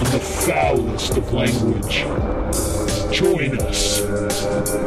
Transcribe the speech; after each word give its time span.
and 0.00 0.08
the 0.08 0.18
foulest 0.18 1.16
of 1.18 1.30
language. 1.30 2.04
Join 3.12 3.60
us 3.60 4.00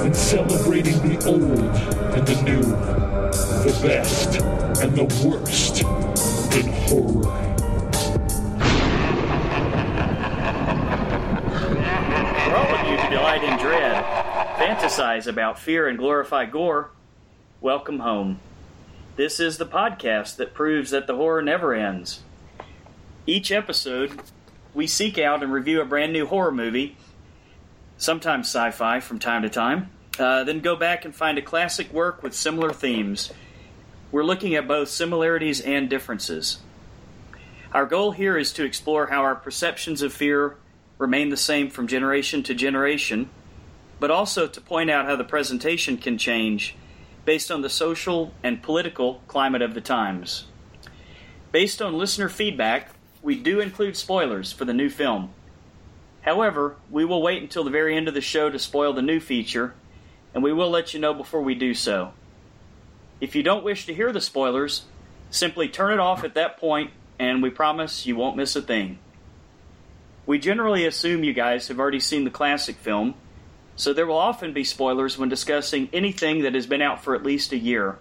in 0.02 0.12
celebrating 0.12 0.98
the 1.08 1.24
old 1.28 1.76
and 2.16 2.28
the 2.28 2.42
new, 2.42 2.62
the 2.62 3.80
best 3.84 4.42
and 4.82 4.96
the 4.96 5.04
worst 5.24 5.82
in 6.56 6.68
horror. 6.88 7.24
For 12.44 12.56
all 12.56 12.76
of 12.76 12.88
you 12.88 12.98
who 12.98 13.10
delight 13.12 13.44
in 13.44 13.60
dread, 13.60 14.04
fantasize 14.58 15.28
about 15.28 15.60
fear, 15.60 15.88
and 15.88 16.00
glorify 16.00 16.46
gore, 16.46 16.90
welcome 17.62 18.00
home. 18.00 18.40
This 19.16 19.40
is 19.40 19.60
the 19.60 19.68
podcast 19.68 20.38
that 20.38 20.56
proves 20.56 20.90
that 20.90 21.06
the 21.06 21.16
horror 21.16 21.44
never 21.44 21.76
ends. 21.76 22.22
Each 23.28 23.52
episode, 23.52 24.20
we 24.74 24.88
seek 24.88 25.18
out 25.18 25.44
and 25.44 25.52
review 25.52 25.82
a 25.82 25.86
brand 25.86 26.14
new 26.14 26.26
horror 26.26 26.52
movie, 26.52 26.98
sometimes 27.98 28.48
sci 28.48 28.72
fi 28.72 29.00
from 29.00 29.20
time 29.20 29.44
to 29.44 29.50
time, 29.50 29.90
uh, 30.20 30.44
then 30.44 30.60
go 30.60 30.76
back 30.76 31.06
and 31.06 31.16
find 31.16 31.38
a 31.38 31.42
classic 31.42 31.92
work 31.92 32.24
with 32.24 32.34
similar 32.34 32.72
themes. 32.72 33.32
We're 34.12 34.24
looking 34.24 34.56
at 34.56 34.68
both 34.68 34.90
similarities 34.90 35.62
and 35.62 35.90
differences. 35.90 36.60
Our 37.72 37.86
goal 37.86 38.12
here 38.12 38.38
is 38.38 38.54
to 38.54 38.64
explore 38.64 39.08
how 39.08 39.22
our 39.22 39.36
perceptions 39.36 40.02
of 40.02 40.14
fear 40.14 40.56
remain 41.00 41.30
the 41.30 41.38
same 41.38 41.70
from 41.70 41.88
generation 41.88 42.44
to 42.44 42.54
generation, 42.54 43.30
but 44.00 44.12
also 44.12 44.48
to 44.48 44.62
point 44.62 44.92
out 44.92 45.06
how 45.06 45.16
the 45.16 45.24
presentation 45.24 45.98
can 45.98 46.18
change 46.18 46.76
based 47.26 47.50
on 47.50 47.62
the 47.62 47.70
social 47.70 48.34
and 48.44 48.62
political 48.62 49.22
climate 49.28 49.62
of 49.62 49.74
the 49.74 49.82
times. 49.82 50.46
Based 51.52 51.82
on 51.82 51.98
listener 51.98 52.30
feedback, 52.30 52.90
we 53.24 53.36
do 53.36 53.62
include 53.62 53.96
spoilers 53.96 54.52
for 54.52 54.66
the 54.66 54.74
new 54.74 54.90
film. 54.90 55.34
However, 56.22 56.76
we 56.92 57.06
will 57.06 57.22
wait 57.22 57.42
until 57.42 57.64
the 57.64 57.72
very 57.72 57.96
end 57.96 58.08
of 58.08 58.14
the 58.14 58.22
show 58.22 58.50
to 58.50 58.60
spoil 58.60 58.94
the 58.94 59.02
new 59.02 59.20
feature, 59.20 59.74
and 60.34 60.44
we 60.44 60.54
will 60.54 60.70
let 60.70 60.94
you 60.94 61.00
know 61.00 61.14
before 61.14 61.42
we 61.42 61.56
do 61.56 61.74
so. 61.74 62.14
If 63.22 63.36
you 63.36 63.42
don't 63.42 63.64
wish 63.64 63.86
to 63.86 63.94
hear 63.94 64.12
the 64.12 64.22
spoilers, 64.22 64.84
simply 65.30 65.70
turn 65.70 65.94
it 65.94 66.00
off 66.00 66.26
at 66.26 66.36
that 66.36 66.58
point, 66.58 66.92
and 67.18 67.42
we 67.42 67.50
promise 67.50 68.06
you 68.06 68.18
won't 68.18 68.38
miss 68.38 68.56
a 68.56 68.62
thing. 68.62 69.00
We 70.26 70.38
generally 70.38 70.86
assume 70.86 71.24
you 71.24 71.34
guys 71.34 71.70
have 71.70 71.80
already 71.80 72.00
seen 72.02 72.26
the 72.26 72.30
classic 72.30 72.76
film, 72.76 73.16
so 73.76 73.94
there 73.94 74.06
will 74.06 74.18
often 74.18 74.54
be 74.54 74.64
spoilers 74.64 75.18
when 75.18 75.30
discussing 75.30 75.90
anything 75.94 76.44
that 76.44 76.56
has 76.56 76.68
been 76.68 76.82
out 76.82 77.04
for 77.04 77.16
at 77.16 77.24
least 77.24 77.54
a 77.54 77.58
year. 77.58 77.98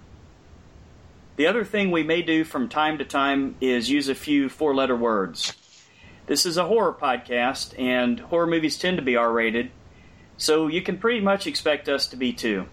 The 1.37 1.47
other 1.47 1.65
thing 1.65 1.91
we 1.91 2.03
may 2.03 2.21
do 2.21 2.45
from 2.45 2.69
time 2.69 2.99
to 2.99 3.05
time 3.05 3.57
is 3.61 3.89
use 3.89 4.11
a 4.11 4.15
few 4.15 4.51
four 4.51 4.75
letter 4.75 4.95
words. 4.95 5.55
This 6.27 6.45
is 6.45 6.59
a 6.59 6.67
horror 6.67 6.93
podcast, 6.93 7.79
and 7.79 8.21
horror 8.21 8.47
movies 8.47 8.79
tend 8.79 8.99
to 8.99 9.03
be 9.03 9.17
R 9.17 9.33
rated, 9.33 9.71
so 10.37 10.67
you 10.67 10.83
can 10.83 10.99
pretty 10.99 11.21
much 11.21 11.47
expect 11.47 11.89
us 11.89 12.07
to 12.09 12.17
be 12.17 12.35
too. 12.35 12.67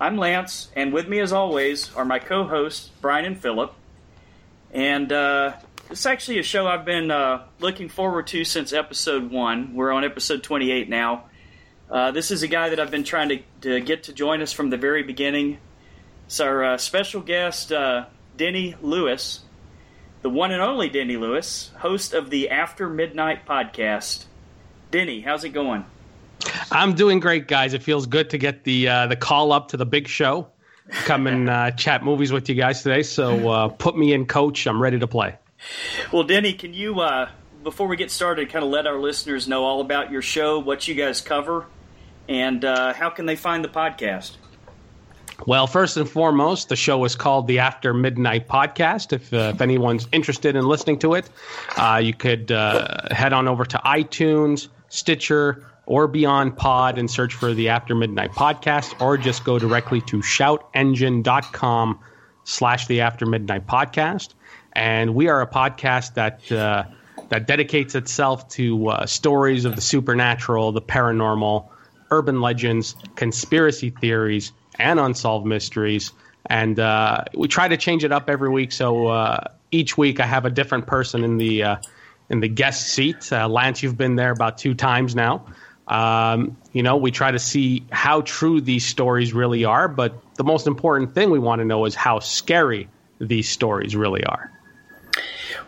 I'm 0.00 0.16
Lance, 0.16 0.70
and 0.74 0.92
with 0.92 1.06
me 1.06 1.20
as 1.20 1.34
always 1.34 1.94
are 1.94 2.04
my 2.06 2.18
co 2.18 2.44
hosts, 2.44 2.90
Brian 3.02 3.26
and 3.26 3.38
Philip. 3.38 3.74
And 4.72 5.12
uh, 5.12 5.52
it's 5.90 6.06
actually 6.06 6.38
a 6.38 6.42
show 6.42 6.66
I've 6.66 6.86
been 6.86 7.10
uh, 7.10 7.44
looking 7.60 7.90
forward 7.90 8.26
to 8.28 8.44
since 8.44 8.72
episode 8.72 9.30
one. 9.30 9.74
We're 9.74 9.92
on 9.92 10.02
episode 10.02 10.42
28 10.42 10.88
now. 10.88 11.26
Uh, 11.90 12.10
this 12.10 12.30
is 12.30 12.42
a 12.42 12.48
guy 12.48 12.70
that 12.70 12.80
I've 12.80 12.90
been 12.90 13.04
trying 13.04 13.28
to, 13.28 13.38
to, 13.60 13.80
get 13.80 14.04
to 14.04 14.14
join 14.14 14.40
us 14.40 14.50
from 14.50 14.70
the 14.70 14.78
very 14.78 15.02
beginning. 15.02 15.58
It's 16.26 16.40
our 16.40 16.64
uh, 16.64 16.78
special 16.78 17.20
guest, 17.20 17.70
uh, 17.70 18.06
Denny 18.36 18.74
Luis, 18.80 19.40
the 20.22 20.30
one 20.30 20.52
and 20.52 20.62
only 20.62 20.88
Denny 20.88 21.16
Luis, 21.16 21.70
host 21.78 22.14
of 22.14 22.30
the 22.30 22.50
After 22.50 22.88
Midnight 22.88 23.46
podcast. 23.46 24.24
Denny, 24.90 25.20
how's 25.20 25.44
it 25.44 25.50
going? 25.50 25.84
I'm 26.70 26.94
doing 26.94 27.20
great, 27.20 27.46
guys. 27.46 27.74
It 27.74 27.82
feels 27.82 28.06
good 28.06 28.30
to 28.30 28.38
get 28.38 28.64
the 28.64 28.88
uh, 28.88 29.06
the 29.06 29.16
call 29.16 29.52
up 29.52 29.68
to 29.68 29.76
the 29.76 29.86
big 29.86 30.08
show. 30.08 30.48
Come 31.04 31.26
and 31.26 31.48
uh, 31.48 31.70
chat 31.76 32.02
movies 32.02 32.32
with 32.32 32.48
you 32.48 32.54
guys 32.54 32.82
today. 32.82 33.02
So 33.02 33.50
uh, 33.50 33.68
put 33.68 33.96
me 33.96 34.12
in, 34.12 34.26
coach. 34.26 34.66
I'm 34.66 34.80
ready 34.80 34.98
to 34.98 35.06
play. 35.06 35.36
Well, 36.12 36.24
Denny, 36.24 36.52
can 36.52 36.74
you, 36.74 37.00
uh, 37.00 37.30
before 37.62 37.86
we 37.86 37.96
get 37.96 38.10
started, 38.10 38.50
kind 38.50 38.64
of 38.64 38.70
let 38.70 38.86
our 38.86 38.98
listeners 38.98 39.48
know 39.48 39.64
all 39.64 39.80
about 39.80 40.10
your 40.10 40.22
show, 40.22 40.58
what 40.58 40.86
you 40.86 40.94
guys 40.94 41.20
cover, 41.20 41.66
and 42.28 42.64
uh, 42.64 42.92
how 42.92 43.10
can 43.10 43.26
they 43.26 43.36
find 43.36 43.64
the 43.64 43.68
podcast? 43.68 44.36
Well, 45.46 45.66
first 45.66 45.96
and 45.96 46.08
foremost, 46.08 46.68
the 46.68 46.76
show 46.76 47.04
is 47.04 47.16
called 47.16 47.46
the 47.46 47.58
After 47.58 47.92
Midnight 47.92 48.48
Podcast. 48.48 49.12
If, 49.12 49.32
uh, 49.32 49.52
if 49.54 49.60
anyone's 49.60 50.08
interested 50.12 50.56
in 50.56 50.64
listening 50.64 50.98
to 51.00 51.14
it, 51.14 51.28
uh, 51.76 52.00
you 52.02 52.14
could 52.14 52.50
uh, 52.50 53.08
head 53.10 53.32
on 53.32 53.48
over 53.48 53.64
to 53.64 53.78
iTunes, 53.78 54.68
Stitcher, 54.88 55.66
or 55.86 56.08
Beyond 56.08 56.56
Pod 56.56 56.98
and 56.98 57.10
search 57.10 57.34
for 57.34 57.52
the 57.52 57.68
After 57.68 57.94
Midnight 57.94 58.30
Podcast, 58.32 59.00
or 59.02 59.18
just 59.18 59.44
go 59.44 59.58
directly 59.58 60.00
to 60.02 60.18
shoutengine.com 60.18 62.00
slash 62.44 62.86
the 62.86 63.00
After 63.02 63.26
Midnight 63.26 63.66
Podcast. 63.66 64.34
And 64.72 65.14
we 65.14 65.28
are 65.28 65.42
a 65.42 65.46
podcast 65.46 66.14
that 66.14 66.50
uh, 66.50 66.84
that 67.28 67.46
dedicates 67.46 67.94
itself 67.94 68.48
to 68.50 68.88
uh, 68.88 69.06
stories 69.06 69.64
of 69.64 69.76
the 69.76 69.80
supernatural, 69.80 70.72
the 70.72 70.82
paranormal, 70.82 71.68
urban 72.10 72.40
legends, 72.40 72.94
conspiracy 73.14 73.90
theories, 73.90 74.52
and 74.78 75.00
unsolved 75.00 75.46
mysteries. 75.46 76.12
And 76.46 76.78
uh, 76.78 77.24
we 77.34 77.48
try 77.48 77.68
to 77.68 77.76
change 77.76 78.04
it 78.04 78.12
up 78.12 78.28
every 78.28 78.50
week. 78.50 78.72
So 78.72 79.06
uh, 79.06 79.48
each 79.70 79.96
week 79.96 80.20
I 80.20 80.26
have 80.26 80.44
a 80.44 80.50
different 80.50 80.86
person 80.86 81.24
in 81.24 81.38
the 81.38 81.62
uh, 81.62 81.76
in 82.28 82.40
the 82.40 82.48
guest 82.48 82.88
seat. 82.88 83.32
Uh, 83.32 83.48
Lance, 83.48 83.82
you've 83.82 83.96
been 83.96 84.16
there 84.16 84.30
about 84.30 84.58
two 84.58 84.74
times 84.74 85.14
now. 85.14 85.46
Um, 85.86 86.56
you 86.72 86.82
know, 86.82 86.96
we 86.96 87.10
try 87.10 87.30
to 87.30 87.38
see 87.38 87.84
how 87.90 88.22
true 88.22 88.60
these 88.60 88.86
stories 88.86 89.34
really 89.34 89.64
are, 89.64 89.88
but 89.88 90.14
the 90.36 90.44
most 90.44 90.66
important 90.66 91.14
thing 91.14 91.30
we 91.30 91.38
want 91.38 91.60
to 91.60 91.64
know 91.64 91.84
is 91.84 91.94
how 91.94 92.20
scary 92.20 92.88
these 93.20 93.48
stories 93.48 93.94
really 93.94 94.24
are. 94.24 94.50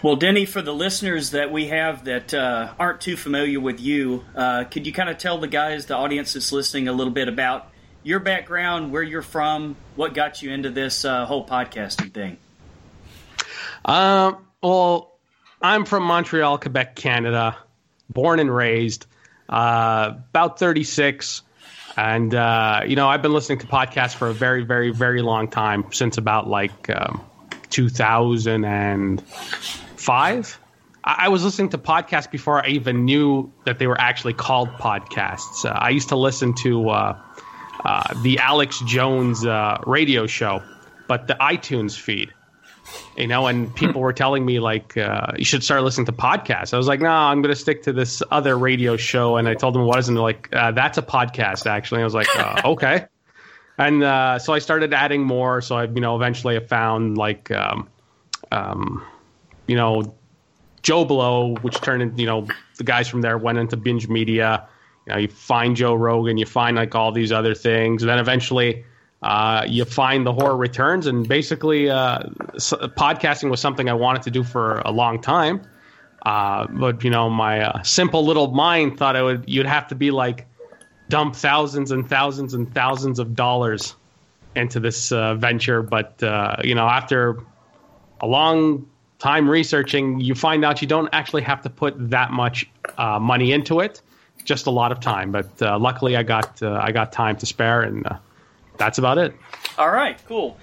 Well, 0.02 0.16
Denny, 0.16 0.44
for 0.44 0.62
the 0.62 0.74
listeners 0.74 1.30
that 1.30 1.50
we 1.52 1.68
have 1.68 2.04
that 2.04 2.34
uh, 2.34 2.72
aren't 2.78 3.00
too 3.00 3.16
familiar 3.16 3.60
with 3.60 3.80
you, 3.80 4.24
uh, 4.34 4.64
could 4.64 4.86
you 4.86 4.92
kind 4.92 5.08
of 5.08 5.18
tell 5.18 5.38
the 5.38 5.48
guys, 5.48 5.86
the 5.86 5.96
audience 5.96 6.34
that's 6.34 6.52
listening, 6.52 6.88
a 6.88 6.92
little 6.92 7.12
bit 7.12 7.28
about 7.28 7.70
your 8.06 8.20
background, 8.20 8.92
where 8.92 9.02
you're 9.02 9.20
from, 9.20 9.74
what 9.96 10.14
got 10.14 10.40
you 10.40 10.52
into 10.52 10.70
this 10.70 11.04
uh, 11.04 11.26
whole 11.26 11.44
podcasting 11.44 12.14
thing? 12.14 12.36
Um, 13.84 14.46
well, 14.62 15.18
I'm 15.60 15.84
from 15.84 16.04
Montreal, 16.04 16.58
Quebec, 16.58 16.94
Canada, 16.94 17.56
born 18.08 18.38
and 18.38 18.54
raised 18.54 19.06
uh, 19.48 20.12
about 20.30 20.60
36. 20.60 21.42
And, 21.96 22.32
uh, 22.32 22.82
you 22.86 22.94
know, 22.94 23.08
I've 23.08 23.22
been 23.22 23.32
listening 23.32 23.58
to 23.58 23.66
podcasts 23.66 24.14
for 24.14 24.28
a 24.28 24.34
very, 24.34 24.64
very, 24.64 24.92
very 24.92 25.20
long 25.20 25.48
time, 25.48 25.86
since 25.90 26.16
about 26.16 26.46
like 26.46 26.88
um, 26.90 27.24
2005. 27.70 30.60
I-, 31.02 31.28
was 31.28 31.42
listening 31.42 31.70
to 31.70 31.78
podcasts 31.78 32.30
before 32.30 32.64
I 32.64 32.68
even 32.68 33.04
knew 33.04 33.52
that 33.64 33.80
they 33.80 33.88
were 33.88 34.00
actually 34.00 34.34
called 34.34 34.68
podcasts. 34.68 35.64
Uh, 35.64 35.70
I 35.70 35.90
used 35.90 36.10
to 36.10 36.16
listen 36.16 36.54
to 36.62 36.90
uh, 37.84 38.14
the 38.22 38.38
Alex 38.38 38.80
Jones 38.86 39.44
uh, 39.44 39.78
radio 39.86 40.26
show, 40.26 40.62
but 41.08 41.26
the 41.26 41.34
iTunes 41.34 41.98
feed 41.98 42.32
you 43.16 43.26
know, 43.26 43.46
and 43.46 43.74
people 43.74 44.00
were 44.00 44.12
telling 44.12 44.44
me 44.44 44.60
like 44.60 44.96
uh, 44.96 45.32
you 45.36 45.44
should 45.44 45.64
start 45.64 45.82
listening 45.82 46.06
to 46.06 46.12
podcasts. 46.12 46.72
I 46.72 46.76
was 46.76 46.86
like, 46.86 47.00
no, 47.00 47.08
nah, 47.08 47.30
I'm 47.30 47.42
going 47.42 47.52
to 47.52 47.60
stick 47.60 47.82
to 47.82 47.92
this 47.92 48.22
other 48.30 48.56
radio 48.56 48.96
show. 48.96 49.36
And 49.36 49.48
I 49.48 49.54
told 49.54 49.74
them 49.74 49.86
what 49.86 49.98
is, 49.98 50.08
and 50.08 50.16
they're 50.16 50.22
like, 50.22 50.48
uh, 50.52 50.72
that's 50.72 50.98
a 50.98 51.02
podcast 51.02 51.66
actually. 51.66 51.96
And 51.96 52.02
I 52.02 52.04
was 52.04 52.14
like, 52.14 52.36
uh, 52.36 52.60
okay. 52.64 53.06
And 53.78 54.40
so 54.40 54.54
I 54.54 54.58
started 54.58 54.94
adding 54.94 55.22
more. 55.22 55.60
So 55.60 55.76
I, 55.76 55.84
you 55.84 56.00
know, 56.00 56.16
eventually 56.16 56.56
I 56.56 56.60
found 56.60 57.18
like, 57.18 57.50
um, 57.50 57.88
um, 58.52 59.04
you 59.66 59.76
know, 59.76 60.14
Joe 60.82 61.04
Blow, 61.04 61.56
which 61.56 61.80
turned 61.80 62.02
into, 62.02 62.20
you 62.20 62.26
know, 62.26 62.46
the 62.76 62.84
guys 62.84 63.08
from 63.08 63.20
there 63.20 63.36
went 63.36 63.58
into 63.58 63.76
binge 63.76 64.08
media. 64.08 64.66
You 65.06 65.12
know, 65.12 65.18
you 65.18 65.28
find 65.28 65.76
Joe 65.76 65.94
Rogan, 65.94 66.36
you 66.36 66.46
find 66.46 66.76
like 66.76 66.94
all 66.94 67.12
these 67.12 67.32
other 67.32 67.54
things, 67.54 68.02
and 68.02 68.10
then 68.10 68.18
eventually 68.18 68.84
uh, 69.22 69.64
you 69.66 69.84
find 69.84 70.26
the 70.26 70.32
horror 70.32 70.56
returns, 70.56 71.06
and 71.06 71.26
basically, 71.26 71.88
uh, 71.88 72.24
podcasting 72.98 73.50
was 73.50 73.60
something 73.60 73.88
I 73.88 73.94
wanted 73.94 74.22
to 74.22 74.30
do 74.30 74.44
for 74.44 74.80
a 74.80 74.90
long 74.90 75.20
time. 75.20 75.62
Uh, 76.24 76.66
but 76.68 77.02
you 77.02 77.10
know, 77.10 77.30
my 77.30 77.60
uh, 77.60 77.82
simple 77.82 78.24
little 78.24 78.52
mind 78.52 78.98
thought 78.98 79.16
I 79.16 79.22
would 79.22 79.44
you'd 79.46 79.66
have 79.66 79.88
to 79.88 79.94
be 79.94 80.10
like 80.10 80.46
dump 81.08 81.36
thousands 81.36 81.92
and 81.92 82.08
thousands 82.08 82.52
and 82.52 82.72
thousands 82.74 83.18
of 83.18 83.34
dollars 83.34 83.94
into 84.54 84.80
this 84.80 85.12
uh, 85.12 85.34
venture. 85.36 85.82
But 85.82 86.22
uh, 86.22 86.56
you 86.62 86.74
know, 86.74 86.88
after 86.88 87.38
a 88.20 88.26
long 88.26 88.86
time 89.18 89.48
researching, 89.48 90.20
you 90.20 90.34
find 90.34 90.64
out 90.64 90.82
you 90.82 90.88
don't 90.88 91.08
actually 91.12 91.42
have 91.42 91.62
to 91.62 91.70
put 91.70 91.94
that 92.10 92.32
much 92.32 92.68
money 92.98 93.52
into 93.52 93.80
it. 93.80 94.02
Just 94.46 94.66
a 94.66 94.70
lot 94.70 94.92
of 94.92 95.00
time. 95.00 95.32
But 95.32 95.60
uh, 95.60 95.78
luckily, 95.78 96.16
I 96.16 96.22
got 96.22 96.62
uh, 96.62 96.80
I 96.82 96.92
got 96.92 97.12
time 97.12 97.36
to 97.36 97.46
spare, 97.46 97.82
and 97.82 98.06
uh, 98.06 98.16
that's 98.78 98.96
about 98.96 99.18
it. 99.18 99.34
All 99.76 99.90
right, 99.90 100.18
cool. 100.26 100.56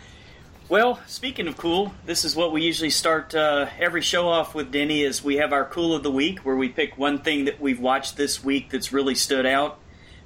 Well, 0.70 1.00
speaking 1.06 1.48
of 1.48 1.58
cool, 1.58 1.94
this 2.06 2.26
is 2.26 2.36
what 2.36 2.52
we 2.52 2.64
usually 2.64 2.90
start 2.90 3.36
uh, 3.36 3.68
every 3.78 4.02
show 4.02 4.28
off 4.30 4.56
with, 4.56 4.72
Denny, 4.72 5.04
is 5.04 5.24
we 5.24 5.36
have 5.36 5.54
our 5.54 5.66
cool 5.66 5.94
of 5.94 6.02
the 6.02 6.10
week, 6.10 6.40
where 6.40 6.56
we 6.56 6.70
pick 6.70 6.98
one 6.98 7.20
thing 7.20 7.46
that 7.46 7.60
we've 7.60 7.80
watched 7.80 8.18
this 8.18 8.44
week 8.44 8.72
that's 8.72 8.92
really 8.94 9.14
stood 9.14 9.46
out. 9.46 9.78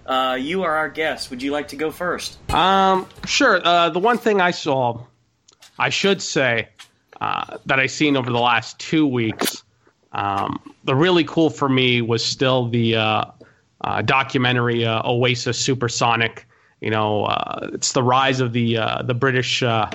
Uh, 0.05 0.37
you 0.39 0.63
are 0.63 0.73
our 0.73 0.89
guest. 0.89 1.31
Would 1.31 1.41
you 1.41 1.51
like 1.51 1.69
to 1.69 1.75
go 1.75 1.91
first? 1.91 2.37
Um, 2.53 3.07
sure. 3.25 3.59
Uh, 3.61 3.89
the 3.89 3.99
one 3.99 4.19
thing 4.19 4.39
I 4.39 4.51
saw, 4.51 5.03
I 5.77 5.89
should 5.89 6.21
say, 6.21 6.69
uh, 7.19 7.57
that 7.65 7.79
I've 7.79 7.91
seen 7.91 8.15
over 8.15 8.29
the 8.29 8.39
last 8.39 8.79
two 8.79 9.05
weeks, 9.05 9.63
um, 10.13 10.61
the 10.85 10.95
really 10.95 11.25
cool 11.25 11.49
for 11.49 11.67
me 11.67 12.01
was 12.01 12.23
still 12.23 12.69
the 12.69 12.95
uh, 12.95 13.25
uh, 13.81 14.01
documentary 14.01 14.85
uh, 14.85 15.01
Oasis 15.09 15.57
Supersonic. 15.57 16.47
You 16.81 16.91
know, 16.91 17.25
uh, 17.25 17.69
it's 17.73 17.93
the 17.93 18.03
rise 18.03 18.39
of 18.39 18.53
the 18.53 18.77
uh, 18.77 19.01
the 19.03 19.13
British 19.13 19.63
uh, 19.63 19.89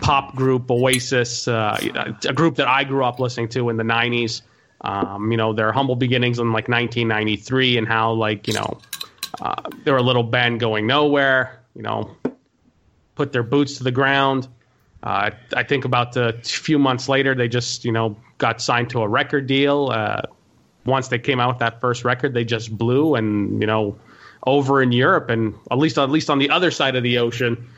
pop 0.00 0.36
group 0.36 0.70
Oasis, 0.70 1.48
uh, 1.48 2.14
a 2.28 2.32
group 2.32 2.56
that 2.56 2.68
I 2.68 2.84
grew 2.84 3.04
up 3.04 3.18
listening 3.18 3.48
to 3.50 3.68
in 3.70 3.76
the 3.76 3.84
'90s. 3.84 4.42
Um, 4.82 5.30
you 5.30 5.36
know, 5.36 5.52
their 5.52 5.72
humble 5.72 5.96
beginnings 5.96 6.38
in 6.38 6.52
like 6.52 6.68
1993, 6.68 7.78
and 7.78 7.88
how 7.88 8.12
like 8.12 8.48
you 8.48 8.54
know 8.54 8.78
they 9.84 9.90
were 9.90 9.98
a 9.98 10.02
little 10.02 10.22
band 10.22 10.60
going 10.60 10.86
nowhere. 10.86 11.60
You 11.74 11.82
know, 11.82 12.16
put 13.14 13.32
their 13.32 13.42
boots 13.42 13.78
to 13.78 13.84
the 13.84 13.92
ground. 13.92 14.48
I 15.02 15.32
think 15.66 15.86
about 15.86 16.14
a 16.16 16.34
few 16.42 16.78
months 16.78 17.08
later, 17.08 17.34
they 17.34 17.48
just 17.48 17.86
you 17.86 17.92
know 17.92 18.16
got 18.36 18.60
signed 18.60 18.90
to 18.90 19.00
a 19.00 19.08
record 19.08 19.46
deal. 19.46 19.90
Once 20.84 21.08
they 21.08 21.18
came 21.18 21.40
out 21.40 21.48
with 21.48 21.58
that 21.58 21.80
first 21.80 22.04
record, 22.04 22.34
they 22.34 22.44
just 22.44 22.76
blew, 22.76 23.14
and 23.14 23.60
you 23.60 23.66
know, 23.66 23.98
over 24.46 24.82
in 24.82 24.92
Europe 24.92 25.28
and 25.28 25.54
at 25.70 25.78
least 25.78 25.98
at 25.98 26.10
least 26.10 26.30
on 26.30 26.38
the 26.38 26.50
other 26.50 26.70
side 26.70 26.96
of 26.96 27.02
the 27.02 27.18
ocean, 27.18 27.68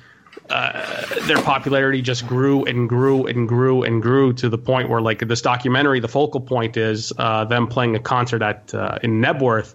uh, 0.48 1.04
their 1.26 1.42
popularity 1.42 2.00
just 2.00 2.26
grew 2.26 2.64
and 2.64 2.88
grew 2.88 3.26
and 3.26 3.48
grew 3.48 3.82
and 3.82 4.00
grew 4.02 4.32
to 4.32 4.48
the 4.48 4.58
point 4.58 4.88
where 4.88 5.00
like 5.00 5.18
this 5.20 5.42
documentary, 5.42 6.00
the 6.00 6.08
focal 6.08 6.40
point 6.40 6.76
is 6.76 7.12
uh, 7.18 7.44
them 7.44 7.66
playing 7.66 7.96
a 7.96 8.00
concert 8.00 8.42
at 8.42 8.72
uh, 8.74 8.98
in 9.02 9.20
Knebworth 9.20 9.74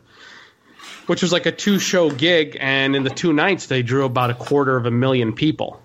which 1.07 1.21
was 1.21 1.31
like 1.31 1.45
a 1.45 1.51
two 1.51 1.79
show 1.79 2.11
gig, 2.11 2.57
and 2.59 2.95
in 2.95 3.03
the 3.03 3.09
two 3.09 3.33
nights 3.33 3.67
they 3.67 3.81
drew 3.81 4.05
about 4.05 4.29
a 4.29 4.33
quarter 4.33 4.77
of 4.77 4.85
a 4.85 4.91
million 4.91 5.33
people. 5.33 5.81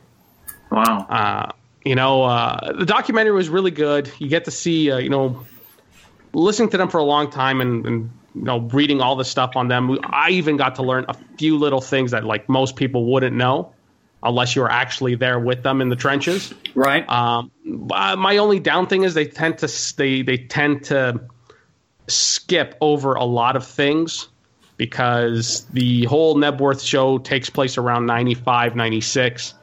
Wow. 0.70 1.06
Uh, 1.08 1.52
you 1.84 1.94
know, 1.94 2.24
uh, 2.24 2.72
the 2.72 2.86
documentary 2.86 3.32
was 3.32 3.48
really 3.48 3.70
good. 3.70 4.10
You 4.18 4.28
get 4.28 4.44
to 4.44 4.50
see, 4.50 4.90
uh, 4.90 4.98
you 4.98 5.10
know, 5.10 5.44
listening 6.34 6.70
to 6.70 6.76
them 6.76 6.88
for 6.88 6.98
a 6.98 7.04
long 7.04 7.30
time 7.30 7.60
and, 7.60 7.86
and 7.86 8.10
you 8.34 8.42
know 8.42 8.60
reading 8.60 9.00
all 9.00 9.16
the 9.16 9.24
stuff 9.24 9.56
on 9.56 9.68
them. 9.68 9.98
I 10.04 10.30
even 10.30 10.56
got 10.56 10.76
to 10.76 10.82
learn 10.82 11.04
a 11.08 11.14
few 11.38 11.56
little 11.58 11.80
things 11.80 12.10
that 12.10 12.24
like 12.24 12.48
most 12.48 12.76
people 12.76 13.06
wouldn't 13.06 13.36
know 13.36 13.72
unless 14.22 14.54
you 14.54 14.62
were 14.62 14.70
actually 14.70 15.14
there 15.14 15.38
with 15.38 15.62
them 15.62 15.80
in 15.80 15.88
the 15.88 15.96
trenches. 15.96 16.54
Right. 16.74 17.08
Um, 17.08 17.50
my 17.64 18.36
only 18.36 18.60
down 18.60 18.86
thing 18.86 19.02
is 19.02 19.14
they 19.14 19.26
tend 19.26 19.58
to 19.58 19.94
they 19.96 20.22
they 20.22 20.38
tend 20.38 20.84
to 20.84 21.20
skip 22.08 22.76
over 22.80 23.14
a 23.14 23.24
lot 23.24 23.56
of 23.56 23.66
things 23.66 24.28
because 24.76 25.64
the 25.72 26.04
whole 26.04 26.34
Knebworth 26.36 26.84
show 26.84 27.18
takes 27.18 27.48
place 27.50 27.78
around 27.78 28.06
95, 28.06 28.74
96, 28.74 29.54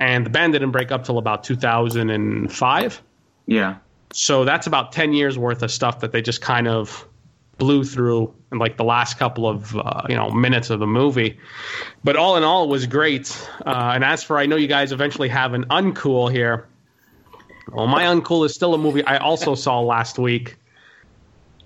and 0.00 0.26
the 0.26 0.30
band 0.30 0.52
didn't 0.52 0.72
break 0.72 0.90
up 0.90 1.04
till 1.04 1.18
about 1.18 1.44
2005. 1.44 3.02
yeah. 3.46 3.76
So 4.16 4.44
that's 4.44 4.68
about 4.68 4.92
10 4.92 5.12
years 5.12 5.36
worth 5.36 5.60
of 5.64 5.72
stuff 5.72 5.98
that 6.00 6.12
they 6.12 6.22
just 6.22 6.40
kind 6.40 6.68
of 6.68 7.06
blew 7.58 7.82
through 7.82 8.32
in 8.52 8.58
like 8.58 8.76
the 8.76 8.84
last 8.84 9.18
couple 9.18 9.48
of 9.48 9.76
uh, 9.76 10.02
you 10.08 10.14
know 10.14 10.30
minutes 10.30 10.70
of 10.70 10.78
the 10.78 10.86
movie. 10.86 11.36
But 12.04 12.14
all 12.14 12.36
in 12.36 12.44
all, 12.44 12.62
it 12.64 12.68
was 12.68 12.86
great. 12.86 13.36
Uh, 13.66 13.90
and 13.92 14.04
as 14.04 14.22
for 14.22 14.38
I 14.38 14.46
know 14.46 14.54
you 14.54 14.68
guys 14.68 14.92
eventually 14.92 15.28
have 15.30 15.52
an 15.52 15.64
uncool 15.64 16.30
here. 16.30 16.68
Well, 17.72 17.88
my 17.88 18.04
uncool 18.04 18.46
is 18.46 18.54
still 18.54 18.72
a 18.72 18.78
movie 18.78 19.04
I 19.04 19.16
also 19.16 19.56
saw 19.56 19.80
last 19.80 20.16
week. 20.16 20.58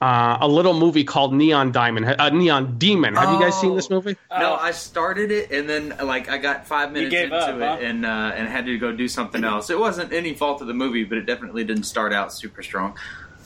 Uh, 0.00 0.38
a 0.40 0.46
little 0.46 0.74
movie 0.74 1.02
called 1.02 1.34
Neon 1.34 1.72
Diamond, 1.72 2.14
uh, 2.20 2.28
Neon 2.30 2.78
Demon. 2.78 3.16
Have 3.16 3.32
you 3.32 3.40
guys 3.40 3.60
seen 3.60 3.74
this 3.74 3.90
movie? 3.90 4.16
No, 4.30 4.54
I 4.54 4.70
started 4.70 5.32
it 5.32 5.50
and 5.50 5.68
then 5.68 5.92
like 6.04 6.28
I 6.28 6.38
got 6.38 6.66
five 6.68 6.92
minutes 6.92 7.14
into 7.14 7.34
up, 7.34 7.56
it 7.56 7.60
huh? 7.60 7.78
and 7.80 8.06
uh, 8.06 8.32
and 8.36 8.46
had 8.48 8.66
to 8.66 8.78
go 8.78 8.92
do 8.92 9.08
something 9.08 9.42
else. 9.42 9.70
It 9.70 9.78
wasn't 9.78 10.12
any 10.12 10.34
fault 10.34 10.60
of 10.60 10.68
the 10.68 10.74
movie, 10.74 11.02
but 11.02 11.18
it 11.18 11.26
definitely 11.26 11.64
didn't 11.64 11.82
start 11.82 12.12
out 12.12 12.32
super 12.32 12.62
strong. 12.62 12.96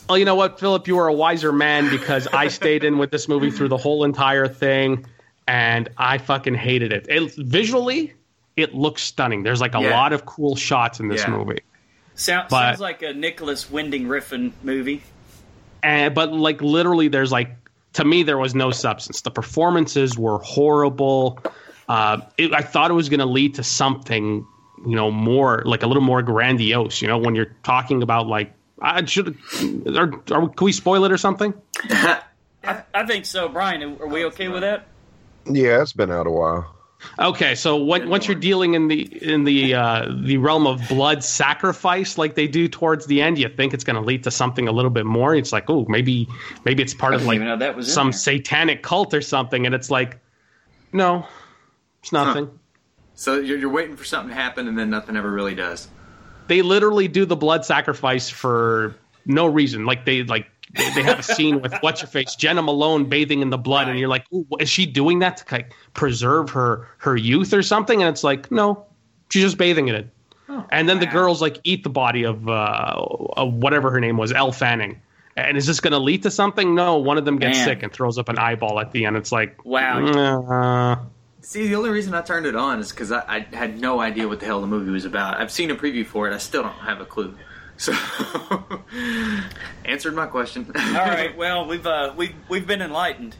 Well, 0.08 0.18
you 0.18 0.26
know 0.26 0.34
what, 0.34 0.60
Philip, 0.60 0.86
you 0.88 0.98
are 0.98 1.08
a 1.08 1.12
wiser 1.12 1.52
man 1.52 1.88
because 1.88 2.26
I 2.26 2.48
stayed 2.48 2.84
in 2.84 2.98
with 2.98 3.10
this 3.10 3.28
movie 3.28 3.50
through 3.50 3.68
the 3.68 3.78
whole 3.78 4.04
entire 4.04 4.46
thing, 4.48 5.06
and 5.48 5.88
I 5.96 6.18
fucking 6.18 6.54
hated 6.54 6.92
it. 6.92 7.06
it 7.08 7.32
visually, 7.38 8.12
it 8.56 8.74
looks 8.74 9.00
stunning. 9.02 9.42
There's 9.42 9.60
like 9.62 9.74
a 9.74 9.80
Yeah. 9.80 9.90
lot 9.98 10.12
of 10.12 10.26
cool 10.26 10.54
shots 10.56 11.00
in 11.00 11.08
this 11.08 11.22
Yeah. 11.22 11.30
movie. 11.30 11.60
Sound, 12.14 12.48
But- 12.50 12.72
sounds 12.72 12.80
like 12.80 13.00
a 13.02 13.14
Nicolas 13.14 13.70
Winding 13.70 14.04
Refn 14.04 14.52
movie. 14.62 15.02
And 15.82 16.14
but 16.14 16.32
like 16.32 16.60
literally 16.60 17.08
there's 17.08 17.32
like 17.32 17.50
to 17.92 18.04
me 18.04 18.22
there 18.22 18.38
was 18.38 18.54
no 18.54 18.70
substance 18.70 19.20
the 19.22 19.30
performances 19.30 20.16
were 20.16 20.38
horrible 20.38 21.38
uh, 21.88 22.20
it, 22.38 22.52
i 22.54 22.60
thought 22.60 22.90
it 22.90 22.94
was 22.94 23.08
going 23.08 23.20
to 23.20 23.26
lead 23.26 23.54
to 23.54 23.62
something 23.62 24.46
you 24.86 24.96
know 24.96 25.10
more 25.10 25.62
like 25.64 25.82
a 25.82 25.86
little 25.86 26.02
more 26.02 26.22
grandiose 26.22 27.02
you 27.02 27.08
know 27.08 27.18
when 27.18 27.34
you're 27.34 27.54
talking 27.62 28.02
about 28.02 28.26
like 28.26 28.52
i 28.80 29.04
should 29.04 29.36
are, 29.96 30.12
are, 30.30 30.48
can 30.48 30.64
we 30.64 30.72
spoil 30.72 31.04
it 31.04 31.12
or 31.12 31.18
something 31.18 31.54
I, 32.64 32.82
I 32.94 33.06
think 33.06 33.26
so. 33.26 33.48
Brian, 33.48 33.82
are 34.00 34.06
we 34.06 34.24
okay 34.26 34.48
with 34.48 34.62
that? 34.62 34.86
Yeah, 35.46 35.82
it's 35.82 35.92
been 35.92 36.10
out 36.10 36.26
a 36.26 36.30
while. 36.30 36.74
Okay 37.18 37.54
so 37.54 37.76
when, 37.76 38.08
once 38.08 38.26
you're 38.26 38.34
dealing 38.34 38.74
in 38.74 38.88
the 38.88 39.02
in 39.22 39.44
the 39.44 39.74
uh, 39.74 40.06
the 40.22 40.36
realm 40.36 40.66
of 40.66 40.86
blood 40.88 41.22
sacrifice 41.22 42.18
like 42.18 42.34
they 42.34 42.46
do 42.46 42.68
towards 42.68 43.06
the 43.06 43.20
end 43.20 43.38
you 43.38 43.48
think 43.48 43.74
it's 43.74 43.84
going 43.84 43.96
to 43.96 44.02
lead 44.02 44.22
to 44.22 44.30
something 44.30 44.68
a 44.68 44.72
little 44.72 44.90
bit 44.90 45.06
more 45.06 45.34
it's 45.34 45.52
like 45.52 45.68
oh 45.68 45.84
maybe 45.88 46.28
maybe 46.64 46.82
it's 46.82 46.94
part 46.94 47.14
of 47.14 47.24
like 47.24 47.40
that 47.58 47.76
was 47.76 47.92
some 47.92 48.10
there. 48.10 48.18
satanic 48.18 48.82
cult 48.82 49.12
or 49.14 49.20
something 49.20 49.66
and 49.66 49.74
it's 49.74 49.90
like 49.90 50.18
no 50.92 51.26
it's 52.00 52.12
nothing 52.12 52.50
So 53.14 53.38
you're, 53.38 53.58
you're 53.58 53.70
waiting 53.70 53.96
for 53.96 54.04
something 54.04 54.30
to 54.30 54.34
happen 54.34 54.68
and 54.68 54.78
then 54.78 54.90
nothing 54.90 55.16
ever 55.16 55.30
really 55.30 55.54
does. 55.54 55.88
they 56.48 56.62
literally 56.62 57.08
do 57.08 57.24
the 57.24 57.36
blood 57.36 57.64
sacrifice 57.64 58.28
for 58.28 58.96
no 59.26 59.46
reason 59.46 59.86
like 59.86 60.04
they 60.04 60.22
like 60.24 60.48
they 60.74 60.90
they 60.94 61.02
have 61.02 61.18
a 61.18 61.22
scene 61.22 61.60
with 61.60 61.74
what's 61.80 62.00
your 62.00 62.08
face 62.08 62.34
jena 62.34 62.62
malone 62.62 63.04
bathing 63.04 63.40
in 63.42 63.50
the 63.50 63.58
blood 63.58 63.88
and 63.88 63.98
you're 63.98 64.08
like 64.08 64.24
is 64.60 64.68
she 64.68 64.86
doing 64.86 65.18
that 65.18 65.36
to 65.36 65.44
like 65.54 65.72
preserve 65.94 66.50
her 66.50 66.88
her 66.98 67.16
youth 67.16 67.52
or 67.52 67.62
something 67.62 68.02
and 68.02 68.08
it's 68.08 68.24
like 68.24 68.50
no 68.50 68.84
she's 69.30 69.42
just 69.42 69.58
bathing 69.58 69.88
in 69.88 69.94
it 69.94 70.08
and 70.70 70.88
then 70.88 70.98
the 71.00 71.06
girls 71.06 71.40
like 71.40 71.58
eat 71.64 71.82
the 71.82 71.90
body 71.90 72.24
of 72.24 72.48
uh 72.48 72.94
of 73.36 73.54
whatever 73.54 73.90
her 73.90 74.00
name 74.00 74.16
was 74.16 74.32
elle 74.32 74.52
fanning 74.52 75.00
and 75.36 75.56
is 75.56 75.66
this 75.66 75.80
going 75.80 75.92
to 75.92 75.98
lead 75.98 76.22
to 76.22 76.30
something 76.30 76.74
no 76.74 76.96
one 76.98 77.16
of 77.16 77.24
them 77.24 77.38
gets 77.38 77.56
Man. 77.58 77.64
sick 77.66 77.82
and 77.82 77.92
throws 77.92 78.18
up 78.18 78.28
an 78.28 78.38
eyeball 78.38 78.78
at 78.80 78.92
the 78.92 79.06
end 79.06 79.16
it's 79.16 79.32
like 79.32 79.64
Wow. 79.64 80.04
uh, 80.06 80.96
See, 81.44 81.66
the 81.66 81.74
only 81.74 81.90
reason 81.90 82.14
I 82.14 82.22
turned 82.22 82.46
it 82.46 82.54
on 82.54 82.78
is 82.78 82.90
because 82.90 83.10
I, 83.10 83.24
I 83.26 83.56
had 83.56 83.80
no 83.80 83.98
idea 84.00 84.28
what 84.28 84.38
the 84.38 84.46
hell 84.46 84.60
the 84.60 84.68
movie 84.68 84.92
was 84.92 85.04
about. 85.04 85.40
I've 85.40 85.50
seen 85.50 85.72
a 85.72 85.74
preview 85.74 86.06
for 86.06 86.30
it. 86.30 86.32
I 86.34 86.38
still 86.38 86.62
don't 86.62 86.72
have 86.72 87.00
a 87.00 87.04
clue. 87.04 87.34
So, 87.78 87.92
answered 89.84 90.14
my 90.14 90.26
question. 90.26 90.70
All 90.76 90.92
right. 90.92 91.36
Well, 91.36 91.66
we've 91.66 91.86
uh, 91.86 92.12
we've 92.16 92.34
we've 92.48 92.66
been 92.66 92.82
enlightened. 92.82 93.36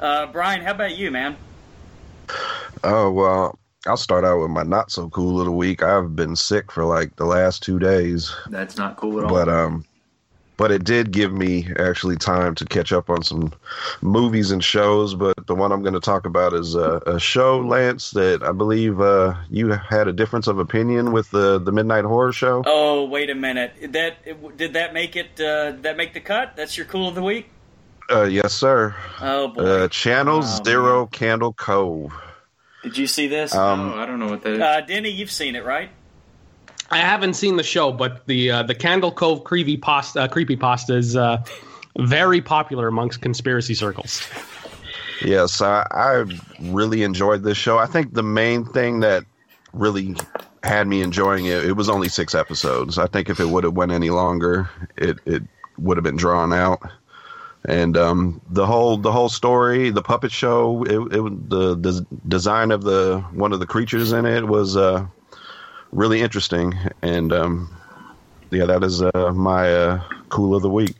Uh, 0.00 0.26
Brian, 0.26 0.60
how 0.62 0.72
about 0.72 0.96
you, 0.96 1.10
man? 1.10 1.36
Oh 2.82 3.10
well, 3.10 3.58
I'll 3.86 3.96
start 3.96 4.24
out 4.24 4.40
with 4.40 4.50
my 4.50 4.62
not 4.62 4.90
so 4.90 5.08
cool 5.10 5.40
of 5.40 5.46
the 5.46 5.52
week. 5.52 5.82
I've 5.82 6.16
been 6.16 6.36
sick 6.36 6.72
for 6.72 6.84
like 6.84 7.16
the 7.16 7.26
last 7.26 7.62
two 7.62 7.78
days, 7.78 8.34
That's 8.50 8.76
not 8.76 8.96
cool 8.96 9.18
at 9.18 9.24
all. 9.24 9.30
but 9.30 9.48
um, 9.48 9.84
but 10.56 10.70
it 10.70 10.84
did 10.84 11.10
give 11.10 11.32
me 11.32 11.66
actually 11.78 12.16
time 12.16 12.54
to 12.56 12.64
catch 12.64 12.92
up 12.92 13.10
on 13.10 13.22
some 13.22 13.52
movies 14.02 14.50
and 14.50 14.62
shows. 14.62 15.14
But 15.14 15.46
the 15.46 15.54
one 15.54 15.72
I'm 15.72 15.82
going 15.82 15.94
to 15.94 16.00
talk 16.00 16.26
about 16.26 16.52
is 16.54 16.76
uh, 16.76 17.00
a 17.06 17.18
show, 17.18 17.60
Lance, 17.60 18.12
that 18.12 18.42
I 18.42 18.52
believe 18.52 19.00
uh, 19.00 19.34
you 19.50 19.70
had 19.70 20.08
a 20.08 20.12
difference 20.12 20.46
of 20.46 20.58
opinion 20.58 21.12
with 21.12 21.30
the 21.30 21.58
the 21.58 21.72
Midnight 21.72 22.04
Horror 22.04 22.32
Show. 22.32 22.62
Oh, 22.66 23.04
wait 23.06 23.30
a 23.30 23.34
minute. 23.34 23.92
That 23.92 24.56
did 24.56 24.74
that 24.74 24.92
make 24.94 25.16
it? 25.16 25.40
Uh, 25.40 25.72
did 25.72 25.82
that 25.84 25.96
make 25.96 26.14
the 26.14 26.20
cut? 26.20 26.56
That's 26.56 26.76
your 26.76 26.86
cool 26.86 27.08
of 27.08 27.14
the 27.14 27.22
week. 27.22 27.48
Uh, 28.10 28.24
yes, 28.24 28.52
sir. 28.52 28.94
Oh 29.20 29.48
boy. 29.48 29.62
Uh, 29.62 29.88
Channel 29.88 30.38
Oh, 30.44 30.62
Zero 30.62 31.06
Candle 31.06 31.52
Cove. 31.54 32.12
did 32.82 32.98
you 32.98 33.06
see 33.06 33.28
this? 33.28 33.54
Um, 33.54 33.92
oh, 33.92 33.94
I 33.98 34.04
don't 34.04 34.18
know 34.18 34.28
what 34.28 34.42
that 34.42 34.52
is. 34.52 34.60
uh, 34.60 34.80
Denny, 34.82 35.08
you've 35.08 35.30
seen 35.30 35.56
it, 35.56 35.64
right? 35.64 35.88
I 36.90 36.98
haven't 36.98 37.34
seen 37.34 37.56
the 37.56 37.62
show, 37.62 37.92
but 37.92 38.26
the 38.26 38.50
uh, 38.50 38.62
the 38.62 38.74
Candle 38.74 39.12
Cove 39.12 39.44
creepy 39.44 39.76
pasta 39.76 40.22
uh, 40.22 40.28
creepy 40.28 40.56
pasta 40.56 40.96
is 40.96 41.16
uh, 41.16 41.42
very 41.98 42.40
popular 42.40 42.88
amongst 42.88 43.20
conspiracy 43.20 43.74
circles. 43.74 44.22
Yes, 45.24 45.62
I, 45.62 45.86
I 45.90 46.24
really 46.60 47.02
enjoyed 47.02 47.42
this 47.42 47.56
show. 47.56 47.78
I 47.78 47.86
think 47.86 48.14
the 48.14 48.22
main 48.22 48.64
thing 48.64 49.00
that 49.00 49.24
really 49.72 50.16
had 50.62 50.86
me 50.86 51.02
enjoying 51.02 51.46
it, 51.46 51.64
it 51.64 51.72
was 51.72 51.88
only 51.88 52.08
six 52.08 52.34
episodes. 52.34 52.98
I 52.98 53.06
think 53.06 53.28
if 53.28 53.40
it 53.40 53.46
would 53.46 53.64
have 53.64 53.74
went 53.74 53.92
any 53.92 54.10
longer, 54.10 54.68
it, 54.96 55.18
it 55.24 55.42
would 55.78 55.96
have 55.96 56.04
been 56.04 56.16
drawn 56.16 56.52
out. 56.52 56.80
And 57.66 57.96
um, 57.96 58.42
the 58.50 58.66
whole 58.66 58.98
the 58.98 59.10
whole 59.10 59.30
story, 59.30 59.88
the 59.88 60.02
puppet 60.02 60.30
show, 60.30 60.84
it, 60.84 61.16
it 61.16 61.48
the, 61.48 61.74
the 61.74 62.06
design 62.28 62.70
of 62.70 62.82
the 62.82 63.24
one 63.32 63.54
of 63.54 63.60
the 63.60 63.66
creatures 63.66 64.12
in 64.12 64.26
it 64.26 64.46
was 64.46 64.76
uh, 64.76 65.06
really 65.94 66.20
interesting. 66.20 66.74
And 67.02 67.32
um, 67.32 67.70
yeah, 68.50 68.66
that 68.66 68.84
is 68.84 69.02
uh, 69.02 69.32
my 69.34 69.72
uh, 69.72 70.02
cool 70.28 70.54
of 70.54 70.62
the 70.62 70.70
week. 70.70 70.94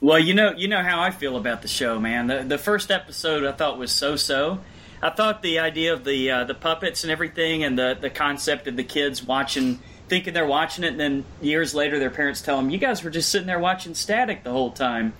Well, 0.00 0.18
you 0.18 0.34
know, 0.34 0.52
you 0.56 0.66
know 0.66 0.82
how 0.82 1.00
I 1.02 1.10
feel 1.10 1.36
about 1.36 1.62
the 1.62 1.68
show, 1.68 2.00
man. 2.00 2.26
The 2.26 2.42
the 2.42 2.58
first 2.58 2.90
episode 2.90 3.44
I 3.44 3.52
thought 3.52 3.78
was 3.78 3.92
so 3.92 4.16
so. 4.16 4.60
I 5.02 5.10
thought 5.10 5.42
the 5.42 5.58
idea 5.60 5.92
of 5.92 6.04
the 6.04 6.30
uh, 6.30 6.44
the 6.44 6.54
puppets 6.54 7.04
and 7.04 7.10
everything, 7.10 7.64
and 7.64 7.78
the 7.78 7.96
the 8.00 8.10
concept 8.10 8.66
of 8.66 8.76
the 8.76 8.84
kids 8.84 9.22
watching, 9.22 9.78
thinking 10.08 10.32
they're 10.32 10.46
watching 10.46 10.84
it, 10.84 10.88
and 10.88 11.00
then 11.00 11.24
years 11.42 11.74
later 11.74 11.98
their 11.98 12.10
parents 12.10 12.40
tell 12.40 12.56
them, 12.56 12.70
"You 12.70 12.78
guys 12.78 13.04
were 13.04 13.10
just 13.10 13.28
sitting 13.28 13.46
there 13.46 13.58
watching 13.58 13.94
static 13.94 14.42
the 14.42 14.50
whole 14.50 14.70
time." 14.70 15.12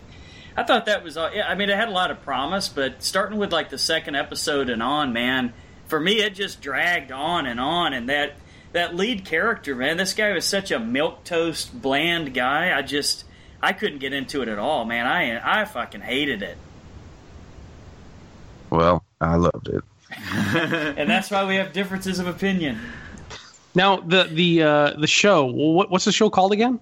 I 0.56 0.64
thought 0.64 0.86
that 0.86 1.04
was. 1.04 1.18
uh, 1.18 1.30
I 1.46 1.54
mean, 1.54 1.68
it 1.68 1.76
had 1.76 1.88
a 1.88 1.92
lot 1.92 2.10
of 2.10 2.22
promise, 2.22 2.68
but 2.68 3.02
starting 3.02 3.38
with 3.38 3.52
like 3.52 3.68
the 3.68 3.78
second 3.78 4.16
episode 4.16 4.70
and 4.70 4.82
on, 4.82 5.12
man, 5.12 5.52
for 5.88 6.00
me 6.00 6.22
it 6.22 6.34
just 6.34 6.62
dragged 6.62 7.12
on 7.12 7.46
and 7.46 7.60
on, 7.60 7.92
and 7.92 8.08
that 8.08 8.34
that 8.72 8.94
lead 8.94 9.24
character, 9.24 9.74
man, 9.74 9.96
this 9.96 10.12
guy 10.12 10.32
was 10.32 10.44
such 10.44 10.70
a 10.70 10.78
milk 10.78 11.24
toast 11.24 11.80
bland 11.80 12.34
guy. 12.34 12.76
I 12.76 12.82
just 12.82 13.24
I 13.62 13.72
couldn't 13.72 13.98
get 13.98 14.12
into 14.12 14.42
it 14.42 14.48
at 14.48 14.58
all, 14.58 14.84
man. 14.84 15.06
I 15.06 15.60
I 15.62 15.64
fucking 15.64 16.00
hated 16.00 16.42
it. 16.42 16.56
Well, 18.70 19.04
I 19.20 19.36
loved 19.36 19.68
it. 19.68 19.84
and 20.96 21.08
that's 21.08 21.30
why 21.30 21.44
we 21.44 21.56
have 21.56 21.72
differences 21.72 22.18
of 22.18 22.26
opinion. 22.26 22.78
Now 23.74 23.96
the 24.00 24.24
the 24.24 24.62
uh, 24.62 24.90
the 24.98 25.06
show. 25.06 25.46
What, 25.46 25.90
what's 25.90 26.04
the 26.04 26.12
show 26.12 26.30
called 26.30 26.52
again? 26.52 26.80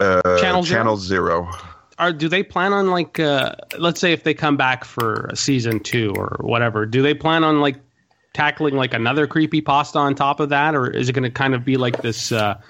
Uh, 0.00 0.20
Channel 0.40 0.62
Zero? 0.62 0.78
Channel 0.78 0.96
Zero. 0.96 1.50
Are 1.98 2.12
do 2.12 2.28
they 2.28 2.42
plan 2.42 2.72
on 2.72 2.90
like 2.90 3.20
uh, 3.20 3.54
let's 3.78 4.00
say 4.00 4.12
if 4.12 4.24
they 4.24 4.34
come 4.34 4.56
back 4.56 4.84
for 4.84 5.26
a 5.30 5.36
season 5.36 5.80
two 5.80 6.12
or 6.16 6.36
whatever? 6.40 6.86
Do 6.86 7.02
they 7.02 7.14
plan 7.14 7.44
on 7.44 7.60
like 7.60 7.76
tackling 8.32 8.76
like 8.76 8.94
another 8.94 9.26
creepy 9.26 9.60
pasta 9.60 9.98
on 9.98 10.14
top 10.14 10.40
of 10.40 10.50
that, 10.50 10.74
or 10.74 10.90
is 10.90 11.08
it 11.08 11.12
going 11.12 11.24
to 11.24 11.30
kind 11.30 11.54
of 11.54 11.64
be 11.64 11.76
like 11.76 12.00
this 12.02 12.32
uh, 12.32 12.60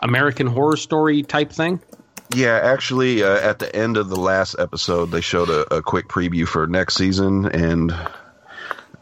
American 0.00 0.46
Horror 0.46 0.76
Story 0.76 1.22
type 1.22 1.52
thing? 1.52 1.80
Yeah, 2.34 2.58
actually, 2.62 3.22
uh, 3.22 3.36
at 3.36 3.58
the 3.58 3.74
end 3.74 3.96
of 3.96 4.08
the 4.08 4.16
last 4.16 4.56
episode, 4.58 5.06
they 5.06 5.20
showed 5.20 5.50
a, 5.50 5.76
a 5.76 5.82
quick 5.82 6.08
preview 6.08 6.48
for 6.48 6.66
next 6.66 6.94
season, 6.94 7.46
and 7.46 7.94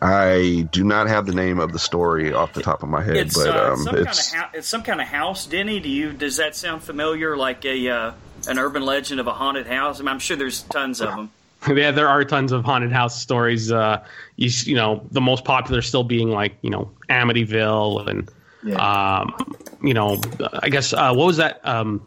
I 0.02 0.68
do 0.72 0.82
not 0.82 1.06
have 1.06 1.26
the 1.26 1.34
name 1.34 1.60
of 1.60 1.72
the 1.72 1.78
story 1.78 2.32
off 2.32 2.52
the 2.52 2.62
top 2.62 2.82
of 2.82 2.88
my 2.88 3.02
head, 3.02 3.16
It's, 3.16 3.38
but 3.38 3.56
uh, 3.56 3.72
um, 3.72 3.78
some 3.78 3.96
it's 3.96 4.32
kind 4.32 4.44
of 4.44 4.54
it's 4.54 4.68
some 4.68 4.82
kind 4.82 5.00
of 5.00 5.06
house, 5.06 5.46
Denny. 5.46 5.78
Do 5.78 5.88
you 5.88 6.12
does 6.12 6.38
that 6.38 6.56
sound 6.56 6.82
familiar? 6.82 7.36
Like 7.36 7.64
a 7.64 7.88
uh, 7.88 8.12
an 8.48 8.58
urban 8.58 8.84
legend 8.84 9.20
of 9.20 9.28
a 9.28 9.32
haunted 9.32 9.68
house? 9.68 10.00
I 10.00 10.02
mean, 10.02 10.08
I'm 10.08 10.18
sure 10.18 10.36
there's 10.36 10.62
tons 10.62 11.00
of 11.00 11.10
them. 11.10 11.30
yeah, 11.74 11.90
there 11.90 12.08
are 12.08 12.24
tons 12.24 12.52
of 12.52 12.64
haunted 12.64 12.92
house 12.92 13.20
stories. 13.20 13.70
Uh, 13.72 14.04
you, 14.36 14.50
you 14.64 14.74
know, 14.74 15.06
the 15.10 15.20
most 15.20 15.44
popular 15.44 15.82
still 15.82 16.04
being 16.04 16.30
like 16.30 16.56
you 16.62 16.70
know 16.70 16.90
Amityville 17.08 18.08
and 18.08 18.30
um, 18.78 19.56
you 19.82 19.94
know, 19.94 20.20
I 20.54 20.68
guess 20.68 20.92
uh, 20.92 21.12
what 21.12 21.26
was 21.26 21.36
that? 21.38 21.60
Um, 21.66 22.06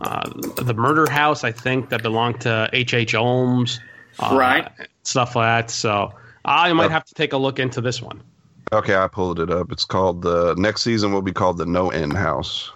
uh, 0.00 0.30
the 0.62 0.74
murder 0.74 1.08
house, 1.08 1.42
I 1.44 1.50
think, 1.52 1.88
that 1.88 2.02
belonged 2.02 2.40
to 2.42 2.68
H. 2.72 2.94
H. 2.94 3.12
Holmes, 3.12 3.80
uh, 4.20 4.36
Right. 4.38 4.70
Stuff 5.02 5.34
like 5.34 5.66
that. 5.66 5.70
So 5.70 6.12
I 6.44 6.72
might 6.74 6.90
have 6.90 7.04
to 7.06 7.14
take 7.14 7.32
a 7.32 7.36
look 7.38 7.58
into 7.58 7.80
this 7.80 8.00
one. 8.02 8.22
okay. 8.72 8.94
I 8.94 9.08
pulled 9.08 9.40
it 9.40 9.50
up. 9.50 9.72
It's 9.72 9.84
called 9.84 10.22
the 10.22 10.54
next 10.56 10.82
season 10.82 11.12
will 11.12 11.22
be 11.22 11.32
called 11.32 11.56
the 11.58 11.66
No 11.66 11.90
End 11.90 12.12
House. 12.12 12.70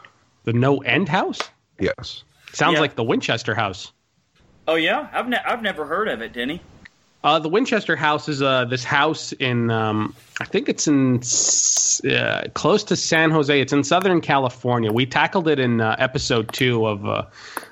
The 0.45 0.53
No 0.55 0.79
End 0.79 1.09
House 1.09 1.39
Yes. 1.79 2.25
sounds 2.53 2.75
Yeah. 2.75 2.81
like 2.81 2.97
the 2.97 3.05
Winchester 3.05 3.55
House. 3.55 3.93
Oh 4.67 4.77
yeah, 4.77 5.09
I've 5.13 5.29
ne- 5.29 5.43
I've 5.45 5.63
never 5.63 5.87
heard 5.87 6.09
of 6.09 6.23
it, 6.23 6.33
Denny. 6.33 6.61
Uh, 7.25 7.39
the 7.39 7.49
Winchester 7.49 7.95
House 7.95 8.29
is 8.29 8.43
uh, 8.43 8.65
this 8.65 8.83
house 8.83 9.31
in, 9.35 9.71
um, 9.71 10.13
I 10.41 10.45
think 10.45 10.69
it's 10.69 10.89
in 10.89 11.23
uh, 12.11 12.49
close 12.55 12.83
to 12.85 12.97
San 12.97 13.31
Jose. 13.31 13.61
It's 13.61 13.73
in 13.73 13.85
Southern 13.85 14.21
California. 14.21 14.91
We 14.91 15.07
tackled 15.07 15.47
it 15.47 15.61
in 15.61 15.81
uh, 15.81 15.95
episode 16.01 16.53
two 16.53 16.85
of 16.85 17.07
uh, 17.07 17.27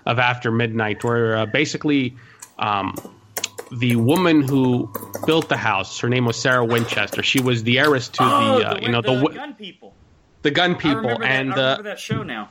of 0.06 0.20
After 0.20 0.52
Midnight, 0.52 1.02
where 1.02 1.36
uh, 1.36 1.46
basically 1.46 2.16
um, 2.60 2.94
the 3.72 3.96
woman 3.96 4.42
who 4.42 4.92
built 5.26 5.48
the 5.48 5.56
house, 5.56 5.98
her 5.98 6.08
name 6.08 6.26
was 6.26 6.40
Sarah 6.40 6.64
Winchester. 6.64 7.22
She 7.24 7.40
was 7.40 7.64
the 7.64 7.80
heiress 7.80 8.08
to 8.10 8.22
oh, 8.22 8.58
the, 8.58 8.70
uh, 8.70 8.78
you 8.80 8.88
know, 8.88 9.02
the, 9.02 9.16
the 9.16 9.34
gun 9.34 9.54
people. 9.54 9.94
the 10.42 10.50
gun 10.52 10.76
people, 10.76 11.22
and 11.24 11.50
that, 11.52 11.58
I 11.58 11.62
uh, 11.62 11.70
remember 11.70 11.82
that 11.90 11.98
show 11.98 12.22
now. 12.22 12.50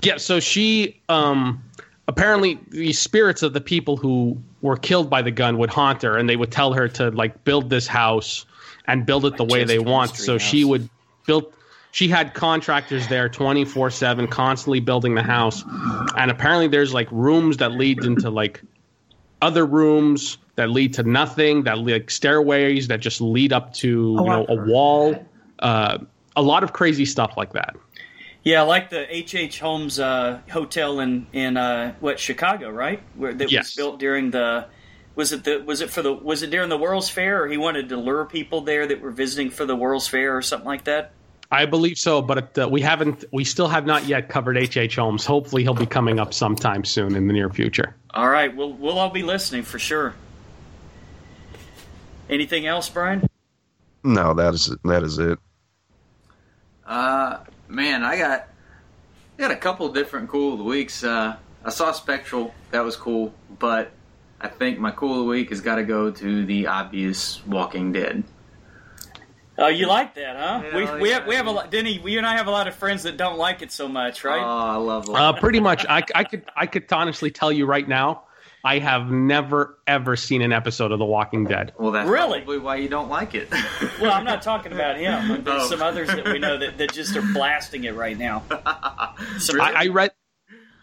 yeah, 0.00 0.16
so 0.16 0.40
she 0.40 1.02
um 1.10 1.62
apparently 2.10 2.58
the 2.70 2.92
spirits 2.92 3.40
of 3.40 3.52
the 3.52 3.60
people 3.60 3.96
who 3.96 4.36
were 4.62 4.76
killed 4.76 5.08
by 5.08 5.22
the 5.22 5.30
gun 5.30 5.58
would 5.58 5.70
haunt 5.70 6.02
her 6.02 6.18
and 6.18 6.28
they 6.28 6.34
would 6.34 6.50
tell 6.50 6.72
her 6.72 6.88
to 6.88 7.08
like 7.12 7.44
build 7.44 7.70
this 7.70 7.86
house 7.86 8.44
and 8.88 9.06
build 9.06 9.24
it 9.24 9.36
the 9.36 9.44
way 9.44 9.62
they 9.62 9.78
want. 9.78 10.16
So 10.16 10.36
she 10.36 10.64
would 10.64 10.90
build 11.24 11.54
she 11.92 12.08
had 12.08 12.34
contractors 12.34 13.06
there 13.06 13.28
24/7 13.28 14.28
constantly 14.28 14.80
building 14.80 15.14
the 15.14 15.22
house. 15.22 15.62
And 16.16 16.32
apparently 16.32 16.66
there's 16.66 16.92
like 16.92 17.06
rooms 17.12 17.58
that 17.58 17.72
lead 17.72 18.04
into 18.04 18.28
like 18.28 18.60
other 19.40 19.64
rooms 19.64 20.36
that 20.56 20.68
lead 20.68 20.92
to 20.94 21.04
nothing, 21.04 21.62
that 21.62 21.78
lead, 21.78 21.92
like 21.92 22.10
stairways 22.10 22.88
that 22.88 22.98
just 22.98 23.20
lead 23.20 23.52
up 23.52 23.72
to, 23.74 23.88
you 23.88 24.24
know, 24.24 24.46
a 24.48 24.56
wall. 24.56 25.14
Uh 25.60 25.98
a 26.36 26.42
lot 26.42 26.62
of 26.64 26.72
crazy 26.72 27.04
stuff 27.04 27.36
like 27.36 27.52
that. 27.52 27.76
Yeah, 28.42 28.62
like 28.62 28.88
the 28.90 29.14
H. 29.14 29.34
H. 29.34 29.60
Holmes 29.60 29.98
uh, 30.00 30.40
hotel 30.50 31.00
in 31.00 31.26
in 31.32 31.56
uh, 31.56 31.94
what 32.00 32.18
Chicago, 32.18 32.70
right? 32.70 33.02
Where 33.14 33.34
that 33.34 33.52
Yes. 33.52 33.66
was 33.66 33.74
built 33.74 33.98
during 34.00 34.30
the 34.30 34.66
was 35.14 35.32
it 35.32 35.44
the 35.44 35.58
was 35.62 35.82
it 35.82 35.90
for 35.90 36.00
the 36.02 36.12
was 36.12 36.42
it 36.42 36.50
during 36.50 36.70
the 36.70 36.78
World's 36.78 37.10
Fair, 37.10 37.42
or 37.42 37.48
he 37.48 37.58
wanted 37.58 37.90
to 37.90 37.96
lure 37.98 38.24
people 38.24 38.62
there 38.62 38.86
that 38.86 39.00
were 39.00 39.10
visiting 39.10 39.50
for 39.50 39.66
the 39.66 39.76
World's 39.76 40.08
Fair 40.08 40.36
or 40.36 40.42
something 40.42 40.66
like 40.66 40.84
that. 40.84 41.12
I 41.52 41.66
believe 41.66 41.98
so, 41.98 42.22
but 42.22 42.56
uh, 42.56 42.68
we 42.70 42.80
haven't. 42.80 43.24
We 43.32 43.44
still 43.44 43.68
have 43.68 43.84
not 43.84 44.06
yet 44.06 44.28
covered 44.28 44.56
H. 44.56 44.76
H. 44.76 44.96
Holmes. 44.96 45.26
Hopefully, 45.26 45.62
he'll 45.62 45.74
be 45.74 45.84
coming 45.84 46.18
up 46.20 46.32
sometime 46.32 46.84
soon 46.84 47.16
in 47.16 47.26
the 47.26 47.32
near 47.34 47.50
future. 47.50 47.94
All 48.14 48.28
right, 48.28 48.54
we'll 48.56 48.72
we'll 48.72 48.98
all 48.98 49.10
be 49.10 49.22
listening 49.24 49.64
for 49.64 49.78
sure. 49.78 50.14
Anything 52.30 52.66
else, 52.66 52.88
Brian? 52.88 53.28
No, 54.04 54.32
that 54.34 54.54
is 54.54 54.74
that 54.84 55.02
is 55.02 55.18
it. 55.18 55.38
Uh, 56.86 57.38
man, 57.70 58.02
I 58.02 58.16
got 58.18 58.48
I 59.38 59.42
got 59.42 59.50
a 59.50 59.56
couple 59.56 59.88
different 59.92 60.28
cool 60.28 60.52
of 60.52 60.58
the 60.58 60.64
weeks. 60.64 61.02
Uh, 61.02 61.36
I 61.64 61.70
saw 61.70 61.92
Spectral, 61.92 62.54
that 62.70 62.80
was 62.80 62.96
cool, 62.96 63.32
but 63.58 63.90
I 64.40 64.48
think 64.48 64.78
my 64.78 64.90
cool 64.90 65.12
of 65.12 65.18
the 65.18 65.24
week 65.24 65.50
has 65.50 65.60
got 65.60 65.76
to 65.76 65.84
go 65.84 66.10
to 66.10 66.44
the 66.46 66.66
obvious 66.66 67.44
Walking 67.46 67.92
Dead. 67.92 68.24
Oh, 69.58 69.68
you 69.68 69.86
like 69.86 70.14
that, 70.14 70.36
huh? 70.36 70.62
Yeah, 70.64 70.76
we 70.76 70.86
I 70.86 70.90
like 70.92 71.02
we 71.02 71.10
have 71.10 71.22
that. 71.22 71.28
we 71.28 71.34
have 71.34 71.46
a 71.46 71.50
lot. 71.50 71.70
Denny, 71.70 72.00
you 72.02 72.16
and 72.16 72.26
I 72.26 72.36
have 72.36 72.46
a 72.46 72.50
lot 72.50 72.66
of 72.66 72.74
friends 72.74 73.02
that 73.02 73.18
don't 73.18 73.36
like 73.36 73.60
it 73.60 73.70
so 73.70 73.88
much, 73.88 74.24
right? 74.24 74.40
Oh, 74.40 74.44
I 74.44 74.76
love 74.76 75.10
Uh, 75.10 75.34
pretty 75.34 75.60
much, 75.60 75.84
I, 75.86 76.02
I 76.14 76.24
could 76.24 76.44
I 76.56 76.66
could 76.66 76.90
honestly 76.90 77.30
tell 77.30 77.52
you 77.52 77.66
right 77.66 77.86
now, 77.86 78.22
I 78.64 78.78
have 78.78 79.10
never 79.10 79.78
ever 79.86 80.16
seen 80.16 80.42
an 80.42 80.52
episode 80.52 80.92
of 80.92 80.98
The 80.98 81.04
Walking 81.04 81.44
Dead. 81.44 81.72
well, 81.78 81.92
that's 81.92 82.08
Really? 82.08 82.40
probably 82.40 82.58
why 82.58 82.76
you 82.76 82.88
don't 82.88 83.08
like 83.08 83.34
it. 83.34 83.50
well, 84.00 84.12
I'm 84.12 84.24
not 84.24 84.42
talking 84.42 84.72
about 84.72 84.96
him. 84.98 85.28
but 85.28 85.44
There's 85.44 85.62
Oh. 85.62 85.68
some 85.70 85.82
others 85.82 86.08
that 86.08 86.24
we 86.26 86.38
know 86.38 86.58
that, 86.58 86.76
that 86.78 86.92
just 86.92 87.16
are 87.16 87.22
blasting 87.32 87.84
it 87.84 87.94
right 87.94 88.18
now. 88.18 88.42
Some- 89.38 89.60
I, 89.60 89.72
I 89.76 89.86
read 89.88 90.10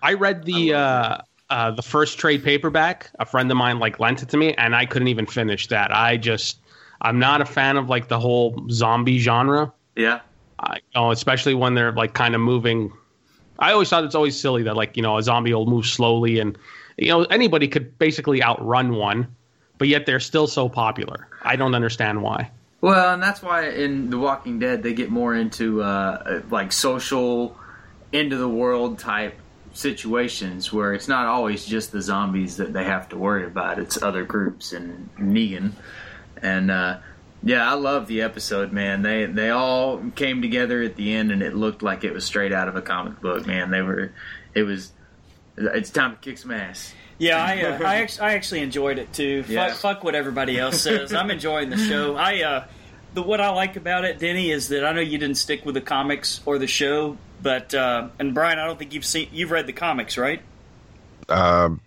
I 0.01 0.13
read 0.13 0.43
the 0.43 0.73
uh, 0.73 1.17
uh, 1.49 1.71
the 1.71 1.81
first 1.83 2.17
trade 2.19 2.43
paperback. 2.43 3.09
A 3.19 3.25
friend 3.25 3.49
of 3.51 3.57
mine 3.57 3.79
like 3.79 3.99
lent 3.99 4.21
it 4.23 4.29
to 4.29 4.37
me, 4.37 4.53
and 4.53 4.75
I 4.75 4.85
couldn't 4.85 5.07
even 5.09 5.25
finish 5.25 5.67
that. 5.67 5.91
I 5.93 6.17
just 6.17 6.59
I'm 7.01 7.19
not 7.19 7.41
a 7.41 7.45
fan 7.45 7.77
of 7.77 7.89
like 7.89 8.07
the 8.07 8.19
whole 8.19 8.67
zombie 8.71 9.19
genre. 9.19 9.71
yeah. 9.95 10.21
I, 10.59 10.77
you 10.77 10.81
know, 10.99 11.11
especially 11.11 11.53
when 11.53 11.75
they're 11.75 11.91
like 11.91 12.13
kind 12.15 12.33
of 12.33 12.41
moving. 12.41 12.91
I 13.59 13.71
always 13.73 13.89
thought 13.89 14.03
it's 14.03 14.15
always 14.15 14.39
silly 14.39 14.63
that 14.63 14.75
like 14.75 14.97
you 14.97 15.03
know 15.03 15.17
a 15.17 15.21
zombie 15.23 15.53
will 15.53 15.67
move 15.67 15.85
slowly 15.85 16.39
and 16.39 16.57
you 16.97 17.09
know 17.09 17.23
anybody 17.23 17.67
could 17.67 17.97
basically 17.99 18.43
outrun 18.43 18.95
one, 18.95 19.35
but 19.77 19.87
yet 19.87 20.05
they're 20.05 20.19
still 20.19 20.47
so 20.47 20.67
popular. 20.69 21.27
I 21.41 21.55
don't 21.55 21.75
understand 21.75 22.21
why. 22.21 22.51
Well, 22.81 23.13
and 23.13 23.23
that's 23.23 23.41
why 23.41 23.69
in 23.69 24.09
The 24.09 24.17
Walking 24.19 24.59
Dead 24.59 24.83
they 24.83 24.93
get 24.93 25.09
more 25.09 25.33
into 25.33 25.81
uh, 25.81 26.41
like 26.49 26.71
social, 26.71 27.57
end 28.13 28.33
of 28.33 28.39
the 28.39 28.49
world 28.49 28.99
type 28.99 29.35
situations 29.73 30.73
where 30.73 30.93
it's 30.93 31.07
not 31.07 31.25
always 31.27 31.65
just 31.65 31.91
the 31.91 32.01
zombies 32.01 32.57
that 32.57 32.73
they 32.73 32.83
have 32.83 33.09
to 33.09 33.17
worry 33.17 33.45
about. 33.45 33.79
It's 33.79 34.01
other 34.01 34.23
groups 34.23 34.73
and 34.73 35.09
Negan, 35.17 35.73
and 36.41 36.71
uh, 36.71 36.97
Yeah, 37.43 37.69
I 37.69 37.75
love 37.75 38.07
the 38.07 38.21
episode, 38.23 38.71
man. 38.71 39.03
They 39.03 39.25
they 39.25 39.49
all 39.51 40.01
came 40.15 40.41
together 40.41 40.81
at 40.81 40.95
the 40.95 41.13
end, 41.13 41.31
and 41.31 41.41
it 41.41 41.55
looked 41.55 41.83
like 41.83 42.03
it 42.03 42.13
was 42.13 42.25
straight 42.25 42.51
out 42.51 42.67
of 42.67 42.75
a 42.75 42.81
comic 42.81 43.21
book. 43.21 43.45
Man, 43.45 43.69
they 43.71 43.81
were. 43.81 44.11
It 44.53 44.63
was. 44.63 44.91
It's 45.57 45.89
time 45.89 46.11
to 46.11 46.17
kick 46.17 46.37
some 46.37 46.51
ass. 46.51 46.93
Yeah, 47.17 47.43
I 47.43 47.61
uh, 47.63 47.83
I, 47.83 47.95
actually, 47.95 48.27
I 48.27 48.33
actually 48.33 48.61
enjoyed 48.61 48.99
it 48.99 49.11
too. 49.11 49.43
Yeah. 49.47 49.69
Fuck, 49.69 49.77
fuck 49.77 50.03
what 50.03 50.13
everybody 50.15 50.59
else 50.59 50.81
says. 50.81 51.13
I'm 51.13 51.31
enjoying 51.31 51.69
the 51.69 51.77
show. 51.77 52.15
I 52.15 52.43
uh, 52.43 52.65
the 53.13 53.23
what 53.23 53.41
I 53.41 53.49
like 53.49 53.75
about 53.75 54.05
it, 54.05 54.19
Denny, 54.19 54.51
is 54.51 54.69
that 54.69 54.85
I 54.85 54.91
know 54.91 55.01
you 55.01 55.17
didn't 55.17 55.37
stick 55.37 55.65
with 55.65 55.75
the 55.75 55.81
comics 55.81 56.41
or 56.45 56.59
the 56.59 56.67
show, 56.67 57.17
but 57.41 57.73
uh, 57.73 58.09
and 58.19 58.33
Brian, 58.33 58.59
I 58.59 58.67
don't 58.67 58.77
think 58.77 58.93
you've 58.93 59.05
seen 59.05 59.29
you've 59.31 59.51
read 59.51 59.65
the 59.65 59.73
comics, 59.73 60.17
right? 60.17 60.41
Um, 61.27 61.81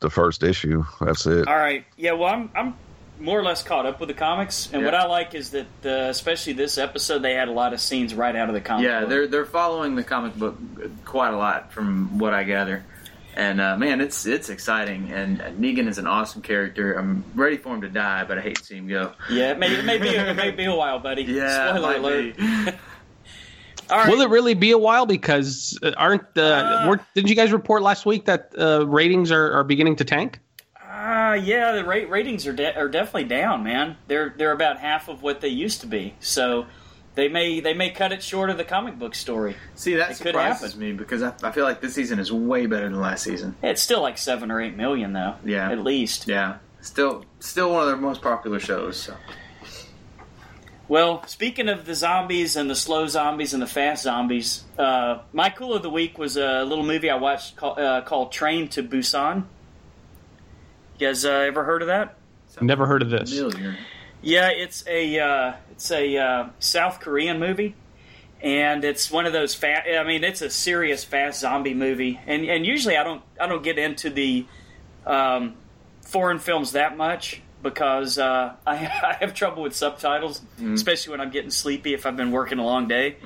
the 0.00 0.10
first 0.10 0.42
issue. 0.42 0.84
That's 1.00 1.24
it. 1.26 1.48
All 1.48 1.56
right. 1.56 1.86
Yeah. 1.96 2.12
Well, 2.12 2.28
I'm 2.28 2.50
I'm 2.54 2.76
more 3.18 3.38
or 3.38 3.42
less 3.42 3.62
caught 3.62 3.86
up 3.86 4.00
with 4.00 4.08
the 4.08 4.14
comics, 4.14 4.68
and 4.70 4.84
what 4.84 4.94
I 4.94 5.06
like 5.06 5.34
is 5.34 5.50
that 5.50 5.66
uh, 5.84 6.10
especially 6.10 6.52
this 6.52 6.76
episode, 6.76 7.20
they 7.20 7.34
had 7.34 7.48
a 7.48 7.52
lot 7.52 7.72
of 7.72 7.80
scenes 7.80 8.14
right 8.14 8.36
out 8.36 8.48
of 8.48 8.54
the 8.54 8.60
comic. 8.60 8.84
Yeah, 8.84 9.00
book. 9.00 9.08
they're 9.08 9.26
they're 9.28 9.46
following 9.46 9.94
the 9.94 10.04
comic 10.04 10.36
book 10.36 10.58
quite 11.06 11.32
a 11.32 11.36
lot, 11.38 11.72
from 11.72 12.18
what 12.18 12.34
I 12.34 12.44
gather. 12.44 12.84
And 13.36 13.60
uh, 13.60 13.76
man, 13.76 14.00
it's 14.00 14.26
it's 14.26 14.48
exciting. 14.48 15.10
And 15.12 15.40
uh, 15.42 15.50
Negan 15.50 15.88
is 15.88 15.98
an 15.98 16.06
awesome 16.06 16.40
character. 16.40 16.94
I'm 16.94 17.24
ready 17.34 17.56
for 17.56 17.74
him 17.74 17.80
to 17.80 17.88
die, 17.88 18.24
but 18.24 18.38
I 18.38 18.40
hate 18.40 18.56
to 18.58 18.64
see 18.64 18.76
him 18.76 18.86
go. 18.88 19.12
yeah. 19.30 19.50
It 19.52 19.58
may, 19.58 19.74
it 19.74 19.84
may 19.84 19.98
be 19.98 20.08
it 20.08 20.36
may 20.36 20.50
be 20.52 20.64
a 20.64 20.74
while, 20.74 20.98
buddy. 21.00 21.22
Yeah, 21.28 21.76
Spoiler 21.76 21.96
alert. 21.96 22.36
be. 22.36 22.42
All 23.90 23.98
right. 23.98 24.08
Will 24.08 24.22
it 24.22 24.30
really 24.30 24.54
be 24.54 24.70
a 24.70 24.78
while? 24.78 25.04
Because 25.04 25.78
uh, 25.82 25.92
aren't 25.96 26.22
uh, 26.38 26.42
Uh, 26.42 26.84
weren't- 26.88 27.02
didn't 27.14 27.28
you 27.28 27.34
guys 27.36 27.52
report 27.52 27.82
last 27.82 28.06
week 28.06 28.24
that 28.26 28.52
uh, 28.56 28.86
ratings 28.86 29.30
are, 29.30 29.52
are 29.52 29.64
beginning 29.64 29.96
to 29.96 30.04
tank? 30.04 30.38
Uh, 30.80 31.34
yeah, 31.42 31.72
the 31.72 31.84
rate 31.84 32.08
ratings 32.08 32.46
are 32.46 32.52
de- 32.52 32.74
are 32.76 32.88
definitely 32.88 33.24
down, 33.24 33.62
man. 33.64 33.96
They're 34.06 34.32
they're 34.38 34.52
about 34.52 34.78
half 34.78 35.08
of 35.08 35.22
what 35.22 35.40
they 35.40 35.48
used 35.48 35.80
to 35.80 35.86
be. 35.88 36.14
So 36.20 36.66
they 37.14 37.28
may 37.28 37.60
they 37.60 37.74
may 37.74 37.90
cut 37.90 38.12
it 38.12 38.22
short 38.22 38.50
of 38.50 38.56
the 38.56 38.64
comic 38.64 38.98
book 38.98 39.14
story. 39.14 39.56
See, 39.74 39.94
that 39.96 40.10
It 40.10 40.16
could 40.18 40.26
surprises 40.28 40.72
happen. 40.72 40.80
me 40.80 40.92
because 40.92 41.22
I, 41.22 41.32
I 41.42 41.50
feel 41.52 41.64
like 41.64 41.80
this 41.80 41.94
season 41.94 42.18
is 42.18 42.32
way 42.32 42.66
better 42.66 42.88
than 42.88 43.00
last 43.00 43.22
season. 43.24 43.54
It's 43.62 43.82
still 43.82 44.02
like 44.02 44.18
seven 44.18 44.50
or 44.50 44.60
eight 44.60 44.76
million 44.76 45.12
though. 45.12 45.34
Yeah. 45.44 45.70
at 45.70 45.78
least. 45.78 46.26
Yeah, 46.28 46.58
still 46.80 47.24
still 47.40 47.72
one 47.72 47.82
of 47.82 47.86
their 47.88 47.96
most 47.96 48.20
popular 48.22 48.58
shows. 48.60 48.96
So. 48.96 49.14
Well, 50.86 51.26
speaking 51.26 51.70
of 51.70 51.86
the 51.86 51.94
zombies 51.94 52.56
and 52.56 52.68
the 52.68 52.74
slow 52.76 53.06
zombies 53.06 53.54
and 53.54 53.62
the 53.62 53.66
fast 53.66 54.02
zombies, 54.02 54.64
uh, 54.78 55.20
my 55.32 55.48
cool 55.48 55.72
of 55.72 55.82
the 55.82 55.88
week 55.88 56.18
was 56.18 56.36
a 56.36 56.62
little 56.62 56.84
movie 56.84 57.08
I 57.08 57.16
watched 57.16 57.56
called, 57.56 57.78
uh, 57.78 58.02
called 58.02 58.32
Train 58.32 58.68
to 58.68 58.82
Busan. 58.82 59.44
You 60.98 61.06
guys 61.06 61.24
uh, 61.24 61.30
ever 61.30 61.64
heard 61.64 61.80
of 61.80 61.88
that? 61.88 62.16
Never 62.60 62.84
heard 62.86 63.00
of 63.02 63.08
this. 63.10 63.30
Familiar. 63.36 63.76
Yeah, 64.24 64.48
it's 64.48 64.84
a 64.86 65.18
uh, 65.20 65.52
it's 65.72 65.90
a 65.90 66.16
uh, 66.16 66.48
South 66.58 67.00
Korean 67.00 67.38
movie, 67.38 67.74
and 68.40 68.82
it's 68.84 69.10
one 69.10 69.26
of 69.26 69.32
those 69.34 69.54
fast. 69.54 69.86
I 69.86 70.02
mean, 70.02 70.24
it's 70.24 70.40
a 70.40 70.48
serious 70.48 71.04
fast 71.04 71.40
zombie 71.40 71.74
movie, 71.74 72.18
and 72.26 72.44
and 72.46 72.64
usually 72.64 72.96
I 72.96 73.04
don't 73.04 73.22
I 73.38 73.46
don't 73.46 73.62
get 73.62 73.78
into 73.78 74.08
the 74.08 74.46
um, 75.06 75.54
foreign 76.02 76.38
films 76.38 76.72
that 76.72 76.96
much 76.96 77.42
because 77.62 78.18
uh, 78.18 78.54
I, 78.66 78.72
I 78.72 79.16
have 79.20 79.34
trouble 79.34 79.62
with 79.62 79.76
subtitles, 79.76 80.40
especially 80.74 81.10
when 81.12 81.20
I'm 81.20 81.30
getting 81.30 81.50
sleepy 81.50 81.92
if 81.92 82.06
I've 82.06 82.16
been 82.16 82.32
working 82.32 82.58
a 82.58 82.64
long 82.64 82.88
day. 82.88 83.16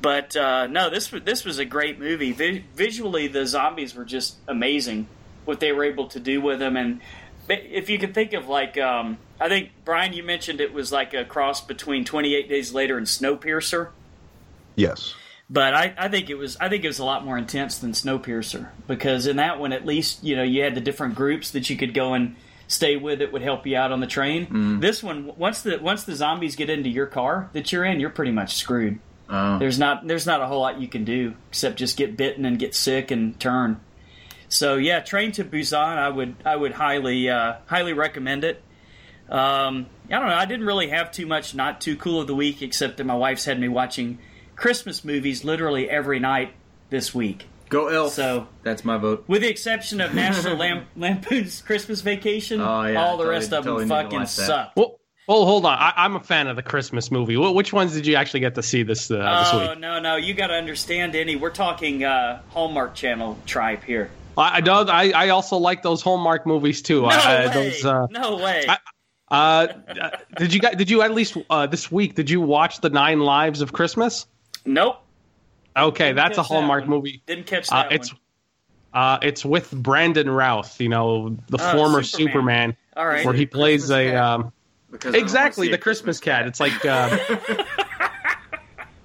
But 0.00 0.34
uh, 0.36 0.66
no, 0.68 0.88
this 0.88 1.12
was 1.12 1.22
this 1.22 1.44
was 1.44 1.58
a 1.58 1.66
great 1.66 1.98
movie. 1.98 2.32
Vi- 2.32 2.64
visually, 2.74 3.28
the 3.28 3.44
zombies 3.46 3.94
were 3.94 4.06
just 4.06 4.36
amazing. 4.48 5.06
What 5.44 5.60
they 5.60 5.72
were 5.72 5.84
able 5.84 6.08
to 6.08 6.20
do 6.20 6.40
with 6.40 6.58
them, 6.60 6.78
and 6.78 7.00
if 7.48 7.90
you 7.90 7.98
could 7.98 8.14
think 8.14 8.32
of 8.32 8.48
like, 8.48 8.78
um, 8.78 9.18
I 9.40 9.48
think 9.48 9.70
Brian, 9.84 10.12
you 10.12 10.22
mentioned 10.22 10.60
it 10.60 10.72
was 10.72 10.92
like 10.92 11.14
a 11.14 11.24
cross 11.24 11.60
between 11.60 12.04
Twenty 12.04 12.34
Eight 12.34 12.48
Days 12.48 12.72
Later 12.72 12.98
and 12.98 13.06
Snowpiercer. 13.06 13.88
Yes. 14.76 15.14
But 15.48 15.74
I, 15.74 15.94
I 15.98 16.08
think 16.08 16.30
it 16.30 16.36
was 16.36 16.56
I 16.60 16.68
think 16.68 16.84
it 16.84 16.88
was 16.88 17.00
a 17.00 17.04
lot 17.04 17.24
more 17.24 17.36
intense 17.36 17.78
than 17.78 17.92
Snowpiercer 17.92 18.68
because 18.86 19.26
in 19.26 19.36
that 19.36 19.58
one 19.58 19.72
at 19.72 19.84
least 19.84 20.22
you 20.22 20.36
know 20.36 20.44
you 20.44 20.62
had 20.62 20.74
the 20.74 20.80
different 20.80 21.16
groups 21.16 21.50
that 21.52 21.68
you 21.68 21.76
could 21.76 21.92
go 21.94 22.14
and 22.14 22.36
stay 22.68 22.96
with 22.96 23.18
that 23.18 23.32
would 23.32 23.42
help 23.42 23.66
you 23.66 23.76
out 23.76 23.90
on 23.90 23.98
the 23.98 24.06
train. 24.06 24.78
This 24.78 25.02
one 25.02 25.32
once 25.36 25.62
the 25.62 25.78
once 25.78 26.04
the 26.04 26.14
zombies 26.14 26.54
get 26.54 26.70
into 26.70 26.88
your 26.88 27.06
car 27.06 27.50
that 27.52 27.72
you're 27.72 27.84
in, 27.84 27.98
you're 27.98 28.10
pretty 28.10 28.30
much 28.30 28.56
screwed. 28.56 29.00
Oh. 29.28 29.58
There's 29.58 29.78
not 29.78 30.06
there's 30.06 30.26
not 30.26 30.40
a 30.40 30.46
whole 30.46 30.60
lot 30.60 30.80
you 30.80 30.88
can 30.88 31.04
do 31.04 31.34
except 31.48 31.76
just 31.76 31.96
get 31.96 32.16
bitten 32.16 32.44
and 32.44 32.58
get 32.58 32.74
sick 32.74 33.10
and 33.10 33.38
turn. 33.40 33.80
So 34.48 34.76
yeah, 34.76 35.00
Train 35.00 35.32
to 35.32 35.44
Busan, 35.44 35.98
I 35.98 36.08
would 36.08 36.36
I 36.44 36.54
would 36.54 36.72
highly 36.72 37.28
uh, 37.28 37.54
highly 37.66 37.92
recommend 37.92 38.44
it. 38.44 38.62
Um, 39.30 39.86
I 40.08 40.18
don't 40.18 40.26
know. 40.28 40.34
I 40.34 40.44
didn't 40.44 40.66
really 40.66 40.88
have 40.88 41.12
too 41.12 41.26
much 41.26 41.54
not 41.54 41.80
too 41.80 41.96
cool 41.96 42.20
of 42.20 42.26
the 42.26 42.34
week, 42.34 42.62
except 42.62 42.96
that 42.96 43.04
my 43.04 43.14
wife's 43.14 43.44
had 43.44 43.60
me 43.60 43.68
watching 43.68 44.18
Christmas 44.56 45.04
movies 45.04 45.44
literally 45.44 45.88
every 45.88 46.18
night 46.18 46.52
this 46.90 47.14
week. 47.14 47.46
Go 47.68 47.86
Elf. 47.88 48.12
So- 48.14 48.48
that's 48.64 48.84
my 48.84 48.96
vote. 48.96 49.24
With 49.28 49.42
the 49.42 49.48
exception 49.48 50.00
of 50.00 50.12
National 50.14 50.56
Lam- 50.56 50.86
Lampoon's 50.96 51.62
Christmas 51.62 52.00
Vacation, 52.00 52.60
Oh, 52.60 52.82
yeah, 52.84 53.00
all 53.00 53.16
the 53.16 53.22
totally- 53.24 53.28
rest 53.36 53.52
of 53.52 53.64
totally 53.64 53.84
them 53.84 53.88
fucking 54.10 54.26
suck. 54.26 54.72
Well, 54.74 54.96
well, 55.28 55.44
hold 55.46 55.64
on. 55.64 55.78
I, 55.78 55.92
I'm 55.96 56.16
a 56.16 56.20
fan 56.20 56.48
of 56.48 56.56
the 56.56 56.62
Christmas 56.64 57.12
movie. 57.12 57.36
Wh- 57.36 57.54
Which 57.54 57.72
ones 57.72 57.92
did 57.94 58.04
you 58.08 58.16
actually 58.16 58.40
get 58.40 58.56
to 58.56 58.64
see 58.64 58.82
this 58.82 59.08
uh, 59.12 59.14
this 59.16 59.48
Oh 59.52 59.68
week? 59.70 59.78
no, 59.78 60.00
no, 60.00 60.16
you 60.16 60.34
got 60.34 60.48
to 60.48 60.54
understand, 60.54 61.12
Denny. 61.12 61.36
We're 61.36 61.50
talking 61.50 62.02
uh, 62.02 62.42
Hallmark 62.48 62.96
Channel 62.96 63.38
tribe 63.46 63.84
here. 63.84 64.10
I, 64.36 64.56
I 64.56 64.60
know. 64.60 64.84
I, 64.88 65.12
I 65.14 65.28
also 65.28 65.58
like 65.58 65.82
those 65.84 66.02
Hallmark 66.02 66.48
movies 66.48 66.82
too. 66.82 67.02
No 67.02 67.08
I, 67.10 67.14
I- 67.14 67.46
way. 67.46 67.52
those, 67.70 67.84
uh, 67.84 68.06
no 68.10 68.36
way. 68.38 68.64
I- 68.68 68.78
uh, 69.30 69.68
did 70.36 70.52
you 70.52 70.60
guys? 70.60 70.74
Did 70.76 70.90
you 70.90 71.02
at 71.02 71.12
least 71.14 71.36
uh, 71.48 71.66
this 71.66 71.90
week? 71.92 72.14
Did 72.14 72.28
you 72.30 72.40
watch 72.40 72.80
the 72.80 72.90
Nine 72.90 73.20
Lives 73.20 73.60
of 73.60 73.72
Christmas? 73.72 74.26
nope. 74.64 74.96
Okay, 75.76 76.06
Didn't 76.06 76.16
that's 76.16 76.38
a 76.38 76.40
catch 76.42 76.48
that 76.48 76.54
Hallmark 76.54 76.88
movie. 76.88 77.22
Didn't 77.26 77.46
catch 77.46 77.70
Uh, 77.70 77.84
that 77.84 77.92
it's 77.92 78.12
one. 78.12 78.20
uh, 78.92 79.18
it's 79.22 79.44
with 79.44 79.70
Brandon 79.70 80.28
Routh. 80.28 80.80
You 80.80 80.88
know, 80.88 81.36
the 81.48 81.58
Oh, 81.60 81.72
former 81.76 82.02
Superman. 82.02 82.32
Superman, 82.32 82.76
All 82.96 83.06
right. 83.06 83.24
where 83.24 83.34
he 83.34 83.46
plays 83.46 83.82
Christmas 83.86 83.90
a 84.14 84.16
um, 84.16 84.52
Because 84.90 85.14
I 85.14 85.18
don't 85.18 85.22
exactly 85.24 85.68
the 85.68 85.74
a 85.74 85.78
Christmas 85.78 86.18
cat. 86.18 86.46
It's 86.48 86.58
like 86.58 86.84
uh, 86.84 87.16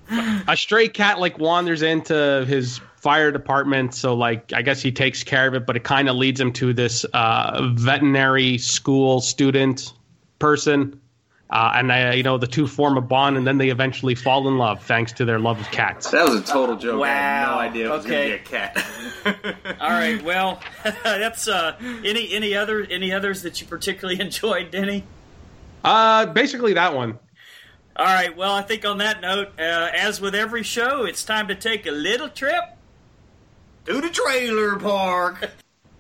a 0.47 0.55
stray 0.57 0.87
cat 0.87 1.19
like 1.19 1.37
wanders 1.37 1.81
into 1.83 2.45
his 2.47 2.79
fire 2.97 3.31
department. 3.31 3.93
So 3.93 4.15
like 4.15 4.53
I 4.53 4.61
guess 4.63 4.81
he 4.81 4.91
takes 4.91 5.23
care 5.23 5.47
of 5.47 5.53
it, 5.53 5.65
but 5.67 5.75
it 5.75 5.83
kind 5.83 6.09
of 6.09 6.15
leads 6.15 6.39
him 6.39 6.51
to 6.53 6.73
this 6.73 7.05
uh, 7.13 7.69
veterinary 7.73 8.57
school 8.57 9.21
student 9.21 9.93
person. 10.39 10.99
Uh, 11.47 11.73
and 11.75 11.91
uh, 11.91 12.11
you 12.15 12.23
know 12.23 12.39
the 12.39 12.47
two 12.47 12.65
form 12.65 12.97
a 12.97 13.01
bond, 13.01 13.37
and 13.37 13.45
then 13.45 13.59
they 13.59 13.69
eventually 13.69 14.15
fall 14.15 14.47
in 14.47 14.57
love 14.57 14.83
thanks 14.83 15.13
to 15.13 15.25
their 15.25 15.37
love 15.37 15.59
of 15.59 15.69
cats. 15.69 16.09
That 16.09 16.27
was 16.27 16.35
a 16.37 16.43
total 16.43 16.75
joke. 16.75 17.03
I 17.05 17.07
had 17.09 17.45
no 17.45 17.51
Wow. 17.53 17.59
idea 17.59 17.85
it 17.85 17.89
was 17.91 18.05
Okay. 18.05 18.27
be 18.29 18.33
a 18.33 18.39
cat. 18.39 18.85
All 19.79 19.89
right. 19.91 20.23
Well, 20.23 20.59
that's 21.03 21.47
uh, 21.47 21.75
any 22.03 22.33
any 22.33 22.55
other 22.55 22.81
any 22.89 23.11
others 23.13 23.43
that 23.43 23.61
you 23.61 23.67
particularly 23.67 24.19
enjoyed, 24.27 24.71
Denny. 24.71 25.03
Uh, 25.83 26.25
basically 26.25 26.73
that 26.73 26.95
one. 26.95 27.19
All 27.95 28.05
right. 28.05 28.35
Well, 28.35 28.51
I 28.51 28.63
think 28.63 28.83
on 28.83 28.97
that 28.97 29.21
note, 29.21 29.49
uh, 29.59 29.61
as 29.61 30.19
with 30.19 30.33
every 30.33 30.63
show, 30.63 31.05
it's 31.05 31.23
time 31.23 31.47
to 31.49 31.55
take 31.55 31.85
a 31.85 31.91
little 31.91 32.27
trip. 32.27 32.63
to 33.85 34.01
the 34.01 34.09
trailer 34.09 34.77
park. 34.79 35.51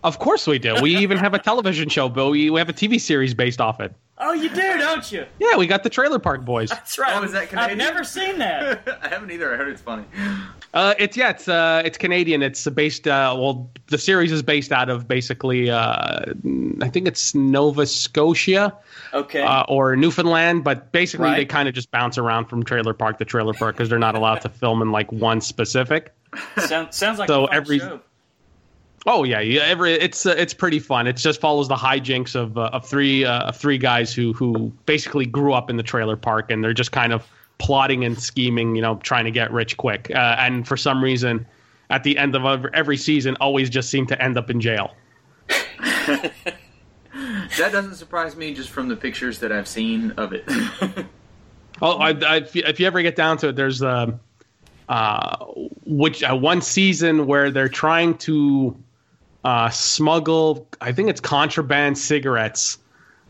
Of 0.03 0.17
course 0.17 0.47
we 0.47 0.57
do. 0.57 0.81
We 0.81 0.97
even 0.97 1.19
have 1.19 1.35
a 1.35 1.39
television 1.39 1.87
show, 1.89 2.09
Bill. 2.09 2.31
We, 2.31 2.49
we 2.49 2.59
have 2.59 2.69
a 2.69 2.73
TV 2.73 2.99
series 2.99 3.35
based 3.35 3.61
off 3.61 3.79
it. 3.79 3.93
Oh, 4.17 4.31
you 4.31 4.47
do, 4.49 4.55
don't 4.77 5.11
you? 5.11 5.25
Yeah, 5.39 5.57
we 5.57 5.67
got 5.67 5.83
the 5.83 5.89
Trailer 5.89 6.19
Park 6.19 6.45
Boys. 6.45 6.69
That's 6.69 6.97
right. 6.97 7.17
Oh, 7.17 7.23
is 7.23 7.33
that 7.33 7.49
Canadian? 7.49 7.71
I've 7.71 7.77
never 7.93 8.03
seen 8.05 8.37
that. 8.39 8.99
I 9.03 9.09
haven't 9.09 9.29
either. 9.29 9.53
I 9.53 9.57
heard 9.57 9.67
it's 9.67 9.81
funny. 9.81 10.05
Uh, 10.73 10.93
it's 10.97 11.17
yeah, 11.17 11.31
it's 11.31 11.49
uh, 11.49 11.81
it's 11.83 11.97
Canadian. 11.97 12.41
It's 12.41 12.65
based. 12.69 13.07
Uh, 13.09 13.35
well, 13.37 13.69
the 13.87 13.97
series 13.97 14.31
is 14.31 14.41
based 14.41 14.71
out 14.71 14.87
of 14.89 15.05
basically, 15.07 15.69
uh, 15.69 16.21
I 16.81 16.87
think 16.89 17.07
it's 17.09 17.35
Nova 17.35 17.85
Scotia 17.85 18.73
Okay. 19.13 19.41
uh, 19.41 19.63
or 19.67 19.95
Newfoundland, 19.97 20.63
but 20.63 20.93
basically 20.93 21.25
Right. 21.25 21.35
they 21.37 21.45
kind 21.45 21.67
of 21.67 21.75
just 21.75 21.91
bounce 21.91 22.17
around 22.17 22.45
from 22.45 22.63
trailer 22.63 22.93
park 22.93 23.17
to 23.19 23.25
trailer 23.25 23.53
park 23.53 23.75
because 23.75 23.89
they're 23.89 23.99
not 23.99 24.15
allowed 24.15 24.41
to 24.41 24.49
film 24.49 24.81
in 24.81 24.91
like 24.93 25.11
one 25.11 25.41
specific. 25.41 26.13
Sound, 26.57 26.93
sounds 26.93 27.19
like 27.19 27.27
so 27.27 27.45
a 27.45 27.47
fun 27.47 27.55
every- 27.57 27.79
show. 27.79 27.99
Oh 29.05 29.23
yeah, 29.23 29.39
yeah. 29.39 29.61
Every 29.61 29.93
it's 29.93 30.25
uh, 30.25 30.33
it's 30.37 30.53
pretty 30.53 30.79
fun. 30.79 31.05
It 31.07 31.17
just 31.17 31.39
follows 31.39 31.67
the 31.67 31.75
hijinks 31.75 32.35
of 32.35 32.57
uh, 32.57 32.69
of 32.73 32.85
three 32.87 33.23
uh, 33.25 33.49
of 33.49 33.55
three 33.55 33.77
guys 33.77 34.13
who 34.13 34.33
who 34.33 34.71
basically 34.85 35.25
grew 35.25 35.53
up 35.53 35.69
in 35.69 35.77
the 35.77 35.83
trailer 35.83 36.15
park 36.15 36.49
and 36.49 36.63
they're 36.63 36.73
just 36.73 36.91
kind 36.91 37.13
of 37.13 37.27
plotting 37.57 38.03
and 38.03 38.19
scheming, 38.19 38.75
you 38.75 38.81
know, 38.81 38.95
trying 38.97 39.25
to 39.25 39.31
get 39.31 39.51
rich 39.51 39.77
quick. 39.77 40.11
Uh, 40.13 40.35
and 40.39 40.67
for 40.67 40.75
some 40.75 41.03
reason, 41.03 41.45
at 41.89 42.03
the 42.03 42.17
end 42.17 42.35
of 42.35 42.65
every 42.73 42.97
season, 42.97 43.37
always 43.39 43.69
just 43.69 43.89
seem 43.89 44.07
to 44.07 44.21
end 44.21 44.37
up 44.37 44.49
in 44.49 44.59
jail. 44.59 44.93
That 47.57 47.71
doesn't 47.71 47.95
surprise 47.95 48.35
me 48.35 48.53
just 48.53 48.69
from 48.69 48.89
the 48.89 48.95
pictures 48.95 49.39
that 49.39 49.51
I've 49.51 49.67
seen 49.67 50.11
of 50.11 50.33
it. 50.33 50.47
Oh, 51.81 51.97
I, 51.97 52.11
I, 52.11 52.37
if, 52.37 52.79
you, 52.79 52.87
ever 52.87 53.01
get 53.01 53.17
down 53.17 53.37
to 53.39 53.49
it, 53.49 53.57
there's 53.57 53.83
um, 53.83 54.21
uh, 54.87 55.45
which 55.85 56.23
uh, 56.23 56.33
one 56.33 56.61
season 56.61 57.27
where 57.27 57.51
they're 57.51 57.67
trying 57.67 58.17
to 58.19 58.81
uh, 59.45 59.69
smuggle. 59.69 60.67
I 60.81 60.91
think 60.91 61.09
it's 61.09 61.21
contraband 61.21 61.97
cigarettes 61.97 62.79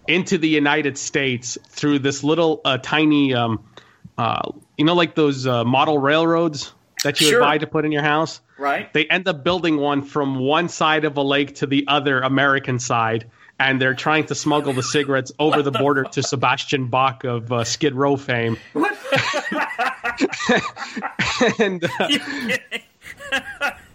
into 0.07 0.37
the 0.37 0.47
United 0.47 0.97
States 0.97 1.57
through 1.67 1.99
this 1.99 2.23
little 2.23 2.61
uh, 2.63 2.77
tiny, 2.77 3.33
um, 3.33 3.65
uh, 4.17 4.49
you 4.77 4.85
know, 4.85 4.93
like 4.93 5.15
those 5.15 5.45
uh, 5.45 5.65
model 5.65 5.97
railroads 5.97 6.73
that 7.03 7.19
you 7.19 7.27
Sure. 7.27 7.41
would 7.41 7.45
buy 7.45 7.57
to 7.57 7.67
put 7.67 7.83
in 7.83 7.91
your 7.91 8.01
house. 8.01 8.39
Right? 8.57 8.91
They 8.93 9.05
end 9.05 9.27
up 9.27 9.43
building 9.43 9.75
one 9.75 10.03
from 10.03 10.39
one 10.39 10.69
side 10.69 11.03
of 11.03 11.17
a 11.17 11.21
lake 11.21 11.55
to 11.55 11.67
the 11.67 11.85
other 11.89 12.21
American 12.21 12.79
side, 12.79 13.29
and 13.59 13.81
they're 13.81 13.93
trying 13.93 14.27
to 14.27 14.35
smuggle 14.35 14.71
the 14.71 14.83
cigarettes 14.83 15.33
over 15.37 15.61
the 15.61 15.71
border 15.71 16.05
to 16.05 16.23
Sebastian 16.23 16.87
Bach 16.87 17.25
of 17.25 17.51
uh, 17.51 17.65
Skid 17.65 17.93
Row 17.93 18.15
fame. 18.15 18.57
What? 18.71 18.97
and 21.59 21.83
uh, 21.99 22.07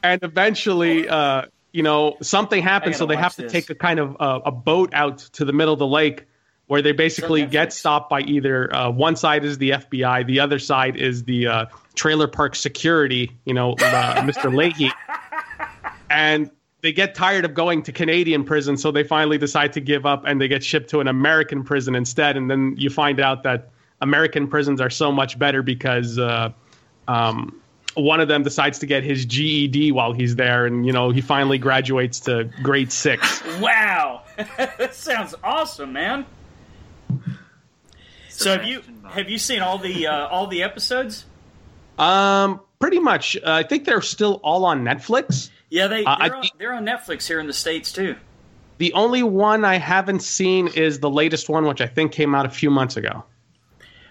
and 0.02 0.22
eventually, 0.22 1.08
uh, 1.08 1.42
you 1.72 1.82
know, 1.82 2.16
something 2.20 2.62
happens, 2.62 2.96
so 2.96 3.06
they 3.06 3.16
have 3.16 3.36
watch 3.38 3.48
to 3.48 3.48
take 3.48 3.70
a 3.70 3.74
kind 3.74 4.00
of 4.00 4.16
uh, 4.20 4.40
a 4.44 4.52
boat 4.52 4.90
out 4.92 5.18
to 5.18 5.44
the 5.44 5.52
middle 5.52 5.72
of 5.72 5.78
the 5.78 5.86
lake, 5.86 6.26
where 6.66 6.82
they 6.82 6.92
basically 6.92 7.46
get 7.46 7.72
stopped 7.72 8.10
by 8.10 8.20
either 8.20 8.74
uh, 8.74 8.90
one 8.90 9.16
side 9.16 9.44
is 9.44 9.58
the 9.58 9.70
FBI, 9.70 10.26
the 10.26 10.40
other 10.40 10.58
side 10.58 10.96
is 10.96 11.24
the 11.24 11.46
uh, 11.46 11.66
trailer 11.94 12.28
park 12.28 12.54
security, 12.54 13.36
you 13.44 13.54
know, 13.54 13.72
uh, 13.72 13.74
Mr. 14.22 14.52
Lahey, 14.52 14.92
and 16.08 16.50
they 16.82 16.92
get 16.92 17.14
tired 17.14 17.44
of 17.44 17.54
going 17.54 17.82
to 17.82 17.92
Canadian 17.92 18.44
prison, 18.44 18.76
so 18.76 18.90
they 18.90 19.04
finally 19.04 19.38
decide 19.38 19.74
to 19.74 19.80
give 19.80 20.06
up 20.06 20.24
and 20.26 20.40
they 20.40 20.48
get 20.48 20.64
shipped 20.64 20.90
to 20.90 21.00
an 21.00 21.08
American 21.08 21.62
prison 21.62 21.94
instead. 21.94 22.36
And 22.36 22.50
then 22.50 22.74
you 22.78 22.90
find 22.90 23.20
out 23.20 23.42
that 23.42 23.70
American 24.00 24.48
prisons 24.48 24.80
are 24.80 24.90
so 24.90 25.12
much 25.12 25.38
better 25.38 25.62
because 25.62 26.18
uh, 26.18 26.52
um, 27.06 27.59
one 27.94 28.20
of 28.20 28.28
them 28.28 28.42
decides 28.42 28.78
to 28.80 28.86
get 28.86 29.02
his 29.02 29.24
GED 29.24 29.92
while 29.92 30.12
he's 30.12 30.36
there, 30.36 30.66
and 30.66 30.86
you 30.86 30.92
know 30.92 31.10
he 31.10 31.20
finally 31.20 31.58
graduates 31.58 32.20
to 32.20 32.44
grade 32.62 32.92
six. 32.92 33.42
Wow, 33.60 34.22
that 34.36 34.94
sounds 34.94 35.34
awesome, 35.44 35.92
man. 35.92 36.24
So 38.28 38.52
have 38.56 38.64
you 38.64 38.82
have 39.08 39.28
you 39.28 39.38
seen 39.38 39.60
all 39.60 39.78
the 39.78 40.06
uh, 40.06 40.28
all 40.28 40.46
the 40.46 40.62
episodes? 40.62 41.24
Um, 41.98 42.60
pretty 42.78 42.98
much. 42.98 43.36
Uh, 43.36 43.40
I 43.52 43.62
think 43.62 43.84
they're 43.84 44.00
still 44.00 44.40
all 44.42 44.64
on 44.64 44.82
Netflix. 44.82 45.50
Yeah, 45.68 45.86
they 45.88 46.04
Uh, 46.04 46.16
they're, 46.18 46.34
on, 46.36 46.42
think- 46.42 46.58
they're 46.58 46.72
on 46.72 46.86
Netflix 46.86 47.26
here 47.26 47.38
in 47.40 47.46
the 47.46 47.52
states 47.52 47.92
too. 47.92 48.16
The 48.78 48.94
only 48.94 49.22
one 49.22 49.64
I 49.66 49.76
haven't 49.76 50.22
seen 50.22 50.68
is 50.68 51.00
the 51.00 51.10
latest 51.10 51.50
one, 51.50 51.66
which 51.66 51.82
I 51.82 51.86
think 51.86 52.12
came 52.12 52.34
out 52.34 52.46
a 52.46 52.50
few 52.50 52.70
months 52.70 52.96
ago. 52.96 53.24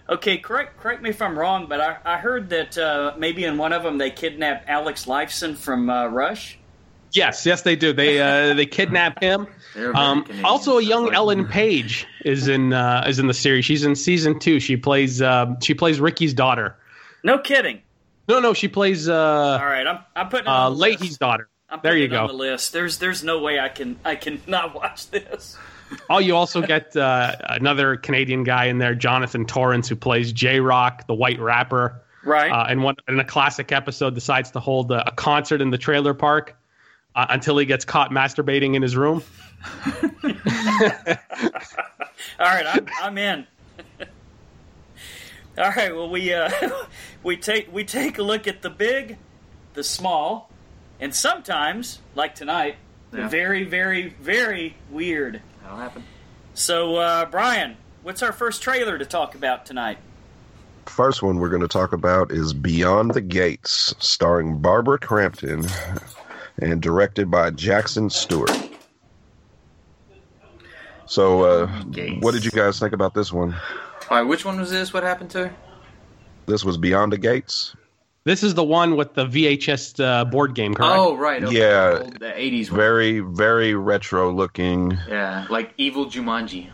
Okay, 0.10 0.38
correct 0.40 0.80
correct 0.80 1.04
me 1.04 1.12
if 1.12 1.22
I'm 1.22 1.38
wrong, 1.38 1.68
but 1.68 1.80
I, 1.80 1.98
I 2.04 2.18
heard 2.18 2.50
that 2.50 2.78
uh, 2.78 3.14
maybe 3.18 3.46
in 3.46 3.58
one 3.58 3.74
of 3.74 3.84
them 3.84 4.00
they 4.00 4.10
kidnapped 4.10 4.68
Alex 4.68 5.06
Lifeson 5.06 5.56
from 5.56 5.90
uh, 5.90 6.08
Rush. 6.08 6.58
Yes, 7.12 7.46
yes, 7.46 7.62
they 7.62 7.76
do. 7.76 7.94
They 7.94 8.20
uh, 8.20 8.54
they 8.56 8.66
kidnap 8.66 9.22
him. 9.22 9.48
Um, 9.94 10.26
also, 10.44 10.80
a 10.80 10.84
young. 10.84 11.14
Ellen 11.14 11.46
Page 11.50 12.08
is 12.26 12.48
in 12.48 12.74
uh, 12.74 13.04
is 13.08 13.20
in 13.20 13.28
the 13.28 13.34
series. 13.34 13.66
She's 13.66 13.84
in 13.84 13.96
season 13.96 14.40
two. 14.40 14.60
She 14.60 14.78
plays 14.78 15.22
um, 15.22 15.60
she 15.62 15.76
plays 15.76 16.00
Ricky's 16.00 16.34
daughter. 16.34 16.76
No 17.24 17.38
kidding. 17.38 17.82
No, 18.28 18.40
no, 18.40 18.54
she 18.54 18.68
plays 18.68 19.10
All 19.10 19.16
uh, 19.16 19.58
right, 19.60 19.86
I'm 19.86 20.00
I'm 20.16 20.30
putting 20.30 20.46
it 20.46 20.50
uh, 20.50 20.70
on 20.70 20.78
the 20.78 20.86
Lahey's 20.86 21.18
daughter. 21.18 21.50
I'm 21.70 21.80
There 21.84 21.96
you 21.98 22.06
it 22.06 22.14
on 22.14 22.28
go. 22.28 22.34
the 22.34 22.38
list. 22.38 22.74
There's 22.74 22.98
there's 22.98 23.24
no 23.24 23.40
way 23.42 23.60
I 23.60 23.70
can 23.70 24.00
I 24.06 24.16
can 24.16 24.42
not 24.48 24.74
watch 24.76 25.10
this. 25.10 25.58
Oh, 26.10 26.20
you 26.20 26.36
also 26.36 26.62
get 26.62 26.96
uh, 26.96 27.36
another 27.44 27.96
Canadian 27.98 28.44
guy 28.44 28.66
in 28.66 28.78
there, 28.78 28.94
Jonathan 28.96 29.46
Torrens, 29.46 29.88
who 29.90 29.96
plays 29.96 30.32
J-Roc, 30.32 31.08
the 31.08 31.14
white 31.14 31.40
rapper. 31.40 32.02
Right. 32.24 32.52
Uh, 32.52 32.66
and 32.70 32.84
one 32.84 32.96
in 33.08 33.20
a 33.20 33.24
classic 33.26 33.72
episode, 33.72 34.14
decides 34.14 34.52
to 34.52 34.60
hold 34.60 34.92
a, 34.92 35.08
a 35.08 35.12
concert 35.12 35.62
in 35.62 35.70
the 35.70 35.78
trailer 35.78 36.14
park 36.14 36.56
uh, 37.16 37.26
until 37.30 37.58
he 37.58 37.66
gets 37.66 37.86
caught 37.86 38.12
masturbating 38.12 38.76
in 38.76 38.82
his 38.82 38.96
room. 38.98 39.24
All 42.40 42.46
right, 42.46 42.66
I'm, 42.66 42.88
I'm 43.02 43.18
in. 43.18 43.48
All 45.58 45.72
right, 45.76 45.94
well 45.94 46.10
we 46.10 46.34
uh, 46.34 46.50
we 47.24 47.36
take 47.36 47.74
we 47.74 47.84
take 47.84 48.18
a 48.18 48.24
look 48.24 48.48
at 48.48 48.62
the 48.62 48.70
big, 48.70 49.18
the 49.74 49.84
small, 49.84 50.50
and 51.00 51.14
sometimes, 51.14 52.00
like 52.16 52.36
tonight, 52.36 52.76
Yeah. 53.14 53.28
very 53.28 53.64
very 53.66 54.10
very 54.22 54.76
weird. 54.90 55.42
That'll 55.70 55.84
happen. 55.84 56.04
So, 56.56 56.96
uh, 56.96 57.26
Brian, 57.26 57.78
what's 58.02 58.24
our 58.24 58.34
first 58.34 58.64
trailer 58.64 58.98
to 58.98 59.06
talk 59.06 59.36
about 59.36 59.68
tonight? 59.68 60.00
First 60.88 61.22
one 61.22 61.38
we're 61.38 61.50
going 61.50 61.62
to 61.62 61.68
talk 61.68 61.94
about 61.94 62.32
is 62.32 62.56
Beyond 62.56 63.14
the 63.14 63.22
Gates, 63.22 63.94
starring 64.00 64.58
Barbara 64.58 64.98
Crampton 64.98 65.68
and 66.60 66.82
directed 66.82 67.30
by 67.30 67.52
Jackson 67.52 68.10
Stewart. 68.10 68.50
So, 71.06 71.44
uh, 71.44 71.68
what 72.20 72.34
did 72.34 72.46
you 72.46 72.52
guys 72.52 72.80
think 72.80 72.94
about 72.94 73.14
this 73.14 73.32
one? 73.32 73.54
All 74.10 74.18
right, 74.18 74.24
which 74.24 74.46
one 74.46 74.60
was 74.60 74.72
this? 74.72 74.92
What 74.92 75.04
happened 75.04 75.30
to 75.32 75.50
her? 75.50 75.56
This 76.48 76.66
was 76.66 76.80
Beyond 76.80 77.14
the 77.14 77.20
Gates. 77.20 77.76
This 78.26 78.44
is 78.44 78.54
the 78.54 78.64
one 78.64 78.96
with 78.96 79.14
the 79.14 79.26
VHS 79.26 80.04
uh, 80.04 80.26
board 80.26 80.54
game, 80.54 80.74
correct? 80.74 80.94
Oh, 80.98 81.16
right. 81.16 81.44
Okay. 81.44 81.58
Yeah. 81.58 81.90
The, 81.92 82.04
old- 82.04 82.20
the 82.20 82.26
80s 82.32 82.70
one. 82.70 82.78
Very, 82.80 83.20
very 83.22 83.74
retro 83.76 84.32
looking. 84.32 84.98
Yeah, 85.08 85.48
like 85.50 85.74
Evil 85.78 86.06
Jumanji. 86.06 86.68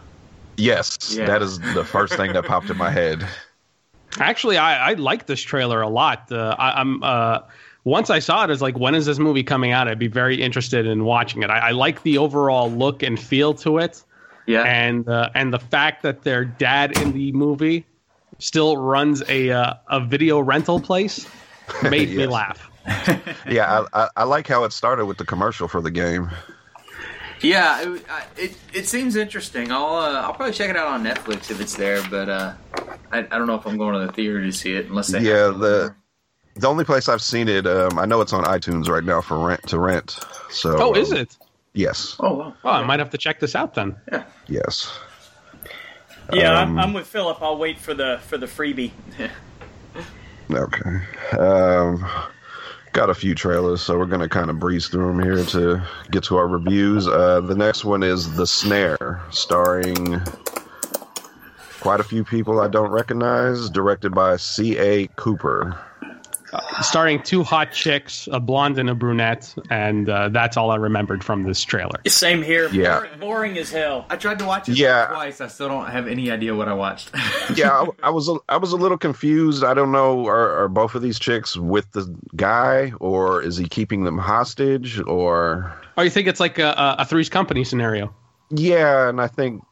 Yes, 0.57 0.97
Yeah. 1.15 1.25
that 1.25 1.41
is 1.41 1.59
the 1.73 1.83
first 1.83 2.13
thing 2.15 2.33
that 2.33 2.45
popped 2.45 2.69
in 2.69 2.77
my 2.77 2.89
head. 2.89 3.25
Actually, 4.19 4.57
I, 4.57 4.91
I 4.91 4.93
like 4.93 5.25
this 5.27 5.41
trailer 5.41 5.81
a 5.81 5.89
lot. 5.89 6.31
Uh, 6.31 6.55
I, 6.57 6.79
I'm 6.79 7.03
uh, 7.03 7.39
once 7.83 8.09
I 8.09 8.19
saw 8.19 8.41
it, 8.41 8.45
I 8.45 8.47
was 8.47 8.61
like, 8.61 8.79
when 8.79 8.95
is 8.95 9.05
this 9.05 9.19
movie 9.19 9.43
coming 9.43 9.71
out? 9.71 9.87
I'd 9.89 9.99
be 9.99 10.07
very 10.07 10.41
interested 10.41 10.85
in 10.87 11.03
watching 11.03 11.43
it. 11.43 11.49
I, 11.49 11.59
I 11.59 11.71
like 11.71 12.01
the 12.03 12.17
overall 12.17 12.71
look 12.71 13.03
and 13.03 13.19
feel 13.19 13.53
to 13.55 13.77
it, 13.79 14.01
Yeah. 14.47 14.63
and 14.63 15.07
uh, 15.09 15.29
and 15.35 15.53
the 15.53 15.59
fact 15.59 16.01
that 16.03 16.23
their 16.23 16.45
dad 16.45 16.97
in 16.99 17.11
the 17.11 17.33
movie 17.33 17.85
still 18.39 18.77
runs 18.77 19.23
a 19.29 19.51
uh, 19.51 19.73
a 19.87 19.99
video 19.99 20.39
rental 20.39 20.79
place 20.79 21.27
made 21.83 22.09
me 22.09 22.27
laugh. 22.27 22.69
Yeah, 23.47 23.85
I, 23.93 24.03
I, 24.03 24.09
I 24.17 24.23
like 24.23 24.47
how 24.47 24.63
it 24.63 24.73
started 24.73 25.05
with 25.05 25.17
the 25.17 25.25
commercial 25.25 25.67
for 25.67 25.81
the 25.81 25.91
game. 25.91 26.29
Yeah, 27.41 27.81
it, 27.95 28.05
it 28.37 28.57
it 28.73 28.87
seems 28.87 29.15
interesting. 29.15 29.71
I'll 29.71 29.95
uh, 29.95 30.21
I'll 30.21 30.33
probably 30.33 30.53
check 30.53 30.69
it 30.69 30.75
out 30.75 30.87
on 30.87 31.03
Netflix 31.03 31.51
if 31.51 31.59
it's 31.61 31.75
there, 31.75 32.01
but 32.09 32.27
uh, 32.29 32.53
I, 33.11 33.19
I 33.19 33.21
don't 33.23 33.45
know 33.47 33.55
if 33.55 33.65
I'm 33.67 33.77
going 33.77 33.93
to 33.99 34.05
the 34.07 34.11
theater 34.13 34.41
to 34.41 34.51
see 34.51 34.73
it 34.73 34.87
unless 34.87 35.07
they 35.09 35.19
Yeah, 35.21 35.45
have 35.47 35.55
it 35.55 35.59
the- 35.59 35.67
over. 35.83 35.95
The 36.57 36.67
only 36.67 36.85
place 36.85 37.09
I've 37.09 37.21
seen 37.21 37.49
it, 37.49 37.67
um, 37.67 37.99
I 37.99 38.05
know 38.05 38.21
it's 38.21 38.31
on 38.31 38.45
iTunes 38.45 38.87
right 38.87 39.03
now 39.03 39.19
for 39.19 39.37
rent 39.45 39.67
to 39.67 39.77
rent. 39.77 40.17
So, 40.49 40.77
Oh, 40.79 40.93
is 40.93 41.11
um, 41.11 41.17
it? 41.17 41.37
Yes, 41.73 42.15
Oh, 42.21 42.33
wow. 42.33 42.53
Oh, 42.63 42.69
I 42.69 42.81
might 42.85 42.99
have 42.99 43.09
to 43.09 43.17
check 43.17 43.41
this 43.41 43.55
out 43.55 43.73
then. 43.73 43.93
Yeah. 44.09 44.23
yes. 44.47 44.97
Yeah, 46.33 46.59
Um, 46.59 46.77
I'm, 46.77 46.79
I'm 46.79 46.93
with 46.93 47.07
Philip. 47.07 47.41
I'll 47.41 47.57
wait 47.57 47.77
for 47.79 47.93
the 47.93 48.19
for 48.27 48.37
the 48.37 48.47
freebie. 48.47 48.91
Okay. 50.51 50.99
Um, 51.39 52.05
got 52.93 53.09
a 53.09 53.15
few 53.15 53.33
trailers, 53.33 53.81
so 53.81 53.97
we're 53.97 54.05
gonna 54.05 54.29
kind 54.29 54.51
of 54.51 54.59
breeze 54.59 54.87
through 54.87 55.07
them 55.07 55.19
here 55.23 55.43
to 55.43 55.81
get 56.11 56.23
to 56.25 56.37
our 56.37 56.47
reviews. 56.47 57.07
Uh, 57.07 57.41
the 57.41 57.55
next 57.55 57.83
one 57.83 58.03
is 58.03 58.35
The 58.35 58.45
Snare, 58.45 59.21
starring 59.31 60.21
quite 61.79 61.99
a 61.99 62.03
few 62.03 62.23
people 62.23 62.59
I 62.61 62.67
don't 62.67 62.91
recognize, 62.91 63.71
directed 63.71 64.13
by 64.13 64.37
C. 64.37 64.77
A. 64.77 65.07
Cooper. 65.15 65.75
Starring 66.81 67.21
two 67.23 67.43
hot 67.43 67.71
chicks, 67.71 68.27
a 68.31 68.39
blonde 68.39 68.77
and 68.79 68.89
a 68.89 68.95
brunette, 68.95 69.53
and 69.69 70.09
uh, 70.09 70.29
that's 70.29 70.57
all 70.57 70.71
I 70.71 70.75
remembered 70.75 71.23
from 71.23 71.43
this 71.43 71.63
trailer. 71.63 71.99
Same 72.07 72.41
here. 72.41 72.69
Yeah. 72.69 72.99
Boring, 72.99 73.19
boring 73.19 73.57
as 73.57 73.71
hell. 73.71 74.05
I 74.09 74.15
tried 74.17 74.39
to 74.39 74.45
watch 74.45 74.69
it 74.69 74.77
Yeah. 74.77 75.07
twice. 75.07 75.41
I 75.41 75.47
still 75.47 75.67
don't 75.67 75.87
have 75.89 76.07
any 76.07 76.31
idea 76.31 76.53
what 76.55 76.67
I 76.67 76.73
watched. 76.73 77.11
yeah, 77.55 77.71
I, 77.71 77.87
I 78.03 78.09
was 78.09 78.27
a, 78.29 78.35
I 78.49 78.57
was 78.57 78.71
a 78.71 78.77
little 78.77 78.97
confused. 78.97 79.63
I 79.63 79.73
don't 79.73 79.91
know 79.91 80.25
are, 80.27 80.63
are 80.63 80.67
both 80.67 80.95
of 80.95 81.01
these 81.01 81.19
chicks 81.19 81.55
with 81.57 81.91
the 81.91 82.13
guy, 82.35 82.91
or 82.99 83.41
is 83.41 83.57
he 83.57 83.67
keeping 83.67 84.03
them 84.03 84.17
hostage, 84.17 84.99
or 85.01 85.73
Oh, 85.97 86.01
you 86.01 86.09
think 86.09 86.27
it's 86.27 86.39
like 86.39 86.59
a, 86.59 86.69
a, 86.71 86.95
a 86.99 87.05
Three's 87.05 87.29
Company 87.29 87.63
scenario? 87.63 88.13
yeah? 88.49 89.07
And 89.09 89.21
I 89.21 89.27
think 89.27 89.63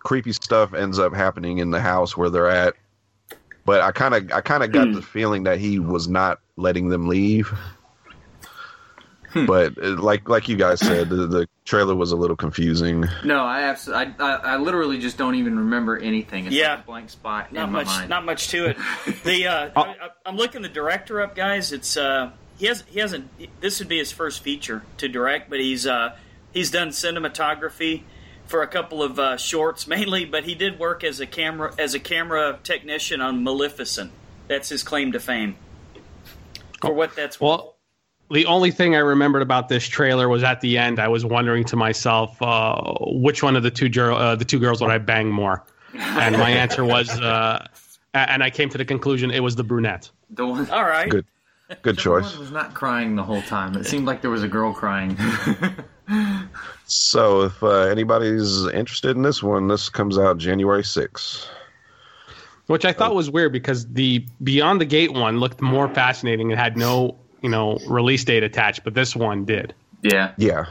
creepy 0.00 0.32
stuff 0.32 0.72
ends 0.72 0.98
up 0.98 1.14
happening 1.14 1.58
in 1.58 1.70
the 1.70 1.80
house 1.80 2.16
where 2.16 2.30
they're 2.30 2.48
at. 2.48 2.74
But 3.66 3.80
I 3.82 3.90
kind 3.92 4.14
of 4.14 4.32
I 4.32 4.40
kind 4.40 4.62
of 4.62 4.72
got 4.72 4.92
the 4.94 5.02
feeling 5.02 5.42
that 5.42 5.58
he 5.58 5.78
was 5.78 6.08
not 6.08 6.38
letting 6.56 6.88
them 6.88 7.08
leave. 7.08 7.52
But 9.34 9.76
uh, 9.76 10.00
like 10.00 10.28
like 10.30 10.48
you 10.48 10.56
guys 10.56 10.80
said, 10.80 11.10
the, 11.10 11.26
the 11.26 11.48
trailer 11.66 11.94
was 11.94 12.10
a 12.10 12.16
little 12.16 12.36
confusing. 12.36 13.04
no, 13.24 13.40
I, 13.42 13.62
absolutely, 13.64 14.14
I, 14.18 14.34
I 14.36 14.54
I 14.54 14.56
literally 14.56 14.98
just 14.98 15.18
don't 15.18 15.34
even 15.34 15.58
remember 15.58 15.98
anything. 15.98 16.46
It's 16.46 16.54
Yeah. 16.54 16.70
like 16.70 16.78
a 16.78 16.86
blank 16.86 17.10
spot 17.10 17.52
Not 17.52 17.66
in 17.66 17.72
my 17.72 17.78
much. 17.80 17.86
mind. 17.88 18.08
Not 18.08 18.24
much 18.24 18.48
to 18.50 18.66
it. 18.70 18.76
The 19.24 19.46
uh, 19.46 19.70
Oh. 19.76 19.82
I, 19.82 19.94
I'm 20.24 20.36
looking 20.36 20.62
the 20.62 20.70
director 20.70 21.20
up, 21.20 21.34
guys. 21.34 21.72
It's 21.72 21.98
uh, 21.98 22.30
he 22.56 22.64
has 22.66 22.82
he 22.86 23.00
hasn't. 23.00 23.28
This 23.60 23.78
would 23.80 23.88
be 23.88 23.98
his 23.98 24.10
first 24.10 24.42
feature 24.42 24.84
to 24.98 25.08
direct, 25.08 25.50
but 25.50 25.60
he's 25.60 25.86
uh, 25.86 26.16
he's 26.52 26.70
done 26.70 26.88
cinematography 26.90 28.04
for 28.46 28.62
a 28.62 28.66
couple 28.66 29.02
of 29.02 29.18
uh, 29.18 29.36
shorts 29.36 29.86
mainly, 29.86 30.24
but 30.24 30.44
he 30.44 30.54
did 30.54 30.78
work 30.78 31.02
as 31.04 31.20
a 31.20 31.26
camera 31.26 31.74
as 31.78 31.94
a 31.94 32.00
camera 32.00 32.58
technician 32.62 33.20
on 33.20 33.42
Maleficent. 33.44 34.10
That's 34.48 34.68
his 34.68 34.82
claim 34.82 35.12
to 35.12 35.20
fame. 35.20 35.56
For 36.80 36.92
what 36.92 37.16
that's 37.16 37.40
worth. 37.40 37.48
Well, 37.60 37.76
the 38.30 38.46
only 38.46 38.70
thing 38.70 38.94
I 38.94 38.98
remembered 38.98 39.42
about 39.42 39.68
this 39.68 39.86
trailer 39.86 40.28
was 40.28 40.42
at 40.44 40.60
the 40.60 40.78
end. 40.78 40.98
I 40.98 41.08
was 41.08 41.24
wondering 41.24 41.64
to 41.64 41.76
myself, 41.76 42.40
uh, 42.42 42.80
which 43.00 43.42
one 43.42 43.56
of 43.56 43.62
the 43.62 43.70
two 43.70 43.88
ger- 43.88 44.12
uh, 44.12 44.36
the 44.36 44.44
two 44.44 44.58
girls 44.58 44.80
would 44.80 44.90
I 44.90 44.98
bang 44.98 45.30
more? 45.30 45.64
And 45.94 46.36
my 46.36 46.50
answer 46.62 46.84
was, 46.84 47.08
uh, 47.20 47.66
and 48.14 48.42
I 48.42 48.50
came 48.50 48.68
to 48.70 48.78
the 48.78 48.84
conclusion 48.84 49.30
it 49.30 49.40
was 49.40 49.56
the 49.56 49.64
brunette. 49.64 50.10
The 50.30 50.46
one, 50.46 50.68
All 50.70 50.84
right. 50.84 51.08
Good, 51.08 51.24
good 51.82 51.96
The 51.96 52.00
choice. 52.00 52.36
was 52.36 52.50
not 52.50 52.74
crying 52.74 53.14
the 53.16 53.22
whole 53.22 53.42
time. 53.42 53.76
It 53.76 53.86
seemed 53.86 54.06
like 54.06 54.22
there 54.22 54.30
was 54.30 54.42
a 54.42 54.48
girl 54.48 54.72
crying. 54.72 55.16
So, 56.86 57.42
if 57.42 57.62
uh, 57.62 57.68
anybody's 57.82 58.66
interested 58.68 59.16
in 59.16 59.22
this 59.22 59.42
one, 59.42 59.66
this 59.68 59.88
comes 59.88 60.18
out 60.18 60.38
January 60.38 60.82
6th. 60.82 61.48
which 62.66 62.84
I 62.84 62.92
thought 62.92 63.14
was 63.14 63.30
weird 63.30 63.52
because 63.52 63.86
the 63.88 64.24
Beyond 64.42 64.80
the 64.80 64.84
Gate 64.84 65.12
one 65.12 65.38
looked 65.38 65.60
more 65.60 65.88
fascinating. 65.88 66.50
It 66.50 66.58
had 66.58 66.76
no, 66.76 67.16
you 67.42 67.48
know, 67.48 67.78
release 67.88 68.24
date 68.24 68.42
attached, 68.44 68.84
but 68.84 68.94
this 68.94 69.16
one 69.16 69.44
did. 69.44 69.74
yeah. 70.02 70.32
Yeah. 70.36 70.66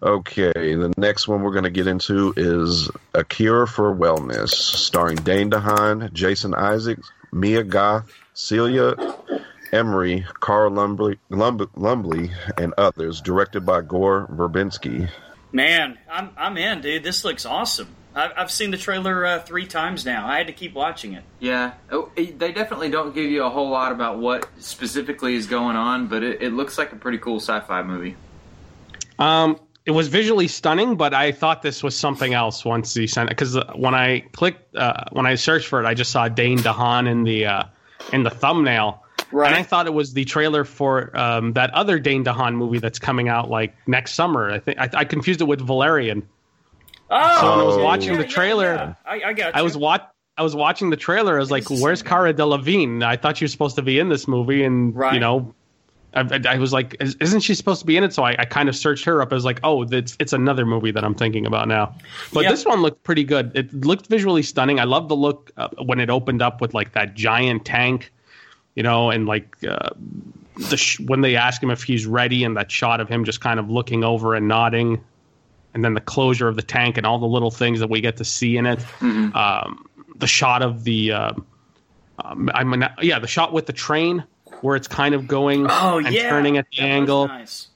Okay, 0.00 0.52
the 0.54 0.94
next 0.96 1.26
one 1.26 1.42
we're 1.42 1.50
going 1.50 1.64
to 1.64 1.70
get 1.70 1.88
into 1.88 2.32
is 2.36 2.88
A 3.14 3.24
Cure 3.24 3.66
for 3.66 3.92
Wellness, 3.92 4.50
starring 4.50 5.16
Dane 5.16 5.50
DeHaan, 5.50 6.12
Jason 6.12 6.54
Isaacs, 6.54 7.10
Mia 7.32 7.64
Goth, 7.64 8.08
Celia 8.32 8.94
Imrie, 9.72 10.24
Carl 10.40 10.70
Lumbly, 10.72 11.18
Lumb- 11.30 11.70
Lumbly, 11.76 12.30
and 12.56 12.74
others, 12.78 13.20
directed 13.20 13.64
by 13.66 13.80
Gore 13.82 14.26
Verbinski. 14.32 15.08
Man, 15.52 15.98
I'm 16.10 16.30
I'm 16.36 16.56
in, 16.56 16.80
dude. 16.80 17.02
This 17.02 17.24
looks 17.24 17.46
awesome. 17.46 17.88
I've, 18.14 18.32
I've 18.36 18.50
seen 18.50 18.70
the 18.70 18.76
trailer 18.78 19.24
uh, 19.24 19.40
three 19.40 19.66
times 19.66 20.04
now. 20.04 20.26
I 20.26 20.38
had 20.38 20.46
to 20.48 20.52
keep 20.52 20.74
watching 20.74 21.12
it. 21.12 21.22
Yeah, 21.40 21.72
oh, 21.90 22.10
it- 22.16 22.38
they 22.38 22.52
definitely 22.52 22.90
don't 22.90 23.14
give 23.14 23.30
you 23.30 23.44
a 23.44 23.50
whole 23.50 23.70
lot 23.70 23.92
about 23.92 24.18
what 24.18 24.48
specifically 24.58 25.34
is 25.34 25.46
going 25.46 25.76
on, 25.76 26.06
but 26.08 26.22
it, 26.22 26.42
it 26.42 26.52
looks 26.52 26.76
like 26.78 26.92
a 26.92 26.96
pretty 26.96 27.18
cool 27.18 27.36
sci-fi 27.40 27.82
movie. 27.82 28.16
Um, 29.18 29.58
it 29.86 29.90
was 29.92 30.08
visually 30.08 30.48
stunning, 30.48 30.96
but 30.96 31.14
I 31.14 31.32
thought 31.32 31.62
this 31.62 31.82
was 31.82 31.96
something 31.96 32.34
else 32.34 32.64
once 32.64 32.92
he 32.94 33.06
sent 33.06 33.30
it 33.30 33.36
because 33.36 33.56
when 33.74 33.94
I 33.94 34.20
clicked, 34.32 34.76
uh, 34.76 35.04
when 35.12 35.26
I 35.26 35.34
searched 35.36 35.66
for 35.68 35.80
it, 35.82 35.86
I 35.86 35.94
just 35.94 36.10
saw 36.10 36.28
Dane 36.28 36.58
DeHaan 36.58 37.08
in 37.10 37.24
the 37.24 37.46
uh, 37.46 37.62
in 38.12 38.22
the 38.22 38.30
thumbnail, 38.30 39.02
Right. 39.30 39.46
and 39.48 39.54
I 39.56 39.62
thought 39.62 39.86
it 39.86 39.92
was 39.94 40.14
the 40.14 40.24
trailer 40.24 40.64
for 40.64 41.14
um, 41.16 41.52
that 41.52 41.70
other 41.74 41.98
Dane 41.98 42.24
DeHaan 42.24 42.54
movie 42.54 42.78
that's 42.78 42.98
coming 42.98 43.28
out 43.28 43.50
like 43.50 43.74
next 43.86 44.14
summer. 44.14 44.50
I 44.50 44.58
think 44.58 44.78
I, 44.78 44.88
I 44.94 45.04
confused 45.04 45.40
it 45.40 45.44
with 45.44 45.60
Valerian. 45.60 46.26
Oh, 47.10 47.38
So 47.40 47.50
when 47.50 47.58
I 47.58 47.62
was 47.64 47.76
Oh. 47.76 47.84
watching 47.84 48.12
yeah, 48.14 48.18
the 48.22 48.26
trailer, 48.26 48.74
yeah. 48.74 48.94
I, 49.06 49.22
I 49.28 49.32
got. 49.32 49.54
I 49.54 49.62
was 49.62 49.76
wat- 49.76 50.12
I 50.36 50.42
was 50.42 50.54
watching 50.54 50.90
the 50.90 50.96
trailer. 50.96 51.36
I 51.36 51.40
was 51.40 51.50
like, 51.50 51.62
It's 51.62 51.70
the 51.78 51.82
"Where's 51.82 52.00
same 52.00 52.08
Cara 52.08 52.32
Delevingne?" 52.34 53.02
I 53.02 53.16
thought 53.16 53.36
she 53.38 53.44
was 53.44 53.52
supposed 53.52 53.76
to 53.76 53.82
be 53.82 53.98
in 53.98 54.08
this 54.08 54.28
movie, 54.28 54.62
and 54.62 54.94
Right. 54.94 55.14
you 55.14 55.20
know, 55.20 55.54
I, 56.14 56.20
I, 56.20 56.40
I 56.54 56.58
was 56.58 56.72
like, 56.72 56.96
"Is- 57.00 57.16
"Isn't 57.20 57.40
she 57.40 57.54
supposed 57.54 57.80
to 57.80 57.86
be 57.86 57.96
in 57.96 58.04
it?" 58.04 58.12
So 58.14 58.22
I, 58.24 58.36
I 58.38 58.44
kind 58.44 58.68
of 58.68 58.76
searched 58.76 59.04
her 59.06 59.20
up. 59.20 59.32
I 59.32 59.34
was 59.34 59.44
like, 59.44 59.60
"Oh, 59.64 59.82
it's 59.82 60.16
it's 60.20 60.32
another 60.32 60.64
movie 60.64 60.90
that 60.92 61.04
I'm 61.04 61.14
thinking 61.14 61.44
about 61.46 61.66
now." 61.68 61.94
But 62.32 62.42
Yep. 62.42 62.50
this 62.52 62.64
one 62.66 62.82
looked 62.82 63.02
pretty 63.04 63.24
good. 63.24 63.52
It 63.56 63.72
looked 63.84 64.06
visually 64.06 64.42
stunning. 64.42 64.78
I 64.80 64.84
love 64.84 65.08
the 65.08 65.16
look 65.16 65.50
uh, 65.56 65.68
when 65.84 66.00
it 66.00 66.08
opened 66.10 66.40
up 66.42 66.60
with 66.60 66.72
like 66.72 66.92
that 66.92 67.14
giant 67.14 67.64
tank, 67.64 68.12
you 68.78 68.84
know, 68.84 69.10
and 69.10 69.26
like 69.26 69.56
uh, 69.68 69.90
the 70.70 70.76
sh- 70.76 71.00
when 71.00 71.20
they 71.20 71.34
ask 71.34 71.60
him 71.60 71.68
if 71.70 71.82
he's 71.82 72.06
ready, 72.06 72.44
and 72.44 72.56
that 72.56 72.70
shot 72.70 73.00
of 73.00 73.08
him 73.08 73.24
just 73.24 73.40
kind 73.40 73.58
of 73.58 73.68
looking 73.68 74.04
over 74.04 74.36
and 74.36 74.46
nodding. 74.46 75.04
And 75.74 75.84
then 75.84 75.94
the 75.94 76.00
closure 76.00 76.46
of 76.46 76.54
the 76.54 76.62
tank 76.62 76.96
and 76.96 77.04
all 77.04 77.18
the 77.18 77.26
little 77.26 77.50
things 77.50 77.80
that 77.80 77.90
we 77.90 78.00
get 78.00 78.16
to 78.18 78.24
see 78.24 78.56
in 78.56 78.66
it 78.66 78.78
um, 79.02 79.84
the 80.16 80.26
shot 80.28 80.62
of 80.62 80.84
the 80.84 81.10
uh, 81.12 81.32
um, 82.24 82.50
I 82.54 82.62
mean, 82.64 82.88
yeah, 83.02 83.18
the 83.18 83.26
shot 83.26 83.52
with 83.52 83.66
the 83.66 83.72
train 83.72 84.22
where 84.60 84.76
it's 84.76 84.88
kind 84.88 85.14
of 85.14 85.26
going 85.26 85.66
Oh 85.68 85.98
and 85.98 86.12
yeah, 86.14 86.30
turning 86.30 86.56
at 86.56 86.66
the 86.70 86.76
That 86.82 86.88
angle, 86.88 87.26
Nice. 87.28 87.68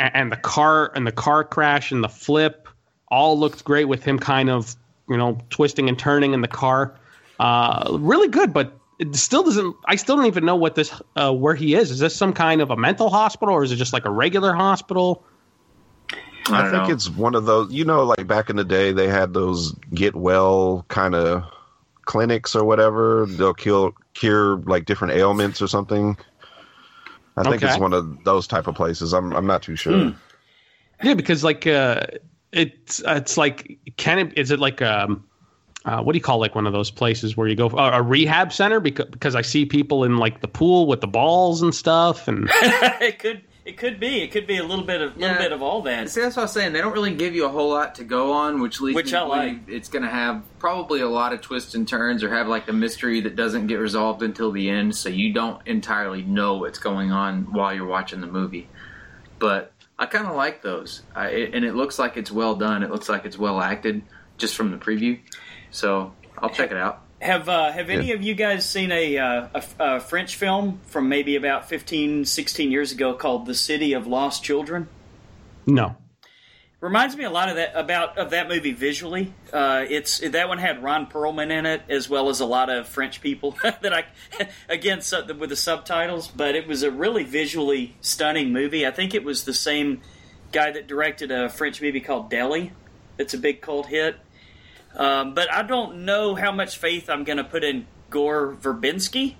and, 0.00 0.10
and 0.14 0.32
the 0.32 0.36
car 0.36 0.90
and 0.96 1.06
the 1.06 1.12
car 1.12 1.44
crash 1.44 1.92
and 1.92 2.02
the 2.02 2.08
flip 2.08 2.68
all 3.08 3.38
looked 3.38 3.64
great 3.64 3.86
with 3.86 4.02
him 4.04 4.18
kind 4.18 4.50
of 4.50 4.74
you 5.08 5.16
know 5.16 5.38
twisting 5.50 5.88
and 5.88 5.96
turning 5.98 6.34
in 6.34 6.40
the 6.42 6.48
car. 6.48 6.96
Uh, 7.40 7.96
really 8.00 8.28
good, 8.28 8.52
but 8.52 8.77
it 8.98 9.14
still 9.16 9.44
doesn't. 9.44 9.76
I 9.86 9.96
still 9.96 10.16
don't 10.16 10.26
even 10.26 10.44
know 10.44 10.56
what 10.56 10.74
this 10.74 10.92
uh, 11.16 11.32
where 11.32 11.54
he 11.54 11.74
is. 11.74 11.90
Is 11.90 11.98
this 11.98 12.16
some 12.16 12.32
kind 12.32 12.60
of 12.60 12.70
a 12.70 12.76
mental 12.76 13.08
hospital 13.10 13.54
or 13.54 13.62
is 13.62 13.72
it 13.72 13.76
just 13.76 13.92
like 13.92 14.04
a 14.04 14.10
regular 14.10 14.52
hospital? 14.52 15.24
I, 16.46 16.66
I, 16.66 16.70
think 16.70 16.88
know. 16.88 16.94
it's 16.94 17.10
one 17.10 17.34
of 17.34 17.44
those, 17.44 17.72
you 17.72 17.84
know, 17.84 18.04
like 18.04 18.26
back 18.26 18.50
in 18.50 18.56
the 18.56 18.64
day, 18.64 18.92
they 18.92 19.08
had 19.08 19.34
those 19.34 19.72
get 19.94 20.16
well 20.16 20.84
kind 20.88 21.14
of 21.14 21.44
clinics 22.06 22.56
or 22.56 22.64
whatever. 22.64 23.26
They'll 23.26 23.54
kill, 23.54 23.92
cure 24.14 24.56
like 24.60 24.86
different 24.86 25.14
ailments 25.14 25.60
or 25.62 25.68
something. 25.68 26.16
I 27.36 27.44
think 27.44 27.62
it's 27.62 27.78
one 27.78 27.92
of 27.92 28.24
those 28.24 28.48
type 28.48 28.66
of 28.66 28.74
places. 28.74 29.12
I'm, 29.12 29.32
I'm 29.32 29.46
not 29.46 29.62
too 29.62 29.76
sure. 29.76 30.14
Yeah, 31.02 31.14
because 31.14 31.44
like 31.44 31.66
uh, 31.68 32.06
it's 32.50 33.00
it's 33.06 33.36
like 33.36 33.78
can 33.96 34.18
it 34.18 34.36
is 34.36 34.50
it 34.50 34.58
like 34.58 34.82
um 34.82 35.27
uh, 35.88 36.02
what 36.02 36.12
do 36.12 36.18
you 36.18 36.22
call 36.22 36.38
like 36.38 36.54
one 36.54 36.66
of 36.66 36.72
those 36.72 36.90
places 36.90 37.36
where 37.36 37.48
you 37.48 37.56
go 37.56 37.68
uh, 37.68 37.90
a 37.94 38.02
rehab 38.02 38.52
center 38.52 38.78
because 38.78 39.06
because 39.06 39.34
I 39.34 39.42
see 39.42 39.64
people 39.64 40.04
in 40.04 40.18
like 40.18 40.40
the 40.40 40.48
pool 40.48 40.86
with 40.86 41.00
the 41.00 41.06
balls 41.06 41.62
and 41.62 41.74
stuff 41.74 42.28
and 42.28 42.48
it 42.52 43.18
could 43.18 43.42
it 43.68 43.76
could 43.76 44.00
be 44.00 44.22
it 44.22 44.30
could 44.30 44.46
be 44.46 44.56
a 44.56 44.64
little 44.64 44.84
bit 44.84 45.02
of 45.02 45.16
little 45.18 45.36
bit 45.36 45.52
of 45.52 45.62
all 45.62 45.82
that. 45.82 46.08
See, 46.08 46.22
that's 46.22 46.36
what 46.36 46.42
I 46.42 46.44
was 46.44 46.52
saying. 46.52 46.72
They 46.72 46.80
don't 46.80 46.94
really 46.94 47.14
give 47.14 47.34
you 47.34 47.44
a 47.44 47.50
whole 47.50 47.68
lot 47.68 47.96
to 47.96 48.04
go 48.04 48.32
on, 48.32 48.62
which 48.62 48.80
leads 48.80 48.96
Which 48.96 49.06
me 49.06 49.12
to 49.12 49.18
I 49.18 49.22
like. 49.24 49.68
it's 49.68 49.90
going 49.90 50.04
to 50.04 50.10
have 50.10 50.42
probably 50.58 51.00
a 51.00 51.08
lot 51.08 51.34
of 51.34 51.42
twists 51.42 51.74
and 51.74 51.86
turns, 51.86 52.24
or 52.24 52.30
have 52.30 52.48
like 52.48 52.66
a 52.68 52.72
mystery 52.72 53.20
that 53.20 53.36
doesn't 53.36 53.66
get 53.66 53.74
resolved 53.74 54.22
until 54.22 54.52
the 54.52 54.70
end, 54.70 54.96
so 54.96 55.10
you 55.10 55.34
don't 55.34 55.60
entirely 55.66 56.22
know 56.22 56.56
what's 56.56 56.78
going 56.78 57.12
on 57.12 57.52
while 57.52 57.74
you're 57.74 57.86
watching 57.86 58.22
the 58.22 58.26
movie. 58.26 58.68
But 59.38 59.72
I 59.98 60.06
kind 60.06 60.26
of 60.26 60.34
like 60.34 60.62
those, 60.62 61.02
I, 61.14 61.28
it, 61.28 61.54
and 61.54 61.62
it 61.62 61.74
looks 61.74 61.98
like 61.98 62.16
it's 62.16 62.32
well 62.32 62.54
done. 62.54 62.82
It 62.82 62.90
looks 62.90 63.10
like 63.10 63.26
it's 63.26 63.36
well 63.36 63.60
acted, 63.60 64.02
just 64.38 64.56
from 64.56 64.70
the 64.70 64.78
preview. 64.78 65.20
So 65.70 66.12
I'll 66.38 66.50
check 66.50 66.70
it 66.70 66.76
out. 66.76 67.02
Have 67.20 67.48
uh, 67.48 67.72
have 67.72 67.90
any 67.90 68.12
of 68.12 68.22
you 68.22 68.34
guys 68.34 68.68
seen 68.68 68.92
a, 68.92 69.18
uh, 69.18 69.48
a 69.54 69.62
a 69.80 70.00
French 70.00 70.36
film 70.36 70.80
from 70.86 71.08
maybe 71.08 71.34
about 71.34 71.68
15, 71.68 72.24
16 72.24 72.70
years 72.70 72.92
ago 72.92 73.12
called 73.14 73.46
The 73.46 73.54
City 73.54 73.92
of 73.92 74.06
Lost 74.06 74.44
Children? 74.44 74.88
no. 75.66 75.96
Reminds 76.80 77.16
me 77.16 77.24
a 77.24 77.30
lot 77.30 77.48
of 77.48 77.56
that 77.56 77.72
about 77.74 78.18
of 78.18 78.30
that 78.30 78.46
movie 78.46 78.70
visually. 78.70 79.34
Uh, 79.52 79.84
it's 79.88 80.20
that 80.20 80.48
one 80.48 80.58
had 80.58 80.80
Ron 80.80 81.08
Perlman 81.08 81.50
in 81.50 81.66
it 81.66 81.82
as 81.88 82.08
well 82.08 82.28
as 82.28 82.38
a 82.38 82.46
lot 82.46 82.70
of 82.70 82.86
French 82.86 83.20
people 83.20 83.56
that 83.64 83.92
I 83.92 84.04
again 84.68 85.00
su- 85.00 85.24
with 85.36 85.50
the 85.50 85.56
subtitles. 85.56 86.28
But 86.28 86.54
it 86.54 86.68
was 86.68 86.84
a 86.84 86.90
really 86.92 87.24
visually 87.24 87.96
stunning 88.00 88.52
movie. 88.52 88.86
I 88.86 88.92
think 88.92 89.12
it 89.12 89.24
was 89.24 89.42
the 89.42 89.54
same 89.54 90.02
guy 90.52 90.70
that 90.70 90.86
directed 90.86 91.32
a 91.32 91.48
French 91.48 91.82
movie 91.82 92.00
called 92.00 92.30
Delhi. 92.30 92.70
It's 93.18 93.34
a 93.34 93.38
big 93.38 93.60
cult 93.60 93.86
hit. 93.86 94.14
Um, 94.98 95.34
but 95.34 95.52
I 95.52 95.62
don't 95.62 96.04
know 96.04 96.34
how 96.34 96.50
much 96.50 96.76
faith 96.76 97.08
I'm 97.08 97.24
going 97.24 97.38
to 97.38 97.44
put 97.44 97.62
in 97.62 97.86
Gore 98.10 98.56
Verbinski. 98.60 99.36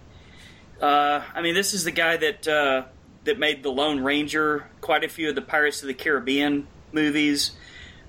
Uh, 0.81 1.23
I 1.35 1.43
mean, 1.43 1.55
this 1.55 1.75
is 1.75 1.85
the 1.85 1.91
guy 1.91 2.17
that 2.17 2.47
uh, 2.47 2.85
that 3.25 3.39
made 3.39 3.63
the 3.65 3.71
Lone 3.71 4.01
Ranger, 4.01 4.69
quite 4.81 5.03
a 5.03 5.09
few 5.09 5.29
of 5.29 5.35
the 5.35 5.43
Pirates 5.43 5.83
of 5.83 5.89
the 5.89 5.95
Caribbean 5.95 6.69
movies. 6.93 7.53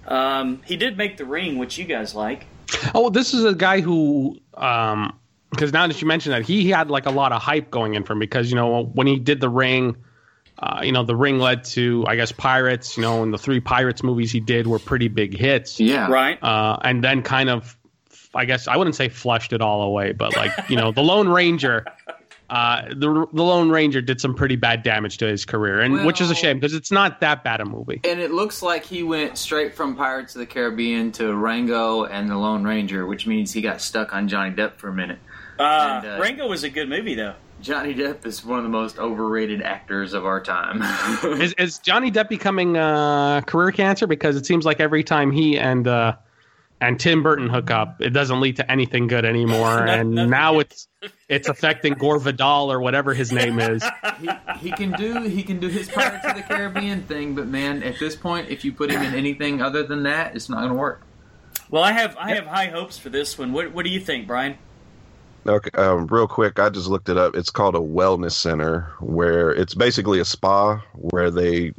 Um, 0.08 0.62
he 0.66 0.78
did 0.78 0.98
make 0.98 1.18
The 1.18 1.26
Ring, 1.26 1.58
which 1.58 1.78
you 1.78 1.86
guys 1.86 2.14
like. 2.16 2.46
Oh, 2.94 3.10
this 3.10 3.34
is 3.34 3.44
a 3.44 3.56
guy 3.56 3.82
who 3.82 4.40
um 4.54 5.18
because 5.50 5.74
now 5.74 5.88
that 5.88 6.00
you 6.00 6.08
mention 6.08 6.32
that 6.32 6.44
he 6.44 6.70
had 6.70 6.92
like 6.92 7.08
a 7.08 7.12
lot 7.12 7.32
of 7.32 7.42
hype 7.42 7.72
going 7.72 7.96
in 7.96 8.04
for 8.04 8.14
him 8.14 8.20
because 8.20 8.50
you 8.52 8.56
know 8.56 8.84
when 8.84 9.08
he 9.08 9.18
did 9.18 9.40
the 9.40 9.50
ring 9.50 9.96
uh, 10.62 10.82
you 10.84 10.91
know 10.91 11.04
the 11.04 11.15
ring 11.15 11.39
led 11.39 11.63
to 11.63 12.04
i 12.08 12.15
guess 12.15 12.32
pirates 12.32 12.98
you 12.98 13.02
know 13.04 13.24
and 13.24 13.34
the 13.34 13.38
three 13.38 13.60
pirates 13.62 14.04
movies 14.04 14.32
he 14.32 14.39
did 14.41 14.67
were 14.67 14.80
pretty 14.80 15.08
big 15.08 15.36
hits 15.38 15.80
Yeah, 15.80 16.10
Right? 16.12 16.41
uh, 16.43 16.78
and 16.84 17.04
then 17.04 17.22
kind 17.24 17.50
of, 17.50 17.78
I 18.36 18.45
guess 18.45 18.67
I 18.67 18.76
wouldn't 18.78 18.95
say 18.95 19.10
flushed 19.10 19.54
it 19.54 19.62
all 19.62 19.82
away, 19.84 20.12
but 20.12 20.36
like 20.36 20.52
you 20.69 20.76
know, 20.76 20.91
the 20.91 21.02
Lone 21.02 21.30
Ranger, 21.30 21.86
uh, 22.50 22.82
the 22.89 23.28
the 23.34 23.43
Lone 23.43 23.69
Ranger 23.69 24.02
did 24.02 24.19
some 24.22 24.36
pretty 24.36 24.56
bad 24.56 24.84
damage 24.84 25.17
to 25.19 25.28
his 25.28 25.45
career, 25.45 25.80
and 25.80 26.06
which 26.06 26.19
is 26.22 26.30
a 26.30 26.36
shame 26.36 26.60
because 26.60 26.74
it's 26.76 26.91
not 26.91 27.22
that 27.22 27.43
bad 27.43 27.62
a 27.62 27.65
movie. 27.65 28.02
And 28.04 28.19
it 28.19 28.32
looks 28.32 28.62
like 28.62 28.84
he 28.86 29.02
went 29.04 29.38
straight 29.38 29.74
from 29.76 29.95
Pirates 29.95 30.36
of 30.36 30.39
the 30.39 30.45
Caribbean 30.45 31.12
to 31.13 31.34
Rango 31.34 32.04
and 32.06 32.30
the 32.30 32.38
Lone 32.38 32.63
Ranger, 32.63 33.06
which 33.06 33.26
means 33.26 33.52
he 33.54 33.62
got 33.62 33.82
stuck 33.82 34.13
on 34.13 34.28
Johnny 34.28 34.54
Depp 34.56 34.76
for 34.78 34.89
a 34.89 34.93
minute. 34.93 35.19
Uh, 35.58 36.02
and, 36.04 36.06
uh, 36.15 36.22
Rango 36.22 36.48
was 36.48 36.63
a 36.63 36.69
good 36.69 36.88
movie, 36.89 37.15
though. 37.15 37.36
Johnny 37.62 37.93
Depp 37.93 38.26
is 38.26 38.43
one 38.45 38.60
of 38.60 38.63
the 38.63 38.69
most 38.69 38.98
overrated 39.00 39.62
actors 39.62 40.13
of 40.13 40.26
our 40.26 40.41
time. 40.41 40.82
Is 41.41 41.54
is 41.58 41.80
Johnny 41.80 42.12
Depp 42.12 42.30
becoming 42.30 42.78
uh, 42.78 43.41
career 43.41 43.72
cancer? 43.72 44.08
Because 44.08 44.36
it 44.36 44.45
seems 44.45 44.65
like 44.65 44.80
every 44.80 45.04
time 45.04 45.32
he 45.32 45.58
and 45.58 45.88
uh, 45.88 46.15
and 46.82 47.00
Tim 47.00 47.22
Burton 47.24 47.50
hook 47.50 47.72
up, 47.72 48.02
it 48.02 48.12
doesn't 48.12 48.39
lead 48.39 48.56
to 48.58 48.72
anything 48.72 49.08
good 49.08 49.26
anymore, 49.26 49.78
and 49.86 50.15
now 50.15 50.54
good. 50.54 50.67
it's 50.72 50.88
it's 51.28 51.48
affecting 51.50 51.93
Gore 51.93 52.19
Vidal 52.19 52.72
or 52.72 52.80
whatever 52.80 53.13
his 53.13 53.32
name 53.32 53.60
is. 53.60 53.84
he, 54.19 54.30
he 54.60 54.72
can 54.72 54.91
do 54.93 55.24
he 55.24 55.43
can 55.43 55.60
do 55.60 55.67
his 55.67 55.89
Pirates 55.89 56.26
of 56.26 56.36
the 56.36 56.43
Caribbean 56.43 57.04
thing, 57.04 57.36
but 57.36 57.48
man, 57.48 57.84
at 57.84 58.00
this 58.00 58.15
point, 58.15 58.50
if 58.50 58.63
you 58.63 58.72
put 58.72 58.89
him 58.91 59.02
in 59.02 59.13
anything 59.13 59.62
other 59.62 59.84
than 59.84 60.04
that, 60.04 60.36
it's 60.36 60.50
not 60.50 60.60
going 60.60 60.69
to 60.69 60.76
work. 60.76 61.02
Well, 61.69 61.84
I 61.84 61.91
have 61.91 62.15
I 62.17 62.36
have 62.36 62.45
high 62.45 62.67
hopes 62.67 62.98
for 62.98 63.10
this 63.10 63.38
one. 63.38 63.52
What 63.52 63.74
What 63.74 63.84
do 63.84 63.91
you 63.91 64.00
think, 64.00 64.28
Brian? 64.28 64.58
Okay, 65.47 65.69
um, 65.75 66.08
real 66.08 66.28
quick, 66.28 66.60
I 66.60 66.69
just 66.69 66.88
looked 66.88 67.10
it 67.10 67.17
up. 67.17 67.36
It's 67.36 67.49
called 67.49 67.75
a 67.75 67.80
wellness 67.80 68.34
center, 68.34 68.91
where 68.99 69.52
it's 69.52 69.73
basically 69.73 70.19
a 70.19 70.25
spa 70.25 70.82
where 70.93 71.32
they 71.32 71.73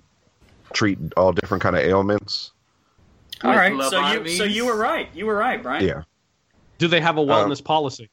treat 0.73 0.99
all 1.17 1.33
different 1.33 1.63
kind 1.63 1.77
of 1.77 1.83
ailments. 1.83 2.53
All 3.43 3.51
right, 3.51 3.73
so 3.91 4.13
you 4.13 4.29
so 4.37 4.45
you 4.45 4.67
were 4.67 4.77
right. 4.77 5.09
You 5.15 5.27
were 5.27 5.37
right, 5.37 5.63
Brian. 5.63 5.87
Yeah, 5.87 6.03
Do 6.79 6.89
they 6.89 7.01
have 7.01 7.19
a 7.19 7.23
wellness 7.23 7.63
policy? 7.63 8.11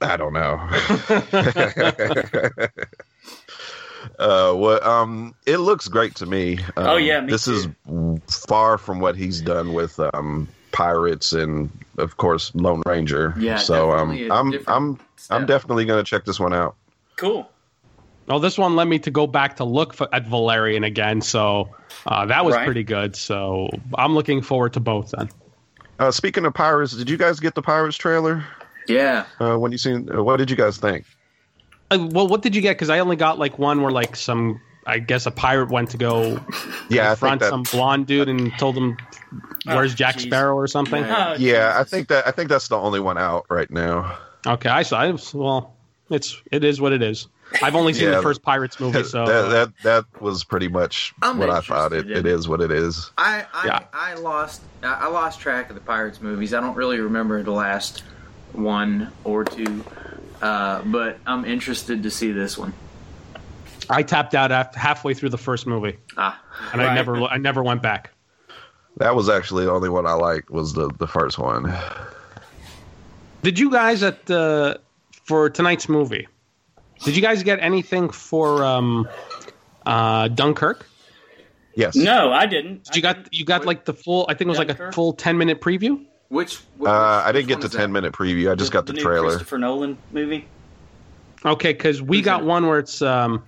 I 0.00 0.16
don't 0.16 0.32
know. 0.32 0.58
uh, 4.18 4.52
what? 4.54 4.84
Um, 4.84 5.34
it 5.46 5.58
looks 5.58 5.88
great 5.88 6.14
to 6.16 6.26
me. 6.26 6.58
Um, 6.76 6.86
Oh, 6.86 6.96
yeah, 6.96 7.20
me 7.20 7.30
this 7.30 7.46
is 7.46 7.68
far 8.26 8.78
from 8.78 9.00
what 9.00 9.16
he's 9.16 9.40
done 9.40 9.74
with 9.74 9.98
um 10.00 10.48
pirates 10.72 11.32
and 11.32 11.70
of 11.98 12.16
course 12.16 12.54
Lone 12.54 12.82
Ranger. 12.86 13.34
Yeah, 13.38 13.56
so 13.56 13.92
um, 13.92 14.10
definitely 14.10 14.28
a 14.28 14.32
I'm 14.32 14.52
I'm 14.66 14.98
I'm 15.30 15.46
definitely 15.46 15.84
gonna 15.84 16.04
check 16.04 16.24
this 16.24 16.40
one 16.40 16.52
out. 16.52 16.76
Cool. 17.16 17.48
Oh, 18.28 18.38
this 18.38 18.56
one 18.56 18.76
led 18.76 18.86
me 18.86 18.98
to 19.00 19.10
go 19.10 19.26
back 19.26 19.56
to 19.56 19.64
look 19.64 19.94
for, 19.94 20.08
at 20.14 20.26
Valerian 20.26 20.84
again, 20.84 21.20
so 21.20 21.68
uh, 22.06 22.24
that 22.26 22.44
was 22.44 22.54
Right. 22.54 22.64
pretty 22.64 22.84
good. 22.84 23.16
So 23.16 23.68
I'm 23.98 24.14
looking 24.14 24.42
forward 24.42 24.72
to 24.74 24.80
both 24.80 25.12
then. 25.16 25.28
Uh, 25.98 26.10
speaking 26.10 26.46
of 26.46 26.54
pirates, 26.54 26.96
did 26.96 27.10
you 27.10 27.16
guys 27.16 27.40
get 27.40 27.54
the 27.54 27.62
pirates 27.62 27.96
trailer? 27.96 28.44
Yeah. 28.88 29.26
Uh, 29.40 29.56
when 29.56 29.72
you 29.72 29.78
seen, 29.78 30.08
uh, 30.12 30.22
what 30.22 30.36
did 30.38 30.50
you 30.50 30.56
guys 30.56 30.78
think? 30.78 31.04
Uh, 31.90 32.08
well, 32.10 32.26
what 32.26 32.42
did 32.42 32.54
you 32.54 32.62
get? 32.62 32.76
Because 32.76 32.90
I 32.90 33.00
only 33.00 33.16
got 33.16 33.38
like 33.38 33.58
one 33.58 33.82
where 33.82 33.92
like 33.92 34.16
some, 34.16 34.60
I 34.86 34.98
guess 34.98 35.26
a 35.26 35.30
pirate 35.30 35.70
went 35.70 35.90
to 35.90 35.96
go 35.96 36.40
Yeah, 36.88 37.04
I 37.06 37.08
confront 37.10 37.40
that. 37.40 37.50
some 37.50 37.62
blonde 37.64 38.06
dude 38.06 38.28
and 38.28 38.52
told 38.58 38.76
him, 38.76 38.96
"Where's 39.64 39.92
Oh, 39.92 39.96
Jack 39.96 40.16
jeez. 40.16 40.22
Sparrow" 40.22 40.56
or 40.56 40.66
something. 40.66 41.02
Yeah. 41.04 41.30
Oh, 41.30 41.36
yeah, 41.38 41.74
I 41.78 41.84
think 41.84 42.08
that 42.08 42.26
I 42.26 42.30
think 42.32 42.48
that's 42.48 42.68
the 42.68 42.76
only 42.78 43.00
one 43.00 43.18
out 43.18 43.46
right 43.48 43.70
now. 43.70 44.18
Okay, 44.46 44.68
I 44.68 44.82
saw. 44.82 45.00
I, 45.00 45.16
well, 45.34 45.74
it's 46.10 46.40
it 46.50 46.64
is 46.64 46.80
what 46.80 46.92
it 46.92 47.02
is. 47.02 47.28
I've 47.62 47.74
only 47.76 47.92
seen 47.92 48.04
Yeah. 48.08 48.16
the 48.16 48.22
first 48.22 48.42
Pirates 48.42 48.80
movie, 48.80 49.04
so 49.04 49.26
that, 49.26 49.50
that 49.50 49.72
that 49.82 50.22
was 50.22 50.42
pretty 50.42 50.68
much 50.68 51.12
I'm 51.22 51.38
what 51.38 51.50
I 51.50 51.60
thought. 51.60 51.92
It, 51.92 51.98
interested 52.06 52.26
it 52.26 52.30
in- 52.30 52.38
is 52.38 52.48
what 52.48 52.60
it 52.62 52.70
is. 52.72 53.10
I 53.18 53.44
I, 53.52 53.66
Yeah. 53.66 53.80
I 53.92 54.14
lost 54.14 54.62
I 54.82 54.94
I 54.94 55.06
lost 55.08 55.38
track 55.40 55.68
of 55.68 55.74
the 55.76 55.82
Pirates 55.82 56.20
movies. 56.20 56.54
I 56.54 56.60
don't 56.60 56.74
really 56.76 56.98
remember 56.98 57.42
the 57.42 57.52
last 57.52 58.02
one 58.52 59.12
or 59.24 59.44
two, 59.44 59.84
uh, 60.40 60.82
but 60.86 61.18
I'm 61.26 61.44
interested 61.44 62.02
to 62.02 62.10
see 62.10 62.32
this 62.32 62.56
one. 62.58 62.72
I 63.90 64.02
tapped 64.02 64.34
out 64.34 64.52
after 64.52 64.78
halfway 64.78 65.14
through 65.14 65.30
the 65.30 65.38
first 65.38 65.66
movie, 65.66 65.96
Ah, 66.16 66.40
and 66.72 66.80
I 66.82 66.94
never 66.94 67.22
I 67.24 67.36
never 67.38 67.62
went 67.62 67.82
back. 67.82 68.10
That 68.98 69.14
was 69.14 69.28
actually 69.28 69.64
the 69.64 69.72
only 69.72 69.88
one 69.88 70.06
I 70.06 70.12
liked 70.14 70.50
was 70.50 70.72
the 70.74 70.88
the 70.98 71.06
first 71.06 71.38
one. 71.38 71.72
Did 73.42 73.58
you 73.58 73.70
guys 73.70 74.02
at 74.02 74.30
uh, 74.30 74.76
for 75.24 75.50
tonight's 75.50 75.88
movie? 75.88 76.28
Did 77.04 77.16
you 77.16 77.22
guys 77.22 77.42
get 77.42 77.58
anything 77.60 78.10
for 78.10 78.64
um, 78.64 79.08
uh, 79.84 80.28
Dunkirk? 80.28 80.86
Yes. 81.74 81.96
No, 81.96 82.32
I 82.32 82.46
didn't. 82.46 82.84
Did 82.84 82.96
you 82.96 83.02
got 83.02 83.34
you 83.34 83.44
got 83.44 83.64
like 83.64 83.84
the 83.84 83.94
full? 83.94 84.26
I 84.28 84.34
think 84.34 84.46
it 84.46 84.50
was 84.50 84.58
like 84.58 84.78
a 84.78 84.92
full 84.92 85.12
ten 85.14 85.36
minute 85.38 85.60
preview. 85.60 86.04
which, 86.28 86.58
which 86.76 86.88
Uh, 86.88 87.22
I 87.26 87.32
didn't 87.32 87.48
get 87.48 87.60
the 87.60 87.66
is 87.66 87.72
that? 87.72 87.78
ten 87.78 87.92
minute 87.92 88.12
preview. 88.12 88.52
I 88.52 88.54
just 88.54 88.70
got 88.72 88.86
the, 88.86 88.92
new 88.92 89.02
trailer. 89.02 89.28
Christopher 89.30 89.58
Nolan 89.58 89.98
movie. 90.12 90.46
Okay, 91.44 91.72
because 91.72 92.00
we 92.00 92.18
Who's 92.18 92.24
got 92.26 92.40
that? 92.40 92.46
one 92.46 92.66
where 92.68 92.78
it's 92.78 93.02
um, 93.02 93.42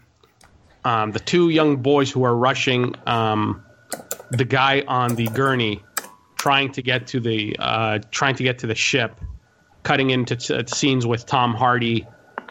um, 0.85 1.13
the 1.13 1.21
two 1.21 1.49
young 1.49 1.77
boys 1.77 2.11
who 2.11 2.25
are 2.25 2.37
rushing 2.37 2.95
um, 3.07 3.65
the 4.31 4.45
guy 4.45 4.85
on 4.87 5.15
the 5.15 5.29
gurney, 5.29 5.83
trying 6.37 6.73
to 6.73 6.83
get 6.83 7.09
to 7.09 7.21
the 7.21 7.57
uh, 7.59 7.99
trying 8.11 8.37
to 8.37 8.43
get 8.43 8.61
to 8.61 8.67
the 8.67 8.75
ship, 8.75 9.21
cutting 9.83 10.11
into 10.11 10.37
t- 10.37 10.63
scenes 10.67 11.07
with 11.07 11.27
Tom 11.27 11.55
Hardy 11.55 12.07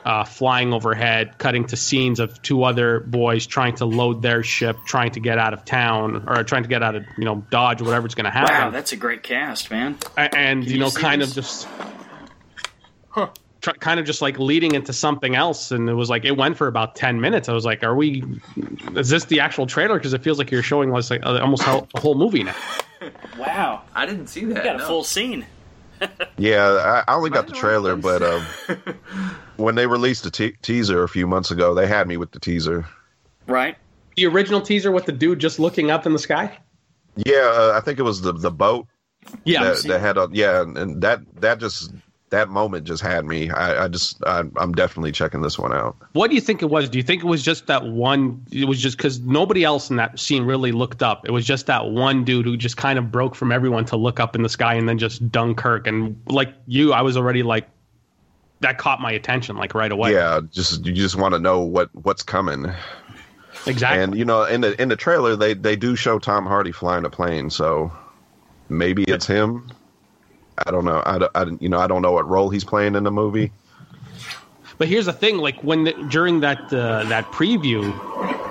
uh, 0.05 0.23
flying 0.25 0.73
overhead, 0.73 1.37
cutting 1.37 1.65
to 1.65 1.77
scenes 1.77 2.19
of 2.19 2.41
two 2.41 2.63
other 2.63 2.99
boys 2.99 3.47
trying 3.47 3.75
to 3.75 3.85
load 3.85 4.21
their 4.21 4.43
ship, 4.43 4.77
trying 4.85 5.11
to 5.11 5.19
get 5.19 5.37
out 5.37 5.53
of 5.53 5.63
town 5.63 6.25
or 6.27 6.43
trying 6.43 6.63
to 6.63 6.69
get 6.69 6.83
out 6.83 6.95
of 6.95 7.05
you 7.17 7.25
know 7.25 7.45
Dodge, 7.49 7.81
whatever's 7.81 8.15
going 8.15 8.25
to 8.25 8.31
happen. 8.31 8.53
Wow, 8.53 8.69
that's 8.69 8.91
a 8.91 8.97
great 8.97 9.23
cast, 9.23 9.71
man. 9.71 9.97
A- 10.17 10.35
and 10.35 10.63
you 10.65 10.73
you 10.73 10.79
know 10.79 10.89
kind 10.89 11.21
this? 11.21 11.29
of 11.29 11.35
just 11.35 11.67
tr- 13.63 13.71
kind 13.79 13.99
of 13.99 14.05
just 14.05 14.21
like 14.21 14.37
leading 14.37 14.75
into 14.75 14.93
something 14.93 15.35
else 15.35 15.71
and 15.71 15.89
it 15.89 15.93
was 15.95 16.09
like 16.09 16.23
it 16.25 16.37
went 16.37 16.55
for 16.55 16.67
about 16.67 16.95
10 16.95 17.19
minutes 17.19 17.49
i 17.49 17.53
was 17.53 17.65
like 17.65 17.81
are 17.83 17.95
we 17.95 18.23
is 18.95 19.09
this 19.09 19.25
the 19.25 19.39
actual 19.39 19.65
trailer 19.65 19.97
because 19.97 20.13
it 20.13 20.21
feels 20.21 20.37
like 20.37 20.51
you're 20.51 20.61
showing 20.61 20.95
us 20.95 21.09
like 21.09 21.25
almost 21.25 21.63
a 21.63 21.87
a 21.95 21.99
whole 21.99 22.13
movie 22.15 22.43
now 22.43 22.55
Wow, 23.37 23.81
I 23.93 24.05
didn't 24.05 24.27
see 24.27 24.45
that. 24.45 24.57
you 24.57 24.63
got 24.63 24.75
a 24.79 24.85
full 24.85 25.03
scene. 25.03 25.45
Yeah, 26.37 27.03
I, 27.07 27.11
I 27.11 27.15
only 27.15 27.29
got 27.29 27.47
the 27.47 27.53
Why 27.53 27.59
do 27.59 27.67
I 27.67 27.69
trailer, 27.69 27.95
but 27.95 28.21
um, 28.21 28.45
when 29.57 29.75
they 29.75 29.87
released 29.87 30.23
the 30.23 30.31
te- 30.31 30.55
teaser 30.61 31.03
a 31.03 31.07
few 31.09 31.27
months 31.27 31.49
ago, 31.51 31.73
they 31.73 31.87
had 31.87 32.07
me 32.07 32.17
with 32.17 32.31
the 32.31 32.39
teaser. 32.39 32.85
Right. 33.47 33.77
the 34.17 34.25
original 34.25 34.61
teaser 34.61 34.91
with 34.91 35.05
the 35.05 35.11
dude 35.13 35.39
just 35.39 35.59
looking 35.59 35.91
up 35.91 36.05
in 36.05 36.13
the 36.13 36.19
sky 36.19 36.57
Yeah, 37.15 37.51
uh, 37.53 37.73
I 37.75 37.81
think 37.81 37.99
it 37.99 38.03
was 38.03 38.21
the 38.21 38.31
the 38.33 38.51
boat 38.51 38.87
yeah 39.45 39.63
that, 39.63 39.83
that 39.83 39.99
had 40.01 40.17
a 40.17 40.27
yeah, 40.31 40.61
and, 40.61 40.77
and 40.77 41.01
that 41.01 41.19
that 41.41 41.59
just 41.59 41.91
that 42.33 42.49
moment 42.49 42.85
just 42.85 43.01
had 43.01 43.25
me. 43.25 43.49
I, 43.49 43.85
I 43.85 43.87
just 43.87 44.21
I, 44.25 44.43
I'm 44.57 44.73
definitely 44.73 45.11
checking 45.11 45.41
this 45.41 45.57
one 45.57 45.71
out. 45.73 45.95
what 46.13 46.29
do 46.29 46.35
you 46.35 46.41
think 46.41 46.61
it 46.61 46.69
was 46.69 46.89
do 46.89 46.97
you 46.97 47.03
think 47.03 47.23
it 47.23 47.27
was 47.27 47.41
just 47.43 47.67
that 47.67 47.85
one 47.85 48.43
it 48.51 48.65
was 48.65 48.81
just 48.81 48.97
because 48.97 49.19
nobody 49.21 49.63
else 49.63 49.89
in 49.89 49.95
that 49.97 50.19
scene 50.19 50.43
really 50.43 50.71
looked 50.71 51.01
up 51.01 51.25
it 51.27 51.31
was 51.31 51.45
just 51.45 51.67
that 51.67 51.91
one 51.91 52.23
dude 52.23 52.45
who 52.45 52.57
just 52.57 52.75
kind 52.77 52.97
of 52.99 53.11
broke 53.11 53.35
from 53.35 53.51
everyone 53.51 53.85
to 53.85 53.95
look 53.95 54.19
up 54.19 54.35
in 54.35 54.41
the 54.43 54.49
sky 54.49 54.73
and 54.73 54.89
then 54.89 54.97
just 54.97 55.31
dunkirk 55.31 55.87
and 55.87 56.19
like 56.27 56.53
you 56.67 56.91
i 56.93 57.01
was 57.01 57.15
already 57.15 57.43
like 57.43 57.69
that 58.61 58.77
caught 58.77 58.99
my 59.01 59.11
attention 59.11 59.55
like 59.57 59.75
right 59.75 59.91
away 59.91 60.13
Yeah, 60.13 60.39
just 60.51 60.85
you 60.85 60.93
just 60.93 61.15
want 61.15 61.33
to 61.33 61.39
know 61.39 61.59
what 61.61 61.89
what's 61.93 62.23
coming. 62.23 62.71
exactly 63.67 64.01
And 64.03 64.17
you 64.17 64.25
know, 64.25 64.43
in 64.45 64.61
the 64.61 64.81
in 64.81 64.87
the 64.89 64.95
trailer, 64.95 65.35
they 65.35 65.53
they 65.53 65.75
do 65.75 65.95
show 65.95 66.17
Tom 66.17 66.45
Hardy 66.45 66.71
flying 66.71 67.05
a 67.05 67.09
plane, 67.09 67.49
so 67.49 67.91
maybe 68.69 69.03
it's 69.03 69.27
him. 69.27 69.69
I 70.57 70.71
don't 70.71 70.85
know. 70.85 71.01
I, 71.05 71.17
don't- 71.17 71.31
I 71.35 71.45
you 71.59 71.69
know 71.69 71.79
I 71.79 71.87
don't 71.87 72.01
know 72.01 72.11
what 72.11 72.27
role 72.27 72.49
he's 72.49 72.63
playing 72.63 72.95
in 72.95 73.03
the 73.03 73.11
movie. 73.11 73.51
But 74.77 74.87
here's 74.87 75.05
the 75.05 75.13
thing: 75.13 75.37
like 75.37 75.63
when 75.63 75.83
the, 75.85 75.93
during 76.09 76.39
that 76.41 76.71
uh, 76.73 77.03
that 77.05 77.31
preview, 77.31 77.93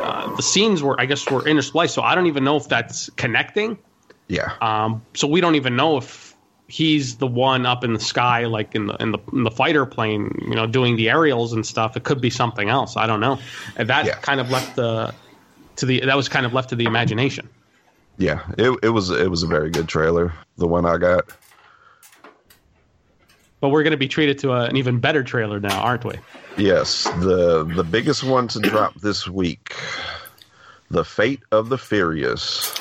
uh, 0.01 0.35
the 0.37 0.43
scenes 0.43 0.83
were 0.83 1.01
I 1.01 1.07
guess 1.07 1.29
were 1.31 1.43
interspliced, 1.43 1.91
so 1.91 2.03
I 2.03 2.15
don't 2.15 2.27
even 2.27 2.45
know 2.45 2.57
if 2.57 2.69
that's 2.69 3.11
connecting. 3.11 3.79
Yeah, 4.29 4.53
Um, 4.63 5.03
so 5.15 5.27
we 5.27 5.41
don't 5.43 5.57
even 5.57 5.77
know 5.77 5.99
if 5.99 6.35
he's 6.67 7.17
the 7.17 7.27
one 7.27 7.67
up 7.67 7.85
in 7.85 7.93
the 7.93 8.01
sky, 8.01 8.47
like 8.47 8.75
in 8.75 8.87
the 8.87 8.95
in 8.95 9.13
the 9.13 9.19
in 9.33 9.43
the 9.43 9.51
fighter 9.51 9.85
plane, 9.85 10.39
you 10.49 10.55
know, 10.55 10.67
doing 10.67 10.97
the 10.97 11.11
aerials 11.11 11.53
and 11.53 11.67
stuff. 11.67 11.97
It 11.97 12.05
could 12.05 12.21
be 12.21 12.31
something 12.31 12.71
else. 12.71 12.97
I 12.97 13.07
don't 13.07 13.21
know. 13.21 13.39
And 13.77 13.91
that 13.91 14.07
Yeah. 14.07 14.15
kind 14.15 14.41
of 14.41 14.49
left 14.49 14.77
the 14.77 15.13
to 15.77 15.87
the 15.87 16.01
that 16.07 16.17
was 16.17 16.29
kind 16.31 16.47
of 16.47 16.55
left 16.55 16.71
to 16.71 16.77
the 16.77 16.85
imagination. 16.85 17.49
yeah. 18.17 18.41
It 18.57 18.79
it 18.83 18.89
was 18.91 19.11
it 19.11 19.29
was 19.31 19.43
a 19.43 19.47
very 19.47 19.69
good 19.71 19.89
trailer. 19.89 20.33
The 20.57 20.69
one 20.69 20.87
I 20.87 20.97
got. 20.99 21.25
But 23.63 23.69
we're 23.69 23.85
going 23.85 23.93
to 23.93 23.97
be 23.97 24.09
treated 24.09 24.41
to 24.41 24.51
a, 24.55 24.65
an 24.65 24.77
even 24.77 24.99
better 24.99 25.23
trailer 25.23 25.61
now, 25.61 25.81
aren't 25.81 26.05
we? 26.05 26.17
Yes, 26.57 27.05
the 27.21 27.63
the 27.63 27.85
biggest 27.85 28.25
one 28.25 28.49
to 28.49 28.59
drop 28.59 28.95
this 28.97 29.29
week, 29.29 29.77
the 30.91 31.05
Fate 31.05 31.43
of 31.53 31.69
the 31.69 31.79
Furious. 31.79 32.77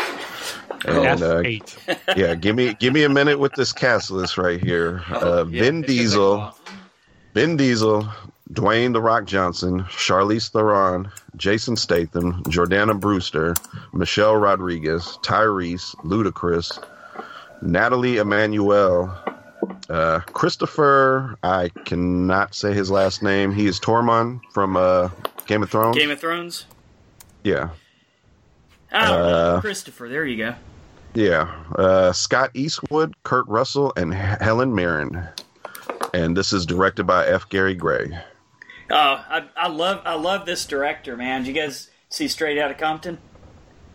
And 0.83 1.21
uh, 1.21 1.41
F8. 1.43 2.17
yeah, 2.17 2.33
give 2.33 2.55
me 2.55 2.73
give 2.73 2.93
me 2.93 3.03
a 3.03 3.09
minute 3.09 3.37
with 3.37 3.53
this 3.53 3.71
cast 3.71 4.09
list 4.09 4.39
right 4.39 4.59
here. 4.59 5.03
Uh, 5.11 5.45
Yeah, 5.47 5.61
Vin 5.61 5.83
Diesel, 5.83 6.35
go 6.37 6.41
off. 6.41 6.59
Vin 7.35 7.57
Diesel, 7.57 8.09
Dwayne 8.51 8.91
the 8.91 9.01
Rock 9.01 9.25
Johnson, 9.25 9.83
Charlize 9.83 10.49
Theron, 10.49 11.11
Jason 11.35 11.75
Statham, 11.75 12.41
Jordana 12.45 12.99
Brewster, 12.99 13.53
Michelle 13.93 14.35
Rodriguez, 14.35 15.19
Tyrese, 15.21 15.95
Ludacris, 15.97 16.83
Nathalie 17.61 18.17
Emmanuel, 18.17 19.15
uh, 19.91 20.19
Christopher. 20.34 21.38
I 21.43 21.69
cannot 21.86 22.56
say 22.56 22.73
his 22.73 22.89
last 22.89 23.21
name. 23.21 23.51
He 23.54 23.67
is 23.67 23.80
Tormund 23.80 24.41
from 24.54 24.77
uh, 24.77 25.10
Game 25.47 25.62
of 25.63 25.69
Thrones. 25.69 25.97
Game 25.97 26.12
of 26.12 26.19
Thrones. 26.19 26.65
yeah, 27.43 27.69
Oh, 28.93 28.97
Uh, 28.97 29.61
Christopher. 29.61 30.09
There 30.09 30.26
you 30.26 30.38
go. 30.38 30.55
yeah. 31.13 31.53
Uh, 31.76 32.11
Scott 32.11 32.51
Eastwood, 32.53 33.13
Kurt 33.24 33.47
Russell, 33.47 33.93
and 33.95 34.13
Helen 34.13 34.74
Mirren. 34.76 35.28
And 36.13 36.36
this 36.36 36.51
is 36.51 36.65
directed 36.65 37.05
by 37.05 37.26
F. 37.28 37.47
Gary 37.49 37.74
Gray. 37.76 38.18
Oh, 38.89 38.95
I, 39.30 39.45
I 39.55 39.68
love 39.70 40.01
I 40.05 40.15
love 40.15 40.45
this 40.45 40.65
director, 40.65 41.15
man. 41.15 41.43
Did 41.43 41.55
you 41.55 41.61
guys 41.61 41.89
see 42.09 42.28
Straight 42.28 42.57
Outta 42.59 42.74
Compton? 42.74 43.18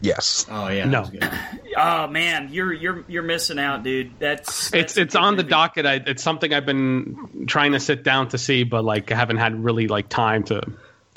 Yes. 0.07 0.47
Oh 0.51 0.69
yeah, 0.69 0.85
No. 0.85 1.03
that 1.05 1.13
was 1.13 1.21
good. 1.21 1.31
Oh 1.79 2.07
man, 2.07 2.49
you're 2.53 2.73
you're 2.73 3.05
you're 3.07 3.23
missing 3.23 3.59
out, 3.59 3.83
dude. 3.83 4.19
That's, 4.19 4.49
it's 4.49 4.71
that's 4.71 4.97
a 4.97 5.01
it's 5.03 5.15
good 5.15 5.23
on 5.23 5.37
the 5.37 5.43
docket. 5.43 5.85
I, 5.85 5.95
it's 6.07 6.23
something 6.23 6.55
I've 6.55 6.65
been 6.65 7.45
trying 7.47 7.73
to 7.73 7.81
sit 7.81 8.03
down 8.03 8.29
to 8.29 8.39
see, 8.39 8.65
but 8.65 8.83
like 8.83 9.13
I 9.13 9.15
haven't 9.15 9.37
had 9.37 9.63
really 9.63 9.87
like 9.87 10.09
time 10.09 10.43
to 10.45 10.63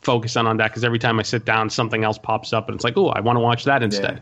focus 0.01 0.35
on 0.35 0.47
on 0.47 0.57
that 0.57 0.67
because 0.69 0.83
every 0.83 0.99
time 0.99 1.17
I 1.17 1.23
sit 1.23 1.45
down, 1.45 1.69
something 1.69 2.03
else 2.03 2.17
pops 2.17 2.51
up, 2.51 2.67
and 2.67 2.75
it's 2.75 2.83
like, 2.83 2.97
oh, 2.97 3.07
I 3.07 3.21
want 3.21 3.37
to 3.37 3.41
watch 3.41 3.63
that 3.65 3.83
instead. 3.83 4.21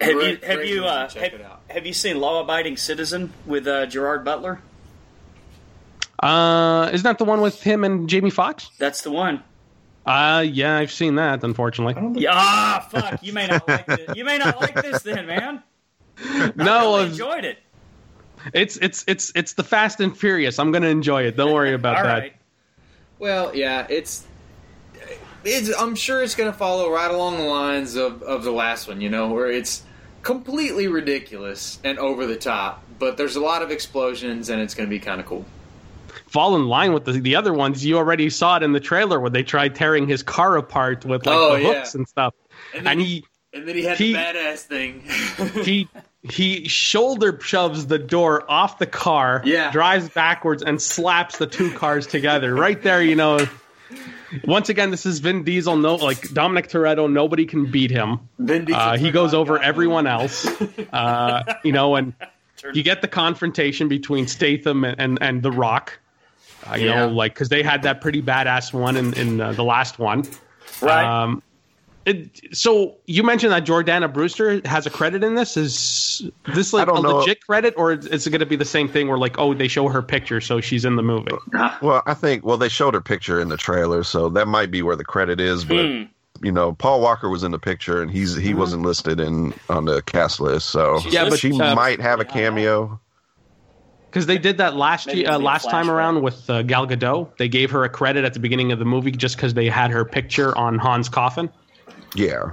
Have 0.00 0.10
you 0.10 0.38
have 0.42 0.64
you 0.64 0.84
uh, 0.84 1.08
have, 1.08 1.32
have 1.68 1.86
you 1.86 1.94
seen 1.94 2.20
Law 2.20 2.42
Abiding 2.42 2.76
Citizen 2.76 3.32
with 3.46 3.66
uh, 3.66 3.86
Gerard 3.86 4.26
Butler? 4.26 4.60
Uh, 6.22 6.90
isn't 6.92 7.04
that 7.04 7.18
the 7.18 7.24
one 7.24 7.40
with 7.40 7.62
him 7.62 7.84
and 7.84 8.08
Jamie 8.08 8.30
Foxx? 8.30 8.70
That's 8.78 9.02
the 9.02 9.10
one. 9.10 9.42
Uh, 10.08 10.40
yeah, 10.40 10.76
I've 10.78 10.90
seen 10.92 11.16
that. 11.16 11.44
Unfortunately, 11.44 12.20
Yeah, 12.22 12.30
ah, 12.32 12.86
fuck. 12.90 13.22
You 13.22 13.32
may 13.32 13.46
not 13.46 13.66
like 13.68 13.86
this. 13.86 14.16
You 14.16 14.24
may 14.24 14.38
not 14.38 14.60
like 14.60 14.74
this 14.80 15.02
then, 15.02 15.26
man. 15.26 15.62
no, 16.56 16.94
I 16.94 17.00
it's- 17.00 17.10
enjoyed 17.12 17.44
it. 17.44 17.58
it's 18.54 18.76
it's 18.78 19.04
it's 19.06 19.32
it's 19.34 19.52
the 19.54 19.62
Fast 19.64 20.00
and 20.00 20.16
Furious. 20.16 20.58
I'm 20.58 20.72
gonna 20.72 20.86
enjoy 20.88 21.24
it. 21.24 21.36
Don't 21.36 21.52
worry 21.52 21.74
about 21.74 21.96
All 21.98 22.02
that. 22.04 22.18
right. 22.18 22.36
Well, 23.18 23.54
yeah, 23.54 23.86
it's. 23.90 24.24
It's, 25.44 25.70
I'm 25.80 25.94
sure 25.94 26.22
it's 26.22 26.34
going 26.34 26.50
to 26.50 26.58
follow 26.58 26.90
right 26.92 27.10
along 27.10 27.36
the 27.38 27.44
lines 27.44 27.94
of, 27.94 28.22
of 28.24 28.42
the 28.42 28.50
last 28.50 28.88
one, 28.88 29.00
you 29.00 29.08
know, 29.08 29.28
where 29.28 29.48
it's 29.50 29.82
completely 30.22 30.88
ridiculous 30.88 31.78
and 31.84 31.96
over 31.98 32.26
the 32.26 32.36
top, 32.36 32.82
but 32.98 33.16
there's 33.16 33.36
a 33.36 33.40
lot 33.40 33.62
of 33.62 33.70
explosions 33.70 34.50
and 34.50 34.60
it's 34.60 34.74
going 34.74 34.86
to 34.88 34.90
be 34.90 34.98
kind 34.98 35.20
of 35.20 35.26
cool. 35.26 35.44
Fall 36.26 36.56
in 36.56 36.66
line 36.68 36.92
with 36.92 37.04
the 37.04 37.12
the 37.12 37.36
other 37.36 37.52
ones. 37.54 37.84
You 37.84 37.96
already 37.98 38.30
saw 38.30 38.56
it 38.56 38.62
in 38.62 38.72
the 38.72 38.80
trailer 38.80 39.20
where 39.20 39.30
they 39.30 39.42
tried 39.42 39.74
tearing 39.74 40.06
his 40.08 40.22
car 40.22 40.56
apart 40.56 41.04
with 41.04 41.26
like 41.26 41.36
Oh, 41.36 41.54
the 41.56 41.62
yeah. 41.62 41.74
hooks 41.74 41.94
and 41.94 42.06
stuff. 42.08 42.34
And 42.74 42.86
then, 42.86 42.92
And 42.92 43.00
he 43.00 43.24
and 43.52 43.66
then 43.66 43.74
he 43.76 43.82
had 43.84 43.96
he- 43.98 44.12
the 44.12 44.18
badass 44.18 44.58
thing. 44.62 45.02
he 45.64 45.88
he 46.28 46.66
shoulder 46.68 47.38
shoves 47.40 47.86
the 47.86 47.98
door 47.98 48.44
off 48.50 48.78
the 48.78 48.86
car, 48.86 49.40
Yeah. 49.44 49.70
drives 49.70 50.08
backwards 50.08 50.62
and 50.62 50.82
slaps 50.82 51.38
the 51.38 51.46
two 51.46 51.70
cars 51.72 52.06
together. 52.06 52.54
Right 52.54 52.82
there, 52.82 53.02
you 53.02 53.14
know. 53.16 53.46
Once 54.44 54.68
again, 54.68 54.90
this 54.90 55.06
is 55.06 55.20
Vin 55.20 55.42
Diesel. 55.42 55.76
No, 55.76 55.94
like 55.94 56.34
Dominic 56.34 56.68
Toretto, 56.68 57.10
nobody 57.10 57.46
can 57.46 57.70
beat 57.70 57.90
him. 57.90 58.20
Vin 58.38 58.66
Diesel 58.66 58.78
Uh, 58.80 58.98
he 58.98 59.10
goes 59.10 59.32
over 59.32 59.56
God 59.56 59.64
everyone 59.64 60.04
mode. 60.04 60.20
else. 60.22 60.46
Uh, 60.92 61.54
you 61.64 61.72
know, 61.72 61.96
and 61.96 62.12
you 62.74 62.82
get 62.82 63.00
the 63.00 63.08
confrontation 63.08 63.88
between 63.88 64.26
Statham 64.26 64.84
and 64.84 65.00
and, 65.00 65.18
and 65.22 65.42
The 65.42 65.50
Rock. 65.50 65.98
Uh, 66.66 66.74
you 66.76 66.86
Yeah. 66.86 67.06
know, 67.06 67.08
like 67.08 67.34
because 67.34 67.48
they 67.48 67.62
had 67.62 67.82
that 67.82 68.00
pretty 68.00 68.22
badass 68.22 68.72
one 68.72 68.96
in 68.96 69.12
in 69.14 69.40
uh, 69.40 69.52
the 69.52 69.64
last 69.64 69.98
one. 69.98 70.26
Right. 70.80 71.04
Um, 71.04 71.42
it, 72.06 72.40
so 72.56 72.96
you 73.06 73.22
mentioned 73.22 73.52
that 73.52 73.66
Jordana 73.66 74.10
Brewster 74.12 74.62
has 74.66 74.86
a 74.86 74.90
credit 74.90 75.22
in 75.22 75.34
this. 75.34 75.56
Is 75.58 76.22
this 76.54 76.72
like 76.72 76.88
a 76.88 76.92
know. 76.92 77.18
legit 77.18 77.44
credit, 77.44 77.74
or 77.76 77.92
is 77.92 78.06
is 78.06 78.26
it 78.26 78.30
going 78.30 78.40
to 78.40 78.46
be 78.46 78.56
the 78.56 78.64
same 78.64 78.88
thing 78.88 79.08
where 79.08 79.18
like, 79.18 79.38
oh, 79.38 79.52
they 79.52 79.68
show 79.68 79.88
her 79.88 80.00
picture, 80.02 80.40
so 80.40 80.60
she's 80.60 80.84
in 80.86 80.96
the 80.96 81.02
movie? 81.02 81.32
Well, 81.82 82.02
I 82.06 82.14
think 82.14 82.44
well 82.44 82.56
they 82.56 82.68
showed 82.70 82.94
her 82.94 83.00
picture 83.00 83.40
in 83.40 83.48
the 83.50 83.56
trailer, 83.58 84.02
so 84.02 84.28
that 84.30 84.48
might 84.48 84.70
be 84.70 84.80
where 84.82 84.96
the 84.96 85.04
credit 85.04 85.38
is. 85.40 85.64
But 85.64 85.84
Hmm. 85.86 86.02
you 86.42 86.50
know, 86.52 86.72
Paul 86.72 87.00
Walker 87.02 87.28
was 87.28 87.42
in 87.44 87.50
the 87.50 87.58
picture, 87.58 88.00
and 88.00 88.10
he's 88.10 88.34
he 88.36 88.54
wasn't 88.54 88.82
listed 88.84 89.20
in 89.20 89.52
on 89.68 89.84
the 89.84 90.00
cast 90.02 90.40
list, 90.40 90.70
so 90.70 91.00
She's 91.00 91.12
Yeah, 91.12 91.28
but, 91.28 91.38
she 91.38 91.52
uh, 91.52 91.74
might 91.74 92.00
have 92.00 92.20
a 92.20 92.24
cameo. 92.24 92.98
Because 94.10 94.26
they 94.26 94.38
did 94.38 94.56
that 94.56 94.74
last 94.74 95.06
Maybe 95.06 95.20
year, 95.20 95.32
uh, 95.32 95.38
last 95.38 95.68
time 95.68 95.90
around 95.90 96.22
with 96.22 96.48
uh, 96.48 96.62
Gal 96.62 96.86
Gadot. 96.86 97.36
They 97.36 97.48
gave 97.48 97.70
her 97.70 97.84
a 97.84 97.88
credit 97.90 98.24
at 98.24 98.32
the 98.32 98.40
beginning 98.40 98.72
of 98.72 98.78
the 98.78 98.86
movie 98.86 99.10
just 99.12 99.36
because 99.36 99.52
they 99.54 99.68
had 99.68 99.90
her 99.90 100.04
picture 100.04 100.56
on 100.56 100.78
Han's 100.78 101.10
coffin. 101.10 101.50
Yeah, 102.14 102.52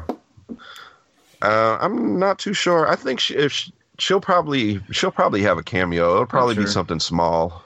uh, 1.42 1.78
I'm 1.80 2.20
not 2.20 2.40
too 2.40 2.54
sure. 2.54 2.88
I 2.88 2.96
think 2.96 3.20
she, 3.20 3.36
if 3.36 3.52
she, 3.52 3.72
she'll 4.00 4.20
probably 4.20 4.82
she'll 4.92 5.12
probably 5.12 5.42
have 5.44 5.58
a 5.58 5.64
cameo. 5.64 6.14
It'll 6.14 6.26
probably 6.26 6.56
be 6.56 6.68
something 6.68 7.00
small. 7.00 7.64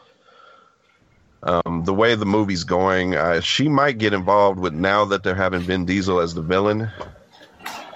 Um, 1.41 1.83
the 1.85 1.93
way 1.93 2.15
the 2.15 2.25
movie's 2.25 2.65
going, 2.65 3.15
uh, 3.15 3.39
she 3.39 3.69
might 3.69 3.97
get 3.97 4.13
involved 4.13 4.59
with 4.59 4.73
now 4.73 5.05
that 5.05 5.23
they're 5.23 5.35
having 5.35 5.61
Vin 5.61 5.85
Diesel 5.85 6.19
as 6.19 6.33
the 6.33 6.41
villain, 6.41 6.89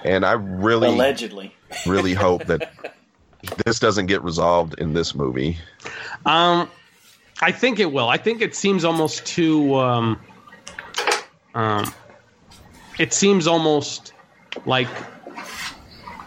and 0.02 0.24
I 0.24 0.32
really 0.32 0.88
Allegedly. 0.88 1.54
really 1.86 2.14
hope 2.14 2.46
that 2.46 2.72
this 3.64 3.78
doesn't 3.78 4.06
get 4.06 4.22
resolved 4.22 4.78
in 4.78 4.94
this 4.94 5.14
movie. 5.14 5.58
Um, 6.26 6.68
I 7.40 7.52
think 7.52 7.80
it 7.80 7.92
will. 7.92 8.08
I 8.08 8.16
think 8.16 8.40
it 8.40 8.54
seems 8.54 8.84
almost 8.84 9.26
too. 9.26 9.74
Um, 9.74 10.20
um, 11.54 11.92
it 12.98 13.12
seems 13.12 13.46
almost 13.46 14.12
like 14.66 14.88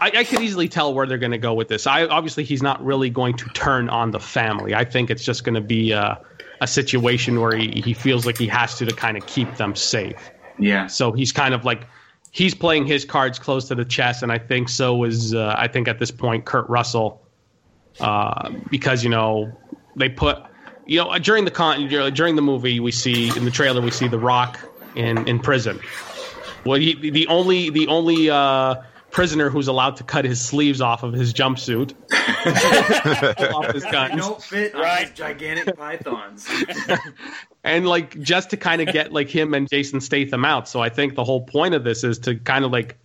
I, 0.00 0.12
I 0.18 0.24
could 0.24 0.40
easily 0.40 0.68
tell 0.68 0.94
where 0.94 1.06
they're 1.06 1.18
going 1.18 1.32
to 1.32 1.38
go 1.38 1.54
with 1.54 1.68
this. 1.68 1.86
I 1.86 2.06
obviously 2.06 2.44
he's 2.44 2.62
not 2.62 2.84
really 2.84 3.10
going 3.10 3.36
to 3.36 3.44
turn 3.46 3.88
on 3.88 4.10
the 4.10 4.20
family. 4.20 4.74
I 4.74 4.84
think 4.84 5.10
it's 5.10 5.24
just 5.24 5.44
going 5.44 5.54
to 5.54 5.60
be 5.60 5.92
a, 5.92 6.20
a 6.60 6.66
situation 6.66 7.40
where 7.40 7.56
he, 7.56 7.82
he 7.84 7.94
feels 7.94 8.26
like 8.26 8.38
he 8.38 8.46
has 8.48 8.76
to 8.78 8.86
to 8.86 8.94
kind 8.94 9.16
of 9.16 9.26
keep 9.26 9.56
them 9.56 9.74
safe. 9.74 10.30
Yeah. 10.58 10.86
So 10.86 11.12
he's 11.12 11.32
kind 11.32 11.54
of 11.54 11.64
like 11.64 11.86
he's 12.30 12.54
playing 12.54 12.86
his 12.86 13.04
cards 13.04 13.38
close 13.38 13.68
to 13.68 13.74
the 13.74 13.84
chest, 13.84 14.22
and 14.22 14.30
I 14.32 14.38
think 14.38 14.68
so 14.68 15.04
is 15.04 15.34
uh, 15.34 15.54
I 15.56 15.68
think 15.68 15.88
at 15.88 15.98
this 15.98 16.10
point 16.10 16.44
Kurt 16.44 16.68
Russell, 16.68 17.22
uh, 18.00 18.50
because 18.70 19.02
you 19.04 19.10
know 19.10 19.52
they 19.96 20.08
put 20.08 20.38
you 20.86 21.02
know 21.02 21.18
during 21.18 21.44
the 21.44 21.50
con 21.50 21.88
during 21.88 22.36
the 22.36 22.42
movie 22.42 22.80
we 22.80 22.92
see 22.92 23.36
in 23.36 23.44
the 23.44 23.50
trailer 23.50 23.80
we 23.80 23.90
see 23.90 24.08
The 24.08 24.18
Rock 24.18 24.58
in 24.94 25.26
in 25.28 25.38
prison. 25.40 25.80
Well, 26.64 26.78
he, 26.78 27.10
the 27.10 27.26
only 27.28 27.70
the 27.70 27.86
only 27.86 28.28
uh, 28.30 28.76
prisoner 29.10 29.48
who's 29.48 29.68
allowed 29.68 29.96
to 29.96 30.04
cut 30.04 30.24
his 30.24 30.40
sleeves 30.40 30.80
off 30.80 31.02
of 31.02 31.14
his 31.14 31.32
jumpsuit, 31.32 31.94
pull 33.36 33.56
off 33.56 33.72
his 33.72 33.84
They 33.84 33.90
guns. 33.90 34.16
don't 34.16 34.42
fit 34.42 34.74
on 34.74 34.80
Right. 34.82 35.14
gigantic 35.14 35.76
pythons. 35.76 36.46
and 37.68 37.86
like 37.86 38.18
just 38.20 38.50
to 38.50 38.56
kind 38.56 38.80
of 38.80 38.92
get 38.92 39.12
like 39.12 39.28
him 39.28 39.54
and 39.54 39.68
Jason 39.68 40.00
Statham 40.00 40.44
out. 40.44 40.68
So 40.68 40.80
I 40.80 40.88
think 40.88 41.14
the 41.14 41.24
whole 41.24 41.42
point 41.42 41.74
of 41.74 41.84
this 41.84 42.02
is 42.02 42.18
to 42.20 42.36
kind 42.36 42.64
of 42.64 42.72
like 42.72 42.96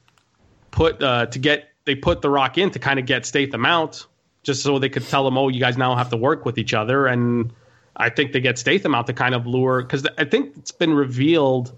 put 0.72 1.04
uh 1.04 1.28
to 1.28 1.40
get 1.40 1.70
they 1.86 1.96
put 1.96 2.22
the 2.22 2.30
Rock 2.30 2.58
in 2.58 2.72
to 2.72 2.80
kind 2.80 3.00
of 3.00 3.06
get 3.06 3.26
Statham 3.26 3.66
out, 3.66 4.06
just 4.42 4.64
so 4.64 4.80
they 4.80 4.90
could 4.90 5.08
tell 5.08 5.28
him, 5.28 5.38
oh, 5.38 5.50
you 5.50 5.60
guys 5.60 5.78
now 5.78 5.96
have 5.96 6.10
to 6.10 6.18
work 6.18 6.46
with 6.46 6.58
each 6.58 6.74
other. 6.74 7.08
And 7.08 7.52
I 7.96 8.10
think 8.10 8.32
they 8.32 8.40
get 8.40 8.58
Statham 8.58 8.96
out 8.96 9.08
to 9.08 9.14
kind 9.14 9.36
of 9.36 9.46
lure 9.46 9.82
because 9.82 10.08
I 10.18 10.26
think 10.26 10.56
it's 10.58 10.72
been 10.72 10.94
revealed 10.94 11.78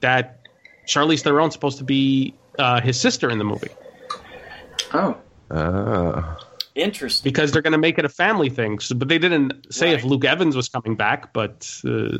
that 0.00 0.40
Charlize 0.86 1.22
Theron's 1.22 1.52
supposed 1.52 1.78
to 1.78 1.84
be 1.84 2.34
uh, 2.58 2.80
his 2.80 2.98
sister 2.98 3.30
in 3.30 3.38
the 3.38 3.44
movie 3.44 3.70
Oh. 4.94 5.16
Uh, 5.50 6.36
Interesting. 6.74 7.30
because 7.30 7.52
they're 7.52 7.62
going 7.62 7.72
to 7.72 7.78
make 7.78 7.98
it 7.98 8.04
a 8.04 8.08
family 8.08 8.50
thing. 8.50 8.78
So, 8.80 8.94
but 8.94 9.08
they 9.08 9.18
didn't 9.18 9.72
say 9.72 9.92
if 9.92 10.04
Luke 10.04 10.24
Evans 10.24 10.56
was 10.56 10.68
coming 10.68 10.96
back, 10.96 11.32
but 11.32 11.70
uh, 11.86 12.18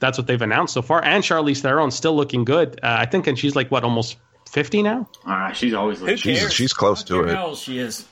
that's 0.00 0.18
what 0.18 0.26
they've 0.26 0.42
announced 0.42 0.74
so 0.74 0.82
far. 0.82 1.02
And 1.02 1.24
Charlize 1.24 1.60
Theron's 1.62 1.94
still 1.94 2.14
looking 2.14 2.44
good. 2.44 2.78
Uh, 2.82 2.96
I 3.00 3.06
think, 3.06 3.26
and 3.26 3.38
she's 3.38 3.56
like 3.56 3.70
what 3.70 3.82
almost 3.84 4.16
fifty 4.48 4.82
now. 4.82 5.08
Ah, 5.26 5.52
she's 5.52 5.72
always 5.74 6.00
Who 6.00 6.06
looking. 6.06 6.36
she's 6.36 6.52
she's 6.52 6.72
close 6.72 7.02
to 7.04 7.22
it. 7.24 7.34
How 7.34 7.54
she 7.54 7.78
is. 7.78 8.06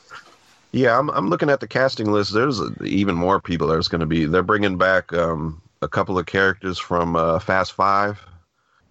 Yeah, 0.72 0.98
I'm 0.98 1.10
I'm 1.10 1.28
looking 1.28 1.50
at 1.50 1.60
the 1.60 1.68
casting 1.68 2.10
list. 2.10 2.32
There's 2.32 2.58
even 2.82 3.14
more 3.14 3.40
people. 3.40 3.68
There's 3.68 3.88
going 3.88 4.00
to 4.00 4.06
be. 4.06 4.24
They're 4.24 4.42
bringing 4.42 4.78
back 4.78 5.12
um, 5.12 5.60
a 5.82 5.88
couple 5.88 6.18
of 6.18 6.24
characters 6.24 6.78
from 6.78 7.14
uh, 7.16 7.38
Fast 7.38 7.74
Five. 7.74 8.18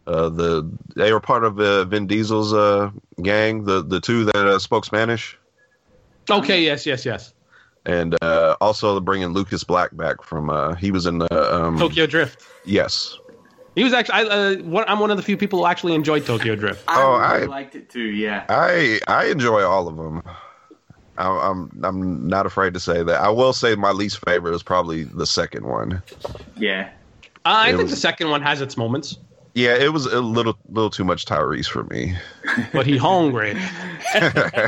Uh, 0.06 0.30
the 0.30 0.72
they 0.96 1.12
were 1.12 1.20
part 1.20 1.44
of 1.44 1.60
uh, 1.60 1.86
Vin 1.86 2.06
Diesel's 2.06 2.54
uh, 2.54 2.92
gang. 3.24 3.64
The 3.64 3.82
the 3.84 4.00
two 4.00 4.26
that 4.26 4.36
uh, 4.36 4.60
spoke 4.60 4.86
Spanish, 4.86 5.38
Okay, 6.30 6.64
yes, 6.64 6.86
yes, 6.86 7.06
yes. 7.06 7.34
and 7.86 8.16
uh, 8.22 8.56
also 8.62 9.00
bringing 9.00 9.30
Lucas 9.30 9.64
Black 9.64 9.96
back 9.96 10.24
from. 10.24 10.50
Uh, 10.50 10.76
he 10.76 10.92
was 10.92 11.06
in 11.06 11.18
the 11.20 11.56
um, 11.64 11.78
Tokyo 11.80 12.06
Drift. 12.06 12.44
Yes. 12.66 13.18
He 13.76 13.84
was 13.84 13.94
actually. 13.94 14.16
I, 14.16 14.24
uh, 14.24 14.56
one, 14.58 14.84
I'm 14.88 15.00
one 15.00 15.12
of 15.12 15.18
the 15.18 15.24
few 15.24 15.38
people 15.38 15.60
who 15.60 15.66
actually 15.66 15.96
enjoyed 15.96 16.26
Tokyo 16.26 16.56
Drift. 16.56 16.84
I 16.88 17.02
Oh, 17.02 17.12
really 17.18 17.44
I- 17.44 17.46
liked 17.48 17.76
it 17.76 17.90
too. 17.90 18.02
Yeah. 18.02 18.46
I 18.50 19.00
I 19.08 19.26
enjoy 19.28 19.64
all 19.64 19.88
of 19.88 19.96
them. 19.98 20.22
I, 21.18 21.28
I'm 21.50 21.72
I'm 21.84 22.28
not 22.28 22.46
afraid 22.46 22.74
to 22.76 22.80
say 22.80 23.02
that. 23.04 23.22
I 23.22 23.30
will 23.30 23.54
say 23.54 23.76
my 23.76 23.92
least 23.92 24.24
favorite 24.26 24.54
is 24.54 24.64
probably 24.64 25.04
the 25.04 25.26
second 25.26 25.66
one. 25.66 26.02
Yeah. 26.58 26.90
Uh, 27.46 27.50
I 27.50 27.68
It 27.70 27.72
think 27.72 27.82
was- 27.84 27.92
the 27.92 27.98
second 27.98 28.30
one 28.30 28.42
has 28.42 28.62
its 28.62 28.78
moments, 28.78 29.18
Yeah, 29.56 29.76
it 29.76 29.92
was 29.94 30.06
a 30.06 30.22
little 30.22 30.58
little 30.70 30.90
too 30.92 31.04
much 31.04 31.26
Tyrese 31.26 31.68
for 31.68 31.84
me. 31.86 32.16
but 32.74 32.86
he 32.86 32.98
hungry. 32.98 33.56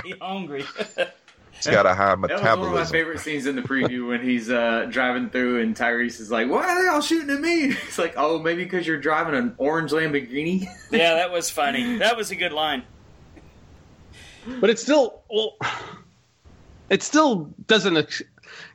He 0.04 0.14
hungry. 0.22 0.66
He's 1.66 1.74
got 1.76 1.86
a 1.86 1.93
high 1.93 2.16
That 2.16 2.32
was 2.32 2.41
one 2.41 2.68
of 2.68 2.74
my 2.74 2.86
favorite 2.86 3.20
scenes 3.20 3.45
in 3.45 3.55
the 3.55 3.61
preview 3.61 4.07
when 4.09 4.22
he's 4.22 4.49
uh, 4.49 4.88
driving 4.89 5.30
through 5.30 5.61
and 5.61 5.76
Tyrese 5.76 6.20
is 6.20 6.30
like, 6.32 6.49
"Why 6.49 6.64
are 6.64 6.82
they 6.82 6.88
all 6.88 7.01
shooting 7.01 7.30
at 7.30 7.41
me?" 7.41 7.76
It's 7.88 7.97
like, 7.97 8.14
"Oh, 8.18 8.39
maybe 8.39 8.64
because 8.64 8.86
you're 8.88 8.99
driving 8.99 9.36
an 9.36 9.55
orange 9.57 9.91
Lamborghini." 9.91 10.66
yeah, 10.91 11.16
that 11.16 11.32
was 11.32 11.49
funny. 11.49 11.97
That 11.97 12.18
was 12.18 12.32
a 12.32 12.36
good 12.36 12.51
line. 12.53 12.84
but 14.59 14.70
it 14.70 14.78
still 14.80 15.22
well 15.30 15.57
it 16.89 17.01
still 17.01 17.53
doesn't 17.66 18.22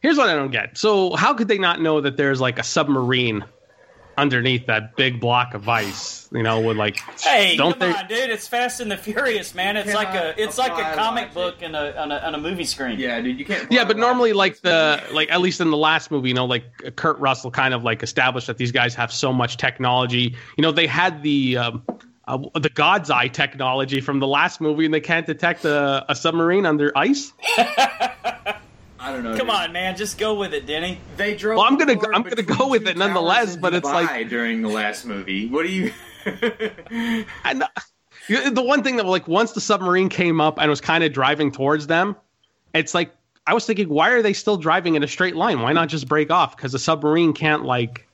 here's 0.00 0.16
what 0.16 0.28
i 0.30 0.34
don't 0.34 0.50
get 0.50 0.78
so 0.78 1.14
how 1.14 1.34
could 1.34 1.46
they 1.46 1.58
not 1.58 1.78
know 1.80 2.00
that 2.00 2.16
there's 2.16 2.40
like 2.40 2.58
a 2.58 2.62
submarine 2.62 3.44
underneath 4.18 4.66
that 4.66 4.96
big 4.96 5.20
block 5.20 5.54
of 5.54 5.68
ice 5.68 6.28
you 6.32 6.42
know 6.42 6.60
with 6.60 6.76
like 6.76 6.98
Hey, 7.20 7.56
don't 7.56 7.78
come 7.78 7.90
they 7.90 7.94
on, 7.94 8.06
dude! 8.08 8.30
It's 8.30 8.46
Fast 8.46 8.80
and 8.80 8.90
the 8.90 8.96
Furious, 8.96 9.54
man. 9.54 9.76
It's 9.76 9.94
like 9.94 10.14
a 10.14 10.40
it's 10.40 10.58
like 10.58 10.72
a 10.72 10.94
comic 10.96 11.34
logic. 11.34 11.34
book 11.34 11.56
and 11.62 11.74
a 11.74 11.98
on, 12.00 12.12
a 12.12 12.16
on 12.18 12.34
a 12.34 12.38
movie 12.38 12.64
screen. 12.64 12.98
yeah, 12.98 13.20
dude, 13.20 13.38
you 13.38 13.44
can't. 13.44 13.70
yeah 13.72 13.84
but 13.84 13.96
normally 13.96 14.32
like 14.32 14.60
the 14.60 15.02
like 15.12 15.30
at 15.30 15.40
least 15.40 15.60
in 15.60 15.70
the 15.70 15.76
last 15.76 16.10
movie 16.10 16.28
you 16.28 16.34
know 16.34 16.44
like 16.44 16.64
kurt 16.96 17.18
russell 17.18 17.50
kind 17.50 17.72
of 17.74 17.82
like 17.82 18.02
established 18.02 18.46
that 18.48 18.58
these 18.58 18.72
guys 18.72 18.94
have 18.94 19.12
so 19.12 19.32
much 19.32 19.56
technology 19.56 20.34
you 20.56 20.62
know 20.62 20.72
they 20.72 20.86
had 20.86 21.22
the 21.22 21.56
um 21.56 21.82
uh, 22.26 22.36
the 22.60 22.68
God's 22.68 23.10
Eye 23.10 23.28
technology 23.28 24.02
from 24.02 24.20
the 24.20 24.26
last 24.26 24.60
movie, 24.60 24.84
and 24.84 24.92
they 24.92 25.00
can't 25.00 25.24
detect 25.26 25.64
a, 25.64 26.04
a 26.10 26.14
submarine 26.14 26.66
under 26.66 26.92
ice. 26.94 27.32
I 29.00 29.12
don't 29.12 29.22
don't 29.22 29.32
know. 29.32 29.38
Come 29.38 29.46
dude. 29.48 29.56
on, 29.56 29.72
man, 29.72 29.96
just 29.96 30.18
go 30.18 30.34
with 30.34 30.54
it, 30.54 30.66
Denny. 30.66 30.98
They 31.16 31.36
drove. 31.36 31.58
Well, 31.58 31.66
I'm 31.66 31.76
gonna 31.78 31.94
go- 31.96 32.10
I'm 32.12 32.22
gonna 32.22 32.42
go 32.42 32.68
with 32.68 32.86
it 32.88 32.96
nonetheless, 32.96 33.44
towers 33.46 33.54
in 33.56 33.60
but 33.60 33.74
it's 33.74 33.84
like- 33.86 34.28
during 34.28 34.62
the 34.62 34.68
last 34.68 35.04
movie. 35.06 35.48
What 35.48 35.64
do 35.66 35.72
you? 35.72 35.92
And 37.44 37.62
uh, 37.62 38.50
the 38.50 38.62
one 38.62 38.82
thing 38.82 38.96
that 38.96 39.06
like 39.06 39.28
once 39.28 39.52
the 39.52 39.60
submarine 39.60 40.08
came 40.08 40.40
up 40.40 40.58
and 40.60 40.68
was 40.68 40.80
kind 40.80 41.04
of 41.04 41.12
driving 41.12 41.52
towards 41.52 41.86
them, 41.86 42.16
it's 42.74 42.92
like 42.94 43.14
I 43.46 43.54
was 43.54 43.64
thinking, 43.64 43.88
why 43.88 44.10
are 44.10 44.20
they 44.22 44.32
still 44.34 44.56
driving 44.58 44.94
in 44.94 45.02
a 45.02 45.08
straight 45.08 45.36
line? 45.36 45.60
Why 45.60 45.72
not 45.72 45.88
just 45.88 46.06
break 46.08 46.30
off? 46.30 46.56
Because 46.56 46.72
the 46.72 46.78
submarine 46.78 47.32
can't 47.32 47.64
like 47.64 48.06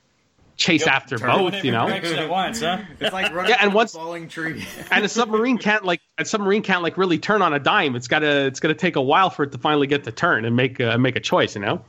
chase 0.57 0.87
after 0.87 1.17
both, 1.19 1.63
you 1.63 1.71
know. 1.71 1.87
at 1.87 2.29
once, 2.29 2.61
huh? 2.61 2.79
it's 2.99 3.11
like 3.13 3.33
running 3.33 3.49
Yeah, 3.49 3.57
and 3.59 3.69
from 3.69 3.73
a 3.73 3.75
once- 3.75 3.91
falling 3.93 4.27
tree. 4.29 4.65
And 4.91 5.03
a 5.03 5.09
submarine 5.09 5.57
can't 5.57 5.83
like 5.83 6.01
a 6.17 6.25
submarine 6.25 6.61
can't 6.61 6.81
like 6.83 6.97
really 6.97 7.17
turn 7.19 7.41
on 7.41 7.53
a 7.53 7.59
dime. 7.59 7.95
It's 7.95 8.07
gotta 8.07 8.45
it's 8.45 8.59
gonna 8.59 8.73
take 8.73 8.95
a 8.95 9.01
while 9.01 9.29
for 9.29 9.43
it 9.43 9.51
to 9.51 9.57
finally 9.57 9.87
get 9.87 10.05
to 10.05 10.11
turn 10.11 10.45
and 10.45 10.55
make 10.55 10.79
uh, 10.79 10.97
make 10.97 11.15
a 11.15 11.19
choice, 11.19 11.55
you 11.55 11.61
know. 11.61 11.83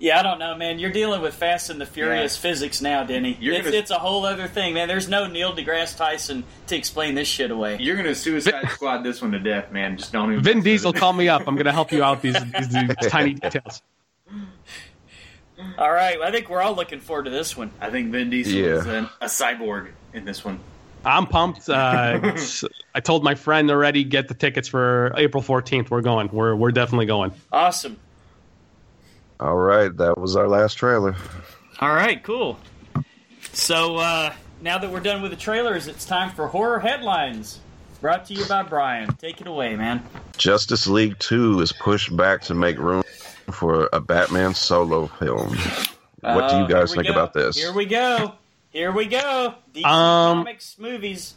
Yeah, 0.00 0.20
I 0.20 0.22
don't 0.22 0.38
know, 0.38 0.54
man. 0.54 0.78
You're 0.78 0.92
dealing 0.92 1.20
with 1.22 1.34
Fast 1.34 1.70
and 1.70 1.80
the 1.80 1.86
Furious 1.86 2.36
physics 2.36 2.80
now, 2.80 3.02
Denny. 3.02 3.36
You're 3.40 3.54
It's, 3.54 3.64
gonna- 3.64 3.76
it's 3.78 3.90
a 3.90 3.98
whole 3.98 4.24
other 4.24 4.46
thing, 4.46 4.74
man. 4.74 4.86
There's 4.86 5.08
no 5.08 5.26
Neil 5.26 5.52
deGrasse 5.56 5.96
Tyson 5.96 6.44
to 6.68 6.76
explain 6.76 7.16
this 7.16 7.26
shit 7.26 7.50
away. 7.50 7.78
You're 7.80 7.96
gonna 7.96 8.14
Suicide 8.14 8.70
Squad 8.70 9.02
this 9.02 9.20
one 9.20 9.32
to 9.32 9.40
death, 9.40 9.72
man. 9.72 9.96
Just 9.96 10.12
don't 10.12 10.30
even. 10.30 10.44
Vin 10.44 10.62
Diesel, 10.62 10.92
call 10.92 11.12
me 11.12 11.28
up. 11.28 11.48
I'm 11.48 11.56
gonna 11.56 11.72
help 11.72 11.90
you 11.90 12.04
out 12.04 12.22
these 12.22 12.34
these, 12.52 12.68
these 12.68 12.94
tiny 13.08 13.34
details. 13.34 13.82
All 15.76 15.90
right, 15.92 16.20
I 16.20 16.30
think 16.30 16.48
we're 16.48 16.62
all 16.62 16.74
looking 16.74 17.00
forward 17.00 17.24
to 17.24 17.30
this 17.30 17.56
one. 17.56 17.70
I 17.80 17.90
think 17.90 18.12
Vin 18.12 18.30
Diesel 18.30 18.52
Yeah. 18.58 18.66
is 18.76 18.86
an, 18.86 19.08
a 19.20 19.26
cyborg 19.26 19.88
in 20.12 20.24
this 20.24 20.44
one. 20.44 20.60
I'm 21.04 21.26
pumped. 21.26 21.68
Uh, 21.68 22.20
s- 22.34 22.64
I 22.94 23.00
told 23.00 23.24
my 23.24 23.34
friend 23.34 23.70
already 23.70 24.04
get 24.04 24.28
the 24.28 24.34
tickets 24.34 24.68
for 24.68 25.12
April 25.16 25.42
14th. 25.42 25.90
We're 25.90 26.00
going. 26.00 26.28
We're 26.32 26.54
we're 26.54 26.72
definitely 26.72 27.06
going. 27.06 27.32
Awesome. 27.52 27.96
All 29.40 29.56
right, 29.56 29.96
that 29.96 30.18
was 30.18 30.36
our 30.36 30.48
last 30.48 30.74
trailer. 30.74 31.14
All 31.80 31.92
right, 31.94 32.22
cool. 32.22 32.58
So 33.52 33.96
uh, 33.96 34.32
now 34.60 34.78
that 34.78 34.90
we're 34.90 35.00
done 35.00 35.22
with 35.22 35.30
the 35.30 35.36
trailers, 35.36 35.86
it's 35.86 36.04
time 36.04 36.30
for 36.30 36.48
horror 36.48 36.80
headlines. 36.80 37.60
Brought 38.00 38.26
to 38.26 38.34
you 38.34 38.44
by 38.46 38.62
Brian. 38.62 39.12
Take 39.16 39.40
it 39.40 39.46
away, 39.48 39.74
man. 39.76 40.04
Justice 40.36 40.86
League 40.86 41.18
2 41.18 41.60
is 41.60 41.72
pushed 41.72 42.16
back 42.16 42.42
to 42.42 42.54
make 42.54 42.78
room 42.78 43.02
for 43.52 43.88
a 43.92 44.00
Batman 44.00 44.54
solo 44.54 45.06
film. 45.06 45.56
What 46.20 46.48
do 46.50 46.56
Oh, 46.56 46.62
you 46.62 46.68
guys 46.68 46.92
think 46.92 47.06
go. 47.06 47.12
about 47.12 47.32
this? 47.32 47.56
Here 47.56 47.72
we 47.72 47.86
go. 47.86 48.34
Here 48.70 48.92
we 48.92 49.06
go. 49.06 49.54
DC 49.74 49.84
Um, 49.84 50.38
Comics 50.38 50.76
movies. 50.78 51.34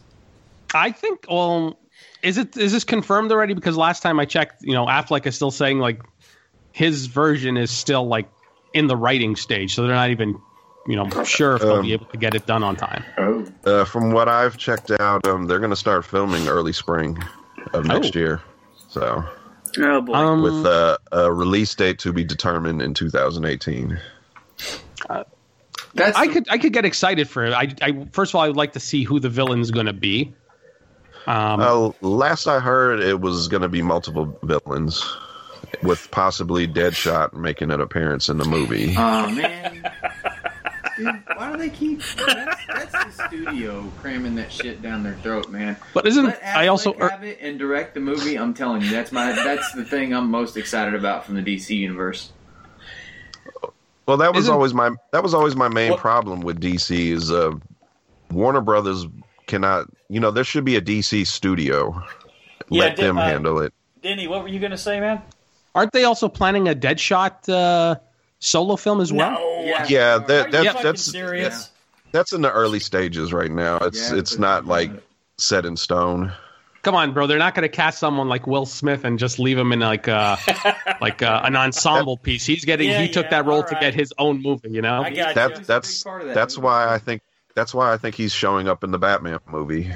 I 0.74 0.92
think. 0.92 1.26
Well, 1.30 1.78
is 2.24 2.38
it 2.38 2.56
is 2.58 2.72
this 2.72 2.84
confirmed 2.84 3.32
already? 3.32 3.54
Because 3.54 3.78
last 3.78 4.02
time 4.02 4.20
I 4.20 4.26
checked, 4.26 4.64
you 4.64 4.74
know, 4.74 4.86
Affleck 4.86 5.26
is 5.26 5.36
still 5.36 5.52
saying 5.52 5.80
like 5.80 6.02
his 6.72 7.06
version 7.08 7.58
is 7.58 7.70
still 7.72 8.08
like 8.08 8.30
in 8.74 8.88
the 8.88 8.96
writing 8.96 9.36
stage, 9.36 9.76
so 9.76 9.84
they're 9.84 9.94
not 9.96 10.10
even 10.12 10.40
you 10.88 10.96
know 10.96 11.24
sure 11.24 11.56
if 11.56 11.62
they'll 11.62 11.76
Um, 11.76 11.82
be 11.86 11.94
able 11.94 12.06
to 12.08 12.18
get 12.18 12.34
it 12.36 12.46
done 12.48 12.64
on 12.64 12.76
time. 12.76 13.04
Oh, 13.18 13.46
Uh, 13.66 13.86
from 13.86 14.12
what 14.12 14.28
I've 14.30 14.58
checked 14.58 14.92
out, 15.00 15.28
um, 15.28 15.46
they're 15.46 15.60
going 15.60 15.70
to 15.72 15.76
start 15.76 16.06
filming 16.06 16.48
early 16.48 16.74
spring 16.74 17.22
of 17.74 17.86
next 17.86 18.16
Oh. 18.16 18.20
year. 18.20 18.42
So, 18.88 19.24
Oh 19.78 20.02
boy. 20.02 20.14
Um, 20.14 20.42
with 20.42 20.66
uh, 20.66 20.98
a 21.12 21.32
release 21.32 21.74
date 21.76 22.00
to 22.00 22.14
be 22.14 22.24
determined 22.24 22.82
in 22.82 22.94
2018. 22.94 24.00
that's 25.94 26.18
I 26.18 26.28
could 26.28 26.50
I 26.50 26.58
could 26.58 26.74
get 26.74 26.86
excited 26.86 27.30
for 27.30 27.46
it. 27.46 27.54
I, 27.54 27.74
I 27.82 28.08
first 28.12 28.32
of 28.32 28.36
all, 28.36 28.42
I 28.42 28.48
would 28.48 28.58
like 28.58 28.74
to 28.74 28.80
see 28.80 29.04
who 29.04 29.20
the 29.20 29.30
villain's 29.30 29.72
going 29.72 29.88
to 29.88 29.94
be. 29.94 30.34
Um, 31.28 31.60
Uh, 31.60 31.92
last 32.02 32.48
I 32.48 32.60
heard, 32.60 33.00
it 33.00 33.22
was 33.22 33.48
going 33.48 33.62
to 33.62 33.70
be 33.70 33.82
multiple 33.82 34.38
villains, 34.44 35.06
with 35.84 36.10
possibly 36.12 36.68
Deadshot 36.68 37.34
making 37.34 37.72
an 37.72 37.80
appearance 37.80 38.30
in 38.30 38.38
the 38.38 38.46
movie. 38.46 38.96
Oh 38.98 39.30
man. 39.30 39.84
Dude, 41.04 41.24
why 41.36 41.52
do 41.52 41.58
they 41.58 41.70
keep? 41.70 42.02
That's, 42.16 42.66
that's 42.68 42.92
the 43.18 43.28
studio 43.28 43.92
cramming 44.02 44.36
that 44.36 44.52
shit 44.52 44.82
down 44.82 45.04
their 45.04 45.16
throat, 45.16 45.50
man. 45.50 45.78
but 45.94 46.06
isn't 46.06 46.26
Let 46.26 46.44
I 46.44 46.68
also 46.68 46.94
have 47.00 47.24
it 47.24 47.40
and 47.42 47.58
direct 47.58 47.94
the 47.94 48.00
movie. 48.00 48.38
I'm 48.38 48.54
telling 48.54 48.82
you, 48.82 48.90
that's 48.92 49.12
my 49.12 49.32
that's 49.32 49.72
the 49.74 49.84
thing 49.86 50.14
I'm 50.14 50.30
most 50.30 50.58
excited 50.58 50.94
about 50.94 51.26
from 51.26 51.36
the 51.36 51.42
DC 51.42 51.70
universe. 51.76 52.32
Well, 54.06 54.18
that 54.18 54.34
was 54.34 54.46
Isn't- 54.46 54.54
always 54.54 54.74
my 54.74 54.92
that 55.12 55.24
was 55.24 55.34
always 55.34 55.56
my 55.56 55.70
main 55.70 55.92
What- 55.92 56.00
problem 56.00 56.42
with 56.42 56.60
DC 56.60 57.12
is 57.12 57.32
uh, 57.32 57.52
Warner 58.32 58.62
Brothers 58.62 59.06
cannot. 59.48 59.88
You 60.10 60.20
know, 60.20 60.32
there 60.32 60.44
should 60.44 60.66
be 60.66 60.76
a 60.76 60.82
DC 60.82 61.26
studio. 61.28 62.04
Yeah, 62.70 62.82
Let 62.82 62.96
did- 62.96 63.06
them 63.06 63.18
uh, 63.18 63.22
handle 63.24 63.60
it. 63.60 63.74
Denny, 64.02 64.28
what 64.28 64.42
were 64.42 64.48
you 64.50 64.60
going 64.60 64.72
to 64.72 64.78
say, 64.78 65.00
man? 65.00 65.22
aren't 65.74 65.94
they 65.94 66.04
also 66.04 66.28
planning 66.28 66.68
a 66.68 66.74
Deadshot 66.76 67.48
uh, 67.48 67.96
solo 68.40 68.76
film 68.76 69.00
as 69.00 69.14
well? 69.14 69.32
No. 69.32 69.51
Yeah. 69.66 69.86
Yeah, 69.88 70.16
Are 70.16 70.20
that, 70.20 70.52
that 70.52 70.84
that's 70.84 71.04
serious? 71.12 71.70
that's 72.12 72.34
in 72.34 72.42
the 72.42 72.52
early 72.52 72.80
stages 72.80 73.32
right 73.34 73.52
now. 73.52 73.78
It's 73.78 74.12
Yeah, 74.12 74.18
it's 74.18 74.38
not 74.38 74.66
like 74.66 74.92
set 75.38 75.66
in 75.66 75.78
stone. 75.78 76.34
Come 76.84 76.96
on, 76.96 77.14
bro. 77.14 77.28
They're 77.28 77.38
not 77.38 77.54
going 77.54 77.62
to 77.64 77.70
cast 77.70 78.00
someone 78.00 78.28
like 78.28 78.48
Will 78.48 78.66
Smith 78.66 79.04
and 79.04 79.20
just 79.20 79.38
leave 79.38 79.58
him 79.58 79.72
in 79.72 79.80
like 79.82 80.08
uh 80.08 80.36
like 81.02 81.22
uh, 81.22 81.42
an 81.44 81.56
ensemble 81.56 82.18
piece. 82.18 82.46
He's 82.46 82.66
getting 82.66 82.90
Yeah, 82.90 83.02
he 83.04 83.10
took 83.10 83.30
that 83.30 83.46
role 83.46 83.62
all 83.62 83.68
to 83.68 83.78
get 83.80 83.94
his 83.94 84.12
own 84.18 84.42
movie. 84.42 84.72
You 84.72 84.82
know. 84.82 85.04
I 85.04 85.12
got 85.12 85.36
That 85.36 85.60
you. 85.60 85.64
That's 85.66 86.00
big 86.04 86.04
part 86.10 86.22
of 86.22 86.28
that 86.30 86.34
that's 86.34 86.58
movie. 86.58 86.66
why 86.66 86.94
I 86.94 86.98
think 86.98 87.22
that's 87.56 87.74
why 87.74 87.94
I 87.94 87.98
think 87.98 88.16
he's 88.16 88.34
showing 88.34 88.68
up 88.68 88.84
in 88.84 88.92
the 88.92 89.00
Batman 89.00 89.40
movie. 89.48 89.92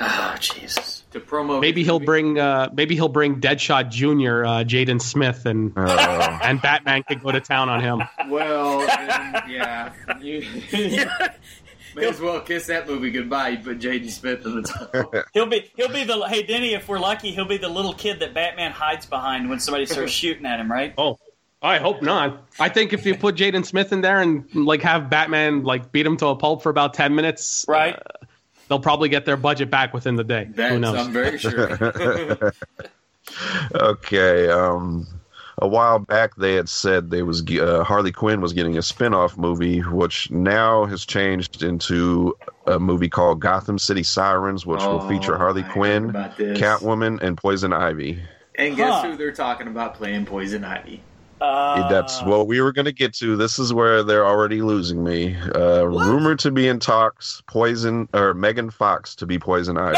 Oh, 0.00 0.36
Jesus. 0.40 1.01
To 1.12 1.20
promo, 1.20 1.60
Maybe 1.60 1.84
he'll 1.84 1.94
movie. 1.94 2.06
bring 2.06 2.38
uh, 2.38 2.70
maybe 2.72 2.94
he'll 2.94 3.08
bring 3.08 3.40
Deadshot 3.40 3.90
Junior, 3.90 4.44
uh, 4.44 4.50
Jaden 4.64 5.00
Smith, 5.00 5.44
and 5.46 5.72
Uh, 5.76 6.38
and 6.42 6.60
Batman 6.62 7.02
could 7.06 7.22
go 7.22 7.30
to 7.32 7.40
town 7.40 7.68
on 7.68 7.80
him. 7.82 8.02
Well, 8.30 8.78
then, 8.80 9.42
yeah, 9.50 9.92
you 10.20 10.40
may 11.94 12.06
as 12.08 12.20
well 12.20 12.40
kiss 12.40 12.66
that 12.66 12.86
movie 12.88 13.10
goodbye. 13.10 13.48
You 13.50 13.58
put 13.58 13.78
J.D. 13.78 14.08
Smith 14.10 14.44
in 14.46 14.62
the 14.62 14.62
top. 14.62 15.14
He'll 15.34 15.46
be 15.46 15.70
he'll 15.76 15.92
be 15.92 16.04
the 16.04 16.26
hey 16.28 16.42
Denny. 16.42 16.74
If 16.74 16.88
we're 16.88 16.98
lucky, 16.98 17.30
he'll 17.32 17.44
be 17.44 17.58
the 17.58 17.68
little 17.68 17.92
kid 17.94 18.20
that 18.20 18.32
Batman 18.34 18.72
hides 18.72 19.04
behind 19.06 19.50
when 19.50 19.60
somebody 19.60 19.86
starts 19.86 20.12
shooting 20.12 20.46
at 20.46 20.58
him, 20.60 20.70
right? 20.70 20.94
Oh, 20.96 21.18
I 21.60 21.78
hope 21.78 22.00
not. 22.02 22.42
I 22.58 22.68
think 22.70 22.92
if 22.92 23.04
you 23.06 23.14
put 23.16 23.36
Jaden 23.36 23.64
Smith 23.66 23.92
in 23.92 24.00
there 24.00 24.20
and 24.20 24.46
like 24.54 24.82
have 24.82 25.10
Batman 25.10 25.62
like 25.62 25.92
beat 25.92 26.06
him 26.06 26.16
to 26.18 26.28
a 26.28 26.36
pulp 26.36 26.62
for 26.62 26.70
about 26.70 26.94
ten 26.94 27.14
minutes, 27.14 27.64
Right. 27.68 27.94
uh, 27.94 28.26
they'll 28.72 28.80
probably 28.80 29.10
get 29.10 29.26
their 29.26 29.36
budget 29.36 29.70
back 29.70 29.92
within 29.92 30.16
the 30.16 30.24
day. 30.24 30.48
Who 30.56 30.78
knows? 30.78 30.96
I'm 30.96 31.12
very 31.12 31.36
sure. 31.36 32.52
okay. 33.74 34.48
Um, 34.48 35.06
a 35.58 35.68
while 35.68 35.98
back, 35.98 36.34
they 36.36 36.54
had 36.54 36.70
said 36.70 37.10
they 37.10 37.22
was 37.22 37.44
uh, 37.50 37.84
Harley 37.84 38.12
Quinn 38.12 38.40
was 38.40 38.54
getting 38.54 38.78
a 38.78 38.82
spin-off 38.82 39.36
movie, 39.36 39.80
which 39.80 40.30
now 40.30 40.86
has 40.86 41.04
changed 41.04 41.62
into 41.62 42.34
a 42.66 42.78
movie 42.78 43.10
called 43.10 43.40
Gotham 43.40 43.78
City 43.78 44.02
Sirens, 44.02 44.64
which 44.64 44.80
will 44.80 45.02
Oh, 45.02 45.08
feature 45.08 45.36
Harley 45.36 45.62
I 45.64 45.68
Quinn. 45.68 46.10
Catwoman, 46.12 47.20
and 47.20 47.36
Poison 47.36 47.74
Ivy. 47.74 48.22
and 48.54 48.74
guess 48.76 49.02
Huh. 49.02 49.10
who 49.10 49.16
they're 49.18 49.32
talking 49.32 49.66
about 49.66 49.94
playing 49.94 50.24
Poison 50.24 50.64
Ivy? 50.64 51.02
Uh, 51.42 51.88
That's 51.88 52.22
what 52.22 52.46
we 52.46 52.60
were 52.60 52.72
going 52.72 52.84
to 52.84 52.92
get 52.92 53.12
to. 53.14 53.36
This 53.36 53.58
is 53.58 53.72
where 53.74 54.02
they're 54.02 54.26
already 54.26 54.62
losing 54.62 55.02
me. 55.02 55.36
Uh, 55.56 55.86
rumored 55.86 56.38
to 56.40 56.50
be 56.50 56.68
in 56.68 56.78
talks, 56.78 57.42
Poison 57.48 58.08
or 58.14 58.32
Megan 58.34 58.70
Fox 58.70 59.14
to 59.16 59.26
be 59.26 59.38
Poison 59.38 59.76
Ivy. 59.78 59.96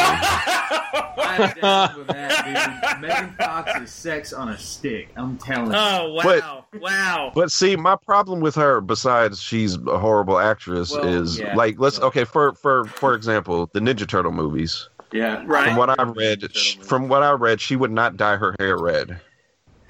I'm 1.16 1.55
down 1.61 1.99
with 1.99 2.07
that, 2.09 2.92
dude. 2.92 3.03
Megan 3.03 3.32
Fox 3.36 3.80
is 3.80 3.90
sex 3.90 4.32
on 4.32 4.49
a 4.51 4.59
stick. 4.59 5.11
I'm 5.16 5.36
telling 5.38 5.72
you. 5.72 5.76
Oh 5.76 6.14
wow, 6.24 6.64
wow. 6.80 7.32
But 7.34 7.51
see, 7.51 7.76
my 7.76 7.97
problem 7.97 8.40
with 8.40 8.55
her, 8.55 8.80
besides 8.80 9.42
she's 9.42 9.76
a 9.76 9.99
horrible 9.99 10.38
actress, 10.38 10.92
Well, 10.92 11.05
is 11.07 11.38
yeah. 11.40 11.55
like 11.57 11.76
let's 11.78 11.99
Well- 11.99 12.09
okay 12.09 12.24
for 12.24 12.55
for 12.55 12.84
for 12.84 13.14
example, 13.14 13.68
the 13.72 13.80
Ninja 13.80 14.07
Turtle 14.09 14.32
movies. 14.32 14.88
Yeah, 15.12 15.42
Right. 15.47 15.66
From 15.68 15.76
what 15.76 15.99
I 15.99 16.03
read, 16.05 16.49
sh- 16.57 16.76
from 16.78 17.09
what 17.09 17.22
I 17.22 17.32
read, 17.32 17.61
she 17.61 17.76
would 17.76 17.92
not 17.92 18.16
dye 18.16 18.36
her 18.36 18.55
hair 18.59 18.76
red. 18.78 19.20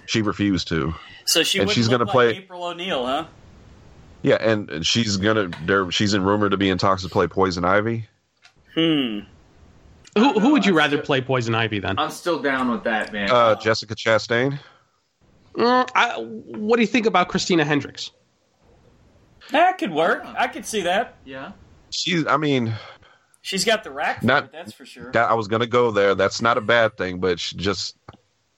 She 0.06 0.20
refused 0.20 0.68
to. 0.68 0.94
So 1.26 1.42
she 1.42 1.58
and 1.60 1.70
she's 1.70 1.88
look 1.88 1.98
gonna 2.00 2.10
play- 2.10 2.36
April 2.36 2.64
O'Neil, 2.64 3.04
huh? 3.06 3.26
Yeah, 4.22 4.36
and 4.40 4.70
and 4.70 4.86
she's 4.86 5.16
gonna. 5.16 5.50
There, 5.66 5.90
she's 5.90 6.14
in 6.14 6.22
rumor 6.22 6.48
to 6.48 6.56
be 6.56 6.68
in 6.70 6.78
talks 6.78 7.02
to 7.02 7.08
play 7.08 7.26
Poison 7.26 7.64
Ivy. 7.64 8.08
Hmm. 8.74 9.20
who 10.16 10.38
who 10.40 10.50
would 10.52 10.64
you 10.66 10.74
rather 10.74 10.98
play 10.98 11.20
Poison 11.20 11.54
Ivy 11.54 11.78
then? 11.80 11.98
I'm 11.98 12.10
still 12.10 12.40
down 12.40 12.70
with 12.70 12.84
that, 12.84 13.12
man. 13.12 13.30
Uh, 13.30 13.54
Jessica 13.56 13.94
Chastain. 13.94 14.58
Mm, 15.54 15.88
I, 15.94 16.14
what 16.18 16.76
do 16.76 16.82
you 16.82 16.88
think 16.88 17.06
about 17.06 17.28
Christina 17.28 17.64
Hendricks? 17.64 18.10
That 19.50 19.78
could 19.78 19.92
work. 19.92 20.24
I 20.38 20.48
could 20.48 20.64
see 20.66 20.80
that. 20.82 21.16
yeah. 21.24 21.52
She's. 21.90 22.26
I 22.26 22.36
mean, 22.36 22.72
She's 23.42 23.64
got 23.64 23.84
the 23.84 23.90
rack 23.90 24.20
for 24.20 24.26
Not- 24.26 24.44
it, 24.44 24.52
that's 24.52 24.72
for 24.72 24.86
sure. 24.86 25.12
that, 25.12 25.30
I 25.30 25.34
was 25.34 25.48
gonna 25.48 25.66
go 25.66 25.90
there. 25.90 26.14
That's 26.14 26.40
not 26.40 26.56
a 26.56 26.62
bad 26.62 26.96
thing, 26.96 27.20
but 27.20 27.38
she 27.38 27.56
just 27.56 27.96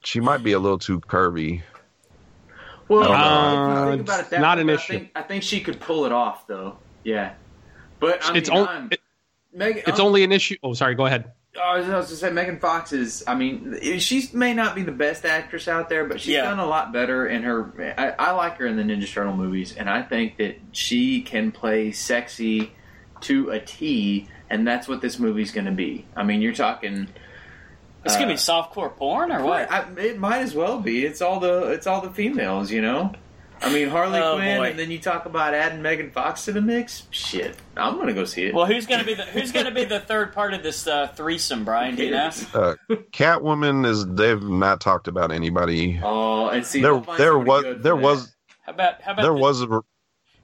she 0.04 0.20
might 0.20 0.44
be 0.44 0.52
a 0.52 0.58
little 0.60 0.78
too 0.78 1.00
curvy. 1.00 1.60
Well, 2.89 3.11
Uh, 3.12 3.91
think 3.91 4.03
about 4.03 4.20
it 4.20 4.30
that 4.30 4.41
not 4.41 4.59
way, 4.59 4.62
an 4.62 4.70
issue. 4.70 4.93
I 4.95 4.99
think, 4.99 5.11
I 5.16 5.22
think 5.22 5.43
she 5.43 5.61
could 5.61 5.80
pull 5.80 6.05
it 6.07 6.12
off, 6.12 6.47
though. 6.47 6.78
Yeah. 7.05 7.32
But 7.99 8.24
I 8.30 8.37
it's 8.37 8.51
mean, 8.51 8.59
on- 8.61 8.68
I'm, 8.68 8.89
it- 8.93 9.01
Megan, 9.53 9.82
it's 9.87 9.99
I'm- 9.99 10.07
only 10.07 10.22
an 10.24 10.32
issue. 10.32 10.57
Oh, 10.62 10.72
sorry. 10.74 10.95
Go 10.95 11.07
ahead. 11.07 11.32
Oh, 11.59 11.61
I 11.62 11.78
was 11.78 11.87
going 11.87 12.05
to 12.05 12.16
say 12.16 12.30
Megan 12.30 12.59
Fox 12.59 12.93
is. 12.93 13.24
I 13.26 13.34
mean, 13.34 13.78
she 13.99 14.28
may 14.34 14.53
not 14.53 14.74
be 14.74 14.82
the 14.82 14.93
best 14.93 15.24
actress 15.24 15.68
out 15.68 15.89
there, 15.89 16.05
but 16.05 16.20
she's 16.20 16.34
Yeah. 16.34 16.43
done 16.43 16.59
a 16.59 16.66
lot 16.66 16.93
better 16.93 17.26
in 17.26 17.43
her. 17.45 17.95
I, 17.97 18.26
I 18.28 18.30
like 18.32 18.59
her 18.59 18.66
in 18.66 18.76
the 18.76 18.82
Ninja 18.82 19.11
Turtle 19.11 19.34
movies, 19.34 19.74
and 19.74 19.89
I 19.89 20.03
think 20.03 20.37
that 20.37 20.59
she 20.72 21.22
can 21.22 21.53
play 21.53 21.93
sexy 21.93 22.72
to 23.22 23.49
a 23.51 23.59
T, 23.59 24.28
and 24.51 24.68
that's 24.68 24.87
what 24.87 25.01
this 25.01 25.18
movie's 25.18 25.51
going 25.51 25.64
to 25.64 25.72
be. 25.72 26.05
I 26.14 26.24
mean, 26.24 26.43
you're 26.43 26.53
talking. 26.53 27.09
It's 28.07 28.14
gonna 28.14 28.28
be 28.28 28.34
Uh, 28.34 28.36
softcore 28.36 28.94
porn 28.96 29.30
or 29.32 29.44
what? 29.44 29.70
I, 29.70 29.84
it 29.98 30.18
might 30.18 30.38
as 30.40 30.54
well 30.54 30.78
be. 30.80 31.04
It's 31.04 31.20
all 31.20 31.38
the 31.40 31.64
it's 31.72 31.86
all 31.86 32.00
the 32.00 32.11
females, 32.11 32.70
you 32.70 32.80
know. 32.80 33.12
I 33.62 33.72
mean 33.72 33.88
Harley 33.88 34.20
Oh, 34.20 34.34
Quinn, 34.36 34.59
boy. 34.59 34.66
and 34.70 34.78
then 34.78 34.90
you 34.90 34.98
talk 34.98 35.24
about 35.24 35.54
adding 35.54 35.80
Megan 35.80 36.11
Fox 36.11 36.44
to 36.44 36.52
the 36.52 36.61
mix. 36.61 37.04
Shit, 37.11 37.57
I'm 37.76 37.96
gonna 37.96 38.12
go 38.12 38.24
see 38.26 38.44
it. 38.44 38.54
Well, 38.54 38.66
who's 38.66 38.86
gonna 38.86 39.02
be 39.04 39.14
the 39.14 39.22
who's 39.24 39.50
gonna 39.50 39.70
be 39.70 39.84
the 39.84 40.00
third 40.00 40.32
part 40.34 40.52
of 40.52 40.62
this 40.62 40.86
uh, 40.86 41.07
threesome, 41.09 41.64
Brian? 41.64 41.94
Do 41.96 42.04
you 42.04 42.11
know? 42.11 42.30
Uh, 42.54 42.74
Catwoman 43.12 43.86
is. 43.86 44.07
They've 44.07 44.42
not 44.42 44.80
talked 44.80 45.09
about 45.09 45.32
anybody. 45.32 45.98
Oh, 46.02 46.48
and 46.48 46.66
see, 46.66 46.82
There, 46.82 47.00
there 47.16 47.38
was, 47.38 47.62
there 47.64 47.76
that. 47.82 47.96
was, 47.96 48.34
How 48.62 48.72
about 48.72 49.00
how 49.02 49.12
about 49.12 49.22
there 49.22 49.32
the, 49.32 49.38
was. 49.38 49.62
A, 49.62 49.66
how 49.68 49.82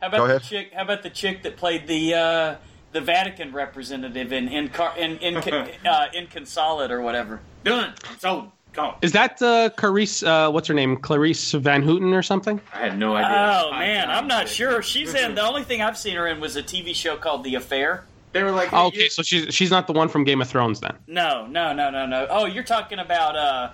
about 0.01 0.13
go 0.13 0.27
the 0.27 0.37
ahead. 0.37 0.43
chick? 0.43 0.73
How 0.75 0.83
about 0.83 1.03
the 1.03 1.11
chick 1.11 1.43
that 1.43 1.57
played 1.59 1.87
the 1.87 2.15
uh, 2.15 2.55
the 2.93 3.01
Vatican 3.01 3.53
representative 3.53 4.33
in 4.33 4.49
in 4.49 4.71
in 4.97 5.17
in, 5.19 5.37
uh, 5.87 6.07
in 6.13 6.25
Inconsolate 6.25 6.91
or 6.91 7.01
whatever? 7.01 7.41
done. 7.65 7.95
I'm 8.09 8.19
sold. 8.19 8.51
Gone. 8.73 8.97
Is 9.03 9.13
that 9.13 9.43
uh, 9.43 9.69
Clarice? 9.77 10.23
Uh, 10.23 10.51
what's 10.51 10.67
her 10.67 10.73
name? 10.73 10.97
Clarice 10.97 11.53
Van 11.53 11.83
Houten 11.83 12.15
or 12.15 12.23
something? 12.23 12.59
I 12.73 12.79
had 12.79 12.99
no 12.99 13.15
idea. 13.15 13.61
Oh 13.63 13.71
man, 13.73 14.09
I'm 14.09 14.27
not 14.27 14.49
sure. 14.49 14.81
She's 14.81 15.13
in. 15.13 15.35
The 15.35 15.43
only 15.43 15.63
thing 15.63 15.83
I've 15.83 15.99
seen 15.99 16.17
her 16.17 16.27
in 16.27 16.41
was 16.41 16.57
a 16.57 16.63
TV 16.63 16.95
show 16.95 17.17
called 17.17 17.45
The 17.45 17.57
Affair. 17.57 18.05
They 18.33 18.43
were 18.43 18.51
like, 18.51 18.73
Oh, 18.73 18.87
okay, 18.87 19.11
so 19.11 19.23
she's 19.23 19.55
she's 19.55 19.71
not 19.71 19.87
the 19.87 19.93
one 19.93 20.09
from 20.09 20.25
Game 20.25 20.41
of 20.41 20.49
Thrones 20.49 20.81
then. 20.81 20.97
No, 21.07 21.47
no, 21.47 21.75
no, 21.75 21.91
no, 21.91 22.07
no. 22.07 22.27
Oh, 22.31 22.47
you're 22.47 22.65
talking 22.65 22.99
about 22.99 23.37
uh, 23.37 23.71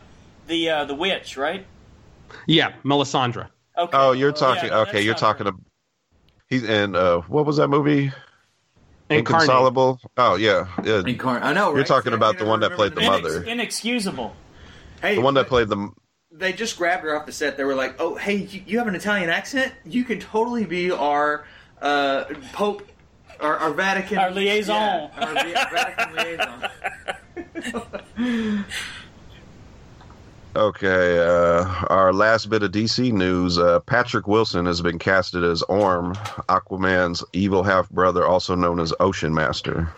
the 0.49 0.69
uh, 0.69 0.85
the 0.85 0.97
witch, 0.97 1.37
right? 1.37 1.65
Yeah, 2.49 2.73
Melisandre. 2.85 3.49
Okay. 3.77 3.97
oh, 3.97 4.11
you're 4.11 4.33
talking. 4.33 4.71
Yeah, 4.71 4.81
okay, 4.81 5.01
you're 5.01 5.15
talking. 5.15 5.47
her. 5.47 5.51
About, 5.51 5.63
he's 6.49 6.65
in. 6.65 6.97
Uh, 6.97 7.21
what 7.21 7.47
was 7.47 7.59
that 7.59 7.69
movie? 7.69 8.11
Incarnate. 9.11 9.45
Inconsolable. 9.45 10.01
Oh 10.17 10.35
yeah, 10.37 10.69
yeah. 10.85 11.03
Incarn- 11.03 11.43
I 11.43 11.53
know. 11.53 11.75
You're 11.75 11.85
talking 11.85 12.13
about 12.13 12.39
the 12.39 12.45
one 12.45 12.61
that 12.61 12.73
played 12.73 12.95
the 12.95 13.01
name. 13.01 13.11
mother. 13.11 13.41
Inex- 13.43 13.47
inexcusable. 13.47 14.35
hey, 15.01 15.15
the 15.17 15.21
one 15.23 15.35
that 15.35 15.47
played 15.49 15.69
the. 15.69 15.91
They 16.31 16.53
just 16.53 16.77
grabbed 16.77 17.03
her 17.05 17.17
off 17.19 17.25
the 17.27 17.33
set. 17.33 17.57
They 17.57 17.65
were 17.65 17.75
like, 17.75 17.97
"Oh, 18.01 18.15
hey, 18.17 18.35
you, 18.37 18.63
you 18.67 18.79
have 18.79 18.87
an 18.87 18.95
Italian 18.95 19.31
accent. 19.31 19.73
You 19.85 20.05
can 20.05 20.21
totally 20.21 20.67
be 20.67 20.91
our 20.91 21.47
uh, 21.81 22.25
Pope, 22.53 22.87
our, 23.41 23.57
our 23.57 23.73
Vatican, 23.73 24.19
Our 24.19 24.31
liaison." 24.31 24.77
Yeah, 24.77 25.09
our 25.27 25.35
vi- 25.35 25.69
Vatican 25.73 26.15
liaison." 26.17 26.71
Okay, 30.57 31.19
uh, 31.19 31.65
our 31.89 32.13
last 32.13 32.51
bit 32.51 32.63
of 32.63 32.73
DC 32.73 33.13
news. 33.13 33.59
Uh, 33.59 33.79
Patrick 33.81 34.27
Wilson 34.27 34.67
has 34.67 34.81
been 34.81 34.99
casted 34.99 35.45
as 35.45 35.63
Orm, 35.63 36.15
Aquaman's 36.49 37.23
evil 37.33 37.63
half 37.63 37.89
brother, 37.91 38.27
also 38.27 38.55
known 38.57 38.81
as 38.81 38.93
Ocean 38.99 39.33
Master. 39.33 39.93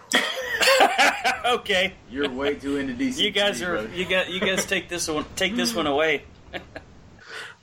okay, 1.47 1.95
You're 2.11 2.29
way 2.29 2.57
too 2.57 2.77
into 2.77 2.93
DC. 2.95 3.19
you 3.19 3.31
guys 3.31 3.63
are 3.63 3.73
brother. 3.75 3.91
you 3.95 4.05
got 4.05 4.29
you 4.31 4.41
guys 4.41 4.67
take 4.67 4.89
this 4.89 5.09
one 5.09 5.25
take 5.37 5.57
this 5.57 5.75
one 5.75 5.87
away. 5.87 6.25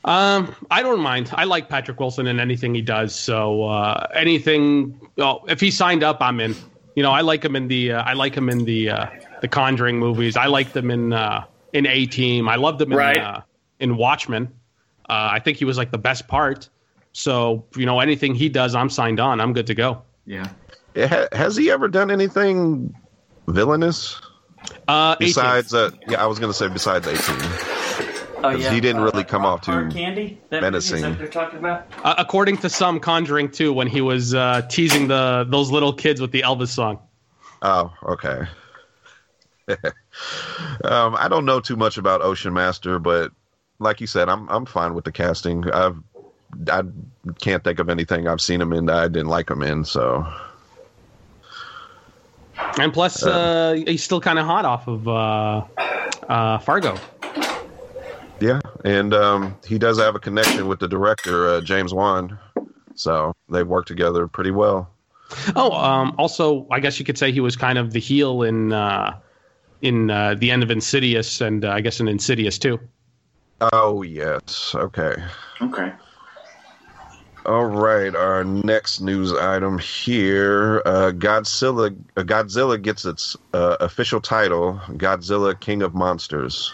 Um, 0.05 0.55
I 0.71 0.83
don't 0.83 1.01
mind. 1.01 1.31
I 1.33 1.43
like 1.43 1.67
Patrick 1.67 1.99
Wilson 1.99 2.27
in 2.27 2.39
anything 2.39 2.73
he 2.73 2.81
does. 2.81 3.13
So 3.13 3.65
uh, 3.65 4.07
anything, 4.13 4.97
well, 5.17 5.43
if 5.49 5.59
he 5.59 5.69
signed 5.69 6.01
up, 6.01 6.19
I'm 6.21 6.39
in. 6.39 6.55
You 6.95 7.03
know, 7.03 7.11
I 7.11 7.19
like 7.21 7.43
him 7.43 7.57
in 7.57 7.67
the 7.67 7.91
uh, 7.91 8.03
I 8.03 8.13
like 8.13 8.33
him 8.33 8.47
in 8.47 8.63
the 8.63 8.89
uh, 8.89 9.07
the 9.41 9.49
Conjuring 9.49 9.99
movies. 9.99 10.37
I 10.37 10.45
like 10.45 10.71
them 10.71 10.91
in 10.91 11.11
uh, 11.11 11.43
in 11.73 11.85
A 11.85 12.05
Team. 12.05 12.47
I 12.49 12.55
loved 12.55 12.81
him 12.81 12.91
in 12.91 12.99
uh, 12.99 13.41
in 13.79 13.97
Watchmen. 13.97 14.47
Uh, 15.09 15.29
I 15.31 15.39
think 15.39 15.57
he 15.57 15.65
was 15.65 15.77
like 15.77 15.91
the 15.91 15.97
best 15.97 16.27
part. 16.27 16.69
So 17.13 17.65
you 17.75 17.85
know, 17.85 17.99
anything 17.99 18.35
he 18.35 18.49
does, 18.49 18.75
I'm 18.75 18.89
signed 18.89 19.19
on. 19.19 19.39
I'm 19.41 19.53
good 19.53 19.67
to 19.67 19.75
go. 19.75 20.01
Yeah. 20.25 20.49
Yeah, 20.95 21.07
ha- 21.07 21.27
has 21.31 21.55
he 21.55 21.69
ever 21.71 21.87
done 21.87 22.09
anything 22.11 22.95
villainous 23.47 24.19
Uh, 24.87 25.15
besides? 25.19 25.73
Uh, 25.73 25.91
yeah, 26.07 26.21
I 26.23 26.25
was 26.25 26.39
gonna 26.39 26.53
say 26.53 26.67
besides 26.67 27.07
eighteen. 27.07 27.35
Oh 28.43 28.55
Because 28.55 28.71
he 28.71 28.79
didn't 28.79 29.01
really 29.01 29.23
come 29.23 29.45
off 29.45 29.61
too 29.61 29.89
candy. 29.89 30.39
That 30.49 30.61
menacing. 30.61 31.01
that 31.01 31.17
they're 31.17 31.27
talking 31.27 31.57
about? 31.57 31.87
Uh, 32.03 32.13
according 32.19 32.57
to 32.57 32.69
some, 32.69 32.99
Conjuring 32.99 33.49
2, 33.49 33.73
when 33.73 33.87
he 33.87 33.99
was 33.99 34.35
uh, 34.35 34.61
teasing 34.69 35.07
the 35.07 35.45
those 35.49 35.71
little 35.71 35.91
kids 35.91 36.21
with 36.21 36.31
the 36.31 36.41
Elvis 36.41 36.67
song. 36.67 36.99
Oh, 37.63 37.91
okay. 38.03 38.41
um, 40.83 41.15
I 41.17 41.27
don't 41.29 41.45
know 41.45 41.59
too 41.59 41.75
much 41.75 41.97
about 41.97 42.21
Ocean 42.21 42.53
Master, 42.53 42.99
but 42.99 43.31
like 43.79 44.01
you 44.01 44.07
said, 44.07 44.29
I'm 44.29 44.47
I'm 44.49 44.65
fine 44.65 44.93
with 44.93 45.05
the 45.05 45.11
casting. 45.11 45.69
I've 45.71 45.97
I 46.71 46.83
can't 47.41 47.63
think 47.63 47.79
of 47.79 47.89
anything 47.89 48.27
I've 48.27 48.41
seen 48.41 48.61
him 48.61 48.71
in 48.73 48.85
that 48.85 48.97
I 48.97 49.07
didn't 49.07 49.27
like 49.27 49.49
him 49.49 49.61
in. 49.61 49.83
So 49.83 50.25
And 52.79 52.93
plus, 52.93 53.23
uh, 53.23 53.83
he's 53.85 54.03
still 54.03 54.21
kind 54.21 54.39
of 54.39 54.45
hot 54.45 54.65
off 54.65 54.87
of 54.87 55.07
uh, 55.07 55.65
uh, 56.29 56.57
Fargo. 56.59 56.97
yeah, 58.39 58.61
and 58.85 59.13
um, 59.13 59.57
he 59.67 59.77
does 59.77 59.99
have 59.99 60.15
a 60.15 60.19
connection 60.19 60.67
with 60.67 60.79
the 60.79 60.87
director 60.87 61.49
uh, 61.49 61.61
James 61.61 61.93
Wan, 61.93 62.39
so 62.95 63.33
they 63.49 63.63
work 63.63 63.85
together 63.85 64.27
pretty 64.27 64.51
well. 64.51 64.89
Oh, 65.55 65.71
um, 65.73 66.15
also, 66.17 66.65
I 66.71 66.79
guess 66.79 66.99
you 66.99 67.05
could 67.05 67.17
say 67.17 67.33
he 67.33 67.41
was 67.41 67.57
kind 67.57 67.77
of 67.77 67.91
the 67.91 67.99
heel 67.99 68.43
in 68.43 68.71
uh, 68.71 69.17
in 69.81 70.09
uh, 70.09 70.35
the 70.35 70.51
end 70.51 70.63
of 70.63 70.71
Insidious, 70.71 71.41
and 71.41 71.63
uh, 71.65 71.71
I 71.71 71.81
guess 71.81 71.99
in 71.99 72.07
Insidious 72.07 72.57
too. 72.57 72.79
Oh 73.73 74.01
yes, 74.03 74.73
okay. 74.75 75.15
Okay. 75.61 75.91
All 77.45 77.65
right, 77.65 78.13
our 78.13 78.43
next 78.43 78.99
news 78.99 79.31
item 79.33 79.79
here: 79.79 80.81
uh, 80.85 81.11
Godzilla. 81.11 81.95
Uh, 82.17 82.23
Godzilla 82.23 82.81
gets 82.81 83.05
its 83.05 83.37
uh, 83.53 83.77
official 83.79 84.19
title, 84.19 84.81
Godzilla 84.89 85.57
King 85.57 85.81
of 85.81 85.95
Monsters. 85.95 86.73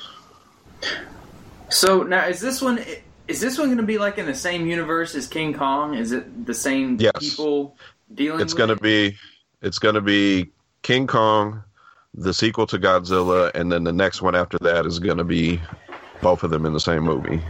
So 1.69 2.03
now, 2.03 2.25
is 2.25 2.39
this 2.41 2.61
one? 2.61 2.83
Is 3.27 3.39
this 3.39 3.57
one 3.57 3.67
going 3.67 3.77
to 3.77 3.83
be 3.83 3.97
like 3.97 4.17
in 4.17 4.25
the 4.25 4.35
same 4.35 4.65
universe 4.65 5.15
as 5.15 5.27
King 5.27 5.53
Kong? 5.53 5.93
Is 5.95 6.11
it 6.11 6.45
the 6.45 6.53
same 6.53 6.97
Yes. 6.99 7.13
people 7.19 7.77
dealing? 8.13 8.41
It's 8.41 8.53
with 8.53 8.57
going 8.57 8.69
to 8.69 8.75
it? 8.75 8.81
be, 8.81 9.17
it's 9.61 9.79
going 9.79 9.95
to 9.95 10.01
be 10.01 10.49
King 10.81 11.07
Kong, 11.07 11.63
the 12.15 12.33
sequel 12.33 12.67
to 12.67 12.77
Godzilla, 12.77 13.51
and 13.55 13.71
then 13.71 13.83
the 13.83 13.93
next 13.93 14.21
one 14.21 14.35
after 14.35 14.57
that 14.59 14.85
is 14.85 14.99
going 14.99 15.17
to 15.17 15.23
be 15.23 15.61
both 16.21 16.43
of 16.43 16.51
them 16.51 16.65
in 16.65 16.73
the 16.73 16.79
same 16.79 17.03
movie. 17.03 17.41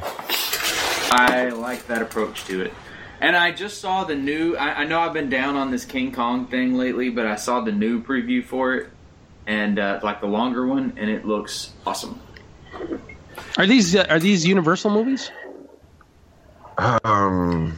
I 1.11 1.49
like 1.49 1.85
that 1.87 2.01
approach 2.01 2.45
to 2.45 2.61
it. 2.61 2.73
And 3.21 3.35
I 3.35 3.51
just 3.51 3.79
saw 3.79 4.03
the 4.03 4.15
new. 4.15 4.55
I, 4.55 4.81
I 4.81 4.83
know 4.85 4.99
I've 4.99 5.13
been 5.13 5.29
down 5.29 5.55
on 5.55 5.71
this 5.71 5.85
King 5.85 6.11
Kong 6.11 6.47
thing 6.47 6.75
lately, 6.75 7.09
but 7.09 7.25
I 7.25 7.35
saw 7.35 7.61
the 7.61 7.71
new 7.71 8.03
preview 8.03 8.43
for 8.43 8.75
it, 8.75 8.89
and 9.47 9.79
uh, 9.79 9.99
like 10.03 10.19
the 10.19 10.27
longer 10.27 10.65
one, 10.65 10.93
and 10.97 11.09
it 11.09 11.25
looks 11.25 11.71
awesome. 11.85 12.19
Are 13.57 13.65
these 13.65 13.95
uh, 13.95 14.05
are 14.09 14.19
these 14.19 14.45
Universal 14.45 14.91
movies? 14.91 15.31
Um, 16.77 17.77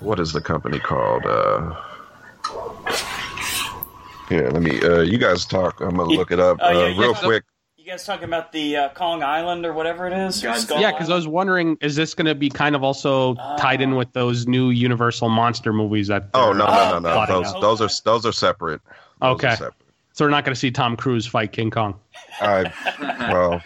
what 0.00 0.18
is 0.20 0.32
the 0.32 0.40
company 0.40 0.78
called? 0.78 1.26
Uh, 1.26 1.74
here, 4.28 4.50
let 4.50 4.62
me. 4.62 4.80
Uh, 4.82 5.00
you 5.00 5.18
guys 5.18 5.44
talk. 5.44 5.80
I'm 5.80 5.96
gonna 5.96 6.04
look 6.10 6.30
it 6.30 6.40
up 6.40 6.58
Oh, 6.60 6.68
uh, 6.68 6.88
yeah, 6.88 7.00
real 7.00 7.14
so- 7.14 7.26
quick. 7.26 7.44
You 7.78 7.92
guys 7.92 8.04
talking 8.04 8.24
about 8.24 8.50
the 8.50 8.76
uh, 8.76 8.88
Kong 8.94 9.22
Island 9.22 9.64
or 9.64 9.72
whatever 9.72 10.08
it 10.08 10.12
is? 10.12 10.42
Or 10.42 10.48
Godzilla. 10.48 10.56
Skull 10.58 10.80
Yeah, 10.80 10.90
because 10.90 11.08
I 11.08 11.14
was 11.14 11.28
wondering, 11.28 11.78
is 11.80 11.94
this 11.94 12.14
going 12.14 12.26
to 12.26 12.34
be 12.34 12.48
kind 12.50 12.74
of 12.74 12.82
also 12.82 13.36
tied 13.58 13.80
in 13.80 13.94
with 13.94 14.12
those 14.12 14.48
new 14.48 14.70
Universal 14.70 15.28
monster 15.28 15.72
movies 15.72 16.08
that? 16.08 16.28
Oh 16.34 16.46
they're, 16.46 16.54
no, 16.56 16.64
uh, 16.64 16.74
no, 16.74 16.90
no, 16.90 16.98
no. 16.98 17.12
plotting 17.14 17.34
Those 17.36 17.54
out? 17.54 17.60
those 17.60 17.80
are 17.80 18.02
those 18.04 18.26
are 18.26 18.32
separate. 18.32 18.80
Those 18.84 18.92
are 19.20 19.30
Okay. 19.34 19.50
separate. 19.50 19.74
So 20.14 20.24
we're 20.24 20.30
not 20.32 20.44
going 20.44 20.54
to 20.54 20.58
see 20.58 20.72
Tom 20.72 20.96
Cruise 20.96 21.28
fight 21.28 21.52
King 21.52 21.70
Kong. 21.70 21.94
I 22.40 22.72
well, 23.32 23.62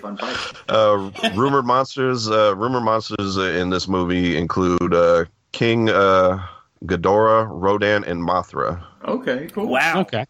fun 0.00 0.16
fight. 0.16 0.36
uh, 0.68 1.10
rumored 1.36 1.66
monsters. 1.66 2.28
Uh, 2.28 2.56
rumored 2.56 2.82
monsters 2.82 3.36
in 3.36 3.70
this 3.70 3.86
movie 3.86 4.36
include 4.36 4.92
uh, 4.92 5.26
King 5.52 5.88
uh, 5.88 6.44
Ghidorah, 6.84 7.48
Rodan, 7.50 8.04
and 8.04 8.20
Mothra. 8.20 8.84
Okay, 9.04 9.48
cool. 9.52 9.66
Wow. 9.68 10.00
Okay. 10.00 10.26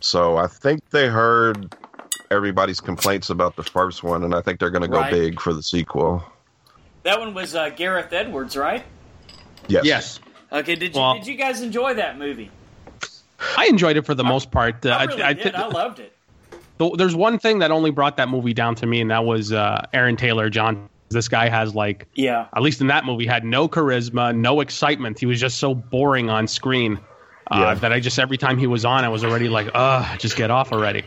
So 0.00 0.36
I 0.36 0.46
think 0.48 0.90
they 0.90 1.06
heard 1.08 1.74
everybody's 2.30 2.80
complaints 2.80 3.30
about 3.30 3.56
the 3.56 3.62
first 3.62 4.02
one, 4.02 4.24
and 4.24 4.34
I 4.34 4.40
think 4.40 4.58
they're 4.58 4.70
going 4.70 4.82
to 4.82 4.88
go 4.88 4.98
Right. 4.98 5.12
big 5.12 5.40
for 5.40 5.52
the 5.52 5.62
sequel. 5.62 6.24
That 7.04 7.18
one 7.20 7.34
was 7.34 7.54
uh, 7.54 7.68
Gareth 7.70 8.12
Edwards, 8.12 8.56
right? 8.56 8.84
Yes. 9.68 9.84
Yes. 9.84 10.20
Okay. 10.50 10.74
Did 10.74 10.94
you 10.94 11.00
Well- 11.00 11.14
did 11.14 11.26
you 11.26 11.36
guys 11.36 11.60
enjoy 11.62 11.94
that 11.94 12.18
movie? 12.18 12.50
I 13.56 13.66
enjoyed 13.66 13.96
it 13.96 14.02
for 14.06 14.14
the 14.14 14.22
most 14.24 14.50
part. 14.52 14.84
Uh, 14.86 14.90
I 14.90 15.04
really 15.04 15.22
I, 15.22 15.32
did. 15.32 15.54
I 15.54 15.66
loved 15.66 15.98
it. 15.98 16.16
There's 16.96 17.14
one 17.14 17.38
thing 17.38 17.60
that 17.60 17.70
only 17.70 17.90
brought 17.90 18.16
that 18.16 18.28
movie 18.28 18.54
down 18.54 18.74
to 18.76 18.86
me, 18.86 19.00
and 19.00 19.10
that 19.10 19.24
was 19.24 19.52
uh, 19.52 19.84
Aaron 19.92 20.16
Taylor 20.16 20.48
John. 20.50 20.88
This 21.12 21.28
guy 21.28 21.48
has 21.48 21.74
like, 21.74 22.06
Yeah. 22.14 22.46
at 22.54 22.62
least 22.62 22.80
in 22.80 22.86
that 22.88 23.04
movie, 23.04 23.26
had 23.26 23.44
no 23.44 23.68
charisma, 23.68 24.34
no 24.36 24.60
excitement. 24.60 25.18
He 25.18 25.26
was 25.26 25.40
just 25.40 25.58
so 25.58 25.74
boring 25.74 26.30
on 26.30 26.46
screen. 26.48 26.98
Uh, 27.50 27.56
Yeah. 27.58 27.74
That 27.74 27.92
I 27.92 28.00
just 28.00 28.18
every 28.18 28.38
time 28.38 28.58
he 28.58 28.66
was 28.66 28.84
on, 28.84 29.04
I 29.04 29.08
was 29.08 29.24
already 29.24 29.48
like, 29.48 29.68
ugh, 29.74 30.18
just 30.18 30.36
get 30.36 30.50
off 30.50 30.72
already. 30.72 31.04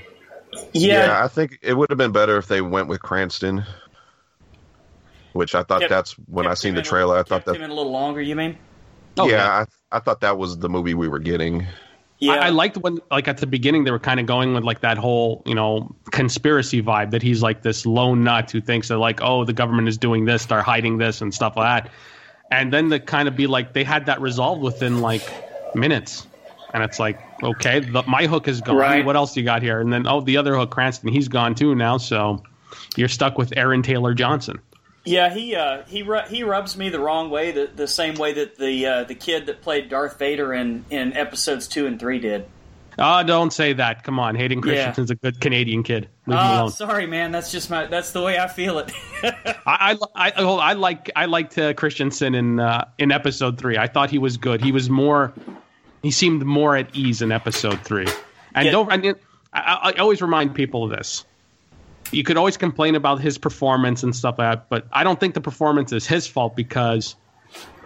Yeah, 0.74 1.22
I 1.24 1.28
think 1.28 1.60
it 1.62 1.74
would 1.74 1.89
have 1.89 1.97
been 1.97 2.12
better 2.14 2.38
if 2.38 2.47
they 2.47 2.62
went 2.62 2.88
with 2.88 3.01
Cranston. 3.01 3.66
Which 5.34 5.53
I 5.53 5.64
thought 5.64 5.82
Kept- 5.82 5.89
that's 5.89 6.12
when 6.30 6.47
I 6.47 6.53
seen 6.53 6.76
the 6.76 6.80
in 6.80 6.86
a- 6.86 6.89
trailer. 6.89 7.16
I 7.18 7.24
thought 7.24 7.43
kept 7.43 7.45
that 7.47 7.56
him 7.58 7.64
in 7.64 7.72
a 7.72 7.74
little 7.74 7.91
longer. 7.91 8.22
You 8.22 8.36
mean? 8.38 8.58
Oh, 9.18 9.28
yeah, 9.28 9.66
I, 9.91 9.97
I 9.97 9.99
thought 9.99 10.22
that 10.22 10.38
was 10.38 10.58
the 10.60 10.70
movie 10.70 10.93
we 10.93 11.08
were 11.10 11.20
getting. 11.20 11.66
Yeah, 12.20 12.34
I, 12.34 12.47
I 12.47 12.49
liked 12.49 12.78
when, 12.78 12.99
like 13.11 13.28
at 13.28 13.38
the 13.38 13.47
beginning, 13.47 13.84
they 13.84 13.91
were 13.91 13.99
kind 13.99 14.20
of 14.20 14.26
going 14.26 14.53
with 14.53 14.63
like 14.63 14.80
that 14.82 14.97
whole, 14.97 15.43
you 15.45 15.53
know, 15.53 15.93
conspiracy 16.11 16.82
vibe 16.82 17.11
that 17.11 17.22
he's 17.22 17.41
like 17.41 17.61
this 17.61 17.86
lone 17.86 18.24
nut 18.24 18.49
who 18.51 18.61
thinks 18.61 18.88
that 18.88 18.97
like, 18.97 19.20
oh, 19.22 19.43
the 19.43 19.53
government 19.53 19.88
is 19.89 19.97
doing 19.97 20.26
this, 20.26 20.45
they're 20.45 20.61
hiding 20.61 20.97
this 20.97 21.22
and 21.22 21.34
stuff 21.34 21.57
like 21.57 21.84
that. 21.84 21.91
And 22.51 22.72
then 22.72 22.89
to 22.91 22.99
kind 22.99 23.28
of 23.28 23.36
be 23.36 23.47
like, 23.47 23.74
they 23.74 23.84
had 23.84 24.05
that 24.05 24.22
resolved 24.22 24.61
within 24.61 25.01
like 25.01 25.24
minutes, 25.76 26.26
and 26.74 26.84
it's 26.84 26.99
like, 26.99 27.20
okay, 27.43 27.80
the, 27.80 28.03
my 28.03 28.28
hook 28.28 28.47
is 28.47 28.61
gone. 28.61 28.78
Right. 28.78 29.05
What 29.05 29.16
else 29.16 29.36
you 29.36 29.43
got 29.43 29.61
here? 29.61 29.80
And 29.82 29.91
then 29.91 30.07
oh, 30.07 30.22
the 30.22 30.38
other 30.38 30.55
hook, 30.55 30.72
Cranston, 30.72 31.09
he's 31.09 31.28
gone 31.28 31.55
too 31.55 31.76
now. 31.76 31.97
So 31.97 32.43
you're 32.95 33.07
stuck 33.07 33.38
with 33.38 33.53
Aaron 33.57 33.82
Taylor 33.82 34.13
Johnson. 34.13 34.59
Yeah, 35.06 35.34
he 35.34 35.56
uh, 35.56 35.84
he 35.88 36.01
ru- 36.03 36.26
he 36.28 36.43
rubs 36.43 36.76
me 36.76 36.89
the 36.89 36.99
wrong 36.99 37.30
way, 37.30 37.51
the, 37.51 37.70
the 37.74 37.88
same 37.88 38.16
way 38.16 38.34
that 38.34 38.58
the 38.58 38.86
uh, 38.86 39.03
the 39.03 39.16
kid 39.16 39.45
that 39.45 39.62
played 39.62 39.89
Darth 39.89 40.18
Vader 40.18 40.53
in, 40.53 40.84
in 40.89 41.14
episodes 41.14 41.68
two 41.68 41.86
and 41.86 41.99
three 41.99 42.20
did. 42.20 42.45
Oh, 42.97 43.22
don't 43.24 43.51
say 43.51 43.74
that. 43.74 44.03
Come 44.03 44.20
on, 44.20 44.36
Hayden 44.36 44.60
Yeah. 44.60 44.64
Christensen's 44.64 45.12
a 45.12 45.16
good 45.16 45.41
Canadian 45.41 45.84
kid. 45.84 46.08
Leave 46.28 46.39
him 46.39 46.45
Oh, 46.45 46.56
alone. 46.62 46.72
sorry, 46.72 47.06
man. 47.06 47.32
That's 47.34 47.51
just 47.51 47.70
my 47.70 47.86
that's 47.88 48.14
the 48.14 48.22
way 48.22 48.39
I 48.39 48.47
feel 48.47 48.80
it. 48.80 48.91
I, 49.24 49.97
I, 50.16 50.32
I, 50.38 50.43
I 50.43 50.74
like 50.74 51.12
I 51.16 51.26
liked 51.26 51.58
uh, 51.58 51.74
Christensen 51.74 52.34
in 52.34 52.60
uh, 52.60 52.86
in 52.97 53.12
episode 53.12 53.58
three. 53.60 53.78
I 53.78 53.88
thought 53.88 54.10
he 54.10 54.18
was 54.18 54.38
good. 54.38 54.62
He 54.62 54.72
was 54.72 54.89
more, 54.89 55.34
he 56.03 56.10
seemed 56.12 56.43
more 56.45 56.76
at 56.78 56.95
ease 56.95 57.22
in 57.22 57.32
episode 57.34 57.82
three. 57.82 58.08
And 58.56 58.66
Yeah. 58.66 58.72
don't 58.72 58.91
I, 58.91 59.14
I 59.53 59.91
always 59.99 60.22
remind 60.22 60.56
people 60.56 60.86
of 60.86 60.89
this. 60.89 61.26
You 62.12 62.24
could 62.24 62.38
always 62.38 62.58
complain 62.58 62.95
about 62.95 63.20
his 63.20 63.38
performance 63.38 64.03
and 64.03 64.16
stuff 64.16 64.36
like 64.38 64.51
that, 64.51 64.70
but 64.70 64.88
I 64.91 65.03
don't 65.03 65.20
think 65.20 65.34
the 65.34 65.41
performance 65.41 65.91
is 65.91 66.06
his 66.06 66.28
fault 66.28 66.56
because 66.56 67.16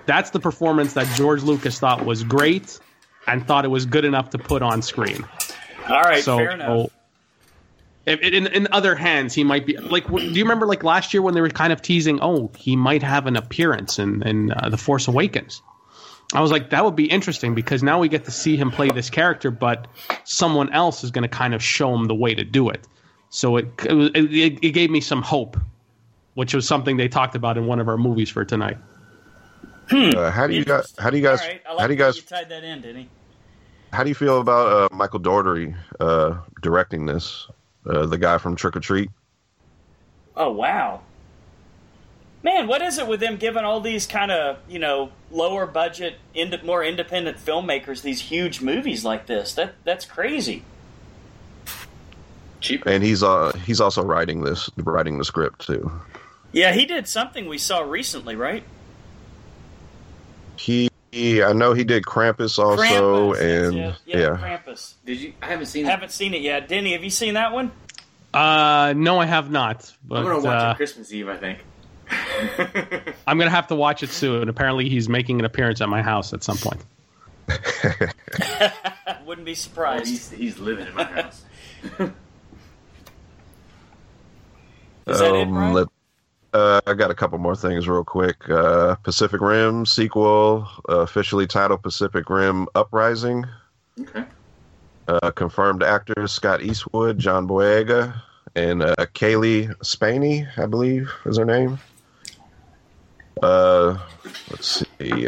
that's 0.05 0.29
the 0.31 0.39
performance 0.39 0.93
that 0.93 1.07
George 1.15 1.41
Lucas 1.43 1.79
thought 1.79 2.05
was 2.05 2.23
great 2.23 2.79
and 3.27 3.45
thought 3.45 3.65
it 3.65 3.69
was 3.69 3.85
good 3.85 4.05
enough 4.05 4.31
to 4.31 4.37
put 4.37 4.61
on 4.61 4.81
screen. 4.81 5.25
All 5.87 6.01
right, 6.01 6.23
So, 6.23 6.37
fair 6.37 6.51
enough. 6.51 6.89
in 8.05 8.47
in 8.47 8.67
other 8.71 8.95
hands, 8.95 9.33
he 9.33 9.43
might 9.43 9.65
be 9.65 9.77
like. 9.77 10.07
Do 10.07 10.17
you 10.21 10.43
remember 10.43 10.65
like 10.65 10.83
last 10.83 11.13
year 11.13 11.21
when 11.21 11.33
they 11.33 11.41
were 11.41 11.49
kind 11.49 11.71
of 11.73 11.81
teasing? 11.81 12.19
Oh, 12.21 12.51
he 12.57 12.75
might 12.75 13.03
have 13.03 13.25
an 13.27 13.35
appearance 13.35 13.99
in 13.99 14.21
in 14.27 14.51
uh, 14.51 14.69
the 14.69 14.77
Force 14.77 15.07
Awakens. 15.07 15.61
I 16.33 16.41
was 16.41 16.51
like, 16.51 16.69
that 16.69 16.85
would 16.85 16.95
be 16.95 17.05
interesting 17.05 17.55
because 17.55 17.81
now 17.81 17.99
we 17.99 18.07
get 18.07 18.25
to 18.25 18.31
see 18.31 18.55
him 18.55 18.69
play 18.69 18.89
this 18.89 19.09
character, 19.09 19.49
but 19.49 19.87
someone 20.25 20.71
else 20.71 21.03
is 21.03 21.09
going 21.09 21.23
to 21.23 21.27
kind 21.27 21.55
of 21.55 21.63
show 21.63 21.91
him 21.95 22.05
the 22.05 22.13
way 22.13 22.35
to 22.35 22.43
do 22.43 22.69
it. 22.69 22.87
So 23.29 23.57
it 23.57 23.67
it, 23.85 24.15
it 24.15 24.59
it 24.61 24.71
gave 24.71 24.89
me 24.89 25.01
some 25.01 25.21
hope, 25.21 25.57
which 26.33 26.53
was 26.53 26.67
something 26.67 26.97
they 26.97 27.07
talked 27.07 27.35
about 27.35 27.57
in 27.57 27.67
one 27.67 27.79
of 27.79 27.87
our 27.87 27.97
movies 27.97 28.29
for 28.29 28.43
tonight. 28.43 28.77
Uh, 29.91 30.29
how 30.29 30.47
do 30.47 30.53
you 30.53 30.65
guys? 30.65 30.93
How 30.97 31.09
do 31.09 31.17
you 31.17 31.23
guys? 31.23 31.41
All 31.41 31.47
right, 31.47 31.61
I 31.67 31.71
like 31.71 31.81
how 31.81 31.87
do 31.87 31.93
you 31.93 31.99
guys? 31.99 32.17
you 32.17 32.23
tied 32.23 32.49
that 32.49 32.63
in, 32.63 32.81
Denny. 32.81 33.09
How 33.91 34.03
do 34.03 34.09
you 34.09 34.15
feel 34.15 34.39
about 34.39 34.91
uh, 34.91 34.95
Michael 34.95 35.19
Dougherty 35.19 35.73
uh, 35.99 36.37
directing 36.61 37.05
this? 37.05 37.47
Uh, 37.85 38.05
the 38.05 38.17
guy 38.17 38.37
from 38.37 38.55
Trick 38.55 38.75
or 38.75 38.79
Treat. 38.79 39.09
Oh 40.35 40.51
wow, 40.51 41.01
man! 42.43 42.67
What 42.67 42.81
is 42.81 42.99
it 42.99 43.07
with 43.07 43.19
them 43.19 43.37
giving 43.37 43.63
all 43.63 43.81
these 43.81 44.05
kind 44.05 44.31
of 44.31 44.57
you 44.67 44.79
know 44.79 45.11
lower 45.31 45.65
budget, 45.65 46.17
ind- 46.33 46.63
more 46.63 46.83
independent 46.83 47.37
filmmakers 47.37 48.01
these 48.01 48.21
huge 48.21 48.61
movies 48.61 49.03
like 49.03 49.25
this? 49.25 49.53
That 49.53 49.75
that's 49.85 50.05
crazy. 50.05 50.63
Cheaper. 52.61 52.89
and 52.89 53.03
he's 53.03 53.23
uh 53.23 53.51
he's 53.65 53.79
also 53.79 54.03
writing 54.03 54.41
this 54.43 54.69
writing 54.77 55.17
the 55.17 55.23
script 55.25 55.65
too. 55.65 55.91
Yeah, 56.51 56.71
he 56.73 56.85
did 56.85 57.07
something 57.07 57.47
we 57.47 57.57
saw 57.57 57.79
recently, 57.81 58.35
right? 58.35 58.63
He, 60.57 60.89
he 61.11 61.41
I 61.41 61.53
know 61.53 61.73
he 61.73 61.83
did 61.83 62.03
Krampus 62.03 62.59
also, 62.59 62.81
Krampus, 62.83 63.39
and 63.67 63.77
it. 63.77 63.95
yeah, 64.05 64.17
yeah, 64.17 64.27
Krampus. 64.37 64.93
Did 65.05 65.17
you? 65.21 65.33
I 65.41 65.45
haven't 65.47 65.67
seen. 65.67 65.85
Haven't 65.85 66.11
seen 66.11 66.33
it 66.33 66.41
yet. 66.41 66.67
Denny, 66.67 66.91
have 66.93 67.03
you 67.03 67.09
seen 67.09 67.35
that 67.35 67.53
one? 67.53 67.71
Uh, 68.33 68.93
no, 68.95 69.19
I 69.19 69.25
have 69.25 69.49
not. 69.49 69.91
But 70.05 70.17
I'm 70.19 70.23
gonna 70.25 70.35
watch 70.39 70.45
uh, 70.45 70.71
it 70.71 70.75
Christmas 70.77 71.13
Eve. 71.13 71.29
I 71.29 71.37
think. 71.37 71.59
I'm 73.27 73.37
gonna 73.37 73.49
have 73.51 73.67
to 73.67 73.75
watch 73.75 74.03
it 74.03 74.09
soon. 74.09 74.49
Apparently, 74.49 74.89
he's 74.89 75.07
making 75.07 75.39
an 75.39 75.45
appearance 75.45 75.79
at 75.81 75.87
my 75.89 76.01
house 76.01 76.33
at 76.33 76.43
some 76.43 76.57
point. 76.57 76.81
Wouldn't 79.25 79.45
be 79.45 79.51
Oh, 79.51 79.55
surprised. 79.55 80.07
he's, 80.07 80.29
he's 80.31 80.59
living 80.59 80.87
in 80.87 80.93
my 80.95 81.03
house. 81.21 81.43
Is 85.07 85.19
that 85.19 85.33
it, 85.35 85.47
let- 85.47 85.87
uh, 86.51 86.81
I 86.87 86.93
got 86.95 87.11
a 87.11 87.15
couple 87.15 87.37
more 87.37 87.55
things 87.55 87.87
real 87.87 88.03
quick. 88.03 88.49
Uh, 88.49 88.95
Pacific 88.95 89.39
Rim 89.39 89.85
sequel, 89.85 90.67
uh, 90.89 90.99
officially 91.01 91.45
titled 91.45 91.83
Pacific 91.83 92.27
Rim 92.29 92.67
Uprising. 92.73 93.45
Okay. 93.99 94.23
Uh, 95.07 95.31
confirmed 95.31 95.83
actors 95.83 96.31
Scott 96.31 96.61
Eastwood, 96.61 97.19
John 97.19 97.47
Boyega, 97.47 98.19
and 98.55 98.81
uh, 98.81 98.95
Cailee 99.13 99.75
Spaeny, 99.83 100.47
I 100.57 100.65
believe 100.65 101.11
is 101.25 101.37
her 101.37 101.45
name. 101.45 101.79
Uh, 103.41 103.97
let's 104.49 104.83
see. 104.99 105.27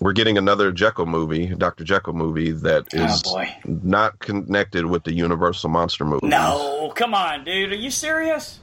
We're 0.00 0.12
getting 0.12 0.36
another 0.36 0.72
Jekyll 0.72 1.06
movie, 1.06 1.46
Dr. 1.46 1.82
Jekyll 1.82 2.12
movie 2.12 2.52
that 2.52 2.92
is 2.92 3.22
Oh, 3.26 3.42
not 3.64 4.18
connected 4.18 4.84
with 4.86 5.04
the 5.04 5.12
Universal 5.14 5.70
Monster 5.70 6.04
movie. 6.04 6.26
No, 6.26 6.92
come 6.94 7.14
on, 7.14 7.44
dude. 7.44 7.72
Are 7.72 7.76
you 7.76 7.90
serious? 7.90 8.58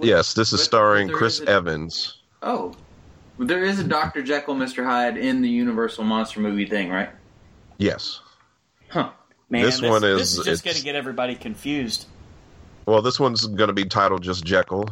Yes, 0.00 0.32
this 0.32 0.52
is 0.52 0.60
But- 0.60 0.64
starring 0.64 1.08
but 1.08 1.16
Chris 1.16 1.40
is 1.40 1.46
a- 1.46 1.50
Evans. 1.50 2.16
Oh, 2.42 2.72
there 3.38 3.64
is 3.64 3.78
a 3.78 3.84
Doctor 3.84 4.22
Jekyll, 4.22 4.54
Mister 4.54 4.82
Hyde 4.84 5.16
in 5.18 5.42
the 5.42 5.48
Universal 5.48 6.04
monster 6.04 6.40
movie 6.40 6.66
thing, 6.66 6.88
right? 6.90 7.10
Yes. 7.76 8.20
Huh. 8.88 9.10
Man, 9.50 9.62
This 9.62 9.80
this, 9.80 9.90
one 9.90 10.00
this 10.02 10.32
is- 10.32 10.38
is 10.38 10.44
just 10.44 10.64
going 10.64 10.76
to 10.76 10.82
get 10.82 10.94
everybody 10.94 11.34
confused. 11.34 12.06
Well, 12.86 13.02
this 13.02 13.20
one's 13.20 13.46
going 13.46 13.68
to 13.68 13.74
be 13.74 13.84
titled 13.84 14.22
just 14.22 14.44
Jekyll, 14.44 14.88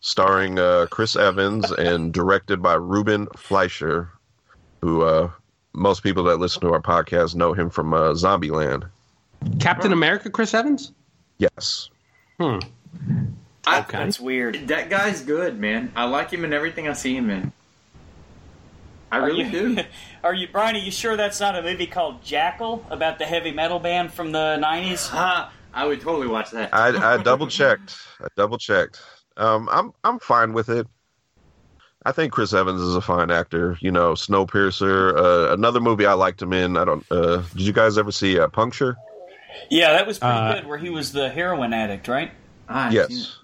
starring 0.00 0.58
uh, 0.58 0.86
Chris 0.90 1.16
Evans 1.16 1.70
and 1.72 2.12
directed 2.12 2.60
by 2.62 2.74
Ruben 2.74 3.26
Fleischer, 3.36 4.10
who 4.82 5.02
uh, 5.02 5.30
most 5.72 6.02
people 6.02 6.24
that 6.24 6.36
listen 6.36 6.60
to 6.62 6.72
our 6.72 6.82
podcast 6.82 7.34
know 7.34 7.54
him 7.54 7.70
from 7.70 7.94
uh, 7.94 8.10
Zombieland. 8.10 8.88
Captain 9.58 9.92
America, 9.92 10.28
Chris 10.28 10.52
Evans. 10.52 10.92
Yes. 11.38 11.88
Hmm. 12.38 12.58
I, 13.66 13.80
Okay. 13.80 13.98
That's 13.98 14.20
weird. 14.20 14.68
That 14.68 14.90
guy's 14.90 15.22
good, 15.22 15.58
man. 15.58 15.92
I 15.94 16.04
like 16.04 16.30
him 16.30 16.44
in 16.44 16.52
everything 16.52 16.88
I 16.88 16.92
see 16.92 17.16
him 17.16 17.30
in. 17.30 17.52
I 19.10 19.18
Are 19.18 19.26
really 19.26 19.44
you, 19.44 19.76
do. 19.76 19.82
Are 20.24 20.34
you, 20.34 20.48
Brian? 20.50 20.74
Are 20.74 20.78
you 20.78 20.90
sure 20.90 21.16
that's 21.16 21.38
not 21.38 21.56
a 21.56 21.62
movie 21.62 21.86
called 21.86 22.24
Jackal 22.24 22.84
about 22.90 23.18
the 23.18 23.24
heavy 23.24 23.52
metal 23.52 23.78
band 23.78 24.12
from 24.12 24.32
the 24.32 24.58
'90s? 24.60 25.10
Ah, 25.12 25.52
I 25.74 25.86
would 25.86 26.00
totally 26.00 26.26
watch 26.26 26.50
that. 26.50 26.74
I, 26.74 27.14
I 27.14 27.22
double 27.22 27.46
checked. 27.46 27.96
I 28.20 28.26
double 28.36 28.58
checked. 28.58 29.00
Um, 29.36 29.68
I'm 29.70 29.92
I'm 30.02 30.18
fine 30.18 30.52
with 30.52 30.68
it. 30.68 30.86
I 32.04 32.12
think 32.12 32.32
Chris 32.32 32.52
Evans 32.52 32.80
is 32.80 32.96
a 32.96 33.00
fine 33.00 33.30
actor. 33.30 33.78
You 33.80 33.90
know, 33.92 34.12
Snowpiercer. 34.14 35.16
Uh, 35.16 35.52
another 35.52 35.80
movie 35.80 36.06
I 36.06 36.14
liked 36.14 36.42
him 36.42 36.52
in. 36.52 36.76
I 36.76 36.84
don't. 36.84 37.04
Uh, 37.10 37.42
did 37.54 37.60
you 37.62 37.72
guys 37.72 37.96
ever 37.98 38.10
see 38.12 38.38
uh, 38.38 38.48
Puncture? 38.48 38.96
Yeah, 39.70 39.92
that 39.92 40.06
was 40.06 40.18
pretty 40.18 40.34
Uh, 40.34 40.54
good. 40.54 40.66
Where 40.66 40.78
he 40.78 40.90
was 40.90 41.12
the 41.12 41.28
heroin 41.30 41.72
addict, 41.72 42.08
right? 42.08 42.32
Ah, 42.68 42.86
I've 42.86 42.92
seen 42.92 43.00
it. 43.02 43.10
Yes. 43.10 43.36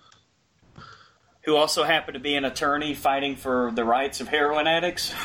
Who 1.43 1.57
also 1.57 1.85
happened 1.85 2.15
to 2.15 2.21
be 2.21 2.35
an 2.35 2.45
attorney 2.45 2.95
fighting 2.95 3.37
for 3.37 3.71
the 3.75 3.85
rights 3.85 4.21
of 4.21 4.29
heroin 4.29 4.67
addicts. 4.67 5.15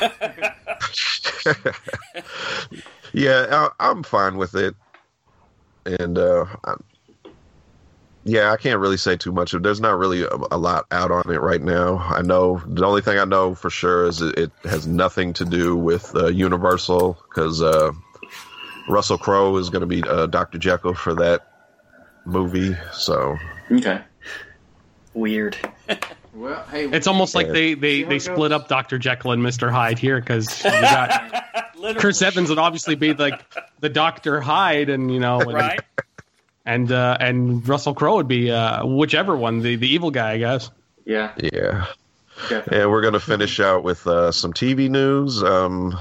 yeah, 3.12 3.46
I, 3.50 3.68
I'm 3.90 4.02
fine 4.02 4.36
with 4.36 4.54
it. 4.54 4.74
And 5.84 6.16
uh, 6.18 6.46
I, 6.64 6.74
yeah, 8.24 8.52
I 8.52 8.56
can't 8.56 8.80
really 8.80 8.96
say 8.96 9.16
too 9.16 9.32
much. 9.32 9.52
There's 9.52 9.80
not 9.80 9.98
really 9.98 10.22
a, 10.22 10.34
a 10.50 10.58
lot 10.58 10.86
out 10.90 11.10
on 11.10 11.30
it 11.32 11.40
right 11.40 11.60
now. 11.60 11.98
I 11.98 12.22
know 12.22 12.62
the 12.66 12.84
only 12.84 13.02
thing 13.02 13.18
I 13.18 13.24
know 13.24 13.54
for 13.54 13.70
sure 13.70 14.06
is 14.06 14.22
it, 14.22 14.38
it 14.38 14.50
has 14.64 14.86
nothing 14.86 15.32
to 15.34 15.44
do 15.44 15.76
with 15.76 16.14
uh, 16.16 16.28
Universal 16.28 17.18
because 17.28 17.62
uh, 17.62 17.92
Russell 18.88 19.18
Crowe 19.18 19.56
is 19.56 19.68
going 19.70 19.80
to 19.80 19.86
be 19.86 20.02
uh, 20.02 20.26
Dr. 20.26 20.58
Jekyll 20.58 20.94
for 20.94 21.14
that 21.14 21.46
movie. 22.24 22.76
So 22.92 23.36
Okay. 23.70 24.00
Weird. 25.12 25.56
Well, 26.34 26.64
hey, 26.68 26.88
It's 26.88 27.06
almost 27.06 27.36
like 27.36 27.46
they 27.52 27.74
they, 27.74 28.02
they 28.02 28.18
split 28.18 28.50
up 28.50 28.66
Dr. 28.66 28.98
Jekyll 28.98 29.30
and 29.30 29.40
Mr. 29.40 29.70
Hyde 29.70 30.00
here 30.00 30.18
because 30.18 30.64
you 30.64 30.70
got 30.72 31.54
Chris 31.98 32.20
Evans 32.22 32.48
would 32.48 32.58
obviously 32.58 32.96
be 32.96 33.14
like 33.14 33.40
the 33.78 33.88
Doctor 33.88 34.40
Hyde, 34.40 34.88
and 34.88 35.12
you 35.12 35.20
know, 35.20 35.40
and 35.40 35.52
right? 35.54 35.80
And, 36.64 36.90
uh, 36.90 37.16
and 37.20 37.66
Russell 37.68 37.94
Crowe 37.94 38.16
would 38.16 38.28
be 38.28 38.50
uh, 38.50 38.84
whichever 38.86 39.36
one, 39.36 39.60
the 39.60 39.76
the 39.76 39.88
evil 39.88 40.10
guy, 40.10 40.32
I 40.32 40.38
guess. 40.38 40.70
yeah, 41.04 41.32
yeah. 41.42 41.86
definitely. 42.48 42.80
And 42.80 42.90
we're 42.90 43.02
going 43.02 43.12
to 43.14 43.20
finish 43.20 43.60
out 43.60 43.84
with 43.84 44.06
uh, 44.06 44.32
some 44.32 44.52
TV 44.52 44.88
news. 44.88 45.42
Um, 45.42 45.98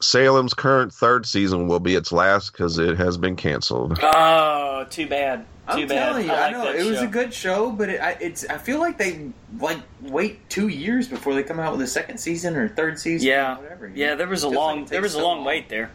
Salem's 0.00 0.52
current 0.54 0.92
third 0.92 1.26
season 1.26 1.68
will 1.68 1.80
be 1.80 1.94
its 1.94 2.12
last 2.12 2.50
because 2.52 2.78
it 2.78 2.98
has 2.98 3.16
been 3.16 3.36
canceled. 3.36 3.98
Oh, 4.02 4.84
too 4.90 5.06
bad. 5.06 5.40
Too 5.40 5.46
I'm 5.82 5.86
bad. 5.86 6.08
telling 6.08 6.26
you, 6.26 6.32
I, 6.32 6.48
I, 6.48 6.50
know 6.50 6.64
that 6.64 6.74
it 6.74 6.84
was 6.84 6.98
show. 6.98 7.04
a 7.04 7.08
good 7.08 7.32
show, 7.32 7.70
but 7.70 7.88
it, 7.88 8.00
I, 8.00 8.10
it's 8.20 8.44
I 8.46 8.58
feel 8.58 8.80
like 8.80 8.98
they 8.98 9.30
like 9.60 9.78
wait 10.00 10.48
two 10.50 10.66
years 10.66 11.06
before 11.06 11.34
they 11.34 11.44
come 11.44 11.60
out 11.60 11.70
with 11.72 11.82
a 11.82 11.86
second 11.86 12.18
season 12.18 12.56
or 12.56 12.68
third 12.68 12.98
season. 12.98 13.28
Yeah, 13.28 13.56
or 13.56 13.62
whatever. 13.62 13.92
yeah. 13.94 14.16
There 14.16 14.26
was 14.26 14.42
a 14.42 14.46
Feels 14.46 14.56
like 14.56 14.66
long, 14.66 14.84
there 14.86 15.00
takes 15.00 15.02
was 15.02 15.14
a 15.14 15.18
so 15.18 15.24
long 15.24 15.44
wait 15.44 15.68
there. 15.68 15.90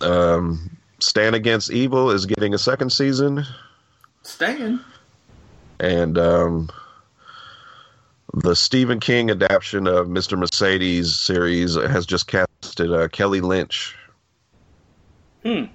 Um, 0.00 0.77
Stand 1.00 1.34
Against 1.36 1.70
Evil 1.70 2.10
is 2.10 2.26
getting 2.26 2.54
a 2.54 2.58
second 2.58 2.90
season, 2.90 3.44
Staying. 4.22 4.80
and 5.78 6.18
um, 6.18 6.68
the 8.34 8.56
Stephen 8.56 8.98
King 9.00 9.30
adaptation 9.30 9.86
of 9.86 10.08
Mr. 10.08 10.36
Mercedes 10.38 11.16
series 11.18 11.76
has 11.76 12.04
just 12.06 12.26
casted 12.26 12.92
uh, 12.92 13.08
Kelly 13.08 13.40
Lynch. 13.40 13.94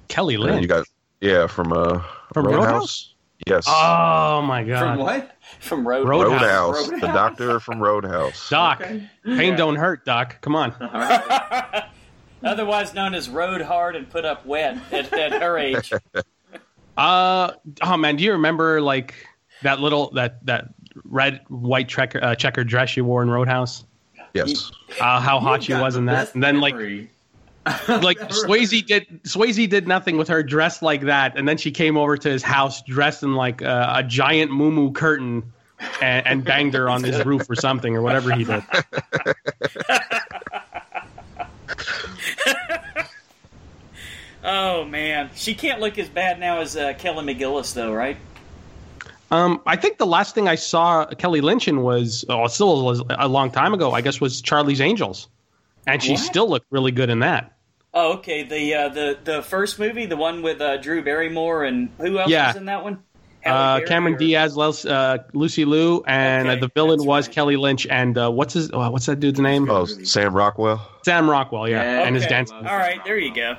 Kelly 0.07 0.37
Lynch. 0.37 0.61
you 0.61 0.67
got 0.67 0.85
yeah 1.19 1.47
from 1.47 1.73
uh 1.73 1.99
From 2.33 2.45
Roadhouse. 2.45 2.67
Roadhouse? 2.67 3.09
Yes, 3.47 3.65
oh 3.67 4.41
my 4.43 4.63
god. 4.63 4.79
From 4.79 4.97
what? 4.99 5.37
From 5.59 5.87
Road. 5.87 6.07
Road- 6.07 6.23
Roadhouse, 6.31 6.75
Roadhouse. 6.89 7.01
the 7.01 7.07
doctor 7.07 7.59
from 7.59 7.79
Roadhouse. 7.81 8.49
Doc, 8.49 8.81
Okay. 8.81 9.09
pain 9.25 9.51
Yeah. 9.51 9.55
don't 9.55 9.75
hurt, 9.75 10.05
Doc. 10.05 10.37
Come 10.41 10.55
on. 10.55 10.73
All 10.79 10.89
right. 10.93 11.83
Otherwise 12.53 12.93
known 12.93 13.13
as 13.13 13.29
Road 13.29 13.61
Hard 13.61 13.95
and 13.95 14.09
Put 14.09 14.25
Up 14.25 14.45
Wet 14.45 14.77
at, 14.91 15.13
at 15.13 15.41
her 15.41 15.57
age. 15.57 15.91
Uh 16.95 17.53
oh 17.81 17.97
man, 17.97 18.17
do 18.17 18.23
you 18.23 18.33
remember 18.33 18.79
like 18.79 19.15
that 19.63 19.79
little 19.79 20.11
that 20.11 20.45
that 20.45 20.67
red 21.05 21.41
white 21.47 21.87
checker 21.89 22.23
uh, 22.23 22.35
checker 22.35 22.63
dress 22.63 22.95
you 22.95 23.03
wore 23.03 23.23
in 23.23 23.31
Roadhouse? 23.31 23.83
Yes, 24.35 24.71
Uh, 25.01 25.19
how 25.19 25.39
hot 25.39 25.67
You've 25.67 25.77
she 25.77 25.81
was 25.81 25.95
in 25.95 26.05
that, 26.05 26.35
and 26.35 26.43
then 26.43 26.61
like 26.61 26.75
like 27.87 28.19
Swayze 28.29 28.85
did 28.85 29.07
Swayze 29.23 29.67
did 29.67 29.87
nothing 29.87 30.17
with 30.17 30.27
her 30.27 30.43
dressed 30.43 30.83
like 30.83 31.01
that, 31.01 31.35
and 31.35 31.47
then 31.47 31.57
she 31.57 31.71
came 31.71 31.97
over 31.97 32.15
to 32.15 32.29
his 32.29 32.43
house 32.43 32.83
dressed 32.83 33.23
in 33.23 33.33
like 33.33 33.63
uh, 33.63 33.93
a 33.95 34.03
giant 34.03 34.51
moo 34.51 34.91
curtain. 34.91 35.51
And, 36.01 36.25
and 36.25 36.45
banged 36.45 36.75
her 36.75 36.87
on 36.87 37.03
his 37.03 37.25
roof 37.25 37.49
or 37.49 37.55
something 37.55 37.93
or 37.97 38.01
whatever 38.01 38.33
he 38.33 38.45
did. 38.45 38.63
Oh 44.45 44.83
man, 44.83 45.29
she 45.35 45.55
can't 45.55 45.79
look 45.79 45.97
as 45.97 46.09
bad 46.09 46.37
now 46.37 46.59
as 46.59 46.75
uh, 46.75 46.93
Kelly 46.97 47.33
McGillis, 47.33 47.73
though, 47.73 47.93
right? 47.93 48.17
Um, 49.31 49.61
I 49.65 49.77
think 49.77 49.97
the 49.97 50.05
last 50.05 50.35
thing 50.35 50.49
I 50.49 50.55
saw 50.55 51.05
Kelly 51.05 51.39
Lynch 51.39 51.69
in 51.69 51.81
was 51.81 52.25
oh, 52.27 52.45
still 52.47 52.83
was 52.83 53.01
a 53.09 53.27
long 53.27 53.51
time 53.51 53.73
ago. 53.73 53.93
I 53.93 54.01
guess 54.01 54.19
was 54.19 54.41
Charlie's 54.41 54.81
Angels, 54.81 55.29
and 55.87 56.03
she 56.03 56.11
What? 56.11 56.19
still 56.19 56.49
looked 56.49 56.67
really 56.71 56.91
good 56.91 57.09
in 57.09 57.19
that. 57.19 57.53
Oh, 57.93 58.13
okay. 58.15 58.43
The 58.43 58.73
uh, 58.73 58.89
the 58.89 59.17
the 59.23 59.41
first 59.43 59.79
movie, 59.79 60.05
the 60.07 60.17
one 60.17 60.41
with 60.41 60.59
uh, 60.59 60.75
Drew 60.77 61.01
Barrymore 61.01 61.63
and 61.63 61.89
who 61.99 62.19
else 62.19 62.29
Yeah. 62.29 62.47
was 62.47 62.57
in 62.57 62.65
that 62.65 62.83
one? 62.83 63.01
Halle 63.43 63.83
Uh, 63.83 63.85
Cameron 63.87 64.15
or- 64.15 64.17
Diaz, 64.17 64.55
Les- 64.57 64.85
uh, 64.85 65.17
Lucy 65.33 65.65
Liu, 65.65 66.03
and 66.07 66.47
Okay, 66.47 66.57
uh, 66.57 66.61
the 66.61 66.71
villain 66.73 67.03
was 67.05 67.27
right. 67.27 67.35
Kelly 67.35 67.55
Lynch. 67.57 67.85
And 67.87 68.17
uh, 68.17 68.29
what's 68.31 68.53
his? 68.53 68.71
Oh, 68.71 68.89
what's 68.89 69.05
that 69.07 69.19
dude's 69.19 69.39
name? 69.39 69.69
oh 69.69 69.85
Sam 69.85 70.33
Rockwell. 70.33 70.81
Sam 71.03 71.29
Rockwell. 71.29 71.67
Yeah, 71.69 71.81
Yeah, 71.83 72.07
and 72.07 72.15
his 72.15 72.25
dance. 72.25 72.51
All 72.51 72.61
right, 72.63 73.03
there 73.05 73.17
you 73.17 73.33
go. 73.33 73.55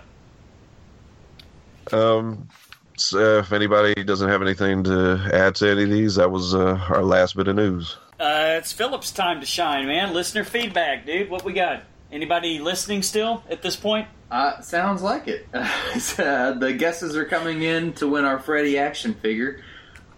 Um, 1.92 2.48
so 2.96 3.38
if 3.38 3.52
anybody 3.52 4.02
doesn't 4.04 4.28
have 4.28 4.42
anything 4.42 4.84
to 4.84 5.30
add 5.32 5.54
to 5.56 5.70
any 5.70 5.82
of 5.84 5.90
these, 5.90 6.14
that 6.16 6.30
was 6.30 6.54
uh, 6.54 6.78
our 6.88 7.02
last 7.02 7.36
bit 7.36 7.48
of 7.48 7.56
news. 7.56 7.96
Uh, 8.18 8.56
it's 8.58 8.72
Philip's 8.72 9.10
time 9.10 9.40
to 9.40 9.46
shine, 9.46 9.86
man. 9.86 10.14
Listener 10.14 10.44
feedback, 10.44 11.04
dude. 11.04 11.28
What 11.28 11.44
we 11.44 11.52
got? 11.52 11.82
Anybody 12.12 12.60
listening 12.60 13.02
still 13.02 13.42
at 13.50 13.60
this 13.60 13.74
point? 13.76 14.06
Uh, 14.30 14.60
sounds 14.60 15.02
like 15.02 15.26
it. 15.28 15.46
uh, 15.54 16.52
the 16.52 16.72
guesses 16.78 17.16
are 17.16 17.24
coming 17.24 17.62
in 17.62 17.92
to 17.94 18.06
win 18.08 18.24
our 18.24 18.38
Freddy 18.38 18.78
action 18.78 19.14
figure. 19.14 19.60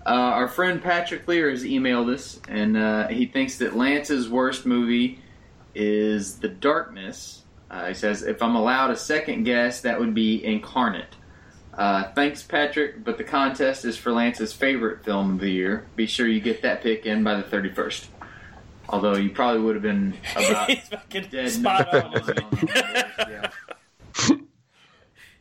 Uh, 0.06 0.10
our 0.10 0.46
friend 0.46 0.80
Patrick 0.80 1.26
Lear 1.26 1.50
has 1.50 1.64
emailed 1.64 2.14
us, 2.14 2.40
and 2.48 2.76
uh, 2.76 3.08
he 3.08 3.26
thinks 3.26 3.58
that 3.58 3.76
Lance's 3.76 4.28
worst 4.28 4.64
movie 4.64 5.18
is 5.74 6.38
The 6.38 6.48
Darkness. 6.48 7.42
Uh, 7.68 7.88
he 7.88 7.94
says, 7.94 8.22
if 8.22 8.40
I'm 8.40 8.54
allowed 8.54 8.92
a 8.92 8.96
second 8.96 9.42
guess, 9.42 9.80
that 9.80 9.98
would 9.98 10.14
be 10.14 10.44
Incarnate. 10.44 11.16
Uh, 11.74 12.04
thanks, 12.12 12.44
Patrick, 12.44 13.02
but 13.02 13.18
the 13.18 13.24
contest 13.24 13.84
is 13.84 13.96
for 13.96 14.12
Lance's 14.12 14.52
favorite 14.52 15.04
film 15.04 15.32
of 15.32 15.40
the 15.40 15.50
year. 15.50 15.86
Be 15.96 16.06
sure 16.06 16.28
you 16.28 16.40
get 16.40 16.62
that 16.62 16.82
pick 16.82 17.04
in 17.04 17.24
by 17.24 17.34
the 17.34 17.42
31st. 17.42 18.06
Although 18.88 19.16
you 19.16 19.30
probably 19.30 19.60
would 19.62 19.74
have 19.74 19.82
been 19.82 20.14
about 20.36 20.70
dead 21.30 21.50
spot 21.50 21.88
no- 21.92 22.00
on. 22.00 22.12
yeah. 23.18 23.50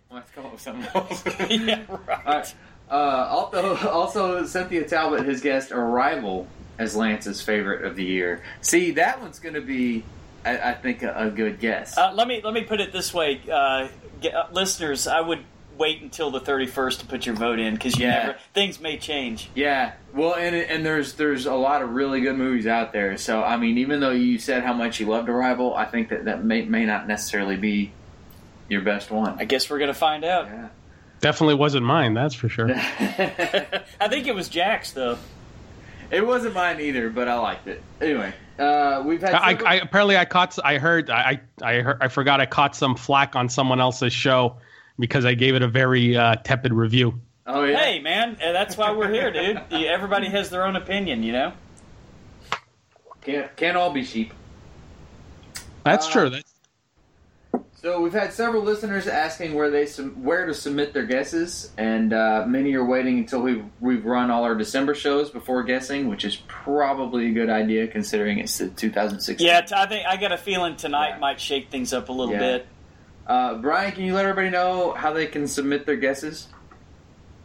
We'll 0.10 0.20
have 0.22 0.28
to 0.28 0.34
come 0.34 0.46
up 0.48 0.54
with 0.54 0.62
something 0.62 0.88
else. 0.96 1.24
yeah, 1.50 1.84
right. 2.26 2.56
Uh, 2.90 2.94
also, 3.30 3.76
also, 3.90 4.46
Cynthia 4.46 4.88
Talbot 4.88 5.26
has 5.26 5.42
guessed 5.42 5.72
Arrival 5.72 6.48
as 6.78 6.96
Lance's 6.96 7.42
favorite 7.42 7.86
of 7.86 7.96
the 7.96 8.04
year. 8.04 8.42
See, 8.62 8.92
that 8.92 9.22
one's 9.22 9.40
going 9.40 9.56
to 9.56 9.62
be, 9.62 10.04
I, 10.46 10.72
I 10.72 10.74
think, 10.74 11.02
a, 11.04 11.14
a 11.28 11.30
good 11.32 11.60
guess. 11.60 11.98
Uh, 11.98 12.12
let 12.14 12.28
me 12.28 12.42
let 12.44 12.54
me 12.54 12.64
put 12.64 12.82
it 12.82 12.92
this 12.94 13.14
way, 13.14 13.42
uh, 13.52 13.88
ge- 14.22 14.28
uh, 14.28 14.48
listeners. 14.52 15.08
I 15.08 15.22
would 15.22 15.40
wait 15.78 16.02
until 16.02 16.32
the 16.32 16.40
thirty 16.40 16.68
first 16.68 17.00
to 17.02 17.06
put 17.06 17.26
your 17.26 17.36
vote 17.36 17.60
in 17.60 17.74
because 17.74 17.98
you 17.98 18.06
Yeah. 18.06 18.28
never 18.28 18.38
things 18.54 18.80
may 18.80 18.98
change. 18.98 19.50
yeah, 19.56 19.94
well, 20.14 20.34
and 20.36 20.56
and 20.56 20.86
there's 20.86 21.14
there's 21.14 21.46
a 21.48 21.54
lot 21.54 21.82
of 21.82 21.90
really 21.92 22.22
good 22.22 22.38
movies 22.38 22.68
out 22.68 22.94
there. 22.94 23.18
So, 23.18 23.42
I 23.44 23.58
mean, 23.58 23.78
even 23.80 24.00
though 24.00 24.12
you 24.12 24.38
said 24.40 24.64
how 24.64 24.74
much 24.74 25.00
you 25.00 25.08
loved 25.08 25.28
Arrival, 25.28 25.74
I 25.76 25.86
think 25.86 26.10
that 26.10 26.26
that 26.26 26.44
may 26.44 26.64
may 26.66 26.86
not 26.86 27.08
necessarily 27.08 27.58
be 27.58 27.92
your 28.70 28.82
best 28.82 29.12
one. 29.12 29.38
I 29.40 29.46
guess 29.46 29.70
we're 29.70 29.80
gonna 29.80 29.94
find 29.94 30.24
out. 30.24 30.46
Yeah. 30.48 30.68
Definitely 31.26 31.56
wasn't 31.56 31.84
mine. 31.88 32.14
That's 32.14 32.36
for 32.36 32.48
sure. 32.50 32.70
I 32.72 34.08
think 34.10 34.28
it 34.28 34.36
was 34.36 34.48
Jack's 34.48 34.92
though. 34.92 35.18
It 36.12 36.24
wasn't 36.24 36.54
mine 36.54 36.80
either, 36.80 37.10
but 37.10 37.28
I 37.28 37.34
liked 37.40 37.66
it. 37.68 37.82
Anyway, 38.00 38.32
uh, 38.60 39.02
we've 39.04 39.22
had. 39.22 39.34
I, 39.34 39.50
several- 39.54 39.68
I 39.68 39.74
apparently 39.78 40.18
I 40.18 40.26
caught. 40.26 40.56
I 40.64 40.78
heard. 40.78 41.10
I 41.10 41.42
I 41.64 41.82
heard, 41.82 41.98
I 42.00 42.10
forgot. 42.10 42.42
I 42.42 42.46
caught 42.46 42.76
some 42.76 42.96
flack 42.96 43.36
on 43.36 43.50
someone 43.50 43.82
else's 43.82 44.14
show 44.14 44.58
because 45.00 45.26
I 45.26 45.34
gave 45.34 45.56
it 45.56 45.64
a 45.64 45.68
very 45.68 46.16
uh, 46.16 46.36
tepid 46.44 46.72
review. 46.72 47.20
oh 47.48 47.64
yeah. 47.64 47.76
Hey 47.80 48.00
man, 48.02 48.38
uh, 48.40 48.52
that's 48.52 48.78
why 48.78 48.92
we're 48.92 49.12
here, 49.12 49.32
dude. 49.32 49.60
Everybody 49.72 50.30
has 50.30 50.52
their 50.52 50.64
own 50.64 50.76
opinion, 50.76 51.24
you 51.24 51.32
know. 51.32 51.54
Can't 53.22 53.56
can't 53.56 53.76
all 53.76 53.92
be 53.92 54.04
sheep. 54.04 54.32
That's 55.84 56.06
Uh, 56.08 56.12
true. 56.12 56.30
That's, 56.30 56.54
So 57.86 58.02
we've 58.02 58.14
had 58.14 58.34
several 58.34 58.64
listeners 58.64 59.06
asking 59.06 59.54
where 59.54 59.70
they 59.70 59.86
where 59.86 60.48
to 60.48 60.56
submit 60.56 60.92
their 60.92 61.06
guesses, 61.06 61.72
and 61.78 62.14
uh, 62.14 62.44
many 62.48 62.74
are 62.74 62.84
waiting 62.84 63.20
until 63.20 63.42
we've 63.42 63.64
we've 63.80 64.04
run 64.04 64.32
all 64.32 64.44
our 64.44 64.56
December 64.56 64.96
shows 64.96 65.30
before 65.30 65.62
guessing, 65.62 66.10
which 66.10 66.26
is 66.26 66.36
probably 66.48 67.28
a 67.28 67.32
good 67.32 67.52
idea 67.52 67.88
considering 67.88 68.40
it's 68.40 68.58
the 68.58 68.70
2016. 68.70 69.46
Yeah, 69.46 69.62
I 69.76 69.86
think 69.86 70.08
I 70.08 70.18
got 70.18 70.32
a 70.32 70.38
feeling 70.38 70.78
tonight 70.78 71.10
Yeah. 71.10 71.18
might 71.20 71.40
shake 71.40 71.70
things 71.70 71.94
up 71.94 72.10
a 72.10 72.12
little 72.12 72.34
Yeah. 72.34 72.40
bit. 72.40 72.68
Uh, 73.28 73.54
Brian, 73.60 73.92
can 73.92 74.04
you 74.04 74.16
let 74.16 74.26
everybody 74.26 74.50
know 74.50 74.94
how 74.94 75.14
they 75.14 75.28
can 75.28 75.48
submit 75.48 75.86
their 75.86 75.96
guesses? 75.96 76.48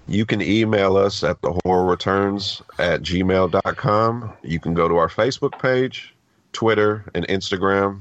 You 0.08 0.24
can 0.24 0.40
email 0.40 0.96
us 0.96 1.22
at 1.22 1.42
the 1.42 1.52
horror 1.66 1.84
returns 1.84 2.62
at 2.78 3.02
gmail.com. 3.02 4.32
You 4.42 4.58
can 4.58 4.72
go 4.72 4.88
to 4.88 4.96
our 4.96 5.08
Facebook 5.10 5.60
page, 5.60 6.14
Twitter, 6.54 7.04
and 7.14 7.28
Instagram, 7.28 8.00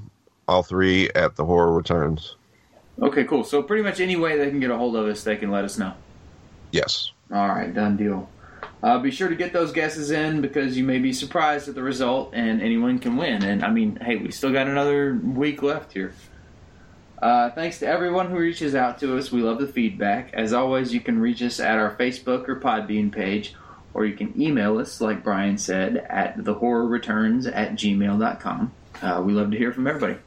all 0.50 0.64
three 0.64 1.10
at 1.12 1.36
the 1.36 1.46
horror 1.46 1.72
returns. 1.72 2.36
Okay, 3.00 3.24
cool. 3.24 3.44
So 3.44 3.62
pretty 3.62 3.84
much 3.84 4.00
any 4.00 4.16
way 4.16 4.38
they 4.38 4.50
can 4.50 4.60
get 4.60 4.72
a 4.72 4.78
hold 4.78 4.96
of 4.96 5.06
us, 5.06 5.24
they 5.24 5.38
can 5.38 5.52
let 5.52 5.64
us 5.64 5.78
know. 5.78 5.94
Yes. 6.72 7.12
All 7.32 7.48
right, 7.48 7.74
done 7.74 7.96
deal. 7.96 8.30
Uh, 8.82 8.98
be 8.98 9.12
sure 9.12 9.30
to 9.30 9.36
get 9.36 9.54
those 9.54 9.72
guesses 9.72 10.10
in 10.10 10.42
because 10.42 10.78
you 10.78 10.84
may 10.84 10.98
be 10.98 11.14
surprised 11.14 11.68
at 11.70 11.76
the 11.76 11.84
result, 11.84 12.32
and 12.34 12.62
anyone 12.62 12.98
can 12.98 13.16
win. 13.16 13.44
And 13.44 13.64
I 13.64 13.70
mean, 13.70 13.98
hey, 13.98 14.16
we 14.16 14.32
still 14.32 14.52
got 14.52 14.68
another 14.68 15.20
week 15.24 15.62
left 15.62 15.94
here. 15.94 16.14
Uh, 17.22 17.50
thanks 17.52 17.80
to 17.80 17.88
everyone 17.88 18.30
who 18.30 18.38
reaches 18.38 18.76
out 18.76 19.00
to 19.00 19.18
us. 19.18 19.32
We 19.32 19.42
love 19.42 19.60
the 19.60 19.68
feedback. 19.68 20.34
As 20.34 20.54
always, 20.54 20.94
you 20.94 21.02
can 21.02 21.20
reach 21.20 21.42
us 21.42 21.60
at 21.60 21.78
our 21.78 21.96
Facebook 21.96 22.48
or 22.48 22.60
Podbean 22.60 23.12
page, 23.12 23.54
or 23.94 24.06
you 24.06 24.16
can 24.16 24.40
email 24.42 24.80
us, 24.80 25.02
like 25.02 25.24
Brian 25.24 25.58
said, 25.58 25.98
at 26.10 26.38
thehorrorreturns 26.38 27.52
at 27.54 27.74
gmail.com. 27.74 28.72
Uh, 29.02 29.22
we 29.24 29.34
love 29.34 29.52
to 29.52 29.58
hear 29.58 29.74
from 29.74 29.88
everybody. 29.88 30.18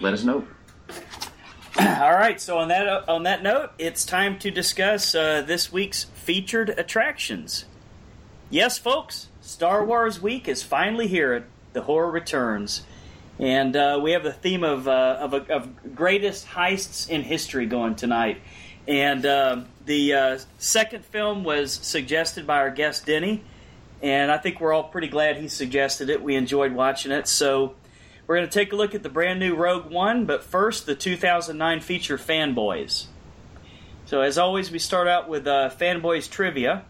Let 0.00 0.14
us 0.14 0.24
know. 0.24 0.46
All 1.78 2.12
right, 2.12 2.40
so 2.40 2.58
on 2.58 2.68
that 2.68 3.08
on 3.08 3.24
that 3.24 3.42
note, 3.42 3.70
it's 3.78 4.04
time 4.04 4.38
to 4.38 4.50
discuss 4.50 5.14
uh, 5.14 5.42
this 5.42 5.72
week's 5.72 6.04
featured 6.04 6.70
attractions. 6.70 7.66
Yes, 8.48 8.78
folks, 8.78 9.28
Star 9.40 9.84
Wars 9.84 10.20
Week 10.20 10.48
is 10.48 10.62
finally 10.62 11.06
here. 11.06 11.46
The 11.72 11.82
horror 11.82 12.10
returns, 12.10 12.82
and 13.38 13.76
uh, 13.76 14.00
we 14.02 14.12
have 14.12 14.22
the 14.22 14.32
theme 14.32 14.64
of 14.64 14.88
uh, 14.88 15.18
of, 15.20 15.34
of 15.50 15.94
greatest 15.94 16.46
heists 16.46 17.10
in 17.10 17.22
history 17.22 17.66
going 17.66 17.94
tonight. 17.94 18.40
And 18.88 19.26
uh, 19.26 19.62
the 19.84 20.14
uh, 20.14 20.38
second 20.58 21.04
film 21.04 21.44
was 21.44 21.72
suggested 21.72 22.46
by 22.46 22.58
our 22.58 22.70
guest 22.70 23.04
Denny, 23.04 23.42
and 24.00 24.30
I 24.30 24.38
think 24.38 24.60
we're 24.60 24.72
all 24.72 24.84
pretty 24.84 25.08
glad 25.08 25.36
he 25.36 25.48
suggested 25.48 26.08
it. 26.08 26.22
We 26.22 26.36
enjoyed 26.36 26.72
watching 26.72 27.12
it, 27.12 27.28
so 27.28 27.74
We're 28.26 28.36
going 28.36 28.48
to 28.48 28.52
take 28.52 28.72
a 28.72 28.76
look 28.76 28.94
at 28.94 29.02
the 29.02 29.08
brand 29.08 29.38
new 29.38 29.54
Rogue 29.54 29.90
One, 29.90 30.24
but 30.26 30.42
first, 30.42 30.86
the 30.86 30.94
2009 30.94 31.80
feature 31.80 32.18
Fanboys. 32.18 33.06
So, 34.06 34.20
as 34.20 34.36
always, 34.38 34.70
we 34.70 34.78
start 34.78 35.08
out 35.08 35.28
with 35.28 35.46
uh, 35.46 35.70
Fanboys 35.70 36.28
trivia. 36.30 36.84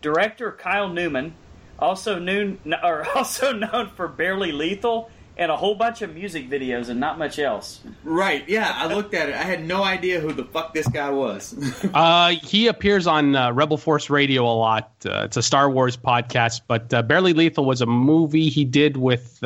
Director 0.00 0.52
Kyle 0.52 0.88
Newman, 0.88 1.34
also 1.78 2.18
known, 2.18 2.58
or 2.82 3.06
also 3.14 3.52
known 3.52 3.90
for 3.90 4.08
Barely 4.08 4.52
Lethal 4.52 5.10
and 5.36 5.50
a 5.50 5.56
whole 5.56 5.74
bunch 5.74 6.02
of 6.02 6.14
music 6.14 6.50
videos 6.50 6.90
and 6.90 7.00
not 7.00 7.18
much 7.18 7.38
else. 7.38 7.80
Right, 8.04 8.46
yeah, 8.46 8.72
I 8.74 8.92
looked 8.92 9.14
at 9.14 9.30
it. 9.30 9.34
I 9.34 9.42
had 9.42 9.66
no 9.66 9.82
idea 9.82 10.20
who 10.20 10.32
the 10.32 10.44
fuck 10.44 10.74
this 10.74 10.86
guy 10.88 11.10
was. 11.10 11.54
Uh, 11.94 12.28
he 12.28 12.68
appears 12.68 13.06
on 13.06 13.34
uh, 13.34 13.50
Rebel 13.50 13.76
Force 13.76 14.10
Radio 14.10 14.44
a 14.44 14.54
lot. 14.54 14.92
Uh, 15.04 15.22
it's 15.24 15.36
a 15.36 15.42
Star 15.42 15.68
Wars 15.68 15.96
podcast, 15.96 16.60
but 16.68 16.92
uh, 16.94 17.02
Barely 17.02 17.32
Lethal 17.32 17.64
was 17.64 17.80
a 17.80 17.86
movie 17.86 18.48
he 18.48 18.64
did 18.64 18.96
with 18.96 19.42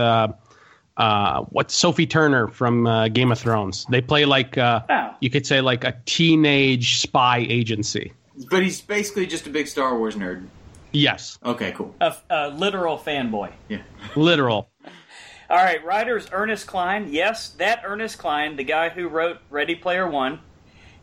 uh, 0.96 1.42
what 1.50 1.70
Sophie 1.70 2.06
Turner 2.06 2.48
from 2.48 2.86
uh, 2.86 3.08
Game 3.08 3.32
of 3.32 3.38
Thrones. 3.38 3.84
They 3.90 4.00
play 4.00 4.24
like 4.24 4.56
uh, 4.58 4.80
Oh. 4.88 5.14
you 5.20 5.30
could 5.30 5.46
say 5.46 5.60
like 5.60 5.84
a 5.84 5.96
teenage 6.06 6.98
spy 7.00 7.38
agency. 7.48 8.12
but 8.50 8.62
he's 8.62 8.80
basically 8.80 9.26
just 9.26 9.46
a 9.46 9.50
big 9.50 9.66
Star 9.68 9.96
Wars 9.98 10.14
nerd. 10.16 10.46
Yes, 10.92 11.38
Okay, 11.44 11.72
cool. 11.72 11.92
A, 12.00 12.14
a 12.30 12.48
literal 12.50 12.96
fanboy. 12.98 13.50
Yeah. 13.68 13.82
literal. 14.14 14.70
All 15.50 15.56
right, 15.58 15.84
writers 15.84 16.28
Ernest 16.32 16.66
Cline. 16.68 17.08
Yes, 17.12 17.48
that 17.58 17.82
Ernest 17.84 18.18
Cline, 18.18 18.56
the 18.56 18.64
guy 18.64 18.88
who 18.88 19.08
wrote 19.08 19.38
Ready 19.50 19.74
Player 19.74 20.08
One, 20.08 20.38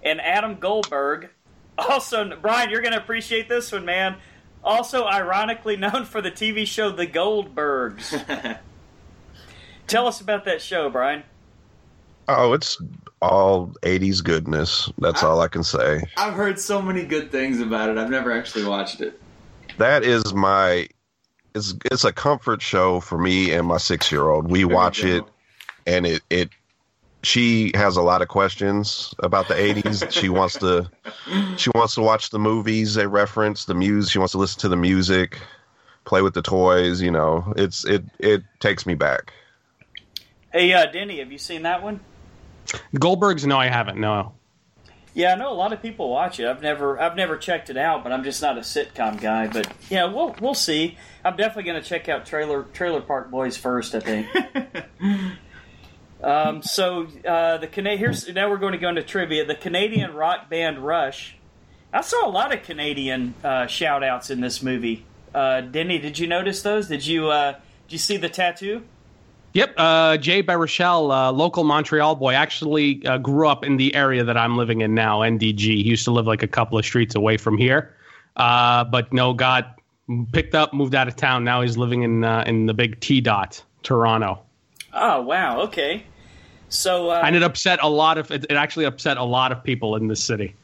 and 0.03 0.19
Adam 0.21 0.55
Goldberg. 0.55 1.29
Also, 1.77 2.35
Brian, 2.41 2.69
you're 2.69 2.81
going 2.81 2.91
to 2.93 2.99
appreciate 2.99 3.47
this 3.49 3.71
one, 3.71 3.85
man. 3.85 4.17
Also, 4.63 5.05
ironically 5.05 5.77
known 5.77 6.05
for 6.05 6.21
the 6.21 6.29
TV 6.29 6.67
show 6.67 6.91
The 6.91 7.07
Goldbergs. 7.07 8.59
Tell 9.91 10.07
us 10.07 10.21
about 10.21 10.45
that 10.45 10.61
show, 10.61 10.89
Brian. 10.89 11.21
Oh, 12.29 12.53
it's 12.53 12.81
all 13.21 13.73
80s 13.81 14.23
goodness. 14.23 14.89
That's 14.99 15.21
all 15.21 15.41
I 15.41 15.49
can 15.49 15.65
say. 15.65 16.01
I've 16.15 16.33
heard 16.33 16.57
so 16.61 16.81
many 16.81 17.03
good 17.03 17.29
things 17.29 17.59
about 17.59 17.89
it. 17.89 17.97
I've 17.97 18.09
never 18.09 18.31
actually 18.31 18.63
watched 18.63 19.01
it. 19.01 19.19
That 19.79 20.05
is 20.05 20.33
my 20.33 20.87
it's 21.53 21.73
it's 21.91 22.05
a 22.05 22.13
comfort 22.13 22.61
show 22.61 23.01
for 23.01 23.17
me 23.17 23.51
and 23.51 23.67
my 23.67 23.75
6-year-old. 23.75 24.49
We 24.49 24.63
watch 24.63 25.03
you 25.03 25.17
it 25.17 25.23
and 25.85 26.05
it 26.05 26.21
it 26.29 26.49
she 27.23 27.73
has 27.75 27.97
a 27.97 28.01
lot 28.01 28.21
of 28.21 28.29
questions 28.29 29.13
about 29.19 29.49
the 29.49 29.55
80s. 29.55 30.09
she 30.09 30.29
wants 30.29 30.57
to 30.59 30.89
she 31.57 31.69
wants 31.75 31.95
to 31.95 32.01
watch 32.01 32.29
the 32.29 32.39
movies 32.39 32.93
they 32.93 33.07
reference, 33.07 33.65
the 33.65 33.75
music, 33.75 34.13
she 34.13 34.19
wants 34.19 34.31
to 34.31 34.37
listen 34.37 34.61
to 34.61 34.69
the 34.69 34.77
music, 34.77 35.37
play 36.05 36.21
with 36.21 36.33
the 36.33 36.41
toys, 36.41 37.01
you 37.01 37.11
know. 37.11 37.51
It's 37.57 37.83
it 37.83 38.05
it 38.19 38.43
takes 38.61 38.85
me 38.85 38.93
back. 38.93 39.33
Hey, 40.51 40.73
uh, 40.73 40.85
Denny, 40.87 41.19
have 41.19 41.31
you 41.31 41.37
seen 41.37 41.61
that 41.63 41.81
one? 41.81 42.01
Goldberg's 42.97 43.45
no, 43.45 43.57
I 43.57 43.67
haven't. 43.67 43.99
No. 43.99 44.33
Yeah, 45.13 45.33
I 45.33 45.35
know 45.35 45.51
a 45.51 45.55
lot 45.55 45.73
of 45.73 45.81
people 45.81 46.09
watch 46.09 46.39
it. 46.39 46.47
I've 46.47 46.61
never, 46.61 46.99
I've 46.99 47.15
never 47.15 47.37
checked 47.37 47.69
it 47.69 47.77
out, 47.77 48.03
but 48.03 48.11
I'm 48.11 48.23
just 48.23 48.41
not 48.41 48.57
a 48.57 48.61
sitcom 48.61 49.19
guy. 49.19 49.47
But 49.47 49.71
yeah, 49.89 50.05
we'll 50.05 50.35
we'll 50.39 50.53
see. 50.53 50.97
I'm 51.23 51.35
definitely 51.35 51.71
going 51.71 51.81
to 51.81 51.87
check 51.87 52.07
out 52.07 52.25
Trailer 52.25 52.63
Trailer 52.63 53.01
Park 53.01 53.29
Boys 53.29 53.57
first. 53.57 53.93
I 53.93 53.99
think. 53.99 54.27
um, 56.23 56.61
so 56.63 57.07
uh, 57.27 57.57
the 57.57 57.67
Cana- 57.67 57.97
here's 57.97 58.27
now 58.29 58.49
we're 58.49 58.57
going 58.57 58.71
to 58.71 58.77
go 58.77 58.89
into 58.89 59.03
trivia. 59.03 59.45
The 59.45 59.55
Canadian 59.55 60.13
rock 60.13 60.49
band 60.49 60.79
Rush. 60.79 61.35
I 61.93 62.01
saw 62.01 62.25
a 62.25 62.31
lot 62.31 62.53
of 62.53 62.63
Canadian 62.63 63.33
uh, 63.43 63.67
shout 63.67 64.03
outs 64.03 64.29
in 64.29 64.39
this 64.39 64.63
movie. 64.63 65.05
Uh, 65.35 65.59
Denny, 65.59 65.97
did 65.97 66.19
you 66.19 66.27
notice 66.27 66.61
those? 66.61 66.87
Did 66.87 67.05
you 67.05 67.29
uh, 67.29 67.53
did 67.87 67.93
you 67.93 67.97
see 67.97 68.15
the 68.15 68.29
tattoo? 68.29 68.83
Yep, 69.53 69.73
uh, 69.77 70.17
Jay 70.17 70.41
Baruchel, 70.41 71.11
uh, 71.11 71.31
local 71.31 71.63
Montreal 71.63 72.15
boy, 72.15 72.33
actually 72.33 73.05
uh, 73.05 73.17
grew 73.17 73.47
up 73.47 73.65
in 73.65 73.77
the 73.77 73.93
area 73.93 74.23
that 74.23 74.37
I'm 74.37 74.57
living 74.57 74.81
in 74.81 74.95
now, 74.95 75.19
NDG. 75.19 75.59
He 75.59 75.83
used 75.83 76.05
to 76.05 76.11
live 76.11 76.25
like 76.25 76.41
a 76.41 76.47
couple 76.47 76.77
of 76.77 76.85
streets 76.85 77.15
away 77.15 77.35
from 77.35 77.57
here, 77.57 77.93
uh, 78.37 78.85
but 78.85 79.11
no, 79.11 79.33
got 79.33 79.77
picked 80.31 80.55
up, 80.55 80.73
moved 80.73 80.95
out 80.95 81.09
of 81.09 81.17
town. 81.17 81.43
Now 81.43 81.61
he's 81.61 81.77
living 81.77 82.03
in 82.03 82.23
uh, 82.23 82.45
in 82.47 82.65
the 82.65 82.73
big 82.73 82.99
T 83.01 83.19
dot, 83.19 83.61
Toronto, 83.83 84.41
Oh 84.93 85.21
wow, 85.21 85.61
okay. 85.61 86.03
So 86.69 87.09
uh, 87.09 87.21
and 87.23 87.35
it 87.35 87.43
upset 87.43 87.79
a 87.81 87.89
lot 87.89 88.17
of 88.17 88.31
it, 88.31 88.45
it 88.49 88.55
actually 88.55 88.85
upset 88.85 89.17
a 89.17 89.23
lot 89.23 89.51
of 89.51 89.63
people 89.63 89.95
in 89.95 90.07
this 90.07 90.23
city. 90.23 90.55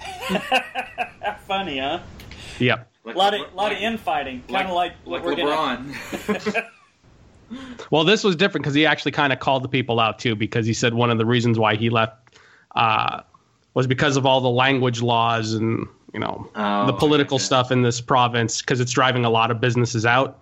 funny, 1.46 1.78
huh? 1.78 2.00
Yep. 2.58 2.88
Like, 3.04 3.14
A 3.14 3.18
lot 3.18 3.34
of 3.34 3.40
LeBron- 3.40 3.54
lot 3.54 3.72
of 3.72 3.78
infighting, 3.78 4.42
kind 4.48 4.68
of 4.68 4.74
like, 4.74 4.92
like 5.04 5.22
what 5.22 5.24
we're 5.24 5.34
gonna 5.34 5.50
LeBron. 5.84 6.64
Well, 7.90 8.04
this 8.04 8.24
was 8.24 8.36
different 8.36 8.64
because 8.64 8.74
he 8.74 8.86
actually 8.86 9.12
kind 9.12 9.32
of 9.32 9.38
called 9.38 9.62
the 9.64 9.68
people 9.68 10.00
out 10.00 10.18
too, 10.18 10.34
because 10.34 10.66
he 10.66 10.72
said 10.74 10.94
one 10.94 11.10
of 11.10 11.18
the 11.18 11.26
reasons 11.26 11.58
why 11.58 11.76
he 11.76 11.90
left 11.90 12.38
uh, 12.76 13.22
was 13.74 13.86
because 13.86 14.16
of 14.16 14.26
all 14.26 14.40
the 14.40 14.50
language 14.50 15.02
laws 15.02 15.54
and 15.54 15.86
you 16.12 16.20
know 16.20 16.50
Oh, 16.54 16.86
the 16.86 16.92
political 16.92 17.36
okay. 17.36 17.44
stuff 17.44 17.70
in 17.70 17.82
this 17.82 18.00
province 18.00 18.60
because 18.60 18.80
it's 18.80 18.92
driving 18.92 19.24
a 19.24 19.30
lot 19.30 19.50
of 19.50 19.60
businesses 19.60 20.04
out. 20.06 20.38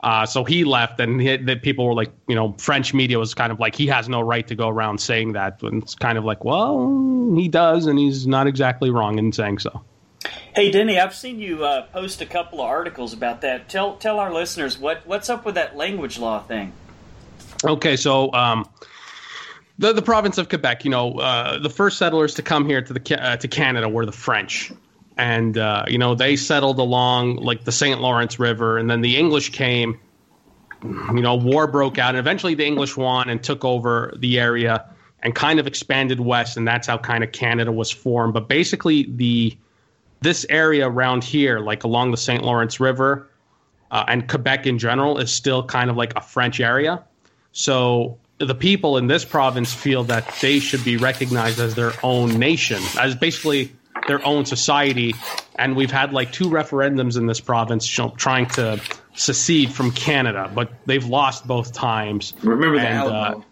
Uh, 0.00 0.24
so 0.24 0.44
he 0.44 0.62
left, 0.62 1.00
and 1.00 1.20
he, 1.20 1.36
the 1.36 1.56
people 1.56 1.84
were 1.84 1.94
like, 1.94 2.12
you 2.28 2.34
know, 2.34 2.54
French 2.58 2.94
media 2.94 3.18
was 3.18 3.34
kind 3.34 3.50
of 3.50 3.58
like, 3.58 3.74
he 3.74 3.84
has 3.88 4.08
no 4.08 4.20
right 4.20 4.46
to 4.46 4.54
go 4.54 4.68
around 4.68 4.98
saying 5.00 5.32
that. 5.32 5.60
And 5.62 5.82
it's 5.82 5.96
kind 5.96 6.16
of 6.16 6.24
like, 6.24 6.44
well, 6.44 7.34
he 7.34 7.48
does, 7.48 7.86
and 7.86 7.98
he's 7.98 8.24
not 8.24 8.46
exactly 8.46 8.90
wrong 8.90 9.18
in 9.18 9.32
saying 9.32 9.58
so. 9.58 9.82
Hey, 10.54 10.70
Denny, 10.70 10.98
I've 10.98 11.14
seen 11.14 11.38
you 11.38 11.64
uh, 11.64 11.86
post 11.86 12.20
a 12.20 12.26
couple 12.26 12.60
of 12.60 12.66
articles 12.66 13.12
about 13.12 13.42
that. 13.42 13.68
Tell 13.68 13.96
tell 13.96 14.18
our 14.18 14.32
listeners 14.32 14.78
what 14.78 15.06
what's 15.06 15.30
up 15.30 15.44
with 15.44 15.54
that 15.54 15.76
language 15.76 16.18
law 16.18 16.40
thing. 16.42 16.72
Okay, 17.64 17.96
so 17.96 18.32
um, 18.32 18.68
the 19.78 19.92
the 19.92 20.02
province 20.02 20.38
of 20.38 20.48
Quebec, 20.48 20.84
you 20.84 20.90
know, 20.90 21.18
uh, 21.18 21.58
the 21.58 21.70
first 21.70 21.98
settlers 21.98 22.34
to 22.34 22.42
come 22.42 22.66
here 22.66 22.82
to 22.82 22.92
the 22.92 23.22
uh, 23.22 23.36
to 23.36 23.48
Canada 23.48 23.88
were 23.88 24.06
the 24.06 24.12
French, 24.12 24.72
and 25.16 25.56
uh, 25.56 25.84
you 25.86 25.98
know 25.98 26.14
they 26.14 26.36
settled 26.36 26.78
along 26.78 27.36
like 27.36 27.64
the 27.64 27.72
St. 27.72 28.00
Lawrence 28.00 28.38
River, 28.38 28.78
and 28.78 28.90
then 28.90 29.00
the 29.00 29.16
English 29.16 29.50
came. 29.50 30.00
You 30.82 31.22
know, 31.22 31.34
war 31.34 31.66
broke 31.66 31.98
out, 31.98 32.10
and 32.10 32.18
eventually 32.18 32.54
the 32.54 32.64
English 32.64 32.96
won 32.96 33.28
and 33.28 33.42
took 33.42 33.64
over 33.64 34.14
the 34.16 34.38
area 34.38 34.88
and 35.20 35.34
kind 35.34 35.58
of 35.58 35.66
expanded 35.66 36.20
west, 36.20 36.56
and 36.56 36.68
that's 36.68 36.86
how 36.86 36.98
kind 36.98 37.24
of 37.24 37.32
Canada 37.32 37.72
was 37.72 37.90
formed. 37.90 38.32
But 38.32 38.48
basically, 38.48 39.02
the 39.02 39.56
this 40.20 40.46
area 40.48 40.88
around 40.88 41.24
here, 41.24 41.58
like 41.60 41.84
along 41.84 42.10
the 42.10 42.16
St. 42.16 42.42
Lawrence 42.42 42.80
River, 42.80 43.28
uh, 43.90 44.04
and 44.08 44.28
Quebec 44.28 44.66
in 44.66 44.78
general, 44.78 45.18
is 45.18 45.32
still 45.32 45.62
kind 45.62 45.90
of 45.90 45.96
like 45.96 46.14
a 46.16 46.20
French 46.20 46.60
area. 46.60 47.02
So 47.52 48.18
the 48.38 48.54
people 48.54 48.96
in 48.96 49.06
this 49.06 49.24
province 49.24 49.72
feel 49.72 50.04
that 50.04 50.32
they 50.40 50.58
should 50.58 50.84
be 50.84 50.96
recognized 50.96 51.58
as 51.58 51.74
their 51.74 51.92
own 52.02 52.38
nation, 52.38 52.82
as 52.98 53.14
basically 53.14 53.72
their 54.06 54.24
own 54.24 54.44
society. 54.44 55.14
And 55.56 55.76
we've 55.76 55.90
had 55.90 56.12
like 56.12 56.32
two 56.32 56.48
referendums 56.48 57.16
in 57.16 57.26
this 57.26 57.40
province 57.40 57.96
you 57.96 58.04
know, 58.04 58.10
trying 58.16 58.46
to 58.50 58.80
secede 59.14 59.72
from 59.72 59.90
Canada, 59.90 60.50
but 60.54 60.70
they've 60.86 61.04
lost 61.04 61.46
both 61.46 61.72
times. 61.72 62.32
Remember 62.42 62.78
the 62.78 62.86
And, 62.86 63.08
uh, 63.08 63.12
Alamo. 63.12 63.44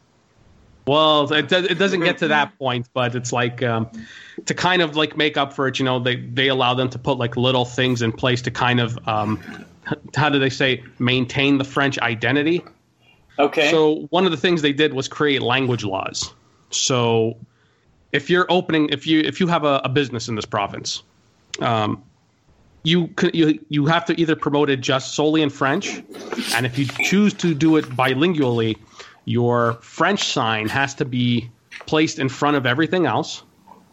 Well, 0.86 1.32
it, 1.32 1.48
does, 1.48 1.64
it 1.64 1.78
doesn't 1.78 2.00
get 2.00 2.18
to 2.18 2.28
that 2.28 2.56
point, 2.58 2.88
but 2.92 3.16
it's 3.16 3.32
like 3.32 3.62
um, 3.62 3.90
to 4.44 4.54
kind 4.54 4.82
of 4.82 4.94
like 4.94 5.16
make 5.16 5.36
up 5.36 5.52
for 5.52 5.66
it. 5.66 5.78
You 5.78 5.84
know, 5.84 5.98
they 5.98 6.16
they 6.16 6.48
allow 6.48 6.74
them 6.74 6.88
to 6.90 6.98
put 6.98 7.18
like 7.18 7.36
little 7.36 7.64
things 7.64 8.02
in 8.02 8.12
place 8.12 8.40
to 8.42 8.50
kind 8.52 8.78
of 8.78 8.96
um, 9.08 9.40
how 10.14 10.28
do 10.28 10.38
they 10.38 10.50
say 10.50 10.84
maintain 10.98 11.58
the 11.58 11.64
French 11.64 11.98
identity. 11.98 12.64
Okay. 13.38 13.70
So 13.70 14.06
one 14.10 14.24
of 14.24 14.30
the 14.30 14.36
things 14.36 14.62
they 14.62 14.72
did 14.72 14.94
was 14.94 15.08
create 15.08 15.42
language 15.42 15.84
laws. 15.84 16.32
So 16.70 17.36
if 18.12 18.30
you're 18.30 18.46
opening, 18.48 18.88
if 18.90 19.06
you 19.06 19.20
if 19.20 19.40
you 19.40 19.46
have 19.48 19.64
a, 19.64 19.80
a 19.84 19.88
business 19.88 20.28
in 20.28 20.36
this 20.36 20.46
province, 20.46 21.02
um, 21.60 22.02
you 22.82 23.10
c- 23.18 23.30
you 23.34 23.64
you 23.68 23.86
have 23.86 24.04
to 24.06 24.20
either 24.20 24.36
promote 24.36 24.70
it 24.70 24.80
just 24.80 25.14
solely 25.14 25.42
in 25.42 25.50
French, 25.50 26.02
and 26.54 26.64
if 26.64 26.78
you 26.78 26.86
choose 27.02 27.34
to 27.34 27.54
do 27.54 27.76
it 27.76 27.84
bilingually, 27.86 28.76
your 29.26 29.74
French 29.82 30.24
sign 30.32 30.68
has 30.68 30.94
to 30.94 31.04
be 31.04 31.50
placed 31.86 32.18
in 32.18 32.28
front 32.30 32.56
of 32.56 32.64
everything 32.64 33.04
else. 33.04 33.42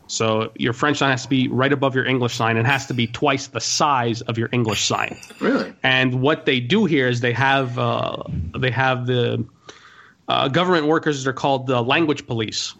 So 0.08 0.52
your 0.58 0.74
French 0.74 1.00
sign 1.00 1.12
has 1.12 1.24
to 1.24 1.30
be 1.30 1.48
right 1.48 1.72
above 1.74 1.96
your 1.96 2.06
English 2.06 2.36
sign 2.36 2.56
and 2.58 2.66
has 2.68 2.86
to 2.88 2.94
be 2.94 3.08
twice 3.08 3.48
the 3.48 3.60
size 3.60 4.22
of 4.22 4.38
your 4.38 4.48
English 4.52 4.86
sign. 4.86 5.18
really? 5.40 5.74
And 5.84 6.22
what 6.22 6.46
they 6.46 6.60
do 6.62 6.86
here 6.86 7.08
is 7.08 7.20
they 7.22 7.34
have 7.34 7.78
uh, 7.80 8.24
they 8.58 8.70
have 8.72 9.06
the 9.08 9.46
uh, 10.28 10.48
government 10.50 10.88
workers. 10.88 11.24
They're 11.24 11.34
called 11.34 11.68
the 11.68 11.82
language 11.82 12.26
police. 12.28 12.74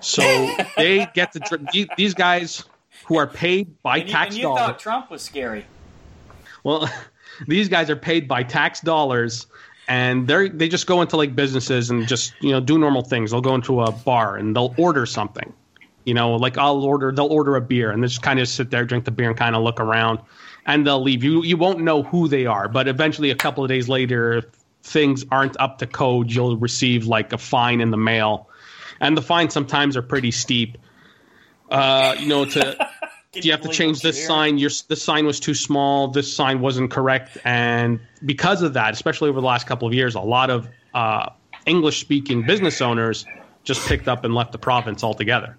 So 0.00 0.22
they 0.76 1.06
get 1.14 1.32
to 1.32 1.38
dr- 1.40 1.66
the- 1.72 1.90
these 1.96 2.14
guys 2.14 2.64
who 3.06 3.16
are 3.18 3.26
paid 3.26 3.80
by 3.82 3.98
and 3.98 4.06
you, 4.08 4.12
tax 4.12 4.28
and 4.28 4.36
you 4.38 4.42
dollars. 4.44 4.60
thought 4.60 4.78
Trump 4.78 5.10
was 5.10 5.22
scary. 5.22 5.66
Well, 6.64 6.88
these 7.48 7.68
guys 7.68 7.90
are 7.90 7.96
paid 7.96 8.26
by 8.28 8.42
tax 8.44 8.80
dollars, 8.80 9.46
and 9.90 10.28
they 10.28 10.48
they 10.48 10.68
just 10.68 10.86
go 10.86 11.02
into 11.02 11.16
like 11.16 11.34
businesses 11.34 11.90
and 11.90 12.06
just 12.06 12.32
you 12.40 12.52
know 12.52 12.60
do 12.60 12.78
normal 12.78 13.02
things. 13.02 13.32
They'll 13.32 13.40
go 13.40 13.56
into 13.56 13.82
a 13.82 13.90
bar 13.90 14.36
and 14.36 14.54
they'll 14.54 14.72
order 14.78 15.04
something. 15.04 15.52
You 16.04 16.14
know, 16.14 16.36
like 16.36 16.56
I'll 16.56 16.82
order, 16.84 17.12
they'll 17.12 17.26
order 17.26 17.56
a 17.56 17.60
beer 17.60 17.90
and 17.90 18.02
they 18.02 18.06
just 18.06 18.22
kind 18.22 18.38
of 18.38 18.48
sit 18.48 18.70
there, 18.70 18.84
drink 18.84 19.04
the 19.04 19.10
beer, 19.10 19.28
and 19.28 19.36
kind 19.36 19.54
of 19.56 19.62
look 19.64 19.80
around, 19.80 20.20
and 20.64 20.86
they'll 20.86 21.02
leave. 21.02 21.24
You 21.24 21.42
you 21.42 21.56
won't 21.56 21.80
know 21.80 22.04
who 22.04 22.28
they 22.28 22.46
are, 22.46 22.68
but 22.68 22.86
eventually, 22.86 23.30
a 23.30 23.34
couple 23.34 23.64
of 23.64 23.68
days 23.68 23.88
later, 23.88 24.34
if 24.34 24.44
things 24.84 25.24
aren't 25.30 25.58
up 25.58 25.78
to 25.78 25.88
code, 25.88 26.30
you'll 26.30 26.56
receive 26.56 27.06
like 27.06 27.32
a 27.32 27.38
fine 27.38 27.80
in 27.80 27.90
the 27.90 27.96
mail, 27.96 28.48
and 29.00 29.16
the 29.16 29.22
fines 29.22 29.52
sometimes 29.52 29.96
are 29.96 30.02
pretty 30.02 30.30
steep. 30.30 30.78
Uh, 31.68 32.14
you 32.16 32.28
know, 32.28 32.44
to 32.44 32.88
you 33.34 33.50
have 33.50 33.62
to 33.62 33.68
change 33.68 34.02
this 34.02 34.24
sign. 34.24 34.56
Your 34.56 34.70
this 34.86 35.02
sign 35.02 35.26
was 35.26 35.40
too 35.40 35.54
small. 35.54 36.08
This 36.08 36.32
sign 36.32 36.60
wasn't 36.60 36.92
correct, 36.92 37.38
and 37.44 37.98
because 38.24 38.62
of 38.62 38.74
that, 38.74 38.92
especially 38.92 39.30
over 39.30 39.40
the 39.40 39.46
last 39.46 39.66
couple 39.66 39.88
of 39.88 39.94
years, 39.94 40.14
a 40.14 40.20
lot 40.20 40.50
of 40.50 40.68
uh, 40.94 41.30
English-speaking 41.66 42.46
business 42.46 42.80
owners 42.80 43.24
just 43.64 43.86
picked 43.86 44.08
up 44.08 44.24
and 44.24 44.34
left 44.34 44.52
the 44.52 44.58
province 44.58 45.04
altogether. 45.04 45.56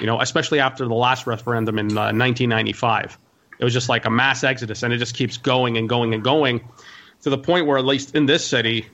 You 0.00 0.06
know, 0.06 0.20
especially 0.20 0.60
after 0.60 0.86
the 0.86 0.94
last 0.94 1.26
referendum 1.26 1.78
in 1.78 1.86
uh, 1.86 2.12
1995, 2.12 3.18
it 3.58 3.64
was 3.64 3.72
just 3.72 3.88
like 3.88 4.04
a 4.04 4.10
mass 4.10 4.44
exodus, 4.44 4.82
and 4.82 4.92
it 4.92 4.98
just 4.98 5.14
keeps 5.14 5.36
going 5.36 5.78
and 5.78 5.88
going 5.88 6.12
and 6.12 6.22
going 6.22 6.68
to 7.22 7.30
the 7.30 7.38
point 7.38 7.66
where, 7.66 7.78
at 7.78 7.84
least 7.84 8.14
in 8.14 8.26
this 8.26 8.46
city, 8.46 8.86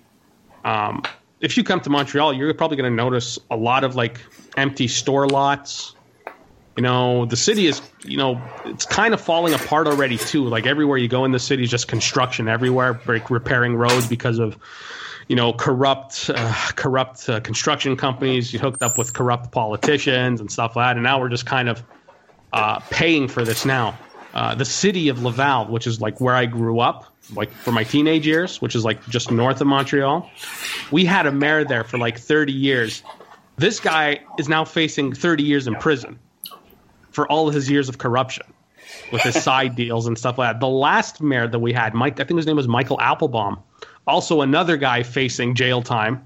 um, 0.64 1.02
if 1.40 1.56
you 1.56 1.64
come 1.64 1.80
to 1.80 1.90
Montreal, 1.90 2.32
you're 2.32 2.54
probably 2.54 2.76
going 2.76 2.90
to 2.90 2.96
notice 2.96 3.38
a 3.50 3.56
lot 3.56 3.82
of 3.82 3.96
like 3.96 4.20
empty 4.56 4.86
store 4.88 5.26
lots. 5.26 5.96
You 6.76 6.82
know, 6.82 7.26
the 7.26 7.36
city 7.36 7.66
is, 7.66 7.82
you 8.02 8.16
know, 8.16 8.40
it's 8.64 8.86
kind 8.86 9.12
of 9.12 9.20
falling 9.20 9.52
apart 9.52 9.86
already 9.86 10.16
too. 10.16 10.44
Like 10.44 10.66
everywhere 10.66 10.96
you 10.96 11.08
go 11.08 11.24
in 11.26 11.32
the 11.32 11.38
city 11.38 11.64
is 11.64 11.70
just 11.70 11.86
construction 11.86 12.48
everywhere, 12.48 12.98
like 13.06 13.30
repairing 13.30 13.76
roads 13.76 14.06
because 14.08 14.38
of, 14.38 14.56
you 15.28 15.36
know, 15.36 15.52
corrupt, 15.52 16.30
uh, 16.34 16.54
corrupt 16.74 17.28
uh, 17.28 17.40
construction 17.40 17.94
companies. 17.94 18.54
You 18.54 18.58
hooked 18.58 18.82
up 18.82 18.96
with 18.96 19.12
corrupt 19.12 19.52
politicians 19.52 20.40
and 20.40 20.50
stuff 20.50 20.74
like 20.74 20.86
that, 20.86 20.96
and 20.96 21.04
now 21.04 21.20
we're 21.20 21.28
just 21.28 21.44
kind 21.44 21.68
of 21.68 21.82
uh, 22.54 22.80
paying 22.90 23.28
for 23.28 23.44
this 23.44 23.66
now. 23.66 23.98
Uh, 24.32 24.54
the 24.54 24.64
city 24.64 25.10
of 25.10 25.22
Laval, 25.22 25.66
which 25.66 25.86
is 25.86 26.00
like 26.00 26.22
where 26.22 26.34
I 26.34 26.46
grew 26.46 26.80
up, 26.80 27.04
like 27.34 27.50
for 27.50 27.70
my 27.70 27.84
teenage 27.84 28.26
years, 28.26 28.62
which 28.62 28.74
is 28.74 28.82
like 28.82 29.06
just 29.10 29.30
north 29.30 29.60
of 29.60 29.66
Montreal, 29.66 30.30
we 30.90 31.04
had 31.04 31.26
a 31.26 31.32
mayor 31.32 31.64
there 31.64 31.84
for 31.84 31.98
like 31.98 32.18
30 32.18 32.50
years. 32.50 33.02
This 33.56 33.78
guy 33.78 34.20
is 34.38 34.48
now 34.48 34.64
facing 34.64 35.12
30 35.12 35.42
years 35.42 35.66
in 35.66 35.74
prison 35.74 36.18
for 37.12 37.30
all 37.30 37.48
of 37.48 37.54
his 37.54 37.70
years 37.70 37.88
of 37.88 37.98
corruption 37.98 38.46
with 39.12 39.22
his 39.22 39.40
side 39.42 39.76
deals 39.76 40.06
and 40.06 40.18
stuff 40.18 40.38
like 40.38 40.54
that. 40.54 40.60
The 40.60 40.68
last 40.68 41.22
mayor 41.22 41.46
that 41.46 41.58
we 41.58 41.72
had, 41.72 41.94
Mike, 41.94 42.20
I 42.20 42.24
think 42.24 42.38
his 42.38 42.46
name 42.46 42.56
was 42.56 42.68
Michael 42.68 43.00
Applebaum, 43.00 43.58
also 44.06 44.40
another 44.40 44.76
guy 44.76 45.02
facing 45.02 45.54
jail 45.54 45.82
time 45.82 46.24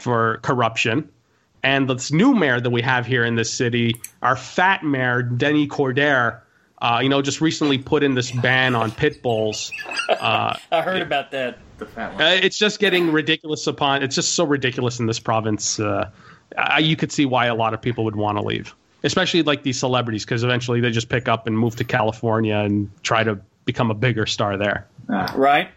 for 0.00 0.38
corruption. 0.42 1.08
And 1.64 1.90
this 1.90 2.12
new 2.12 2.34
mayor 2.34 2.60
that 2.60 2.70
we 2.70 2.82
have 2.82 3.04
here 3.04 3.24
in 3.24 3.34
this 3.34 3.52
city, 3.52 3.96
our 4.22 4.36
fat 4.36 4.84
mayor, 4.84 5.22
Denis 5.22 5.66
Coderre, 5.66 6.40
uh, 6.80 7.00
you 7.02 7.08
know, 7.08 7.20
just 7.20 7.40
recently 7.40 7.78
put 7.78 8.02
in 8.04 8.14
this 8.14 8.30
ban 8.30 8.76
on 8.76 8.92
pit 8.92 9.22
bulls. 9.22 9.72
Uh, 10.08 10.56
I 10.72 10.82
heard 10.82 11.02
about 11.02 11.32
that. 11.32 11.58
The 11.78 11.86
fat 11.86 12.14
one. 12.14 12.22
uh, 12.22 12.38
it's 12.40 12.58
just 12.58 12.78
getting 12.78 13.10
ridiculous 13.10 13.66
upon. 13.66 14.02
It's 14.02 14.14
just 14.14 14.34
so 14.34 14.44
ridiculous 14.44 15.00
in 15.00 15.06
this 15.06 15.18
province. 15.18 15.80
Uh, 15.80 16.10
uh, 16.56 16.78
you 16.80 16.96
could 16.96 17.12
see 17.12 17.26
why 17.26 17.46
a 17.46 17.54
lot 17.54 17.74
of 17.74 17.82
people 17.82 18.04
would 18.04 18.16
want 18.16 18.38
to 18.38 18.44
leave, 18.44 18.74
especially 19.04 19.42
like 19.42 19.62
these 19.62 19.78
celebrities, 19.78 20.24
because 20.24 20.44
eventually 20.44 20.80
they 20.80 20.90
just 20.90 21.08
pick 21.08 21.28
up 21.28 21.46
and 21.46 21.58
move 21.58 21.76
to 21.76 21.84
California 21.84 22.56
and 22.56 22.90
try 23.02 23.22
to 23.24 23.38
become 23.64 23.90
a 23.90 23.94
bigger 23.94 24.26
star 24.26 24.56
there. 24.56 24.86
Right. 25.08 25.68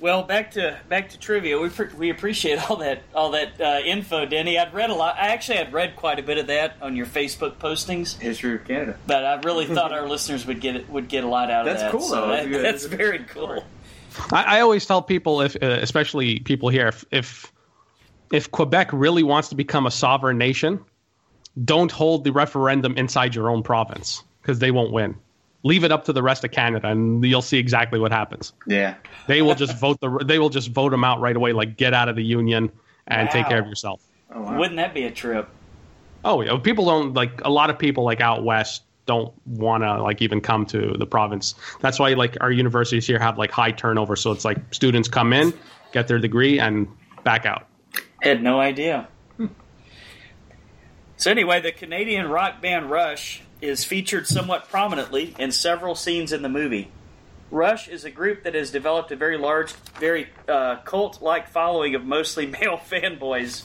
Well, 0.00 0.24
back 0.24 0.50
to 0.52 0.76
back 0.88 1.10
to 1.10 1.18
trivia. 1.18 1.58
We 1.58 1.70
pre- 1.70 1.94
we 1.96 2.10
appreciate 2.10 2.68
all 2.68 2.76
that 2.78 3.02
all 3.14 3.30
that 3.30 3.58
uh, 3.60 3.80
info, 3.84 4.26
Denny. 4.26 4.58
I'd 4.58 4.74
read 4.74 4.90
a 4.90 4.94
lot. 4.94 5.16
I 5.16 5.28
actually 5.28 5.58
had 5.58 5.72
read 5.72 5.96
quite 5.96 6.18
a 6.18 6.22
bit 6.22 6.36
of 6.36 6.48
that 6.48 6.76
on 6.82 6.94
your 6.96 7.06
Facebook 7.06 7.54
postings, 7.56 8.18
History 8.20 8.54
of 8.56 8.64
Canada. 8.66 8.98
but 9.06 9.24
I 9.24 9.36
really 9.40 9.66
thought 9.66 9.92
our 9.92 10.06
listeners 10.08 10.44
would 10.46 10.60
get 10.60 10.76
it, 10.76 10.90
would 10.90 11.08
get 11.08 11.24
a 11.24 11.28
lot 11.28 11.50
out 11.50 11.66
of 11.66 11.78
that. 11.78 11.90
cool, 11.90 12.00
So 12.00 12.26
that- 12.28 12.36
That's 12.36 12.46
good. 12.48 12.64
that's 12.64 12.82
That's 12.86 12.94
very 12.94 13.18
cool. 13.20 13.64
I, 14.30 14.58
I 14.58 14.60
always 14.60 14.84
tell 14.84 15.00
people, 15.00 15.40
if 15.40 15.56
uh, 15.62 15.66
especially 15.80 16.40
people 16.40 16.68
here, 16.68 16.88
if, 16.88 17.04
if 17.10 17.52
if 18.30 18.50
Quebec 18.50 18.90
really 18.92 19.22
wants 19.22 19.48
to 19.50 19.54
become 19.54 19.86
a 19.86 19.90
sovereign 19.90 20.36
nation, 20.36 20.84
don't 21.62 21.92
hold 21.92 22.24
the 22.24 22.32
referendum 22.32 22.96
inside 22.96 23.34
your 23.34 23.50
own 23.50 23.62
province 23.62 24.22
because 24.42 24.58
they 24.58 24.70
won't 24.70 24.92
win. 24.92 25.16
Leave 25.62 25.84
it 25.84 25.92
up 25.92 26.04
to 26.04 26.12
the 26.12 26.22
rest 26.22 26.44
of 26.44 26.50
Canada, 26.50 26.88
and 26.88 27.24
you'll 27.24 27.40
see 27.40 27.58
exactly 27.58 27.98
what 27.98 28.12
happens. 28.12 28.52
Yeah. 28.66 28.96
They 29.26 29.40
will 29.40 29.54
just 29.54 29.78
vote 29.78 29.98
the 30.00 30.22
they 30.26 30.38
will 30.38 30.50
just 30.50 30.70
vote 30.70 30.90
them 30.90 31.04
out 31.04 31.20
right 31.20 31.34
away, 31.34 31.52
like 31.52 31.76
get 31.76 31.94
out 31.94 32.08
of 32.08 32.16
the 32.16 32.24
union 32.24 32.70
and 33.06 33.30
take 33.30 33.48
care 33.48 33.60
of 33.60 33.66
yourself. 33.66 34.02
Oh, 34.30 34.42
wow. 34.42 34.58
Wouldn't 34.58 34.76
that 34.76 34.92
be 34.92 35.04
a 35.04 35.10
trip? 35.10 35.48
Oh 36.24 36.40
yeah, 36.42 36.58
people 36.58 36.86
don't 36.86 37.14
like 37.14 37.40
a 37.44 37.50
lot 37.50 37.70
of 37.70 37.78
people 37.78 38.04
like 38.04 38.20
out 38.20 38.44
west 38.44 38.82
don't 39.06 39.32
want 39.46 39.82
to 39.82 40.02
like 40.02 40.22
even 40.22 40.40
come 40.40 40.66
to 40.66 40.94
the 40.98 41.06
province. 41.06 41.54
That's 41.80 41.98
why 41.98 42.14
like 42.14 42.36
our 42.40 42.50
universities 42.50 43.06
here 43.06 43.18
have 43.18 43.38
like 43.38 43.50
high 43.50 43.70
turnover. 43.70 44.16
So 44.16 44.32
it's 44.32 44.44
like 44.44 44.58
students 44.72 45.08
come 45.08 45.32
in, 45.32 45.52
get 45.92 46.08
their 46.08 46.18
degree, 46.18 46.58
and 46.58 46.88
back 47.22 47.46
out. 47.46 47.66
I 48.22 48.28
had 48.28 48.42
no 48.42 48.60
idea. 48.60 49.08
So 51.24 51.30
anyway, 51.30 51.62
the 51.62 51.72
Canadian 51.72 52.28
rock 52.28 52.60
band 52.60 52.90
Rush 52.90 53.40
is 53.62 53.82
featured 53.82 54.26
somewhat 54.26 54.68
prominently 54.68 55.34
in 55.38 55.52
several 55.52 55.94
scenes 55.94 56.34
in 56.34 56.42
the 56.42 56.50
movie. 56.50 56.90
Rush 57.50 57.88
is 57.88 58.04
a 58.04 58.10
group 58.10 58.42
that 58.42 58.54
has 58.54 58.70
developed 58.70 59.10
a 59.10 59.16
very 59.16 59.38
large, 59.38 59.72
very 59.98 60.28
uh, 60.46 60.76
cult-like 60.84 61.48
following 61.48 61.94
of 61.94 62.04
mostly 62.04 62.44
male 62.60 62.76
fanboys. 62.76 63.62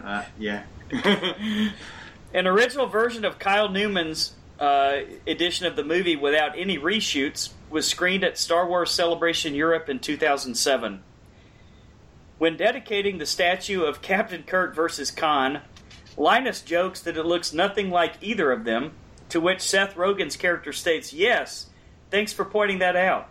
Uh, 0.00 0.26
yeah. 0.38 0.62
An 2.32 2.46
original 2.46 2.86
version 2.86 3.24
of 3.24 3.40
Kyle 3.40 3.68
Newman's 3.68 4.36
uh, 4.60 4.98
edition 5.26 5.66
of 5.66 5.74
the 5.74 5.82
movie 5.82 6.14
without 6.14 6.56
any 6.56 6.78
reshoots 6.78 7.50
was 7.68 7.88
screened 7.88 8.22
at 8.22 8.38
Star 8.38 8.64
Wars 8.64 8.92
Celebration 8.92 9.56
Europe 9.56 9.88
in 9.88 9.98
2007. 9.98 11.02
When 12.38 12.56
dedicating 12.56 13.18
the 13.18 13.26
statue 13.26 13.82
of 13.82 14.02
Captain 14.02 14.44
Kirk 14.44 14.76
versus 14.76 15.10
Khan, 15.10 15.62
Linus 16.16 16.62
jokes 16.62 17.00
that 17.02 17.16
it 17.16 17.26
looks 17.26 17.52
nothing 17.52 17.90
like 17.90 18.14
either 18.20 18.50
of 18.52 18.64
them, 18.64 18.92
to 19.28 19.40
which 19.40 19.60
Seth 19.60 19.94
Rogen's 19.96 20.36
character 20.36 20.72
states, 20.72 21.12
Yes, 21.12 21.66
thanks 22.10 22.32
for 22.32 22.44
pointing 22.44 22.78
that 22.78 22.96
out. 22.96 23.28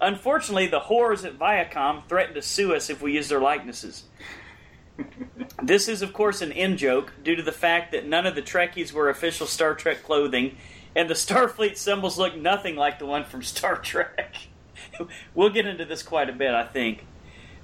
Unfortunately, 0.00 0.66
the 0.66 0.80
whores 0.80 1.24
at 1.24 1.38
Viacom 1.38 2.06
threatened 2.08 2.34
to 2.34 2.42
sue 2.42 2.74
us 2.74 2.90
if 2.90 3.00
we 3.00 3.14
use 3.14 3.28
their 3.28 3.40
likenesses. 3.40 4.04
This 5.62 5.88
is, 5.88 6.02
of 6.02 6.12
course, 6.12 6.42
an 6.42 6.52
in 6.52 6.76
joke 6.76 7.12
due 7.22 7.34
to 7.34 7.42
the 7.42 7.52
fact 7.52 7.92
that 7.92 8.06
none 8.06 8.26
of 8.26 8.34
the 8.34 8.42
Trekkies 8.42 8.92
wear 8.92 9.08
official 9.08 9.46
Star 9.46 9.74
Trek 9.74 10.02
clothing, 10.02 10.56
and 10.94 11.08
the 11.08 11.14
Starfleet 11.14 11.76
symbols 11.76 12.18
look 12.18 12.36
nothing 12.36 12.76
like 12.76 12.98
the 12.98 13.06
one 13.06 13.24
from 13.24 13.42
Star 13.42 13.76
Trek. 13.76 14.36
we'll 15.34 15.50
get 15.50 15.66
into 15.66 15.84
this 15.84 16.02
quite 16.02 16.28
a 16.28 16.32
bit, 16.32 16.54
I 16.54 16.64
think. 16.64 17.06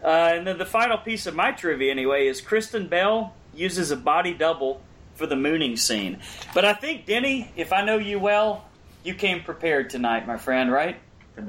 Uh, 0.03 0.33
and 0.35 0.47
then 0.47 0.59
the 0.59 0.67
final 0.67 0.99
piece 0.99 1.27
of 1.27 1.35
my 1.35 1.53
trivia, 1.53 1.91
anyway, 1.91 2.27
is 2.27 2.41
Kristen 2.41 2.89
Bell 2.89 3.35
uses 3.55 3.91
a 3.91 3.97
body 3.97 4.35
double 4.35 4.81
for 5.15 5.27
the 5.27 5.37
mooning 5.37 5.77
scene. 5.77 6.19
But 6.55 6.65
I 6.65 6.73
think, 6.73 7.07
Denny, 7.07 7.51
if 7.57 7.73
I 7.73 7.85
know 7.85 7.99
you 7.99 8.19
well, 8.19 8.65
you 9.05 9.15
came 9.15 9.43
prepared 9.43 9.91
tonight, 9.91 10.27
my 10.27 10.37
friend, 10.37 10.73
right? 10.73 10.97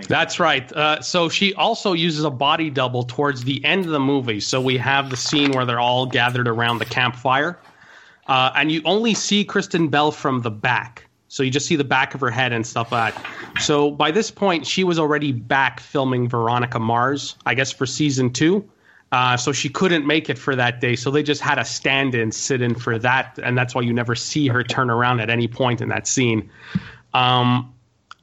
That's 0.08 0.39
right. 0.39 0.72
Uh, 0.72 1.01
so 1.01 1.28
she 1.28 1.54
also 1.56 1.93
uses 1.93 2.24
a 2.24 2.30
body 2.30 2.70
double 2.70 3.04
towards 3.04 3.43
the 3.43 3.64
end 3.66 3.86
of 3.86 3.91
the 3.91 3.99
movie. 3.99 4.39
So 4.39 4.62
we 4.62 4.78
have 4.78 5.10
the 5.10 5.18
scene 5.18 5.51
where 5.51 5.66
they're 5.66 5.80
all 5.80 6.06
gathered 6.06 6.47
around 6.47 6.78
the 6.80 6.86
campfire, 6.86 7.60
uh, 8.28 8.51
and 8.56 8.72
you 8.72 8.82
only 8.86 9.14
see 9.14 9.43
Kristen 9.43 9.89
Bell 9.89 10.12
from 10.12 10.42
the 10.42 10.51
back. 10.51 11.05
So 11.28 11.43
you 11.43 11.50
just 11.50 11.66
see 11.66 11.75
the 11.75 11.84
back 11.84 12.13
of 12.13 12.21
her 12.21 12.30
head 12.30 12.54
and 12.54 12.66
stuff 12.66 12.92
like 12.92 13.16
that. 13.16 13.62
So 13.62 13.92
by 13.92 14.12
this 14.12 14.30
point, 14.30 14.67
she 14.67 14.84
was 14.84 15.00
already 15.00 15.32
back 15.32 15.80
filming 15.80 16.30
Veronica 16.30 16.80
Mars, 16.80 17.36
I 17.46 17.55
guess 17.55 17.71
for 17.71 17.86
season 17.86 18.32
two. 18.32 18.70
Uh, 19.14 19.38
so 19.38 19.52
she 19.52 19.70
couldn't 19.70 20.08
make 20.08 20.28
it 20.28 20.40
for 20.40 20.56
that 20.56 20.82
day. 20.82 20.96
So 20.96 21.12
they 21.12 21.22
just 21.22 21.40
had 21.40 21.60
a 21.60 21.66
stand-in 21.66 22.32
sit 22.32 22.64
in 22.64 22.74
for 22.74 22.98
that, 22.98 23.38
and 23.44 23.56
that's 23.56 23.76
why 23.76 23.82
you 23.82 23.94
never 23.94 24.16
see 24.16 24.48
her 24.48 24.64
turn 24.64 24.90
around 24.90 25.20
at 25.20 25.30
any 25.30 25.48
point 25.48 25.82
in 25.82 25.90
that 25.90 26.08
scene. 26.08 26.50
Um, 27.14 27.72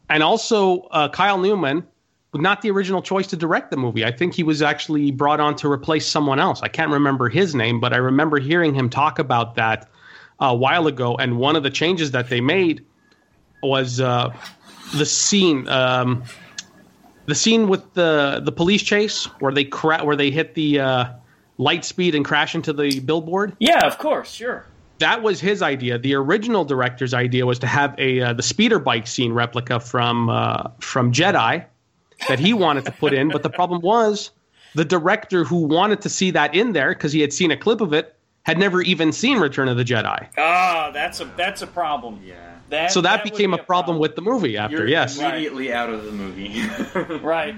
and 0.08 0.24
also 0.24 0.80
uh, 0.90 1.08
Kyle 1.08 1.38
Newman, 1.38 1.86
was 2.32 2.42
not 2.42 2.62
the 2.62 2.72
original 2.72 3.02
choice 3.02 3.28
to 3.28 3.36
direct 3.36 3.70
the 3.70 3.76
movie. 3.76 4.04
I 4.04 4.10
think 4.10 4.34
he 4.34 4.42
was 4.42 4.62
actually 4.62 5.12
brought 5.12 5.38
on 5.38 5.54
to 5.56 5.70
replace 5.70 6.08
someone 6.08 6.40
else. 6.40 6.60
I 6.60 6.68
can't 6.68 6.90
remember 6.90 7.28
his 7.28 7.54
name, 7.54 7.78
but 7.78 7.92
I 7.92 7.98
remember 7.98 8.40
hearing 8.40 8.74
him 8.74 8.90
talk 8.90 9.20
about 9.20 9.54
that 9.54 9.88
a 10.40 10.56
while 10.56 10.88
ago. 10.88 11.16
And 11.16 11.38
one 11.38 11.54
of 11.54 11.62
the 11.62 11.70
changes 11.70 12.10
that 12.10 12.28
they 12.28 12.40
made 12.40 12.84
was 13.62 14.00
uh, 14.00 14.34
the 14.96 15.06
scene, 15.06 15.68
um, 15.68 16.24
the 17.30 17.34
scene 17.34 17.68
with 17.68 17.94
the 17.94 18.40
the 18.44 18.52
police 18.52 18.82
chase 18.82 19.24
where 19.40 19.52
they 19.52 19.64
cra- 19.64 20.04
where 20.04 20.16
they 20.16 20.30
hit 20.30 20.54
the 20.54 20.80
uh, 20.80 21.04
light 21.58 21.84
speed 21.84 22.14
and 22.14 22.24
crash 22.24 22.54
into 22.54 22.72
the 22.72 23.00
billboard 23.00 23.56
Yeah, 23.58 23.86
of 23.86 23.96
course, 23.98 24.30
sure. 24.32 24.66
that 24.98 25.22
was 25.22 25.40
his 25.40 25.62
idea. 25.62 25.98
The 25.98 26.14
original 26.14 26.64
director's 26.64 27.14
idea 27.14 27.46
was 27.46 27.58
to 27.60 27.66
have 27.66 27.94
a 27.98 28.20
uh, 28.20 28.32
the 28.34 28.42
speeder 28.42 28.78
bike 28.78 29.06
scene 29.06 29.32
replica 29.32 29.80
from 29.80 30.28
uh, 30.28 30.70
from 30.80 31.12
Jedi 31.12 31.64
that 32.28 32.38
he 32.38 32.52
wanted 32.52 32.84
to 32.84 32.92
put 32.92 33.14
in, 33.14 33.28
but 33.28 33.42
the 33.42 33.48
problem 33.50 33.80
was 33.80 34.30
the 34.74 34.84
director 34.84 35.42
who 35.44 35.62
wanted 35.66 36.02
to 36.02 36.08
see 36.08 36.30
that 36.32 36.54
in 36.54 36.72
there 36.72 36.90
because 36.90 37.12
he 37.12 37.20
had 37.20 37.32
seen 37.32 37.50
a 37.50 37.56
clip 37.56 37.80
of 37.80 37.92
it 37.94 38.14
had 38.42 38.58
never 38.58 38.82
even 38.82 39.12
seen 39.12 39.38
Return 39.38 39.68
of 39.68 39.76
the 39.76 39.84
Jedi. 39.84 40.26
Ah, 40.38 40.90
that's 40.92 41.20
a 41.20 41.24
that's 41.36 41.62
a 41.62 41.66
problem. 41.66 42.20
Yeah. 42.24 42.49
That, 42.70 42.92
So 42.92 43.00
that, 43.02 43.22
would 43.24 43.30
became 43.32 43.50
be 43.50 43.58
a 43.58 43.62
problem 43.62 43.98
with 43.98 44.14
the 44.16 44.22
movie 44.22 44.56
after. 44.56 44.78
You're 44.78 44.88
yes, 44.88 45.18
immediately 45.18 45.72
out 45.72 45.90
of 45.90 46.04
the 46.04 46.12
movie. 46.12 46.62
right. 47.24 47.56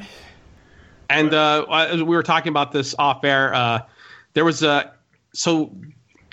And 1.08 1.34
uh, 1.34 1.66
we 1.98 2.02
were 2.04 2.22
talking 2.22 2.48
about 2.48 2.72
this 2.72 2.94
off 2.98 3.22
air. 3.24 3.54
Uh, 3.54 3.80
there 4.34 4.44
was 4.44 4.62
a 4.62 4.92
so 5.34 5.74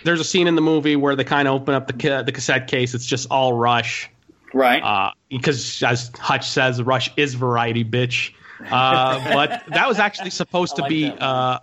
there's 0.03 0.19
a 0.21 0.23
scene 0.23 0.47
in 0.47 0.55
the 0.55 0.61
movie 0.61 0.95
where 0.95 1.15
they 1.15 1.23
kind 1.25 1.47
of 1.47 1.55
open 1.55 1.73
up 1.75 1.87
the 1.87 1.93
ca- 1.93 2.23
the 2.23 2.31
cassette 2.31 2.67
case. 2.67 2.93
It's 2.93 3.05
just 3.05 3.27
all 3.29 3.53
Rush, 3.53 4.09
Right. 4.53 4.81
uh, 4.81 5.11
because 5.29 5.83
as 5.83 6.11
Hutch 6.17 6.47
says, 6.47 6.81
Rush 6.81 7.11
is 7.17 7.33
variety, 7.33 7.83
bitch. 7.83 8.31
Uh, 8.71 9.21
but 9.33 9.63
that 9.67 9.87
was 9.87 9.99
actually 9.99 10.29
supposed 10.29 10.73
I 10.73 10.75
to 10.77 10.81
like 10.83 10.89
be 10.89 11.09
that 11.09 11.21
uh, 11.21 11.59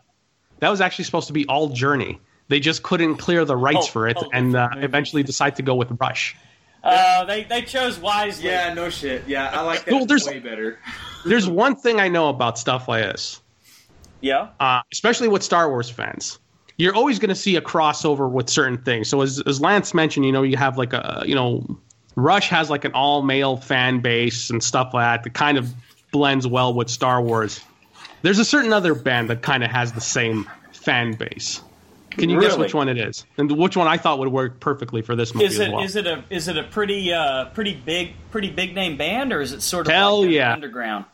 that 0.61 0.69
was 0.69 0.81
actually 0.83 1.05
supposed 1.07 1.29
to 1.29 1.33
be 1.33 1.47
all 1.47 1.69
Journey. 1.71 2.21
They 2.49 2.61
just 2.61 2.83
couldn't 2.83 3.17
clear 3.17 3.45
the 3.45 3.57
rights 3.57 3.87
Oh, 3.89 3.91
for 3.91 4.09
it, 4.09 4.17
oh, 4.21 4.29
and 4.33 4.55
uh, 4.55 4.69
eventually 4.77 5.23
decide 5.23 5.57
to 5.57 5.63
go 5.63 5.75
with 5.75 5.91
Rush. 6.01 6.37
uh, 7.21 7.25
they 7.25 7.45
they 7.45 7.63
chose 7.63 7.99
wisely. 7.99 8.47
Yeah, 8.47 8.73
no 8.75 8.91
shit. 8.91 9.25
Yeah, 9.27 9.51
I 9.53 9.63
like 9.63 9.85
that 9.85 9.95
Well, 9.95 10.07
there's- 10.07 10.27
way 10.27 10.39
better. 10.39 10.79
There's 11.25 11.49
one 11.49 11.75
thing 11.75 11.99
I 11.99 12.07
know 12.07 12.29
about 12.29 12.57
stuff 12.57 12.87
like 12.87 13.03
this. 13.03 13.41
Yeah. 14.21 14.49
uh, 14.61 14.83
especially 14.93 15.27
with 15.27 15.43
Star 15.43 15.69
Wars 15.69 15.91
fans. 15.91 16.39
You're 16.77 16.95
always 16.95 17.19
going 17.19 17.31
to 17.31 17.35
see 17.35 17.57
a 17.57 17.61
crossover 17.61 18.31
with 18.31 18.49
certain 18.49 18.79
things. 18.79 19.09
So 19.09 19.23
as, 19.23 19.41
as 19.45 19.61
Lance 19.61 19.93
mentioned, 19.93 20.25
you 20.25 20.31
know, 20.31 20.43
you 20.45 20.57
have 20.57 20.79
like 20.79 20.93
a, 20.93 21.25
you 21.27 21.35
know, 21.35 21.67
Rush 22.15 22.49
has 22.51 22.71
like 22.71 22.85
an 22.85 22.93
all 22.93 23.23
male 23.23 23.57
fan 23.57 23.99
base 24.01 24.51
and 24.51 24.63
stuff 24.63 24.95
like 24.95 25.03
that 25.05 25.25
that 25.25 25.35
kind 25.35 25.59
of 25.59 25.75
blends 26.13 26.47
well 26.47 26.73
with 26.73 26.89
Star 26.89 27.21
Wars. 27.21 27.61
There's 28.23 28.39
a 28.39 28.45
certain 28.45 28.73
other 28.73 28.95
band 28.95 29.29
that 29.31 29.43
kind 29.43 29.65
of 29.65 29.71
has 29.71 29.93
the 29.93 30.01
same 30.01 30.49
fan 30.73 31.15
base. 31.15 31.61
Can 32.17 32.31
you 32.31 32.41
guess 32.41 32.57
which 32.57 32.75
one 32.75 32.89
it 32.89 32.99
is? 32.99 33.25
And 33.39 33.51
which 33.53 33.77
one 33.77 33.87
I 33.87 33.97
thought 33.97 34.19
would 34.19 34.29
work 34.29 34.61
perfectly 34.61 35.03
for 35.03 35.15
this 35.17 35.35
movie 35.35 35.47
Is 35.47 35.59
it 35.59 35.69
as 35.69 35.73
well? 35.73 35.83
is 35.85 35.97
it 35.97 36.07
a 36.07 36.25
is 36.31 36.49
it 36.49 36.57
a 36.57 36.63
pretty 36.65 37.13
uh 37.13 37.47
pretty 37.47 37.75
big 37.75 38.13
pretty 38.31 38.51
big 38.51 38.75
name 38.75 38.97
band 38.97 39.33
or 39.33 39.41
is 39.41 39.53
it 39.53 39.61
sort 39.63 39.87
of 39.87 39.93
Hell 39.93 40.23
like 40.23 40.31
yeah. 40.31 40.53
underground? 40.53 41.05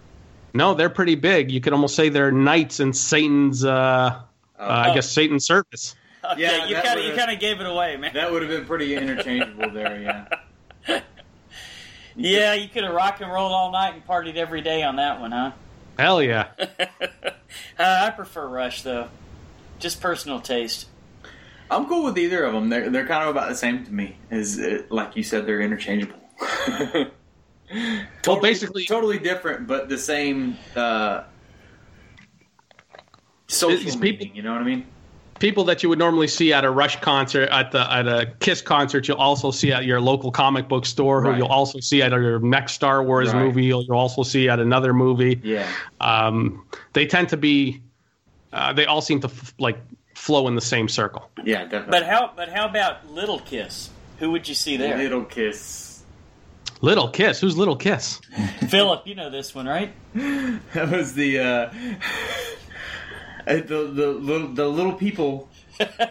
no, 0.55 0.75
they're 0.75 0.91
pretty 0.91 1.15
big. 1.15 1.51
You 1.51 1.61
could 1.61 1.73
almost 1.73 1.95
say 1.97 2.09
they're 2.11 2.31
knights 2.31 2.79
in 2.81 2.93
Satan's, 2.93 3.65
uh, 3.65 3.71
uh, 3.71 4.23
I 4.59 4.91
Oh. 4.91 4.95
guess 4.95 5.11
Satan's 5.11 5.47
service. 5.47 5.95
Okay, 6.25 6.41
Yeah, 6.43 6.67
you 6.67 6.77
kind 6.77 7.01
of 7.01 7.05
you 7.07 7.15
kind 7.15 7.31
of 7.33 7.41
gave 7.41 7.61
it 7.61 7.67
away, 7.67 7.97
man. 7.97 8.13
That 8.15 8.31
would 8.31 8.43
have 8.43 8.51
been 8.51 8.65
pretty 8.67 8.95
interchangeable 8.95 9.71
there. 9.71 10.29
Yeah. 10.87 11.01
yeah, 12.17 12.55
you 12.55 12.69
could 12.69 12.85
have 12.85 12.95
rock 12.95 13.21
and 13.21 13.33
rolled 13.33 13.53
all 13.53 13.73
night 13.73 13.95
and 13.95 14.07
partied 14.07 14.37
every 14.37 14.61
day 14.61 14.83
on 14.83 14.97
that 14.97 15.21
one, 15.21 15.33
huh? 15.33 15.53
Hell 15.99 16.23
yeah. 16.23 16.49
Uh, 17.79 18.05
I 18.07 18.11
prefer 18.11 18.47
Rush 18.47 18.81
though, 18.83 19.09
just 19.79 20.01
personal 20.01 20.41
taste. 20.41 20.87
I'm 21.77 21.87
cool 21.87 22.05
with 22.05 22.19
either 22.19 22.45
of 22.45 22.53
them. 22.53 22.69
They're 22.69 22.91
they're 22.91 23.07
kind 23.07 23.25
of 23.25 23.31
about 23.31 23.49
the 23.49 23.55
same 23.55 23.85
to 23.85 23.93
me. 23.93 24.17
As 24.31 24.59
uh, 24.59 24.83
like 24.91 25.17
you 25.17 25.23
said, 25.23 25.47
they're 25.47 25.61
interchangeable. 25.61 26.19
Well, 28.27 28.41
basically, 28.41 28.85
totally 28.85 29.19
different, 29.19 29.67
but 29.67 29.89
the 29.89 29.97
same 29.97 30.59
uh, 30.77 31.25
social 33.47 33.89
Is 33.89 33.97
people-. 33.97 34.27
You 34.27 34.43
know 34.43 34.53
what 34.53 34.61
I 34.61 34.65
mean? 34.65 34.87
people 35.39 35.65
that 35.65 35.83
you 35.83 35.89
would 35.89 35.99
normally 35.99 36.29
see 36.29 36.53
at 36.53 36.65
a 36.65 36.71
Rush 36.71 37.01
concert, 37.01 37.49
at 37.51 37.73
the 37.73 37.93
at 37.93 38.07
a 38.07 38.33
Kiss 38.39 38.63
concert, 38.63 39.09
you'll 39.09 39.17
also 39.17 39.51
see 39.51 39.73
at 39.73 39.85
your 39.85 40.01
local 40.01 40.31
comic 40.31 40.69
book 40.69 40.87
store, 40.87 41.21
who 41.21 41.37
you'll 41.37 41.49
also 41.49 41.81
see 41.81 42.01
at 42.01 42.13
your 42.13 42.39
next 42.39 42.75
Star 42.75 43.03
Wars 43.03 43.33
Right. 43.33 43.45
movie. 43.47 43.65
You'll, 43.65 43.83
you'll 43.83 43.97
also 43.99 44.23
see 44.23 44.49
at 44.49 44.61
another 44.61 44.95
movie. 44.95 45.41
Yeah. 45.43 45.69
Um, 46.01 46.65
they 46.93 47.07
tend 47.07 47.29
to 47.31 47.37
be, 47.37 47.83
uh, 48.53 48.73
they 48.73 48.87
all 48.87 49.01
seem 49.01 49.19
to 49.21 49.27
f- 49.27 49.53
like 49.59 49.79
flow 50.23 50.47
in 50.47 50.55
the 50.55 50.61
same 50.61 50.89
circle. 50.89 51.29
Yeah, 51.43 51.65
definitely. 51.65 51.91
But 51.91 52.07
how 52.07 52.33
but 52.37 52.49
how 52.49 52.69
about 52.69 53.11
Little 53.11 53.41
Kiss? 53.41 53.91
Who 54.21 54.31
would 54.31 54.49
you 54.49 54.55
see 54.55 54.77
there? 54.77 54.97
Little 54.97 55.25
kiss. 55.25 56.05
Little 56.81 57.09
Kiss, 57.09 57.41
who's 57.41 57.57
Little 57.57 57.75
Kiss? 57.75 58.21
Philip, 58.69 59.05
you 59.07 59.17
know 59.17 59.31
this 59.31 59.53
one, 59.55 59.67
right? 59.67 59.93
That 60.15 60.91
was 60.91 61.15
the 61.15 61.41
uh, 61.41 61.73
the 63.47 63.63
the 63.93 64.07
little 64.13 64.49
the 64.49 64.69
little 64.69 64.93
people 64.93 65.49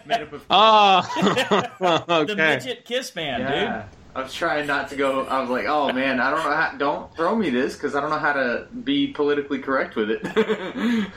made 0.05 0.21
up 0.21 0.33
of. 0.33 0.45
Oh, 0.49 2.25
The 2.27 2.35
midget 2.35 2.83
Kiss 2.83 3.11
band, 3.11 3.43
Yeah. 3.43 3.85
I 4.13 4.23
was 4.23 4.33
trying 4.33 4.67
not 4.67 4.89
to 4.89 4.97
go. 4.97 5.25
I 5.25 5.39
was 5.39 5.49
like, 5.49 5.67
"Oh 5.67 5.89
man, 5.93 6.19
I 6.19 6.31
don't 6.31 6.43
know 6.43 6.51
how. 6.51 6.75
Don't 6.77 7.15
throw 7.15 7.33
me 7.33 7.49
this 7.49 7.75
because 7.77 7.95
I 7.95 8.01
don't 8.01 8.09
know 8.09 8.19
how 8.19 8.33
to 8.33 8.67
be 8.83 9.07
politically 9.07 9.59
correct 9.59 9.95
with 9.95 10.11
it." 10.11 11.07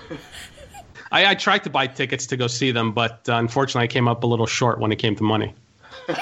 I, 1.13 1.27
I 1.27 1.35
tried 1.35 1.65
to 1.65 1.71
buy 1.71 1.87
tickets 1.87 2.27
to 2.29 2.37
go 2.37 2.47
see 2.47 2.71
them, 2.71 2.93
but 2.93 3.29
uh, 3.29 3.35
unfortunately, 3.35 3.85
I 3.85 3.89
came 3.89 4.09
up 4.09 4.25
a 4.25 4.27
little 4.27 4.47
short 4.47 4.79
when 4.79 4.93
it 4.93 4.97
came 4.97 5.17
to 5.17 5.23
money. 5.23 5.55
All 6.09 6.15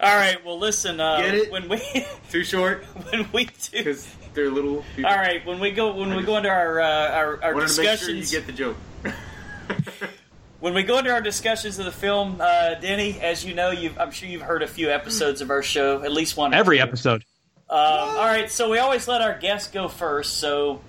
right, 0.00 0.38
well, 0.44 0.58
listen. 0.58 0.98
Uh, 0.98 1.20
Get 1.20 1.34
it? 1.34 1.52
When 1.52 1.68
we 1.68 1.78
Too 2.30 2.42
short 2.42 2.84
when 3.10 3.28
we 3.32 3.44
do. 3.44 3.52
because 3.70 4.12
they're 4.34 4.50
little. 4.50 4.84
People. 4.96 5.10
All 5.10 5.16
right, 5.16 5.44
when 5.46 5.60
we 5.60 5.70
go 5.70 5.94
when 5.94 6.16
we 6.16 6.22
go 6.22 6.36
into 6.36 6.48
our 6.48 6.80
uh, 6.80 7.10
our, 7.10 7.44
our 7.44 7.54
Wanted 7.54 7.68
to 7.68 7.82
make 7.82 7.98
sure 7.98 8.10
you 8.10 8.20
discussions, 8.20 8.30
get 8.32 8.46
the 8.46 8.52
joke. 8.52 8.76
when 10.60 10.74
we 10.74 10.82
go 10.82 10.98
into 10.98 11.10
our 11.12 11.20
discussions 11.20 11.78
of 11.78 11.84
the 11.84 11.92
film, 11.92 12.40
uh, 12.40 12.74
Denny, 12.74 13.20
as 13.20 13.44
you 13.44 13.54
know, 13.54 13.70
you've, 13.70 13.98
I'm 13.98 14.10
sure 14.10 14.28
you've 14.28 14.42
heard 14.42 14.62
a 14.62 14.66
few 14.66 14.90
episodes 14.90 15.40
of 15.40 15.50
our 15.50 15.62
show, 15.62 16.02
at 16.02 16.10
least 16.12 16.36
one. 16.36 16.52
Every 16.52 16.80
episode. 16.80 17.24
Um, 17.68 17.78
all 17.78 18.24
right, 18.24 18.50
so 18.50 18.70
we 18.70 18.78
always 18.78 19.06
let 19.08 19.22
our 19.22 19.38
guests 19.38 19.70
go 19.70 19.88
first. 19.88 20.38
So, 20.38 20.80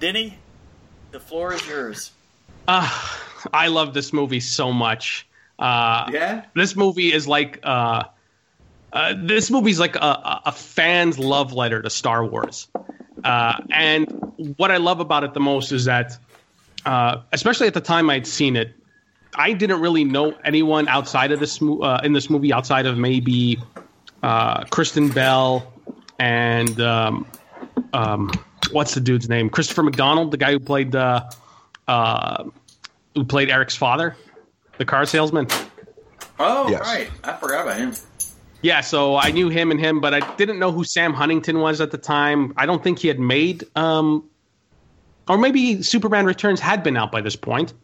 Denny, 0.00 0.38
the 1.10 1.20
floor 1.20 1.52
is 1.52 1.66
yours. 1.66 2.12
Uh, 2.66 2.90
I 3.52 3.68
love 3.68 3.94
this 3.94 4.12
movie 4.12 4.40
so 4.40 4.72
much. 4.72 5.26
Uh, 5.58 6.08
yeah. 6.12 6.44
this 6.54 6.74
movie 6.74 7.12
is 7.12 7.28
like 7.28 7.60
uh, 7.62 8.04
uh, 8.92 9.14
this 9.16 9.50
movie's 9.50 9.78
like 9.78 9.96
a, 9.96 10.42
a 10.46 10.52
fan's 10.52 11.18
love 11.18 11.52
letter 11.52 11.82
to 11.82 11.90
Star 11.90 12.24
Wars. 12.24 12.68
Uh, 13.22 13.60
and 13.70 14.06
what 14.56 14.70
I 14.70 14.76
love 14.76 15.00
about 15.00 15.24
it 15.24 15.34
the 15.34 15.40
most 15.40 15.72
is 15.72 15.84
that, 15.86 16.16
uh, 16.86 17.22
especially 17.32 17.66
at 17.66 17.74
the 17.74 17.80
time 17.80 18.10
I'd 18.10 18.26
seen 18.26 18.56
it, 18.56 18.74
I 19.34 19.52
didn't 19.52 19.80
really 19.80 20.04
know 20.04 20.34
anyone 20.44 20.86
outside 20.86 21.32
of 21.32 21.40
this 21.40 21.60
uh, 21.60 22.00
in 22.04 22.12
this 22.12 22.30
movie 22.30 22.52
outside 22.52 22.86
of 22.86 22.96
maybe 22.96 23.58
uh, 24.22 24.64
Kristen 24.64 25.08
Bell 25.08 25.72
and 26.20 26.80
um, 26.80 27.26
um, 27.92 28.30
what's 28.70 28.94
the 28.94 29.00
dude's 29.00 29.28
name? 29.28 29.50
Christopher 29.50 29.82
McDonald, 29.82 30.30
the 30.30 30.36
guy 30.36 30.52
who 30.52 30.60
played 30.60 30.94
uh, 30.94 31.28
uh, 31.88 32.44
who 33.14 33.24
played 33.24 33.50
Eric's 33.50 33.76
father, 33.76 34.16
the 34.78 34.84
car 34.84 35.06
salesman. 35.06 35.46
Oh, 36.38 36.68
Yes. 36.68 36.80
right. 36.80 37.10
I 37.22 37.32
forgot 37.36 37.66
about 37.66 37.78
him. 37.78 37.92
Yeah, 38.62 38.80
so 38.80 39.16
I 39.16 39.30
knew 39.30 39.50
him 39.50 39.70
and 39.70 39.78
him, 39.78 40.00
but 40.00 40.14
I 40.14 40.20
didn't 40.36 40.58
know 40.58 40.72
who 40.72 40.84
Sam 40.84 41.12
Huntington 41.12 41.58
was 41.60 41.80
at 41.82 41.90
the 41.90 41.98
time. 41.98 42.54
I 42.56 42.64
don't 42.66 42.82
think 42.82 42.98
he 42.98 43.08
had 43.08 43.20
made, 43.20 43.64
um, 43.76 44.24
or 45.28 45.36
maybe 45.36 45.82
Superman 45.82 46.24
Returns 46.24 46.60
had 46.60 46.82
been 46.82 46.96
out 46.96 47.12
by 47.12 47.20
this 47.20 47.36
point. 47.36 47.74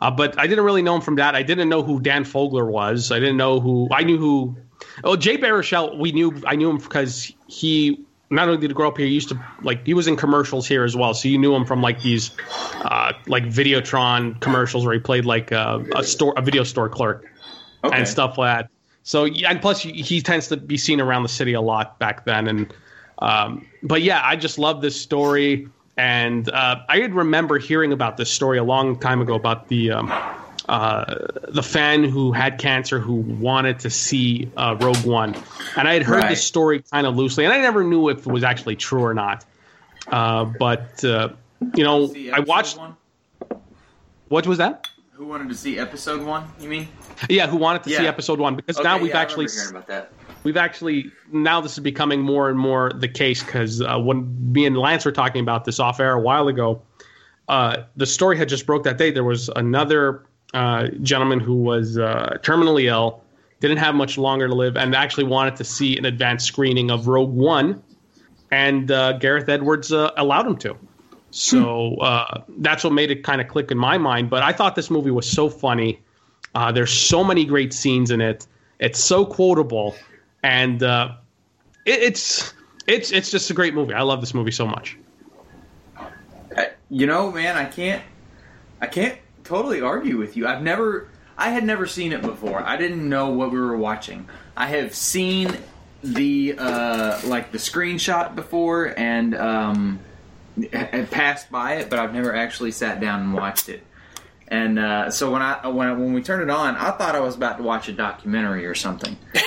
Uh, 0.00 0.10
but 0.10 0.38
I 0.38 0.46
didn't 0.46 0.64
really 0.64 0.82
know 0.82 0.96
him 0.96 1.00
from 1.02 1.16
that. 1.16 1.34
I 1.34 1.42
didn't 1.42 1.68
know 1.68 1.82
who 1.82 2.00
Dan 2.00 2.24
Fogler 2.24 2.68
was. 2.68 3.10
I 3.12 3.18
didn't 3.20 3.36
know 3.36 3.58
who. 3.60 3.88
I 3.92 4.02
knew 4.02 4.18
who. 4.18 4.56
Oh, 5.02 5.16
Jay 5.16 5.36
Baruchel. 5.38 5.98
We 5.98 6.12
knew. 6.12 6.40
I 6.46 6.54
knew 6.56 6.70
him 6.70 6.78
because 6.78 7.32
he 7.48 8.04
not 8.30 8.48
only 8.48 8.60
did 8.60 8.70
he 8.70 8.74
grow 8.74 8.88
up 8.88 8.98
here, 8.98 9.06
he 9.06 9.12
used 9.14 9.30
to 9.30 9.40
like 9.62 9.86
he 9.86 9.94
was 9.94 10.06
in 10.06 10.16
commercials 10.16 10.66
here 10.68 10.84
as 10.84 10.94
well. 10.94 11.14
So 11.14 11.28
you 11.28 11.38
knew 11.38 11.54
him 11.54 11.64
from 11.64 11.80
like 11.80 12.02
these, 12.02 12.30
uh, 12.82 13.12
like 13.26 13.44
Videotron 13.44 14.40
commercials 14.40 14.84
where 14.84 14.94
he 14.94 15.00
played 15.00 15.24
like 15.24 15.50
uh, 15.52 15.80
a 15.96 16.04
store, 16.04 16.34
a 16.36 16.42
video 16.42 16.62
store 16.64 16.88
clerk 16.88 17.26
Okay. 17.84 17.96
and 17.96 18.08
stuff 18.08 18.36
like 18.38 18.58
that. 18.58 18.70
So 19.04 19.24
yeah, 19.24 19.50
and 19.50 19.60
plus 19.60 19.80
he, 19.80 19.92
he 19.92 20.20
tends 20.20 20.48
to 20.48 20.56
be 20.56 20.76
seen 20.76 21.00
around 21.00 21.22
the 21.22 21.28
city 21.28 21.54
a 21.54 21.60
lot 21.60 21.98
back 21.98 22.24
then. 22.24 22.48
And 22.48 22.74
um, 23.20 23.66
but 23.82 24.02
yeah, 24.02 24.20
I 24.22 24.36
just 24.36 24.58
love 24.58 24.82
this 24.82 25.00
story, 25.00 25.68
and 25.96 26.48
uh, 26.50 26.80
I 26.88 26.98
remember 26.98 27.58
hearing 27.58 27.92
about 27.92 28.16
this 28.16 28.30
story 28.30 28.58
a 28.58 28.64
long 28.64 28.98
time 28.98 29.20
ago 29.20 29.34
about 29.34 29.68
the 29.68 29.92
um, 29.92 30.12
uh, 30.68 31.14
the 31.48 31.62
fan 31.62 32.04
who 32.04 32.32
had 32.32 32.58
cancer 32.58 32.98
who 32.98 33.14
wanted 33.14 33.78
to 33.80 33.90
see 33.90 34.50
uh, 34.56 34.76
Rogue 34.78 35.04
One, 35.04 35.34
and 35.76 35.88
I 35.88 35.94
had 35.94 36.02
heard 36.02 36.16
Right. 36.16 36.28
this 36.30 36.44
story 36.44 36.82
kind 36.82 37.06
of 37.06 37.16
loosely, 37.16 37.44
and 37.44 37.52
I 37.52 37.60
never 37.60 37.82
knew 37.84 38.08
if 38.10 38.18
it 38.18 38.26
was 38.26 38.44
actually 38.44 38.76
true 38.76 39.02
or 39.02 39.14
not. 39.14 39.44
Uh, 40.10 40.44
but 40.44 41.02
uh, 41.04 41.30
you 41.74 41.84
know, 41.84 42.14
I 42.32 42.40
watched. 42.40 42.76
one? 42.78 42.96
What 44.28 44.46
was 44.46 44.58
that? 44.58 44.86
Who 45.12 45.26
wanted 45.26 45.48
to 45.48 45.54
see 45.54 45.78
episode 45.78 46.22
one? 46.24 46.44
You 46.60 46.68
mean? 46.68 46.88
Yeah, 47.28 47.46
who 47.48 47.56
wanted 47.56 47.82
to 47.84 47.90
see 47.90 48.06
episode 48.06 48.38
one? 48.38 48.54
Because 48.54 48.76
Okay, 48.76 48.84
now 48.86 48.98
we've 48.98 49.10
yeah, 49.10 49.18
actually 49.20 49.46
remember 49.46 49.60
hearing 49.62 49.76
about 49.76 49.86
that. 49.88 50.12
we've 50.44 50.56
actually 50.56 51.10
now 51.32 51.60
this 51.60 51.72
is 51.72 51.80
becoming 51.80 52.20
more 52.20 52.48
and 52.48 52.58
more 52.58 52.92
the 52.94 53.08
case 53.08 53.42
because 53.42 53.82
uh, 53.82 53.98
when 53.98 54.52
me 54.52 54.66
and 54.66 54.76
Lance 54.76 55.04
were 55.04 55.12
talking 55.12 55.40
about 55.42 55.64
this 55.64 55.80
off 55.80 55.98
air 55.98 56.12
a 56.12 56.20
while 56.20 56.46
ago, 56.46 56.82
uh, 57.48 57.78
the 57.96 58.06
story 58.06 58.36
had 58.36 58.48
just 58.48 58.66
broke 58.66 58.84
that 58.84 58.98
day. 58.98 59.10
There 59.10 59.24
was 59.24 59.48
another 59.48 60.22
uh, 60.54 60.88
gentleman 61.02 61.40
who 61.40 61.56
was 61.56 61.98
uh, 61.98 62.38
terminally 62.42 62.84
ill, 62.84 63.22
didn't 63.60 63.78
have 63.78 63.94
much 63.94 64.16
longer 64.16 64.48
to 64.48 64.54
live, 64.54 64.76
and 64.76 64.94
actually 64.94 65.24
wanted 65.24 65.56
to 65.56 65.64
see 65.64 65.96
an 65.98 66.04
advanced 66.04 66.46
screening 66.46 66.90
of 66.90 67.08
Rogue 67.08 67.32
One, 67.34 67.82
and 68.50 68.90
uh, 68.90 69.12
Gareth 69.14 69.48
Edwards 69.48 69.92
uh, 69.92 70.10
allowed 70.16 70.46
him 70.46 70.56
to. 70.58 70.76
So 71.30 71.96
uh, 71.96 72.42
that's 72.58 72.84
what 72.84 72.92
made 72.92 73.10
it 73.10 73.22
kind 73.22 73.40
of 73.40 73.48
click 73.48 73.70
in 73.70 73.76
my 73.76 73.98
mind. 73.98 74.30
But 74.30 74.42
I 74.42 74.52
thought 74.52 74.74
this 74.74 74.90
movie 74.90 75.10
was 75.10 75.30
so 75.30 75.50
funny. 75.50 76.00
Uh, 76.54 76.72
there's 76.72 76.92
so 76.92 77.22
many 77.22 77.44
great 77.44 77.74
scenes 77.74 78.10
in 78.10 78.20
it. 78.20 78.46
It's 78.80 79.02
so 79.02 79.26
quotable, 79.26 79.94
and 80.42 80.82
uh, 80.82 81.12
it, 81.84 82.00
it's 82.00 82.54
it's 82.86 83.12
it's 83.12 83.30
just 83.30 83.50
a 83.50 83.54
great 83.54 83.74
movie. 83.74 83.92
I 83.92 84.02
love 84.02 84.20
this 84.20 84.32
movie 84.32 84.52
so 84.52 84.66
much. 84.66 84.96
You 86.90 87.06
know, 87.06 87.30
man, 87.30 87.56
I 87.56 87.66
can't, 87.66 88.02
I 88.80 88.86
can't 88.86 89.18
totally 89.48 89.80
argue 89.80 90.18
with 90.18 90.36
you. 90.36 90.46
I've 90.46 90.62
never, 90.62 91.08
I 91.36 91.50
had 91.50 91.64
never 91.64 91.86
seen 91.86 92.12
it 92.12 92.22
before. 92.22 92.62
I 92.62 92.76
didn't 92.76 93.08
know 93.08 93.30
what 93.30 93.50
we 93.50 93.58
were 93.58 93.76
watching. 93.76 94.28
I 94.56 94.66
have 94.66 94.94
seen 94.94 95.56
the 96.02 96.54
uh, 96.58 97.20
like 97.24 97.50
the 97.50 97.58
screenshot 97.58 98.34
before 98.36 98.94
and 98.96 99.34
um, 99.34 100.00
passed 101.10 101.50
by 101.50 101.76
it, 101.76 101.90
but 101.90 101.98
I've 101.98 102.12
never 102.12 102.34
actually 102.34 102.72
sat 102.72 103.00
down 103.00 103.20
and 103.20 103.34
watched 103.34 103.68
it. 103.68 103.82
And 104.50 104.78
uh, 104.78 105.10
so 105.10 105.30
when 105.30 105.42
I 105.42 105.66
when 105.68 105.88
I, 105.88 105.92
when 105.92 106.14
we 106.14 106.22
turned 106.22 106.42
it 106.42 106.48
on, 106.50 106.74
I 106.76 106.90
thought 106.92 107.14
I 107.14 107.20
was 107.20 107.36
about 107.36 107.58
to 107.58 107.62
watch 107.62 107.88
a 107.88 107.92
documentary 107.92 108.64
or 108.66 108.74
something. 108.74 109.16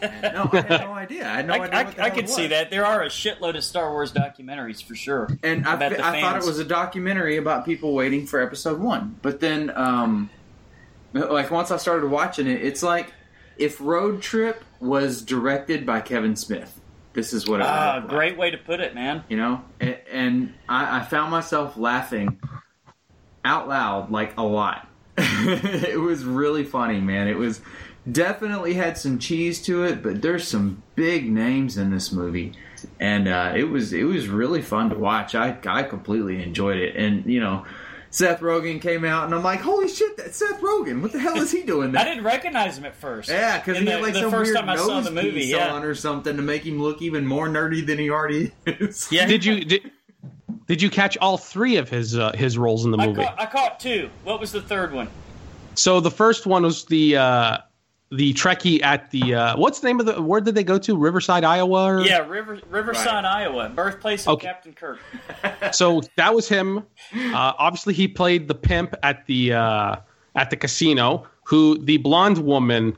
And 0.00 0.34
no, 0.34 0.48
I 0.52 0.56
had 0.60 0.80
no 0.82 0.92
idea. 0.92 1.26
I 1.28 1.32
had 1.36 1.46
no 1.46 1.54
I, 1.54 1.58
idea. 1.66 2.02
I, 2.02 2.06
I 2.06 2.10
could 2.10 2.28
see 2.28 2.48
that. 2.48 2.70
There 2.70 2.84
are 2.86 3.02
a 3.02 3.08
shitload 3.08 3.56
of 3.56 3.64
Star 3.64 3.90
Wars 3.90 4.12
documentaries 4.12 4.82
for 4.82 4.94
sure. 4.94 5.28
And 5.42 5.66
I, 5.66 5.74
about 5.74 5.92
fi- 5.92 5.96
the 5.96 6.06
I 6.06 6.20
thought 6.20 6.36
it 6.36 6.44
was 6.44 6.58
a 6.60 6.64
documentary 6.64 7.36
about 7.36 7.64
people 7.64 7.92
waiting 7.94 8.26
for 8.26 8.40
episode 8.40 8.78
one. 8.80 9.18
But 9.22 9.40
then, 9.40 9.72
um, 9.74 10.30
like 11.12 11.50
once 11.50 11.70
I 11.70 11.78
started 11.78 12.10
watching 12.10 12.46
it, 12.46 12.62
it's 12.62 12.82
like 12.82 13.12
if 13.56 13.80
Road 13.80 14.22
Trip 14.22 14.62
was 14.80 15.22
directed 15.22 15.84
by 15.86 16.00
Kevin 16.00 16.36
Smith. 16.36 16.78
This 17.12 17.32
is 17.32 17.48
what 17.48 17.60
it 17.60 17.66
Ah, 17.66 18.00
was. 18.02 18.10
great 18.10 18.36
way 18.38 18.50
to 18.50 18.58
put 18.58 18.80
it, 18.80 18.94
man. 18.94 19.24
You 19.28 19.36
know, 19.36 19.64
and, 19.80 19.98
and 20.10 20.54
I, 20.68 21.00
I 21.00 21.04
found 21.04 21.30
myself 21.30 21.76
laughing 21.76 22.38
out 23.44 23.68
loud 23.68 24.10
like 24.10 24.36
a 24.36 24.42
lot. 24.42 24.88
it 25.18 26.00
was 26.00 26.24
really 26.24 26.64
funny, 26.64 27.00
man. 27.00 27.28
It 27.28 27.36
was 27.36 27.60
definitely 28.10 28.74
had 28.74 28.98
some 28.98 29.18
cheese 29.18 29.62
to 29.62 29.84
it, 29.84 30.02
but 30.02 30.22
there's 30.22 30.46
some 30.46 30.82
big 30.94 31.30
names 31.30 31.76
in 31.76 31.90
this 31.90 32.12
movie, 32.12 32.52
and 32.98 33.28
uh, 33.28 33.52
it 33.54 33.64
was 33.64 33.92
it 33.92 34.04
was 34.04 34.28
really 34.28 34.62
fun 34.62 34.90
to 34.90 34.96
watch. 34.96 35.34
I 35.34 35.56
I 35.66 35.82
completely 35.82 36.42
enjoyed 36.42 36.78
it, 36.78 36.96
and 36.96 37.26
you 37.26 37.40
know. 37.40 37.64
Seth 38.14 38.40
Rogen 38.40 38.78
came 38.78 39.06
out, 39.06 39.24
and 39.24 39.34
I'm 39.34 39.42
like, 39.42 39.60
"Holy 39.62 39.88
shit, 39.88 40.18
that's 40.18 40.36
Seth 40.36 40.60
Rogen! 40.60 41.00
What 41.00 41.12
the 41.12 41.18
hell 41.18 41.38
is 41.38 41.50
he 41.50 41.62
doing 41.62 41.92
There? 41.92 42.02
I 42.02 42.04
didn't 42.04 42.24
recognize 42.24 42.76
him 42.76 42.84
at 42.84 42.94
first. 42.94 43.30
Yeah, 43.30 43.58
because 43.58 43.78
he 43.78 43.86
the, 43.86 43.92
had 43.92 44.02
like 44.02 44.12
the 44.12 44.20
some 44.20 44.30
first 44.30 44.48
weird 44.52 44.58
time 44.58 44.68
I 44.68 44.76
saw 44.76 44.86
nose 45.00 45.04
the 45.06 45.12
movie. 45.12 45.30
piece 45.30 45.48
Yeah, 45.48 45.72
on 45.72 45.82
or 45.82 45.94
something 45.94 46.36
to 46.36 46.42
make 46.42 46.62
him 46.66 46.78
look 46.78 47.00
even 47.00 47.26
more 47.26 47.48
nerdy 47.48 47.86
than 47.86 47.98
he 47.98 48.10
already 48.10 48.52
is. 48.66 49.10
yeah. 49.10 49.24
Did 49.24 49.46
you 49.46 49.64
did, 49.64 49.90
did 50.66 50.80
you 50.82 50.90
catch 50.90 51.16
all 51.18 51.36
three 51.36 51.76
of 51.76 51.88
his 51.88 52.16
uh, 52.16 52.32
his 52.32 52.56
roles 52.58 52.84
in 52.84 52.90
the 52.90 52.98
I 52.98 53.06
movie? 53.06 53.22
caught, 53.22 53.40
I 53.40 53.46
caught 53.46 53.80
two. 53.80 54.10
What 54.24 54.40
was 54.40 54.52
the 54.52 54.62
third 54.62 54.92
one? 54.92 55.08
So 55.74 56.00
the 56.00 56.10
first 56.10 56.46
one 56.46 56.62
was 56.62 56.84
the 56.84 57.16
uh, 57.16 57.58
the 58.10 58.34
Trekkie 58.34 58.82
at 58.82 59.10
the 59.10 59.34
uh, 59.34 59.56
what's 59.56 59.80
the 59.80 59.88
name 59.88 60.00
of 60.00 60.06
the 60.06 60.20
where 60.20 60.40
did 60.40 60.54
they 60.54 60.64
go 60.64 60.78
to 60.78 60.96
Riverside, 60.96 61.44
Iowa? 61.44 61.84
Or? 61.84 62.00
Yeah, 62.02 62.26
River, 62.28 62.60
Riverside, 62.70 63.24
Iowa, 63.24 63.70
birthplace 63.70 64.26
of 64.26 64.34
Okay. 64.34 64.46
Captain 64.46 64.72
Kirk. 64.74 64.98
So 65.72 66.02
that 66.16 66.34
was 66.34 66.48
him. 66.48 66.78
Uh, 66.78 67.52
obviously, 67.58 67.94
he 67.94 68.06
played 68.08 68.48
the 68.48 68.54
pimp 68.54 68.94
at 69.02 69.26
the 69.26 69.54
uh, 69.54 69.96
at 70.34 70.50
the 70.50 70.56
casino. 70.56 71.26
Who 71.44 71.78
the 71.78 71.96
blonde 71.96 72.38
woman 72.38 72.96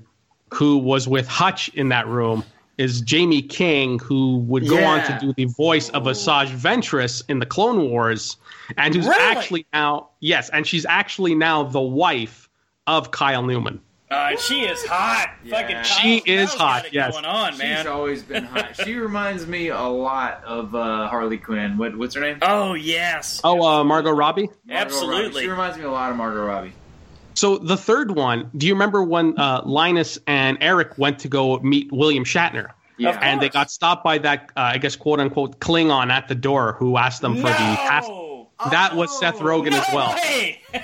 who 0.53 0.78
was 0.78 1.09
with 1.09 1.27
Hutch 1.27 1.69
in 1.70 1.89
that 1.89 2.07
room 2.07 2.45
is 2.79 3.03
Jaime 3.09 3.43
King, 3.43 3.99
who 3.99 4.39
would 4.39 4.69
go 4.69 4.83
on 4.85 5.05
to 5.07 5.19
do 5.21 5.33
the 5.37 5.45
voice 5.47 5.89
of 5.91 6.05
Asajj 6.05 6.49
Ventress 6.49 7.23
in 7.29 7.39
the 7.39 7.47
Clone 7.47 7.91
Wars, 7.91 8.37
and 8.77 8.95
who's 8.95 9.07
Really? 9.07 9.23
actually 9.23 9.67
now 9.73 10.09
yes, 10.21 10.49
and 10.51 10.67
she's 10.67 10.85
actually 10.87 11.35
now 11.35 11.63
the 11.65 11.81
wife 11.81 12.49
of 12.87 13.11
Kyle 13.11 13.43
Newman. 13.43 13.81
Uh, 14.11 14.37
she 14.37 14.61
is 14.61 14.85
hot. 14.87 15.35
Yeah. 15.43 15.61
Fucking 15.61 15.83
She 15.83 16.19
is 16.31 16.53
hot, 16.53 16.93
yes. 16.93 17.15
Going 17.15 17.25
on, 17.25 17.57
man. 17.59 17.79
She's 17.79 17.87
always 17.87 18.23
been 18.23 18.45
hot. 18.45 18.77
She 18.85 18.95
reminds 18.99 19.47
me 19.47 19.69
a 19.69 19.81
lot 19.83 20.45
of 20.45 20.75
uh, 20.75 21.09
Harley 21.09 21.39
Quinn. 21.39 21.79
What, 21.79 21.97
what's 21.97 22.15
her 22.15 22.21
name? 22.21 22.39
oh 22.43 22.75
yes. 22.75 23.41
Oh, 23.43 23.63
uh, 23.67 23.83
Margot 23.83 24.13
Robbie. 24.13 24.49
Margot 24.67 24.75
absolutely. 24.85 25.23
Robbie. 25.25 25.41
She 25.41 25.49
reminds 25.49 25.79
me 25.79 25.85
a 25.85 25.91
lot 25.91 26.11
of 26.11 26.17
Margot 26.17 26.45
Robbie. 26.45 26.73
So 27.35 27.59
the 27.59 27.77
third 27.77 28.12
one, 28.12 28.51
do 28.56 28.66
you 28.66 28.74
remember 28.74 29.02
when 29.02 29.39
uh, 29.39 29.62
Linus 29.65 30.19
and 30.27 30.56
Eric 30.61 30.97
went 30.98 31.19
to 31.20 31.28
go 31.28 31.59
meet 31.61 31.90
William 31.93 32.24
Shatner? 32.24 32.70
Yeah. 32.97 33.19
And 33.20 33.43
they 33.43 33.48
got 33.48 33.70
stopped 33.73 34.05
by 34.05 34.19
that, 34.19 34.51
uh, 34.56 34.61
I 34.61 34.78
guess, 34.78 34.94
quote 34.94 35.19
unquote, 35.20 35.59
Klingon 35.59 36.11
at 36.11 36.28
the 36.28 36.35
door 36.36 36.74
who 36.78 36.97
asked 36.97 37.23
them 37.23 37.35
for 37.36 37.43
the 37.48 37.48
pass. 37.48 38.06
no. 38.06 38.48
That 38.70 38.94
was 38.94 39.19
Seth 39.19 39.39
Rogen 39.40 39.73
no 39.73 39.78
as 39.81 39.86
well. 39.93 40.15
way. 40.15 40.61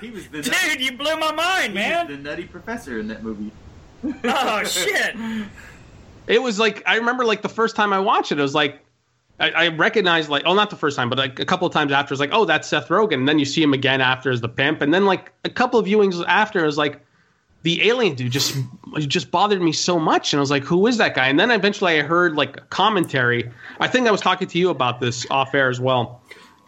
He 0.00 0.10
was 0.10 0.28
the 0.28 0.42
Dude, 0.42 0.80
you 0.80 0.92
blew 0.96 1.16
my 1.16 1.32
mind, 1.32 1.72
he 1.72 1.78
was 1.80 1.88
man. 1.88 2.06
the 2.06 2.16
nutty 2.18 2.44
professor 2.44 3.00
in 3.00 3.08
that 3.08 3.24
movie. 3.24 3.50
oh 4.24 4.62
shit. 4.64 5.16
It 6.28 6.42
was 6.42 6.58
like 6.60 6.82
I 6.86 6.96
remember, 6.96 7.24
like 7.24 7.40
the 7.42 7.48
first 7.48 7.74
time 7.74 7.92
I 7.92 7.98
watched 7.98 8.32
it, 8.32 8.38
it 8.38 8.42
was 8.42 8.54
like 8.54 8.84
I, 9.40 9.50
I 9.50 9.68
recognized, 9.68 10.28
like, 10.28 10.42
oh, 10.46 10.54
not 10.54 10.70
the 10.70 10.76
first 10.76 10.96
time, 10.96 11.08
but 11.08 11.18
like 11.18 11.38
a 11.38 11.44
couple 11.44 11.66
of 11.66 11.72
times 11.72 11.92
after, 11.92 12.12
it's 12.12 12.20
like, 12.20 12.30
oh, 12.32 12.44
that's 12.44 12.66
Seth 12.66 12.88
Rogen. 12.88 13.14
And 13.14 13.28
then 13.28 13.38
you 13.38 13.44
see 13.44 13.62
him 13.62 13.72
again 13.72 14.00
after 14.00 14.30
as 14.30 14.40
the 14.40 14.48
pimp, 14.48 14.82
and 14.82 14.92
then 14.92 15.04
like 15.04 15.32
a 15.44 15.50
couple 15.50 15.78
of 15.78 15.86
viewings 15.86 16.24
after, 16.26 16.64
was 16.64 16.78
like 16.78 17.00
the 17.62 17.88
alien 17.88 18.14
dude 18.14 18.32
just 18.32 18.56
just 18.98 19.30
bothered 19.30 19.60
me 19.60 19.72
so 19.72 19.98
much, 19.98 20.32
and 20.32 20.38
I 20.38 20.40
was 20.40 20.50
like, 20.50 20.64
who 20.64 20.86
is 20.86 20.96
that 20.98 21.14
guy? 21.14 21.28
And 21.28 21.38
then 21.38 21.50
eventually 21.50 21.98
I 21.98 22.02
heard 22.02 22.36
like 22.36 22.70
commentary. 22.70 23.50
I 23.80 23.88
think 23.88 24.06
I 24.06 24.10
was 24.10 24.20
talking 24.20 24.48
to 24.48 24.58
you 24.58 24.70
about 24.70 25.00
this 25.00 25.26
off 25.30 25.54
air 25.54 25.68
as 25.68 25.80
well. 25.80 26.22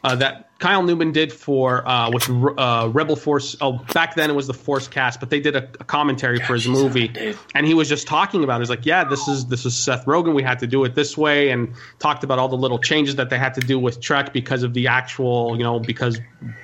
Uh, 0.05 0.17
that 0.17 0.50
Kyle 0.61 0.83
Newman 0.83 1.11
did 1.11 1.33
for 1.33 1.87
uh, 1.89 2.11
with 2.11 2.29
uh, 2.29 2.91
Rebel 2.93 3.17
Force. 3.17 3.57
Oh, 3.63 3.79
back 3.95 4.15
then 4.15 4.29
it 4.29 4.35
was 4.35 4.47
the 4.47 4.55
Force 4.55 4.89
cast, 4.89 5.19
but 5.19 5.31
they 5.31 5.41
did 5.41 5.57
a, 5.57 5.65
a 5.81 5.85
commentary 5.85 6.39
for 6.39 6.53
his 6.53 6.69
movie, 6.69 7.11
and 7.55 7.67
he 7.67 7.73
was 7.73 7.89
just 7.89 8.07
talking 8.07 8.45
about. 8.45 8.61
It. 8.61 8.65
He's 8.65 8.71
like, 8.71 8.85
"Yeah, 8.85 9.05
this 9.05 9.27
is 9.27 9.47
this 9.47 9.65
is 9.65 9.75
Seth 9.75 10.05
Rogen. 10.05 10.35
We 10.35 10.43
had 10.43 10.59
to 10.59 10.67
do 10.67 10.85
it 10.85 10.95
this 10.95 11.17
way," 11.17 11.51
and 11.51 11.73
talked 11.99 12.25
about 12.25 12.39
all 12.39 12.49
the 12.49 12.59
little 12.59 12.79
changes 12.79 13.17
that 13.17 13.31
they 13.31 13.39
had 13.39 13.55
to 13.55 13.61
do 13.63 13.79
with 13.79 14.01
Trek 14.01 14.35
because 14.35 14.63
of 14.63 14.75
the 14.75 14.89
actual, 14.89 15.57
you 15.57 15.65
know, 15.65 15.81
because 15.81 16.19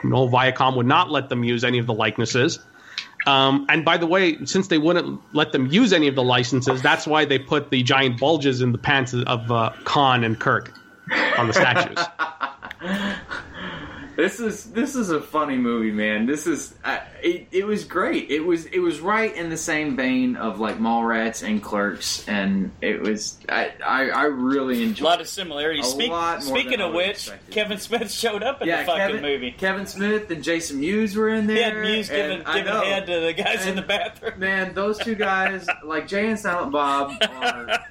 you 0.05 0.11
know, 0.11 0.29
Viacom 0.29 0.77
would 0.77 0.87
not 0.87 1.11
let 1.11 1.31
them 1.31 1.43
use 1.43 1.65
any 1.65 1.79
of 1.79 1.87
the 1.87 1.95
likenesses. 1.95 2.59
Um, 3.25 3.67
and 3.71 3.83
by 3.85 3.97
the 3.97 4.07
way, 4.07 4.45
since 4.45 4.69
they 4.69 4.79
wouldn't 4.79 5.21
let 5.35 5.53
them 5.53 5.67
use 5.69 5.95
any 5.95 6.07
of 6.07 6.15
the 6.15 6.23
licenses, 6.23 6.83
that's 6.83 7.07
why 7.07 7.25
they 7.25 7.39
put 7.39 7.71
the 7.71 7.83
giant 7.83 8.21
bulges 8.21 8.61
in 8.61 8.73
the 8.73 8.79
pants 8.79 9.15
of 9.15 9.51
uh, 9.51 9.73
Khan 9.85 10.23
and 10.23 10.39
Kirk 10.39 10.73
on 11.39 11.47
the 11.47 11.55
statues. 11.55 11.99
This 14.17 14.41
is 14.41 14.65
this 14.73 14.95
is 14.95 15.11
a 15.11 15.21
funny 15.21 15.59
movie, 15.59 15.91
man. 15.91 16.25
This 16.25 16.47
is 16.47 16.75
it, 17.23 17.49
it 17.53 17.67
was 17.67 17.85
great. 17.85 18.31
It 18.31 18.41
was 18.41 18.65
it 18.65 18.79
was 18.79 18.99
right 18.99 19.35
in 19.37 19.51
the 19.51 19.59
same 19.59 19.95
vein 19.95 20.37
of 20.37 20.59
like 20.59 20.79
Mallrats 20.79 21.47
and 21.47 21.63
Clerks, 21.63 22.27
and 22.27 22.73
it 22.81 23.03
was 23.03 23.37
I 23.47 23.75
I, 23.85 24.09
I 24.09 24.25
really 24.25 24.91
A 24.91 25.05
lot 25.05 25.21
of 25.21 25.29
similarities. 25.29 25.87
Speak, 25.87 26.11
speaking 26.41 26.81
of 26.81 26.95
which, 26.95 27.11
expected. 27.11 27.55
Kevin 27.55 27.79
Smith 27.79 28.11
showed 28.11 28.43
up 28.43 28.63
in 28.63 28.69
yeah, 28.69 28.81
the 28.81 28.87
fucking 28.87 29.07
Kevin, 29.07 29.23
movie. 29.23 29.51
Kevin 29.51 29.87
Smith 29.87 30.31
and 30.31 30.43
Jason 30.43 30.81
Mewes 30.81 31.15
were 31.15 31.29
in 31.29 31.47
there. 31.47 31.57
He 31.57 31.63
had 31.63 31.77
Mewes 31.77 32.09
giving, 32.09 32.39
giving 32.39 32.73
head 32.73 33.07
to 33.07 33.21
the 33.21 33.35
guys 33.35 33.67
in 33.67 33.77
the 33.77 33.83
bathroom. 33.83 34.41
Man, 34.41 34.73
those 34.73 34.97
two 34.97 35.15
guys, 35.15 35.67
like 35.85 36.09
Jay 36.09 36.31
and 36.31 36.39
Silent 36.39 36.73
Bob, 36.73 37.13
are. 37.31 37.85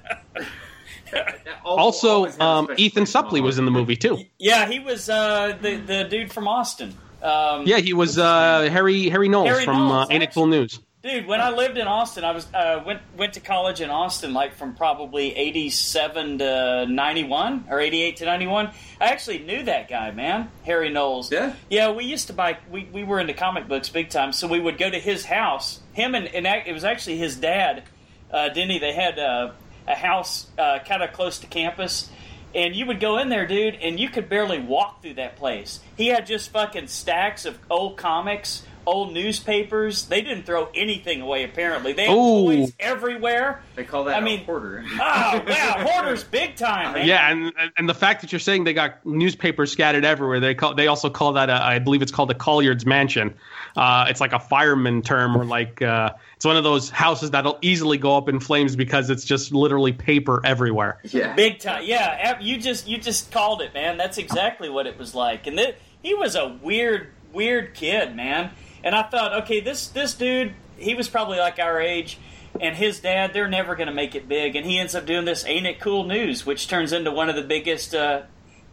Also, 1.63 2.09
always 2.09 2.39
um, 2.39 2.69
Ethan 2.77 3.03
place 3.03 3.15
in 3.15 3.21
my 3.21 3.29
Suplee 3.29 3.43
was 3.43 3.57
in 3.57 3.65
the 3.65 3.71
movie 3.71 3.95
too. 3.95 4.19
Yeah, 4.37 4.67
he 4.67 4.79
was 4.79 5.09
uh, 5.09 5.57
the 5.61 5.77
the 5.77 6.03
dude 6.03 6.31
from 6.31 6.47
Austin. 6.47 6.95
Um, 7.21 7.65
Yeah, 7.65 7.77
he 7.77 7.93
was 7.93 8.17
uh, 8.17 8.69
Harry 8.71 9.09
Harry 9.09 9.29
Knowles 9.29 9.49
Harry 9.49 9.65
from 9.65 9.77
Knowles, 9.77 10.09
uh, 10.09 10.13
Ain't 10.13 10.23
It 10.23 10.33
Cool 10.33 10.47
News. 10.47 10.79
Dude, 11.01 11.27
when 11.27 11.39
I 11.39 11.51
lived 11.51 11.77
in 11.77 11.85
Austin, 11.85 12.23
I 12.23 12.31
was 12.31 12.51
uh, 12.51 12.81
went 12.83 12.99
went 13.15 13.33
to 13.33 13.39
college 13.39 13.79
in 13.79 13.91
Austin, 13.91 14.33
like 14.33 14.55
from 14.55 14.73
probably 14.73 15.35
eighty 15.35 15.69
seven 15.69 16.39
to 16.39 16.87
ninety 16.87 17.23
one 17.23 17.65
or 17.69 17.79
eighty 17.79 18.01
eight 18.01 18.17
to 18.17 18.25
ninety 18.25 18.47
one. 18.47 18.71
I 18.99 19.05
actually 19.05 19.37
knew 19.39 19.61
that 19.65 19.87
guy, 19.87 20.09
man, 20.09 20.49
Harry 20.65 20.89
Knowles. 20.89 21.31
Yeah? 21.31 21.53
yeah. 21.69 21.91
We 21.91 22.05
used 22.05 22.27
to 22.27 22.33
buy. 22.33 22.57
We, 22.71 22.89
we 22.91 23.03
were 23.03 23.19
into 23.19 23.35
comic 23.35 23.67
books 23.67 23.89
big 23.89 24.09
time, 24.09 24.33
so 24.33 24.47
we 24.47 24.59
would 24.59 24.79
go 24.79 24.89
to 24.89 24.99
his 24.99 25.25
house. 25.25 25.79
Him 25.93 26.15
and, 26.15 26.27
and 26.27 26.47
it 26.47 26.73
was 26.73 26.83
actually 26.83 27.17
his 27.17 27.35
dad, 27.35 27.83
uh, 28.31 28.49
Denny. 28.49 28.79
They 28.79 28.93
had 28.93 29.19
uh, 29.19 29.51
a 29.87 29.95
house 29.95 30.47
uh, 30.57 30.79
kind 30.79 31.03
of 31.03 31.13
close 31.13 31.39
to 31.39 31.47
campus. 31.47 32.09
And 32.53 32.75
you 32.75 32.85
would 32.85 32.99
go 33.01 33.17
in 33.17 33.29
there, 33.29 33.45
dude, 33.45 33.75
and 33.75 33.99
you 33.99 34.09
could 34.09 34.29
barely 34.29 34.59
walk 34.59 35.01
through 35.01 35.15
that 35.15 35.35
place. 35.35 35.81
He 35.97 36.07
had 36.07 36.25
just 36.25 36.51
fucking 36.51 36.87
stacks 36.87 37.45
of 37.45 37.59
old 37.69 37.97
comics, 37.97 38.65
old 38.85 39.13
newspapers. 39.13 40.05
They 40.05 40.21
didn't 40.21 40.43
throw 40.45 40.69
anything 40.75 41.21
away, 41.21 41.43
apparently. 41.43 41.93
They 41.93 42.05
had 42.05 42.13
Ooh. 42.13 42.45
toys 42.45 42.73
everywhere. 42.79 43.61
They 43.75 43.83
call 43.83 44.05
that 44.05 44.15
I 44.15 44.19
a 44.19 44.21
mean- 44.21 44.45
hoarder. 44.45 44.83
Oh, 44.93 45.43
wow, 45.47 45.85
hoarders 45.87 46.23
big 46.23 46.55
time, 46.55 46.93
man. 46.93 47.07
Yeah, 47.07 47.29
and 47.31 47.51
and 47.77 47.87
the 47.89 47.93
fact 47.93 48.21
that 48.21 48.31
you're 48.31 48.39
saying 48.39 48.63
they 48.63 48.73
got 48.73 49.05
newspapers 49.05 49.71
scattered 49.71 50.05
everywhere, 50.05 50.39
they 50.39 50.55
call 50.55 50.73
they 50.75 50.87
also 50.87 51.09
call 51.09 51.33
that 51.33 51.49
a, 51.49 51.53
I 51.63 51.79
believe 51.79 52.01
it's 52.01 52.11
called 52.11 52.31
a 52.31 52.35
Collyer's 52.35 52.85
mansion. 52.85 53.33
Uh, 53.75 54.05
it's 54.09 54.21
like 54.21 54.31
a 54.33 54.39
fireman 54.39 55.01
term, 55.01 55.35
or 55.35 55.43
like 55.45 55.81
uh, 55.81 56.11
it's 56.35 56.45
one 56.45 56.55
of 56.57 56.63
those 56.63 56.89
houses 56.89 57.31
that'll 57.31 57.57
easily 57.61 57.97
go 57.97 58.15
up 58.17 58.29
in 58.29 58.39
flames 58.39 58.75
because 58.75 59.09
it's 59.09 59.25
just 59.25 59.51
literally 59.53 59.91
paper 59.93 60.41
everywhere. 60.45 60.99
yeah. 61.03 61.33
Big 61.35 61.59
time, 61.59 61.83
yeah. 61.85 62.39
You 62.39 62.57
just 62.57 62.87
you 62.87 62.97
just 62.97 63.31
called 63.31 63.61
it, 63.61 63.73
man. 63.73 63.97
That's 63.97 64.17
exactly 64.17 64.69
what 64.69 64.87
it 64.87 64.97
was 64.97 65.13
like. 65.13 65.45
And 65.47 65.57
th- 65.57 65.75
he 66.01 66.13
was 66.13 66.35
a 66.35 66.57
weird, 66.61 67.09
weird 67.33 67.73
kid, 67.73 68.15
man. 68.15 68.51
And 68.85 68.95
I 68.95 69.03
thought, 69.03 69.43
okay, 69.43 69.59
this 69.59 69.87
this 69.87 70.13
dude, 70.13 70.53
he 70.77 70.95
was 70.95 71.09
probably 71.09 71.39
like 71.39 71.59
our 71.59 71.81
age, 71.81 72.17
and 72.61 72.73
his 72.75 73.01
dad, 73.01 73.33
they're 73.33 73.49
never 73.49 73.75
going 73.75 73.87
to 73.87 73.93
make 73.93 74.15
it 74.15 74.29
big. 74.29 74.55
And 74.55 74.65
he 74.65 74.79
ends 74.79 74.95
up 74.95 75.05
doing 75.05 75.25
this, 75.25 75.43
ain't 75.45 75.65
it 75.65 75.81
cool 75.81 76.05
news, 76.05 76.45
which 76.45 76.69
turns 76.69 76.93
into 76.93 77.11
one 77.11 77.27
of 77.27 77.35
the 77.35 77.41
biggest 77.41 77.93
uh, 77.93 78.21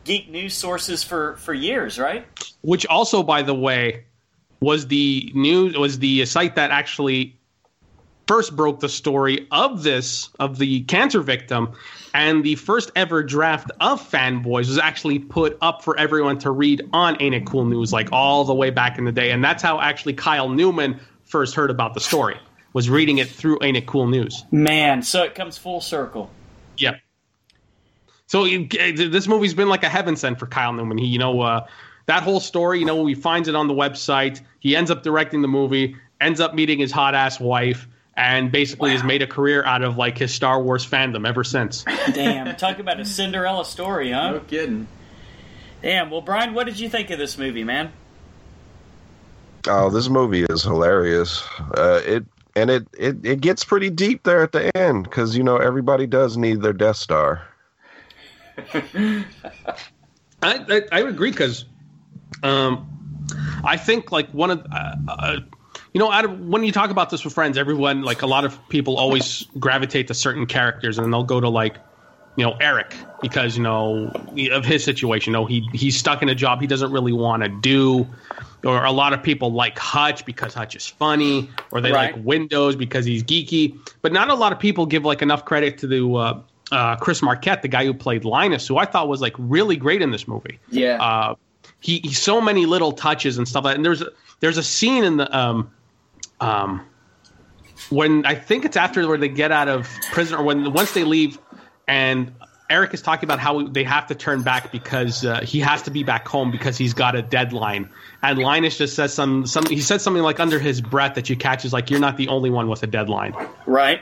geek 0.05 0.29
news 0.29 0.55
sources 0.55 1.03
for 1.03 1.37
for 1.39 1.53
years, 1.53 1.99
right? 1.99 2.27
which 2.63 2.87
also, 2.87 3.23
by 3.23 3.43
the 3.43 3.55
way, 3.55 4.05
was 4.61 4.87
the 4.87 5.31
news 5.35 5.77
was 5.77 5.99
the 5.99 6.25
site 6.25 6.55
that 6.55 6.71
actually 6.71 7.37
first 8.27 8.57
broke 8.57 8.81
the 8.81 8.89
story 8.89 9.47
of 9.51 9.83
this 9.83 10.31
of 10.39 10.59
the 10.59 10.81
cancer 10.83 11.21
victim, 11.21 11.73
and 12.15 12.45
the 12.45 12.55
first 12.57 12.91
ever 12.97 13.23
draft 13.23 13.71
of 13.81 14.01
Fanboys 14.01 14.69
was 14.69 14.79
actually 14.79 15.19
put 15.19 15.59
up 15.61 15.83
for 15.83 15.99
everyone 15.99 16.39
to 16.39 16.51
read 16.51 16.83
on 16.93 17.17
Ain't 17.21 17.35
It 17.35 17.47
Cool 17.47 17.65
News, 17.65 17.93
like 17.93 18.11
all 18.13 18.45
the 18.45 18.55
way 18.55 18.71
back 18.71 18.99
in 18.99 19.05
the 19.05 19.13
day, 19.13 19.31
and 19.31 19.43
that's 19.43 19.63
how 19.63 19.81
actually 19.81 20.15
Kyle 20.15 20.49
Newman 20.49 21.01
first 21.25 21.55
heard 21.55 21.71
about 21.71 21.95
the 21.95 22.01
story. 22.01 22.39
Was 22.75 22.89
reading 22.89 23.19
it 23.19 23.29
through 23.29 23.59
Ain't 23.63 23.77
It 23.77 23.87
Cool 23.87 24.07
News. 24.07 24.45
Man, 24.51 25.03
so 25.03 25.23
it 25.25 25.35
comes 25.35 25.59
full 25.59 25.83
circle. 25.83 26.31
Yep. 26.79 27.01
So 28.29 28.47
this 28.47 29.29
movie's 29.29 29.53
been 29.53 29.69
like 29.69 29.83
a 29.85 29.91
heaven 29.91 30.17
sent 30.17 30.39
for 30.39 30.47
Kyle 30.47 30.73
Newman. 30.73 30.97
He, 30.97 31.05
you 31.05 31.19
know, 31.19 31.43
uh, 31.43 31.67
that 32.07 32.23
whole 32.23 32.41
story. 32.41 32.79
You 32.79 32.87
know, 32.87 33.05
he 33.05 33.15
finds 33.15 33.47
it 33.47 33.55
on 33.55 33.69
the 33.69 33.75
website. 33.75 34.41
He 34.61 34.75
ends 34.75 34.91
up 34.91 35.03
directing 35.03 35.43
the 35.43 35.49
movie. 35.49 35.97
Ends 36.19 36.41
up 36.41 36.55
meeting 36.55 36.79
his 36.79 36.91
hot 36.91 37.15
ass 37.15 37.39
wife, 37.39 37.87
and 38.15 38.53
basically 38.53 38.91
has 38.91 39.03
made 39.03 39.23
a 39.23 39.27
career 39.27 39.65
out 39.65 39.83
of 39.83 39.97
like 39.97 40.19
his 40.19 40.35
Star 40.35 40.63
Wars 40.63 40.89
fandom 40.89 41.27
ever 41.27 41.45
since. 41.45 41.85
Damn, 42.13 42.55
talk 42.57 42.79
about 42.79 43.01
a 43.01 43.05
Cinderella 43.05 43.65
story, 43.65 44.11
huh? 44.13 44.33
No 44.33 44.41
kidding. 44.41 44.87
Damn. 45.81 46.11
Well, 46.11 46.21
Brian, 46.21 46.55
what 46.55 46.67
did 46.67 46.79
you 46.79 46.89
think 46.89 47.11
of 47.11 47.19
this 47.19 47.37
movie, 47.39 47.65
man? 47.65 47.93
Oh, 49.67 49.91
this 49.91 50.09
movie 50.09 50.45
is 50.45 50.63
hilarious. 50.63 51.47
Uh, 51.77 52.01
it 52.05 52.25
and 52.55 52.71
it, 52.71 52.87
it 52.99 53.25
it 53.25 53.41
gets 53.41 53.65
pretty 53.65 53.91
deep 53.91 54.25
there 54.25 54.43
at 54.43 54.53
the 54.53 54.77
end 54.77 55.05
because 55.05 55.37
you 55.37 55.43
know 55.43 55.57
everybody 55.57 56.07
does 56.07 56.37
need 56.37 56.63
their 56.63 56.73
Death 56.73 56.97
Star. 56.97 57.47
I 58.75 59.25
I, 60.43 60.83
I 60.93 61.01
agree 61.01 61.31
because, 61.31 61.65
um, 62.43 62.89
I 63.65 63.77
think 63.77 64.13
like 64.13 64.29
one 64.31 64.51
of 64.51 64.67
uh, 64.71 64.97
uh, 65.09 65.37
you 65.93 65.99
know 65.99 66.11
out 66.11 66.25
of 66.25 66.41
when 66.41 66.65
you 66.65 66.73
talk 66.73 66.91
about 66.91 67.11
this 67.11 67.25
with 67.25 67.35
friends, 67.35 67.59
everyone 67.59 68.03
like 68.03 68.23
a 68.23 68.27
lot 68.27 68.45
of 68.45 68.59
people 68.69 68.97
always 68.97 69.47
gravitate 69.59 70.09
to 70.09 70.15
certain 70.15 70.47
characters 70.47 70.99
and 70.99 71.13
they'll 71.13 71.25
go 71.25 71.41
to 71.41 71.49
like 71.49 71.77
you 72.37 72.45
know 72.45 72.57
Eric 72.61 72.95
because 73.21 73.57
you 73.57 73.63
know 73.63 74.11
of 74.53 74.65
his 74.65 74.83
situation. 74.85 75.33
You 75.33 75.39
know 75.41 75.47
he 75.47 75.69
he's 75.73 75.97
stuck 75.99 76.23
in 76.23 76.29
a 76.29 76.35
job 76.35 76.61
he 76.61 76.67
doesn't 76.67 76.93
really 76.93 77.13
want 77.13 77.43
to 77.43 77.49
do. 77.49 78.07
Or 78.65 78.85
a 78.85 78.93
lot 78.93 79.13
of 79.13 79.21
people 79.25 79.53
like 79.53 79.77
Hutch 79.77 80.25
because 80.25 80.55
Hutch 80.55 80.77
is 80.77 80.87
funny, 80.87 81.51
or 81.73 81.81
they 81.81 81.91
Right. 81.91 82.15
like 82.15 82.25
Windows 82.25 82.77
because 82.77 83.05
he's 83.05 83.25
geeky. 83.25 83.77
But 84.03 84.13
not 84.13 84.29
a 84.31 84.35
lot 84.35 84.53
of 84.53 84.61
people 84.61 84.87
give 84.87 85.05
like 85.05 85.21
enough 85.21 85.45
credit 85.45 85.79
to 85.79 85.89
the 85.89 86.07
uh, 86.07 86.41
uh, 86.71 86.95
Chris 86.97 87.23
Marquette, 87.23 87.63
the 87.63 87.69
guy 87.69 87.85
who 87.85 87.93
played 87.93 88.25
Linus, 88.25 88.69
who 88.69 88.79
I 88.79 88.85
thought 88.85 89.09
was 89.09 89.21
like 89.21 89.35
really 89.37 89.75
great 89.77 90.01
in 90.01 90.13
this 90.13 90.29
movie 90.29 90.61
Yeah. 90.71 91.03
uh, 91.03 91.35
he, 91.81 91.99
he 92.05 92.13
so 92.13 92.41
many 92.41 92.65
little 92.65 92.93
touches 92.93 93.37
and 93.37 93.49
stuff 93.49 93.65
like 93.65 93.73
that. 93.73 93.77
And 93.79 93.85
there's 93.85 94.01
a, 94.03 94.11
there's 94.39 94.59
a 94.59 94.63
scene 94.63 95.03
in 95.03 95.17
the 95.17 95.37
um 95.37 95.73
um 96.43 96.85
when 97.91 98.25
I 98.27 98.35
think 98.35 98.65
it's 98.65 98.77
after 98.77 99.07
where 99.09 99.19
they 99.19 99.29
get 99.29 99.51
out 99.53 99.69
of 99.69 99.89
prison 100.13 100.39
or 100.39 100.43
when 100.45 100.73
once 100.73 100.93
they 100.93 101.05
leave 101.05 101.39
and 101.89 102.33
Eric 102.71 102.95
is 102.95 103.03
talking 103.03 103.27
about 103.27 103.39
how 103.39 103.67
they 103.67 103.85
have 103.85 104.07
to 104.07 104.15
turn 104.15 104.43
back 104.43 104.73
because 104.73 105.27
uh, 105.27 105.41
he 105.43 105.61
has 105.61 105.83
to 105.83 105.91
be 105.91 106.05
back 106.05 106.27
home 106.27 106.51
because 106.51 106.79
he's 106.79 106.95
got 106.95 107.15
a 107.15 107.21
deadline. 107.21 107.91
And 108.23 108.39
Linus 108.39 108.79
just 108.79 108.95
says 108.97 109.13
some 109.13 109.47
some 109.47 109.67
he 109.67 109.81
said 109.81 110.01
something 110.01 110.23
like 110.23 110.41
under 110.41 110.59
his 110.59 110.81
breath 110.81 111.15
that 111.17 111.29
you 111.29 111.37
catch 111.37 111.65
is 111.67 111.73
like 111.75 111.91
you're 111.91 112.01
not 112.01 112.17
the 112.17 112.29
only 112.29 112.49
one 112.51 112.69
with 112.69 112.83
a 112.83 112.87
deadline 112.87 113.35
Right. 113.67 114.01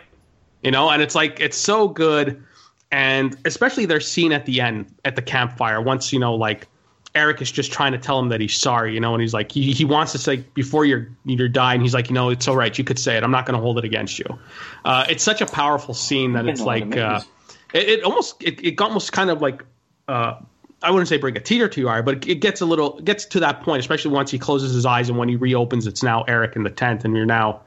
you 0.63 0.71
know 0.71 0.89
and 0.91 1.03
it's 1.03 1.15
like 1.17 1.41
it's 1.41 1.57
so 1.57 1.89
good 1.89 2.45
and 2.93 3.37
especially 3.45 3.87
their 3.87 4.01
scene 4.01 4.31
at 4.33 4.47
the 4.47 4.61
end 4.61 4.95
at 5.05 5.17
the 5.17 5.23
campfire 5.23 5.81
once 5.81 6.13
you 6.13 6.19
know 6.21 6.35
like 6.37 6.69
eric 7.15 7.43
is 7.43 7.51
just 7.51 7.73
trying 7.73 7.93
to 7.93 7.99
tell 7.99 8.19
him 8.19 8.29
that 8.29 8.41
he's 8.41 8.57
sorry 8.57 8.95
you 8.95 9.01
know 9.01 9.15
and 9.15 9.21
he's 9.21 9.35
like 9.35 9.51
he, 9.53 9.73
he 9.73 9.85
wants 9.85 10.13
to 10.13 10.19
say 10.19 10.37
before 10.55 10.85
you're 10.85 11.09
you're 11.25 11.49
dying 11.49 11.81
he's 11.81 11.95
like 11.95 12.09
you 12.09 12.15
know 12.15 12.31
it's 12.31 12.47
all 12.47 12.57
right 12.57 12.79
you 12.79 12.85
could 12.85 12.99
say 12.99 13.17
it 13.17 13.25
i'm 13.25 13.31
not 13.31 13.47
going 13.47 13.57
to 13.57 13.61
hold 13.61 13.79
it 13.79 13.85
against 13.85 14.19
you 14.19 14.39
uh, 14.85 15.05
it's 15.09 15.23
such 15.23 15.41
a 15.41 15.47
powerful 15.47 15.95
scene 15.95 16.33
that 16.33 16.47
it's 16.47 16.61
like 16.61 16.97
uh, 16.97 17.21
it, 17.75 17.89
it 17.89 18.05
almost 18.05 18.43
it, 18.43 18.65
it 18.65 18.81
almost 18.81 19.13
kind 19.13 19.31
of 19.31 19.43
like 19.43 19.65
uh, 20.09 20.41
I 20.83 20.91
wouldn't 20.91 21.09
say 21.09 21.19
bring 21.19 21.37
a 21.37 21.41
teeter 21.41 21.69
to 21.69 21.81
your 21.81 21.91
eye, 21.91 22.01
but 22.01 22.17
it, 22.17 22.29
it 22.29 22.35
gets 22.37 22.61
a 22.61 22.67
little 22.67 22.99
it 22.99 23.05
gets 23.05 23.25
to 23.27 23.41
that 23.41 23.63
point, 23.63 23.81
especially 23.81 24.13
once 24.13 24.31
he 24.31 24.39
closes 24.39 24.73
his 24.73 24.87
eyes 24.87 25.09
and 25.09 25.19
when 25.19 25.29
he 25.29 25.37
reopens, 25.37 25.87
it's 25.87 26.03
now 26.03 26.23
Eric 26.23 26.57
in 26.57 26.63
the 26.63 26.71
tent, 26.71 27.05
and 27.05 27.15
you're 27.15 27.27
now 27.27 27.61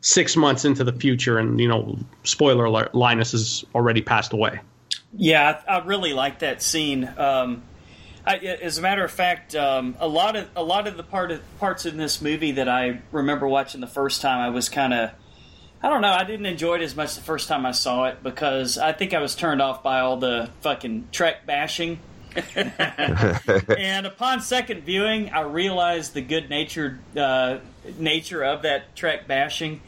six 0.00 0.36
months 0.36 0.64
into 0.64 0.84
the 0.84 0.92
future, 0.92 1.38
and 1.38 1.60
you 1.60 1.68
know, 1.68 1.98
spoiler 2.24 2.64
alert, 2.64 2.94
Linus 2.94 3.32
has 3.32 3.64
already 3.74 4.02
passed 4.02 4.32
away. 4.32 4.60
Yeah, 5.12 5.60
I, 5.68 5.76
I 5.76 5.84
really 5.84 6.14
like 6.14 6.40
that 6.40 6.62
scene. 6.62 7.12
Um, 7.16 7.62
I, 8.26 8.36
as 8.36 8.78
a 8.78 8.82
matter 8.82 9.04
of 9.04 9.10
fact, 9.10 9.54
um, 9.54 9.96
a 10.00 10.08
lot 10.08 10.36
of 10.36 10.48
a 10.56 10.62
lot 10.62 10.86
of 10.86 10.96
the 10.96 11.02
part 11.02 11.30
of, 11.30 11.42
parts 11.58 11.84
in 11.84 11.96
this 11.96 12.22
movie 12.22 12.52
that 12.52 12.68
I 12.68 13.00
remember 13.12 13.46
watching 13.46 13.80
the 13.80 13.86
first 13.86 14.22
time, 14.22 14.40
I 14.40 14.48
was 14.48 14.68
kind 14.68 14.94
of, 14.94 15.10
I 15.82 15.90
don't 15.90 16.00
know, 16.00 16.12
I 16.12 16.24
didn't 16.24 16.46
enjoy 16.46 16.76
it 16.76 16.82
as 16.82 16.96
much 16.96 17.16
the 17.16 17.20
first 17.20 17.48
time 17.48 17.66
I 17.66 17.72
saw 17.72 18.06
it 18.06 18.22
because 18.22 18.78
I 18.78 18.92
think 18.92 19.12
I 19.12 19.20
was 19.20 19.34
turned 19.34 19.60
off 19.60 19.82
by 19.82 20.00
all 20.00 20.16
the 20.16 20.48
fucking 20.62 21.08
Trek 21.12 21.44
bashing. 21.44 21.98
and 22.56 24.06
upon 24.06 24.40
second 24.40 24.82
viewing, 24.84 25.30
I 25.30 25.42
realized 25.42 26.14
the 26.14 26.22
good 26.22 26.48
natured 26.48 26.98
uh, 27.16 27.58
nature 27.98 28.42
of 28.42 28.62
that 28.62 28.96
Trek 28.96 29.28
bashing. 29.28 29.82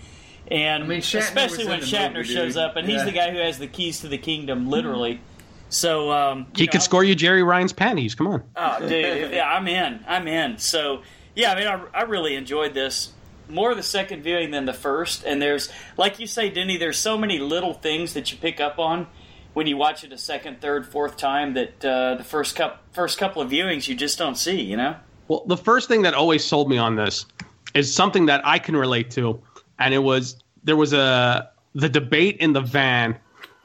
And 0.48 0.84
I 0.84 0.86
mean, 0.86 0.98
especially 0.98 1.66
when 1.66 1.80
Shatner 1.80 2.16
movie, 2.16 2.32
shows 2.32 2.56
up, 2.56 2.76
and 2.76 2.86
he's 2.86 3.04
the 3.04 3.10
guy 3.10 3.32
who 3.32 3.38
has 3.38 3.58
the 3.58 3.66
keys 3.66 4.00
to 4.00 4.08
the 4.08 4.18
kingdom, 4.18 4.68
literally. 4.68 5.20
So 5.68 6.12
um, 6.12 6.46
He 6.54 6.62
you 6.62 6.68
could 6.68 6.78
know, 6.78 6.84
score 6.84 7.04
you 7.04 7.16
Jeri 7.16 7.44
Ryan's 7.46 7.72
panties. 7.72 8.14
Come 8.14 8.28
on. 8.28 8.42
Oh, 8.54 8.80
dude, 8.80 9.32
yeah, 9.32 9.48
I'm 9.48 9.66
in. 9.66 10.04
I'm 10.06 10.28
in. 10.28 10.58
So, 10.58 11.02
yeah, 11.34 11.52
I 11.52 11.54
mean, 11.56 11.66
I, 11.66 12.00
I 12.00 12.02
really 12.02 12.34
enjoyed 12.36 12.74
this 12.74 13.12
more 13.48 13.74
the 13.74 13.82
second 13.82 14.22
viewing 14.22 14.50
than 14.50 14.64
the 14.64 14.72
first. 14.72 15.24
And 15.24 15.40
there's, 15.40 15.70
like 15.96 16.18
you 16.18 16.26
say, 16.26 16.50
Denny, 16.50 16.76
there's 16.76 16.98
so 16.98 17.18
many 17.18 17.38
little 17.38 17.74
things 17.74 18.14
that 18.14 18.32
you 18.32 18.38
pick 18.38 18.60
up 18.60 18.78
on 18.78 19.06
when 19.54 19.66
you 19.66 19.76
watch 19.76 20.04
it 20.04 20.12
a 20.12 20.18
second, 20.18 20.60
third, 20.60 20.86
fourth 20.86 21.16
time 21.16 21.54
that 21.54 21.84
uh, 21.84 22.16
the 22.16 22.24
first 22.24 22.56
cup, 22.56 22.82
first 22.92 23.18
couple 23.18 23.40
of 23.40 23.50
viewings 23.50 23.88
you 23.88 23.94
just 23.94 24.18
don't 24.18 24.36
see. 24.36 24.60
You 24.60 24.76
know? 24.76 24.96
Well, 25.28 25.44
the 25.46 25.56
first 25.56 25.88
thing 25.88 26.02
that 26.02 26.14
always 26.14 26.44
sold 26.44 26.68
me 26.68 26.78
on 26.78 26.96
this 26.96 27.26
is 27.74 27.92
something 27.92 28.26
that 28.26 28.46
I 28.46 28.58
can 28.58 28.76
relate 28.76 29.10
to, 29.12 29.40
and 29.78 29.92
it 29.94 29.98
was 29.98 30.36
there 30.64 30.76
was 30.76 30.92
a 30.92 31.50
the 31.74 31.88
debate 31.88 32.38
in 32.38 32.52
the 32.52 32.60
van 32.60 33.18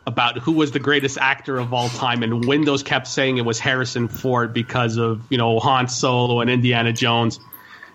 about 0.07 0.37
who 0.39 0.53
was 0.53 0.71
the 0.71 0.79
greatest 0.79 1.17
actor 1.17 1.57
of 1.59 1.73
all 1.73 1.89
time, 1.89 2.23
and 2.23 2.45
Windows 2.45 2.83
kept 2.83 3.07
saying 3.07 3.37
it 3.37 3.45
was 3.45 3.59
Harrison 3.59 4.07
Ford 4.07 4.53
because 4.53 4.97
of 4.97 5.21
you 5.29 5.37
know 5.37 5.59
Han 5.59 5.87
Solo 5.87 6.39
and 6.41 6.49
Indiana 6.49 6.91
Jones. 6.93 7.39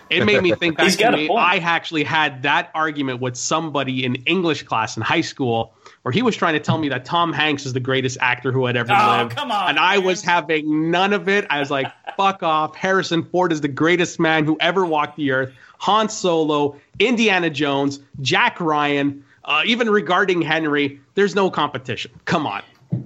It 0.08 0.24
made 0.24 0.40
me 0.40 0.52
think 0.54 0.76
back 0.78 0.92
to 0.92 1.10
me. 1.10 1.28
I 1.28 1.56
actually 1.56 2.04
had 2.04 2.44
that 2.44 2.70
argument 2.76 3.20
with 3.20 3.34
somebody 3.36 4.04
in 4.04 4.14
English 4.26 4.62
class 4.62 4.96
in 4.96 5.02
high 5.02 5.20
school, 5.22 5.74
where 6.02 6.12
he 6.12 6.22
was 6.22 6.36
trying 6.36 6.52
to 6.54 6.60
tell 6.60 6.78
me 6.78 6.88
that 6.90 7.04
Tom 7.04 7.32
Hanks 7.32 7.66
is 7.66 7.72
the 7.72 7.80
greatest 7.80 8.16
actor 8.20 8.52
who 8.52 8.66
had 8.66 8.76
ever 8.76 8.92
Oh, 8.92 9.16
lived. 9.18 9.34
come 9.34 9.50
on, 9.50 9.70
And 9.70 9.78
I 9.80 9.96
man. 9.96 10.04
was 10.06 10.22
having 10.22 10.92
none 10.92 11.12
of 11.12 11.28
it. 11.28 11.44
I 11.50 11.58
was 11.58 11.72
like, 11.72 11.90
fuck 12.16 12.44
off. 12.44 12.76
Harrison 12.76 13.24
Ford 13.24 13.50
is 13.50 13.60
the 13.62 13.68
greatest 13.68 14.20
man 14.20 14.44
who 14.44 14.56
ever 14.60 14.86
walked 14.86 15.16
the 15.16 15.32
earth. 15.32 15.52
Han 15.78 16.08
Solo, 16.08 16.76
Indiana 17.00 17.50
Jones, 17.50 17.98
Jack 18.20 18.60
Ryan, 18.60 19.24
uh, 19.46 19.62
even 19.64 19.88
regarding 19.88 20.42
Henry, 20.42 21.00
there's 21.14 21.34
no 21.34 21.50
competition. 21.50 22.10
Come 22.24 22.46
on. 22.46 22.62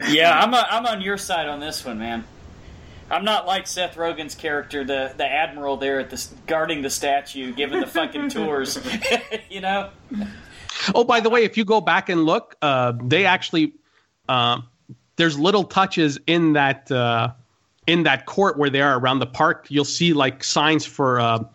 Yeah, 0.09 0.39
I'm, 0.39 0.55
a, 0.55 0.67
I'm 0.71 0.87
on 0.87 1.01
your 1.01 1.19
side 1.19 1.49
on 1.49 1.61
this 1.61 1.85
one, 1.85 1.99
man. 1.99 2.25
I'm 3.11 3.25
not 3.25 3.47
like 3.47 3.67
Seth 3.67 3.97
Rogen's 3.97 4.37
character, 4.37 4.85
the 4.85 5.13
the 5.17 5.27
admiral 5.27 5.77
there 5.77 5.99
at 5.99 6.11
the 6.11 6.27
guarding 6.47 6.83
the 6.83 6.91
statue, 6.91 7.53
giving 7.53 7.81
the 7.81 7.87
fucking 7.87 8.29
tours. 8.31 8.79
you 9.51 9.61
know? 9.61 9.91
Oh, 10.95 11.03
by 11.03 11.19
the 11.19 11.29
way, 11.29 11.43
if 11.43 11.57
you 11.57 11.65
go 11.65 11.81
back 11.81 12.09
and 12.09 12.25
look, 12.25 12.57
uh, 12.63 12.93
they 13.03 13.27
actually 13.27 13.75
um, 14.29 14.69
there's 15.17 15.39
little 15.39 15.65
touches 15.65 16.21
in 16.27 16.53
that 16.53 16.91
uh, 16.93 17.33
in 17.87 18.05
that 18.05 18.27
court 18.27 18.57
where 18.57 18.71
they 18.71 18.81
are 18.81 18.97
around 18.97 19.19
the 19.19 19.27
park. 19.27 19.67
You'll 19.69 19.85
see 19.85 20.13
like 20.13 20.45
signs 20.45 20.87
for 20.87 21.49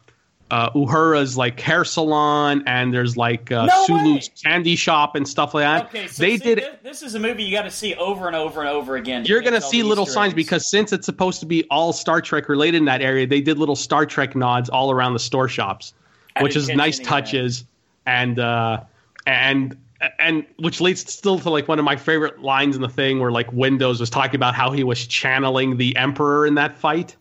uh, 0.51 0.53
uh, 0.53 0.71
Uhura's 0.73 1.37
like 1.37 1.59
hair 1.59 1.83
salon, 1.83 2.63
and 2.67 2.93
there's 2.93 3.17
like 3.17 3.51
uh, 3.51 3.65
No 3.65 3.85
Sulu's 3.85 4.29
way! 4.29 4.35
candy 4.43 4.75
shop 4.75 5.15
and 5.15 5.27
stuff 5.27 5.53
like 5.53 5.63
that. 5.63 5.85
Okay, 5.87 6.07
so 6.07 6.21
they 6.21 6.37
see, 6.37 6.43
did. 6.43 6.57
This, 6.59 6.75
this 6.83 7.01
is 7.01 7.15
a 7.15 7.19
movie 7.19 7.43
you 7.43 7.51
got 7.51 7.63
to 7.63 7.71
see 7.71 7.95
over 7.95 8.27
and 8.27 8.35
over 8.35 8.59
and 8.61 8.69
over 8.69 8.95
again. 8.95 9.25
You're 9.25 9.41
gonna 9.41 9.61
see 9.61 9.81
little 9.81 10.03
Easter 10.03 10.13
signs 10.13 10.33
eggs. 10.33 10.35
because 10.35 10.69
since 10.69 10.93
it's 10.93 11.05
supposed 11.05 11.39
to 11.39 11.45
be 11.45 11.63
all 11.71 11.93
Star 11.93 12.21
Trek 12.21 12.47
related 12.47 12.77
in 12.77 12.85
that 12.85 13.01
area, 13.01 13.25
they 13.25 13.41
did 13.41 13.57
little 13.57 13.75
Star 13.75 14.05
Trek 14.05 14.35
nods 14.35 14.69
all 14.69 14.91
around 14.91 15.13
the 15.13 15.19
store 15.19 15.47
shops, 15.47 15.93
I 16.35 16.43
which 16.43 16.55
is 16.55 16.69
nice 16.69 16.99
touches, 16.99 17.65
and 18.05 18.39
uh, 18.39 18.81
and 19.25 19.75
and 20.19 20.45
which 20.57 20.81
leads 20.81 21.11
still 21.11 21.39
to 21.39 21.49
like 21.49 21.67
one 21.67 21.79
of 21.79 21.85
my 21.85 21.95
favorite 21.95 22.41
lines 22.41 22.75
in 22.75 22.81
the 22.81 22.89
thing 22.89 23.19
where 23.19 23.31
like 23.31 23.51
Windows 23.51 23.99
was 23.99 24.09
talking 24.09 24.35
about 24.35 24.53
how 24.53 24.71
he 24.71 24.83
was 24.83 25.07
channeling 25.07 25.77
the 25.77 25.95
Emperor 25.95 26.45
in 26.45 26.55
that 26.55 26.77
fight. 26.77 27.15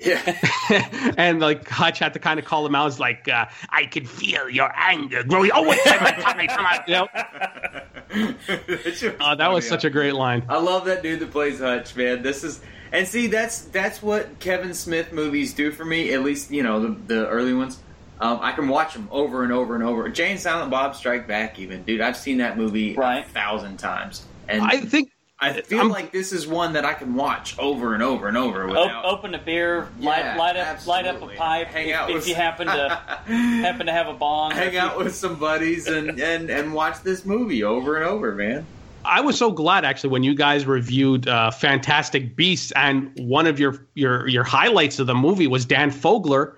Yeah. 0.00 1.14
and 1.16 1.40
like 1.40 1.68
Hutch 1.68 1.98
had 1.98 2.12
to 2.14 2.18
kind 2.18 2.38
of 2.38 2.44
call 2.44 2.64
him 2.64 2.74
out. 2.74 2.86
It's 2.86 3.00
like, 3.00 3.28
uh, 3.28 3.46
I 3.70 3.86
can 3.86 4.04
feel 4.06 4.48
your 4.48 4.72
anger 4.76 5.24
growing. 5.24 5.50
Oh, 5.52 5.68
wait, 5.68 5.80
Tommy, 5.84 6.22
Tommy, 6.22 6.46
come 6.46 6.66
on. 6.66 6.78
You 6.86 6.94
know? 6.94 7.08
Uh, 9.20 9.34
that 9.34 9.50
was 9.52 9.68
such 9.68 9.84
a 9.84 9.90
great 9.90 10.14
line. 10.14 10.44
I 10.48 10.58
love 10.58 10.86
that 10.86 11.02
dude 11.02 11.20
that 11.20 11.30
plays 11.30 11.58
Hutch, 11.60 11.94
man. 11.96 12.22
This 12.22 12.44
is 12.44 12.60
And 12.92 13.06
see, 13.06 13.26
that's 13.26 13.62
that's 13.62 14.02
what 14.02 14.38
Kevin 14.40 14.72
Smith 14.74 15.12
movies 15.12 15.52
do 15.54 15.70
for 15.72 15.84
me. 15.84 16.12
At 16.14 16.22
least 16.22 16.50
you 16.50 16.62
know 16.62 16.80
the, 16.80 16.96
the 17.06 17.28
early 17.28 17.54
ones. 17.54 17.78
Um, 18.20 18.38
I 18.42 18.52
can 18.52 18.66
watch 18.68 18.94
them 18.94 19.08
over 19.12 19.44
and 19.44 19.52
over 19.52 19.74
and 19.74 19.84
over. 19.84 20.08
Jay 20.08 20.30
and 20.30 20.40
Silent 20.40 20.70
Bob 20.70 20.96
Strike 20.96 21.28
Back, 21.28 21.58
even 21.58 21.82
dude. 21.84 22.00
I've 22.00 22.16
seen 22.16 22.38
that 22.38 22.56
movie 22.56 22.94
Right. 22.94 23.24
a 23.24 23.28
thousand 23.28 23.76
times, 23.78 24.24
and 24.48 24.62
I 24.62 24.80
I, 25.40 25.60
feel 25.60 25.78
I'm- 25.78 25.88
like 25.90 26.10
this 26.10 26.32
is 26.32 26.46
one 26.48 26.72
that 26.72 26.84
I 26.84 26.94
can 26.94 27.14
watch 27.14 27.56
over 27.58 27.94
and 27.94 28.02
over 28.02 28.26
and 28.26 28.36
over 28.36 28.66
without. 28.66 29.04
open 29.04 29.34
a 29.34 29.38
beer, 29.38 29.88
light, 30.00 30.18
Yeah, 30.24 30.36
light 30.36 30.56
up, 30.56 30.84
light 30.86 31.06
up 31.06 31.22
a 31.22 31.28
pipe. 31.28 31.68
Hang 31.68 31.88
if, 31.88 31.94
out 31.94 32.10
if 32.10 32.14
with- 32.16 32.28
you 32.28 32.34
happen 32.34 32.66
to 32.66 32.72
happen 33.26 33.86
to 33.86 33.92
have 33.92 34.08
a 34.08 34.14
bong. 34.14 34.50
hang 34.50 34.76
out 34.76 34.98
with 34.98 35.14
some 35.14 35.36
buddies 35.36 35.86
and, 35.86 36.18
and, 36.20 36.50
and 36.50 36.74
watch 36.74 37.02
this 37.02 37.24
movie 37.24 37.62
over 37.62 37.96
and 37.96 38.04
over, 38.08 38.34
man. 38.34 38.66
I 39.04 39.20
was 39.20 39.38
so 39.38 39.52
glad 39.52 39.84
actually 39.84 40.10
when 40.10 40.24
you 40.24 40.34
guys 40.34 40.66
reviewed 40.66 41.28
uh, 41.28 41.50
Fantastic 41.52 42.34
Beasts, 42.34 42.72
and 42.72 43.12
one 43.16 43.46
of 43.46 43.60
your 43.60 43.78
your 43.94 44.26
your 44.26 44.42
highlights 44.44 44.98
of 44.98 45.06
the 45.06 45.14
movie 45.14 45.46
was 45.46 45.64
Dan 45.64 45.90
Fogler, 45.92 46.54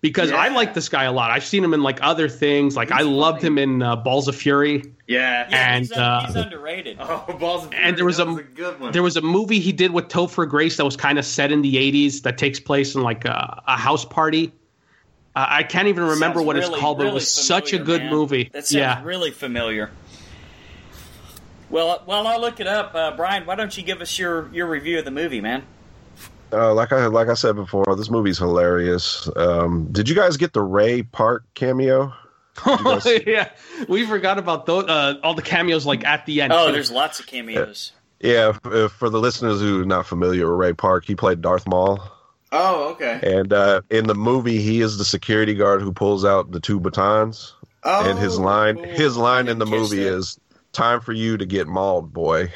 because 0.00 0.32
I 0.32 0.48
like 0.48 0.74
this 0.74 0.88
guy 0.88 1.04
a 1.04 1.12
lot. 1.12 1.30
I've 1.30 1.44
seen 1.44 1.62
him 1.62 1.74
in 1.74 1.82
like 1.82 1.98
other 2.02 2.28
things. 2.28 2.76
Like 2.76 2.90
I 2.90 3.02
loved 3.02 3.42
funny. 3.42 3.48
him 3.48 3.58
in 3.58 3.82
uh, 3.82 3.96
Balls 3.96 4.28
of 4.28 4.36
Fury. 4.36 4.82
Yeah. 5.06 5.46
Yeah, 5.50 5.74
and, 5.74 5.84
he's, 5.84 5.92
uh, 5.92 6.24
he's 6.26 6.36
underrated. 6.36 6.98
Oh, 7.00 7.36
balls 7.38 7.64
of 7.64 7.70
Fury. 7.70 7.84
And 7.84 7.96
there 7.98 8.04
Fury, 8.04 8.06
was 8.06 8.18
a- 8.18 8.26
was 8.26 8.38
a 8.38 8.42
good 8.42 8.80
one. 8.80 8.92
There 8.92 9.02
was 9.02 9.16
a 9.16 9.22
movie 9.22 9.60
he 9.60 9.72
did 9.72 9.90
with 9.90 10.08
Topher 10.08 10.48
Grace 10.48 10.76
that 10.78 10.84
was 10.84 10.96
kind 10.96 11.18
of 11.18 11.24
set 11.24 11.52
in 11.52 11.62
the 11.62 11.74
'80s 11.76 12.22
that 12.22 12.38
takes 12.38 12.60
place 12.60 12.94
in 12.94 13.02
like 13.02 13.24
a, 13.24 13.62
a 13.66 13.76
house 13.76 14.04
party. 14.04 14.52
Uh, 15.36 15.46
I 15.48 15.62
can't 15.62 15.88
even 15.88 16.04
remember 16.04 16.38
Sounds 16.38 16.46
what 16.46 16.56
it's 16.56 16.68
really, 16.68 16.80
called, 16.80 16.98
but 16.98 17.04
it 17.04 17.06
really 17.06 17.14
was 17.14 17.30
such 17.30 17.72
a 17.72 17.78
good 17.78 18.02
man. 18.02 18.10
movie. 18.10 18.50
That 18.52 18.66
sounds 18.66 18.72
yeah, 18.74 19.04
really 19.04 19.30
familiar. 19.30 19.90
Well, 21.68 22.02
while 22.04 22.26
I 22.26 22.36
look 22.36 22.58
it 22.58 22.66
up, 22.66 22.94
uh, 22.96 23.14
Brian, 23.16 23.46
why 23.46 23.54
don't 23.54 23.76
you 23.76 23.84
give 23.84 24.00
us 24.00 24.18
your, 24.18 24.52
your 24.52 24.66
review 24.66 24.98
of 24.98 25.04
the 25.04 25.12
movie, 25.12 25.40
man? 25.40 25.62
Uh, 26.52 26.74
like 26.74 26.92
I 26.92 27.06
like 27.06 27.28
I 27.28 27.34
said 27.34 27.56
before, 27.56 27.84
this 27.96 28.10
movie's 28.10 28.38
hilarious. 28.38 29.28
Um, 29.36 29.88
did 29.92 30.08
you 30.08 30.14
guys 30.14 30.36
get 30.36 30.52
the 30.52 30.62
Ray 30.62 31.02
Park 31.02 31.44
cameo? 31.54 32.12
guys- 32.64 33.06
yeah. 33.26 33.50
We 33.88 34.06
forgot 34.06 34.38
about 34.38 34.66
those. 34.66 34.84
Uh, 34.88 35.14
all 35.22 35.34
the 35.34 35.42
cameos 35.42 35.86
like 35.86 36.04
at 36.04 36.26
the 36.26 36.42
end. 36.42 36.52
Oh, 36.52 36.66
too. 36.66 36.72
there's 36.72 36.90
lots 36.90 37.20
of 37.20 37.26
cameos. 37.26 37.92
Yeah, 38.20 38.52
f- 38.54 38.66
uh, 38.66 38.88
for 38.88 39.08
the 39.08 39.18
listeners 39.18 39.60
who 39.60 39.82
are 39.82 39.86
not 39.86 40.06
familiar 40.06 40.50
with 40.50 40.58
Ray 40.58 40.72
Park, 40.74 41.04
he 41.06 41.14
played 41.14 41.40
Darth 41.40 41.66
Maul, 41.66 42.02
oh, 42.52 42.90
okay. 42.90 43.18
and 43.22 43.50
uh, 43.50 43.80
in 43.88 44.06
the 44.06 44.14
movie, 44.14 44.60
he 44.60 44.82
is 44.82 44.98
the 44.98 45.06
security 45.06 45.54
guard 45.54 45.80
who 45.80 45.90
pulls 45.90 46.22
out 46.22 46.50
the 46.50 46.60
two 46.60 46.78
batons. 46.80 47.54
Oh, 47.82 48.06
and 48.10 48.18
his 48.18 48.38
line, 48.38 48.76
cool. 48.76 48.84
his 48.84 49.16
line 49.16 49.48
in 49.48 49.58
the 49.58 49.64
movie 49.64 50.04
that. 50.04 50.16
is 50.16 50.38
"Time 50.72 51.00
for 51.00 51.12
you 51.12 51.36
to 51.36 51.46
get 51.46 51.66
mauled, 51.66 52.12
boy." 52.12 52.50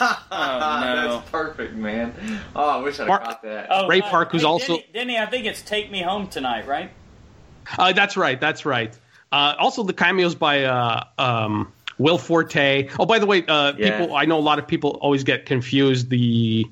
no. 0.00 0.08
That's 0.30 1.30
perfect, 1.30 1.74
man. 1.74 2.14
Oh, 2.56 2.68
I 2.80 2.82
wish 2.82 2.98
I'd 3.00 3.08
Mark- 3.08 3.24
caught 3.24 3.42
that. 3.42 3.66
Oh, 3.70 3.86
Ray 3.88 4.00
uh, 4.00 4.08
Park, 4.08 4.32
who's 4.32 4.42
hey, 4.42 4.46
also- 4.46 4.76
Denny, 4.76 4.86
Denny, 4.92 5.18
I 5.18 5.26
think 5.26 5.46
it's 5.46 5.62
"Take 5.62 5.90
Me 5.90 6.02
Home 6.02 6.26
Tonight," 6.28 6.66
right? 6.66 6.90
Uh, 7.78 7.92
that's 7.92 8.16
right. 8.16 8.40
That's 8.40 8.64
right. 8.66 8.96
Uh, 9.30 9.54
also, 9.58 9.82
the 9.82 9.92
cameos 9.92 10.34
by 10.34 10.64
uh, 10.64 11.04
um, 11.18 11.72
Will 11.98 12.18
Forte. 12.18 12.88
Oh, 12.98 13.06
by 13.06 13.18
the 13.18 13.26
way, 13.26 13.44
uh, 13.46 13.72
Yeah. 13.78 13.98
people. 13.98 14.16
I 14.16 14.24
know 14.24 14.38
a 14.38 14.40
lot 14.40 14.58
of 14.58 14.66
people 14.66 14.98
always 15.00 15.24
get 15.24 15.46
confused. 15.46 16.10
The 16.10 16.66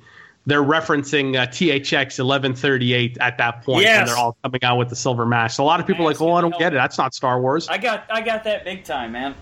they're 0.46 0.62
referencing 0.62 1.36
uh, 1.36 1.46
THX 1.46 2.18
1138 2.18 3.18
at 3.20 3.38
that 3.38 3.62
point, 3.62 3.82
Yes. 3.82 3.98
and 4.00 4.08
they're 4.08 4.16
all 4.16 4.36
coming 4.42 4.64
out 4.64 4.78
with 4.78 4.88
the 4.88 4.96
silver 4.96 5.24
mask. 5.26 5.56
So 5.56 5.62
a 5.62 5.66
lot 5.66 5.80
of 5.80 5.86
people 5.86 6.04
are 6.04 6.08
like, 6.10 6.20
"Oh, 6.20 6.32
I 6.32 6.40
don't 6.40 6.58
get 6.58 6.72
it. 6.72 6.76
That's 6.76 6.98
not 6.98 7.14
Star 7.14 7.40
Wars." 7.40 7.68
I 7.68 7.78
got 7.78 8.04
I 8.10 8.20
got 8.22 8.44
that 8.44 8.64
big 8.64 8.84
time, 8.84 9.12
man. 9.12 9.34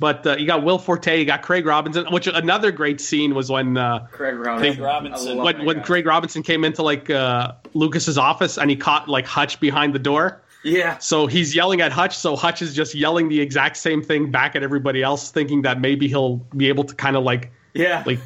But 0.00 0.26
uh, 0.26 0.36
you 0.36 0.46
got 0.46 0.62
Will 0.62 0.78
Forte, 0.78 1.18
you 1.18 1.24
got 1.24 1.42
Craig 1.42 1.66
Robinson. 1.66 2.06
Which 2.10 2.28
another 2.28 2.70
great 2.70 3.00
scene 3.00 3.34
was 3.34 3.50
when 3.50 3.76
uh, 3.76 4.06
Craig 4.12 4.36
Robinson. 4.36 4.74
Craig 4.74 4.84
Robinson. 4.84 5.38
When 5.38 5.64
when. 5.64 5.82
Craig 5.82 6.06
Robinson 6.06 6.42
came 6.42 6.64
into 6.64 6.82
like 6.82 7.10
uh, 7.10 7.52
Lucas's 7.74 8.16
office 8.16 8.58
and 8.58 8.70
he 8.70 8.76
caught 8.76 9.08
like 9.08 9.26
Hutch 9.26 9.58
behind 9.58 9.94
the 9.94 9.98
door. 9.98 10.40
Yeah. 10.62 10.98
So 10.98 11.26
he's 11.26 11.54
yelling 11.54 11.80
at 11.80 11.92
Hutch. 11.92 12.16
So 12.16 12.36
Hutch 12.36 12.62
is 12.62 12.74
just 12.74 12.94
yelling 12.94 13.28
the 13.28 13.40
exact 13.40 13.76
same 13.76 14.02
thing 14.02 14.30
back 14.30 14.54
at 14.56 14.62
everybody 14.62 15.02
else, 15.02 15.30
thinking 15.30 15.62
that 15.62 15.80
maybe 15.80 16.08
he'll 16.08 16.36
be 16.56 16.68
able 16.68 16.84
to 16.84 16.94
kind 16.94 17.16
of 17.16 17.24
like 17.24 17.50
Yeah. 17.78 18.02
like 18.04 18.18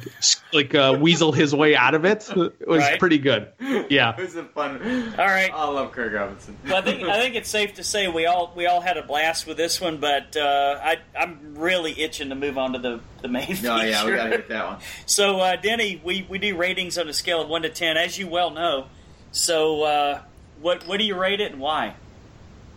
like 0.51 0.73
uh, 0.75 0.97
weasel 0.99 1.31
his 1.31 1.53
way 1.53 1.75
out 1.75 1.93
of 1.93 2.03
it. 2.05 2.27
It 2.35 2.67
was 2.67 2.79
Right. 2.81 2.99
pretty 2.99 3.19
good. 3.19 3.47
Yeah. 3.89 4.15
It 4.17 4.21
was 4.21 4.35
a 4.35 4.43
fun. 4.45 4.81
All 5.19 5.25
right. 5.25 5.51
I 5.53 5.65
love 5.69 5.91
Kirk 5.91 6.13
Robinson. 6.13 6.57
Well, 6.65 6.77
I 6.77 6.81
think 6.81 7.03
I 7.03 7.19
think 7.19 7.35
it's 7.35 7.49
safe 7.49 7.75
to 7.75 7.83
say 7.83 8.07
we 8.07 8.25
all 8.25 8.51
we 8.55 8.65
all 8.65 8.81
had 8.81 8.97
a 8.97 9.03
blast 9.03 9.45
with 9.45 9.57
this 9.57 9.79
one, 9.79 9.97
but 9.97 10.35
uh, 10.35 10.79
I 10.81 10.97
I'm 11.19 11.55
really 11.55 11.99
itching 12.01 12.29
to 12.29 12.35
move 12.35 12.57
on 12.57 12.73
to 12.73 12.79
the 12.79 12.99
the 13.21 13.27
main 13.27 13.45
feature. 13.47 13.69
Oh 13.71 13.81
yeah, 13.81 14.05
we 14.05 14.11
gotta 14.15 14.29
hit 14.31 14.49
that 14.49 14.65
one. 14.65 14.77
So, 15.05 15.39
uh, 15.39 15.55
Denny, 15.57 16.01
we, 16.03 16.25
we 16.29 16.39
do 16.39 16.55
ratings 16.57 16.97
on 16.97 17.07
a 17.07 17.13
scale 17.13 17.41
of 17.41 17.49
one 17.49 17.61
to 17.63 17.69
ten, 17.69 17.95
as 17.97 18.17
you 18.17 18.27
well 18.27 18.49
know. 18.51 18.87
So, 19.31 19.83
uh, 19.83 20.21
what 20.61 20.87
what 20.87 20.97
do 20.97 21.03
you 21.05 21.15
rate 21.15 21.39
it 21.41 21.51
and 21.51 21.61
why? 21.61 21.93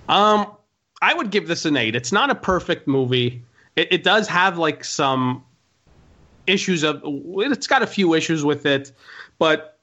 Um, 0.08 0.52
I 1.00 1.14
would 1.14 1.30
give 1.30 1.48
this 1.48 1.64
an 1.64 1.76
eight. 1.76 1.94
It's 1.96 2.12
not 2.12 2.30
a 2.30 2.34
perfect 2.34 2.86
movie. 2.88 3.42
It, 3.76 3.88
it 3.92 4.02
does 4.04 4.28
have 4.28 4.58
like 4.58 4.84
some 4.84 5.44
issues 6.46 6.82
of. 6.82 7.00
It's 7.04 7.66
got 7.66 7.82
a 7.82 7.86
few 7.86 8.14
issues 8.14 8.44
with 8.44 8.66
it, 8.66 8.92
but 9.38 9.78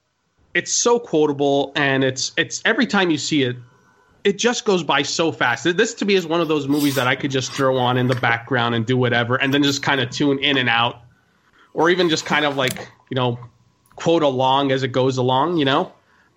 it's 0.54 0.72
so 0.72 0.98
quotable, 0.98 1.72
and 1.76 2.04
it's 2.04 2.32
it's 2.36 2.62
every 2.64 2.86
time 2.86 3.10
you 3.10 3.18
see 3.18 3.42
it, 3.42 3.56
it 4.24 4.38
just 4.38 4.64
goes 4.64 4.82
by 4.82 5.02
so 5.02 5.32
fast. 5.32 5.64
This 5.76 5.94
to 5.94 6.04
me 6.04 6.14
is 6.14 6.26
one 6.26 6.40
of 6.40 6.48
those 6.48 6.68
movies 6.68 6.94
that 6.94 7.06
I 7.06 7.16
could 7.16 7.30
just 7.30 7.52
throw 7.52 7.76
on 7.76 7.96
in 7.96 8.06
the 8.06 8.14
background 8.16 8.74
and 8.74 8.86
do 8.86 8.96
whatever, 8.96 9.36
and 9.36 9.52
then 9.52 9.62
just 9.62 9.82
kind 9.82 10.00
of 10.00 10.10
tune 10.10 10.38
in 10.38 10.56
and 10.56 10.68
out, 10.68 11.02
or 11.72 11.90
even 11.90 12.08
just 12.08 12.26
kind 12.26 12.44
of 12.44 12.56
like 12.56 12.88
you 13.10 13.14
know 13.14 13.38
quote 13.96 14.22
along 14.22 14.72
as 14.72 14.82
it 14.82 14.88
goes 14.88 15.16
along. 15.16 15.56
You 15.56 15.64
know. 15.64 15.92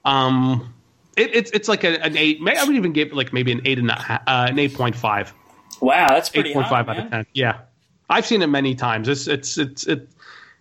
Um, 0.06 0.74
it, 1.18 1.36
it's 1.36 1.52
it's 1.52 1.68
like 1.68 1.84
a, 1.84 2.02
an 2.04 2.16
eight. 2.16 2.42
May 2.42 2.56
I 2.56 2.64
would 2.64 2.76
even 2.76 2.94
give 2.94 3.12
like 3.12 3.34
maybe 3.34 3.52
an 3.52 3.62
eight 3.66 3.80
and 3.80 3.90
a 3.90 3.96
half, 3.96 4.22
uh, 4.28 4.48
an 4.50 4.58
eight 4.60 4.74
point 4.74 4.96
five, 4.96 5.34
Wow, 5.82 6.10
that's 6.10 6.30
pretty 6.30 6.50
eight 6.50 6.54
point 6.54 6.72
out 6.72 6.90
of 6.90 7.10
ten. 7.10 7.26
Yeah, 7.34 7.60
I've 8.10 8.26
seen 8.26 8.42
it 8.42 8.48
many 8.48 8.76
times. 8.76 9.08
It's 9.08 9.28
it's 9.28 9.58
it's 9.58 9.86
it, 9.88 10.08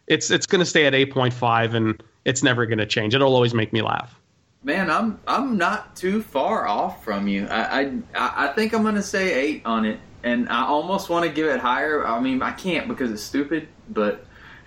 it's 0.07 0.31
it's 0.31 0.47
going 0.47 0.61
to 0.61 0.67
stay 0.67 0.87
at 0.87 0.95
eight 0.95 1.13
point 1.13 1.35
five, 1.35 1.75
and 1.75 2.03
it's 2.25 2.43
never 2.43 2.67
going 2.67 2.79
to 2.79 2.87
change. 2.87 3.15
It'll 3.15 3.35
always 3.35 3.55
make 3.55 3.73
me 3.73 3.83
laugh. 3.83 4.19
Man, 4.67 4.91
I'm 4.91 5.21
I'm 5.29 5.57
not 5.57 5.95
too 5.95 6.23
far 6.23 6.67
off 6.67 7.05
from 7.05 7.29
you. 7.29 7.47
I 7.47 7.83
I, 7.83 8.03
I 8.15 8.49
think 8.49 8.73
I'm 8.73 8.83
gonna 8.83 9.01
say 9.01 9.33
eight 9.33 9.63
on 9.65 9.85
it, 9.85 10.01
and 10.25 10.49
I 10.49 10.65
almost 10.65 11.09
want 11.09 11.25
to 11.25 11.31
give 11.31 11.47
it 11.47 11.61
higher. 11.61 12.05
I 12.05 12.19
mean, 12.19 12.43
I 12.43 12.51
can't 12.51 12.89
because 12.89 13.13
it's 13.13 13.23
stupid, 13.23 13.69
but 13.89 14.27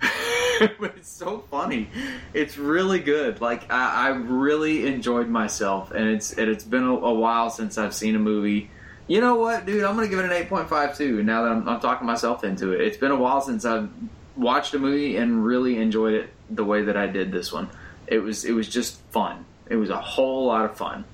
but 0.80 0.94
it's 0.96 1.10
so 1.10 1.44
funny. 1.50 1.90
It's 2.32 2.56
really 2.56 3.00
good. 3.00 3.42
Like 3.42 3.70
I, 3.70 4.06
I 4.06 4.08
really 4.08 4.86
enjoyed 4.86 5.28
myself, 5.28 5.90
and 5.90 6.08
it's 6.08 6.32
and 6.32 6.48
it's 6.48 6.64
been 6.64 6.84
a, 6.84 6.94
a 6.94 7.12
while 7.12 7.50
since 7.50 7.76
I've 7.76 7.94
seen 7.94 8.16
a 8.16 8.18
movie. 8.18 8.70
You 9.06 9.20
know 9.20 9.34
what, 9.34 9.66
dude? 9.66 9.84
I'm 9.84 9.96
gonna 9.96 10.08
give 10.08 10.20
it 10.20 10.24
an 10.24 10.32
eight 10.32 10.48
point 10.48 10.70
five 10.70 10.96
too. 10.96 11.22
Now 11.22 11.42
that 11.42 11.52
I'm, 11.52 11.68
I'm 11.68 11.80
talking 11.80 12.06
myself 12.06 12.42
into 12.42 12.72
it, 12.72 12.80
it's 12.80 12.96
been 12.96 13.10
a 13.10 13.16
while 13.16 13.42
since 13.42 13.66
I've 13.66 13.90
watched 14.36 14.74
a 14.74 14.78
movie 14.78 15.16
and 15.16 15.44
really 15.44 15.78
enjoyed 15.78 16.14
it 16.14 16.30
the 16.48 16.64
way 16.64 16.82
that 16.82 16.96
I 16.96 17.06
did 17.06 17.32
this 17.32 17.52
one. 17.52 17.68
It 18.06 18.18
was 18.18 18.44
it 18.44 18.52
was 18.52 18.68
just 18.68 19.00
fun. 19.10 19.44
It 19.68 19.76
was 19.76 19.90
a 19.90 20.00
whole 20.00 20.46
lot 20.46 20.64
of 20.64 20.76
fun. 20.76 21.04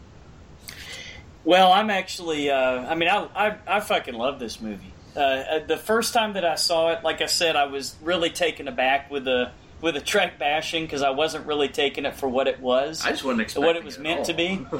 Well, 1.44 1.72
I'm 1.72 1.90
actually. 1.90 2.50
Uh, 2.50 2.56
I 2.56 2.94
mean, 2.94 3.08
I, 3.08 3.28
I 3.34 3.56
I 3.66 3.80
fucking 3.80 4.14
love 4.14 4.38
this 4.38 4.60
movie. 4.60 4.92
Uh, 5.14 5.20
Uh, 5.20 5.66
the 5.66 5.76
first 5.76 6.12
time 6.12 6.34
that 6.34 6.44
I 6.44 6.56
saw 6.56 6.92
it, 6.92 7.02
like 7.02 7.20
I 7.22 7.26
said, 7.26 7.56
I 7.56 7.66
was 7.66 7.94
really 8.02 8.30
taken 8.30 8.68
aback 8.68 9.10
with 9.10 9.24
the 9.24 9.50
with 9.80 9.94
the 9.94 10.00
Trek 10.00 10.38
bashing 10.38 10.84
because 10.84 11.02
I 11.02 11.10
wasn't 11.10 11.46
really 11.46 11.68
taking 11.68 12.04
it 12.06 12.14
for 12.16 12.28
what 12.28 12.48
it 12.48 12.60
was. 12.60 13.04
I 13.04 13.10
just 13.10 13.24
wasn't 13.24 13.42
expecting 13.42 13.66
what 13.66 13.76
it 13.76 13.84
was 13.84 13.98
meant 13.98 14.26
to 14.26 14.34
be. 14.34 14.66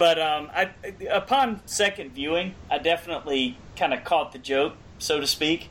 But 0.00 0.18
um, 0.18 0.50
I, 0.54 0.70
upon 1.10 1.60
second 1.66 2.14
viewing, 2.14 2.54
I 2.70 2.78
definitely 2.78 3.58
kind 3.76 3.92
of 3.92 4.02
caught 4.02 4.32
the 4.32 4.38
joke, 4.38 4.72
so 4.98 5.20
to 5.20 5.26
speak. 5.26 5.68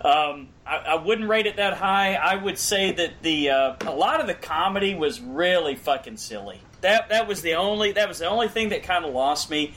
Um, 0.00 0.50
I, 0.66 0.76
I 0.76 0.94
wouldn't 0.96 1.28
rate 1.28 1.46
it 1.46 1.56
that 1.56 1.74
high. 1.74 2.14
I 2.14 2.36
would 2.36 2.58
say 2.58 2.92
that 2.92 3.22
the 3.22 3.50
uh, 3.50 3.76
a 3.82 3.94
lot 3.94 4.20
of 4.20 4.26
the 4.26 4.34
comedy 4.34 4.94
was 4.94 5.20
really 5.20 5.74
fucking 5.74 6.16
silly. 6.16 6.60
That 6.80 7.10
that 7.10 7.28
was 7.28 7.42
the 7.42 7.54
only 7.54 7.92
that 7.92 8.08
was 8.08 8.18
the 8.18 8.26
only 8.26 8.48
thing 8.48 8.70
that 8.70 8.82
kind 8.82 9.04
of 9.04 9.12
lost 9.12 9.50
me. 9.50 9.74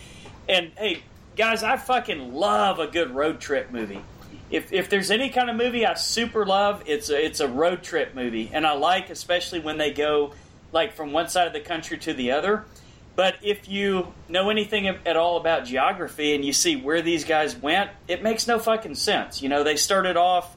And 0.48 0.72
hey, 0.78 1.04
guys, 1.36 1.64
I 1.64 1.78
fucking 1.78 2.34
love 2.34 2.80
a 2.80 2.88
good 2.88 3.12
road 3.12 3.40
trip 3.40 3.72
movie. 3.72 4.02
If 4.50 4.72
if 4.72 4.90
there's 4.90 5.12
any 5.12 5.30
kind 5.30 5.50
of 5.50 5.56
movie 5.56 5.86
I 5.86 5.96
super 5.96 6.46
love, 6.46 6.84
it's 6.86 7.10
a, 7.10 7.26
it's 7.26 7.42
a 7.42 7.48
road 7.48 7.84
trip 7.84 8.16
movie, 8.16 8.50
and 8.54 8.66
I 8.66 8.74
like 8.74 9.10
especially 9.10 9.60
when 9.60 9.78
they 9.78 9.92
go 9.92 10.34
like 10.72 10.94
from 10.94 11.12
one 11.12 11.28
side 11.28 11.48
of 11.48 11.54
the 11.54 11.60
country 11.60 11.98
to 12.00 12.14
the 12.14 12.32
other. 12.32 12.66
But 13.18 13.38
if 13.42 13.68
you 13.68 14.14
know 14.30 14.52
anything 14.52 14.88
at 14.88 15.18
all 15.18 15.38
about 15.38 15.66
geography 15.66 16.36
and 16.36 16.46
you 16.46 16.54
see 16.54 16.76
where 16.76 17.02
these 17.02 17.24
guys 17.26 17.56
went, 17.56 17.90
it 18.08 18.22
makes 18.22 18.48
no 18.48 18.60
fucking 18.60 18.94
sense. 18.94 19.42
You 19.42 19.50
know, 19.50 19.64
they 19.64 19.76
started 19.76 20.18
off. 20.18 20.56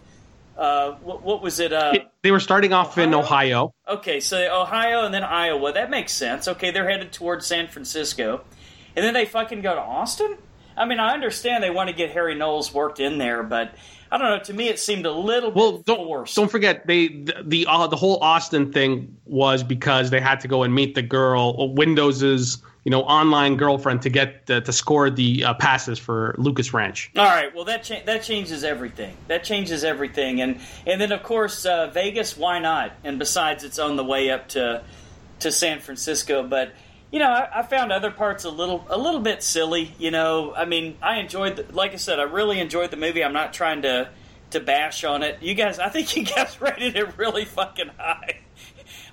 Uh, 0.61 0.93
what, 1.03 1.23
what 1.23 1.43
was 1.43 1.59
it? 1.59 1.73
Uh, 1.73 1.95
they 2.23 2.31
were 2.31 2.39
starting 2.39 2.75
off 2.75 2.99
in 2.99 3.15
Ohio? 3.15 3.23
Ohio. 3.23 3.75
Okay, 3.89 4.21
so 4.21 4.37
Ohio 4.61 5.07
and 5.07 5.15
then 5.15 5.25
Iowa. 5.25 5.73
That 5.73 5.89
makes 5.89 6.13
sense. 6.13 6.47
Okay, 6.49 6.71
they're 6.71 6.89
headed 6.89 7.13
towards 7.13 7.47
San 7.47 7.67
Francisco. 7.67 8.43
And 8.95 9.03
then 9.05 9.15
they 9.15 9.25
fucking 9.25 9.63
go 9.63 9.75
to 9.75 9.81
Austin? 9.81 10.37
I 10.77 10.85
mean, 10.85 11.01
I 11.01 11.15
understand 11.15 11.65
they 11.65 11.71
want 11.71 11.89
to 11.89 11.95
get 11.97 12.11
Harry 12.11 12.35
Knowles 12.35 12.75
worked 12.75 13.01
in 13.01 13.17
there, 13.19 13.43
but 13.43 13.75
I 14.13 14.19
don't 14.19 14.29
know. 14.29 14.39
To 14.45 14.53
me, 14.53 14.69
it 14.69 14.79
seemed 14.79 15.07
a 15.07 15.13
little 15.13 15.51
Well, 15.51 15.73
bit 15.79 15.87
don't 15.87 16.07
forced. 16.07 16.37
don't 16.37 16.51
forget 16.51 16.87
they 16.87 17.09
the 17.09 17.35
the, 17.45 17.67
uh, 17.67 17.87
the 17.87 17.97
whole 17.97 18.19
Austin 18.23 18.71
thing 18.73 19.17
was 19.25 19.63
because 19.63 20.11
they 20.11 20.21
had 20.21 20.41
to 20.41 20.49
go 20.49 20.63
and 20.63 20.75
meet 20.75 20.95
the 20.95 21.03
girl 21.03 21.57
uh, 21.59 21.65
Windows's 21.67 22.63
you 22.85 22.91
know 22.91 23.03
online 23.03 23.57
girlfriend 23.57 24.03
to 24.03 24.11
get 24.11 24.51
uh, 24.51 24.61
to 24.61 24.73
score 24.73 25.11
the 25.11 25.45
uh, 25.45 25.55
passes 25.55 25.99
for 25.99 26.35
Lucas 26.39 26.73
Ranch. 26.73 27.11
All 27.17 27.25
right. 27.25 27.55
Well, 27.55 27.65
that 27.67 27.85
cha- 27.85 28.03
that 28.07 28.23
changes 28.23 28.65
everything. 28.65 29.17
That 29.29 29.45
changes 29.45 29.85
everything, 29.85 30.41
and 30.41 30.61
and 30.87 31.01
then 31.01 31.13
of 31.13 31.23
course 31.23 31.67
uh, 31.67 31.91
Vegas. 31.93 32.37
Why 32.37 32.59
not? 32.59 32.93
And 33.05 33.19
besides, 33.19 33.65
it's 33.65 33.79
on 33.79 33.97
the 33.97 34.05
way 34.05 34.31
up 34.31 34.49
to 34.51 34.83
to 35.41 35.53
San 35.53 35.81
Francisco. 35.81 36.43
But 36.43 36.73
you 37.11 37.19
know, 37.19 37.31
I, 37.31 37.61
I 37.61 37.63
found 37.63 37.93
other 37.93 38.11
parts 38.11 38.45
a 38.45 38.51
little 38.51 38.87
a 38.89 38.99
little 38.99 39.21
bit 39.21 39.43
silly. 39.43 39.95
You 39.99 40.11
know, 40.11 40.55
I 40.55 40.65
mean, 40.65 40.97
I 41.03 41.19
enjoyed. 41.19 41.57
The, 41.57 41.75
like 41.75 41.93
I 41.93 41.97
said, 41.97 42.19
I 42.19 42.25
really 42.25 42.61
enjoyed 42.61 42.91
the 42.91 42.97
movie. 42.97 43.23
I'm 43.23 43.35
not 43.35 43.53
trying 43.53 43.83
to 43.83 44.09
to 44.51 44.61
bash 44.61 45.05
on 45.05 45.23
it. 45.23 45.43
You 45.43 45.55
guys, 45.55 45.79
I 45.79 45.89
think 45.89 46.17
you 46.17 46.25
guys 46.25 46.61
rated 46.61 46.97
it 46.97 47.19
really 47.19 47.45
fucking 47.45 47.91
high. 47.99 48.41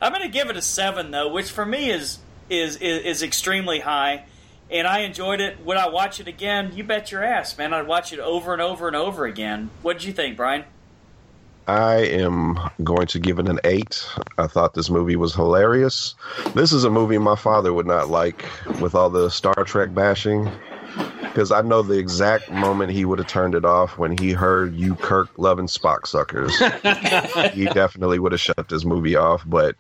I'm 0.02 0.12
going 0.12 0.24
to 0.24 0.30
give 0.30 0.50
it 0.50 0.58
a 0.58 0.62
seven 0.62 1.12
though, 1.12 1.32
which 1.32 1.50
for 1.50 1.66
me 1.66 1.90
is 1.90 2.20
is 2.50 2.78
is, 2.78 3.04
is 3.04 3.24
extremely 3.24 3.80
high. 3.80 4.26
And 4.70 4.86
I 4.86 5.00
enjoyed 5.00 5.40
it. 5.40 5.64
Would 5.66 5.78
I 5.78 5.88
watch 5.88 6.20
it 6.20 6.28
again? 6.28 6.74
You 6.76 6.84
bet 6.84 7.12
your 7.12 7.24
ass, 7.24 7.58
man. 7.58 7.74
I'd 7.74 7.88
watch 7.88 8.12
it 8.12 8.20
over 8.20 8.52
and 8.52 8.62
over 8.62 8.88
and 8.88 8.98
over 8.98 9.26
again. 9.26 9.70
What 9.82 9.94
did 9.94 10.04
you 10.04 10.12
think, 10.12 10.36
Brian? 10.36 10.66
I 11.68 11.96
am 11.96 12.58
going 12.82 13.08
to 13.08 13.20
give 13.20 13.40
it 13.40 13.50
an 13.50 13.60
eight. 13.66 14.08
I 14.38 14.48
thought 14.48 14.74
this 14.74 14.90
movie 14.90 15.18
was 15.18 15.36
hilarious. 15.36 16.16
This 16.56 16.72
is 16.72 16.86
a 16.86 16.90
movie 16.90 17.18
my 17.18 17.36
father 17.36 17.74
would 17.74 17.86
not 17.86 18.10
like 18.10 18.46
with 18.80 18.96
all 18.96 19.10
the 19.10 19.30
Star 19.30 19.66
Trek 19.66 19.94
bashing. 19.94 20.50
Because 21.22 21.52
I 21.52 21.62
know 21.62 21.82
the 21.82 22.00
exact 22.00 22.50
moment 22.50 22.92
he 22.92 23.04
would 23.04 23.20
have 23.20 23.28
turned 23.28 23.54
it 23.54 23.66
off 23.66 23.98
when 23.98 24.18
he 24.18 24.32
heard 24.32 24.76
you 24.76 24.96
Kirk 24.96 25.30
loving 25.38 25.68
Spock 25.68 26.08
suckers. 26.08 26.58
he 27.54 27.66
definitely 27.66 28.18
would 28.18 28.32
have 28.32 28.42
shut 28.42 28.70
this 28.70 28.86
movie 28.86 29.18
off. 29.18 29.44
But 29.46 29.76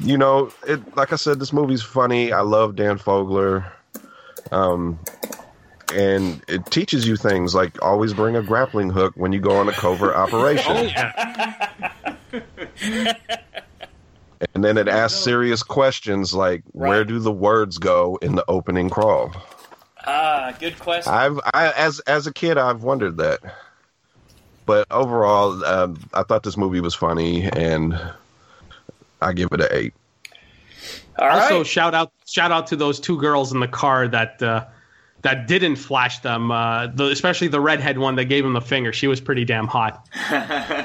you 0.00 0.18
know, 0.18 0.50
it 0.66 0.96
like 0.96 1.12
I 1.12 1.16
said, 1.16 1.38
this 1.38 1.52
movie's 1.52 1.82
funny. 1.82 2.32
I 2.32 2.40
love 2.40 2.76
Dan 2.76 2.98
Fogler. 2.98 3.70
Um 4.52 4.98
and 5.94 6.42
it 6.48 6.66
teaches 6.66 7.06
you 7.06 7.16
things 7.16 7.54
like 7.54 7.80
always 7.82 8.12
bring 8.12 8.36
a 8.36 8.42
grappling 8.42 8.90
hook 8.90 9.14
when 9.16 9.32
you 9.32 9.40
go 9.40 9.56
on 9.56 9.68
a 9.68 9.72
covert 9.72 10.14
operation. 10.16 10.88
yeah, 10.88 11.92
And 14.54 14.62
then 14.64 14.76
it 14.76 14.88
asks 14.88 15.18
serious 15.18 15.62
questions 15.62 16.34
like, 16.34 16.62
where 16.72 17.04
do 17.04 17.18
the 17.18 17.32
words 17.32 17.78
go 17.78 18.18
in 18.20 18.34
the 18.36 18.44
opening 18.48 18.90
crawl? 18.90 19.32
Ah, 20.06 20.54
good 20.60 20.78
question. 20.78 21.12
I've, 21.12 21.40
I, 21.52 21.72
as 21.72 22.00
as 22.00 22.26
a 22.26 22.32
kid, 22.32 22.58
I've 22.58 22.82
wondered 22.82 23.16
that. 23.16 23.40
But 24.66 24.86
overall, 24.90 25.64
um, 25.64 25.98
I 26.12 26.22
thought 26.22 26.42
this 26.42 26.56
movie 26.56 26.80
was 26.80 26.94
funny, 26.94 27.44
and 27.44 27.98
I 29.20 29.32
give 29.32 29.48
it 29.52 29.60
an 29.60 29.68
eight. 29.70 29.94
All 31.18 31.26
right. 31.26 31.42
also 31.42 31.62
shout 31.62 31.94
out 31.94 32.12
shout 32.26 32.52
out 32.52 32.66
to 32.68 32.76
those 32.76 33.00
two 33.00 33.18
girls 33.18 33.52
in 33.52 33.60
the 33.60 33.68
car 33.68 34.06
that 34.08 34.42
uh, 34.42 34.66
that 35.22 35.48
didn't 35.48 35.76
flash 35.76 36.20
them, 36.20 36.52
uh, 36.52 36.86
the, 36.88 37.06
especially 37.06 37.48
the 37.48 37.60
redhead 37.60 37.98
one 37.98 38.14
that 38.14 38.26
gave 38.26 38.44
him 38.44 38.52
the 38.52 38.60
finger. 38.60 38.92
She 38.92 39.08
was 39.08 39.20
pretty 39.20 39.44
damn 39.44 39.66
hot. 39.66 40.08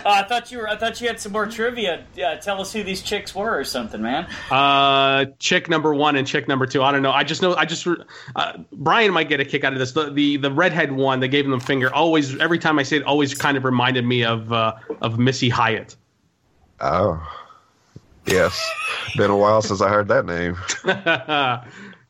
Oh, 0.03 0.09
I 0.13 0.23
thought 0.23 0.51
you 0.51 0.57
were. 0.57 0.67
I 0.67 0.75
thought 0.77 0.99
you 0.99 1.07
had 1.07 1.19
some 1.19 1.31
more 1.31 1.45
trivia. 1.45 2.05
Uh, 2.17 2.35
tell 2.37 2.59
us 2.59 2.73
who 2.73 2.81
these 2.81 3.01
chicks 3.03 3.35
were 3.35 3.59
or 3.59 3.63
something, 3.63 4.01
man. 4.01 4.27
Uh, 4.49 5.25
chick 5.37 5.69
number 5.69 5.93
one 5.93 6.15
and 6.15 6.25
chick 6.27 6.47
number 6.47 6.65
two. 6.65 6.81
I 6.81 6.91
don't 6.91 7.03
know. 7.03 7.11
I 7.11 7.23
just 7.23 7.41
know. 7.41 7.53
I 7.55 7.65
just 7.65 7.85
uh, 8.35 8.53
Brian 8.71 9.13
might 9.13 9.29
get 9.29 9.39
a 9.39 9.45
kick 9.45 9.63
out 9.63 9.73
of 9.73 9.79
this. 9.79 9.91
The 9.91 10.09
the, 10.11 10.37
the 10.37 10.51
redhead 10.51 10.91
one 10.91 11.19
that 11.19 11.27
gave 11.27 11.45
him 11.45 11.51
the 11.51 11.59
finger 11.59 11.93
always. 11.93 12.35
Every 12.39 12.57
time 12.57 12.79
I 12.79 12.83
say 12.83 12.97
it, 12.97 13.03
always 13.03 13.35
kind 13.35 13.57
of 13.57 13.63
reminded 13.63 14.03
me 14.05 14.23
of 14.23 14.51
uh, 14.51 14.73
of 15.01 15.19
Missy 15.19 15.49
Hyatt. 15.49 15.95
Oh, 16.79 17.21
yes. 18.25 18.71
Been 19.15 19.31
a 19.31 19.37
while 19.37 19.61
since 19.61 19.81
I 19.81 19.89
heard 19.89 20.07
that 20.09 20.25
name. 20.25 20.57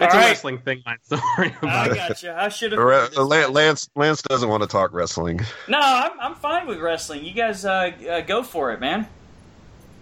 It's 0.00 0.14
a 0.14 0.16
right. 0.16 0.26
wrestling 0.28 0.58
thing, 0.58 0.82
man. 0.86 0.96
Don't 1.10 1.20
worry 1.36 1.54
I 1.60 1.66
about 1.66 1.90
it. 1.90 1.96
got 1.96 2.22
you. 2.22 2.30
I 2.30 2.48
should 2.50 2.72
have. 2.72 2.80
Ra- 2.80 3.08
Lance 3.20 3.88
Lance 3.96 4.22
doesn't 4.22 4.48
want 4.48 4.62
to 4.62 4.68
talk 4.68 4.92
wrestling. 4.92 5.40
No, 5.66 5.80
I'm, 5.80 6.12
I'm 6.20 6.34
fine 6.36 6.68
with 6.68 6.78
wrestling. 6.78 7.24
You 7.24 7.32
guys 7.32 7.64
uh, 7.64 7.90
uh, 8.08 8.20
go 8.20 8.44
for 8.44 8.72
it, 8.72 8.80
man. 8.80 9.08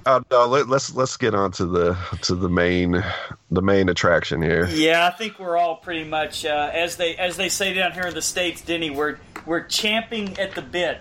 Uh, 0.04 0.20
no, 0.30 0.46
let, 0.46 0.68
let's 0.68 0.94
let's 0.94 1.16
get 1.16 1.34
on 1.34 1.50
to 1.52 1.66
the 1.66 1.96
to 2.22 2.34
the 2.34 2.48
main 2.48 3.02
the 3.50 3.62
main 3.62 3.88
attraction 3.88 4.42
here. 4.42 4.66
Yeah, 4.68 5.06
I 5.06 5.16
think 5.16 5.38
we're 5.38 5.56
all 5.56 5.76
pretty 5.76 6.04
much 6.04 6.44
uh, 6.44 6.70
as 6.72 6.96
they 6.96 7.16
as 7.16 7.38
they 7.38 7.48
say 7.48 7.72
down 7.72 7.92
here 7.92 8.04
in 8.06 8.14
the 8.14 8.22
states, 8.22 8.60
Denny. 8.60 8.90
We're 8.90 9.18
we're 9.46 9.64
champing 9.64 10.38
at 10.38 10.54
the 10.54 10.62
bit 10.62 10.98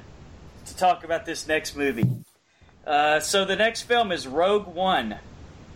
to 0.68 0.78
talk 0.78 1.04
about 1.04 1.26
this 1.26 1.48
next 1.48 1.76
movie. 1.76 2.10
Uh, 2.86 3.20
so 3.20 3.46
the 3.46 3.56
next 3.56 3.84
film 3.84 4.12
is 4.12 4.28
Rogue 4.28 4.68
One. 4.68 5.18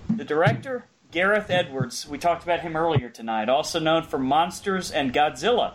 The 0.10 0.23
director 0.23 0.86
Gareth 1.11 1.49
Edwards. 1.49 2.07
We 2.07 2.18
talked 2.18 2.44
about 2.44 2.61
him 2.61 2.76
earlier 2.76 3.10
tonight. 3.10 3.49
Also 3.49 3.80
known 3.80 4.03
for 4.03 4.19
Monsters 4.19 4.91
and 4.91 5.14
Godzilla. 5.14 5.73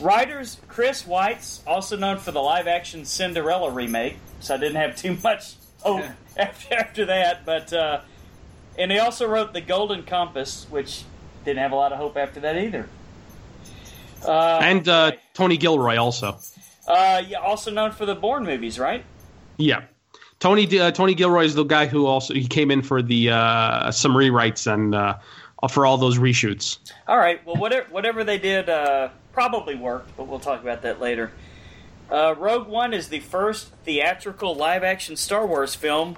Writers 0.00 0.58
Chris 0.68 1.02
Weitz, 1.02 1.60
also 1.66 1.96
known 1.96 2.16
for 2.18 2.30
the 2.32 2.40
live-action 2.40 3.04
Cinderella 3.04 3.70
remake. 3.70 4.16
So 4.40 4.54
I 4.54 4.56
didn't 4.56 4.76
have 4.76 4.96
too 4.96 5.16
much 5.22 5.54
hope 5.80 6.04
after, 6.36 6.74
after 6.78 7.04
that, 7.06 7.44
but. 7.44 7.72
Uh, 7.72 8.00
and 8.78 8.90
he 8.90 8.98
also 8.98 9.28
wrote 9.28 9.52
The 9.52 9.60
Golden 9.60 10.04
Compass, 10.04 10.66
which 10.70 11.04
didn't 11.44 11.58
have 11.58 11.72
a 11.72 11.74
lot 11.74 11.92
of 11.92 11.98
hope 11.98 12.16
after 12.16 12.40
that 12.40 12.56
either. 12.56 12.88
Uh, 14.24 14.58
And 14.62 14.88
uh, 14.88 15.12
Tony 15.34 15.58
Gilroy 15.58 15.96
also. 15.96 16.38
uh, 16.86 17.20
yeah, 17.26 17.38
also 17.40 17.70
known 17.70 17.92
for 17.92 18.06
the 18.06 18.14
Bourne 18.14 18.44
movies, 18.44 18.78
right? 18.78 19.04
Yeah. 19.58 19.82
Tony 20.40 20.80
uh, 20.80 20.90
Tony 20.90 21.14
Gilroy 21.14 21.44
is 21.44 21.54
the 21.54 21.64
guy 21.64 21.86
who 21.86 22.06
also 22.06 22.32
he 22.34 22.48
came 22.48 22.70
in 22.70 22.82
for 22.82 23.02
the 23.02 23.30
uh, 23.30 23.90
some 23.92 24.12
rewrites 24.14 24.70
and 24.70 24.94
uh, 24.94 25.18
for 25.68 25.84
all 25.84 25.98
those 25.98 26.18
reshoots. 26.18 26.78
All 27.06 27.18
right. 27.18 27.44
Well, 27.46 27.56
whatever 27.56 27.86
whatever 27.90 28.24
they 28.24 28.38
did 28.38 28.68
uh, 28.70 29.10
probably 29.32 29.74
worked, 29.74 30.16
but 30.16 30.26
we'll 30.26 30.40
talk 30.40 30.62
about 30.62 30.82
that 30.82 30.98
later. 30.98 31.30
Uh, 32.10 32.34
Rogue 32.36 32.66
One 32.66 32.92
is 32.94 33.08
the 33.08 33.20
first 33.20 33.68
theatrical 33.84 34.56
live-action 34.56 35.14
Star 35.16 35.46
Wars 35.46 35.76
film 35.76 36.16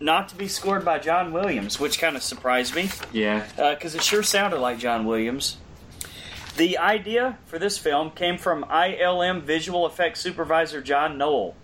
not 0.00 0.28
to 0.30 0.36
be 0.36 0.48
scored 0.48 0.84
by 0.84 0.98
John 0.98 1.32
Williams, 1.32 1.78
which 1.78 1.98
kind 1.98 2.16
of 2.16 2.22
surprised 2.22 2.74
me. 2.74 2.88
Yeah. 3.12 3.46
because 3.74 3.94
it 3.94 4.02
sure 4.02 4.22
sounded 4.22 4.60
like 4.60 4.78
John 4.78 5.04
Williams. 5.04 5.58
The 6.56 6.78
idea 6.78 7.38
for 7.46 7.58
this 7.58 7.76
film 7.76 8.12
came 8.12 8.38
from 8.38 8.64
ILM 8.64 9.42
visual 9.42 9.86
effects 9.86 10.20
supervisor 10.20 10.80
John 10.80 11.18
Knoll. 11.18 11.56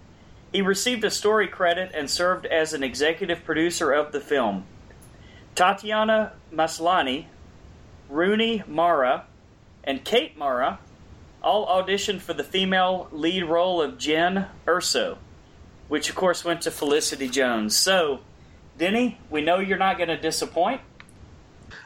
He 0.52 0.62
received 0.62 1.04
a 1.04 1.10
story 1.10 1.46
credit 1.46 1.92
and 1.94 2.10
served 2.10 2.46
as 2.46 2.72
an 2.72 2.82
executive 2.82 3.44
producer 3.44 3.92
of 3.92 4.12
the 4.12 4.20
film. 4.20 4.64
Tatiana 5.54 6.32
Maslany, 6.52 7.26
Rooney 8.08 8.62
Mara, 8.66 9.26
and 9.84 10.04
Kate 10.04 10.36
Mara 10.36 10.78
all 11.42 11.66
auditioned 11.66 12.20
for 12.20 12.34
the 12.34 12.44
female 12.44 13.08
lead 13.12 13.44
role 13.44 13.80
of 13.80 13.94
Jyn 13.94 14.48
Erso, 14.66 15.16
which 15.88 16.10
of 16.10 16.16
course 16.16 16.44
went 16.44 16.62
to 16.62 16.70
Felicity 16.70 17.28
Jones. 17.28 17.76
So, 17.76 18.20
Denny, 18.78 19.18
we 19.30 19.40
know 19.40 19.58
you're 19.58 19.78
not 19.78 19.96
going 19.96 20.08
to 20.08 20.20
disappoint. 20.20 20.80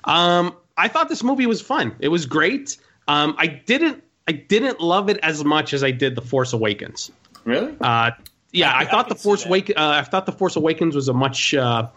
Um, 0.04 0.56
I 0.76 0.88
thought 0.88 1.08
this 1.08 1.22
movie 1.22 1.46
was 1.46 1.60
fun. 1.60 1.94
It 2.00 2.08
was 2.08 2.26
great. 2.26 2.76
Um, 3.06 3.34
I 3.38 3.46
didn't 3.46 4.02
I 4.26 4.32
didn't 4.32 4.80
love 4.80 5.10
it 5.10 5.18
as 5.22 5.44
much 5.44 5.74
as 5.74 5.84
I 5.84 5.90
did 5.90 6.14
The 6.14 6.22
Force 6.22 6.54
Awakens. 6.54 7.12
Really? 7.44 7.76
Uh, 7.80 8.12
yeah, 8.54 8.70
I 8.72 8.76
I, 8.76 8.78
can- 8.78 8.86
I 8.86 8.90
thought 8.90 9.08
the 9.08 9.14
Force. 9.14 9.44
Awakens. 9.44 9.76
Uh, 9.76 9.88
I 9.90 10.02
thought 10.02 10.26
the 10.26 10.32
Force 10.32 10.56
Awakens 10.56 10.94
was 10.94 11.08
a 11.08 11.12
much 11.12 11.54
uh, 11.54 11.88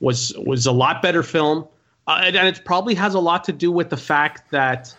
was 0.00 0.34
was 0.38 0.66
a 0.66 0.72
lot 0.72 1.02
better 1.02 1.22
film, 1.22 1.66
uh, 2.06 2.22
and, 2.24 2.36
and 2.36 2.48
it 2.48 2.64
probably 2.64 2.94
has 2.94 3.14
a 3.14 3.20
lot 3.20 3.44
to 3.44 3.52
do 3.52 3.70
with 3.70 3.90
the 3.90 3.96
fact 3.96 4.50
that 4.52 4.94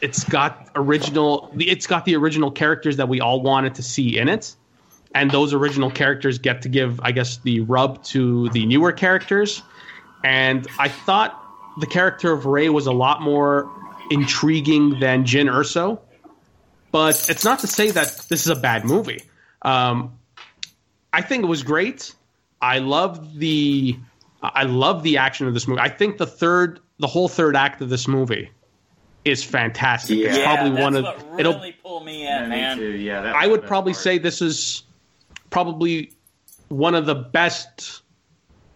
it's 0.00 0.24
got 0.24 0.70
original. 0.74 1.52
It's 1.58 1.86
got 1.86 2.04
the 2.04 2.16
original 2.16 2.50
characters 2.50 2.96
that 2.96 3.08
we 3.08 3.20
all 3.20 3.42
wanted 3.42 3.74
to 3.76 3.82
see 3.82 4.18
in 4.18 4.28
it, 4.28 4.54
and 5.14 5.30
those 5.30 5.52
original 5.52 5.90
characters 5.90 6.38
get 6.38 6.62
to 6.62 6.68
give, 6.68 7.00
I 7.02 7.12
guess, 7.12 7.38
the 7.38 7.60
rub 7.60 8.02
to 8.04 8.48
the 8.50 8.66
newer 8.66 8.92
characters. 8.92 9.62
And 10.24 10.66
I 10.78 10.88
thought 10.88 11.42
the 11.78 11.86
character 11.86 12.32
of 12.32 12.46
Rey 12.46 12.68
was 12.68 12.86
a 12.86 12.92
lot 12.92 13.20
more 13.22 13.70
intriguing 14.10 14.98
than 15.00 15.24
Jyn 15.24 15.46
Erso. 15.50 15.98
But 16.92 17.28
it's 17.28 17.44
not 17.44 17.58
to 17.60 17.66
say 17.66 17.90
that 17.90 18.24
this 18.28 18.46
is 18.46 18.48
a 18.48 18.56
bad 18.56 18.84
movie. 18.84 19.22
Um, 19.62 20.16
I 21.16 21.22
think 21.22 21.44
it 21.44 21.46
was 21.46 21.62
great. 21.62 22.14
I 22.60 22.78
love 22.78 23.38
the 23.38 23.96
I 24.42 24.64
love 24.64 25.02
the 25.02 25.16
action 25.16 25.46
of 25.46 25.54
this 25.54 25.66
movie. 25.66 25.80
I 25.80 25.88
think 25.88 26.18
the 26.18 26.26
third 26.26 26.80
the 26.98 27.06
whole 27.06 27.26
third 27.26 27.56
act 27.56 27.80
of 27.80 27.88
this 27.88 28.06
movie 28.06 28.50
is 29.24 29.42
fantastic. 29.42 30.18
It's 30.18 30.36
Yeah, 30.36 30.44
probably 30.44 30.72
that's 30.72 30.82
one 30.82 30.96
of 30.96 31.04
what 31.04 31.40
it'll 31.40 31.72
pull 31.82 32.00
me 32.04 32.22
in, 32.22 32.28
Yeah, 32.28 32.46
man. 32.48 32.78
me 32.78 32.84
too. 32.84 32.90
Yeah. 32.98 33.32
I 33.34 33.46
would 33.46 33.62
probably 33.66 33.92
best 33.92 34.02
say 34.02 34.18
this 34.18 34.42
is 34.42 34.82
probably 35.48 36.12
one 36.68 36.94
of 36.94 37.06
the 37.06 37.14
best 37.14 38.02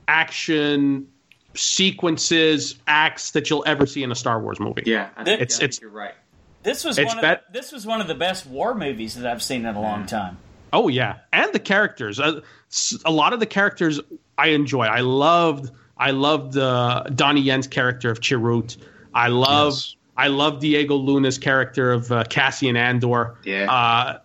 action 0.09 1.09
sequences 1.55 2.77
acts 2.87 3.33
that 3.33 3.51
you'll 3.51 3.65
ever 3.67 3.85
see 3.85 4.03
in 4.03 4.11
a 4.11 4.15
Star 4.15 4.41
Wars 4.41 4.59
movie. 4.59 4.85
Yeah. 4.87 5.11
I 5.15 5.25
think, 5.25 5.43
It's- 5.43 5.57
I 5.57 5.61
think 5.61 5.69
it's- 5.69 5.81
you're 5.83 5.91
right. 5.91 6.15
This 6.63 6.85
was 6.85 6.99
It's 6.99 7.07
one 7.09 7.19
of 7.19 7.23
bet- 7.23 7.45
the, 7.53 7.59
this 7.59 7.71
was 7.73 7.87
one 7.87 8.01
of 8.01 8.09
the 8.09 8.15
best 8.15 8.47
war 8.47 8.75
movies 8.75 9.15
that 9.17 9.31
I've 9.31 9.43
seen 9.43 9.67
in 9.67 9.75
a 9.75 9.81
long 9.81 10.05
mm. 10.05 10.09
time. 10.09 10.39
Oh 10.73 10.89
yeah, 10.89 11.19
and 11.33 11.53
the 11.53 11.59
characters. 11.59 12.21
Uh, 12.21 12.41
s- 12.71 12.97
a 13.05 13.11
lot 13.11 13.33
of 13.33 13.41
the 13.41 13.47
characters 13.47 14.01
I 14.39 14.49
enjoy. 14.49 14.85
I 14.87 15.01
loved. 15.01 15.71
I 15.97 16.13
loved 16.13 16.57
uh, 16.57 17.05
Donnie 17.15 17.41
Yen's 17.43 17.67
character 17.67 18.11
of 18.11 18.21
Chirrut. 18.21 18.77
I 19.15 19.29
love. 19.29 19.73
Yes. 19.75 19.97
I 20.17 20.29
love 20.29 20.61
Diego 20.61 20.95
Luna's 20.97 21.39
character 21.39 21.93
of 21.93 22.11
uh, 22.13 22.25
Cassian 22.25 22.77
Andor. 22.77 23.37
Yeah. 23.45 23.73
Uh, 23.73 24.19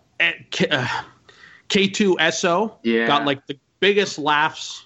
K- 0.52 0.68
uh, 0.70 0.88
K2SO 1.70 2.78
Yeah. 2.84 3.08
got 3.08 3.26
like 3.26 3.46
the 3.48 3.58
biggest 3.80 4.18
laughs. 4.20 4.86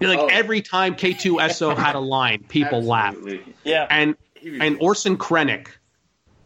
Like 0.00 0.18
Oh. 0.18 0.26
every 0.26 0.60
time 0.62 0.96
K2SO 0.96 1.76
had 1.78 1.94
a 1.94 2.00
line, 2.00 2.42
people 2.48 2.82
laughed 2.82 3.18
Yeah, 3.64 3.86
and 3.88 4.16
and 4.60 4.76
Orson 4.80 5.16
Krennic 5.16 5.68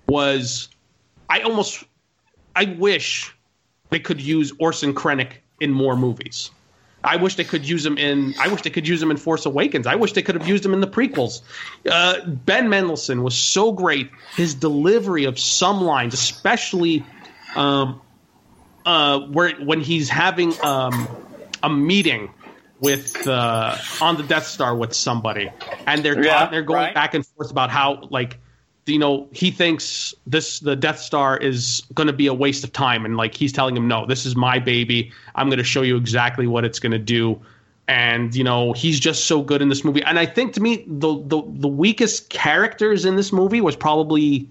was 0.09 0.69
I 1.31 1.41
almost 1.41 1.85
I 2.55 2.65
wish 2.79 3.35
they 3.91 3.99
could 3.99 4.21
use 4.21 4.53
Orson 4.59 4.95
Krennic 4.95 5.33
in 5.61 5.73
more 5.73 5.97
movies. 5.97 6.51
I 7.05 7.17
wish 7.17 7.37
they 7.37 7.45
could 7.45 7.67
use 7.69 7.87
him 7.87 7.99
in 7.99 8.35
I 8.41 8.49
wish 8.49 8.63
they 8.63 8.71
could 8.71 8.89
use 8.89 9.01
him 9.01 9.11
in 9.13 9.17
Force 9.17 9.47
Awakens. 9.47 9.87
I 9.87 9.95
wish 9.95 10.13
they 10.13 10.23
could 10.23 10.35
have 10.35 10.49
used 10.49 10.65
him 10.67 10.75
in 10.75 10.81
the 10.81 10.89
prequels. 10.89 11.43
Uh, 11.89 12.27
ben 12.27 12.69
Mendelsohn 12.69 13.23
was 13.23 13.37
so 13.37 13.71
great. 13.71 14.11
His 14.35 14.55
delivery 14.55 15.25
of 15.25 15.39
some 15.39 15.81
lines, 15.83 16.15
especially 16.15 17.05
um, 17.55 18.01
uh, 18.85 19.21
where 19.21 19.53
when 19.57 19.81
he's 19.81 20.09
having 20.09 20.53
um, 20.65 21.07
a 21.63 21.71
meeting 21.71 22.31
with 22.81 23.27
uh, 23.27 23.77
on 24.01 24.17
the 24.17 24.23
Death 24.25 24.47
Star 24.47 24.75
with 24.75 24.93
somebody, 24.93 25.51
and 25.87 26.05
they're 26.05 26.23
Yeah, 26.23 26.51
they're 26.51 26.63
going 26.63 26.81
right. 26.81 26.95
back 26.95 27.15
and 27.15 27.25
forth 27.25 27.51
about 27.53 27.71
how 27.71 28.09
like 28.11 28.39
you 28.87 28.99
know 28.99 29.29
he 29.33 29.51
thinks 29.51 30.15
this 30.27 30.61
the 30.61 30.77
Death 30.77 30.99
Star 30.99 31.37
is 31.37 31.83
going 31.95 32.07
to 32.07 32.13
be 32.13 32.27
a 32.27 32.35
waste 32.35 32.65
of 32.65 32.73
time, 32.73 33.05
and 33.05 33.17
like 33.17 33.35
he's 33.35 33.53
telling 33.53 33.77
him, 33.77 33.89
no, 33.89 34.07
this 34.07 34.25
is 34.25 34.37
my 34.37 34.59
baby. 34.59 35.13
I'm 35.35 35.49
going 35.49 35.59
to 35.59 35.65
show 35.65 35.83
you 35.83 35.97
exactly 35.97 36.47
what 36.47 36.65
it's 36.65 36.79
going 36.79 36.93
to 36.93 36.99
do. 36.99 37.41
And 37.89 38.35
you 38.35 38.43
know 38.43 38.73
he's 38.73 38.99
just 38.99 39.27
so 39.27 39.43
good 39.43 39.63
in 39.63 39.69
this 39.69 39.85
movie, 39.85 40.03
and 40.03 40.19
I 40.19 40.27
think 40.27 40.55
to 40.55 40.61
me 40.61 40.85
the 40.89 41.23
the, 41.27 41.43
the 41.47 41.69
weakest 41.69 42.31
characters 42.31 43.05
in 43.05 43.15
this 43.15 43.33
movie 43.33 43.61
was 43.61 43.77
probably 43.77 44.49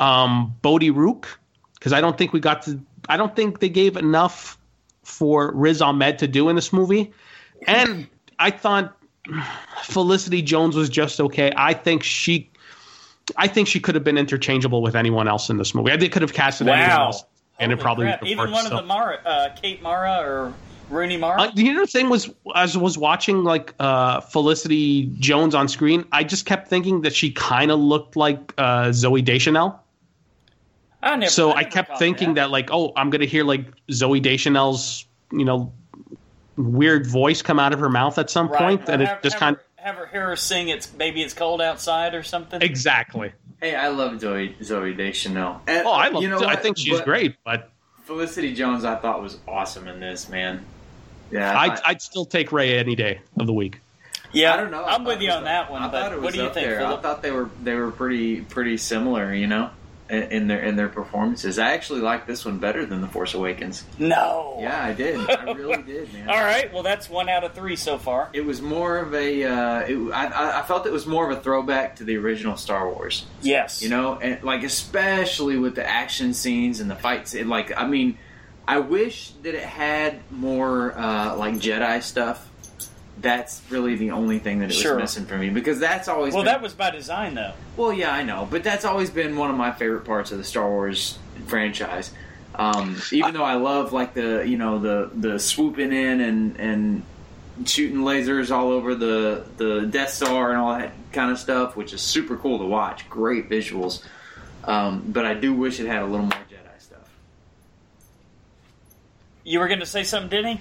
um, 0.00 0.52
Bodhi 0.62 0.90
Rook 0.90 1.38
because 1.74 1.92
I 1.92 2.00
don't 2.00 2.18
think 2.18 2.32
we 2.32 2.40
got 2.40 2.62
to. 2.62 2.80
I 3.08 3.16
don't 3.16 3.36
think 3.36 3.60
they 3.60 3.68
gave 3.68 3.96
enough 3.96 4.58
for 5.04 5.52
Riz 5.52 5.80
Ahmed 5.80 6.18
to 6.18 6.26
do 6.26 6.48
in 6.48 6.56
this 6.56 6.72
movie, 6.72 7.12
and 7.68 8.08
I 8.40 8.50
thought 8.50 8.96
Felicity 9.82 10.42
Jones 10.42 10.76
was 10.76 10.88
just 10.88 11.20
okay. 11.20 11.52
I 11.56 11.74
think 11.74 12.02
she, 12.02 12.50
I 13.36 13.48
think 13.48 13.68
she 13.68 13.80
could 13.80 13.94
have 13.94 14.04
been 14.04 14.18
interchangeable 14.18 14.82
with 14.82 14.94
anyone 14.94 15.28
else 15.28 15.50
in 15.50 15.56
this 15.56 15.74
movie. 15.74 15.90
I 15.90 15.92
think 15.92 16.00
they 16.00 16.08
could 16.08 16.22
have 16.22 16.32
casted 16.32 16.68
anyone 16.68 16.88
wow. 16.88 17.06
else, 17.06 17.24
and 17.58 17.72
it 17.72 17.80
probably 17.80 18.06
crap. 18.06 18.20
would 18.20 18.28
have 18.28 18.38
even 18.38 18.52
one 18.52 18.64
so. 18.64 18.70
of 18.70 18.76
the 18.76 18.86
Mara, 18.86 19.20
uh, 19.24 19.48
Kate 19.50 19.82
Mara 19.82 20.20
or 20.20 20.52
Rooney 20.90 21.16
Mara. 21.16 21.42
Uh, 21.42 21.50
the 21.54 21.70
other 21.70 21.86
thing 21.86 22.08
was, 22.08 22.30
as 22.54 22.76
I 22.76 22.78
was 22.78 22.98
watching 22.98 23.44
like 23.44 23.74
uh, 23.80 24.20
Felicity 24.20 25.06
Jones 25.18 25.54
on 25.54 25.68
screen, 25.68 26.04
I 26.12 26.24
just 26.24 26.46
kept 26.46 26.68
thinking 26.68 27.02
that 27.02 27.14
she 27.14 27.32
kind 27.32 27.70
of 27.70 27.80
looked 27.80 28.16
like 28.16 28.52
uh, 28.58 28.86
Zooey 28.88 29.24
Deschanel. 29.24 29.78
I 31.02 31.16
never. 31.16 31.30
so 31.30 31.52
I, 31.52 31.62
never 31.62 31.70
kept 31.70 31.98
thinking 31.98 32.34
that. 32.34 32.50
like, 32.50 32.70
oh, 32.72 32.92
I'm 32.96 33.10
gonna 33.10 33.24
hear 33.24 33.44
like 33.44 33.66
Zooey 33.88 34.22
Deschanel's, 34.22 35.06
you 35.32 35.44
know, 35.44 35.72
weird 36.56 37.06
voice 37.06 37.42
come 37.42 37.58
out 37.58 37.72
of 37.72 37.80
her 37.80 37.88
mouth 37.88 38.18
at 38.18 38.30
some 38.30 38.48
Right. 38.48 38.88
and 38.88 39.02
it 39.02 39.08
just 39.22 39.36
kind 39.36 39.56
her, 39.56 39.62
have 39.82 39.96
her 39.96 40.06
hear 40.06 40.26
her 40.28 40.36
sing. 40.36 40.68
It's 40.68 40.92
maybe 40.94 41.22
it's 41.22 41.34
cold 41.34 41.60
outside 41.60 42.14
or 42.14 42.22
something. 42.22 42.62
exactly. 42.62 43.32
Hey, 43.60 43.74
I 43.74 43.88
love 43.88 44.12
Zooey 44.14 44.56
Zooey 44.58 44.96
Deschanel. 44.96 45.60
And, 45.66 45.86
Oh, 45.86 45.92
I 45.92 46.08
love. 46.08 46.22
you 46.22 46.28
know 46.28 46.42
I 46.44 46.56
think 46.56 46.78
she's 46.78 46.96
But 46.98 47.04
great, 47.04 47.36
but 47.44 47.70
Felicity 48.04 48.54
Jones, 48.54 48.84
I 48.84 48.96
thought 48.96 49.22
was 49.22 49.38
awesome 49.46 49.86
in 49.88 50.00
this 50.00 50.28
man. 50.28 50.64
Yeah, 51.30 51.56
I'd, 51.58 51.70
I, 51.70 51.80
I'd 51.86 52.02
still 52.02 52.24
take 52.26 52.50
Rey 52.52 52.76
any 52.78 52.94
day 52.96 53.20
of 53.38 53.46
the 53.46 53.52
week. 53.52 53.78
yeah, 54.32 54.52
I 54.52 54.56
don't 54.56 54.70
know. 54.70 54.82
I 54.82 54.94
I'm 54.94 55.04
with 55.04 55.20
you 55.20 55.28
was- 55.28 55.36
on 55.36 55.44
that 55.44 55.70
one. 55.70 55.80
I 55.82 55.88
thought 55.90 56.10
But 56.10 56.12
it 56.12 56.20
what 56.22 56.32
do 56.34 56.38
you 56.40 56.50
think, 56.50 56.66
there. 56.66 56.84
I 56.86 56.96
thought 56.96 57.22
they 57.22 57.30
were 57.30 57.48
they 57.62 57.74
were 57.74 57.90
pretty 57.90 58.40
pretty 58.40 58.76
similar. 58.76 59.32
You 59.32 59.46
know, 59.46 59.70
in, 60.12 60.22
in 60.30 60.46
their 60.46 60.60
in 60.62 60.76
their 60.76 60.88
performances. 60.88 61.58
I 61.58 61.72
actually 61.72 62.00
like 62.02 62.26
this 62.26 62.44
one 62.44 62.58
better 62.58 62.86
than 62.86 63.00
the 63.00 63.08
Force 63.08 63.34
Awakens. 63.34 63.84
No. 63.98 64.58
Yeah, 64.60 64.84
I 64.84 64.92
did. 64.92 65.18
I 65.28 65.50
really 65.52 65.82
did, 65.86 66.12
man. 66.12 66.28
All 66.28 66.40
right. 66.40 66.72
Well, 66.72 66.82
that's 66.84 67.10
one 67.10 67.28
out 67.28 67.42
of 67.42 67.54
three 67.54 67.74
so 67.76 67.98
far. 67.98 68.28
It 68.32 68.44
was 68.44 68.62
more 68.62 68.98
of 68.98 69.14
a. 69.14 69.44
Uh, 69.44 69.78
it, 69.80 70.12
I, 70.12 70.26
I- 70.26 70.58
I 70.60 70.62
felt 70.62 70.86
it 70.86 70.92
was 70.92 71.06
more 71.06 71.28
of 71.30 71.36
a 71.36 71.40
throwback 71.40 71.96
to 71.96 72.04
the 72.04 72.16
original 72.18 72.56
Star 72.56 72.88
Wars. 72.88 73.24
Yes. 73.40 73.82
You 73.82 73.88
know, 73.88 74.16
and 74.18 74.42
like 74.44 74.62
especially 74.62 75.56
with 75.56 75.74
the 75.74 75.88
action 75.88 76.34
scenes 76.34 76.78
and 76.80 76.90
the 76.90 76.94
fights. 76.96 77.34
It, 77.34 77.46
like, 77.46 77.72
I 77.76 77.86
mean, 77.86 78.18
I 78.68 78.78
wish 78.78 79.30
that 79.42 79.54
it 79.54 79.62
had 79.64 80.20
more 80.30 80.96
uh, 80.96 81.36
like 81.36 81.54
Jedi 81.54 82.02
stuff. 82.02 82.48
That's 83.22 83.62
really 83.70 83.94
the 83.94 84.10
only 84.10 84.38
thing 84.40 84.58
that 84.58 84.70
it 84.70 84.84
was 84.84 84.98
missing 84.98 85.26
for 85.26 85.38
me 85.38 85.48
because 85.48 85.78
that's 85.78 86.08
always 86.08 86.34
Well, 86.34 86.42
been, 86.42 86.52
that 86.52 86.60
was 86.60 86.74
by 86.74 86.90
design, 86.90 87.34
though. 87.34 87.52
well, 87.76 87.92
yeah, 87.92 88.12
I 88.12 88.24
know, 88.24 88.46
but 88.50 88.64
that's 88.64 88.84
always 88.84 89.10
been 89.10 89.36
one 89.36 89.48
of 89.50 89.56
my 89.56 89.70
favorite 89.72 90.04
parts 90.04 90.32
of 90.32 90.38
the 90.38 90.44
Star 90.44 90.68
Wars 90.68 91.18
franchise. 91.46 92.12
Um, 92.54 93.00
even 93.12 93.32
though 93.32 93.44
I 93.44 93.54
love 93.54 93.92
like 93.94 94.12
the 94.12 94.42
you 94.46 94.58
know 94.58 94.78
the 94.78 95.10
the 95.14 95.38
swooping 95.38 95.92
in 95.92 96.20
and 96.20 96.56
and 96.60 97.02
shooting 97.64 97.98
lasers 97.98 98.50
all 98.50 98.70
over 98.70 98.94
the 98.94 99.44
the 99.56 99.86
Death 99.86 100.10
Star 100.10 100.50
and 100.50 100.58
all 100.58 100.76
that 100.78 100.92
kind 101.12 101.30
of 101.30 101.38
stuff, 101.38 101.76
which 101.76 101.92
is 101.94 102.02
super 102.02 102.36
cool 102.36 102.58
to 102.58 102.64
watch. 102.66 103.08
Great 103.08 103.48
visuals, 103.48 104.02
um, 104.64 105.02
but 105.08 105.24
I 105.24 105.32
do 105.34 105.54
wish 105.54 105.80
it 105.80 105.86
had 105.86 106.02
a 106.02 106.06
little 106.06 106.26
more 106.26 106.38
Jedi 106.50 106.80
stuff. 106.80 107.08
You 109.44 109.58
were 109.58 109.68
going 109.68 109.80
to 109.80 109.86
say 109.86 110.04
something, 110.04 110.28
didn't 110.28 110.44
Denny? 110.44 110.60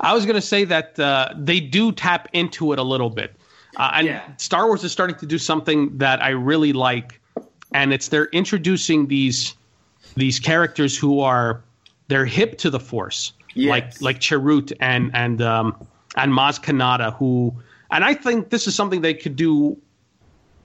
I 0.00 0.14
was 0.14 0.24
going 0.24 0.36
to 0.36 0.40
say 0.46 0.64
that 0.64 0.98
uh, 0.98 1.30
they 1.36 1.60
do 1.60 1.92
tap 1.92 2.28
into 2.32 2.72
it 2.72 2.78
a 2.78 2.82
little 2.82 3.10
bit. 3.10 3.34
Uh, 3.76 3.90
and 3.94 4.06
Yeah. 4.06 4.22
Star 4.36 4.66
Wars 4.66 4.84
is 4.84 4.92
starting 4.92 5.16
to 5.16 5.26
do 5.26 5.38
something 5.38 5.96
that 5.98 6.22
I 6.22 6.30
really 6.30 6.72
like, 6.72 7.20
and 7.72 7.92
it's 7.92 8.08
they're 8.08 8.26
introducing 8.26 9.06
these 9.08 9.54
these 10.14 10.38
characters 10.38 10.96
who 10.96 11.20
are 11.20 11.62
they're 12.08 12.26
hip 12.26 12.58
to 12.58 12.70
the 12.70 12.80
Force, 12.80 13.32
Yes. 13.54 13.70
like 13.70 14.02
like 14.02 14.20
Chirrut 14.20 14.72
and 14.80 15.10
and 15.14 15.40
um, 15.40 15.74
and 16.16 16.32
Maz 16.32 16.60
Kanata, 16.62 17.14
who 17.16 17.54
and 17.90 18.04
I 18.04 18.14
think 18.14 18.50
this 18.50 18.66
is 18.66 18.74
something 18.74 19.00
they 19.00 19.14
could 19.14 19.36
do. 19.36 19.78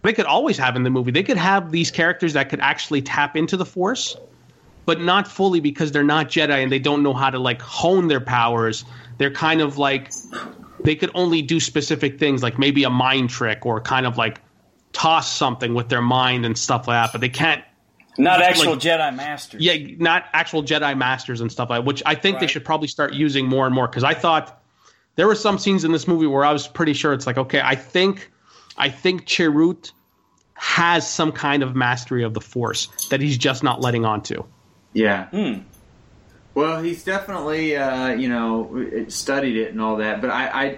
They 0.03 0.14
could 0.14 0.26
always 0.26 0.57
have 0.57 0.76
in 0.76 0.84
the 0.84 0.89
movie. 0.89 1.11
They 1.11 1.23
could 1.23 1.38
have 1.38 1.72
these 1.72 1.91
characters 1.91 2.34
that 2.34 2.49
could 2.49 2.60
actually 2.60 3.02
tap 3.02 3.35
into 3.35 3.57
the 3.57 3.65
Force, 3.65 4.15
but 4.85 5.02
not 5.02 5.27
fully 5.27 5.60
because 5.60 5.91
they're 5.91 6.03
not 6.03 6.27
Jedi 6.27 6.61
and 6.61 6.72
they 6.72 6.80
don't 6.80 7.03
know 7.03 7.14
how 7.14 7.30
to 7.30 7.39
like 7.39 7.61
hone 7.61 8.07
their 8.07 8.22
powers. 8.22 8.85
They're 9.18 9.31
kind 9.31 9.61
of 9.61 9.77
like 9.77 10.11
they 10.84 10.95
could 10.95 11.11
only 11.15 11.41
do 11.41 11.60
specific 11.60 12.19
things, 12.19 12.44
like 12.44 12.57
maybe 12.60 12.84
a 12.84 12.89
mind 12.89 13.30
trick 13.30 13.65
or 13.65 13.81
kind 13.81 14.06
of 14.06 14.18
like 14.18 14.39
toss 14.94 15.31
something 15.31 15.73
with 15.73 15.89
their 15.89 16.02
mind 16.02 16.45
and 16.45 16.57
stuff 16.57 16.88
like 16.88 16.95
that. 17.06 17.11
But 17.11 17.22
they 17.22 17.30
can't, 17.30 17.64
Not 18.19 18.39
Like- 18.39 18.49
actual 18.49 18.76
Jedi 18.77 19.15
Masters. 19.15 19.61
yeah, 19.61 19.76
not 19.99 20.26
actual 20.34 20.64
Jedi 20.64 20.98
masters 20.98 21.39
and 21.41 21.52
stuff 21.52 21.69
like. 21.69 21.80
that, 21.81 21.85
Which 21.85 22.02
I 22.06 22.15
think 22.15 22.39
they 22.39 22.48
should 22.48 22.65
probably 22.65 22.88
start 22.88 23.14
using 23.14 23.48
more 23.48 23.65
and 23.68 23.76
more 23.76 23.88
because 23.88 24.03
I 24.03 24.14
thought 24.15 24.60
there 25.18 25.27
were 25.27 25.35
some 25.35 25.57
scenes 25.60 25.84
in 25.84 25.91
this 25.91 26.07
movie 26.07 26.26
where 26.27 26.44
I 26.44 26.52
was 26.52 26.68
pretty 26.68 26.94
sure 26.94 27.14
it's 27.14 27.27
like, 27.27 27.38
okay, 27.38 27.61
I 27.64 27.76
think, 27.76 28.31
I 28.77 28.89
think 28.89 29.26
Chirrut 29.27 29.91
has 30.56 31.07
some 31.07 31.31
kind 31.31 31.61
of 31.61 31.76
mastery 31.76 32.23
of 32.23 32.34
the 32.34 32.41
Force 32.41 32.88
that 33.10 33.22
he's 33.22 33.38
just 33.38 33.61
not 33.64 33.81
letting 33.81 34.03
on 34.06 34.22
to. 34.23 34.44
Yeah. 34.94 35.26
Hmm. 35.27 35.60
Well, 36.57 36.81
he's 36.81 37.03
definitely 37.03 37.75
uh, 37.77 38.07
you 38.15 38.29
know 38.29 39.05
studied 39.09 39.57
it 39.57 39.69
and 39.73 39.79
all 39.79 39.97
that, 39.97 40.21
but 40.21 40.31
I, 40.31 40.47
I 40.47 40.77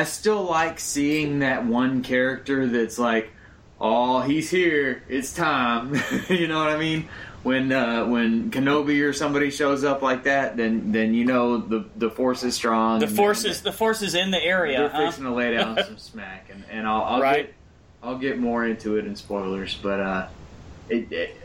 I 0.00 0.04
still 0.04 0.42
like 0.44 0.80
seeing 0.80 1.40
that 1.40 1.66
one 1.66 2.02
character 2.02 2.66
that's 2.66 2.98
like, 2.98 3.30
oh, 3.78 4.22
he's 4.22 4.48
here, 4.48 5.02
it's 5.10 5.34
time. 5.34 5.94
you 6.30 6.48
know 6.48 6.58
what 6.58 6.70
I 6.70 6.78
mean? 6.78 7.10
When 7.42 7.70
uh, 7.72 8.06
when 8.06 8.50
Kenobi 8.50 9.06
or 9.06 9.12
somebody 9.12 9.50
shows 9.50 9.84
up 9.84 10.00
like 10.00 10.24
that, 10.24 10.56
then 10.56 10.92
then 10.92 11.12
you 11.12 11.26
know 11.26 11.58
the 11.58 11.84
the 11.94 12.08
force 12.08 12.42
is 12.42 12.54
strong. 12.54 13.00
The 13.00 13.06
force 13.06 13.44
is 13.44 13.60
the 13.60 13.70
force 13.70 14.00
is 14.00 14.14
in 14.14 14.30
the 14.30 14.42
area. 14.42 14.78
they're 14.78 14.88
Huh? 14.88 15.04
fixing 15.08 15.24
to 15.24 15.34
lay 15.34 15.54
down 15.54 15.76
some 15.84 15.98
smack, 15.98 16.48
and, 16.50 16.64
and 16.70 16.86
I'll, 16.86 17.02
I'll 17.02 17.20
Right. 17.20 17.46
get 17.48 17.54
I'll 18.02 18.16
get 18.18 18.38
more 18.38 18.64
into 18.64 18.96
it 18.96 19.04
in 19.06 19.14
spoilers, 19.16 19.74
but 19.74 20.00
uh, 20.00 20.28
it, 20.88 21.12
it, 21.12 21.36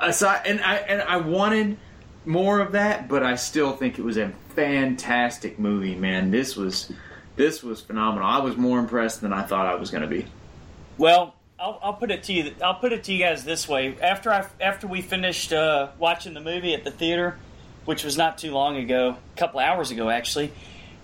aside 0.00 0.42
and 0.44 0.60
I 0.60 0.74
and 0.78 1.02
I 1.02 1.18
wanted 1.18 1.76
more 2.24 2.60
of 2.60 2.72
that, 2.72 3.08
but 3.08 3.22
I 3.22 3.36
still 3.36 3.72
think 3.72 3.98
it 3.98 4.02
was 4.02 4.16
a 4.16 4.30
fantastic 4.54 5.58
movie, 5.58 5.94
man. 5.94 6.30
This 6.30 6.56
was 6.56 6.92
this 7.36 7.62
was 7.62 7.80
phenomenal. 7.80 8.26
I 8.28 8.38
was 8.40 8.56
more 8.56 8.78
impressed 8.78 9.20
than 9.22 9.32
I 9.32 9.42
thought 9.42 9.66
I 9.66 9.74
was 9.74 9.90
going 9.90 10.02
to 10.02 10.08
be. 10.08 10.26
Well, 10.98 11.34
I'll, 11.58 11.78
I'll 11.82 11.92
put 11.94 12.10
it 12.10 12.24
to 12.24 12.32
you. 12.32 12.54
I'll 12.62 12.74
put 12.74 12.92
it 12.92 13.04
to 13.04 13.12
you 13.12 13.18
guys 13.18 13.44
this 13.44 13.66
way. 13.68 13.96
After 14.00 14.30
I 14.30 14.46
after 14.60 14.86
we 14.86 15.00
finished 15.02 15.52
uh, 15.52 15.88
watching 15.98 16.34
the 16.34 16.40
movie 16.40 16.74
at 16.74 16.84
the 16.84 16.90
theater, 16.90 17.36
which 17.84 18.04
was 18.04 18.16
not 18.16 18.38
too 18.38 18.52
long 18.52 18.76
ago, 18.76 19.16
a 19.34 19.38
couple 19.38 19.60
hours 19.60 19.90
ago 19.90 20.10
actually, 20.10 20.52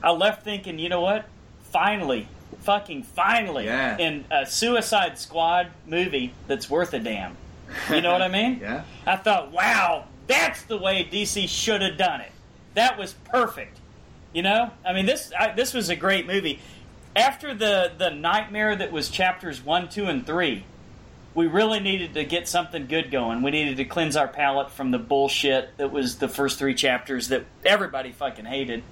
I 0.02 0.10
left 0.10 0.44
thinking, 0.44 0.78
you 0.78 0.88
know 0.88 1.00
what? 1.00 1.26
Finally, 1.72 2.28
fucking 2.60 3.02
finally, 3.02 3.64
Yeah. 3.66 3.96
in 3.98 4.24
a 4.30 4.46
Suicide 4.46 5.18
Squad 5.18 5.68
movie 5.86 6.32
that's 6.46 6.68
worth 6.70 6.92
a 6.94 6.98
damn. 6.98 7.36
You 7.90 8.00
know 8.00 8.12
what 8.12 8.22
I 8.22 8.28
mean? 8.28 8.58
Yeah. 8.62 8.84
I 9.06 9.16
thought, 9.16 9.52
wow, 9.52 10.04
that's 10.28 10.62
the 10.64 10.76
way 10.76 11.08
DC 11.10 11.48
should 11.48 11.82
have 11.82 11.96
done 11.96 12.20
it. 12.20 12.30
That 12.74 12.96
was 12.96 13.14
perfect. 13.24 13.78
You 14.32 14.42
know, 14.42 14.70
I 14.86 14.92
mean 14.92 15.06
this 15.06 15.32
I, 15.36 15.52
this 15.52 15.74
was 15.74 15.88
a 15.88 15.96
great 15.96 16.26
movie. 16.26 16.60
After 17.16 17.54
the 17.54 17.90
the 17.98 18.10
nightmare 18.10 18.76
that 18.76 18.92
was 18.92 19.08
chapters 19.08 19.64
one, 19.64 19.88
two, 19.88 20.04
and 20.04 20.24
three, 20.24 20.64
we 21.34 21.46
really 21.46 21.80
needed 21.80 22.14
to 22.14 22.24
get 22.24 22.46
something 22.46 22.86
good 22.86 23.10
going. 23.10 23.42
We 23.42 23.50
needed 23.50 23.78
to 23.78 23.84
cleanse 23.84 24.16
our 24.16 24.28
palate 24.28 24.70
from 24.70 24.90
the 24.90 24.98
bullshit 24.98 25.76
that 25.78 25.90
was 25.90 26.18
the 26.18 26.28
first 26.28 26.58
three 26.58 26.74
chapters 26.74 27.28
that 27.28 27.44
everybody 27.64 28.12
fucking 28.12 28.44
hated. 28.44 28.82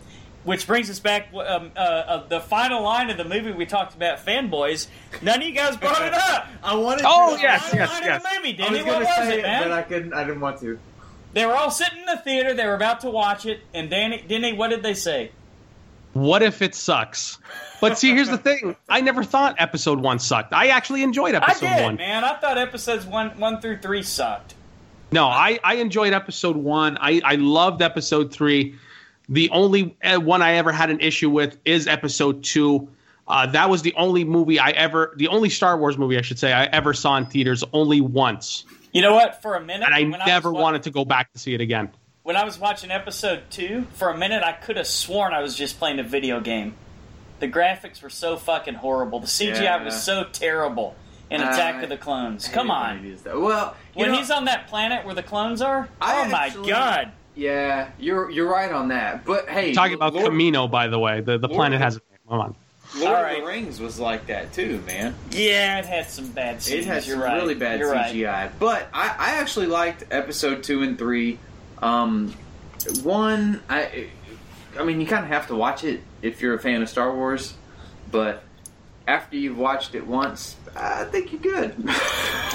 Which 0.44 0.64
brings 0.64 0.88
us 0.88 1.00
back 1.00 1.34
um, 1.34 1.72
uh, 1.76 1.80
uh, 1.80 2.26
the 2.28 2.38
final 2.38 2.80
line 2.82 3.10
of 3.10 3.16
the 3.16 3.24
movie 3.24 3.50
we 3.50 3.66
talked 3.66 3.96
about, 3.96 4.24
fanboys. 4.24 4.86
None 5.20 5.40
of 5.42 5.46
you 5.46 5.52
guys 5.52 5.76
brought 5.76 6.00
it 6.02 6.14
up. 6.14 6.46
I 6.62 6.76
wanted. 6.76 7.04
Oh, 7.04 7.34
to, 7.34 7.42
yes, 7.42 7.68
yes, 7.74 8.00
yes. 8.00 8.16
of 8.16 8.22
the 8.22 8.38
movie, 8.38 8.62
I 8.62 8.70
was 8.70 8.82
gonna 8.84 8.98
was 9.00 9.08
say 9.08 9.38
it, 9.40 9.42
man? 9.42 9.62
but 9.64 9.72
I 9.72 9.82
couldn't. 9.82 10.14
I 10.14 10.22
didn't 10.22 10.40
want 10.40 10.60
to. 10.60 10.78
They 11.36 11.44
were 11.44 11.54
all 11.54 11.70
sitting 11.70 11.98
in 11.98 12.06
the 12.06 12.16
theater. 12.16 12.54
They 12.54 12.64
were 12.66 12.76
about 12.76 13.00
to 13.00 13.10
watch 13.10 13.44
it, 13.44 13.60
and 13.74 13.90
Danny, 13.90 14.24
Denny, 14.26 14.54
what 14.54 14.68
did 14.68 14.82
they 14.82 14.94
say? 14.94 15.32
What 16.14 16.42
if 16.42 16.62
it 16.62 16.74
sucks? 16.74 17.36
But 17.78 17.98
see, 17.98 18.12
here's 18.12 18.30
the 18.30 18.38
thing. 18.38 18.74
I 18.88 19.02
never 19.02 19.22
thought 19.22 19.54
episode 19.58 20.00
one 20.00 20.18
sucked. 20.18 20.54
I 20.54 20.68
actually 20.68 21.02
enjoyed 21.02 21.34
I 21.34 21.42
episode 21.42 21.66
did, 21.66 21.82
one. 21.82 21.96
man. 21.96 22.24
I 22.24 22.36
thought 22.36 22.56
episodes 22.56 23.04
one, 23.04 23.38
one 23.38 23.60
through 23.60 23.80
three 23.80 24.02
sucked. 24.02 24.54
No, 25.12 25.26
I, 25.26 25.60
I 25.62 25.74
enjoyed 25.74 26.14
episode 26.14 26.56
one. 26.56 26.96
I, 27.02 27.20
I 27.22 27.34
loved 27.34 27.82
episode 27.82 28.32
three. 28.32 28.76
The 29.28 29.50
only 29.50 29.94
uh, 30.02 30.18
one 30.18 30.40
I 30.40 30.54
ever 30.54 30.72
had 30.72 30.88
an 30.88 31.00
issue 31.00 31.28
with 31.28 31.58
is 31.66 31.86
episode 31.86 32.44
two. 32.44 32.88
Uh, 33.28 33.44
that 33.48 33.68
was 33.68 33.82
the 33.82 33.92
only 33.98 34.24
movie 34.24 34.58
I 34.58 34.70
ever, 34.70 35.12
the 35.18 35.28
only 35.28 35.50
Star 35.50 35.76
Wars 35.76 35.98
movie 35.98 36.16
I 36.16 36.22
should 36.22 36.38
say 36.38 36.54
I 36.54 36.64
ever 36.64 36.94
saw 36.94 37.18
in 37.18 37.26
theaters 37.26 37.62
only 37.74 38.00
once, 38.00 38.64
You 38.96 39.02
know 39.02 39.14
what? 39.14 39.42
For 39.42 39.54
a 39.54 39.60
minute, 39.60 39.84
and 39.86 39.94
I 39.94 40.02
when 40.02 40.20
never 40.26 40.50
was 40.50 40.56
wa- 40.56 40.62
wanted 40.62 40.82
to 40.84 40.90
go 40.90 41.04
back 41.04 41.32
to 41.32 41.38
see 41.38 41.54
it 41.54 41.60
again. 41.60 41.90
When 42.22 42.34
I 42.36 42.44
was 42.44 42.58
watching 42.58 42.90
episode 42.90 43.42
two, 43.50 43.86
for 43.92 44.08
a 44.10 44.16
minute, 44.16 44.42
I 44.42 44.52
could 44.52 44.76
have 44.76 44.86
sworn 44.86 45.32
I 45.32 45.42
was 45.42 45.54
just 45.54 45.78
playing 45.78 45.98
a 46.00 46.02
video 46.02 46.40
game. 46.40 46.74
The 47.38 47.46
graphics 47.48 48.02
were 48.02 48.10
so 48.10 48.36
fucking 48.36 48.74
horrible. 48.74 49.20
The 49.20 49.26
CGI 49.26 49.62
Yeah. 49.62 49.84
was 49.84 50.02
so 50.02 50.24
terrible 50.24 50.96
in 51.30 51.40
Uh, 51.42 51.44
Attack 51.50 51.82
of 51.82 51.88
the 51.90 51.96
Clones. 51.98 52.48
Come 52.48 52.70
on. 52.70 53.16
Well, 53.26 53.76
When 53.94 54.10
know, 54.12 54.16
he's 54.16 54.30
on 54.30 54.46
that 54.46 54.66
planet 54.68 55.04
where 55.04 55.14
the 55.14 55.22
clones 55.22 55.60
are, 55.60 55.88
I 56.00 56.22
oh 56.22 56.28
my 56.30 56.46
actually- 56.46 56.70
god! 56.70 57.12
yeah, 57.34 57.88
you're 57.98 58.30
you're 58.30 58.50
right 58.50 58.72
on 58.72 58.88
that. 58.88 59.24
But 59.26 59.48
hey, 59.48 59.74
Talking 59.74 59.94
about 59.94 60.14
Lord, 60.14 60.32
Kamino, 60.32 60.70
by 60.70 60.88
the 60.88 60.98
way, 60.98 61.20
the, 61.20 61.36
the 61.38 61.46
Lord- 61.48 61.56
planet 61.58 61.80
has 61.80 61.96
a 61.96 61.98
name. 61.98 62.18
Come 62.28 62.40
on. 62.40 62.56
Lord 62.94 63.08
All 63.08 63.16
of 63.16 63.22
right. 63.22 63.40
the 63.40 63.46
Rings 63.46 63.80
was 63.80 63.98
like 63.98 64.26
that 64.26 64.52
too, 64.52 64.80
man. 64.86 65.14
Yeah, 65.30 65.78
it 65.78 65.86
had 65.86 66.08
some 66.08 66.28
bad 66.28 66.62
scenes. 66.62 66.84
It 66.84 66.88
had 66.88 67.02
some 67.02 67.20
right. 67.20 67.36
really 67.36 67.54
bad 67.54 67.80
You're 67.80 67.92
right. 67.92 68.14
CGI, 68.14 68.50
but 68.58 68.88
I, 68.92 69.14
I 69.18 69.30
actually 69.36 69.66
liked 69.66 70.04
episode 70.10 70.62
two 70.62 70.82
and 70.82 70.98
three. 70.98 71.38
Um, 71.82 72.34
one, 73.02 73.60
I, 73.68 74.08
I 74.78 74.84
mean, 74.84 75.00
you 75.00 75.06
kind 75.06 75.24
of 75.24 75.30
have 75.30 75.48
to 75.48 75.54
watch 75.56 75.84
it 75.84 76.00
if 76.22 76.40
you're 76.40 76.54
a 76.54 76.58
fan 76.58 76.82
of 76.82 76.88
Star 76.88 77.12
Wars, 77.14 77.54
but 78.10 78.42
after 79.06 79.36
you've 79.36 79.58
watched 79.58 79.94
it 79.94 80.06
once, 80.06 80.56
I 80.74 81.04
think 81.04 81.32
you're 81.32 81.40
good. 81.40 81.74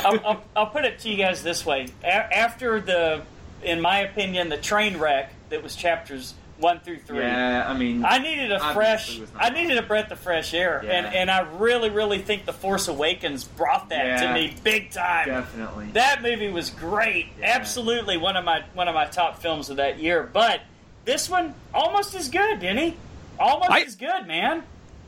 I'll, 0.03 0.19
I'll, 0.25 0.43
I'll 0.55 0.67
put 0.67 0.85
it 0.85 0.99
to 0.99 1.09
you 1.09 1.17
guys 1.17 1.43
this 1.43 1.65
way: 1.65 1.87
A- 2.03 2.07
after 2.37 2.79
the, 2.79 3.21
in 3.63 3.81
my 3.81 3.99
opinion, 3.99 4.49
the 4.49 4.57
train 4.57 4.97
wreck 4.97 5.33
that 5.49 5.61
was 5.61 5.75
chapters 5.75 6.33
one 6.61 6.79
through 6.79 6.99
three. 6.99 7.19
yeah, 7.19 7.65
I 7.67 7.77
mean, 7.77 8.05
I 8.05 8.19
needed 8.19 8.51
a 8.51 8.73
fresh. 8.73 9.19
I 9.35 9.49
needed 9.49 9.77
a 9.77 9.81
breath 9.81 10.11
of 10.11 10.19
fresh 10.19 10.53
air, 10.53 10.81
Yeah. 10.83 10.91
and 10.91 11.05
and 11.15 11.31
I 11.31 11.41
really, 11.57 11.89
really 11.89 12.19
think 12.19 12.45
the 12.45 12.53
Force 12.53 12.87
Awakens 12.87 13.43
brought 13.43 13.89
that 13.89 14.21
to 14.21 14.33
me 14.33 14.55
big 14.63 14.91
time. 14.91 15.27
definitely. 15.27 15.87
That 15.93 16.21
movie 16.21 16.49
was 16.49 16.69
great. 16.69 17.27
Yeah. 17.39 17.53
Absolutely 17.55 18.17
one 18.17 18.37
of 18.37 18.45
my 18.45 18.63
one 18.73 18.87
of 18.87 18.95
my 18.95 19.05
top 19.05 19.41
films 19.41 19.69
of 19.69 19.77
that 19.77 19.99
year. 19.99 20.23
But 20.31 20.61
this 21.05 21.29
one 21.29 21.53
almost 21.73 22.15
as 22.15 22.29
good, 22.29 22.59
Denny. 22.59 22.95
Almost 23.39 23.71
I- 23.71 23.81
as 23.81 23.95
good, 23.95 24.27
man. 24.27 24.63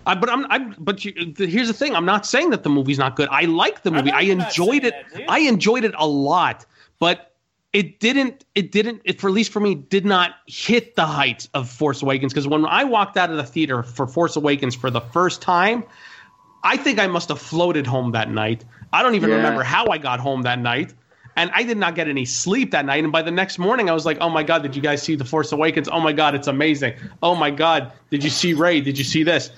I, 0.05 0.15
but 0.15 0.29
I'm, 0.29 0.45
I'm, 0.51 0.75
but 0.77 1.05
you, 1.05 1.31
the, 1.33 1.47
here's 1.47 1.69
the 1.69 1.73
thing. 1.73 1.95
I'm 1.95 2.03
not 2.03 2.25
saying 2.25 2.49
that 2.49 2.63
the 2.63 2.69
movie's 2.69 2.99
not 2.99 3.15
good. 3.15 3.29
I 3.31 3.43
like 3.43 3.83
the 3.83 3.91
movie. 3.91 4.11
know 4.11 4.17
I, 4.17 4.23
enjoyed 4.23 4.83
it. 4.83 4.93
that. 5.13 5.29
I 5.29 5.39
enjoyed 5.39 5.85
it 5.85 5.93
a 5.97 6.05
lot, 6.05 6.65
but 6.99 7.32
it 7.73 7.99
didn't. 7.99 8.45
It 8.55 8.71
didn't. 8.71 9.01
It 9.03 9.19
for 9.19 9.27
at 9.27 9.33
least 9.33 9.51
for 9.51 9.59
me 9.59 9.73
did 9.75 10.05
not 10.05 10.35
hit 10.47 10.95
the 10.95 11.05
heights 11.05 11.49
of 11.53 11.69
Force 11.69 12.01
Awakens. 12.03 12.31
Because 12.31 12.47
when 12.47 12.65
I 12.65 12.83
walked 12.83 13.17
out 13.17 13.31
of 13.31 13.37
the 13.37 13.43
theater 13.43 13.81
for 13.83 14.05
Force 14.07 14.35
Awakens 14.35 14.75
for 14.75 14.91
the 14.91 15.01
first 15.01 15.41
time, 15.41 15.83
I 16.63 16.77
think 16.77 16.99
I 16.99 17.07
must 17.07 17.29
have 17.29 17.39
floated 17.39 17.87
home 17.87 18.11
that 18.11 18.29
night. 18.29 18.63
I 18.93 19.01
don't 19.01 19.15
even 19.15 19.31
Yeah. 19.31 19.37
remember 19.37 19.63
how 19.63 19.87
I 19.87 19.97
got 19.97 20.19
home 20.19 20.43
that 20.43 20.59
night. 20.59 20.93
And 21.35 21.49
I 21.55 21.63
did 21.63 21.77
not 21.77 21.95
get 21.95 22.07
any 22.07 22.25
sleep 22.25 22.69
that 22.71 22.85
night. 22.85 23.03
And 23.03 23.11
by 23.11 23.23
the 23.23 23.31
next 23.31 23.57
morning, 23.57 23.89
I 23.89 23.93
was 23.93 24.05
like, 24.05 24.19
oh 24.21 24.29
my 24.29 24.43
God, 24.43 24.61
did 24.61 24.75
you 24.75 24.81
guys 24.83 25.01
see 25.01 25.15
The 25.15 25.25
Force 25.25 25.51
Awakens? 25.51 25.89
Oh 25.91 25.99
my 25.99 26.13
God, 26.13 26.35
it's 26.35 26.47
amazing. 26.47 26.93
Oh 27.23 27.33
my 27.33 27.49
God, 27.49 27.91
did 28.11 28.23
you 28.23 28.29
see 28.29 28.53
Rey? 28.53 28.81
Did 28.81 28.99
you 28.99 29.03
see 29.03 29.23
this? 29.23 29.49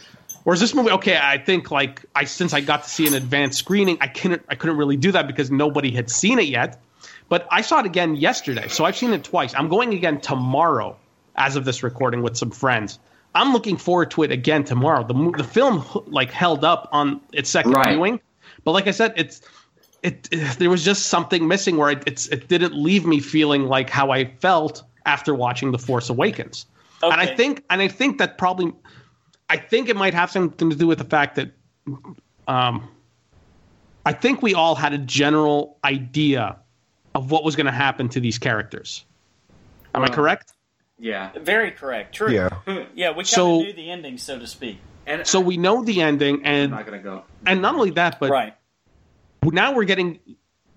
Whereas 0.46 0.62
this 0.62 0.74
movie, 0.74 0.92
okay, 0.92 1.20
I 1.22 1.38
think 1.38 1.72
like 1.72 2.06
I 2.16 2.24
since 2.24 2.54
I 2.54 2.62
got 2.62 2.84
to 2.84 2.90
see 2.90 3.08
an 3.08 3.14
advanced 3.14 3.60
screening, 3.60 3.98
I 4.00 4.08
couldn't 4.08 4.44
I 4.48 4.56
couldn't 4.56 4.78
really 4.78 4.96
do 4.96 5.12
that 5.12 5.28
because 5.28 5.52
nobody 5.52 5.92
had 5.92 6.10
seen 6.10 6.40
it 6.40 6.46
yet. 6.46 6.82
But 7.30 7.48
I 7.52 7.62
saw 7.62 7.80
it 7.80 7.86
again 7.86 8.16
yesterday, 8.16 8.68
so 8.68 8.86
I've 8.86 8.96
seen 8.96 9.12
it 9.14 9.24
twice. 9.24 9.54
I'm 9.56 9.68
going 9.68 9.94
again 9.94 10.22
tomorrow, 10.22 10.96
as 11.36 11.56
of 11.56 11.66
this 11.66 11.82
recording, 11.84 12.22
with 12.22 12.38
some 12.38 12.52
friends. 12.52 13.00
I'm 13.34 13.52
looking 13.52 13.78
forward 13.78 14.12
to 14.12 14.24
it 14.24 14.32
again 14.32 14.64
tomorrow. 14.64 15.04
The 15.04 15.14
the 15.38 15.44
film 15.44 15.84
like 16.08 16.32
held 16.32 16.64
up 16.64 16.88
on 16.92 17.20
its 17.34 17.50
second 17.50 17.72
Right. 17.74 17.90
viewing, 17.94 18.20
but 18.64 18.72
like 18.72 18.88
I 18.88 18.92
said, 18.92 19.14
it's 19.18 19.42
it, 20.04 20.30
it- 20.32 20.60
there 20.60 20.70
was 20.70 20.86
just 20.86 21.08
something 21.08 21.48
missing 21.48 21.78
where 21.78 21.90
it, 21.90 22.04
it's 22.06 22.28
it 22.28 22.48
didn't 22.48 22.76
leave 22.76 23.06
me 23.06 23.20
feeling 23.20 23.66
like 23.66 23.90
how 23.90 24.12
I 24.12 24.26
felt 24.40 24.84
after 25.06 25.34
watching 25.36 25.72
The 25.72 25.80
Force 25.80 26.10
Awakens. 26.10 26.66
And 27.04 27.14
I 27.14 27.36
think 27.36 27.64
and 27.70 27.82
I 27.82 27.88
think 27.88 28.20
that 28.20 28.38
probably 28.38 28.72
I 29.50 29.58
think 29.58 29.90
it 29.90 29.96
might 29.96 30.14
have 30.14 30.32
something 30.32 30.70
to 30.70 30.76
do 30.76 30.88
with 30.88 31.00
the 31.00 31.04
fact 31.06 31.36
that 31.36 31.52
um 32.48 32.88
I 34.06 34.14
think 34.14 34.42
we 34.44 34.54
all 34.54 34.76
had 34.76 34.94
a 34.94 34.98
general 35.00 35.78
idea 35.84 36.58
of 37.16 37.32
what 37.32 37.44
was 37.44 37.56
going 37.56 37.66
to 37.66 37.72
happen 37.72 38.10
to 38.10 38.20
these 38.20 38.38
characters. 38.38 39.06
Am 39.96 40.04
I 40.04 40.10
correct? 40.10 40.52
yeah, 41.00 41.32
Very 41.42 41.72
correct. 41.72 42.14
True. 42.14 42.32
Yeah. 42.32 42.50
Yeah, 42.96 43.10
we 43.10 43.16
kind 43.16 43.20
of 43.20 43.28
So- 43.28 43.60
knew 43.60 43.74
the 43.74 43.90
ending, 43.90 44.18
so 44.18 44.38
to 44.38 44.46
speak. 44.48 44.78
and 45.08 45.26
So 45.26 45.40
we 45.40 45.58
know 45.58 45.84
the 45.84 46.02
ending 46.02 46.36
I'm 46.38 46.46
and 46.46 46.72
not 46.72 46.86
gonna 46.86 47.00
go. 47.00 47.24
and 47.46 47.62
not 47.62 47.76
only 47.76 47.92
that 47.92 48.20
but 48.20 48.30
right. 48.30 48.54
now 49.44 49.74
we're 49.74 49.84
getting 49.86 50.20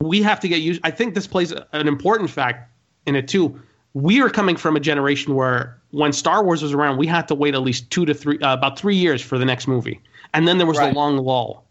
we 0.00 0.22
have 0.22 0.38
to 0.40 0.48
get 0.48 0.60
used 0.60 0.80
i 0.84 0.90
think 0.92 1.14
this 1.14 1.26
plays 1.26 1.52
an 1.72 1.88
important 1.88 2.28
fact 2.30 2.70
in 3.06 3.16
it 3.16 3.26
too 3.26 3.60
we 3.94 4.20
are 4.20 4.28
coming 4.30 4.54
from 4.56 4.76
a 4.76 4.80
generation 4.80 5.34
where 5.34 5.78
when 5.92 6.12
star 6.12 6.44
wars 6.44 6.62
was 6.62 6.72
around 6.74 6.98
we 6.98 7.06
had 7.06 7.26
to 7.28 7.34
wait 7.34 7.54
at 7.54 7.62
least 7.62 7.90
two 7.90 8.04
to 8.04 8.12
three 8.14 8.38
uh, 8.40 8.52
about 8.52 8.78
three 8.78 8.94
years 8.96 9.22
for 9.22 9.38
the 9.38 9.44
next 9.46 9.66
movie 9.66 10.00
and 10.34 10.46
then 10.46 10.58
there 10.58 10.66
was 10.66 10.76
Right. 10.78 10.92
the 10.92 10.98
long 10.98 11.16
lull 11.16 11.64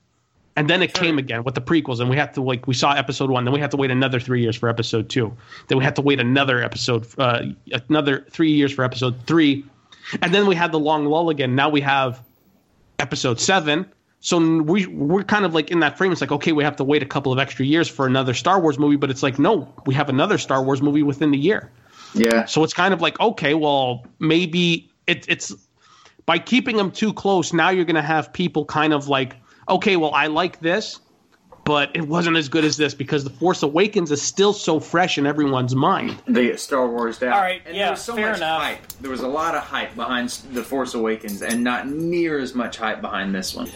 and 0.58 0.70
then 0.70 0.82
it 0.82 0.94
came 0.94 1.18
again 1.18 1.44
with 1.44 1.56
the 1.56 1.62
prequels 1.62 2.02
and 2.02 2.10
we 2.10 2.18
had 2.18 2.34
to 2.34 2.42
like 2.42 2.68
we 2.68 2.74
saw 2.74 2.92
episode 2.94 3.30
one 3.30 3.46
then 3.46 3.54
we 3.54 3.60
had 3.62 3.72
to 3.72 3.78
wait 3.78 3.92
another 3.92 4.20
three 4.20 4.42
years 4.42 4.56
for 4.56 4.68
episode 4.68 5.08
two 5.08 5.32
then 5.68 5.78
we 5.78 5.84
had 5.84 5.96
to 5.96 6.02
wait 6.02 6.20
another 6.20 6.62
episode 6.62 7.08
uh, 7.18 7.44
another 7.90 8.26
three 8.30 8.52
years 8.52 8.74
for 8.74 8.84
episode 8.84 9.16
three 9.26 9.64
and 10.22 10.34
then 10.34 10.48
we 10.48 10.56
had 10.56 10.72
the 10.74 10.80
long 10.80 11.06
lull 11.06 11.30
again 11.30 11.56
now 11.56 11.70
we 11.70 11.80
have 11.82 12.22
episode 13.00 13.40
seven. 13.40 13.86
So 14.20 14.62
we 14.62 14.86
we're 14.88 15.24
kind 15.24 15.46
of 15.46 15.54
like 15.54 15.70
in 15.72 15.80
that 15.82 15.98
frame. 15.98 16.12
It's 16.12 16.22
like 16.22 16.32
okay, 16.32 16.52
we 16.52 16.64
have 16.64 16.76
to 16.78 16.84
wait 16.84 17.04
a 17.04 17.06
couple 17.06 17.32
of 17.32 17.40
extra 17.40 17.66
years 17.66 17.88
for 17.88 18.08
another 18.08 18.34
Star 18.34 18.60
Wars 18.60 18.80
movie, 18.80 18.96
but 18.96 19.10
it's 19.10 19.24
like 19.24 19.38
no, 19.40 19.72
we 19.86 19.94
have 19.94 20.10
another 20.10 20.38
Star 20.38 20.64
Wars 20.64 20.82
movie 20.82 21.04
within 21.04 21.32
the 21.32 21.38
year. 21.38 21.72
Yeah, 22.14 22.46
So 22.46 22.64
it's 22.64 22.74
kind 22.74 22.94
of 22.94 23.02
like 23.02 23.20
okay, 23.20 23.54
well 23.54 24.06
maybe 24.20 24.90
it, 25.06 25.26
it's 25.30 25.54
by 26.26 26.40
keeping 26.40 26.78
them 26.78 26.92
too 26.92 27.14
close. 27.14 27.54
Now 27.54 27.70
you're 27.70 27.86
going 27.86 27.96
to 27.96 28.02
have 28.02 28.34
people 28.34 28.66
kind 28.66 28.92
of 28.92 29.08
like 29.08 29.36
okay, 29.70 29.96
well 29.96 30.14
I 30.14 30.28
like 30.28 30.60
this, 30.60 31.00
but 31.64 31.96
it 31.96 32.08
wasn't 32.08 32.38
as 32.38 32.48
good 32.50 32.64
as 32.64 32.78
this 32.78 32.94
because 32.94 33.24
the 33.24 33.30
Force 33.30 33.62
Awakens 33.64 34.12
is 34.12 34.22
still 34.22 34.54
so 34.54 34.80
fresh 34.80 35.18
in 35.18 35.26
everyone's 35.26 35.76
mind. 35.76 36.18
they 36.26 36.46
get 36.48 36.60
Star 36.60 36.88
Wars 36.88 37.18
down. 37.20 37.34
All 37.34 37.42
right, 37.42 37.62
and 37.66 37.76
yeah, 37.76 37.86
there 37.86 37.92
was 37.92 38.02
so 38.02 38.16
fair 38.16 38.30
much 38.30 38.38
enough. 38.38 38.62
hype. 38.62 38.88
There 39.02 39.12
was 39.12 39.22
a 39.22 39.28
lot 39.28 39.56
of 39.56 39.64
hype 39.64 39.96
behind 39.96 40.30
the 40.54 40.64
Force 40.64 40.94
Awakens, 40.94 41.42
and 41.42 41.64
not 41.64 41.88
near 41.88 42.40
as 42.40 42.56
much 42.56 42.78
hype 42.78 43.02
behind 43.02 43.36
this 43.36 43.54
one. 43.54 43.70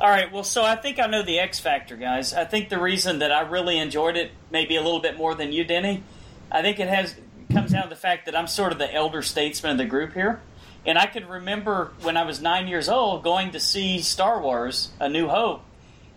All 0.00 0.10
right, 0.10 0.30
well, 0.30 0.44
so 0.44 0.62
I 0.62 0.76
think 0.76 0.98
I 0.98 1.06
know 1.06 1.22
the 1.22 1.38
X 1.38 1.58
factor, 1.58 1.96
guys. 1.96 2.34
I 2.34 2.44
think 2.44 2.68
the 2.68 2.78
reason 2.78 3.20
that 3.20 3.32
I 3.32 3.40
really 3.42 3.78
enjoyed 3.78 4.16
it, 4.16 4.30
maybe 4.50 4.76
a 4.76 4.82
little 4.82 5.00
bit 5.00 5.16
more 5.16 5.34
than 5.34 5.52
you, 5.52 5.64
Denny, 5.64 6.02
I 6.50 6.62
think 6.62 6.80
it 6.80 6.88
has 6.88 7.14
comes 7.52 7.70
down 7.70 7.84
to 7.84 7.88
the 7.88 7.96
fact 7.96 8.26
that 8.26 8.36
I'm 8.36 8.48
sort 8.48 8.72
of 8.72 8.78
the 8.78 8.92
elder 8.92 9.22
statesman 9.22 9.72
of 9.72 9.78
the 9.78 9.84
group 9.84 10.12
here, 10.12 10.40
and 10.86 10.96
I 10.98 11.06
could 11.06 11.28
remember 11.28 11.92
when 12.02 12.16
I 12.16 12.24
was 12.24 12.40
nine 12.40 12.68
years 12.68 12.88
old 12.88 13.22
going 13.22 13.50
to 13.52 13.60
see 13.60 14.00
Star 14.00 14.40
Wars: 14.40 14.90
A 15.00 15.08
New 15.08 15.28
Hope, 15.28 15.62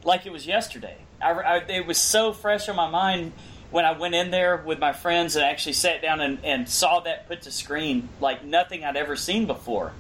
like 0.04 0.26
it 0.26 0.32
was 0.32 0.46
yesterday. 0.46 0.98
I, 1.22 1.32
I, 1.32 1.58
it 1.68 1.86
was 1.86 1.98
so 1.98 2.32
fresh 2.32 2.70
on 2.70 2.76
my 2.78 2.90
mind 2.90 3.34
when 3.72 3.84
I 3.86 3.92
went 3.92 4.16
in 4.16 4.32
there 4.32 4.58
with 4.58 4.80
my 4.80 4.94
friends 4.94 5.36
and 5.36 5.44
actually 5.44 5.74
sat 5.74 6.02
down 6.02 6.22
and, 6.22 6.40
and 6.44 6.68
saw 6.70 7.02
that 7.02 7.28
put 7.28 7.42
to 7.44 7.52
screen 7.52 8.10
like 8.22 8.44
nothing 8.44 8.84
I'd 8.86 8.96
ever 8.96 9.16
seen 9.16 9.46
before. 9.46 9.92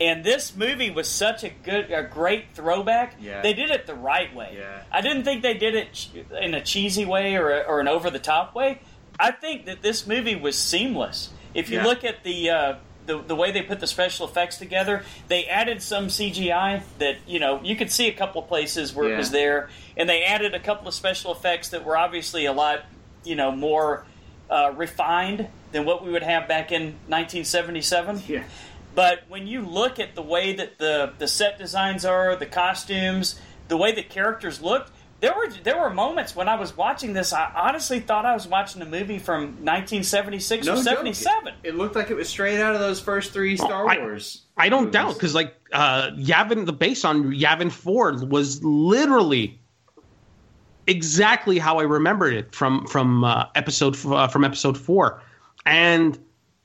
And 0.00 0.24
this 0.24 0.54
movie 0.56 0.90
was 0.90 1.08
such 1.08 1.44
a 1.44 1.48
good, 1.48 1.90
a 1.90 2.02
great 2.02 2.46
throwback. 2.54 3.14
Yeah. 3.20 3.40
They 3.42 3.54
did 3.54 3.70
it 3.70 3.86
the 3.86 3.94
right 3.94 4.34
way. 4.34 4.56
Yeah. 4.58 4.82
I 4.92 5.00
didn't 5.00 5.24
think 5.24 5.42
they 5.42 5.54
did 5.54 5.74
it 5.74 6.08
in 6.40 6.52
a 6.54 6.62
cheesy 6.62 7.04
way 7.06 7.36
or, 7.36 7.50
a, 7.50 7.60
or 7.60 7.80
an 7.80 7.88
over 7.88 8.10
the 8.10 8.18
top 8.18 8.54
way. 8.54 8.80
I 9.18 9.30
think 9.30 9.66
that 9.66 9.80
this 9.82 10.06
movie 10.06 10.34
was 10.36 10.58
seamless. 10.58 11.30
If 11.54 11.70
you 11.70 11.78
Yeah. 11.78 11.84
look 11.84 12.04
at 12.04 12.24
the, 12.24 12.50
uh, 12.50 12.74
the 13.06 13.18
the 13.18 13.34
way 13.34 13.52
they 13.52 13.62
put 13.62 13.80
the 13.80 13.86
special 13.86 14.26
effects 14.26 14.58
together, 14.58 15.04
they 15.28 15.46
added 15.46 15.82
some 15.82 16.08
CGI 16.08 16.82
that 16.98 17.16
you 17.26 17.38
know 17.38 17.60
you 17.62 17.76
could 17.76 17.90
see 17.90 18.08
a 18.08 18.12
couple 18.12 18.42
of 18.42 18.48
places 18.48 18.94
where 18.94 19.12
it 19.12 19.16
was 19.16 19.30
there, 19.30 19.70
and 19.96 20.08
they 20.08 20.24
added 20.24 20.54
a 20.54 20.60
couple 20.60 20.88
of 20.88 20.94
special 20.94 21.32
effects 21.32 21.70
that 21.70 21.84
were 21.84 21.96
obviously 21.96 22.46
a 22.46 22.52
lot 22.52 22.84
you 23.24 23.34
know 23.34 23.52
more 23.52 24.04
uh, 24.50 24.72
refined 24.76 25.48
than 25.72 25.84
what 25.84 26.04
we 26.04 26.10
would 26.10 26.22
have 26.22 26.48
back 26.48 26.72
in 26.72 26.82
1977. 27.08 28.22
Yeah. 28.26 28.44
But 28.94 29.24
when 29.28 29.46
you 29.46 29.60
look 29.60 29.98
at 29.98 30.14
the 30.14 30.22
way 30.22 30.54
that 30.54 30.78
the 30.78 31.12
the 31.18 31.28
set 31.28 31.58
designs 31.58 32.04
are, 32.04 32.36
the 32.36 32.46
costumes, 32.46 33.38
the 33.68 33.76
way 33.76 33.92
the 33.92 34.02
characters 34.02 34.62
looked, 34.62 34.90
there 35.20 35.34
were 35.34 35.48
there 35.64 35.78
were 35.78 35.90
moments 35.90 36.36
when 36.36 36.48
I 36.48 36.56
was 36.56 36.76
watching 36.76 37.12
this. 37.12 37.32
I 37.32 37.50
honestly 37.54 38.00
thought 38.00 38.26
I 38.26 38.34
was 38.34 38.46
watching 38.46 38.82
a 38.82 38.86
movie 38.86 39.18
from 39.18 39.42
1976 39.64 40.66
or 40.68 40.74
joke. 40.74 40.84
77. 40.84 41.54
It 41.62 41.74
looked 41.74 41.94
like 41.96 42.10
it 42.10 42.14
was 42.16 42.28
straight 42.28 42.60
out 42.60 42.74
of 42.74 42.80
those 42.80 43.00
first 43.00 43.32
three 43.32 43.56
Star 43.56 43.88
I- 43.88 43.98
Wars. 43.98 44.42
I 44.58 44.68
don't 44.68 44.84
movies. 44.84 44.92
doubt 44.92 45.14
because 45.14 45.34
like 45.34 45.54
uh, 45.72 46.10
Yavin, 46.16 46.66
the 46.66 46.72
base 46.72 47.04
on 47.04 47.32
Yavin 47.32 47.70
Four 47.72 48.12
was 48.26 48.62
literally 48.64 49.58
exactly 50.86 51.58
how 51.58 51.78
I 51.78 51.82
remembered 51.82 52.34
it 52.34 52.54
from 52.54 52.86
from 52.86 53.24
uh, 53.24 53.46
episode 53.54 53.96
uh, 54.06 54.28
from 54.28 54.44
episode 54.44 54.78
four, 54.78 55.22
and 55.64 56.18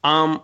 um, 0.03 0.41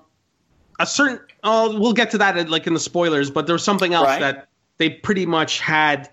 a 0.80 0.86
certain 0.86 1.20
oh 1.44 1.80
we'll 1.80 1.94
get 1.94 2.12
to 2.12 2.18
that 2.20 2.50
like 2.50 2.68
in 2.68 2.74
the 2.74 2.80
spoilers, 2.80 3.30
but 3.32 3.46
there 3.48 3.54
was 3.54 3.64
something 3.64 3.94
else 3.94 4.08
Right. 4.08 4.20
that 4.20 4.48
they 4.78 4.90
pretty 4.90 5.26
much 5.26 5.60
had 5.60 6.10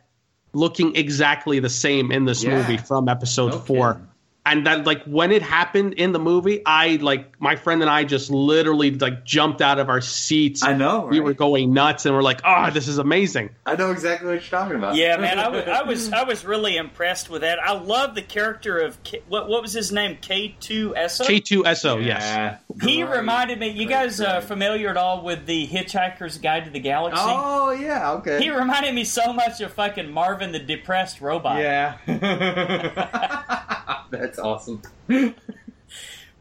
looking 0.54 0.94
exactly 0.96 1.58
the 1.58 1.68
same 1.70 2.10
in 2.12 2.24
this 2.24 2.42
Yeah. 2.42 2.56
movie 2.56 2.76
from 2.76 3.08
episode 3.08 3.52
No 3.52 3.58
four. 3.58 3.92
kidding. 3.94 4.08
And 4.46 4.66
that 4.66 4.84
like 4.86 5.04
when 5.04 5.32
it 5.32 5.40
happened 5.40 5.94
in 5.94 6.12
the 6.12 6.18
movie, 6.18 6.60
I 6.66 6.96
like 6.96 7.40
my 7.40 7.56
friend 7.56 7.80
and 7.80 7.90
I 7.90 8.04
just 8.04 8.30
literally 8.30 8.90
like 8.90 9.24
jumped 9.24 9.62
out 9.62 9.78
of 9.78 9.88
our 9.88 10.02
seats. 10.02 10.62
I 10.62 10.74
know. 10.74 11.06
We 11.06 11.20
were 11.20 11.32
going 11.32 11.72
nuts 11.72 12.04
and 12.04 12.14
we're 12.14 12.22
like, 12.22 12.42
oh, 12.44 12.70
this 12.70 12.86
is 12.86 12.98
amazing. 12.98 13.50
I 13.64 13.74
know 13.76 13.90
exactly 13.90 14.26
what 14.28 14.32
you're 14.34 14.42
talking 14.60 14.76
about. 14.76 14.96
Yeah, 14.96 15.16
man, 15.16 15.38
I 15.38 15.48
wa- 15.50 15.56
I 15.72 15.82
was 15.84 16.12
I 16.12 16.24
was 16.24 16.44
really 16.44 16.76
impressed 16.76 17.30
with 17.30 17.40
that. 17.40 17.58
I 17.58 17.72
love 17.72 18.14
the 18.14 18.20
character 18.20 18.76
of 18.76 19.02
K, 19.02 19.22
what 19.28 19.48
what 19.48 19.62
was 19.62 19.72
his 19.72 19.90
name 19.92 20.18
K 20.20 20.54
two 20.60 20.94
SO. 21.08 21.24
K2SO, 21.24 22.04
yes. 22.04 22.20
Yeah. 22.22 22.58
He 22.86 23.02
Right. 23.02 23.16
reminded 23.16 23.58
me. 23.58 23.68
You 23.70 23.86
guys 23.86 24.20
uh, 24.20 24.42
familiar 24.42 24.90
at 24.90 24.98
all 24.98 25.22
with 25.24 25.46
the 25.46 25.66
Hitchhiker's 25.66 26.36
Guide 26.36 26.66
to 26.66 26.70
the 26.70 26.80
Galaxy? 26.80 27.22
Oh 27.24 27.70
yeah. 27.70 28.12
Okay. 28.14 28.42
He 28.42 28.50
reminded 28.50 28.94
me 28.94 29.04
so 29.04 29.32
much 29.32 29.62
of 29.62 29.72
fucking 29.72 30.10
Marvin 30.12 30.52
the 30.52 30.58
Depressed 30.58 31.22
Robot. 31.22 31.60
yeah. 31.62 31.96
That's 34.10 34.33
awesome. 34.38 34.82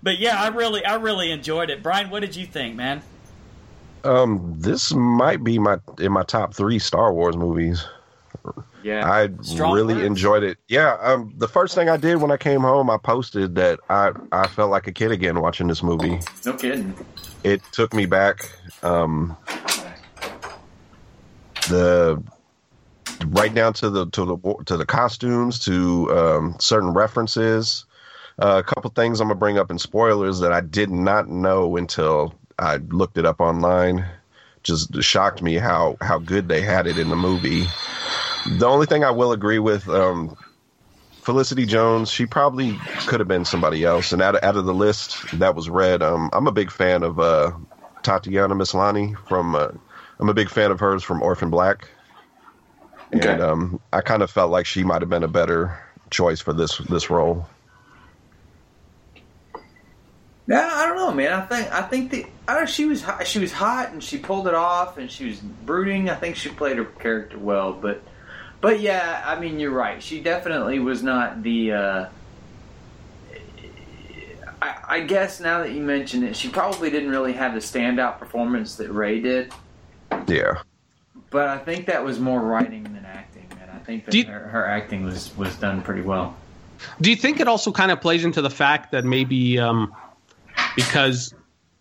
But 0.02 0.20
yeah, 0.20 0.42
I 0.44 0.50
really 0.50 0.84
I 0.84 0.96
really 0.96 1.32
enjoyed 1.32 1.70
it. 1.70 1.82
Brian, 1.82 2.10
what 2.10 2.20
did 2.20 2.36
you 2.36 2.46
think, 2.46 2.76
man? 2.76 3.02
Um, 4.04 4.54
this 4.58 4.94
might 4.94 5.46
be 5.46 5.58
my 5.60 5.78
in 5.98 6.12
my 6.12 6.24
top 6.24 6.54
three 6.54 6.78
Star 6.78 7.14
Wars 7.14 7.38
movies. 7.38 7.86
Yeah. 8.84 9.10
I 9.10 9.30
Strong 9.44 9.76
really 9.76 9.94
words. 9.94 10.06
enjoyed 10.06 10.44
it. 10.44 10.58
Yeah, 10.68 10.98
um, 11.00 11.34
the 11.38 11.48
first 11.48 11.74
thing 11.74 11.88
I 11.88 11.96
did 11.96 12.18
when 12.18 12.32
I 12.32 12.36
came 12.36 12.60
home, 12.60 12.90
I 12.90 12.98
posted 12.98 13.56
that 13.56 13.80
I 13.90 14.12
I 14.34 14.48
felt 14.48 14.72
like 14.72 14.88
a 14.88 14.92
kid 14.92 15.12
again 15.12 15.40
watching 15.40 15.68
this 15.68 15.82
movie. 15.82 16.20
no 16.46 16.52
kidding. 16.52 16.94
It 17.46 17.62
took 17.72 17.94
me 17.94 18.06
back. 18.06 18.50
Um, 18.84 19.38
the 21.70 22.22
right 23.26 23.54
down 23.54 23.74
to 23.74 23.90
the 23.90 24.08
to 24.12 24.26
the 24.26 24.64
to 24.66 24.78
the 24.78 24.86
costumes 24.86 25.60
to 25.60 26.12
um, 26.18 26.56
certain 26.60 26.90
references. 26.94 27.86
Uh, 28.42 28.58
a 28.58 28.64
couple 28.64 28.90
things 28.92 29.20
I'm 29.20 29.28
gonna 29.28 29.40
bring 29.40 29.58
up 29.58 29.70
in 29.70 29.78
spoilers 29.78 30.40
that 30.40 30.52
I 30.52 30.62
did 30.62 30.90
not 30.90 31.30
know 31.30 31.78
until 31.78 32.34
I 32.60 32.78
looked 32.78 33.18
it 33.18 33.26
up 33.26 33.40
online. 33.40 34.06
Just 34.64 35.02
shocked 35.04 35.42
me 35.42 35.56
how 35.56 35.98
how 36.02 36.20
good 36.20 36.48
they 36.48 36.62
had 36.62 36.88
it 36.88 36.98
in 36.98 37.10
the 37.10 37.16
movie. 37.16 37.66
The 38.58 38.66
only 38.66 38.86
thing 38.86 39.04
I 39.04 39.12
will 39.12 39.32
agree 39.32 39.60
with, 39.60 39.88
um, 39.88 40.36
Felicity 41.22 41.66
Jones, 41.66 42.12
she 42.12 42.26
probably 42.26 42.78
could 43.08 43.22
have 43.22 43.28
been 43.28 43.46
somebody 43.46 43.86
else. 43.86 44.12
And 44.12 44.22
out 44.22 44.36
of, 44.36 44.44
out 44.44 44.58
of 44.58 44.66
the 44.66 44.74
list 44.74 45.40
that 45.40 45.56
was 45.56 45.70
read, 45.70 46.04
um, 46.04 46.30
I'm 46.34 46.48
a 46.48 46.52
big 46.52 46.70
fan 46.70 47.04
of 47.04 47.20
uh, 47.20 47.52
Tatiana 48.04 48.56
Maslany 48.56 49.16
from. 49.28 49.56
Uh, 49.56 49.70
I'm 50.20 50.30
a 50.30 50.34
big 50.34 50.50
fan 50.50 50.72
of 50.72 50.80
hers 50.80 51.04
from 51.04 51.22
Orphan 51.22 51.50
Black, 51.50 51.90
Okay. 53.16 53.32
and 53.32 53.42
um, 53.42 53.80
I 53.92 54.02
kind 54.02 54.22
of 54.22 54.32
felt 54.32 54.52
like 54.52 54.66
she 54.66 54.84
might 54.84 55.02
have 55.02 55.10
been 55.10 55.24
a 55.24 55.28
better 55.28 55.80
choice 56.10 56.40
for 56.40 56.54
this 56.54 56.78
this 56.90 57.10
role. 57.10 57.48
Yeah, 60.48 60.70
I 60.74 60.88
don't 60.88 60.98
know, 60.98 61.14
man. 61.14 61.32
I 61.32 61.42
think 61.46 61.72
I 61.72 61.82
think 61.84 62.12
the 62.12 62.26
I 62.48 62.56
don't. 62.56 62.70
She 62.70 62.86
was 62.86 63.02
hot, 63.02 63.26
she 63.26 63.40
was 63.40 63.54
hot 63.54 63.92
and 63.92 64.04
she 64.04 64.18
pulled 64.18 64.48
it 64.48 64.54
off 64.54 64.98
and 64.98 65.10
she 65.10 65.28
was 65.28 65.40
brooding. 65.40 66.10
I 66.10 66.16
think 66.16 66.36
she 66.36 66.50
played 66.50 66.78
her 66.78 66.86
character 66.86 67.40
well, 67.40 67.72
but 67.72 68.02
but 68.60 68.80
yeah, 68.82 69.24
I 69.26 69.40
mean 69.40 69.60
you're 69.60 69.72
right. 69.72 70.02
She 70.04 70.22
definitely 70.22 70.80
was 70.80 71.02
not 71.02 71.44
the. 71.44 71.72
Uh, 71.72 72.06
I, 74.62 74.78
I 74.88 75.00
guess 75.02 75.40
now 75.40 75.60
that 75.60 75.72
you 75.72 75.82
mention 75.82 76.24
it, 76.24 76.36
she 76.36 76.50
probably 76.50 76.90
didn't 76.90 77.10
really 77.10 77.34
have 77.34 77.54
the 77.54 77.60
standout 77.60 78.20
performance 78.20 78.76
that 78.78 78.90
Rey 78.92 79.22
did. 79.22 79.54
Yeah, 80.28 80.62
But 81.34 81.50
I 81.50 81.58
think 81.58 81.88
that 81.88 82.06
was 82.06 82.20
more 82.20 82.40
writing 82.40 82.84
than 82.84 83.04
acting, 83.06 83.48
and 83.60 83.70
I 83.72 83.80
think 83.80 84.06
that 84.06 84.14
you- 84.14 84.26
her, 84.26 84.48
her 84.48 84.66
acting 84.68 85.04
was 85.04 85.36
was 85.36 85.54
done 85.58 85.82
pretty 85.82 86.02
well. 86.02 86.36
Do 87.02 87.10
you 87.10 87.16
think 87.16 87.40
it 87.40 87.48
also 87.48 87.72
kind 87.72 87.92
of 87.92 88.00
plays 88.02 88.24
into 88.24 88.42
the 88.42 88.50
fact 88.50 88.92
that 88.92 89.04
maybe 89.04 89.58
um, 89.60 89.94
because 90.76 91.34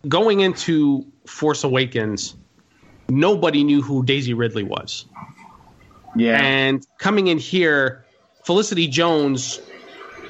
going 0.08 0.40
into 0.40 1.04
Force 1.26 1.64
Awakens, 1.64 2.34
nobody 3.08 3.62
knew 3.62 3.82
who 3.82 4.02
Daisy 4.04 4.32
Ridley 4.32 4.62
was, 4.62 5.04
Yeah, 6.16 6.40
and 6.40 6.86
coming 6.98 7.26
in 7.28 7.38
here, 7.38 8.04
Felicity 8.44 8.86
Jones 8.88 9.60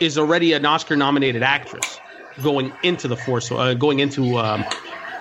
is 0.00 0.18
already 0.18 0.52
an 0.54 0.64
Oscar-nominated 0.66 1.42
actress 1.42 2.00
going 2.42 2.72
into 2.82 3.06
the 3.08 3.16
Force, 3.16 3.52
uh, 3.52 3.74
going 3.74 4.00
into 4.00 4.38
um, 4.38 4.64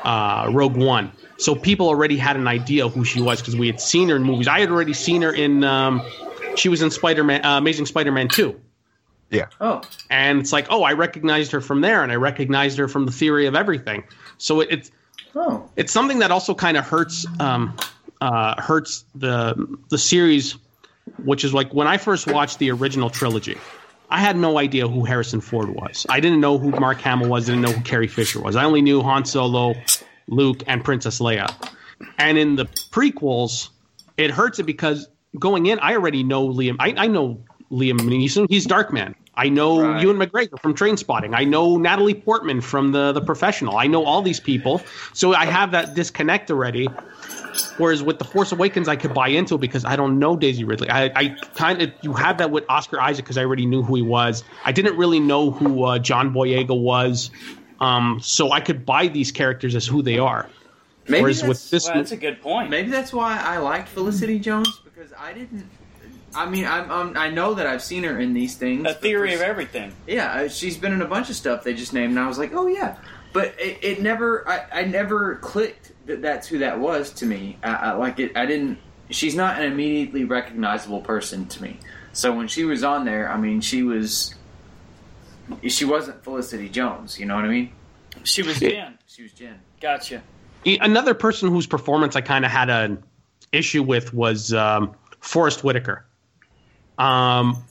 uh, 0.04 0.50
Rogue 0.52 0.78
One. 0.78 1.12
So 1.42 1.56
people 1.56 1.88
already 1.88 2.18
had 2.18 2.36
an 2.36 2.48
idea 2.48 2.88
who 2.88 3.04
she 3.04 3.20
was 3.20 3.42
because 3.42 3.56
we 3.56 3.66
had 3.66 3.82
seen 3.82 4.10
her 4.10 4.16
in 4.16 4.22
movies. 4.22 4.48
I 4.48 4.60
had 4.60 4.70
already 4.70 4.94
seen 4.94 5.24
her 5.24 5.34
in. 5.34 5.64
Um, 5.64 6.04
she 6.56 6.70
was 6.70 6.84
in 6.84 6.92
Spider-Man, 6.92 7.44
uh, 7.44 7.58
Amazing 7.58 7.88
Spider-Man 7.88 8.28
Two. 8.28 8.62
yeah. 9.32 9.48
oh, 9.60 9.82
and 10.12 10.40
it's 10.40 10.54
like, 10.54 10.68
oh, 10.70 10.84
I 10.84 10.94
recognized 10.94 11.52
her 11.54 11.60
from 11.60 11.82
there, 11.82 12.04
and 12.04 12.12
I 12.12 12.16
recognized 12.16 12.78
her 12.78 12.88
from 12.88 13.08
the 13.08 13.12
Theory 13.12 13.48
of 13.48 13.56
Everything. 13.56 14.04
So 14.38 14.60
it, 14.60 14.68
it's 14.70 14.92
oh, 15.36 15.68
it's 15.76 15.92
something 15.92 16.20
that 16.20 16.30
also 16.30 16.54
kind 16.54 16.78
of 16.78 16.86
hurts 16.86 17.26
um, 17.40 17.76
uh, 18.22 18.62
hurts 18.62 19.04
the 19.16 19.78
the 19.90 19.98
series, 19.98 20.58
which 21.24 21.44
is 21.44 21.56
like 21.56 21.74
when 21.74 21.88
I 21.88 21.98
first 21.98 22.28
watched 22.28 22.60
the 22.60 22.70
original 22.70 23.10
trilogy, 23.10 23.58
I 24.12 24.20
had 24.20 24.38
no 24.38 24.60
idea 24.60 24.88
who 24.88 25.06
Harrison 25.06 25.42
Ford 25.42 25.70
was. 25.70 26.06
I 26.08 26.20
didn't 26.20 26.40
know 26.40 26.60
who 26.60 26.70
Mark 26.70 27.02
Hamill 27.02 27.30
was. 27.30 27.48
Didn't 27.48 27.62
know 27.62 27.72
who 27.72 27.82
Carrie 27.82 28.08
Fisher 28.08 28.40
was. 28.40 28.56
I 28.56 28.64
only 28.66 28.84
knew 28.84 29.02
Han 29.02 29.26
Solo, 29.26 29.74
Luke, 30.32 30.64
and 30.66 30.84
Princess 30.84 31.20
Leia. 31.20 31.54
And 32.18 32.38
in 32.38 32.56
the 32.56 32.66
prequels, 32.66 33.70
it 34.18 34.32
hurts 34.32 34.58
it 34.58 34.64
because 34.64 35.08
going 35.38 35.68
in, 35.68 35.78
I 35.80 35.94
already 35.94 36.24
know 36.24 36.48
Liam. 36.48 36.78
I, 36.80 36.96
I 36.98 37.08
know 37.08 37.44
Liam 37.72 38.00
Neeson. 38.00 38.48
He's 38.50 38.66
Darkman. 38.66 39.14
I 39.36 39.48
know 39.50 39.82
Right. 39.82 40.02
Ewan 40.02 40.18
McGregor 40.18 40.60
from 40.60 40.74
Trainspotting. 40.76 41.34
I 41.34 41.46
know 41.46 41.78
Natalie 41.78 42.14
Portman 42.14 42.60
from 42.62 42.92
the 42.92 43.14
the 43.14 43.22
Professional. 43.22 43.78
I 43.78 43.88
know 43.88 44.04
all 44.04 44.22
these 44.22 44.40
people, 44.42 44.82
so 45.14 45.34
I 45.34 45.46
have 45.46 45.72
that 45.72 45.94
disconnect 45.94 46.52
already. 46.52 46.90
Whereas 47.78 48.02
with 48.04 48.18
the 48.18 48.26
Force 48.26 48.52
Awakens, 48.52 48.88
I 48.88 48.96
could 48.96 49.14
buy 49.14 49.30
into 49.30 49.56
it 49.56 49.62
because 49.62 49.84
I 49.86 49.96
don't 49.96 50.20
know 50.20 50.36
Daisy 50.36 50.64
Ridley. 50.64 50.90
I, 50.90 51.06
I 51.16 51.36
kind 51.56 51.82
of 51.82 51.92
you 52.02 52.14
have 52.14 52.38
that 52.40 52.52
with 52.52 52.66
Oscar 52.70 53.00
Isaac 53.00 53.24
because 53.26 53.38
I 53.38 53.44
already 53.46 53.66
knew 53.66 53.84
who 53.84 53.96
he 53.96 54.02
was. 54.02 54.44
I 54.66 54.72
didn't 54.74 54.98
really 54.98 55.20
know 55.20 55.52
who 55.52 55.84
uh, 55.86 56.00
John 56.00 56.34
Boyega 56.34 56.78
was, 56.80 57.32
um, 57.82 58.20
so 58.22 58.52
I 58.52 58.62
could 58.62 58.86
buy 58.86 59.08
these 59.08 59.32
characters 59.32 59.76
as 59.76 59.86
who 59.86 60.02
they 60.02 60.20
are. 60.20 60.48
maybe 61.10 61.24
Whereas 61.24 61.44
with 61.44 61.70
this, 61.72 61.88
Well, 61.88 61.96
that's 61.96 62.12
a 62.12 62.18
good 62.18 62.42
point. 62.42 62.70
Maybe 62.70 62.90
that's 62.90 63.12
why 63.12 63.38
I 63.38 63.58
liked 63.58 63.90
Felicity 63.90 64.40
Jones 64.40 64.80
because 64.86 65.12
I 65.18 65.34
didn't. 65.34 65.68
I 66.34 66.50
mean, 66.50 66.66
I'm, 66.66 66.90
I'm 66.90 67.18
I 67.18 67.30
know 67.30 67.56
that 67.56 67.68
I've 67.68 67.84
seen 67.84 68.04
her 68.04 68.20
in 68.20 68.34
these 68.34 68.56
things. 68.56 68.88
a 68.88 68.94
theory 68.94 69.34
of 69.34 69.42
everything. 69.42 69.94
Yeah, 70.08 70.32
uh, 70.32 70.48
she's 70.48 70.78
been 70.78 70.94
in 70.94 71.02
a 71.02 71.08
bunch 71.08 71.30
of 71.30 71.36
stuff 71.36 71.64
they 71.64 71.74
just 71.74 71.92
named, 71.92 72.12
and 72.12 72.20
I 72.20 72.28
was 72.28 72.38
like, 72.38 72.54
oh 72.54 72.68
yeah. 72.68 72.96
But 73.34 73.56
it, 73.58 73.80
it 73.82 74.02
never, 74.02 74.48
I, 74.48 74.82
I 74.82 74.84
never 74.84 75.36
clicked 75.36 75.92
that 76.06 76.22
that's 76.22 76.48
who 76.48 76.60
that 76.60 76.80
was 76.80 77.12
to 77.14 77.26
me. 77.26 77.58
I, 77.64 77.74
I 77.74 77.92
like 77.94 78.20
it. 78.20 78.38
I 78.38 78.46
didn't. 78.46 78.78
She's 79.10 79.36
not 79.36 79.60
an 79.60 79.72
immediately 79.72 80.24
recognizable 80.24 81.02
person 81.02 81.48
to 81.48 81.64
me. 81.64 81.80
So 82.14 82.34
when 82.36 82.48
she 82.48 82.64
was 82.64 82.84
on 82.84 83.06
there, 83.06 83.30
I 83.30 83.38
mean, 83.38 83.60
she 83.60 83.84
was. 83.84 84.36
She 85.68 85.86
wasn't 85.86 86.24
Felicity 86.24 86.70
Jones. 86.70 87.20
You 87.20 87.26
know 87.26 87.36
what 87.36 87.46
I 87.46 87.50
mean? 87.50 87.72
She 88.24 88.42
was 88.42 88.58
Jyn. 88.60 88.98
She 89.08 89.24
was 89.24 89.32
Jyn. 89.32 89.56
Gotcha. 89.80 90.22
E- 90.66 90.78
Another 90.80 91.14
person 91.14 91.50
whose 91.50 91.66
performance 91.66 92.16
I 92.16 92.22
kind 92.22 92.46
of 92.46 92.52
had 92.52 92.70
an 92.70 93.04
issue 93.52 93.84
with 93.84 94.14
was 94.14 94.54
um, 94.54 94.96
Forest 95.20 95.64
Whitaker. 95.64 96.06
Um, 96.98 97.64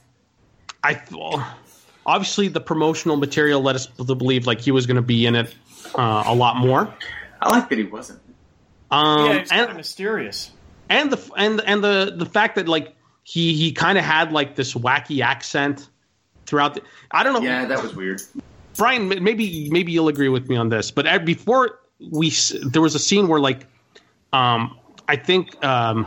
I 0.83 1.01
well, 1.13 1.47
obviously 2.07 2.49
the 2.49 2.61
promotional 2.61 3.17
material 3.17 3.61
led 3.61 3.77
us 3.77 3.87
to 3.87 4.15
believe 4.15 4.47
like 4.47 4.61
he 4.61 4.71
was 4.71 4.87
going 4.87 4.97
to 4.97 5.03
be 5.03 5.27
in 5.27 5.37
it 5.37 5.55
uh, 5.95 6.25
a 6.27 6.35
lot 6.35 6.57
more. 6.57 6.93
I 7.41 7.51
like 7.51 7.69
that 7.69 7.79
he 7.79 7.85
wasn't. 7.85 8.21
Um, 8.91 9.27
yeah, 9.27 9.33
it's 9.35 9.51
kind 9.51 9.63
of 9.63 9.69
and, 9.69 9.77
mysterious. 9.77 10.51
and 10.89 11.13
the 11.13 11.31
and 11.37 11.61
and 11.61 11.85
the 11.85 12.15
the 12.17 12.27
fact 12.27 12.57
that 12.57 12.67
like 12.67 12.97
he 13.23 13.55
he 13.55 13.73
kind 13.73 13.99
of 13.99 14.05
had 14.05 14.33
like 14.33 14.57
this 14.57 14.75
wacky 14.75 15.23
accent 15.23 15.89
throughout. 16.51 16.75
The, 16.75 16.83
I 17.13 17.23
don't 17.23 17.33
know. 17.33 17.41
Yeah, 17.41 17.65
that 17.65 17.83
was 17.83 17.95
weird. 17.95 18.21
Brian, 18.77 19.09
maybe 19.09 19.69
maybe 19.71 19.93
you'll 19.93 20.09
agree 20.09 20.29
with 20.29 20.49
me 20.49 20.57
on 20.57 20.69
this, 20.69 20.91
but 20.91 21.07
uh, 21.07 21.19
before 21.21 21.79
we, 22.11 22.31
there 22.63 22.83
was 22.83 22.95
a 22.95 22.99
scene 22.99 23.29
where 23.29 23.41
like, 23.41 23.67
um, 24.33 24.77
I 25.09 25.17
think 25.17 25.63
um, 25.65 26.05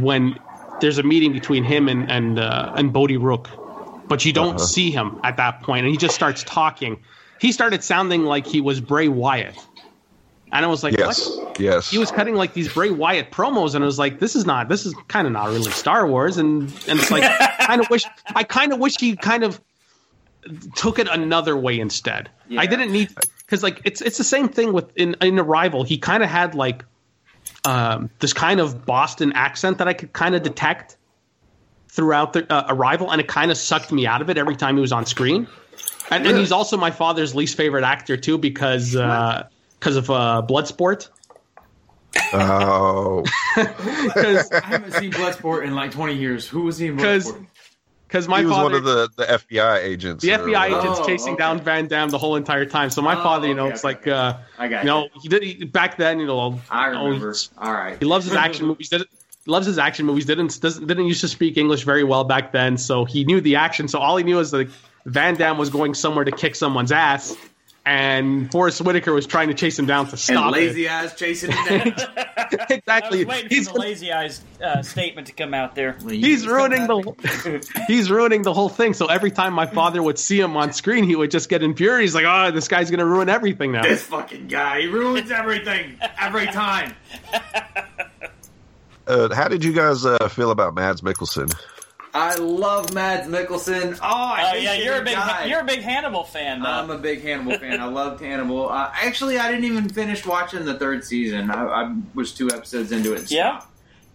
when 0.00 0.38
there's 0.80 0.98
a 0.98 1.02
meeting 1.02 1.32
between 1.32 1.64
him 1.64 1.88
and 1.88 2.10
and 2.10 2.38
uh, 2.38 2.72
and 2.76 2.92
Bodhi 2.92 3.16
Rook, 3.16 3.48
but 4.08 4.24
you 4.24 4.32
don't 4.32 4.56
Uh-huh. 4.56 4.58
see 4.58 4.90
him 4.90 5.20
at 5.24 5.36
that 5.36 5.62
point, 5.62 5.84
and 5.84 5.90
he 5.90 5.96
just 5.96 6.14
starts 6.14 6.42
talking. 6.44 6.98
He 7.40 7.52
started 7.52 7.82
sounding 7.82 8.24
like 8.24 8.46
he 8.46 8.60
was 8.60 8.80
Bray 8.80 9.08
Wyatt, 9.08 9.56
and 10.52 10.64
I 10.64 10.68
was 10.68 10.82
like, 10.82 10.96
Yes, 10.96 11.28
what? 11.28 11.60
yes. 11.60 11.90
He 11.90 11.98
was 11.98 12.10
cutting 12.10 12.34
like 12.34 12.52
these 12.54 12.72
Bray 12.72 12.90
Wyatt 12.90 13.30
promos, 13.30 13.74
and 13.74 13.84
I 13.84 13.86
was 13.86 13.98
like, 13.98 14.18
"This 14.18 14.34
is 14.34 14.46
not. 14.46 14.68
This 14.68 14.86
is 14.86 14.94
kind 15.08 15.26
of 15.26 15.32
not 15.32 15.48
really 15.48 15.70
Star 15.70 16.06
Wars." 16.06 16.36
And 16.38 16.62
and 16.88 16.98
it's 16.98 17.10
like, 17.10 17.22
kind 17.60 17.80
of 17.80 17.88
wish. 17.90 18.04
I 18.34 18.44
kind 18.44 18.72
of 18.72 18.78
wish 18.78 18.98
he 18.98 19.16
kind 19.16 19.44
of 19.44 19.60
took 20.74 20.98
it 20.98 21.08
another 21.08 21.56
way 21.56 21.78
instead. 21.78 22.30
Yeah. 22.48 22.60
I 22.60 22.66
didn't 22.66 22.92
need 22.92 23.10
because 23.40 23.62
like 23.62 23.80
it's 23.84 24.00
it's 24.00 24.18
the 24.18 24.24
same 24.24 24.48
thing 24.48 24.72
with 24.72 24.90
in 24.96 25.14
in 25.20 25.38
Arrival. 25.38 25.84
He 25.84 25.98
kind 25.98 26.22
of 26.22 26.28
had 26.28 26.54
like 26.54 26.84
um, 27.64 28.10
this 28.18 28.32
kind 28.32 28.60
of 28.60 28.84
Boston 28.86 29.32
accent 29.34 29.78
that 29.78 29.88
I 29.88 29.92
could 29.92 30.12
kind 30.12 30.34
of 30.34 30.42
detect 30.42 30.96
throughout 31.88 32.32
the 32.32 32.52
uh, 32.52 32.66
Arrival, 32.74 33.10
and 33.10 33.20
it 33.20 33.28
kind 33.28 33.50
of 33.50 33.56
sucked 33.56 33.92
me 33.92 34.06
out 34.06 34.22
of 34.22 34.30
it 34.30 34.38
every 34.38 34.56
time 34.56 34.76
he 34.76 34.80
was 34.80 34.92
on 34.92 35.06
screen. 35.06 35.46
And, 36.10 36.26
and 36.26 36.36
he's 36.38 36.50
also 36.50 36.76
my 36.76 36.90
father's 36.90 37.34
least 37.34 37.56
favorite 37.56 37.84
actor 37.84 38.16
too 38.16 38.36
because 38.36 38.96
because 39.80 39.96
of 39.96 40.08
uh, 40.10 40.42
Bloodsport. 40.48 41.08
Oh, 42.32 43.24
Because 43.56 44.50
I 44.52 44.60
haven't 44.64 44.92
seen 44.92 45.12
Bloodsport 45.12 45.64
in 45.64 45.74
like 45.74 45.90
20 45.92 46.14
years. 46.14 46.46
Who 46.46 46.62
was 46.62 46.78
he 46.78 46.88
in 46.88 46.96
'Cause- 46.98 47.32
Bloodsport? 47.32 47.46
because 48.08 48.26
my 48.26 48.40
he 48.40 48.46
was 48.46 48.56
father 48.56 48.64
one 48.64 48.74
of 48.74 48.82
the, 48.82 49.08
the 49.16 49.24
FBI 49.24 49.84
agents. 49.84 50.24
the 50.24 50.30
FBI 50.30 50.66
agents 50.66 50.98
Oh, 51.00 51.06
chasing 51.06 51.34
okay. 51.34 51.38
down 51.44 51.60
Van 51.60 51.86
Damme 51.86 52.08
the 52.08 52.18
whole 52.18 52.34
entire 52.34 52.66
time. 52.66 52.90
So 52.90 53.02
my 53.02 53.14
Oh, 53.14 53.22
father, 53.22 53.46
you 53.46 53.54
know, 53.54 53.66
okay, 53.66 53.74
it's 53.74 53.84
okay, 53.84 53.94
like 53.94 54.08
uh, 54.08 54.36
I 54.58 54.66
got 54.66 54.82
you 54.82 54.86
know 54.90 55.08
he 55.22 55.28
did 55.28 55.42
he, 55.44 55.64
back 55.64 55.96
then. 55.96 56.18
You 56.18 56.26
know, 56.26 56.60
I 56.68 56.86
remember. 56.86 57.28
he's- 57.28 57.50
All 57.56 57.72
right. 57.72 57.96
He 58.00 58.04
loves 58.04 58.24
his 58.24 58.34
action 58.34 58.66
movies. 58.66 58.88
Did, 58.88 59.02
loves 59.46 59.64
his 59.66 59.78
action 59.78 60.06
movies. 60.06 60.24
Didn't 60.26 60.60
doesn't, 60.60 60.88
didn't 60.88 61.06
used 61.06 61.20
to 61.20 61.28
speak 61.28 61.56
English 61.56 61.84
very 61.84 62.02
well 62.02 62.24
back 62.24 62.50
then, 62.50 62.76
so 62.78 63.04
he 63.04 63.24
knew 63.24 63.40
the 63.40 63.54
action. 63.54 63.86
So 63.86 64.00
all 64.00 64.16
he 64.16 64.24
knew 64.24 64.40
is 64.40 64.52
like 64.52 64.70
Van 65.06 65.36
Damme 65.36 65.56
was 65.56 65.70
going 65.70 65.94
somewhere 65.94 66.24
to 66.24 66.32
kick 66.32 66.56
someone's 66.56 66.90
ass, 66.90 67.36
and 67.86 68.50
Forest 68.52 68.82
Whitaker 68.82 69.12
was 69.12 69.26
trying 69.26 69.48
to 69.48 69.54
chase 69.54 69.78
him 69.78 69.86
down 69.86 70.06
to 70.06 70.12
and 70.12 70.20
stop 70.20 70.52
lazy 70.52 70.88
eyes 70.88 71.14
chasing 71.14 71.50
him 71.50 71.64
down. 71.64 71.88
it. 71.96 72.18
I 72.36 72.66
exactly. 72.74 73.18
was 73.18 73.26
waiting 73.26 73.48
He's 73.48 73.68
for 73.68 73.74
the 73.74 73.80
lazy 73.80 74.12
eyes 74.12 74.42
uh, 74.62 74.82
statement 74.82 75.28
to 75.28 75.32
come 75.32 75.54
out 75.54 75.74
there. 75.74 75.96
he's 76.08 76.46
ruining 76.46 76.86
the 76.86 77.70
he's 77.86 78.10
ruining 78.10 78.42
the 78.42 78.52
whole 78.52 78.68
thing. 78.68 78.92
So 78.92 79.06
every 79.06 79.30
time 79.30 79.54
my 79.54 79.66
father 79.66 80.02
would 80.02 80.18
see 80.18 80.38
him 80.40 80.56
on 80.56 80.72
screen, 80.72 81.04
he 81.04 81.16
would 81.16 81.30
just 81.30 81.48
get 81.48 81.62
infuriated. 81.62 82.02
He's 82.02 82.14
like, 82.14 82.26
"Oh, 82.26 82.50
this 82.50 82.68
guy's 82.68 82.90
gonna 82.90 83.06
ruin 83.06 83.28
everything 83.28 83.72
now." 83.72 83.82
This 83.82 84.02
fucking 84.02 84.48
guy, 84.48 84.82
he 84.82 84.86
ruins 84.86 85.30
everything 85.30 85.96
every 86.18 86.46
time. 86.46 86.94
Uh, 89.06 89.34
how 89.34 89.48
did 89.48 89.64
you 89.64 89.72
guys 89.72 90.04
uh, 90.04 90.28
feel 90.28 90.52
about 90.52 90.72
Mads 90.72 91.00
Mikkelsen? 91.00 91.52
I 92.12 92.34
love 92.36 92.92
Mads 92.92 93.28
Mikkelsen. 93.28 93.96
Oh, 93.96 93.98
I 94.02 94.52
Oh 94.52 94.56
yeah, 94.56 94.74
you're 94.74 94.96
a 94.96 95.04
big 95.04 95.14
died. 95.14 95.48
you're 95.48 95.60
a 95.60 95.64
big 95.64 95.80
Hannibal 95.80 96.24
fan. 96.24 96.60
Though. 96.60 96.68
I'm 96.68 96.90
a 96.90 96.98
big 96.98 97.22
Hannibal 97.22 97.58
fan. 97.58 97.80
I 97.80 97.84
loved 97.84 98.20
Hannibal. 98.20 98.68
Uh, 98.68 98.90
actually, 98.94 99.38
I 99.38 99.48
didn't 99.50 99.64
even 99.64 99.88
finish 99.88 100.26
watching 100.26 100.64
the 100.64 100.78
third 100.78 101.04
season. 101.04 101.50
I, 101.50 101.64
I 101.64 101.96
was 102.14 102.32
two 102.32 102.50
episodes 102.50 102.90
into 102.92 103.12
it. 103.12 103.30
Yeah? 103.30 103.62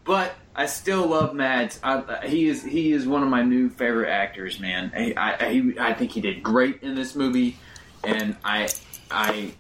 but 0.06 0.36
I 0.56 0.68
still 0.68 1.08
love 1.08 1.34
Mads. 1.34 1.80
I, 1.84 2.26
he 2.28 2.48
is 2.48 2.64
he 2.64 2.94
is 2.94 3.06
one 3.06 3.24
of 3.24 3.30
my 3.30 3.42
new 3.42 3.70
favorite 3.70 4.10
actors. 4.10 4.60
Man, 4.60 4.92
I, 4.96 5.38
I 5.40 5.50
he, 5.50 5.80
I 5.80 5.94
think 5.94 6.12
he 6.12 6.22
did 6.22 6.42
great 6.42 6.82
in 6.84 6.96
this 6.96 7.16
movie, 7.16 7.58
and 8.04 8.38
I 8.44 8.70
I 9.12 9.54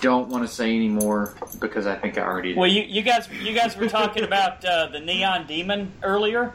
don't 0.00 0.28
want 0.28 0.48
to 0.48 0.52
say 0.52 0.74
anymore 0.74 1.34
because 1.58 1.86
I 1.86 1.96
think 1.96 2.16
I 2.16 2.22
already 2.22 2.50
did. 2.50 2.58
Well, 2.58 2.70
you, 2.70 2.82
you 2.82 3.02
guys 3.02 3.28
you 3.42 3.54
guys 3.54 3.76
were 3.76 3.88
talking 3.88 4.24
about 4.30 4.64
uh, 4.64 4.86
the 4.86 5.00
Neon 5.00 5.46
Demon 5.46 5.92
earlier. 6.02 6.54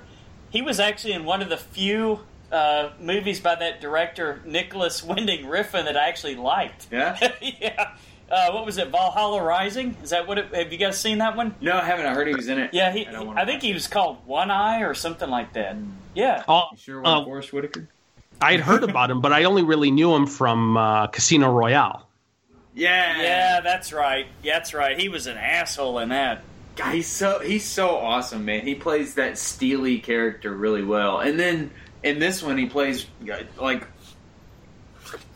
He 0.53 0.61
was 0.61 0.79
actually 0.79 1.13
in 1.13 1.25
one 1.25 1.41
of 1.41 1.49
the 1.49 1.57
few 1.57 2.19
uh, 2.51 2.91
movies 3.01 3.39
by 3.39 3.55
that 3.55 3.81
director 3.81 4.39
Nicolas 4.45 5.03
Winding 5.03 5.45
Refn 5.47 5.85
that 5.85 5.97
I 5.97 6.07
actually 6.07 6.35
liked. 6.35 6.85
yeah. 6.91 7.17
yeah. 7.41 7.95
Uh, 8.29 8.51
what 8.51 8.63
was 8.63 8.77
it? 8.77 8.89
Valhalla 8.89 9.41
Rising? 9.41 9.97
Is 10.03 10.11
that 10.11 10.27
what? 10.27 10.37
It, 10.37 10.53
have 10.53 10.71
you 10.71 10.77
guys 10.77 10.99
seen 10.99 11.17
that 11.17 11.35
one? 11.35 11.55
No, 11.59 11.75
I 11.75 11.83
haven't. 11.83 12.05
I 12.05 12.13
heard 12.13 12.27
he 12.27 12.35
was 12.35 12.47
in 12.49 12.59
it. 12.59 12.71
Yeah, 12.71 12.91
he. 12.91 13.07
I 13.07 13.41
I 13.41 13.45
think 13.45 13.63
he 13.63 13.71
it. 13.71 13.73
was 13.73 13.87
called 13.87 14.25
One 14.27 14.51
Eye 14.51 14.81
or 14.83 14.93
something 14.93 15.29
like 15.29 15.53
that. 15.53 15.75
Yeah. 16.13 16.43
Oh, 16.47 16.65
You 16.71 16.77
sure, 16.77 17.01
uh, 17.05 17.23
Forest 17.25 17.51
Whitaker? 17.51 17.87
I 18.39 18.51
had 18.51 18.61
heard 18.61 18.83
about 18.83 19.09
him, 19.09 19.21
but 19.21 19.33
I 19.33 19.45
only 19.45 19.63
really 19.63 19.89
knew 19.89 20.13
him 20.13 20.27
from 20.27 20.77
uh, 20.77 21.07
Casino 21.07 21.51
Royale. 21.51 22.07
Yeah, 22.75 23.21
Yeah, 23.21 23.59
that's 23.61 23.91
right. 23.91 24.27
Yeah, 24.43 24.59
that's 24.59 24.73
right. 24.75 24.99
He 24.99 25.09
was 25.09 25.25
an 25.25 25.37
asshole 25.37 25.97
in 25.99 26.09
that. 26.09 26.43
God, 26.75 26.93
he's 26.93 27.07
so 27.07 27.39
he's 27.39 27.65
so 27.65 27.95
awesome, 27.97 28.45
man. 28.45 28.65
He 28.65 28.75
plays 28.75 29.15
that 29.15 29.37
steely 29.37 29.99
character 29.99 30.51
really 30.51 30.83
well, 30.83 31.19
and 31.19 31.39
then 31.39 31.71
in 32.03 32.19
this 32.19 32.41
one, 32.41 32.57
he 32.57 32.65
plays 32.65 33.05
like 33.57 33.87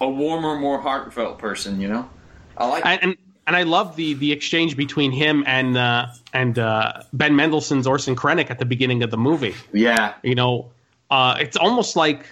a 0.02 0.10
warmer, 0.10 0.58
more 0.58 0.80
heartfelt 0.80 1.40
person. 1.40 1.80
You 1.80 1.90
know, 1.90 2.10
I 2.58 2.68
like. 2.68 2.86
and 2.86 3.04
and, 3.04 3.18
and 3.46 3.56
I 3.56 3.64
love 3.64 3.96
the 3.96 4.14
the 4.16 4.32
exchange 4.32 4.76
between 4.76 5.12
him 5.12 5.44
and 5.48 5.78
uh, 5.78 6.08
and 6.34 6.58
uh, 6.58 7.04
Ben 7.14 7.36
Mendelsohn's 7.36 7.88
Orson 7.88 8.16
Krennic 8.16 8.50
at 8.50 8.60
the 8.60 8.66
beginning 8.66 9.04
of 9.04 9.12
the 9.12 9.18
movie. 9.18 9.56
yeah, 9.72 10.16
You 10.24 10.36
know, 10.36 10.72
uh, 11.10 11.38
it's 11.40 11.58
almost 11.58 11.96
like 11.96 12.26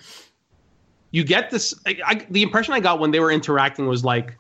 you 1.11 1.23
get 1.23 1.51
this. 1.51 1.73
I, 1.85 1.97
I, 2.05 2.27
the 2.29 2.43
impression 2.43 2.73
I 2.73 2.81
got 2.81 2.99
when 2.99 3.11
they 3.11 3.19
were 3.19 3.31
interacting 3.31 3.87
was 3.87 4.03
like, 4.03 4.37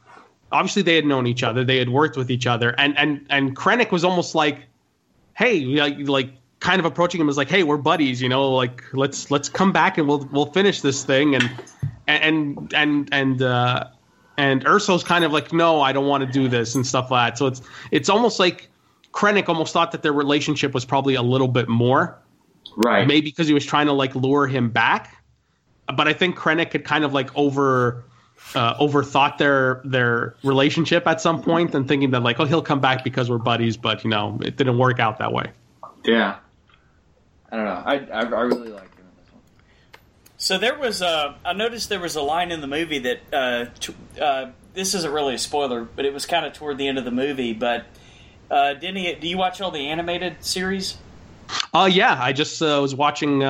obviously 0.51 0.81
they 0.81 0.95
had 0.95 1.05
known 1.05 1.27
each 1.27 1.43
other, 1.43 1.63
they 1.63 1.77
had 1.77 1.89
worked 1.89 2.17
with 2.17 2.31
each 2.31 2.47
other, 2.47 2.75
and 2.77 2.97
and 2.97 3.25
and 3.29 3.55
Krennic 3.55 3.91
was 3.91 4.03
almost 4.03 4.35
like, 4.35 4.59
hey, 5.35 5.61
like 5.61 5.95
like 6.07 6.29
kind 6.59 6.79
of 6.79 6.85
approaching 6.85 7.21
him 7.21 7.29
as 7.29 7.37
like, 7.37 7.49
hey, 7.49 7.63
we're 7.63 7.77
buddies, 7.77 8.21
you 8.21 8.29
know, 8.29 8.51
like 8.51 8.83
let's 8.93 9.31
let's 9.31 9.49
come 9.49 9.71
back 9.71 9.97
and 9.97 10.07
we'll 10.07 10.27
we'll 10.31 10.51
finish 10.51 10.81
this 10.81 11.03
thing, 11.03 11.35
and 11.35 11.51
and 12.07 12.73
and 12.73 13.09
and 13.11 13.41
uh, 13.41 13.85
and 14.37 14.65
Erso's 14.65 15.03
kind 15.03 15.23
of 15.23 15.31
like, 15.31 15.53
no, 15.53 15.81
I 15.81 15.91
don't 15.91 16.07
want 16.07 16.25
to 16.25 16.31
do 16.31 16.47
this 16.47 16.75
and 16.75 16.85
stuff 16.85 17.11
like 17.11 17.31
that. 17.31 17.37
So 17.37 17.47
it's 17.47 17.61
it's 17.91 18.09
almost 18.09 18.39
like 18.39 18.69
Krennic 19.13 19.47
almost 19.49 19.73
thought 19.73 19.91
that 19.91 20.03
their 20.03 20.13
relationship 20.13 20.73
was 20.73 20.85
probably 20.85 21.15
a 21.15 21.21
little 21.21 21.47
bit 21.47 21.69
more 21.69 22.19
right. 22.77 23.07
maybe 23.07 23.25
because 23.25 23.47
he 23.47 23.53
was 23.53 23.65
trying 23.65 23.87
to 23.87 23.93
like 23.93 24.15
lure 24.15 24.47
him 24.47 24.69
back. 24.69 25.23
But 25.95 26.07
I 26.07 26.13
think 26.13 26.35
Krennic 26.35 26.73
had 26.73 26.83
kind 26.83 27.03
of 27.03 27.13
like 27.13 27.35
over 27.37 28.03
uh, 28.53 28.77
overthought 28.77 29.37
their 29.37 29.81
their 29.83 30.35
relationship 30.43 31.07
at 31.07 31.21
some 31.21 31.41
point 31.41 31.73
and 31.73 31.87
thinking 31.87 32.11
that 32.11 32.21
like 32.23 32.39
oh 32.39 32.45
he'll 32.45 32.61
come 32.61 32.79
back 32.79 33.03
because 33.03 33.29
we're 33.29 33.37
buddies, 33.37 33.77
but 33.77 34.03
you 34.03 34.09
know 34.09 34.39
it 34.41 34.57
didn't 34.57 34.77
work 34.77 34.99
out 34.99 35.19
that 35.19 35.33
way. 35.33 35.51
Yeah, 36.03 36.37
I 37.51 37.55
don't 37.55 37.65
know. 37.65 37.83
I 37.85 37.95
I, 37.95 38.21
I 38.21 38.41
really 38.41 38.69
like 38.69 38.95
him 38.95 39.05
in 39.05 39.23
this 39.23 39.31
one. 39.31 39.41
So 40.37 40.57
there 40.57 40.77
was 40.77 41.01
a. 41.01 41.35
I 41.43 41.53
noticed 41.53 41.89
there 41.89 41.99
was 41.99 42.15
a 42.15 42.21
line 42.21 42.51
in 42.51 42.61
the 42.61 42.67
movie 42.67 42.99
that. 42.99 43.19
Uh, 43.33 43.65
t- 43.79 43.95
uh, 44.21 44.51
this 44.73 44.93
isn't 44.93 45.11
really 45.11 45.35
a 45.35 45.39
spoiler, 45.39 45.83
but 45.85 46.03
it 46.03 46.13
was 46.13 46.25
kind 46.25 46.45
of 46.45 46.51
toward 46.51 46.77
the 46.77 46.87
end 46.87 46.97
of 46.97 47.05
the 47.05 47.11
movie. 47.11 47.53
But 47.53 47.85
uh, 48.51 48.73
Denny, 48.73 49.15
do 49.15 49.27
you 49.27 49.37
watch 49.37 49.61
all 49.61 49.71
the 49.71 49.87
animated 49.87 50.43
series? 50.43 50.97
Uh 51.73 51.89
yeah, 51.91 52.17
I 52.19 52.33
just 52.33 52.61
uh, 52.61 52.79
was 52.81 52.95
watching 52.95 53.43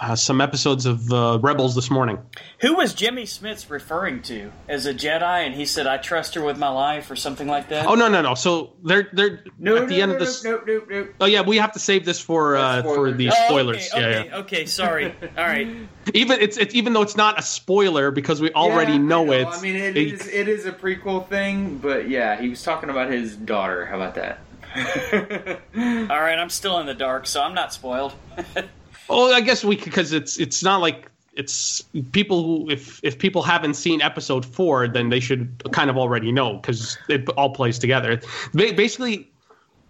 uh, 0.00 0.16
some 0.16 0.40
episodes 0.40 0.86
of 0.86 1.12
uh, 1.12 1.38
Rebels 1.42 1.74
this 1.74 1.90
morning. 1.90 2.18
Who 2.60 2.74
was 2.74 2.94
Jimmy 2.94 3.24
Smits 3.24 3.68
referring 3.68 4.22
to 4.22 4.50
as 4.68 4.86
a 4.86 4.94
Jedi? 4.94 5.46
And 5.46 5.54
he 5.54 5.66
said, 5.66 5.86
"I 5.86 5.98
trust 5.98 6.34
her 6.34 6.42
with 6.42 6.56
my 6.58 6.68
life" 6.70 7.10
or 7.10 7.16
something 7.16 7.46
like 7.46 7.68
that. 7.68 7.86
Oh 7.86 7.94
no 7.94 8.08
no 8.08 8.22
no! 8.22 8.34
So 8.34 8.72
they're 8.82 9.08
they're 9.12 9.44
No, 9.58 9.76
at 9.76 9.88
the 9.88 9.98
no, 9.98 10.02
end 10.02 10.10
no, 10.12 10.14
of 10.16 10.20
this. 10.20 10.42
Nope, 10.42 10.64
nope, 10.66 10.86
nope. 10.90 11.14
Oh 11.20 11.26
yeah, 11.26 11.42
we 11.42 11.58
have 11.58 11.72
to 11.72 11.78
save 11.78 12.04
this 12.04 12.18
for 12.20 12.56
uh, 12.56 12.82
for 12.82 13.12
the 13.12 13.28
Oh, 13.28 13.32
spoilers. 13.46 13.90
Okay, 13.92 14.00
yeah, 14.00 14.06
okay, 14.20 14.28
yeah. 14.28 14.36
okay. 14.38 14.66
Sorry. 14.66 15.14
All 15.36 15.44
right. 15.44 15.68
Even 16.14 16.40
it's 16.40 16.56
it's 16.56 16.74
even 16.74 16.92
though 16.94 17.02
it's 17.02 17.16
not 17.16 17.38
a 17.38 17.42
spoiler 17.42 18.10
because 18.10 18.40
we 18.40 18.50
already 18.52 18.92
Yeah, 18.92 18.98
know, 18.98 19.32
I 19.32 19.36
it. 19.36 19.46
I 19.48 19.60
mean, 19.60 19.76
it 19.76 19.96
it- 19.96 20.12
is 20.14 20.26
it 20.28 20.48
is 20.48 20.64
a 20.66 20.72
prequel 20.72 21.28
thing, 21.28 21.76
but 21.78 22.08
yeah, 22.08 22.40
he 22.40 22.48
was 22.48 22.62
talking 22.62 22.88
about 22.90 23.10
his 23.10 23.36
daughter. 23.36 23.84
How 23.86 23.96
about 23.96 24.14
that? 24.14 24.38
All 25.76 26.20
right. 26.20 26.38
I'm 26.38 26.48
still 26.50 26.78
in 26.78 26.86
the 26.86 26.94
dark, 26.94 27.26
so 27.26 27.42
I'm 27.42 27.54
not 27.54 27.72
spoiled. 27.72 28.14
Well, 29.10 29.34
I 29.34 29.40
guess 29.40 29.64
we 29.64 29.76
because 29.76 30.12
it's 30.12 30.38
it's 30.38 30.62
not 30.62 30.80
like 30.80 31.10
it's 31.34 31.82
people 32.12 32.42
who 32.44 32.70
if 32.70 33.00
if 33.02 33.18
people 33.18 33.42
haven't 33.42 33.74
seen 33.74 34.00
episode 34.02 34.46
four, 34.46 34.88
then 34.88 35.08
they 35.10 35.20
should 35.20 35.62
kind 35.72 35.90
of 35.90 35.96
already 35.96 36.32
know 36.32 36.54
because 36.56 36.96
it 37.08 37.28
all 37.30 37.50
plays 37.50 37.78
together. 37.78 38.20
Ba- 38.54 38.72
Basically, 38.74 39.30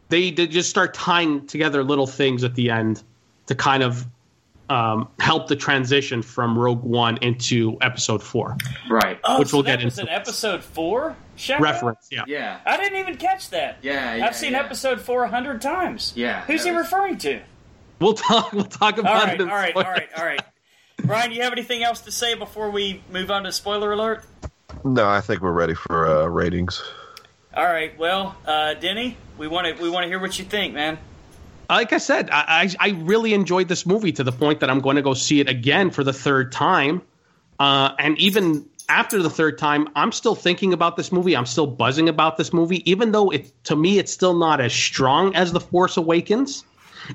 they, 0.08 0.30
they 0.30 0.46
just 0.46 0.70
start 0.70 0.94
tying 0.94 1.46
together 1.46 1.84
little 1.84 2.06
things 2.06 2.44
at 2.44 2.54
the 2.54 2.70
end 2.70 3.02
to 3.46 3.54
kind 3.54 3.82
of 3.82 4.06
um, 4.68 5.08
help 5.18 5.48
the 5.48 5.56
transition 5.56 6.22
from 6.22 6.56
Rogue 6.58 6.82
One 6.82 7.16
into 7.18 7.76
Episode 7.80 8.22
Four. 8.22 8.56
Right. 8.88 9.18
Oh, 9.24 9.40
Which 9.40 9.48
so 9.48 9.56
we'll 9.58 9.64
that 9.64 9.78
get 9.80 9.84
was 9.84 9.98
into. 9.98 10.10
in 10.12 10.16
episode 10.16 10.62
four. 10.62 11.16
Shaq? 11.36 11.58
Reference, 11.60 12.08
yeah. 12.12 12.22
Yeah. 12.26 12.60
I 12.66 12.76
didn't 12.76 12.98
even 13.00 13.16
catch 13.16 13.50
that. 13.50 13.78
Yeah, 13.82 14.14
yeah, 14.14 14.26
I've 14.26 14.36
seen 14.36 14.52
yeah. 14.52 14.60
episode 14.60 15.00
four 15.00 15.24
a 15.24 15.28
hundred 15.28 15.60
times. 15.62 16.12
Yeah, 16.14 16.42
Who's 16.42 16.64
he 16.64 16.70
was- 16.70 16.84
referring 16.84 17.18
to? 17.18 17.40
We'll 18.00 18.14
talk. 18.14 18.52
We'll 18.52 18.64
talk 18.64 18.98
about 18.98 19.24
right, 19.24 19.34
it. 19.34 19.40
all 19.42 19.46
in 19.46 19.52
right, 19.52 19.76
all 19.76 19.82
spoilers. 19.82 19.98
right, 19.98 20.08
all 20.18 20.24
right. 20.24 20.40
Brian, 21.04 21.32
you 21.32 21.42
have 21.42 21.52
anything 21.52 21.82
else 21.82 22.00
to 22.02 22.12
say 22.12 22.34
before 22.34 22.70
we 22.70 23.02
move 23.10 23.30
on 23.30 23.44
to 23.44 23.52
spoiler 23.52 23.92
alert? 23.92 24.24
No, 24.84 25.08
I 25.08 25.20
think 25.20 25.40
we're 25.42 25.52
ready 25.52 25.74
for 25.74 26.06
uh, 26.06 26.26
ratings. 26.26 26.82
All 27.54 27.64
right. 27.64 27.96
Well, 27.98 28.36
uh, 28.46 28.74
Denny, 28.74 29.16
we 29.38 29.48
want 29.48 29.66
to 29.76 29.82
we 29.82 29.90
want 29.90 30.04
to 30.04 30.08
hear 30.08 30.18
what 30.20 30.38
you 30.38 30.44
think, 30.44 30.72
man. 30.74 30.98
like 31.68 31.92
I 31.92 31.98
said, 31.98 32.30
I, 32.30 32.68
I 32.80 32.88
I 32.88 32.88
really 33.00 33.34
enjoyed 33.34 33.68
this 33.68 33.84
movie 33.84 34.12
to 34.12 34.24
the 34.24 34.32
point 34.32 34.60
that 34.60 34.70
I'm 34.70 34.80
going 34.80 34.96
to 34.96 35.02
go 35.02 35.14
see 35.14 35.40
it 35.40 35.48
again 35.48 35.90
for 35.90 36.04
the 36.04 36.12
third 36.12 36.52
time. 36.52 37.02
Uh, 37.58 37.94
and 37.98 38.16
even 38.18 38.66
after 38.88 39.22
the 39.22 39.30
third 39.30 39.58
time, 39.58 39.88
I'm 39.94 40.12
still 40.12 40.34
thinking 40.34 40.72
about 40.72 40.96
this 40.96 41.12
movie. 41.12 41.36
I'm 41.36 41.46
still 41.46 41.66
buzzing 41.66 42.08
about 42.08 42.36
this 42.38 42.52
movie, 42.52 42.88
even 42.90 43.12
though 43.12 43.30
it 43.30 43.52
to 43.64 43.76
me 43.76 43.98
it's 43.98 44.12
still 44.12 44.34
not 44.34 44.60
as 44.60 44.72
strong 44.72 45.34
as 45.34 45.52
The 45.52 45.60
Force 45.60 45.96
Awakens. 45.96 46.64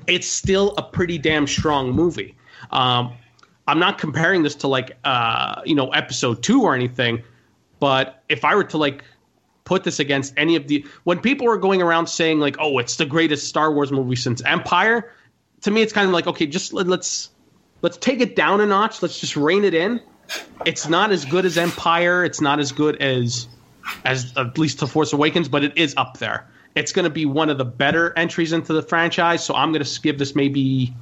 It's 0.06 0.26
still 0.26 0.74
a 0.76 0.82
pretty 0.82 1.18
damn 1.18 1.46
strong 1.46 1.92
movie. 1.92 2.36
Um, 2.70 3.12
I'm 3.68 3.78
not 3.78 3.98
comparing 3.98 4.42
this 4.42 4.54
to 4.56 4.68
like 4.68 4.96
uh, 5.04 5.62
you 5.64 5.74
know 5.74 5.90
Episode 5.90 6.42
Two 6.42 6.62
or 6.62 6.74
anything, 6.74 7.22
but 7.80 8.22
if 8.28 8.44
I 8.44 8.54
were 8.54 8.64
to 8.64 8.78
like 8.78 9.04
put 9.64 9.84
this 9.84 9.98
against 9.98 10.32
any 10.36 10.56
of 10.56 10.68
the 10.68 10.86
when 11.04 11.18
people 11.18 11.48
are 11.50 11.56
going 11.56 11.82
around 11.82 12.06
saying 12.06 12.38
like 12.38 12.56
oh 12.60 12.78
it's 12.78 12.96
the 12.96 13.04
greatest 13.04 13.48
star 13.48 13.72
wars 13.72 13.90
movie 13.90 14.14
since 14.14 14.40
empire 14.44 15.12
to 15.60 15.72
me 15.72 15.82
it's 15.82 15.92
kind 15.92 16.06
of 16.06 16.12
like 16.12 16.28
okay 16.28 16.46
just 16.46 16.72
let, 16.72 16.86
let's 16.86 17.30
let's 17.82 17.96
take 17.96 18.20
it 18.20 18.36
down 18.36 18.60
a 18.60 18.66
notch. 18.66 19.02
Let's 19.02 19.18
just 19.18 19.36
rein 19.36 19.64
it 19.64 19.74
in. 19.74 20.00
It's 20.64 20.88
not 20.88 21.12
as 21.12 21.24
good 21.24 21.44
as 21.44 21.56
empire. 21.58 22.24
It's 22.24 22.40
not 22.40 22.58
as 22.58 22.72
good 22.72 23.00
as 23.02 23.48
as 24.04 24.36
at 24.36 24.58
least 24.58 24.80
the 24.80 24.86
force 24.86 25.12
awakens 25.12 25.48
but 25.48 25.62
it 25.62 25.78
is 25.78 25.94
up 25.96 26.18
there 26.18 26.48
it's 26.76 26.92
going 26.92 27.04
to 27.04 27.10
be 27.10 27.26
one 27.26 27.50
of 27.50 27.58
the 27.58 27.64
better 27.64 28.16
entries 28.16 28.52
into 28.52 28.72
the 28.72 28.82
franchise 28.82 29.44
so 29.44 29.54
i'm 29.54 29.72
going 29.72 29.84
to 29.84 30.00
give 30.00 30.18
this 30.18 30.36
maybe 30.36 30.94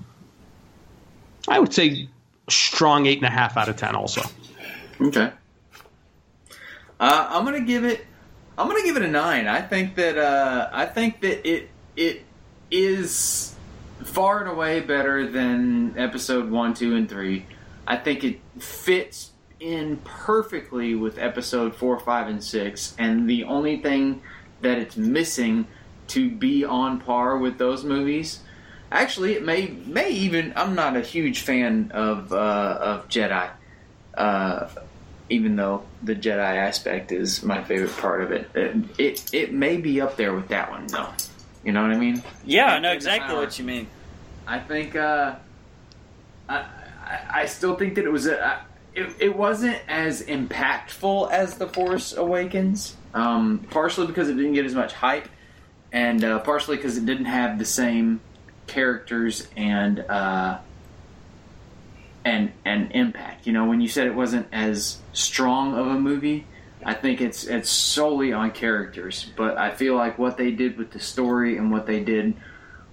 i 1.48 1.58
would 1.58 1.74
say 1.74 2.08
strong 2.48 3.06
eight 3.06 3.18
and 3.18 3.26
a 3.26 3.30
half 3.30 3.56
out 3.56 3.68
of 3.68 3.76
ten 3.76 3.94
also 3.94 4.22
Okay. 5.00 5.30
Uh, 7.00 7.28
I'm 7.30 7.44
gonna 7.44 7.60
give 7.60 7.84
it. 7.84 8.06
I'm 8.56 8.68
gonna 8.68 8.82
give 8.82 8.96
it 8.96 9.02
a 9.02 9.08
nine. 9.08 9.46
I 9.46 9.60
think 9.60 9.96
that. 9.96 10.16
Uh, 10.16 10.70
I 10.72 10.86
think 10.86 11.20
that 11.22 11.48
it 11.48 11.68
it 11.96 12.22
is 12.70 13.54
far 14.02 14.40
and 14.40 14.50
away 14.50 14.80
better 14.80 15.28
than 15.28 15.98
episode 15.98 16.50
one, 16.50 16.74
two, 16.74 16.94
and 16.94 17.08
three. 17.08 17.46
I 17.86 17.96
think 17.96 18.24
it 18.24 18.40
fits 18.58 19.32
in 19.60 19.98
perfectly 20.04 20.94
with 20.94 21.18
episode 21.18 21.74
four, 21.74 21.98
five, 21.98 22.28
and 22.28 22.42
six. 22.42 22.94
And 22.98 23.28
the 23.28 23.44
only 23.44 23.78
thing 23.78 24.22
that 24.60 24.78
it's 24.78 24.96
missing 24.96 25.66
to 26.08 26.30
be 26.30 26.64
on 26.64 27.00
par 27.00 27.38
with 27.38 27.58
those 27.58 27.84
movies. 27.84 28.40
Actually, 28.92 29.34
it 29.34 29.44
may 29.44 29.68
may 29.86 30.10
even. 30.10 30.52
I'm 30.56 30.74
not 30.74 30.96
a 30.96 31.00
huge 31.00 31.40
fan 31.40 31.90
of 31.92 32.32
uh, 32.32 32.78
of 32.80 33.08
Jedi. 33.08 33.50
Uh, 34.14 34.68
even 35.30 35.56
though 35.56 35.82
the 36.02 36.14
Jedi 36.14 36.38
aspect 36.38 37.10
is 37.10 37.42
my 37.42 37.64
favorite 37.64 37.96
part 37.96 38.22
of 38.22 38.30
it. 38.32 38.50
It 38.54 38.76
it, 38.98 39.34
it 39.34 39.52
may 39.52 39.76
be 39.78 40.00
up 40.00 40.16
there 40.16 40.34
with 40.34 40.48
that 40.48 40.70
one 40.70 40.86
though. 40.86 41.08
You 41.64 41.72
know 41.72 41.82
what 41.82 41.92
I 41.92 41.98
mean? 41.98 42.22
Yeah, 42.44 42.66
I 42.66 42.68
know 42.68 42.74
Eight 42.74 42.76
and 42.76 42.86
a 42.86 42.92
exactly 42.92 43.34
half. 43.34 43.44
what 43.44 43.58
you 43.58 43.64
mean. 43.64 43.86
I 44.46 44.58
think 44.58 44.94
uh, 44.94 45.36
I, 46.48 46.56
I 46.56 47.20
I 47.32 47.46
still 47.46 47.74
think 47.76 47.94
that 47.96 48.04
it 48.04 48.12
was 48.12 48.26
a. 48.26 48.60
It, 48.94 49.08
it 49.18 49.36
wasn't 49.36 49.78
as 49.88 50.22
impactful 50.22 51.32
as 51.32 51.56
The 51.56 51.66
Force 51.66 52.12
Awakens, 52.16 52.94
um, 53.14 53.66
partially 53.70 54.06
because 54.06 54.28
it 54.28 54.34
didn't 54.34 54.52
get 54.52 54.66
as 54.66 54.74
much 54.74 54.92
hype, 54.92 55.28
and 55.92 56.22
uh, 56.22 56.40
partially 56.40 56.76
because 56.76 56.96
it 56.96 57.06
didn't 57.06 57.26
have 57.26 57.58
the 57.58 57.64
same 57.64 58.20
characters 58.66 59.48
and 59.56 60.00
uh, 60.00 60.58
and 62.24 62.52
and 62.64 62.92
impact. 62.92 63.46
You 63.46 63.52
know, 63.52 63.66
when 63.66 63.80
you 63.80 63.88
said 63.88 64.06
it 64.06 64.14
wasn't 64.14 64.48
as 64.52 64.98
strong 65.12 65.74
of 65.74 65.86
a 65.86 65.98
movie, 65.98 66.46
I 66.84 66.94
think 66.94 67.20
it's 67.20 67.44
it's 67.44 67.70
solely 67.70 68.32
on 68.32 68.50
characters. 68.50 69.30
But 69.36 69.56
I 69.56 69.70
feel 69.70 69.94
like 69.94 70.18
what 70.18 70.36
they 70.36 70.50
did 70.50 70.76
with 70.76 70.90
the 70.90 71.00
story 71.00 71.56
and 71.56 71.70
what 71.70 71.86
they 71.86 72.00
did 72.02 72.34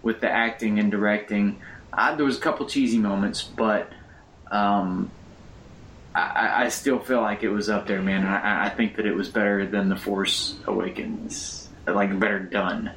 with 0.04 0.22
the 0.22 0.30
acting 0.30 0.80
and 0.80 0.92
directing, 0.92 1.62
I, 1.92 2.16
there 2.16 2.26
was 2.26 2.38
a 2.38 2.42
couple 2.42 2.66
cheesy 2.68 2.98
moments, 2.98 3.44
but 3.44 3.92
um, 4.52 5.12
I, 6.14 6.66
I- 6.66 6.70
still 6.70 7.00
feel 7.00 7.22
like 7.22 7.44
it 7.44 7.50
was 7.50 7.70
up 7.70 7.88
there, 7.88 8.02
man. 8.02 8.26
I, 8.26 8.66
I 8.66 8.70
think 8.70 8.96
that 8.98 9.06
it 9.06 9.16
was 9.16 9.30
better 9.30 9.66
than 9.66 9.90
the 9.90 9.96
Force 9.96 10.56
Awakens, 10.68 11.70
like 11.88 12.18
better 12.20 12.40
done. 12.40 12.92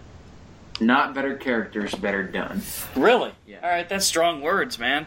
Not 0.80 1.14
better 1.14 1.36
characters, 1.36 1.94
better 1.94 2.24
done. 2.24 2.62
Really? 2.96 3.32
Yeah. 3.46 3.58
All 3.62 3.68
right, 3.70 3.88
that's 3.88 4.06
strong 4.06 4.40
words, 4.40 4.78
man. 4.78 5.06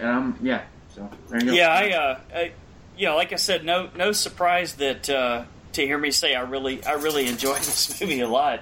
Um, 0.00 0.36
yeah. 0.42 0.62
So 0.94 1.08
there 1.28 1.38
you 1.40 1.46
go. 1.46 1.52
Yeah, 1.52 1.68
I, 1.68 1.90
uh, 1.92 2.20
I, 2.34 2.52
you 2.96 3.06
know, 3.06 3.14
like 3.14 3.32
I 3.32 3.36
said, 3.36 3.64
no, 3.64 3.88
no 3.96 4.10
surprise 4.10 4.74
that 4.76 5.08
uh, 5.08 5.44
to 5.74 5.82
hear 5.82 5.98
me 5.98 6.10
say 6.10 6.34
I 6.34 6.40
really, 6.40 6.84
I 6.84 6.92
really 6.94 7.28
enjoyed 7.28 7.56
this 7.58 8.00
movie 8.00 8.20
a 8.20 8.28
lot. 8.28 8.60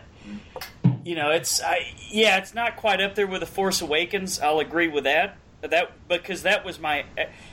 You 1.05 1.15
know, 1.15 1.31
it's, 1.31 1.63
I, 1.63 1.95
yeah, 2.11 2.37
it's 2.39 2.53
not 2.53 2.77
quite 2.77 3.01
up 3.01 3.15
there 3.15 3.27
with 3.27 3.41
the 3.41 3.47
Force 3.47 3.81
Awakens. 3.81 4.39
I'll 4.41 4.59
agree 4.61 4.89
with 4.89 5.05
that. 5.05 5.37
But 5.67 5.73
that 5.73 6.09
because 6.09 6.45
that 6.45 6.65
was 6.65 6.79
my 6.79 7.05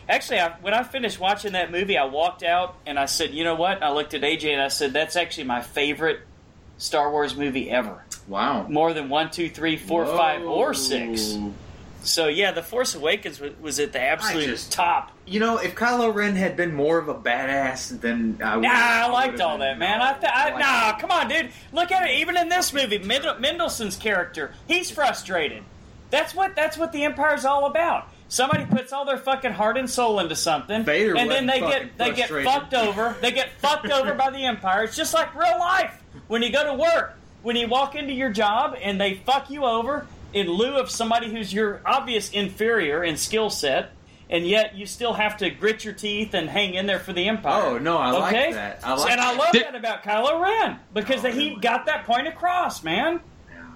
actually 0.07 0.39
I, 0.39 0.51
when 0.61 0.75
I 0.75 0.83
finished 0.83 1.19
watching 1.19 1.53
that 1.53 1.71
movie, 1.71 1.97
I 1.97 2.05
walked 2.05 2.43
out 2.43 2.75
and 2.85 2.99
I 2.99 3.07
said, 3.07 3.31
you 3.33 3.43
know 3.43 3.55
what? 3.55 3.81
I 3.81 3.91
looked 3.91 4.13
at 4.13 4.21
AJ 4.21 4.53
and 4.53 4.61
I 4.61 4.67
said, 4.67 4.93
that's 4.93 5.15
actually 5.15 5.45
my 5.45 5.61
favorite 5.61 6.19
Star 6.77 7.09
Wars 7.09 7.35
movie 7.35 7.71
ever. 7.71 8.03
Wow. 8.27 8.67
More 8.67 8.93
than 8.93 9.09
one, 9.09 9.31
two, 9.31 9.49
three, 9.49 9.77
four, 9.77 10.05
five, 10.05 10.43
or 10.43 10.75
six. 10.75 11.35
So 12.03 12.27
yeah, 12.27 12.51
the 12.51 12.61
Force 12.61 12.93
Awakens 12.93 13.39
was, 13.39 13.53
was 13.59 13.79
at 13.79 13.93
the 13.93 14.01
absolute 14.01 14.45
just- 14.45 14.71
top. 14.71 15.11
You 15.25 15.39
know, 15.39 15.57
if 15.57 15.73
Kylo 15.73 16.13
Ren 16.13 16.35
had 16.35 16.55
been 16.55 16.75
more 16.75 16.99
of 16.99 17.07
a 17.07 17.15
badass, 17.15 17.99
then 17.99 18.37
I 18.43 18.57
would. 18.57 18.63
Nah, 18.63 18.69
I 18.69 19.07
liked 19.07 19.41
all 19.41 19.57
that, 19.57 19.79
man. 19.79 20.01
I, 20.01 20.13
th- 20.13 20.31
I, 20.31 20.59
nah, 20.59 20.99
come 20.99 21.09
on, 21.09 21.29
dude. 21.29 21.49
Look 21.71 21.91
at 21.91 22.07
it. 22.09 22.19
Even 22.19 22.37
in 22.37 22.49
this 22.49 22.73
movie, 22.73 22.99
Mend- 22.99 23.39
Mendelsohn's 23.39 23.95
character, 23.95 24.53
he's 24.67 24.91
frustrated. 24.91 25.63
That's 26.13 26.35
what 26.35 26.55
that's 26.55 26.77
what 26.77 26.91
the 26.91 27.05
Empire's 27.05 27.43
all 27.43 27.65
about. 27.65 28.07
Somebody 28.27 28.65
puts 28.65 28.93
all 28.93 29.03
their 29.03 29.17
fucking 29.17 29.53
heart 29.53 29.77
and 29.79 29.89
soul 29.89 30.19
into 30.19 30.35
something, 30.35 30.83
Vader 30.83 31.17
and 31.17 31.27
then 31.29 31.47
they 31.47 31.59
get 31.59 31.97
they 31.97 32.13
get 32.13 32.29
fucked 32.29 32.75
over. 32.75 33.15
They 33.19 33.31
get 33.31 33.49
fucked 33.57 33.89
over 33.89 34.13
by 34.13 34.29
the 34.29 34.45
Empire. 34.45 34.83
It's 34.83 34.95
just 34.95 35.15
like 35.15 35.33
real 35.33 35.57
life. 35.57 36.03
When 36.27 36.43
you 36.43 36.51
go 36.51 36.65
to 36.65 36.73
work, 36.75 37.17
when 37.41 37.55
you 37.55 37.67
walk 37.67 37.95
into 37.95 38.13
your 38.13 38.29
job 38.29 38.77
and 38.79 39.01
they 39.01 39.15
fuck 39.15 39.49
you 39.49 39.65
over 39.65 40.05
in 40.33 40.45
lieu 40.47 40.75
of 40.77 40.91
somebody 40.91 41.31
who's 41.31 41.51
your 41.51 41.81
obvious 41.83 42.29
inferior 42.29 43.03
in 43.03 43.17
skill 43.17 43.49
set, 43.49 43.89
and 44.29 44.47
yet 44.47 44.75
you 44.75 44.85
still 44.85 45.13
have 45.13 45.37
to 45.37 45.49
grit 45.49 45.83
your 45.83 45.95
teeth 45.95 46.35
and 46.35 46.47
hang 46.47 46.75
in 46.75 46.85
there 46.85 46.99
for 46.99 47.13
the 47.13 47.27
Empire. 47.27 47.63
Oh, 47.71 47.77
no, 47.79 47.97
I 47.97 48.11
like 48.11 48.53
that. 48.53 48.81
I 48.83 48.93
like 48.93 49.11
and 49.11 49.19
I 49.19 49.35
love 49.35 49.51
Did- 49.51 49.63
that 49.65 49.73
about 49.73 50.03
Kylo 50.03 50.39
Ren 50.39 50.77
because 50.93 51.25
Oh, 51.25 51.31
he 51.31 51.49
really? 51.49 51.59
got 51.59 51.87
that 51.87 52.05
point 52.05 52.27
across, 52.27 52.83
man. 52.83 53.19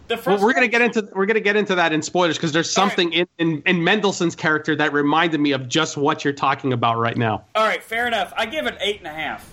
The 0.07 0.21
Well, 0.25 0.39
we're 0.41 0.53
gonna 0.53 0.67
get 0.67 0.81
into 0.81 1.09
we're 1.13 1.25
gonna 1.25 1.39
get 1.39 1.55
into 1.55 1.75
that 1.75 1.91
in 1.91 2.01
spoilers 2.01 2.37
because 2.37 2.53
there's 2.53 2.75
All 2.77 2.85
right. 2.85 2.89
something 2.91 3.13
in, 3.13 3.27
in 3.37 3.61
in 3.65 3.83
Mendelsohn's 3.83 4.35
character 4.35 4.75
that 4.75 4.93
reminded 4.93 5.39
me 5.41 5.51
of 5.51 5.67
just 5.67 5.97
what 5.97 6.23
you're 6.23 6.33
talking 6.33 6.71
about 6.71 6.97
right 6.97 7.17
now. 7.17 7.43
All 7.55 7.65
right, 7.65 7.83
fair 7.83 8.07
enough. 8.07 8.33
I 8.37 8.45
give 8.45 8.67
it 8.67 8.77
eight 8.79 8.99
and 8.99 9.07
a 9.07 9.13
half. 9.13 9.49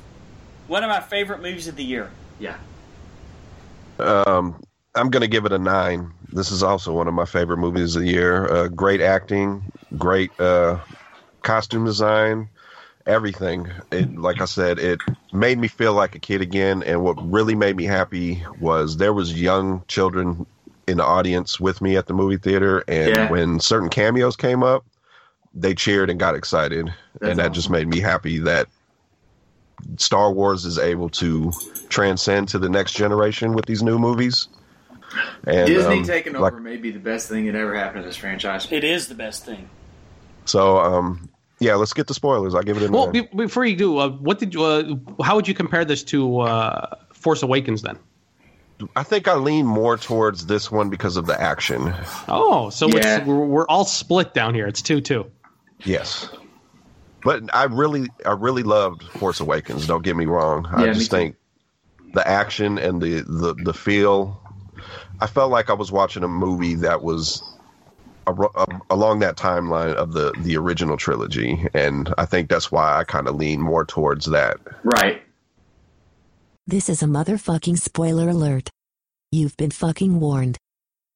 One 0.68 0.84
of 0.84 0.88
my 0.88 1.00
favorite 1.00 1.42
movies 1.42 1.66
of 1.68 1.76
the 1.76 1.84
year. 1.84 2.10
Yeah. 2.38 2.56
Um, 3.98 4.62
I'm 4.94 5.10
going 5.10 5.20
to 5.20 5.28
give 5.28 5.44
it 5.44 5.52
a 5.52 5.58
nine. 5.58 6.12
This 6.32 6.50
is 6.50 6.62
also 6.62 6.92
one 6.92 7.06
of 7.08 7.14
my 7.14 7.24
favorite 7.24 7.58
movies 7.58 7.96
of 7.96 8.02
the 8.02 8.08
year. 8.08 8.46
Uh, 8.52 8.68
great 8.68 9.00
acting, 9.00 9.62
great 9.98 10.30
uh, 10.40 10.78
costume 11.42 11.84
design, 11.84 12.48
everything. 13.06 13.70
It, 13.92 14.16
like 14.16 14.40
I 14.40 14.44
said, 14.46 14.78
it 14.78 15.00
made 15.32 15.58
me 15.58 15.68
feel 15.68 15.92
like 15.92 16.14
a 16.14 16.18
kid 16.18 16.40
again. 16.40 16.82
And 16.82 17.02
what 17.02 17.14
really 17.30 17.54
made 17.54 17.76
me 17.76 17.84
happy 17.84 18.42
was 18.60 18.96
there 18.96 19.12
was 19.12 19.40
young 19.40 19.82
children 19.88 20.46
in 20.86 20.98
the 20.98 21.04
audience 21.04 21.58
with 21.58 21.80
me 21.80 21.96
at 21.96 22.06
the 22.06 22.14
movie 22.14 22.36
theater, 22.36 22.84
and 22.88 23.16
Yeah. 23.16 23.30
when 23.30 23.58
certain 23.60 23.88
cameos 23.88 24.36
came 24.36 24.62
up, 24.62 24.84
they 25.54 25.74
cheered 25.74 26.10
and 26.10 26.20
got 26.20 26.34
excited, 26.34 26.86
That's 27.20 27.30
and 27.30 27.38
that 27.38 27.42
awesome. 27.44 27.52
just 27.54 27.70
made 27.70 27.88
me 27.88 28.00
happy 28.00 28.38
that 28.40 28.66
Star 29.96 30.30
Wars 30.32 30.64
is 30.64 30.78
able 30.78 31.08
to 31.10 31.52
transcend 31.88 32.48
to 32.48 32.58
the 32.58 32.68
next 32.68 32.92
generation 32.94 33.54
with 33.54 33.66
these 33.66 33.82
new 33.82 33.98
movies. 33.98 34.48
And, 35.46 35.66
Disney 35.66 35.98
um, 36.00 36.04
taking 36.04 36.32
like- 36.34 36.52
over 36.52 36.60
may 36.60 36.76
be 36.76 36.90
the 36.90 36.98
best 36.98 37.28
thing 37.28 37.46
that 37.46 37.54
ever 37.54 37.74
happened 37.74 38.02
to 38.02 38.08
this 38.08 38.16
franchise. 38.16 38.66
It 38.70 38.84
is 38.84 39.08
the 39.08 39.14
best 39.14 39.44
thing. 39.44 39.68
so 40.44 40.78
um, 40.78 41.28
Yeah, 41.60 41.76
let's 41.76 41.92
get 41.92 42.06
the 42.08 42.14
spoilers. 42.14 42.54
I'll 42.54 42.62
give 42.62 42.76
it 42.76 42.88
a 42.88 42.92
Well, 42.92 43.10
be, 43.12 43.22
before 43.22 43.64
you 43.64 43.76
do, 43.76 43.98
uh, 43.98 44.10
what 44.10 44.38
did 44.38 44.54
you? 44.54 44.64
Uh, 44.64 44.94
how 45.22 45.36
would 45.36 45.46
you 45.48 45.54
compare 45.54 45.84
this 45.84 46.02
to 46.04 46.40
uh, 46.40 46.96
Force 47.12 47.42
Awakens 47.42 47.82
then? 47.82 47.98
I 48.96 49.04
think 49.04 49.28
I 49.28 49.34
lean 49.36 49.64
more 49.64 49.96
towards 49.96 50.46
this 50.46 50.70
one 50.70 50.90
because 50.90 51.16
of 51.16 51.26
the 51.26 51.40
action. 51.40 51.94
Oh, 52.28 52.70
so 52.70 52.88
Yeah. 52.88 53.18
it's, 53.18 53.26
we're, 53.26 53.46
we're 53.46 53.68
all 53.68 53.84
split 53.84 54.34
down 54.34 54.52
here. 54.54 54.66
It's 54.66 54.82
two 54.82 55.00
two. 55.00 55.30
Yes. 55.84 56.28
But 57.22 57.42
I 57.54 57.64
really, 57.64 58.08
I 58.26 58.32
really 58.32 58.64
loved 58.64 59.02
Force 59.04 59.40
Awakens. 59.40 59.86
Don't 59.86 60.02
get 60.04 60.16
me 60.16 60.26
wrong. 60.26 60.66
I 60.66 60.80
Yeah, 60.82 60.88
me 60.88 60.94
just 60.94 61.10
too. 61.10 61.16
think 61.16 61.36
the 62.14 62.26
action 62.28 62.78
and 62.78 63.00
the, 63.00 63.20
the 63.26 63.54
the 63.54 63.72
feel. 63.72 64.40
I 65.20 65.28
felt 65.28 65.50
like 65.52 65.70
I 65.70 65.74
was 65.74 65.92
watching 65.92 66.24
a 66.24 66.28
movie 66.28 66.74
that 66.74 67.02
was 67.02 67.42
a, 67.42 67.44
a, 67.44 67.53
along 68.26 69.18
that 69.20 69.36
timeline 69.36 69.94
of 69.94 70.12
the 70.12 70.32
the 70.38 70.56
original 70.56 70.96
trilogy, 70.96 71.66
and 71.74 72.12
I 72.18 72.24
think 72.26 72.48
that's 72.48 72.70
why 72.72 72.98
I 72.98 73.04
kind 73.04 73.28
of 73.28 73.36
lean 73.36 73.60
more 73.60 73.84
towards 73.84 74.26
that. 74.26 74.58
Right. 74.82 75.22
This 76.66 76.88
is 76.88 77.02
a 77.02 77.06
motherfucking 77.06 77.78
spoiler 77.78 78.28
alert. 78.30 78.70
You've 79.30 79.56
been 79.56 79.70
fucking 79.70 80.20
warned. 80.20 80.56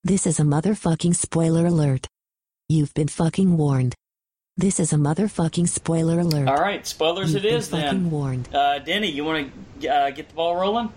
This 0.05 0.27
is 0.27 0.39
a 0.39 0.43
motherfucking 0.43 1.17
spoiler 1.17 1.67
alert. 1.67 2.07
You've 2.69 2.93
been 2.95 3.09
fucking 3.09 3.57
warned. 3.57 3.95
This 4.57 4.81
is 4.81 4.93
a 4.93 4.97
motherfucking 4.97 5.69
spoiler 5.69 6.19
alert. 6.21 6.49
All 6.49 6.57
right, 6.57 6.87
spoilers 6.87 7.33
You've 7.33 7.45
it 7.45 7.49
been 7.49 7.59
is 7.59 7.69
fucking 7.69 7.85
then. 7.87 8.11
warned. 8.11 8.55
Uh, 8.55 8.81
Denny, 8.81 9.11
you 9.11 9.25
want 9.25 9.51
to 9.81 9.89
uh, 9.89 10.11
get 10.11 10.29
the 10.29 10.35
ball 10.35 10.57
rolling? 10.57 10.93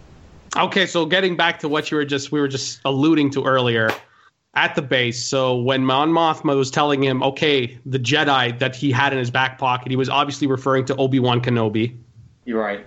Okay, 0.57 0.85
so 0.85 1.05
getting 1.05 1.37
back 1.37 1.59
to 1.59 1.69
what 1.69 1.89
you 1.91 1.97
were 1.97 2.05
just 2.05 2.31
we 2.31 2.41
were 2.41 2.47
just 2.49 2.81
alluding 2.83 3.29
to 3.31 3.45
earlier 3.45 3.89
at 4.53 4.75
the 4.75 4.81
base. 4.81 5.23
So 5.23 5.55
when 5.61 5.85
Mon 5.85 6.09
Mothma 6.09 6.55
was 6.57 6.69
telling 6.71 7.01
him, 7.03 7.23
okay, 7.23 7.77
the 7.85 7.99
Jedi 7.99 8.57
that 8.59 8.75
he 8.75 8.91
had 8.91 9.13
in 9.13 9.19
his 9.19 9.31
back 9.31 9.57
pocket, 9.57 9.89
he 9.89 9.95
was 9.95 10.09
obviously 10.09 10.47
referring 10.47 10.85
to 10.85 10.95
Obi 10.97 11.19
Wan 11.19 11.41
Kenobi, 11.41 11.95
You're 12.45 12.59
right. 12.59 12.85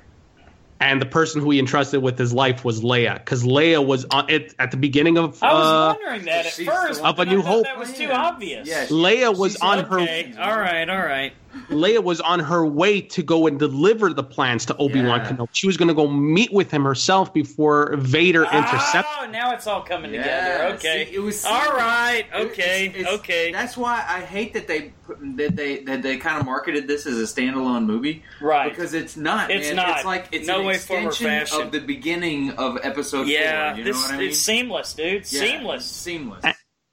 and 0.81 1.01
the 1.01 1.07
person 1.07 1.41
who 1.41 1.51
he 1.51 1.59
entrusted 1.59 2.03
with 2.03 2.19
his 2.19 2.35
life 2.35 2.65
was 2.65 2.82
Leia, 2.82 3.15
because 3.15 3.45
Leia 3.45 3.85
was 3.85 4.05
on 4.07 4.28
it 4.28 4.55
at 4.59 4.70
the 4.73 4.77
beginning 4.77 5.16
of. 5.16 5.43
I 5.43 5.53
was 5.55 5.66
uh, 5.66 5.95
wondering 5.99 6.27
that 6.27 6.47
at 6.47 6.53
first. 6.53 7.03
Of 7.03 7.16
but 7.16 7.28
A 7.28 7.31
New 7.31 7.41
I 7.41 7.47
Hope. 7.47 7.65
That 7.65 7.78
was 7.78 7.93
too 7.97 8.11
obvious. 8.11 8.69
Yeah, 8.69 8.86
Leia 8.86 9.36
was 9.36 9.53
She's 9.53 9.61
on 9.62 9.78
Okay. 9.86 10.32
her. 10.32 10.43
All 10.43 10.59
right. 10.59 10.89
All 10.91 10.99
right. 10.99 11.32
Leia 11.70 12.02
was 12.02 12.20
on 12.20 12.40
her 12.40 12.64
way 12.66 13.01
to 13.01 13.22
go 13.22 13.47
and 13.47 13.59
deliver 13.59 14.12
the 14.12 14.22
plans 14.22 14.66
to 14.66 14.76
Obi 14.76 15.01
Wan 15.02 15.20
Yeah. 15.20 15.28
Kenobi. 15.31 15.48
She 15.52 15.66
was 15.66 15.76
going 15.76 15.89
to 15.89 15.94
go 15.94 16.09
meet 16.09 16.52
with 16.52 16.70
him 16.70 16.85
herself 16.85 17.32
before 17.32 17.97
Vader 17.97 18.44
oh, 18.47 18.59
intercepted. 18.59 19.05
Oh, 19.20 19.26
now 19.31 19.52
it's 19.52 19.66
all 19.66 19.82
coming 19.82 20.12
Yeah, 20.14 20.22
together. 20.22 20.74
Okay. 20.76 21.06
see, 21.10 21.14
it 21.16 21.20
was 21.20 21.44
all 21.44 21.60
seamless. 21.60 21.76
right. 21.81 22.24
It- 22.35 22.47
Okay. 22.47 22.86
it's- 22.86 23.01
it's- 23.01 23.14
okay. 23.20 23.52
That's 23.52 23.76
why 23.76 24.05
I 24.09 24.20
hate 24.20 24.52
that 24.55 24.66
they 24.66 24.93
that 25.36 25.55
they 25.55 25.78
that 25.85 26.02
they 26.02 26.16
kind 26.16 26.39
of 26.40 26.47
marketed 26.47 26.89
this 26.89 27.05
as 27.06 27.18
a 27.18 27.24
standalone 27.24 27.85
movie, 27.85 28.22
Right. 28.40 28.70
Because 28.70 28.94
it's 28.94 29.16
not. 29.16 29.51
It's 29.51 29.66
man. 29.68 29.76
not. 29.76 29.97
It's 29.97 30.05
like 30.06 30.28
it's 30.32 30.47
No 30.47 30.60
an 30.60 30.66
way, 30.66 30.74
extension 30.76 31.26
fashion. 31.26 31.60
of 31.60 31.72
the 31.72 31.81
beginning 31.81 32.52
of 32.52 32.78
episode 32.82 33.26
yeah. 33.28 33.70
four. 33.72 33.78
You 33.78 33.85
know 33.85 33.93
this 33.93 34.02
what 34.02 34.14
I 34.14 34.18
mean? 34.18 34.28
it's 34.31 34.39
seamless, 34.40 34.94
dude. 34.94 35.31
Yeah, 35.31 35.40
seamless. 35.40 35.85
Seamless. 35.85 36.44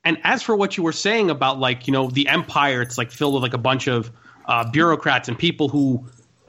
And 0.04 0.18
as 0.24 0.42
for 0.42 0.56
what 0.56 0.78
you 0.78 0.84
were 0.84 0.92
saying 0.92 1.30
about 1.30 1.60
like 1.60 1.88
you 1.88 1.94
know 1.94 2.10
the 2.10 2.28
empire, 2.28 2.82
it's 2.82 2.98
like 2.98 3.12
filled 3.12 3.36
with 3.36 3.44
like 3.44 3.54
a 3.54 3.58
bunch 3.60 3.88
of 3.88 4.12
uh, 4.46 4.70
bureaucrats 4.70 5.28
and 5.28 5.38
people 5.38 5.70
who 5.70 6.06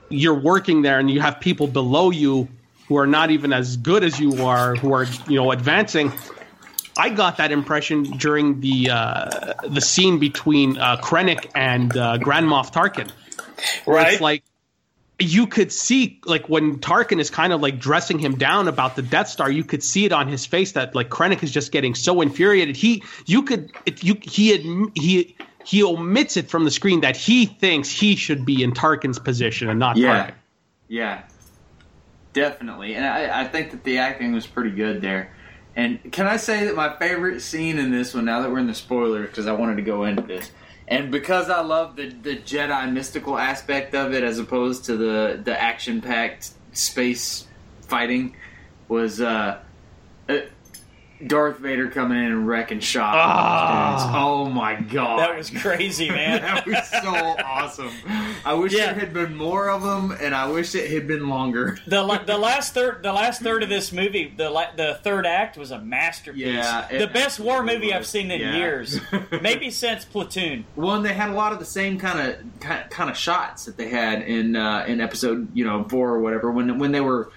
you're 0.09 0.39
working 0.39 0.83
there, 0.83 0.99
and 0.99 1.11
you 1.11 1.21
have 1.21 1.41
people 1.41 1.67
below 1.67 2.11
you 2.11 2.49
who 2.89 2.97
are 2.99 3.07
not 3.07 3.31
even 3.31 3.53
as 3.53 3.77
good 3.77 4.05
as 4.05 4.19
you 4.21 4.45
are, 4.45 4.77
who 4.77 4.93
are 4.93 5.07
you 5.29 5.37
know 5.37 5.51
advancing. 5.51 6.13
I 6.97 7.09
got 7.09 7.39
that 7.39 7.53
impression 7.53 8.03
during 8.03 8.61
the 8.61 8.91
uh, 8.91 9.55
the 9.69 9.81
scene 9.81 10.19
between 10.19 10.77
uh, 10.77 10.99
Krennic 10.99 11.51
and 11.55 11.97
uh, 11.97 12.19
Grand 12.19 12.47
Moff 12.47 12.73
Tarkin, 12.73 13.11
where 13.87 13.97
Right. 13.97 14.13
it's 14.13 14.21
like 14.21 14.45
you 15.19 15.47
could 15.47 15.73
see 15.73 16.21
like 16.25 16.49
when 16.49 16.79
Tarkin 16.79 17.21
is 17.21 17.31
kind 17.31 17.53
of 17.53 17.61
like 17.61 17.79
dressing 17.79 18.19
him 18.19 18.37
down 18.37 18.69
about 18.69 18.97
the 18.97 19.03
Death 19.03 19.29
Star, 19.29 19.51
you 19.51 19.65
could 19.65 19.83
see 19.83 20.05
it 20.05 20.13
on 20.13 20.29
his 20.29 20.45
face 20.45 20.73
that 20.73 20.95
like 20.95 21.09
Krennic 21.09 21.43
is 21.43 21.51
just 21.51 21.73
getting 21.73 21.95
so 21.95 22.21
infuriated. 22.21 22.77
He 22.77 23.03
you 23.27 23.43
could 23.43 23.73
it, 23.87 24.03
you 24.03 24.19
he 24.21 24.49
had 24.51 24.91
he 24.95 25.37
he 25.65 25.83
omits 25.83 26.37
it 26.37 26.49
from 26.51 26.65
the 26.65 26.71
screen 26.71 27.01
that 27.03 27.17
he 27.17 27.47
thinks 27.47 27.91
he 27.91 28.17
should 28.17 28.45
be 28.45 28.63
in 28.63 28.73
Tarkin's 28.73 29.19
position 29.19 29.69
and 29.69 29.79
not 29.79 29.97
Yeah, 29.97 30.27
Tarkin. 30.27 30.35
yeah, 30.89 31.23
definitely. 32.33 32.95
And 32.95 33.05
I, 33.07 33.43
I 33.43 33.45
think 33.49 33.71
that 33.73 33.85
the 33.85 33.99
acting 33.99 34.33
was 34.33 34.47
pretty 34.47 34.71
good 34.71 35.01
there. 35.01 35.33
And 35.75 36.13
can 36.13 36.27
I 36.27 36.37
say 36.37 36.67
that 36.67 36.75
my 36.77 36.97
favorite 36.99 37.41
scene 37.41 37.79
in 37.79 37.91
this 37.91 38.13
one? 38.15 38.27
Now 38.27 38.43
that 38.43 38.51
we're 38.51 38.59
in 38.59 38.67
the 38.67 38.75
spoilers, 38.75 39.29
because 39.29 39.47
I 39.47 39.53
wanted 39.53 39.77
to 39.77 39.83
go 39.83 40.05
into 40.05 40.23
this, 40.23 40.51
and 40.87 41.11
because 41.11 41.49
I 41.49 41.63
love 41.63 41.97
the 41.97 42.11
the 42.11 42.37
Jedi 42.37 42.93
mystical 42.93 43.39
aspect 43.39 43.95
of 43.95 44.13
it, 44.13 44.23
as 44.23 44.39
opposed 44.39 44.85
to 44.87 44.97
the 44.99 45.41
the 45.43 45.59
action 45.59 46.03
packed 46.03 46.51
space 46.73 47.47
fighting, 47.81 48.37
was 48.89 49.23
uh, 49.23 49.61
uh, 50.29 50.39
Darth 51.27 51.59
Vader 51.59 51.89
coming 51.89 52.19
in 52.19 52.25
and 52.25 52.47
wrecking 52.49 52.81
shop. 52.81 53.15
With 53.15 54.01
those 54.01 54.03
dudes. 54.03 54.17
Oh 54.17 54.51
my 54.51 54.75
god, 54.81 55.19
That 55.21 55.37
was 55.37 55.51
crazy, 55.51 56.09
man. 56.11 56.41
that 56.43 56.67
was 56.67 56.89
so 56.89 57.15
awesome. 57.45 57.91
I 58.45 58.55
wish 58.55 58.73
Yeah. 58.73 58.87
there 58.93 58.95
had 59.01 59.13
been 59.15 59.37
more 59.37 59.71
of 59.71 59.83
them, 59.83 60.17
and 60.21 60.35
I 60.35 60.49
wish 60.49 60.75
it 60.75 60.91
had 60.91 61.07
been 61.07 61.29
longer. 61.29 61.79
the 61.87 62.03
the 62.27 62.39
last 62.39 62.75
third 62.75 63.03
the 63.03 63.13
last 63.13 63.43
third 63.43 63.63
of 63.63 63.69
this 63.69 63.93
movie 63.93 64.33
the 64.37 64.51
the 64.77 64.99
third 65.03 65.27
act 65.27 65.57
was 65.57 65.71
a 65.71 65.79
masterpiece. 65.79 66.43
Yeah, 66.47 66.87
the 66.91 67.07
best 67.07 67.39
war 67.41 67.59
absolutely 67.59 67.87
movie 67.87 67.95
I've 67.95 68.07
seen 68.07 68.31
in 68.31 68.41
Yeah. 68.41 68.57
years, 68.57 69.01
maybe 69.43 69.71
since 69.71 70.05
Platoon. 70.05 70.65
One, 70.75 71.03
they 71.03 71.13
had 71.15 71.31
a 71.31 71.35
lot 71.35 71.53
of 71.53 71.59
the 71.59 71.65
same 71.65 71.99
kind 71.99 72.19
of 72.35 72.91
kind 72.91 73.11
of 73.11 73.17
shots 73.17 73.65
that 73.67 73.77
they 73.77 73.89
had 73.89 74.23
in 74.23 74.57
uh, 74.57 74.85
in 74.89 75.01
episode 75.01 75.49
you 75.55 75.65
know 75.65 75.85
four 75.89 76.11
or 76.11 76.21
whatever 76.21 76.51
when 76.51 76.79
when 76.79 76.93
they 76.93 77.01
were 77.01 77.31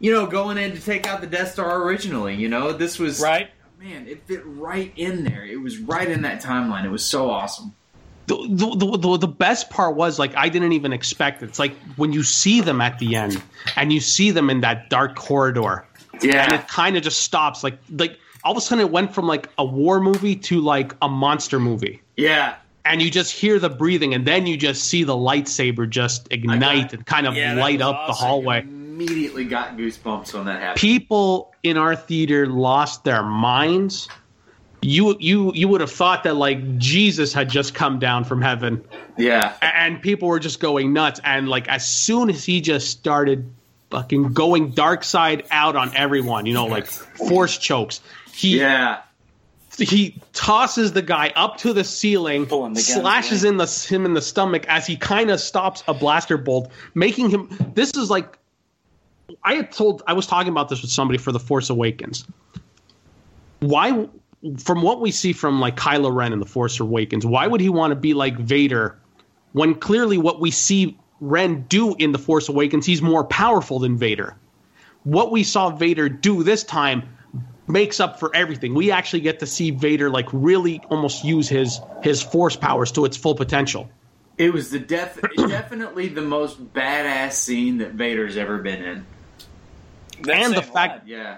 you 0.00 0.12
know 0.12 0.26
going 0.26 0.58
in 0.58 0.72
to 0.72 0.80
take 0.80 1.06
out 1.06 1.20
the 1.20 1.26
Death 1.26 1.52
Star 1.52 1.82
originally. 1.82 2.34
You 2.34 2.48
know, 2.48 2.72
this 2.72 2.98
was 2.98 3.20
Right? 3.20 3.50
Man, 3.80 4.08
it 4.08 4.22
fit 4.26 4.42
right 4.44 4.92
in 4.96 5.22
there. 5.22 5.44
It 5.44 5.60
was 5.60 5.78
right 5.78 6.10
in 6.10 6.22
that 6.22 6.42
timeline. 6.42 6.84
It 6.84 6.90
was 6.90 7.04
so 7.04 7.30
awesome. 7.30 7.74
The, 8.26 8.36
the, 8.48 8.76
the, 8.76 8.98
the, 8.98 9.16
the 9.18 9.28
best 9.28 9.70
part 9.70 9.94
was 9.96 10.18
like 10.18 10.36
I 10.36 10.48
didn't 10.48 10.72
even 10.72 10.92
expect 10.92 11.42
it. 11.42 11.46
It's 11.46 11.58
like 11.60 11.74
when 11.96 12.12
you 12.12 12.22
see 12.24 12.60
them 12.60 12.80
at 12.80 12.98
the 12.98 13.14
end 13.16 13.40
and 13.76 13.92
you 13.92 14.00
see 14.00 14.32
them 14.32 14.50
in 14.50 14.60
that 14.62 14.90
dark 14.90 15.14
corridor 15.16 15.86
Yeah. 16.20 16.44
and 16.44 16.52
it 16.54 16.66
kind 16.68 16.96
of 16.96 17.02
just 17.04 17.20
stops 17.22 17.62
like 17.64 17.78
like 17.90 18.18
all 18.44 18.52
of 18.52 18.58
a 18.58 18.60
sudden 18.60 18.84
it 18.84 18.90
went 18.90 19.14
from 19.14 19.26
like 19.26 19.48
a 19.58 19.64
war 19.64 20.00
movie 20.00 20.34
to 20.36 20.60
like 20.60 20.94
a 21.00 21.08
monster 21.08 21.58
movie 21.58 22.02
yeah. 22.16 22.56
and 22.84 23.00
you 23.00 23.10
just 23.10 23.32
hear 23.32 23.58
the 23.58 23.70
breathing 23.70 24.12
and 24.12 24.26
then 24.26 24.46
you 24.46 24.56
just 24.58 24.84
see 24.84 25.04
the 25.04 25.14
lightsaber 25.16 25.88
just 25.88 26.28
ignite 26.30 26.92
and 26.92 27.06
kind 27.06 27.26
of 27.26 27.34
Yeah, 27.34 27.54
light 27.54 27.78
was 27.78 27.86
up 27.94 28.06
the 28.08 28.12
hallway 28.12 28.62
Immediately 28.98 29.44
got 29.44 29.76
goosebumps 29.76 30.34
when 30.34 30.46
that 30.46 30.60
happened. 30.60 30.80
people 30.80 31.54
in 31.62 31.76
our 31.76 31.94
theater 31.94 32.46
lost 32.46 33.04
their 33.04 33.22
minds 33.22 34.08
you 34.82 35.16
you 35.20 35.52
you 35.54 35.68
would 35.68 35.80
have 35.80 35.90
thought 35.90 36.24
that 36.24 36.36
like 36.36 36.78
jesus 36.78 37.32
had 37.32 37.48
just 37.48 37.74
come 37.74 37.98
down 37.98 38.24
from 38.24 38.40
heaven 38.42 38.84
Yeah, 39.16 39.54
and 39.60 40.00
people 40.00 40.28
were 40.28 40.38
just 40.38 40.60
going 40.60 40.92
nuts 40.92 41.20
and 41.24 41.48
like 41.48 41.68
as 41.68 41.86
soon 41.86 42.30
as 42.30 42.44
he 42.44 42.60
just 42.60 42.90
started 42.90 43.48
fucking 43.90 44.32
going 44.32 44.70
dark 44.70 45.02
side 45.02 45.44
out 45.50 45.76
on 45.76 45.94
everyone 45.96 46.46
you 46.46 46.54
know 46.54 46.66
like 46.66 46.86
force 46.86 47.56
chokes 47.58 48.00
he 48.38 48.60
yeah. 48.60 49.00
he 49.76 50.14
tosses 50.32 50.92
the 50.92 51.02
guy 51.02 51.32
up 51.34 51.56
to 51.58 51.72
the 51.72 51.82
ceiling, 51.82 52.44
the 52.44 52.80
slashes 52.80 53.42
away. 53.42 53.50
in 53.50 53.56
the 53.56 53.66
him 53.88 54.04
in 54.04 54.14
the 54.14 54.22
stomach 54.22 54.64
as 54.68 54.86
he 54.86 54.96
kind 54.96 55.30
of 55.30 55.40
stops 55.40 55.82
a 55.88 55.94
blaster 55.94 56.36
bolt, 56.36 56.70
making 56.94 57.30
him. 57.30 57.48
This 57.74 57.96
is 57.96 58.08
like, 58.10 58.38
I 59.44 59.54
had 59.54 59.72
told 59.72 60.02
I 60.06 60.12
was 60.14 60.26
talking 60.26 60.50
about 60.50 60.68
this 60.68 60.82
with 60.82 60.90
somebody 60.90 61.18
for 61.18 61.32
the 61.32 61.40
Force 61.40 61.70
Awakens. 61.70 62.24
Why, 63.60 64.08
from 64.58 64.82
what 64.82 65.00
we 65.00 65.10
see 65.10 65.32
from 65.32 65.60
like 65.60 65.76
Kylo 65.76 66.14
Ren 66.14 66.32
in 66.32 66.38
the 66.38 66.46
Force 66.46 66.80
Awakens, 66.80 67.26
why 67.26 67.46
would 67.46 67.60
he 67.60 67.68
want 67.68 67.90
to 67.90 67.96
be 67.96 68.14
like 68.14 68.38
Vader 68.38 68.98
when 69.52 69.74
clearly 69.74 70.18
what 70.18 70.40
we 70.40 70.50
see 70.50 70.96
Ren 71.20 71.62
do 71.68 71.94
in 71.96 72.12
the 72.12 72.18
Force 72.18 72.48
Awakens, 72.48 72.86
he's 72.86 73.02
more 73.02 73.24
powerful 73.24 73.78
than 73.78 73.96
Vader. 73.96 74.36
What 75.04 75.30
we 75.30 75.42
saw 75.42 75.70
Vader 75.70 76.08
do 76.08 76.42
this 76.42 76.64
time 76.64 77.08
makes 77.66 78.00
up 78.00 78.18
for 78.20 78.34
everything. 78.34 78.74
We 78.74 78.90
actually 78.90 79.20
get 79.20 79.40
to 79.40 79.46
see 79.46 79.70
Vader 79.70 80.10
like 80.10 80.28
really 80.32 80.80
almost 80.90 81.24
use 81.24 81.48
his 81.48 81.80
his 82.02 82.22
force 82.22 82.56
powers 82.56 82.92
to 82.92 83.04
its 83.04 83.16
full 83.16 83.34
potential. 83.34 83.90
It 84.36 84.52
was 84.52 84.70
the 84.70 84.78
def- 84.78 85.20
definitely 85.36 86.08
the 86.08 86.22
most 86.22 86.72
badass 86.72 87.32
scene 87.32 87.78
that 87.78 87.92
Vader's 87.92 88.36
ever 88.36 88.58
been 88.58 88.82
in. 88.82 89.06
That's 90.22 90.46
and 90.46 90.54
the 90.56 90.62
fact 90.62 90.92
lot. 91.00 91.08
Yeah. 91.08 91.36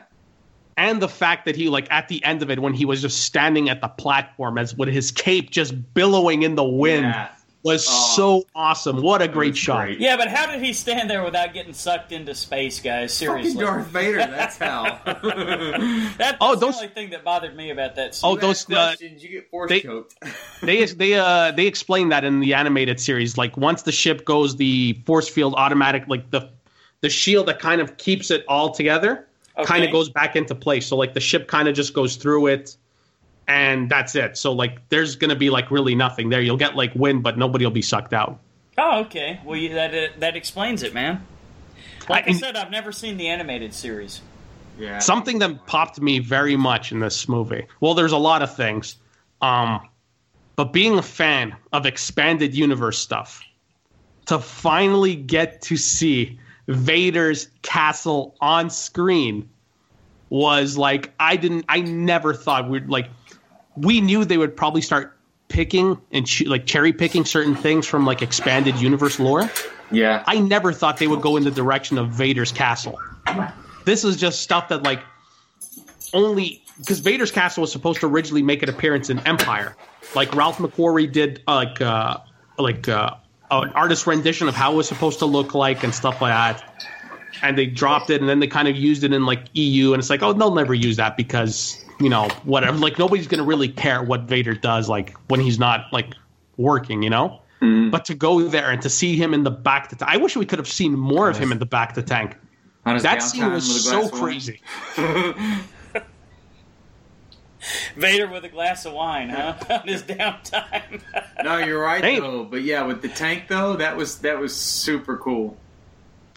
and 0.77 1.01
the 1.03 1.09
fact 1.09 1.45
that 1.47 1.57
he 1.57 1.69
like 1.69 1.87
at 1.91 2.09
the 2.09 2.25
end 2.25 2.43
of 2.43 2.51
it 2.51 2.59
when 2.59 2.75
he 2.75 2.85
was 2.85 3.01
just 3.03 3.23
standing 3.25 3.69
at 3.69 3.81
the 3.81 3.89
platform 3.89 4.59
as 4.59 4.75
with 4.75 4.89
his 4.89 5.11
cape 5.11 5.51
just 5.51 5.75
billowing 5.95 6.43
in 6.43 6.55
the 6.55 6.65
wind. 6.65 7.05
Yeah. 7.05 7.29
was 7.63 7.87
Oh. 7.87 8.13
so 8.17 8.45
awesome. 8.55 9.03
What 9.03 9.21
a 9.21 9.29
great 9.29 9.55
shot. 9.55 9.85
great. 9.85 10.01
Yeah, 10.01 10.17
but 10.17 10.29
how 10.29 10.51
did 10.51 10.63
he 10.63 10.73
stand 10.73 11.11
there 11.11 11.23
without 11.23 11.53
getting 11.53 11.75
sucked 11.75 12.11
into 12.11 12.35
space, 12.35 12.81
guys? 12.81 13.13
Fucking 13.21 13.43
Seriously. 13.53 13.63
Darth 13.63 13.87
Vader. 13.89 14.17
That's 14.21 14.57
how. 14.67 14.99
That, 15.05 16.15
that's 16.17 16.39
Oh, 16.41 16.55
the 16.55 16.67
those- 16.67 16.77
only 16.77 16.89
thing 16.89 17.11
that 17.11 17.23
bothered 17.23 17.55
me 17.55 17.69
about 17.69 17.97
that 17.97 18.15
scene. 18.15 18.31
Oh, 18.31 18.35
You 18.37 18.41
those 18.41 18.71
ask 18.71 19.03
uh, 19.03 19.05
you 19.07 19.29
get 19.29 19.51
force 19.51 19.69
they- 19.69 19.81
choked. 19.83 20.15
they 20.63 20.87
they 20.87 21.15
uh 21.15 21.51
they 21.53 21.67
explain 21.67 22.09
that 22.09 22.25
in 22.25 22.41
the 22.41 22.55
animated 22.55 22.99
series. 22.99 23.37
Like 23.37 23.59
once 23.59 23.83
the 23.83 23.93
ship 23.93 24.25
goes, 24.25 24.57
the 24.57 24.95
force 25.05 25.29
field 25.29 25.55
automatic, 25.59 26.05
like 26.09 26.31
the 26.31 26.49
the 27.01 27.09
shield 27.09 27.47
that 27.47 27.59
kind 27.59 27.81
of 27.81 27.97
keeps 27.97 28.31
it 28.31 28.45
all 28.49 28.71
together, 28.71 29.27
kind 29.65 29.85
of 29.85 29.93
goes 29.93 30.09
back 30.09 30.37
into 30.37 30.55
place. 30.55 30.87
So 30.87 30.97
like 30.97 31.15
the 31.15 31.21
ship 31.21 31.49
kind 31.49 31.69
of 31.69 31.75
just 31.75 31.95
goes 31.95 32.17
through 32.17 32.49
it, 32.49 32.77
and 33.49 33.91
that's 33.91 34.15
it. 34.15 34.37
So 34.37 34.53
like 34.53 34.89
there's 34.89 35.17
gonna 35.17 35.37
be 35.37 35.51
like 35.51 35.71
really 35.71 35.95
nothing 35.95 36.29
there. 36.29 36.41
You'll 36.41 36.57
get 36.57 36.77
like 36.77 36.95
wind, 36.95 37.23
but 37.23 37.39
nobody 37.39 37.65
will 37.65 37.73
be 37.73 37.83
sucked 37.83 38.13
out. 38.13 38.39
Oh, 38.79 39.01
okay. 39.01 39.41
Well, 39.45 39.57
you, 39.57 39.75
that 39.75 39.95
uh, 39.95 40.13
that 40.19 40.37
explains 40.37 40.83
it, 40.83 40.95
man. 40.95 41.27
Like 42.09 42.27
I, 42.27 42.31
I- 42.31 42.35
said, 42.35 42.57
I've 42.57 42.71
never 42.71 42.93
seen 42.93 43.17
the 43.17 43.29
animated 43.29 43.75
series. 43.75 44.23
Yeah. 44.79 44.99
Something 44.99 45.41
that 45.41 45.67
popped 45.67 46.01
me 46.01 46.21
very 46.21 46.57
much 46.57 46.91
in 46.91 47.01
this 47.01 47.29
movie. 47.29 47.67
Well, 47.81 47.93
there's 47.93 48.13
a 48.13 48.19
lot 48.19 48.41
of 48.41 48.55
things, 48.57 48.97
um, 49.43 49.87
but 50.57 50.73
being 50.73 50.97
a 50.97 51.03
fan 51.03 51.55
of 51.75 51.85
expanded 51.85 52.55
universe 52.55 52.99
stuff, 52.99 53.43
to 54.27 54.39
finally 54.39 55.15
get 55.17 55.61
to 55.63 55.77
see 55.77 56.39
Vader's 56.71 57.49
castle 57.63 58.37
on 58.41 58.71
screen 58.71 59.49
was 60.29 60.79
like 60.79 61.13
I 61.19 61.37
didn't. 61.37 61.65
I 61.69 61.81
never 61.81 62.35
thought 62.35 62.69
we'd 62.69 62.89
like. 62.89 63.09
We 63.77 64.01
knew 64.01 64.25
they 64.25 64.39
would 64.39 64.57
probably 64.57 64.81
start 64.81 65.17
picking 65.49 66.01
and 66.13 66.27
ch- 66.27 66.47
like 66.47 66.65
cherry 66.67 66.93
picking 66.93 67.25
certain 67.25 67.57
things 67.57 67.87
from 67.87 68.07
like 68.07 68.23
expanded 68.23 68.77
universe 68.77 69.19
lore. 69.19 69.51
Yeah. 69.91 70.23
I 70.27 70.39
never 70.39 70.73
thought 70.73 70.99
they 70.99 71.09
would 71.09 71.21
go 71.21 71.37
in 71.37 71.43
the 71.45 71.51
direction 71.51 71.99
of 71.99 72.11
Vader's 72.11 72.53
castle. 72.53 72.99
This 73.85 74.05
is 74.05 74.17
just 74.17 74.41
stuff 74.41 74.69
that 74.69 74.85
like 74.85 75.01
only 76.13 76.63
because 76.79 77.01
Vader's 77.01 77.33
castle 77.33 77.63
was 77.63 77.73
supposed 77.73 78.01
to 78.01 78.07
originally 78.07 78.43
make 78.43 78.63
an 78.63 78.69
appearance 78.69 79.11
in 79.11 79.19
Empire, 79.21 79.77
like 80.15 80.35
Ralph 80.35 80.59
McQuarrie 80.59 81.11
did, 81.11 81.43
uh, 81.47 81.57
like 81.57 81.81
uh, 81.81 82.19
like 82.59 82.89
uh, 82.89 83.15
an 83.51 83.71
artist 83.71 84.07
rendition 84.07 84.49
of 84.49 84.55
how 84.55 84.73
it 84.73 84.77
was 84.77 84.89
supposed 84.89 85.19
to 85.21 85.27
look 85.27 85.55
like 85.55 85.83
and 85.85 85.95
stuff 85.95 86.21
like 86.21 86.33
that. 86.33 86.87
And 87.43 87.57
they 87.57 87.67
dropped 87.67 88.11
it, 88.11 88.21
and 88.21 88.29
then 88.29 88.39
they 88.41 88.47
kind 88.47 88.69
of 88.69 88.77
used 88.77 89.03
it 89.05 89.13
in 89.13 89.25
like 89.25 89.45
EU, 89.55 89.93
and 89.93 90.01
it's 90.01 90.11
like, 90.11 90.23
oh, 90.23 90.33
they'll 90.33 90.55
never 90.55 90.75
use 90.75 90.97
that 90.97 91.17
because 91.17 91.83
you 91.99 92.09
know 92.09 92.29
whatever. 92.45 92.77
Like 92.77 92.99
nobody's 92.99 93.27
gonna 93.27 93.45
really 93.45 93.69
care 93.69 94.03
what 94.03 94.23
Vader 94.23 94.55
does, 94.55 94.89
like 94.89 95.15
when 95.29 95.41
he's 95.41 95.59
not 95.59 95.93
like 95.93 96.15
working, 96.57 97.03
you 97.03 97.11
know. 97.11 97.41
But 97.91 98.07
to 98.07 98.15
go 98.15 98.43
there 98.49 98.71
and 98.71 98.81
to 98.83 98.89
see 98.91 99.17
him 99.17 99.35
in 99.35 99.43
the 99.45 99.51
back, 99.51 99.89
to 99.89 100.09
I 100.09 100.17
wish 100.17 100.37
we 100.37 100.47
could 100.47 100.59
have 100.59 100.69
seen 100.69 100.93
more 100.93 101.29
of 101.29 101.37
him 101.39 101.53
in 101.53 101.59
the 101.59 101.67
back 101.67 101.91
of 101.91 101.95
the 101.97 102.03
tank. 102.03 102.37
That 102.85 103.23
scene 103.23 103.51
was 103.53 103.85
so 103.85 104.01
glass 104.01 104.07
of 104.07 104.13
wine. 104.13 104.23
crazy. 104.23 104.61
Vader 107.97 108.27
with 108.29 108.45
a 108.45 108.49
glass 108.49 108.87
of 108.87 108.93
wine, 108.93 109.29
huh? 109.29 109.55
On 109.83 109.87
his 109.89 110.03
downtime. 110.03 111.03
No, 111.43 111.57
you're 111.57 111.81
right 111.83 112.05
Hey. 112.05 112.21
though. 112.21 112.45
But 112.45 112.63
yeah, 112.63 112.83
with 112.83 113.01
the 113.01 113.09
tank 113.09 113.45
though, 113.49 113.77
that 113.77 113.97
was 113.97 114.19
that 114.19 114.39
was 114.39 114.55
super 114.55 115.17
cool. 115.17 115.57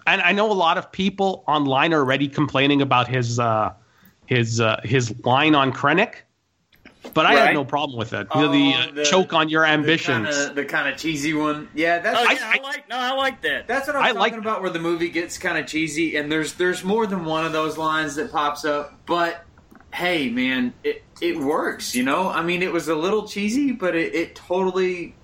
and 0.08 0.22
I 0.22 0.32
know 0.32 0.50
a 0.50 0.54
lot 0.54 0.78
of 0.78 0.92
people 0.94 1.44
online 1.46 1.94
are 1.94 2.00
already 2.00 2.30
complaining 2.30 2.82
about 2.82 3.10
his 3.10 3.38
uh, 3.38 3.74
his 4.28 4.62
uh, 4.62 4.80
his 4.86 5.14
line 5.26 5.56
on 5.56 5.74
Krennic, 5.74 6.20
but 7.14 7.26
I 7.26 7.36
Right. 7.36 7.46
have 7.48 7.54
no 7.54 7.66
problem 7.66 8.00
with 8.00 8.14
it. 8.14 8.28
You 8.34 8.42
know, 8.44 8.52
the, 8.54 8.74
Oh, 8.76 8.80
uh, 8.80 8.92
the- 8.94 9.04
choke 9.06 9.34
on 9.34 9.50
your 9.50 9.66
ambitions. 9.66 10.30
The 10.30 10.46
kinda, 10.46 10.54
the 10.62 10.66
kind 10.66 10.88
of 10.88 10.98
cheesy 10.98 11.34
one. 11.34 11.68
Yeah, 11.76 12.00
that's 12.00 12.18
oh, 12.18 12.26
I- 12.30 12.34
yeah, 12.34 12.52
I, 12.56 12.64
like. 12.64 12.88
No, 12.90 12.98
I 12.98 13.12
like 13.12 13.42
that. 13.42 13.68
That's 13.68 13.88
what 13.88 13.98
I'm 13.98 14.04
I 14.04 14.08
talking 14.14 14.20
like- 14.22 14.34
about, 14.36 14.62
where 14.62 14.72
the 14.72 14.80
movie 14.80 15.10
gets 15.10 15.38
kind 15.38 15.58
of 15.58 15.68
cheesy, 15.68 16.16
and 16.16 16.32
there's 16.32 16.54
there's 16.54 16.82
more 16.86 17.06
than 17.06 17.26
one 17.26 17.46
of 17.46 17.52
those 17.52 17.78
lines 17.78 18.16
that 18.16 18.32
pops 18.32 18.64
up. 18.64 18.98
But 19.06 19.44
hey, 19.94 20.30
man, 20.30 20.74
it 20.86 21.04
it 21.24 21.40
works. 21.40 21.96
You 21.96 22.04
know, 22.04 22.30
I 22.30 22.44
mean, 22.44 22.62
it 22.62 22.72
was 22.72 22.90
a 22.90 22.96
little 22.96 23.26
cheesy, 23.28 23.72
but 23.72 23.96
it, 23.96 24.14
it 24.14 24.36
totally 24.36 25.16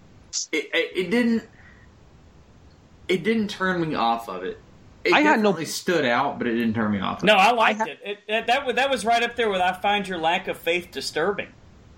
it, 0.51 0.69
it 0.73 0.97
it 0.97 1.11
didn't 1.11 1.43
it 3.09 3.23
didn't 3.23 3.49
turn 3.49 3.81
me 3.81 3.95
off 3.95 4.30
of 4.30 4.43
it. 4.43 4.59
It 5.03 5.13
I 5.13 5.19
had 5.21 5.39
no- 5.39 5.49
definitely 5.49 5.65
stood 5.65 6.05
out, 6.05 6.38
but 6.38 6.47
it 6.47 6.55
didn't 6.55 6.73
turn 6.73 6.91
me 6.91 6.99
off. 6.99 7.19
Of 7.19 7.26
no, 7.26 7.34
it. 7.35 7.39
I 7.39 7.51
liked 7.51 7.81
I 7.81 7.89
it. 7.89 7.99
It, 8.03 8.17
it. 8.27 8.47
That 8.47 8.65
was 8.65 8.76
that 8.76 8.89
was 8.89 9.03
right 9.03 9.21
up 9.21 9.35
there 9.35 9.49
with 9.49 9.61
I 9.61 9.73
find 9.73 10.07
your 10.07 10.17
lack 10.17 10.47
of 10.47 10.57
faith 10.57 10.89
disturbing. 10.91 11.49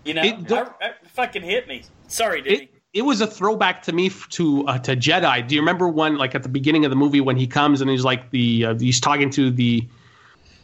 You 0.04 0.16
know, 0.16 0.24
It 0.24 0.52
I, 0.52 0.62
I 0.82 0.92
fucking 1.10 1.44
hit 1.44 1.68
me. 1.68 1.84
Sorry, 2.08 2.42
Diddy. 2.42 2.64
it, 2.64 2.70
it 2.94 3.02
was 3.04 3.22
a 3.22 3.28
throwback 3.28 3.84
to 3.84 3.94
me 3.94 4.10
to 4.10 4.68
uh, 4.68 4.80
to 4.80 4.96
Jedi. 4.96 5.48
Do 5.48 5.54
you 5.54 5.62
remember 5.62 5.88
when, 5.88 6.18
like 6.18 6.34
at 6.34 6.42
the 6.42 6.50
beginning 6.50 6.86
of 6.86 6.90
the 6.90 6.96
movie, 6.96 7.22
when 7.22 7.38
he 7.38 7.46
comes 7.46 7.82
and 7.82 7.90
he's 7.90 8.04
like 8.04 8.32
the 8.32 8.66
uh, 8.66 8.80
he's 8.80 9.00
talking 9.00 9.30
to 9.32 9.52
the 9.52 9.88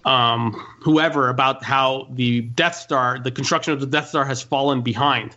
um 0.06 0.54
whoever 0.82 1.30
about 1.30 1.64
how 1.64 2.08
the 2.12 2.42
Death 2.42 2.76
Star, 2.76 3.20
the 3.20 3.32
construction 3.32 3.74
of 3.74 3.80
the 3.80 3.86
Death 3.88 4.10
Star 4.10 4.26
has 4.26 4.42
fallen 4.42 4.82
behind. 4.82 5.36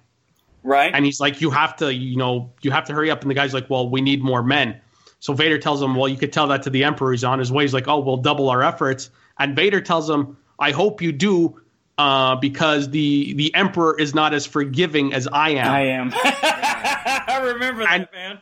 right? 0.62 0.92
and 0.94 1.04
he's 1.04 1.20
like, 1.20 1.40
"You 1.40 1.50
have 1.50 1.76
to, 1.76 1.92
you 1.94 2.16
know, 2.16 2.50
you 2.62 2.70
have 2.70 2.84
to 2.86 2.92
hurry 2.92 3.10
up." 3.10 3.22
And 3.22 3.30
the 3.30 3.34
guy's 3.34 3.54
like, 3.54 3.68
"Well, 3.70 3.88
we 3.88 4.00
need 4.00 4.22
more 4.22 4.42
men." 4.42 4.80
So 5.18 5.32
Vader 5.34 5.58
tells 5.58 5.82
him, 5.82 5.94
"Well, 5.94 6.08
you 6.08 6.16
could 6.16 6.32
tell 6.32 6.46
that 6.48 6.62
to 6.64 6.70
the 6.70 6.84
Emperor. 6.84 7.12
He's 7.12 7.24
on 7.24 7.38
his 7.38 7.50
way." 7.52 7.64
He's 7.64 7.74
like, 7.74 7.88
"Oh, 7.88 7.98
we'll 8.00 8.16
double 8.18 8.48
our 8.50 8.62
efforts." 8.62 9.10
And 9.38 9.56
Vader 9.56 9.80
tells 9.80 10.08
him, 10.08 10.36
"I 10.58 10.70
hope 10.70 11.00
you 11.02 11.12
do, 11.12 11.60
uh, 11.98 12.36
because 12.36 12.90
the 12.90 13.32
the 13.34 13.54
Emperor 13.54 13.98
is 13.98 14.14
not 14.14 14.34
as 14.34 14.46
forgiving 14.46 15.12
as 15.14 15.26
I 15.32 15.50
am." 15.50 15.72
I 15.72 15.80
am. 15.80 16.12
I 16.14 17.40
remember 17.42 17.82
that, 17.84 17.92
And- 17.94 18.08
man. 18.12 18.38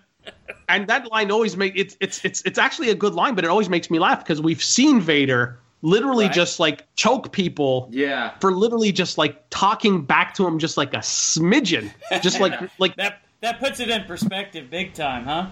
and 0.69 0.87
that 0.89 1.11
line 1.11 1.31
always 1.31 1.57
make 1.57 1.73
it's 1.77 1.97
it's 2.01 2.25
it's 2.25 2.43
it's 2.43 2.59
actually 2.59 2.91
a 2.91 2.95
good 2.95 3.15
line, 3.15 3.35
but 3.35 3.45
it 3.45 3.49
always 3.49 3.69
makes 3.69 3.91
me 3.91 3.99
laugh 3.99 4.19
because 4.19 4.41
we've 4.41 4.63
seen 4.63 5.01
Vader 5.01 5.59
literally 5.83 6.27
Right. 6.27 6.35
just 6.35 6.59
like 6.61 6.87
choke 6.97 7.33
people 7.33 7.89
yeah. 7.93 8.33
for 8.41 8.53
literally 8.53 8.93
just 8.93 9.19
like 9.19 9.49
talking 9.51 10.05
back 10.05 10.35
to 10.35 10.47
him 10.47 10.59
just 10.59 10.77
like 10.77 10.93
a 10.95 10.99
smidgen, 10.99 11.91
just 12.23 12.41
like 12.41 12.55
like 12.79 12.97
That 12.97 13.21
that 13.41 13.61
puts 13.61 13.79
it 13.81 13.89
in 13.89 14.05
perspective, 14.05 14.71
big 14.71 14.95
time, 14.95 15.25
huh? 15.25 15.47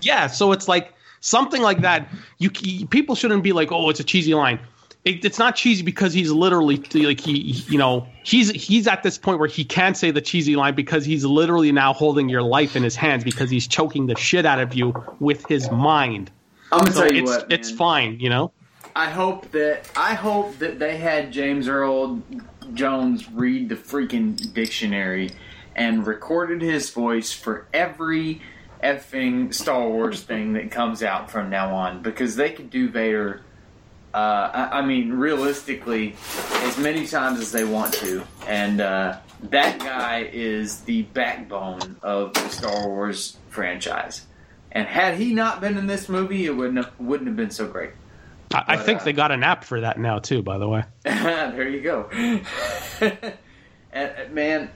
Yeah, 0.00 0.26
so 0.26 0.50
it's 0.52 0.66
like 0.66 0.92
something 1.20 1.62
like 1.62 1.82
that. 1.82 2.08
You 2.38 2.50
c- 2.54 2.86
people 2.86 3.14
shouldn't 3.14 3.44
be 3.44 3.52
like, 3.52 3.70
"Oh, 3.70 3.88
it's 3.90 4.00
a 4.00 4.04
cheesy 4.04 4.34
line." 4.34 4.58
It, 5.04 5.24
it's 5.24 5.38
not 5.38 5.56
cheesy 5.56 5.82
because 5.82 6.12
he's 6.12 6.30
literally 6.30 6.76
like 6.94 7.20
he, 7.20 7.38
you 7.68 7.78
know, 7.78 8.06
he's 8.24 8.50
he's 8.50 8.86
at 8.88 9.02
this 9.04 9.18
point 9.18 9.38
where 9.38 9.48
he 9.48 9.64
can't 9.64 9.96
say 9.96 10.10
the 10.10 10.20
cheesy 10.20 10.56
line 10.56 10.74
because 10.74 11.04
he's 11.04 11.24
literally 11.24 11.70
now 11.72 11.92
holding 11.92 12.28
your 12.28 12.42
life 12.42 12.74
in 12.76 12.82
his 12.82 12.96
hands 12.96 13.22
because 13.24 13.50
he's 13.50 13.66
choking 13.68 14.06
the 14.06 14.16
shit 14.16 14.44
out 14.46 14.60
of 14.60 14.74
you 14.74 14.92
with 15.20 15.46
his 15.46 15.70
mind. 15.70 16.30
I'm 16.72 16.80
gonna 16.80 16.92
So 16.92 17.02
tell 17.04 17.12
you 17.12 17.22
it's 17.22 17.30
what, 17.30 17.52
it's 17.52 17.70
fine, 17.70 18.18
you 18.20 18.30
know. 18.30 18.50
I 18.94 19.08
hope 19.10 19.50
that 19.52 19.90
I 19.96 20.14
hope 20.14 20.58
that 20.58 20.78
they 20.78 20.96
had 20.98 21.32
James 21.32 21.66
Earl 21.68 22.22
Jones 22.74 23.30
read 23.30 23.68
the 23.68 23.76
freaking 23.76 24.52
dictionary 24.52 25.30
and 25.74 26.06
recorded 26.06 26.60
his 26.60 26.90
voice 26.90 27.32
for 27.32 27.66
every 27.72 28.42
effing 28.82 29.54
Star 29.54 29.88
Wars 29.88 30.22
thing 30.24 30.54
that 30.54 30.70
comes 30.70 31.02
out 31.02 31.30
from 31.30 31.48
now 31.48 31.74
on 31.74 32.02
because 32.02 32.36
they 32.36 32.50
could 32.50 32.70
do 32.70 32.88
Vader. 32.88 33.42
Uh, 34.12 34.50
I, 34.52 34.78
I 34.80 34.82
mean, 34.82 35.14
realistically, 35.14 36.16
as 36.64 36.76
many 36.76 37.06
times 37.06 37.40
as 37.40 37.50
they 37.50 37.64
want 37.64 37.94
to, 37.94 38.22
and 38.46 38.82
uh, 38.82 39.16
that 39.44 39.78
guy 39.78 40.28
is 40.30 40.82
the 40.82 41.02
backbone 41.02 41.96
of 42.02 42.34
the 42.34 42.46
Star 42.50 42.88
Wars 42.88 43.38
franchise. 43.48 44.26
And 44.70 44.86
had 44.86 45.14
he 45.14 45.32
not 45.32 45.62
been 45.62 45.78
in 45.78 45.86
this 45.86 46.10
movie, 46.10 46.44
it 46.44 46.54
wouldn't 46.54 46.84
have, 46.84 46.92
wouldn't 47.00 47.26
have 47.28 47.36
been 47.36 47.50
so 47.50 47.66
great. 47.66 47.92
I, 48.54 48.64
I 48.68 48.76
think 48.76 49.00
uh, 49.00 49.04
they 49.04 49.12
got 49.12 49.32
an 49.32 49.42
app 49.42 49.64
for 49.64 49.80
that 49.80 49.98
now 49.98 50.18
too. 50.18 50.42
By 50.42 50.58
the 50.58 50.68
way, 50.68 50.84
there 51.04 51.68
you 51.68 51.80
go. 51.80 52.08
and, 53.00 53.32
uh, 53.94 54.28
man, 54.30 54.70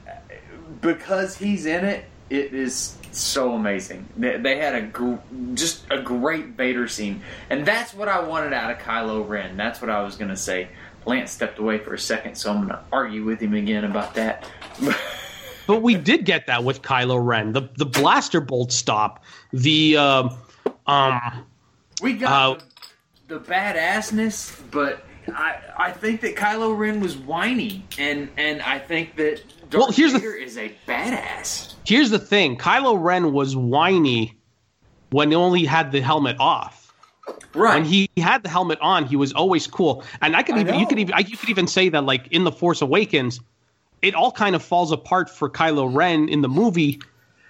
because 0.80 1.36
he's 1.36 1.66
in 1.66 1.84
it, 1.84 2.04
it 2.30 2.52
is 2.52 2.96
so 3.12 3.54
amazing. 3.54 4.08
They, 4.16 4.36
they 4.38 4.58
had 4.58 4.74
a 4.74 4.82
gr- 4.82 5.16
just 5.54 5.84
a 5.90 6.00
great 6.00 6.48
Vader 6.48 6.88
scene, 6.88 7.22
and 7.50 7.66
that's 7.66 7.94
what 7.94 8.08
I 8.08 8.20
wanted 8.20 8.52
out 8.52 8.70
of 8.70 8.78
Kylo 8.78 9.26
Ren. 9.26 9.56
That's 9.56 9.80
what 9.80 9.90
I 9.90 10.02
was 10.02 10.16
gonna 10.16 10.36
say. 10.36 10.68
Lance 11.04 11.30
stepped 11.30 11.58
away 11.58 11.78
for 11.78 11.94
a 11.94 11.98
second, 11.98 12.34
so 12.36 12.50
I'm 12.52 12.62
gonna 12.62 12.84
argue 12.92 13.24
with 13.24 13.40
him 13.40 13.54
again 13.54 13.84
about 13.84 14.14
that. 14.14 14.48
but 15.66 15.82
we 15.82 15.94
did 15.94 16.24
get 16.24 16.48
that 16.48 16.64
with 16.64 16.82
Kylo 16.82 17.24
Ren. 17.24 17.52
The 17.52 17.68
the 17.76 17.86
blaster 17.86 18.40
bolt 18.40 18.72
stop. 18.72 19.24
The 19.52 19.96
um, 19.96 20.36
um 20.86 21.20
we 22.02 22.14
got 22.14 22.60
Uh, 22.60 22.64
the, 23.28 23.40
badassness, 23.40 24.60
but 24.70 25.04
I 25.28 25.56
I 25.78 25.92
think 25.92 26.20
that 26.22 26.36
Kylo 26.36 26.76
Ren 26.76 27.00
was 27.00 27.16
whiny, 27.16 27.84
and 27.98 28.28
and 28.36 28.62
I 28.62 28.78
think 28.78 29.16
that 29.16 29.42
Darth 29.70 29.80
Well, 29.80 29.90
here's 29.90 30.12
the- 30.12 30.18
Vader 30.18 30.34
is 30.34 30.56
a 30.56 30.72
badass. 30.86 31.74
Here's 31.84 32.10
the 32.10 32.18
thing: 32.18 32.56
Kylo 32.56 33.00
Ren 33.00 33.32
was 33.32 33.56
whiny 33.56 34.36
when 35.10 35.30
he 35.30 35.36
only 35.36 35.64
had 35.64 35.92
the 35.92 36.00
helmet 36.00 36.36
off. 36.38 36.92
Right. 37.54 37.74
When 37.76 37.84
he 37.84 38.08
had 38.18 38.42
the 38.42 38.48
helmet 38.48 38.78
on, 38.80 39.06
he 39.06 39.16
was 39.16 39.32
always 39.32 39.66
cool. 39.66 40.04
And 40.20 40.36
I 40.36 40.42
could 40.42 40.56
I 40.56 40.60
even 40.60 40.78
you 40.78 40.86
could 40.86 40.98
even 40.98 41.14
I, 41.14 41.20
you 41.20 41.36
could 41.36 41.48
even 41.48 41.66
say 41.66 41.88
that 41.88 42.04
like 42.04 42.28
in 42.28 42.44
the 42.44 42.52
Force 42.52 42.82
Awakens, 42.82 43.40
it 44.02 44.14
all 44.14 44.30
kind 44.30 44.54
of 44.54 44.62
falls 44.62 44.92
apart 44.92 45.28
for 45.28 45.50
Kylo 45.50 45.92
Ren 45.92 46.28
in 46.28 46.42
the 46.42 46.48
movie 46.48 47.00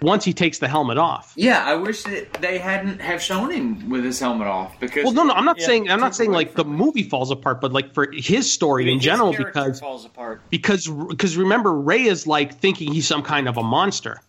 once 0.02 0.24
he 0.24 0.32
takes 0.32 0.59
the 0.59 0.68
helmet 0.68 0.98
off. 0.98 1.32
Yeah, 1.36 1.64
I 1.64 1.74
wish 1.74 2.02
that 2.05 2.32
they 2.35 2.59
hadn't 2.59 3.01
have 3.01 3.23
shown 3.23 3.51
him 3.51 3.89
with 3.89 4.05
his 4.05 4.20
helmet 4.20 4.47
off 4.47 4.78
because. 4.78 5.05
Well, 5.05 5.12
no, 5.14 5.24
no, 5.24 5.32
I'm 5.35 5.44
not 5.44 5.59
Yeah, 5.59 5.66
saying 5.66 5.90
I'm 5.90 6.01
not 6.01 6.14
saying 6.14 6.32
like 6.32 6.55
the 6.55 6.64
from 6.64 6.74
it. 6.74 6.77
movie 6.77 7.02
falls 7.02 7.31
apart, 7.31 7.60
but 7.60 7.73
like 7.73 7.94
for 7.94 8.10
his 8.12 8.51
story 8.52 8.89
in 8.90 8.97
His 8.97 9.05
general, 9.05 9.32
character 9.32 9.52
because 9.62 9.81
falls 9.81 10.05
apart. 10.05 10.43
because 10.51 10.86
because 10.86 11.36
remember 11.36 11.73
Rey 11.73 12.02
is 12.02 12.27
like 12.27 12.59
thinking 12.59 12.93
he's 12.93 13.06
some 13.06 13.23
kind 13.23 13.48
of 13.48 13.56
a 13.56 13.62
monster, 13.62 14.20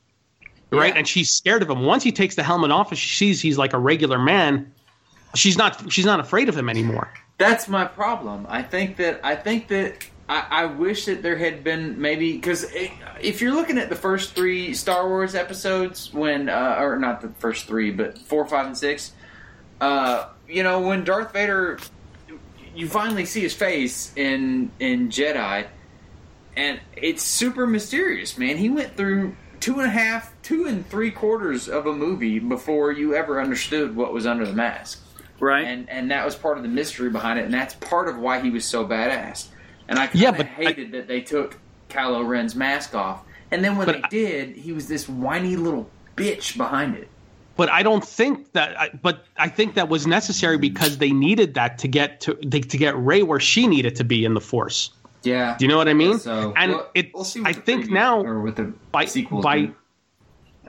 right? 0.72 0.94
Yeah. 0.94 1.00
And 1.00 1.08
she's 1.08 1.32
scared 1.32 1.62
of 1.62 1.70
him. 1.70 1.82
Once 1.84 2.04
he 2.04 2.12
takes 2.12 2.36
the 2.36 2.44
helmet 2.44 2.72
off 2.72 2.90
and 2.92 2.98
she 2.98 3.16
sees 3.16 3.42
he's 3.42 3.58
like 3.58 3.74
a 3.74 3.80
regular 3.80 4.18
man, 4.20 4.72
she's 5.36 5.58
not 5.58 5.92
she's 5.92 6.06
not 6.06 6.20
afraid 6.20 6.48
of 6.50 6.56
him 6.58 6.70
anymore. 6.70 7.12
That's 7.40 7.68
my 7.68 7.86
problem. 7.86 8.48
I 8.50 8.64
think 8.64 8.98
that 8.98 9.20
I 9.24 9.36
think 9.36 9.68
that 9.68 10.08
I, 10.30 10.46
I 10.50 10.66
wish 10.66 11.06
that 11.06 11.24
there 11.24 11.38
had 11.38 11.64
been 11.64 12.02
maybe 12.02 12.34
because 12.34 12.66
if 13.22 13.42
you're 13.42 13.54
looking 13.54 13.78
at 13.78 13.90
the 13.90 13.96
first 13.96 14.34
three 14.34 14.74
Star 14.74 15.08
Wars 15.08 15.36
episodes, 15.36 16.14
when 16.14 16.50
uh, 16.50 16.78
or 16.80 16.98
not 16.98 17.22
the 17.22 17.30
first 17.40 17.66
three, 17.66 17.92
but 17.92 18.18
four, 18.18 18.46
five, 18.46 18.66
and 18.66 18.78
six, 18.78 19.14
uh, 19.80 20.28
you 20.48 20.64
know, 20.64 20.82
when 20.82 21.04
Darth 21.06 21.32
Vader, 21.32 21.80
you 22.76 22.88
finally 22.88 23.26
see 23.26 23.42
his 23.42 23.54
face 23.54 24.12
in 24.18 24.70
in 24.80 25.10
Jedi, 25.10 25.68
and 26.58 26.80
it's 26.96 27.24
super 27.24 27.66
mysterious, 27.66 28.38
man. 28.38 28.58
He 28.58 28.70
went 28.70 28.98
through 28.98 29.36
two 29.62 29.80
and 29.80 29.88
a 29.88 29.90
half, 29.90 30.34
two 30.44 30.66
and 30.66 30.86
three 30.90 31.12
quarters 31.12 31.70
of 31.70 31.86
a 31.86 31.94
movie 31.94 32.40
before 32.40 32.92
you 32.92 33.16
ever 33.16 33.42
understood 33.42 33.96
what 33.96 34.14
was 34.14 34.26
under 34.28 34.46
the 34.46 34.54
mask 34.54 35.02
Right. 35.40 35.66
and 35.66 35.90
and 35.90 36.12
that 36.12 36.26
was 36.26 36.36
part 36.36 36.58
of 36.58 36.64
the 36.64 36.70
mystery 36.70 37.10
behind 37.10 37.40
it, 37.40 37.46
and 37.46 37.54
that's 37.54 37.76
part 37.76 38.10
of 38.10 38.18
why 38.18 38.40
he 38.42 38.50
was 38.50 38.66
so 38.66 38.86
badass. 38.86 39.48
And 39.90 39.98
I 40.00 40.08
kind 40.08 40.20
Yeah, 40.20 40.30
of 40.30 40.38
but 40.38 40.46
I- 40.46 40.50
hated 40.50 40.92
that 40.92 41.08
they 41.08 41.22
took 41.22 41.58
Kylo 41.90 42.28
Ren's 42.28 42.56
mask 42.56 42.94
off, 42.96 43.22
and 43.52 43.64
then 43.64 43.78
when 43.78 43.88
they 43.88 44.02
I- 44.02 44.08
did, 44.10 44.56
he 44.56 44.72
was 44.74 44.88
this 44.88 45.08
whiny 45.08 45.56
little 45.56 45.90
bitch 46.16 46.58
behind 46.58 46.96
it. 46.96 47.08
But 47.56 47.70
I 47.72 47.82
don't 47.82 48.04
think 48.06 48.52
that. 48.54 48.80
I, 48.80 48.90
but 49.02 49.26
I 49.38 49.48
think 49.50 49.74
that 49.76 49.90
was 49.90 50.06
necessary 50.06 50.58
because 50.60 51.00
they 51.00 51.12
needed 51.12 51.56
that 51.56 51.80
to 51.80 51.88
get 51.88 52.22
to 52.22 52.38
they, 52.46 52.60
to 52.62 52.78
get 52.78 52.96
Rey 52.98 53.24
where 53.24 53.40
she 53.40 53.66
needed 53.66 53.96
to 53.96 54.04
be 54.04 54.26
in 54.26 54.34
the 54.36 54.42
Force. 54.42 54.92
Yeah, 55.24 55.58
Do 55.58 55.66
you 55.66 55.70
know 55.70 55.78
what 55.78 55.90
I 55.90 55.94
mean? 55.94 56.20
So 56.20 56.54
and 56.56 56.74
well, 56.74 56.90
it, 56.94 57.12
we'll 57.14 57.24
see 57.24 57.42
I 57.44 57.52
think 57.52 57.90
now 57.90 58.22
or 58.24 58.40
with 58.42 58.58
the 58.58 58.72
by 58.92 59.06
sequels 59.06 59.44
by 59.44 59.62
do. 59.62 59.76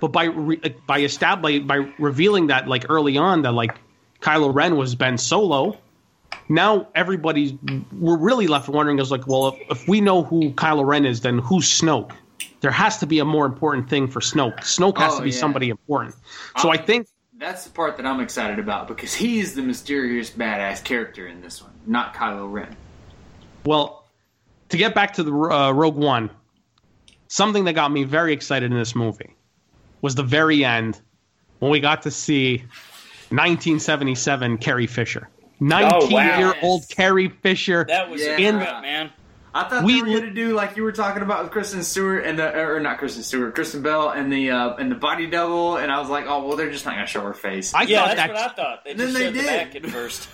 but 0.01 0.09
by 0.09 0.25
re, 0.25 0.57
by 0.87 1.01
establishing 1.01 1.67
by 1.67 1.93
revealing 1.99 2.47
that 2.47 2.67
like 2.67 2.87
early 2.89 3.19
on 3.19 3.43
that 3.43 3.53
like 3.53 3.77
Kylo 4.23 4.53
Ren 4.53 4.77
was 4.77 4.95
Ben 4.95 5.19
Solo, 5.19 5.77
now 6.49 6.89
everybody's 6.95 7.53
we're 7.93 8.17
really 8.19 8.47
left 8.47 8.69
wondering 8.69 8.99
is 8.99 9.11
like, 9.11 9.27
well, 9.27 9.49
if, 9.49 9.55
if 9.71 9.89
we 9.89 10.01
know 10.01 10.23
who 10.23 10.53
Kylo 10.53 10.85
Ren 10.87 11.05
is, 11.07 11.21
then 11.21 11.39
who's 11.39 11.67
Snoke? 11.69 12.13
There 12.61 12.71
has 12.71 12.99
to 12.99 13.07
be 13.07 13.19
a 13.19 13.25
more 13.25 13.47
important 13.47 13.89
thing 13.89 14.09
for 14.09 14.21
Snoke. 14.21 14.59
Snoke 14.61 14.99
has 14.99 15.15
Oh, 15.15 15.19
to 15.19 15.23
be 15.25 15.31
yeah. 15.31 15.37
somebody 15.37 15.69
important. 15.69 16.15
So 16.59 16.71
I 16.71 16.77
Um, 16.77 16.85
think 16.85 17.07
That's 17.39 17.65
the 17.65 17.71
part 17.71 17.97
that 17.99 18.07
I'm 18.07 18.21
excited 18.21 18.59
about 18.59 18.89
because 18.89 19.15
he's 19.15 19.55
the 19.55 19.63
mysterious 19.63 20.31
badass 20.31 20.83
character 20.83 21.27
in 21.29 21.41
this 21.41 21.63
one, 21.63 21.71
not 21.87 22.15
Kylo 22.15 22.51
Ren. 22.51 22.75
Well, 23.65 24.05
to 24.71 24.77
get 24.77 24.95
back 24.95 25.13
to 25.15 25.23
the 25.23 25.33
uh, 25.33 25.71
Rogue 25.73 25.97
One, 25.97 26.31
something 27.29 27.65
that 27.65 27.75
got 27.75 27.93
me 27.93 28.05
very 28.05 28.33
excited 28.33 28.71
in 28.73 28.77
this 28.79 28.95
movie 28.97 29.35
was 30.03 30.15
the 30.15 30.23
very 30.23 30.65
end 30.65 31.01
when 31.61 31.71
we 31.71 31.79
got 31.81 32.03
to 32.03 32.11
see 32.11 32.59
1977 33.31 34.59
Carrie 34.59 34.87
Fisher. 34.87 35.29
19 35.61 36.11
year 36.11 36.55
old 36.63 36.89
Carrie 36.89 37.29
Fisher. 37.29 37.85
That 37.89 38.11
was 38.11 38.23
Yeah. 38.23 38.37
In- 38.37 38.57
trip, 38.57 38.83
man. 38.83 39.11
I 39.55 39.65
thought 39.65 39.83
We 39.83 40.01
were 40.03 40.07
going 40.09 40.23
to 40.23 40.31
do 40.31 40.55
like 40.55 40.77
you 40.77 40.83
were 40.83 40.93
talking 40.93 41.23
about 41.23 41.43
with 41.43 41.51
Kristen 41.53 41.83
Stewart 41.83 42.25
and 42.27 42.39
the 42.39 42.55
or 42.61 42.79
not 42.81 42.99
Kristen 42.99 43.23
Stewart, 43.23 43.55
Kristen 43.55 43.83
Bell 43.83 44.11
and 44.11 44.31
the 44.33 44.51
uh, 44.51 44.75
and 44.77 44.91
the 44.91 44.95
body 44.95 45.27
double, 45.27 45.79
and 45.79 45.91
I 45.91 45.99
was 46.01 46.09
like, 46.11 46.27
oh 46.29 46.47
well, 46.47 46.57
they're 46.57 46.71
just 46.71 46.85
not 46.85 46.95
going 46.95 47.07
to 47.07 47.11
show 47.11 47.23
her 47.23 47.33
face. 47.35 47.75
I 47.75 47.83
Yeah, 47.83 48.01
thought 48.07 48.17
that's 48.17 48.29
that 48.29 48.29
what 48.29 48.37
I 48.39 48.55
thought. 48.55 48.85
They 48.85 48.91
And 48.93 49.01
then 49.01 49.07
just 49.09 49.19
they 49.19 49.25
showed 49.25 49.35
the 49.35 49.41
did. 49.41 49.47
back 49.47 49.75
at 49.75 49.87
first. 49.91 50.29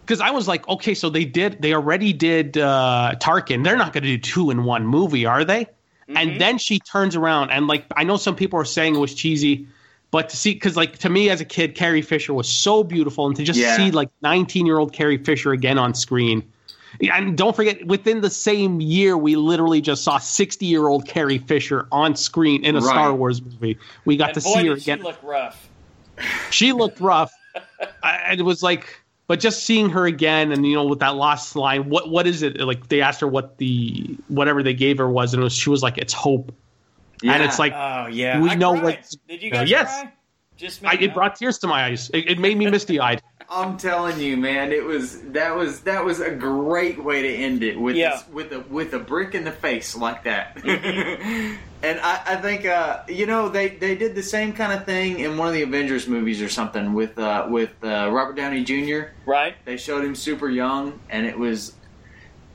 because 0.00 0.20
I 0.20 0.30
was 0.30 0.48
like, 0.48 0.66
okay, 0.66 0.94
so 0.94 1.08
they 1.10 1.24
did, 1.26 1.60
they 1.60 1.74
already 1.74 2.12
did 2.14 2.56
uh, 2.56 3.14
Tarkin. 3.20 3.62
They're 3.64 3.76
not 3.76 3.92
going 3.92 4.02
to 4.04 4.08
do 4.08 4.18
two 4.18 4.50
in 4.50 4.64
one 4.64 4.86
movie, 4.86 5.26
are 5.26 5.44
they? 5.44 5.66
And 6.08 6.40
then 6.40 6.58
she 6.58 6.80
turns 6.80 7.16
around 7.16 7.50
and 7.50 7.66
like, 7.66 7.84
I 7.96 8.04
know 8.04 8.16
some 8.16 8.34
people 8.36 8.58
are 8.60 8.64
saying 8.66 8.94
it 8.96 8.98
was 8.98 9.14
cheesy, 9.14 9.68
but 10.14 10.28
to 10.28 10.36
see, 10.36 10.52
because 10.54 10.76
like 10.76 10.98
to 10.98 11.08
me 11.10 11.28
as 11.28 11.40
a 11.40 11.44
kid, 11.44 11.74
Carrie 11.74 12.00
Fisher 12.00 12.32
was 12.32 12.48
so 12.48 12.84
beautiful, 12.84 13.26
and 13.26 13.34
to 13.34 13.42
just 13.42 13.58
Yeah. 13.58 13.74
see 13.74 13.90
like 13.90 14.10
19 14.22 14.64
year 14.64 14.78
old 14.78 14.92
Carrie 14.92 15.18
Fisher 15.18 15.50
again 15.50 15.76
on 15.76 15.92
screen. 15.92 16.44
And 17.12 17.36
don't 17.36 17.56
forget, 17.56 17.84
within 17.88 18.20
the 18.20 18.30
same 18.30 18.80
year, 18.80 19.18
we 19.18 19.34
literally 19.34 19.80
just 19.80 20.04
saw 20.04 20.18
60 20.18 20.66
year 20.66 20.86
old 20.86 21.08
Carrie 21.08 21.38
Fisher 21.38 21.88
on 21.90 22.14
screen 22.14 22.64
in 22.64 22.76
a 22.76 22.78
Right. 22.78 22.88
Star 22.90 23.12
Wars 23.12 23.42
movie. 23.42 23.76
We 24.04 24.16
got 24.16 24.28
And 24.28 24.34
to 24.36 24.40
boy, 24.42 24.52
see 24.62 24.66
her 24.68 24.74
did 24.74 24.82
she 24.84 24.92
again 24.92 25.04
look 25.04 25.18
rough. 25.20 25.68
she 26.50 26.70
looked 26.70 27.00
rough. 27.00 27.32
I, 28.04 28.12
and 28.28 28.38
it 28.38 28.44
was 28.44 28.62
like, 28.62 28.86
but 29.26 29.40
just 29.40 29.64
seeing 29.64 29.90
her 29.90 30.06
again, 30.06 30.52
and 30.52 30.64
you 30.64 30.74
know, 30.76 30.84
with 30.84 31.00
that 31.00 31.16
last 31.16 31.56
line, 31.56 31.88
what 31.88 32.08
what 32.08 32.28
is 32.28 32.42
it? 32.42 32.60
Like 32.60 32.86
they 32.86 33.00
asked 33.00 33.20
her 33.20 33.26
what 33.26 33.58
the 33.58 34.16
whatever 34.28 34.62
they 34.62 34.74
gave 34.74 34.98
her 34.98 35.10
was, 35.10 35.34
and 35.34 35.40
it 35.40 35.44
was, 35.44 35.54
she 35.56 35.70
was 35.70 35.82
like, 35.82 35.98
"It's 35.98 36.12
hope," 36.12 36.54
and 37.32 37.42
it's 37.42 37.58
like, 37.58 37.72
Oh 37.74 38.06
yeah, 38.06 38.40
We 38.40 38.50
I 38.50 38.54
know 38.54 38.72
cried. 38.72 38.82
what- 38.84 39.14
Did 39.28 39.42
you 39.42 39.52
Uh, 39.52 39.62
yes. 39.62 40.00
cry? 40.02 40.12
Just 40.56 40.82
me. 40.82 40.88
I, 40.88 40.92
it 40.92 41.08
huh? 41.10 41.14
brought 41.14 41.34
tears 41.36 41.58
to 41.58 41.66
my 41.66 41.84
eyes. 41.86 42.10
It, 42.14 42.28
it 42.30 42.38
made 42.38 42.56
me 42.56 42.70
misty 42.70 43.00
eyed. 43.00 43.20
I'm 43.50 43.76
telling 43.76 44.18
you, 44.20 44.36
man, 44.36 44.70
it 44.72 44.84
was 44.84 45.20
that 45.32 45.54
was 45.54 45.80
that 45.80 46.04
was 46.04 46.20
a 46.20 46.30
great 46.30 47.02
way 47.02 47.22
to 47.22 47.28
end 47.28 47.62
it 47.64 47.78
with 47.78 47.96
Yeah. 47.96 48.10
this, 48.10 48.28
with 48.28 48.52
a 48.52 48.60
with 48.60 48.94
a 48.94 48.98
brick 49.00 49.34
in 49.34 49.42
the 49.44 49.50
face 49.50 49.96
like 49.96 50.22
that. 50.24 50.56
and 50.64 52.00
I, 52.00 52.22
I 52.26 52.36
think 52.36 52.64
uh, 52.66 53.00
you 53.08 53.26
know 53.26 53.48
they, 53.48 53.68
they 53.70 53.96
did 53.96 54.14
the 54.14 54.22
same 54.22 54.52
kind 54.52 54.72
of 54.72 54.84
thing 54.86 55.18
in 55.18 55.36
one 55.36 55.48
of 55.48 55.54
the 55.54 55.62
Avengers 55.62 56.06
movies 56.06 56.40
or 56.40 56.48
something 56.48 56.94
with 56.94 57.18
uh, 57.18 57.46
with 57.50 57.72
uh, 57.82 58.08
Robert 58.12 58.36
Downey 58.36 58.62
Jr. 58.64 59.08
right. 59.26 59.56
They 59.64 59.76
showed 59.76 60.04
him 60.04 60.14
super 60.14 60.48
young, 60.48 60.98
and 61.10 61.26
it 61.26 61.38
was 61.38 61.74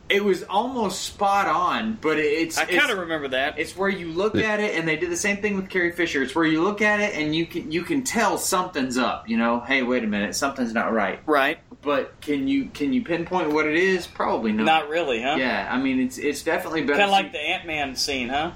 it 0.10 0.24
was 0.24 0.44
almost 0.44 1.04
spot 1.04 1.48
on. 1.48 1.98
But 2.02 2.18
it's 2.18 2.58
I 2.58 2.66
kind 2.66 2.92
of 2.92 2.98
remember 2.98 3.30
that. 3.30 3.60
it's 3.60 3.78
where 3.78 3.90
you 3.90 4.10
look 4.12 4.36
at 4.36 4.60
it, 4.60 4.76
and 4.78 4.88
they 4.88 4.96
did 4.96 5.10
the 5.12 5.18
same 5.18 5.38
thing 5.38 5.56
with 5.56 5.70
Carrie 5.70 5.92
Fisher. 5.92 6.24
It's 6.24 6.36
where 6.36 6.46
you 6.46 6.64
look 6.64 6.82
at 6.82 7.00
it, 7.00 7.16
and 7.16 7.36
you 7.36 7.46
can 7.46 7.72
you 7.72 7.84
can 7.84 8.04
tell 8.04 8.38
something's 8.38 8.98
up. 8.98 9.30
You 9.30 9.38
know, 9.38 9.60
hey, 9.60 9.84
wait 9.84 10.04
a 10.04 10.08
minute, 10.08 10.36
something's 10.36 10.74
not 10.74 10.92
right. 10.92 11.20
right. 11.26 11.60
But 11.82 12.20
can 12.22 12.48
you 12.48 12.66
can 12.66 12.92
you 12.92 13.04
pinpoint 13.04 13.54
what 13.54 13.66
it 13.66 13.76
is? 13.76 14.06
Probably 14.08 14.52
not. 14.52 14.66
Not 14.66 14.90
really, 14.90 15.22
huh? 15.22 15.36
Yeah, 15.38 15.68
I 15.72 15.78
mean 15.80 16.00
it's 16.00 16.18
it's 16.18 16.44
definitely 16.44 16.82
better. 16.82 17.00
Kind 17.00 17.04
of 17.04 17.12
like 17.12 17.32
the 17.32 17.40
Ant 17.40 17.66
Man 17.66 17.96
scene, 17.96 18.30
huh? 18.30 18.52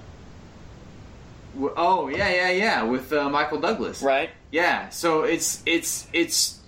W- 1.53 1.73
oh 1.77 2.09
yeah 2.09 2.30
yeah 2.30 2.49
yeah 2.49 2.84
with 2.84 3.13
uh, 3.13 3.30
Michael 3.30 3.61
Douglas. 3.61 4.01
Right. 4.01 4.31
Yeah, 4.51 4.89
so 4.89 5.23
it's 5.23 5.63
it's 5.65 6.07
it's 6.11 6.59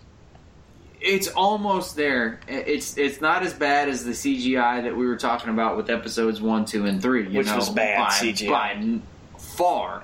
it's 1.05 1.27
almost 1.29 1.95
there. 1.95 2.39
It's 2.47 2.97
it's 2.97 3.21
not 3.21 3.43
as 3.43 3.53
bad 3.53 3.87
as 3.89 4.03
the 4.03 4.11
CGI 4.11 4.83
that 4.83 4.95
we 4.97 5.05
were 5.05 5.17
talking 5.17 5.49
about 5.49 5.77
with 5.77 5.89
episodes 5.89 6.41
one, 6.41 6.65
two, 6.65 6.85
and 6.85 7.01
three. 7.01 7.27
You 7.29 7.37
Which 7.37 7.47
know, 7.47 7.57
was 7.57 7.69
bad 7.69 7.99
by, 7.99 8.09
CGI. 8.09 8.49
by 8.49 8.99
far. 9.39 10.03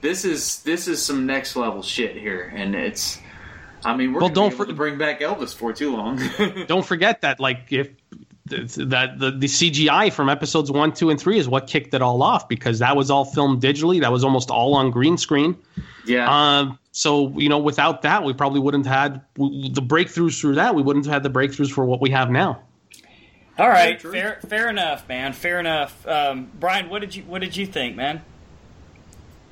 This 0.00 0.24
is 0.24 0.62
this 0.62 0.88
is 0.88 1.04
some 1.04 1.26
next 1.26 1.56
level 1.56 1.82
shit 1.82 2.16
here, 2.16 2.52
and 2.54 2.74
it's. 2.74 3.18
I 3.84 3.94
mean, 3.96 4.12
we're 4.12 4.20
Well, 4.20 4.30
gonna 4.30 4.50
don't 4.50 4.66
for- 4.66 4.72
bring 4.72 4.98
back 4.98 5.20
Elvis 5.20 5.54
for 5.54 5.72
too 5.72 5.94
long. 5.94 6.20
Don't 6.66 6.84
forget 6.84 7.20
that, 7.20 7.38
like, 7.38 7.66
if 7.70 7.90
that 8.48 9.18
the, 9.18 9.30
the 9.30 9.46
CGI 9.46 10.12
from 10.12 10.28
episodes 10.28 10.70
one, 10.70 10.92
two, 10.92 11.10
and 11.10 11.20
three 11.20 11.38
is 11.38 11.48
what 11.48 11.66
kicked 11.66 11.94
it 11.94 12.02
all 12.02 12.22
off 12.22 12.48
because 12.48 12.78
that 12.80 12.96
was 12.96 13.10
all 13.10 13.24
filmed 13.24 13.62
digitally. 13.62 14.00
That 14.00 14.12
was 14.12 14.24
almost 14.24 14.50
all 14.50 14.74
on 14.74 14.90
green 14.90 15.16
screen. 15.16 15.56
yeah, 16.06 16.28
Um, 16.28 16.78
so 16.92 17.28
you 17.38 17.48
know, 17.48 17.58
without 17.58 18.02
that, 18.02 18.24
we 18.24 18.32
probably 18.32 18.60
wouldn't 18.60 18.86
have 18.86 19.12
had 19.12 19.20
the 19.36 19.82
breakthroughs 19.82 20.40
through 20.40 20.56
that. 20.56 20.74
We 20.74 20.82
wouldn't 20.82 21.06
have 21.06 21.12
had 21.12 21.22
the 21.22 21.30
breakthroughs 21.30 21.70
for 21.70 21.84
what 21.84 22.00
we 22.00 22.10
have 22.10 22.30
now. 22.30 22.60
All 23.58 23.68
right. 23.68 24.00
Fair. 24.00 24.38
Fair 24.46 24.68
enough, 24.68 25.08
man. 25.08 25.32
Fair 25.32 25.58
enough. 25.58 26.06
Um, 26.06 26.50
Brian, 26.58 26.88
what 26.88 27.00
did 27.00 27.14
you 27.14 27.24
What 27.24 27.40
did 27.40 27.56
you 27.56 27.66
think, 27.66 27.96
man? 27.96 28.22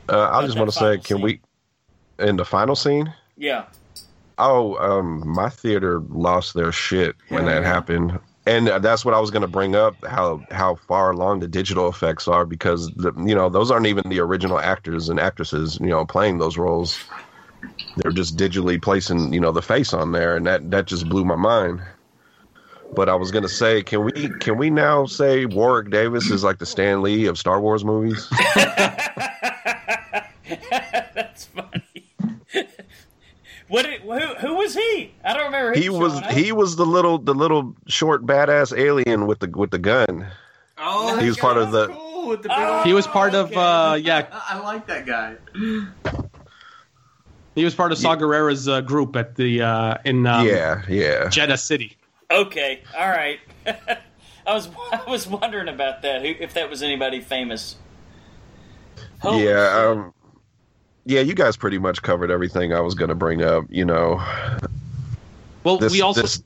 Uh, 0.08 0.30
I 0.30 0.46
just 0.46 0.56
want 0.56 0.70
to 0.70 0.78
say, 0.78 0.98
can 0.98 1.16
scene. 1.16 1.20
we 1.20 1.40
in 2.18 2.36
the 2.36 2.44
final 2.44 2.76
scene? 2.76 3.12
Yeah. 3.36 3.64
Oh, 4.38 4.76
um, 4.76 5.26
my 5.26 5.48
theater 5.48 6.00
lost 6.08 6.54
their 6.54 6.70
shit 6.70 7.16
when 7.28 7.46
that 7.46 7.64
happened, 7.64 8.18
and 8.46 8.68
that's 8.68 9.04
what 9.04 9.12
I 9.12 9.20
was 9.20 9.30
going 9.30 9.42
to 9.42 9.48
bring 9.48 9.74
up 9.74 9.96
how 10.06 10.40
how 10.50 10.76
far 10.76 11.10
along 11.10 11.40
the 11.40 11.48
digital 11.48 11.88
effects 11.88 12.28
are 12.28 12.46
because 12.46 12.90
the, 12.92 13.12
you 13.26 13.34
know 13.34 13.48
those 13.48 13.70
aren't 13.70 13.86
even 13.86 14.08
the 14.08 14.20
original 14.20 14.58
actors 14.58 15.08
and 15.08 15.18
actresses 15.18 15.78
you 15.80 15.88
know 15.88 16.06
playing 16.06 16.38
those 16.38 16.56
roles. 16.56 16.98
They're 17.96 18.12
just 18.12 18.36
digitally 18.36 18.80
placing 18.80 19.32
you 19.32 19.40
know 19.40 19.52
the 19.52 19.62
face 19.62 19.92
on 19.92 20.12
there, 20.12 20.36
and 20.36 20.46
that 20.46 20.70
that 20.70 20.86
just 20.86 21.08
blew 21.08 21.24
my 21.24 21.36
mind. 21.36 21.82
But 22.94 23.08
I 23.08 23.16
was 23.16 23.32
going 23.32 23.42
to 23.42 23.48
say, 23.48 23.82
can 23.82 24.04
we 24.04 24.12
can 24.38 24.56
we 24.56 24.70
now 24.70 25.06
say 25.06 25.44
Warwick 25.44 25.90
Davis 25.90 26.30
is 26.30 26.44
like 26.44 26.58
the 26.58 26.66
Stan 26.66 27.02
Lee 27.02 27.26
of 27.26 27.36
Star 27.36 27.60
Wars 27.60 27.84
movies? 27.84 28.28
That's 31.14 31.46
funny. 31.46 31.82
What? 33.68 33.82
Did, 33.84 34.00
who? 34.02 34.18
Who 34.18 34.54
was 34.56 34.74
he? 34.74 35.12
I 35.24 35.32
don't 35.34 35.46
remember. 35.46 35.74
he 35.78 35.88
was 35.88 36.14
up. 36.14 36.30
he 36.30 36.52
was 36.52 36.76
the 36.76 36.86
little 36.86 37.18
the 37.18 37.34
little 37.34 37.74
short 37.88 38.24
badass 38.24 38.76
alien 38.76 39.26
with 39.26 39.40
the 39.40 39.48
with 39.48 39.70
the 39.70 39.78
gun. 39.78 40.26
oh, 40.78 41.16
he 41.18 41.26
was 41.28 41.36
part 41.36 41.56
of 41.56 41.72
the- 41.72 41.88
cool. 41.88 42.28
With 42.28 42.42
the 42.42 42.48
Oh, 42.50 42.82
He 42.82 42.92
was 42.92 43.06
part 43.06 43.34
of 43.36 43.52
uh, 43.56 43.96
yeah, 44.00 44.26
I 44.32 44.58
like 44.58 44.86
that 44.88 45.06
guy. 45.06 45.36
he 47.54 47.64
was 47.64 47.74
part 47.74 47.92
of 47.92 47.98
Saw 47.98 48.16
Gerrera's 48.16 48.66
uh, 48.68 48.80
group 48.80 49.14
at 49.14 49.36
the 49.36 49.62
uh, 49.62 49.98
in 50.04 50.26
um, 50.26 50.44
yeah, 50.46 50.82
yeah. 50.88 51.24
Jedha 51.26 51.56
City. 51.58 51.96
Okay, 52.30 52.82
all 52.98 53.08
right. 53.08 53.38
I 53.66 54.54
was 54.54 54.68
I 54.92 55.02
was 55.08 55.26
wondering 55.28 55.68
about 55.68 56.02
that. 56.02 56.22
Who, 56.22 56.28
if 56.40 56.54
that 56.54 56.68
was 56.68 56.82
anybody 56.82 57.20
famous? 57.20 57.76
Holy 59.20 59.44
yeah, 59.44 59.86
um, 59.88 60.12
yeah. 61.06 61.20
You 61.20 61.34
guys 61.34 61.56
pretty 61.56 61.78
much 61.78 62.02
covered 62.02 62.30
everything 62.30 62.72
I 62.74 62.80
was 62.80 62.94
going 62.94 63.08
to 63.08 63.14
bring 63.14 63.42
up. 63.42 63.64
You 63.70 63.84
know, 63.86 64.22
Well, 65.64 65.78
This- 65.78 65.92
we 65.92 66.02
also. 66.02 66.22
this- 66.22 66.42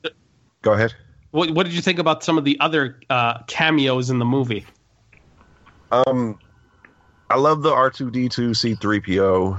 go 0.61 0.71
ahead. 0.73 0.93
What, 1.31 1.51
what 1.51 1.63
did 1.65 1.73
you 1.73 1.81
think 1.81 1.97
about 1.99 2.23
some 2.23 2.37
of 2.37 2.43
the 2.43 2.59
other 2.59 2.99
uh, 3.09 3.39
cameos 3.47 4.09
in 4.09 4.19
the 4.19 4.25
movie? 4.25 4.65
Um, 5.91 6.37
I 7.29 7.37
love 7.37 7.61
the 7.63 7.71
R 7.73 7.89
two 7.89 8.11
D 8.11 8.27
two 8.29 8.53
C 8.53 8.75
three 8.75 8.99
PO. 8.99 9.57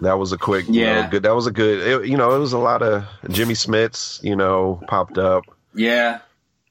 That 0.00 0.18
was 0.18 0.32
a 0.32 0.38
quick, 0.38 0.66
you 0.68 0.80
Yeah. 0.82 1.02
know, 1.02 1.10
good. 1.10 1.22
That 1.22 1.34
was 1.34 1.46
a 1.46 1.50
good. 1.52 2.02
It, 2.02 2.08
you 2.08 2.16
know, 2.16 2.34
it 2.34 2.38
was 2.38 2.52
a 2.52 2.58
lot 2.58 2.82
of 2.82 3.04
Jimmy 3.30 3.54
Smits. 3.54 4.22
You 4.22 4.36
know, 4.36 4.80
popped 4.88 5.16
up, 5.18 5.44
Yeah. 5.74 6.18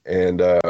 and 0.04 0.40
uh 0.42 0.60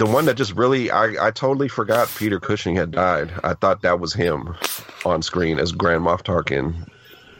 the 0.00 0.06
one 0.06 0.24
that 0.24 0.34
just 0.34 0.54
really, 0.56 0.90
I, 0.90 1.26
I 1.26 1.30
totally 1.30 1.68
forgot 1.68 2.10
Peter 2.16 2.40
Cushing 2.40 2.74
had 2.74 2.90
died. 2.92 3.30
I 3.44 3.52
thought 3.52 3.82
that 3.82 4.00
was 4.00 4.14
him 4.14 4.56
on 5.04 5.20
screen 5.20 5.58
as 5.58 5.72
Grand 5.72 6.02
Moff 6.02 6.22
Tarkin. 6.22 6.88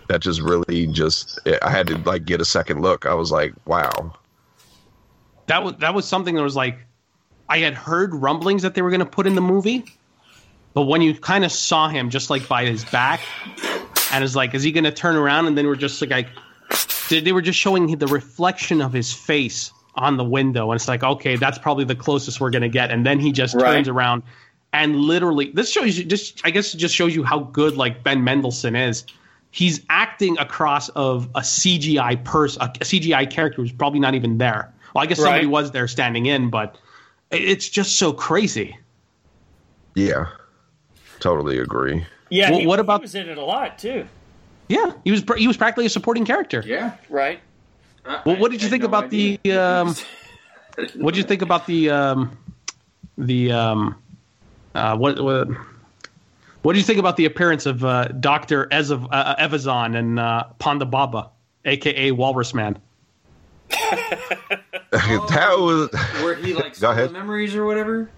That 0.08 0.20
just 0.20 0.42
really 0.42 0.86
just, 0.88 1.40
I 1.62 1.70
had 1.70 1.86
to 1.86 1.96
like 2.00 2.26
get 2.26 2.38
a 2.38 2.44
second 2.44 2.82
look. 2.82 3.06
I 3.06 3.14
was 3.14 3.32
like, 3.32 3.54
wow. 3.64 4.14
That 5.46 5.64
was 5.64 5.76
that 5.78 5.94
was 5.94 6.06
something 6.06 6.34
that 6.34 6.42
was 6.42 6.54
like, 6.54 6.78
I 7.48 7.60
had 7.60 7.72
heard 7.72 8.14
rumblings 8.14 8.60
that 8.60 8.74
they 8.74 8.82
were 8.82 8.90
going 8.90 9.00
to 9.00 9.06
put 9.06 9.26
in 9.26 9.36
the 9.36 9.40
movie, 9.40 9.86
but 10.74 10.82
when 10.82 11.00
you 11.00 11.14
kind 11.14 11.46
of 11.46 11.52
saw 11.52 11.88
him 11.88 12.10
just 12.10 12.28
like 12.28 12.46
by 12.46 12.66
his 12.66 12.84
back, 12.84 13.22
and 14.12 14.22
it's 14.22 14.36
like, 14.36 14.52
is 14.52 14.62
he 14.62 14.70
going 14.70 14.84
to 14.84 14.92
turn 14.92 15.16
around? 15.16 15.46
And 15.46 15.56
then 15.56 15.66
we're 15.66 15.76
just 15.76 16.02
like, 16.02 16.28
they, 17.08 17.20
they 17.20 17.32
were 17.32 17.40
just 17.40 17.58
showing 17.58 17.96
the 17.96 18.06
reflection 18.06 18.82
of 18.82 18.92
his 18.92 19.14
face 19.14 19.72
on 19.94 20.16
the 20.16 20.24
window, 20.24 20.70
and 20.70 20.78
it's 20.78 20.88
like, 20.88 21.02
okay, 21.02 21.36
that's 21.36 21.58
probably 21.58 21.84
the 21.84 21.94
closest 21.94 22.40
we're 22.40 22.50
going 22.50 22.62
to 22.62 22.68
get. 22.68 22.90
And 22.90 23.04
then 23.04 23.18
he 23.18 23.32
just 23.32 23.54
Right. 23.54 23.74
turns 23.74 23.88
around 23.88 24.22
and 24.72 24.96
literally, 24.96 25.50
this 25.52 25.68
shows 25.72 25.98
you 25.98 26.04
just, 26.04 26.40
I 26.44 26.50
guess, 26.50 26.72
it 26.74 26.78
just 26.78 26.94
shows 26.94 27.12
you 27.14 27.24
how 27.24 27.40
good 27.40 27.76
like 27.76 28.04
Ben 28.04 28.22
Mendelsohn 28.22 28.76
is. 28.76 29.04
He's 29.50 29.80
acting 29.90 30.38
across 30.38 30.88
of 30.90 31.28
a 31.34 31.40
CGI 31.40 32.22
person, 32.22 32.62
a 32.62 32.68
CGI 32.84 33.28
character 33.28 33.62
who's 33.62 33.72
probably 33.72 33.98
not 33.98 34.14
even 34.14 34.38
there. 34.38 34.72
Well, 34.94 35.02
I 35.02 35.06
guess 35.06 35.18
somebody 35.18 35.46
Right. 35.46 35.50
was 35.52 35.72
there 35.72 35.88
standing 35.88 36.26
in, 36.26 36.50
but 36.50 36.78
it- 37.32 37.42
it's 37.42 37.68
just 37.68 37.96
so 37.96 38.12
crazy. 38.12 38.76
Yeah. 39.96 40.26
Totally 41.18 41.58
agree. 41.58 42.06
Yeah, 42.30 42.50
Well, 42.50 42.60
he, 42.60 42.66
what 42.68 42.78
he 42.78 42.82
about- 42.82 43.02
was 43.02 43.14
in 43.16 43.28
it 43.28 43.38
a 43.38 43.44
lot 43.44 43.76
too, 43.78 44.06
Yeah, 44.68 44.92
he 45.02 45.10
was 45.10 45.24
he 45.36 45.48
was 45.48 45.56
practically 45.56 45.86
a 45.86 45.90
supporting 45.90 46.24
character. 46.24 46.62
Yeah. 46.64 46.92
right? 47.08 47.40
Well, 48.24 48.36
what 48.36 48.50
did 48.50 48.62
you 48.62 48.68
think 48.68 48.84
about 48.84 49.10
the 49.10 49.38
um, 49.52 49.94
what 50.96 51.14
did 51.14 51.18
you 51.18 51.24
think 51.24 51.42
about 51.42 51.66
the 51.66 51.90
um, 51.90 52.38
the 53.18 53.52
um, 53.52 53.96
uh, 54.74 54.96
what 54.96 55.20
what 55.20 55.48
what 56.62 56.72
did 56.74 56.78
you 56.80 56.84
think 56.84 56.98
about 56.98 57.16
the 57.16 57.24
appearance 57.24 57.66
of 57.66 57.84
uh, 57.84 58.08
Doctor 58.08 58.66
Ezav, 58.66 59.06
uh, 59.10 59.36
Evazan 59.36 59.96
and 59.96 60.18
uh, 60.18 60.44
Ponda 60.58 60.90
Baba, 60.90 61.30
aka 61.64 62.10
Walrus 62.10 62.52
Man? 62.54 62.78
that 63.70 65.56
was, 65.58 65.88
Where 66.22 66.34
he 66.34 66.54
like 66.54 66.64
Go 66.64 66.70
stole 66.72 66.90
ahead. 66.92 67.08
the 67.10 67.12
memories 67.12 67.54
or 67.54 67.64
whatever? 67.64 68.10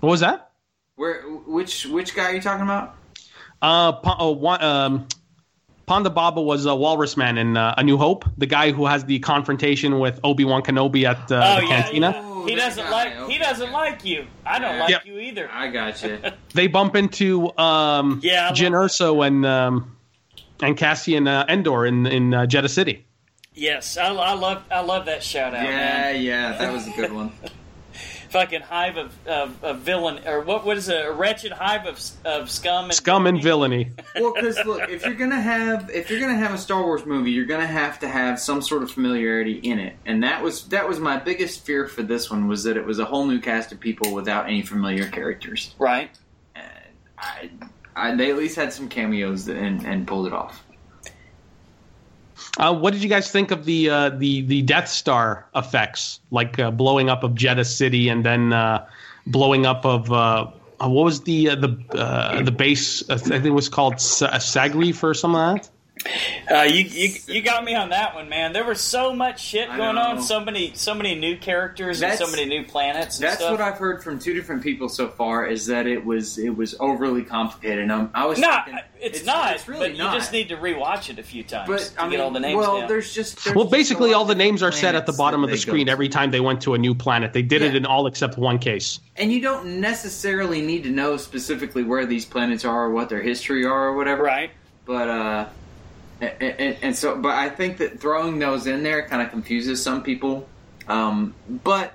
What 0.00 0.10
was 0.10 0.20
that? 0.20 0.50
Where 0.96 1.22
which 1.22 1.86
which 1.86 2.14
guy 2.14 2.30
are 2.30 2.34
you 2.34 2.40
talking 2.40 2.62
about? 2.62 2.96
Uh, 3.62 3.92
Pon- 3.92 4.16
oh, 4.18 4.32
one, 4.32 4.62
um, 4.62 5.08
Ponda 5.86 6.12
Baba 6.12 6.40
was 6.40 6.64
a 6.66 6.74
Walrus 6.74 7.16
Man 7.16 7.36
in 7.38 7.56
uh, 7.56 7.74
A 7.76 7.82
New 7.84 7.96
Hope, 7.98 8.24
the 8.38 8.46
guy 8.46 8.72
who 8.72 8.86
has 8.86 9.04
the 9.04 9.18
confrontation 9.18 9.98
with 9.98 10.18
Obi 10.24 10.44
Wan 10.44 10.62
Kenobi 10.62 11.04
at 11.04 11.30
uh, 11.30 11.56
oh 11.58 11.60
the 11.60 11.66
yeah, 11.66 11.82
cantina. 11.82 12.10
yeah. 12.14 12.22
Oh, 12.24 12.46
he 12.46 12.54
doesn't 12.54 12.84
guy, 12.84 12.90
like 13.18 13.30
he 13.30 13.38
doesn't 13.38 13.72
like 13.72 14.04
you. 14.04 14.26
I 14.46 14.58
don't 14.58 14.78
like 14.78 14.90
Yeah. 14.90 14.98
you 15.04 15.18
either. 15.18 15.50
I 15.50 15.68
got 15.68 16.02
you. 16.02 16.18
They 16.54 16.66
bump 16.68 16.94
into 16.96 17.56
um, 17.58 18.20
Yeah, 18.22 18.48
I 18.50 18.52
Jyn 18.52 18.72
love 18.72 18.90
Erso 18.90 19.26
and 19.26 19.44
um, 19.46 19.96
and 20.62 20.76
Cassian 20.76 21.26
uh, 21.28 21.44
Andor 21.48 21.84
in 21.86 22.06
in 22.06 22.32
uh, 22.34 22.46
Jedha 22.46 22.68
City. 22.70 23.04
Yes, 23.54 23.96
I, 23.96 24.08
I 24.14 24.32
love 24.34 24.62
I 24.70 24.80
love 24.80 25.06
that 25.06 25.22
shout 25.22 25.54
out, 25.54 25.64
yeah, 25.64 25.70
man. 26.12 26.22
yeah, 26.22 26.56
that 26.58 26.72
was 26.72 26.86
a 26.86 26.90
good 26.92 27.12
one. 27.12 27.32
Fucking 28.34 28.62
hive 28.62 28.96
of, 28.96 29.28
of, 29.28 29.62
of 29.62 29.78
villain 29.82 30.26
or 30.26 30.40
what 30.40 30.66
what 30.66 30.76
is 30.76 30.88
it? 30.88 31.06
A 31.06 31.12
wretched 31.12 31.52
hive 31.52 31.86
of 31.86 32.00
of 32.24 32.50
scum 32.50 32.86
and 32.86 32.94
Scum 32.94 33.28
and 33.28 33.40
villainy. 33.40 33.92
well, 34.16 34.34
because 34.34 34.58
look, 34.66 34.88
if 34.90 35.04
you're 35.06 35.14
gonna 35.14 35.40
have 35.40 35.88
if 35.90 36.10
you're 36.10 36.18
gonna 36.18 36.34
have 36.34 36.52
a 36.52 36.58
Star 36.58 36.82
Wars 36.82 37.06
movie, 37.06 37.30
you're 37.30 37.44
gonna 37.44 37.64
have 37.64 38.00
to 38.00 38.08
have 38.08 38.40
some 38.40 38.60
sort 38.60 38.82
of 38.82 38.90
familiarity 38.90 39.58
in 39.58 39.78
it, 39.78 39.94
and 40.04 40.24
that 40.24 40.42
was 40.42 40.66
that 40.70 40.88
was 40.88 40.98
my 40.98 41.16
biggest 41.16 41.64
fear 41.64 41.86
for 41.86 42.02
this 42.02 42.28
one 42.28 42.48
was 42.48 42.64
that 42.64 42.76
it 42.76 42.84
was 42.84 42.98
a 42.98 43.04
whole 43.04 43.24
new 43.24 43.38
cast 43.38 43.70
of 43.70 43.78
people 43.78 44.12
without 44.12 44.46
any 44.46 44.62
familiar 44.62 45.06
characters. 45.06 45.72
right. 45.78 46.10
And 46.56 46.66
I, 47.16 47.50
I 47.94 48.16
they 48.16 48.32
at 48.32 48.36
least 48.36 48.56
had 48.56 48.72
some 48.72 48.88
cameos 48.88 49.46
and, 49.46 49.86
and 49.86 50.08
pulled 50.08 50.26
it 50.26 50.32
off. 50.32 50.60
Uh, 52.58 52.74
what 52.74 52.92
did 52.92 53.02
you 53.02 53.08
guys 53.08 53.30
think 53.30 53.50
of 53.50 53.64
the 53.64 53.90
uh, 53.90 54.08
the 54.10 54.42
the 54.42 54.62
Death 54.62 54.88
Star 54.88 55.46
effects, 55.54 56.20
like 56.30 56.58
uh, 56.58 56.70
blowing 56.70 57.08
up 57.08 57.22
of 57.22 57.32
Jedha 57.32 57.66
City 57.66 58.08
and 58.08 58.24
then 58.24 58.52
uh, 58.52 58.86
blowing 59.26 59.66
up 59.66 59.84
of 59.84 60.10
uh, 60.12 60.50
uh, 60.80 60.88
what 60.88 61.04
was 61.04 61.22
the 61.22 61.46
the 61.56 62.42
the 62.44 62.52
base? 62.52 63.08
I 63.08 63.16
think 63.16 63.44
it 63.44 63.50
was 63.50 63.68
called 63.68 64.00
Sa- 64.00 64.30
Sagrif 64.38 65.02
or 65.02 65.14
something 65.14 65.40
like 65.40 65.62
that. 65.62 65.70
Uh, 66.50 66.62
you, 66.62 66.80
you 66.84 67.14
you 67.28 67.40
got 67.42 67.64
me 67.64 67.74
on 67.74 67.88
that 67.90 68.14
one, 68.14 68.28
man. 68.28 68.52
There 68.52 68.64
was 68.64 68.80
so 68.80 69.14
much 69.14 69.40
shit 69.42 69.68
going 69.68 69.96
on, 69.96 70.20
so 70.20 70.40
many 70.40 70.72
so 70.74 70.92
many 70.94 71.14
new 71.14 71.36
characters 71.38 72.02
and 72.02 72.18
so 72.18 72.26
many 72.26 72.44
new 72.44 72.64
planets. 72.64 73.16
And 73.18 73.24
That's 73.24 73.36
stuff. 73.38 73.52
what 73.52 73.60
I've 73.60 73.78
heard 73.78 74.02
from 74.02 74.18
two 74.18 74.34
different 74.34 74.62
people 74.62 74.88
so 74.88 75.08
far 75.08 75.46
is 75.46 75.66
that 75.66 75.86
it 75.86 76.04
was 76.04 76.36
it 76.36 76.54
was 76.54 76.74
overly 76.80 77.22
complicated. 77.22 77.90
Um, 77.90 78.10
I 78.12 78.26
was 78.26 78.38
No, 78.38 78.50
thinking, 78.66 78.82
it's, 79.00 79.24
not. 79.24 79.54
It's 79.54 79.66
really 79.68 79.90
but 79.90 79.98
not. 79.98 80.12
you 80.14 80.18
just 80.18 80.32
need 80.32 80.48
to 80.50 80.56
rewatch 80.56 81.08
it 81.10 81.18
a 81.18 81.22
few 81.22 81.42
times 81.44 81.68
but 81.68 81.78
to 81.80 82.00
I 82.00 82.02
mean, 82.02 82.10
get 82.12 82.20
all 82.20 82.30
the 82.32 82.40
names 82.40 82.58
well, 82.58 82.80
down. 82.80 82.88
there's 82.88 83.14
just 83.14 83.42
there's 83.44 83.54
Well, 83.56 83.64
just 83.64 83.74
a 83.74 83.76
basically, 83.78 84.10
lot 84.10 84.18
all 84.18 84.24
the 84.26 84.34
names 84.34 84.62
are 84.62 84.72
set 84.72 84.94
at 84.96 85.06
the 85.06 85.12
planets 85.12 85.18
bottom 85.18 85.40
that 85.42 85.44
of 85.46 85.50
the 85.52 85.56
they 85.56 85.60
screen 85.60 85.86
go 85.86 85.92
every 85.92 86.08
time 86.08 86.30
they 86.32 86.40
went 86.40 86.60
to 86.62 86.74
a 86.74 86.78
new 86.78 86.94
planet. 86.94 87.32
They 87.32 87.42
did 87.42 87.62
it 87.62 87.70
Yeah. 87.72 87.78
in 87.78 87.86
all 87.86 88.06
except 88.08 88.36
one 88.36 88.58
case. 88.58 88.98
And 89.16 89.32
you 89.32 89.40
don't 89.40 89.80
necessarily 89.80 90.60
need 90.60 90.82
to 90.82 90.90
know 90.90 91.16
specifically 91.16 91.84
where 91.84 92.04
these 92.04 92.24
planets 92.26 92.64
are 92.64 92.84
or 92.86 92.90
what 92.90 93.08
their 93.08 93.22
history 93.22 93.64
are 93.64 93.86
or 93.88 93.96
whatever. 93.96 94.22
right. 94.24 94.50
But 94.86 95.08
uh, 95.08 95.46
and, 96.40 96.60
and, 96.60 96.76
and 96.82 96.96
so, 96.96 97.16
but 97.16 97.34
I 97.34 97.48
think 97.48 97.78
that 97.78 98.00
throwing 98.00 98.38
those 98.38 98.66
in 98.66 98.82
there 98.82 99.06
kind 99.06 99.22
of 99.22 99.30
confuses 99.30 99.82
some 99.82 100.02
people. 100.02 100.48
Um, 100.88 101.34
but 101.48 101.94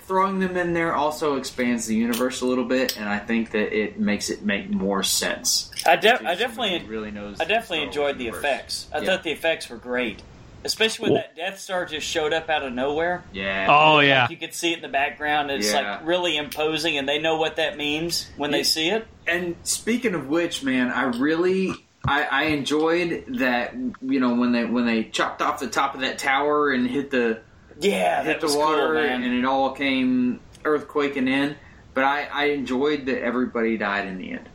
throwing 0.00 0.38
them 0.40 0.56
in 0.56 0.72
there 0.72 0.94
also 0.94 1.36
expands 1.36 1.86
the 1.86 1.94
universe 1.94 2.40
a 2.40 2.46
little 2.46 2.64
bit, 2.64 2.96
and 2.98 3.08
I 3.08 3.18
think 3.18 3.50
that 3.52 3.76
it 3.76 3.98
makes 4.00 4.30
it 4.30 4.42
make 4.42 4.70
more 4.70 5.02
sense. 5.02 5.70
I, 5.86 5.96
de- 5.96 6.26
I 6.26 6.34
definitely 6.34 6.86
really 6.88 7.10
knows. 7.10 7.40
I 7.40 7.44
definitely 7.44 7.78
Star 7.78 7.86
enjoyed 7.86 8.02
Wars 8.04 8.16
the 8.18 8.24
universe. 8.24 8.44
effects. 8.44 8.86
I 8.92 8.98
Yeah. 8.98 9.04
thought 9.06 9.22
the 9.22 9.30
effects 9.32 9.68
were 9.68 9.76
great, 9.76 10.22
especially 10.64 11.02
when 11.04 11.12
Well- 11.12 11.22
that 11.22 11.36
Death 11.36 11.60
Star 11.60 11.84
just 11.84 12.06
showed 12.06 12.32
up 12.32 12.48
out 12.48 12.62
of 12.64 12.72
nowhere. 12.72 13.22
Yeah. 13.32 13.66
Oh 13.68 14.00
yeah, 14.00 14.26
You 14.30 14.36
could 14.38 14.54
see 14.54 14.72
it 14.72 14.76
in 14.76 14.82
the 14.82 14.88
background. 14.88 15.50
It's 15.50 15.70
Yeah. 15.72 15.96
like 15.98 16.06
really 16.06 16.36
imposing, 16.38 16.96
and 16.96 17.06
they 17.08 17.18
know 17.20 17.36
what 17.36 17.56
that 17.56 17.76
means 17.76 18.30
when 18.36 18.50
they 18.50 18.62
see 18.62 18.88
it. 18.88 19.06
And 19.26 19.56
speaking 19.62 20.14
of 20.14 20.28
which, 20.28 20.62
man, 20.62 20.88
I 20.90 21.02
really 21.04 21.74
I, 22.08 22.22
I 22.30 22.42
enjoyed 22.44 23.24
that. 23.38 23.74
You 23.74 24.20
know 24.20 24.34
when 24.34 24.52
they 24.52 24.64
when 24.64 24.86
they 24.86 25.04
chopped 25.04 25.42
off 25.42 25.60
the 25.60 25.68
top 25.68 25.94
of 25.94 26.00
that 26.00 26.18
tower 26.18 26.70
and 26.70 26.88
hit 26.88 27.10
the 27.10 27.40
Yeah, 27.80 28.22
hit 28.22 28.26
that 28.34 28.40
the 28.40 28.46
was 28.46 28.56
water 28.56 28.86
cool, 28.94 29.02
man. 29.02 29.22
and 29.22 29.34
it 29.34 29.44
all 29.44 29.72
came 29.72 30.40
earthquaking 30.64 31.28
in. 31.28 31.56
But 31.94 32.04
I, 32.04 32.28
I 32.32 32.44
enjoyed 32.50 33.06
that 33.06 33.22
everybody 33.22 33.76
died 33.76 34.06
in 34.06 34.18
the 34.18 34.30
end. 34.32 34.48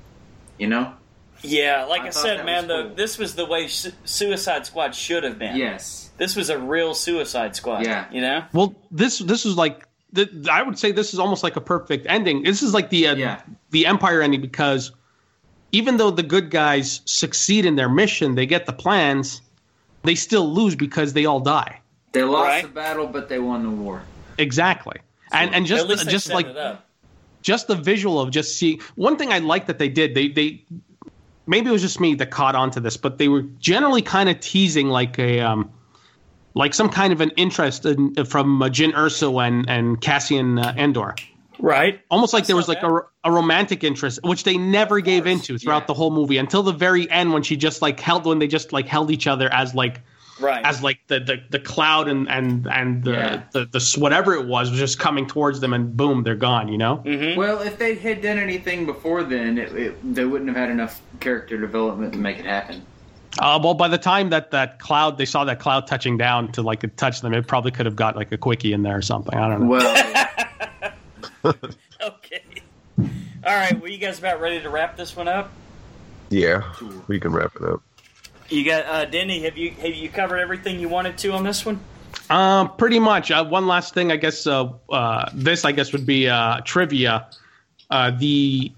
You 0.57 0.67
know? 0.67 0.93
yeah, 1.41 1.83
like 1.85 2.03
I 2.03 2.07
I, 2.07 2.09
said, 2.11 2.45
man, 2.45 2.67
was 2.69 2.89
the, 2.89 2.93
this 2.95 3.17
was 3.17 3.35
the 3.35 3.45
way 3.45 3.67
Su- 3.67 3.91
Suicide 4.05 4.65
Squad 4.65 4.95
should 4.95 5.23
have 5.25 5.37
been. 5.37 5.57
Yes. 5.57 6.09
This 6.17 6.35
was 6.37 6.49
a 6.49 6.57
real 6.57 6.93
Suicide 6.93 7.55
Squad. 7.55 7.83
Yeah. 7.85 8.05
you 8.11 8.21
know. 8.21 8.45
Well, 8.53 8.75
this 8.91 9.19
this 9.19 9.45
is 9.45 9.57
like 9.57 9.85
th- 10.15 10.29
I 10.49 10.61
would 10.61 10.79
say 10.79 10.91
this 10.93 11.13
is 11.13 11.19
almost 11.19 11.43
like 11.43 11.57
a 11.57 11.61
perfect 11.61 12.05
ending. 12.07 12.43
This 12.43 12.63
is 12.63 12.73
like 12.73 12.89
the 12.89 13.07
uh, 13.07 13.15
Yeah. 13.15 13.41
the 13.71 13.87
Empire 13.87 14.21
ending 14.21 14.39
because 14.41 14.91
even 15.73 15.97
though 15.97 16.11
the 16.11 16.23
good 16.23 16.49
guys 16.51 17.01
succeed 17.05 17.65
in 17.65 17.75
their 17.75 17.89
mission, 17.89 18.35
they 18.35 18.45
get 18.45 18.65
the 18.65 18.71
plans, 18.73 19.41
they 20.03 20.15
still 20.15 20.47
lose 20.47 20.75
because 20.75 21.11
they 21.13 21.25
all 21.25 21.39
die. 21.41 21.79
They 22.13 22.23
lost 22.23 22.47
Right. 22.47 22.63
the 22.63 22.69
battle, 22.69 23.07
but 23.07 23.27
they 23.27 23.39
won 23.39 23.63
the 23.63 23.69
war. 23.69 24.03
Exactly. 24.37 24.97
And 25.31 25.53
and 25.53 25.65
just 25.65 25.89
At 25.89 26.07
just 26.07 26.31
like 26.31 26.47
just 27.41 27.67
the 27.67 27.75
visual 27.75 28.21
of 28.21 28.29
just 28.31 28.55
seeing 28.55 28.79
one 28.95 29.17
thing 29.17 29.33
I 29.33 29.39
like 29.39 29.65
that 29.65 29.79
they 29.79 29.89
did 29.89 30.13
they 30.13 30.27
they 30.29 30.63
maybe 31.47 31.69
it 31.69 31.71
was 31.71 31.81
just 31.81 31.99
me 31.99 32.13
that 32.15 32.29
caught 32.29 32.55
on 32.55 32.69
to 32.71 32.79
this, 32.79 32.95
but 32.95 33.17
they 33.17 33.27
were 33.27 33.41
generally 33.59 34.03
kind 34.03 34.29
of 34.29 34.39
teasing 34.39 34.87
like 34.89 35.17
a 35.17 35.39
um 35.39 35.71
like 36.53 36.75
some 36.75 36.87
kind 36.87 37.11
of 37.11 37.19
an 37.19 37.31
interest 37.35 37.83
in, 37.83 38.13
from 38.25 38.61
uh, 38.61 38.69
Jyn 38.69 38.93
Erso 38.93 39.43
and 39.45 39.67
and 39.67 39.99
Cassian 40.01 40.59
uh, 40.59 40.75
Andor. 40.77 41.15
Right. 41.59 42.01
almost 42.09 42.33
like 42.33 42.45
there 42.47 42.55
was 42.55 42.67
like 42.67 42.81
that. 42.81 42.87
a, 42.89 43.01
a 43.25 43.31
romantic 43.31 43.83
interest, 43.83 44.19
which 44.23 44.43
they 44.43 44.57
never 44.57 44.99
gave 44.99 45.27
into 45.27 45.57
throughout 45.57 45.83
yeah. 45.83 45.87
the 45.87 45.93
whole 45.93 46.11
movie 46.11 46.37
until 46.37 46.63
the 46.63 46.73
very 46.73 47.09
end 47.09 47.31
when 47.33 47.43
she 47.43 47.55
just 47.57 47.81
like 47.81 47.99
held 47.99 48.25
when 48.25 48.39
they 48.39 48.47
just 48.47 48.73
like 48.73 48.87
held 48.87 49.11
each 49.11 49.27
other 49.27 49.51
as 49.53 49.73
like 49.75 50.01
Right. 50.39 50.65
as 50.65 50.81
like 50.81 50.99
the 51.07 51.19
the, 51.19 51.43
the 51.51 51.59
cloud 51.59 52.07
and 52.07 52.27
and 52.27 52.67
and 52.67 53.03
the, 53.03 53.11
Yeah. 53.11 53.43
the 53.51 53.65
the 53.65 53.77
s- 53.77 53.95
whatever 53.95 54.33
it 54.33 54.47
was 54.47 54.71
was 54.71 54.79
just 54.79 54.97
coming 54.97 55.27
towards 55.27 55.59
them 55.59 55.73
and 55.73 55.95
boom 55.95 56.23
they're 56.23 56.35
gone 56.35 56.69
you 56.69 56.77
know 56.79 56.97
Mm-hmm. 57.05 57.37
Well, 57.39 57.59
if 57.61 57.77
they 57.77 57.93
had 57.95 58.21
done 58.23 58.39
anything 58.39 58.87
before 58.87 59.23
then, 59.23 59.59
it, 59.59 59.71
it, 59.73 60.15
they 60.15 60.25
wouldn't 60.25 60.49
have 60.49 60.57
had 60.57 60.71
enough 60.71 61.01
character 61.19 61.57
development 61.59 62.13
to 62.13 62.19
make 62.19 62.39
it 62.39 62.45
happen. 62.45 62.81
uh, 63.39 63.59
well 63.63 63.75
by 63.75 63.87
the 63.87 63.97
time 63.99 64.31
that 64.31 64.49
that 64.51 64.79
cloud 64.79 65.19
they 65.19 65.25
saw 65.25 65.45
that 65.45 65.59
cloud 65.59 65.85
touching 65.85 66.17
down 66.17 66.51
to 66.51 66.63
like 66.63 66.83
touch 66.97 67.21
them 67.21 67.31
it 67.35 67.47
probably 67.47 67.69
could 67.71 67.85
have 67.85 67.95
got 67.95 68.15
like 68.15 68.31
a 68.31 68.37
quickie 68.37 68.73
in 68.73 68.81
there 68.81 68.97
or 68.97 69.01
something 69.03 69.37
I 69.37 69.47
don't 69.47 69.61
know 69.61 69.67
Well, 69.67 70.27
okay. 72.01 72.43
All 72.97 73.55
right. 73.55 73.79
Well, 73.79 73.91
you 73.91 73.97
guys 73.97 74.19
about 74.19 74.39
ready 74.39 74.61
to 74.61 74.69
wrap 74.69 74.95
this 74.95 75.15
one 75.15 75.27
up? 75.27 75.51
Yeah, 76.29 76.63
we 77.07 77.19
can 77.19 77.31
wrap 77.31 77.55
it 77.55 77.63
up. 77.63 77.81
You 78.49 78.65
got 78.65 78.85
uh, 78.85 79.05
Denny. 79.05 79.43
Have 79.43 79.57
you 79.57 79.71
have 79.71 79.93
you 79.93 80.09
covered 80.09 80.39
everything 80.39 80.79
you 80.79 80.89
wanted 80.89 81.17
to 81.19 81.31
on 81.33 81.43
this 81.43 81.65
one? 81.65 81.79
Um, 82.29 82.75
pretty 82.77 82.99
much. 82.99 83.31
Uh, 83.31 83.45
one 83.45 83.67
last 83.67 83.93
thing, 83.93 84.11
I 84.11 84.17
guess. 84.17 84.47
Uh, 84.47 84.71
uh, 84.89 85.29
this, 85.33 85.65
I 85.65 85.71
guess, 85.71 85.91
would 85.91 86.05
be 86.05 86.29
uh, 86.29 86.61
trivia. 86.61 87.27
Uh, 87.89 88.11
the 88.11 88.71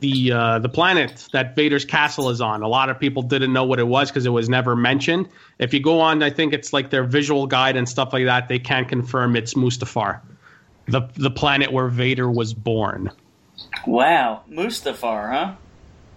the 0.00 0.32
uh, 0.32 0.58
the 0.58 0.68
planet 0.68 1.28
that 1.32 1.54
Vader's 1.54 1.84
castle 1.84 2.30
is 2.30 2.40
on. 2.40 2.62
A 2.62 2.68
lot 2.68 2.90
of 2.90 2.98
people 2.98 3.22
didn't 3.22 3.52
know 3.52 3.64
what 3.64 3.78
it 3.78 3.86
was 3.86 4.10
because 4.10 4.26
it 4.26 4.30
was 4.30 4.48
never 4.48 4.74
mentioned. 4.74 5.28
If 5.58 5.72
you 5.72 5.80
go 5.80 6.00
on, 6.00 6.22
I 6.22 6.30
think 6.30 6.52
it's 6.52 6.72
like 6.72 6.90
their 6.90 7.04
visual 7.04 7.46
guide 7.46 7.76
and 7.76 7.88
stuff 7.88 8.12
like 8.12 8.24
that. 8.24 8.48
They 8.48 8.58
can 8.58 8.86
confirm 8.86 9.36
it's 9.36 9.54
Mustafar, 9.54 10.20
the 10.90 11.08
the 11.16 11.30
planet 11.30 11.72
where 11.72 11.88
Vader 11.88 12.30
was 12.30 12.54
born. 12.54 13.10
Wow, 13.86 14.42
Mustafar, 14.50 15.32
huh? 15.32 15.54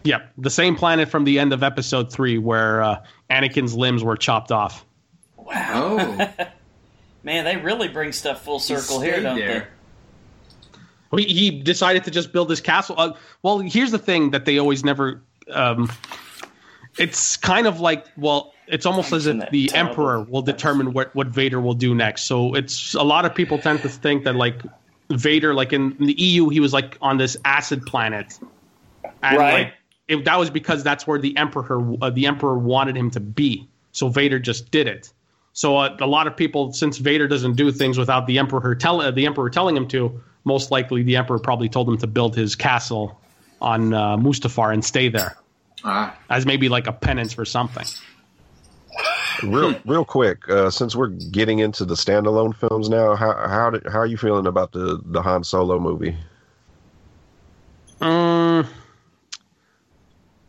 Yep, 0.03 0.31
the 0.37 0.49
same 0.49 0.75
planet 0.75 1.09
from 1.09 1.23
the 1.23 1.39
end 1.39 1.53
of 1.53 1.63
Episode 1.63 2.11
Three 2.11 2.37
where 2.37 2.81
uh, 2.81 3.03
Anakin's 3.29 3.75
limbs 3.75 4.03
were 4.03 4.17
chopped 4.17 4.51
off. 4.51 4.85
Wow. 5.37 5.97
oh, 6.19 6.47
Man, 7.23 7.45
they 7.45 7.57
really 7.57 7.87
bring 7.87 8.11
stuff 8.11 8.43
full 8.43 8.59
circle 8.59 8.99
here, 8.99 9.21
don't 9.21 9.37
there. 9.37 9.69
He, 11.15 11.23
he 11.25 11.51
decided 11.51 12.03
to 12.05 12.11
just 12.11 12.33
build 12.33 12.49
this 12.49 12.59
castle. 12.59 12.95
Uh, 12.97 13.13
well, 13.43 13.59
here's 13.59 13.91
the 13.91 13.99
thing 13.99 14.31
that 14.31 14.45
they 14.45 14.57
always 14.57 14.83
never. 14.83 15.21
Um, 15.49 15.91
it's 16.97 17.37
kind 17.37 17.67
of 17.67 17.79
like 17.79 18.05
well, 18.17 18.52
it's 18.67 18.85
almost 18.85 19.11
as 19.13 19.25
if 19.27 19.49
the 19.49 19.67
terrible- 19.67 19.89
emperor 19.89 20.21
will 20.21 20.41
determine 20.41 20.93
what 20.93 21.13
what 21.15 21.27
Vader 21.27 21.59
will 21.59 21.73
do 21.73 21.93
next. 21.95 22.23
So 22.23 22.55
it's 22.55 22.93
a 22.93 23.03
lot 23.03 23.25
of 23.25 23.35
people 23.35 23.57
tend 23.59 23.81
to 23.81 23.89
think 23.89 24.23
that 24.23 24.35
like 24.35 24.61
Vader, 25.11 25.53
like 25.53 25.73
in, 25.73 25.95
in 25.99 26.05
the 26.07 26.13
EU, 26.13 26.49
he 26.49 26.59
was 26.59 26.73
like 26.73 26.97
on 27.01 27.17
this 27.17 27.37
acid 27.45 27.85
planet, 27.85 28.37
and 29.21 29.37
Right. 29.37 29.53
like 29.53 29.73
it, 30.07 30.25
that 30.25 30.37
was 30.39 30.49
because 30.49 30.83
that's 30.83 31.05
where 31.07 31.19
the 31.19 31.35
emperor 31.37 31.95
uh, 32.01 32.09
the 32.09 32.27
emperor 32.27 32.57
wanted 32.57 32.95
him 32.97 33.11
to 33.11 33.19
be. 33.19 33.67
So 33.91 34.09
Vader 34.09 34.39
just 34.39 34.71
did 34.71 34.87
it. 34.87 35.11
So 35.53 35.77
uh, 35.77 35.95
a 35.99 36.07
lot 36.07 36.25
of 36.25 36.35
people, 36.35 36.73
since 36.73 36.97
Vader 36.97 37.27
doesn't 37.27 37.55
do 37.55 37.71
things 37.71 37.97
without 37.97 38.25
the 38.25 38.39
emperor 38.39 38.73
tell 38.75 39.01
uh, 39.01 39.11
the 39.11 39.25
emperor 39.27 39.49
telling 39.49 39.77
him 39.77 39.87
to, 39.89 40.21
most 40.45 40.71
likely 40.71 41.03
the 41.03 41.15
emperor 41.17 41.37
probably 41.39 41.69
told 41.69 41.87
him 41.87 41.97
to 41.99 42.07
build 42.07 42.35
his 42.35 42.55
castle 42.55 43.19
on 43.61 43.93
uh, 43.93 44.17
Mustafar 44.17 44.73
and 44.73 44.83
stay 44.83 45.09
there 45.09 45.37
ah, 45.83 46.15
as 46.29 46.45
maybe 46.45 46.69
like 46.69 46.87
a 46.87 46.91
penance 46.91 47.33
for 47.33 47.45
something. 47.45 47.85
Real, 49.41 49.75
real 49.85 50.05
quick, 50.05 50.47
uh, 50.49 50.69
since 50.69 50.95
we're 50.95 51.07
getting 51.07 51.59
into 51.59 51.85
the 51.85 51.95
standalone 51.95 52.55
films 52.55 52.89
now, 52.89 53.15
how 53.15 53.33
how 53.47 53.69
did, 53.69 53.87
how 53.87 53.99
are 53.99 54.05
you 54.05 54.17
feeling 54.17 54.45
about 54.45 54.71
the 54.71 55.01
the 55.05 55.21
Han 55.21 55.43
Solo 55.43 55.79
movie? 55.79 56.15
Um, 58.01 58.67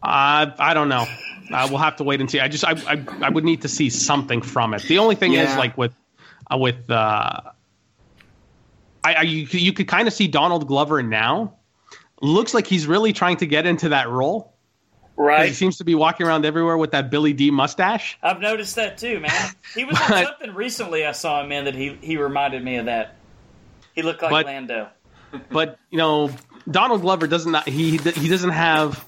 I 0.03 0.53
I 0.59 0.75
don't 0.75 0.89
know. 0.89 1.07
Uh, 1.53 1.67
we'll 1.71 1.79
have 1.79 1.97
to 1.97 2.05
wait 2.05 2.21
and 2.21 2.31
see. 2.31 2.41
I 2.41 2.49
just 2.49 2.65
I, 2.65 2.73
I 2.87 3.05
I 3.23 3.29
would 3.29 3.45
need 3.45 3.63
to 3.63 3.69
see 3.69 3.91
something 3.91 4.43
from 4.43 4.75
it. 4.75 4.83
The 4.83 4.99
only 4.99 5.15
thing 5.15 5.35
is 5.35 5.57
like 5.57 5.77
with 5.79 5.95
uh, 6.51 6.59
with 6.59 6.91
uh, 6.91 7.41
I, 9.05 9.15
I 9.15 9.23
you 9.23 9.47
you 9.51 9.73
could 9.73 9.89
kind 9.89 10.09
of 10.09 10.15
see 10.15 10.27
Donald 10.27 10.67
Glover 10.67 11.03
now. 11.03 11.55
Looks 12.21 12.55
like 12.55 12.67
he's 12.67 12.87
really 12.87 13.13
trying 13.13 13.37
to 13.39 13.47
get 13.47 13.67
into 13.67 13.91
that 13.91 14.09
role. 14.09 14.54
'Cause 15.17 15.47
He 15.49 15.55
seems 15.55 15.77
to 15.79 15.85
be 15.85 15.95
walking 15.95 16.27
around 16.27 16.45
everywhere 16.45 16.77
with 16.77 16.91
that 16.93 17.09
Billy 17.11 17.33
Dee 17.33 17.51
mustache. 17.51 18.19
I've 18.23 18.41
noticed 18.41 18.75
that 18.77 18.99
too, 18.99 19.21
man. 19.21 19.31
He 19.75 19.85
was 19.85 19.97
But- 20.09 20.27
something 20.27 20.55
recently 20.55 21.07
I 21.07 21.13
saw 21.13 21.43
him 21.43 21.53
in 21.53 21.67
that 21.67 21.75
he 21.75 21.97
he 22.03 22.17
reminded 22.17 22.63
me 22.65 22.77
of 22.77 22.87
that. 22.87 23.17
He 23.95 24.03
looked 24.03 24.23
like 24.23 24.31
But- 24.31 24.47
Lando. 24.47 24.89
but 25.51 25.79
you 25.91 25.99
know 25.99 26.31
Donald 26.71 27.01
Glover 27.03 27.27
doesn't 27.27 27.53
not, 27.53 27.69
he 27.69 27.97
he 27.99 28.29
doesn't 28.29 28.51
have 28.51 29.05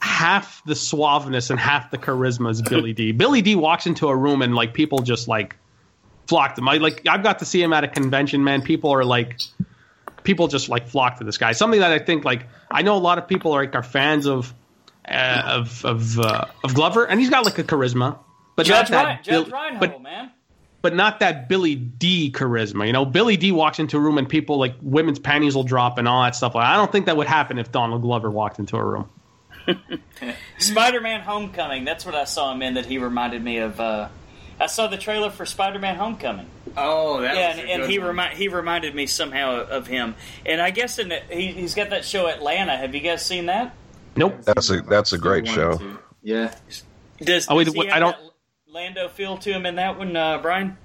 half 0.00 0.62
the 0.64 0.74
suaveness 0.74 1.50
and 1.50 1.58
half 1.58 1.90
the 1.90 1.98
charisma 1.98 2.50
as 2.50 2.62
Billy 2.62 2.92
Dee. 2.92 3.12
Billy 3.22 3.42
Dee 3.42 3.56
walks 3.56 3.86
into 3.86 4.08
a 4.08 4.16
room 4.16 4.42
and 4.42 4.54
like 4.54 4.74
people 4.74 5.00
just 5.00 5.28
like 5.28 5.56
flock 6.28 6.54
to 6.54 6.60
him. 6.60 6.68
I 6.68 6.76
like 6.76 7.06
I've 7.08 7.22
got 7.22 7.40
to 7.40 7.44
see 7.44 7.62
him 7.62 7.72
at 7.72 7.84
a 7.84 7.88
convention, 7.88 8.44
man. 8.44 8.62
People 8.62 8.90
are 8.90 9.04
like 9.04 9.38
people 10.22 10.48
just 10.48 10.68
like 10.68 10.88
flock 10.88 11.18
to 11.18 11.24
this 11.24 11.36
guy. 11.38 11.52
Something 11.52 11.80
that 11.80 11.92
I 11.92 11.98
think 11.98 12.24
like 12.24 12.46
I 12.70 12.82
know 12.82 12.96
a 12.96 12.98
lot 13.00 13.18
of 13.18 13.28
people 13.28 13.52
are 13.52 13.60
like 13.64 13.74
are 13.74 13.82
fans 13.82 14.26
of 14.26 14.54
uh, 15.08 15.42
of 15.46 15.84
of 15.84 16.18
uh, 16.18 16.44
of 16.62 16.74
Glover, 16.74 17.04
and 17.04 17.20
he's 17.20 17.30
got 17.30 17.44
like 17.44 17.58
a 17.58 17.64
charisma, 17.64 18.18
but 18.56 18.66
Judge 18.66 18.90
not 18.90 19.04
Ryan, 19.04 19.16
that 19.16 19.24
Judge 19.24 19.44
Bill- 19.46 19.52
Reinhold, 19.52 19.80
but 19.80 20.02
man. 20.02 20.30
but 20.82 20.94
not 20.94 21.20
that 21.20 21.48
Billy 21.48 21.74
Dee 21.74 22.30
charisma. 22.32 22.86
You 22.86 22.92
know, 22.92 23.04
Billy 23.04 23.36
Dee 23.36 23.52
walks 23.52 23.78
into 23.78 23.96
a 23.96 24.00
room 24.00 24.18
and 24.18 24.28
people 24.28 24.58
like 24.58 24.74
women's 24.82 25.18
panties 25.18 25.54
will 25.54 25.64
drop 25.64 25.98
and 25.98 26.08
all 26.08 26.22
that 26.22 26.34
stuff. 26.36 26.56
I 26.56 26.76
don't 26.76 26.90
think 26.90 27.06
that 27.06 27.16
would 27.16 27.26
happen 27.26 27.58
if 27.58 27.70
Donald 27.72 28.02
Glover 28.02 28.30
walked 28.30 28.58
into 28.58 28.76
a 28.76 28.84
room. 28.84 29.08
Spider-Man: 30.58 31.20
Homecoming. 31.22 31.84
That's 31.84 32.04
what 32.04 32.14
I 32.14 32.24
saw 32.24 32.52
him 32.52 32.62
in. 32.62 32.74
That 32.74 32.86
he 32.86 32.98
reminded 32.98 33.42
me 33.42 33.58
of. 33.58 33.80
Uh, 33.80 34.08
I 34.60 34.66
saw 34.66 34.86
the 34.86 34.98
trailer 34.98 35.30
for 35.30 35.46
Spider-Man: 35.46 35.96
Homecoming. 35.96 36.46
oh, 36.76 37.20
that 37.22 37.34
yeah, 37.34 37.48
was 37.48 37.58
and, 37.58 37.68
a 37.68 37.72
and 37.72 37.90
he 37.90 37.98
one. 37.98 38.16
remi- 38.16 38.34
he 38.36 38.48
reminded 38.48 38.94
me 38.94 39.06
somehow 39.06 39.64
of 39.64 39.86
him. 39.86 40.14
And 40.46 40.60
I 40.60 40.70
guess 40.70 40.98
in 40.98 41.08
the, 41.08 41.20
he, 41.30 41.48
he's 41.48 41.74
got 41.74 41.90
that 41.90 42.04
show 42.04 42.26
Atlanta. 42.28 42.76
Have 42.76 42.94
you 42.94 43.00
guys 43.00 43.24
seen 43.24 43.46
that? 43.46 43.74
Nope. 44.16 44.42
That's 44.44 44.70
a 44.70 44.80
that's 44.82 45.12
a 45.12 45.18
great 45.18 45.46
show. 45.46 45.76
two. 45.78 45.98
Yeah, 46.22 46.54
Does, 47.20 47.46
Oh, 47.48 47.56
wait, 47.56 47.64
does 47.64 47.74
he 47.74 47.78
what- 47.78 47.88
have 47.88 47.96
I 47.96 48.00
don't- 48.00 48.16
that 48.16 48.72
Lando 48.72 49.08
feel 49.08 49.36
to 49.38 49.50
him 49.52 49.66
in 49.66 49.76
that 49.76 49.98
one, 49.98 50.16
uh, 50.16 50.38
Brian? 50.38 50.76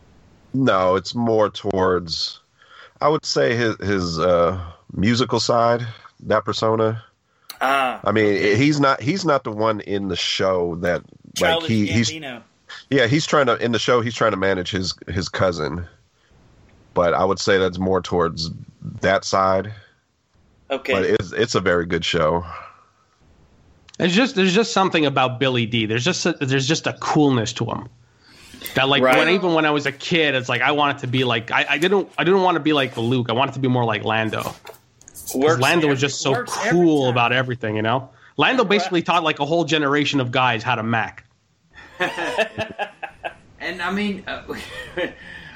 No, 0.54 0.96
it's 0.96 1.14
more 1.16 1.50
towards 1.50 2.40
I 3.02 3.08
would 3.08 3.26
say 3.26 3.56
his 3.56 3.76
his 3.78 4.20
uh, 4.20 4.60
musical 4.94 5.40
side, 5.40 5.86
that 6.22 6.44
persona. 6.46 7.04
Ah, 7.62 8.00
I 8.04 8.12
mean, 8.12 8.56
he's 8.58 8.80
not 8.80 9.02
he's 9.02 9.26
not 9.26 9.44
the 9.44 9.52
one 9.52 9.80
in 9.82 10.08
the 10.08 10.16
show 10.16 10.76
that 10.76 11.02
like 11.02 11.36
Childish 11.36 11.70
he 11.70 11.88
he's 11.88 12.12
yeah 12.90 13.08
he's 13.08 13.26
trying 13.26 13.46
to 13.48 13.56
in 13.64 13.72
the 13.72 13.80
show 13.80 14.02
he's 14.02 14.16
trying 14.16 14.32
to 14.32 14.38
manage 14.38 14.72
his 14.72 14.94
his 15.08 15.30
cousin, 15.30 15.88
but 16.94 17.14
I 17.14 17.24
would 17.26 17.40
say 17.40 17.58
that's 17.58 17.78
more 17.80 18.02
towards 18.02 18.50
that 19.02 19.24
side. 19.26 19.74
Okay. 20.72 20.94
But 20.94 21.04
it's 21.06 21.32
it's 21.32 21.56
a 21.56 21.60
very 21.62 21.86
good 21.86 22.04
show. 22.06 22.46
There's 24.00 24.16
just 24.16 24.36
there's 24.36 24.56
just 24.56 24.72
something 24.72 25.06
about 25.06 25.40
Billy 25.40 25.66
Dee. 25.66 25.86
There's 25.86 26.06
just 26.06 26.26
a, 26.26 26.32
there's 26.32 26.66
just 26.68 26.88
a 26.88 26.94
coolness 26.94 27.52
to 27.54 27.66
him. 27.66 27.90
That 28.76 28.88
like 28.88 29.04
Right. 29.04 29.18
when 29.18 29.30
even 29.30 29.54
when 29.54 29.66
I 29.66 29.72
was 29.72 29.86
a 29.86 29.92
kid, 29.92 30.36
it's 30.36 30.48
like 30.48 30.62
I 30.62 30.72
wanted 30.72 31.00
to 31.00 31.08
be 31.08 31.26
like 31.26 31.52
I, 31.52 31.66
I 31.72 31.78
didn't 31.78 32.10
I 32.18 32.24
didn't 32.24 32.42
want 32.42 32.56
to 32.56 32.62
be 32.62 32.72
like 32.72 32.96
Luke. 32.96 33.28
I 33.30 33.34
wanted 33.34 33.56
to 33.56 33.60
be 33.60 33.68
more 33.68 33.84
like 33.84 34.06
Lando. 34.06 34.56
Works 35.36 35.62
Lando 35.62 35.88
was 35.90 36.00
just 36.00 36.22
so 36.22 36.32
works 36.32 36.58
every 36.66 36.72
cool 36.72 37.10
about 37.10 37.34
everything, 37.34 37.76
you 37.76 37.82
know. 37.82 38.10
Lando 38.38 38.64
basically 38.64 39.02
taught 39.02 39.24
like 39.24 39.40
a 39.40 39.46
whole 39.46 39.66
generation 39.66 40.22
of 40.22 40.32
guys 40.32 40.64
how 40.64 40.76
to 40.76 40.84
Mac. 40.84 41.26
and 43.60 43.82
I 43.82 43.92
mean, 43.92 44.24
uh, 44.28 44.44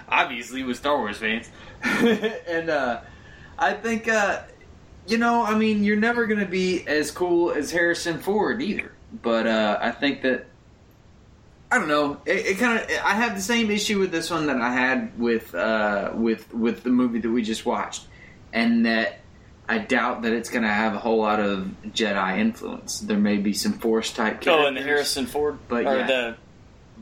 obviously 0.09 0.63
with 0.63 0.75
Star 0.77 0.97
Wars 0.97 1.17
fans, 1.17 1.49
and 1.83 2.69
uh, 2.69 3.01
I 3.57 3.73
think 3.73 4.09
uh, 4.09 4.41
you 5.07 5.17
know, 5.17 5.43
I 5.43 5.55
mean, 5.55 5.83
you're 5.83 5.95
never 5.97 6.25
going 6.25 6.39
to 6.39 6.45
be 6.45 6.87
as 6.87 7.11
cool 7.11 7.51
as 7.51 7.71
Harrison 7.71 8.19
Ford 8.19 8.61
either. 8.61 8.91
But 9.21 9.47
uh, 9.47 9.77
I 9.81 9.91
think 9.91 10.21
that 10.23 10.47
I 11.71 11.79
don't 11.79 11.87
know. 11.87 12.21
It, 12.25 12.45
it 12.45 12.57
kind 12.59 12.79
of 12.79 12.89
I 13.03 13.13
have 13.13 13.35
the 13.35 13.41
same 13.41 13.71
issue 13.71 13.99
with 13.99 14.11
this 14.11 14.29
one 14.29 14.47
that 14.47 14.57
I 14.57 14.71
had 14.71 15.19
with 15.19 15.53
uh, 15.55 16.11
with 16.13 16.53
with 16.53 16.83
the 16.83 16.89
movie 16.89 17.19
that 17.19 17.29
we 17.29 17.41
just 17.41 17.65
watched, 17.65 18.05
and 18.51 18.85
that 18.85 19.19
I 19.67 19.79
doubt 19.79 20.23
that 20.23 20.33
it's 20.33 20.49
going 20.49 20.63
to 20.63 20.69
have 20.69 20.93
a 20.93 20.99
whole 20.99 21.17
lot 21.17 21.39
of 21.39 21.71
Jedi 21.87 22.39
influence. 22.39 22.99
There 22.99 23.17
may 23.17 23.37
be 23.37 23.53
some 23.53 23.73
Force 23.73 24.11
type 24.11 24.41
characters. 24.41 24.65
Oh, 24.65 24.67
and 24.67 24.77
the 24.77 24.81
Harrison 24.81 25.25
Ford, 25.25 25.57
But 25.67 25.85
or 25.85 25.97
yeah. 25.97 26.07
the 26.07 26.35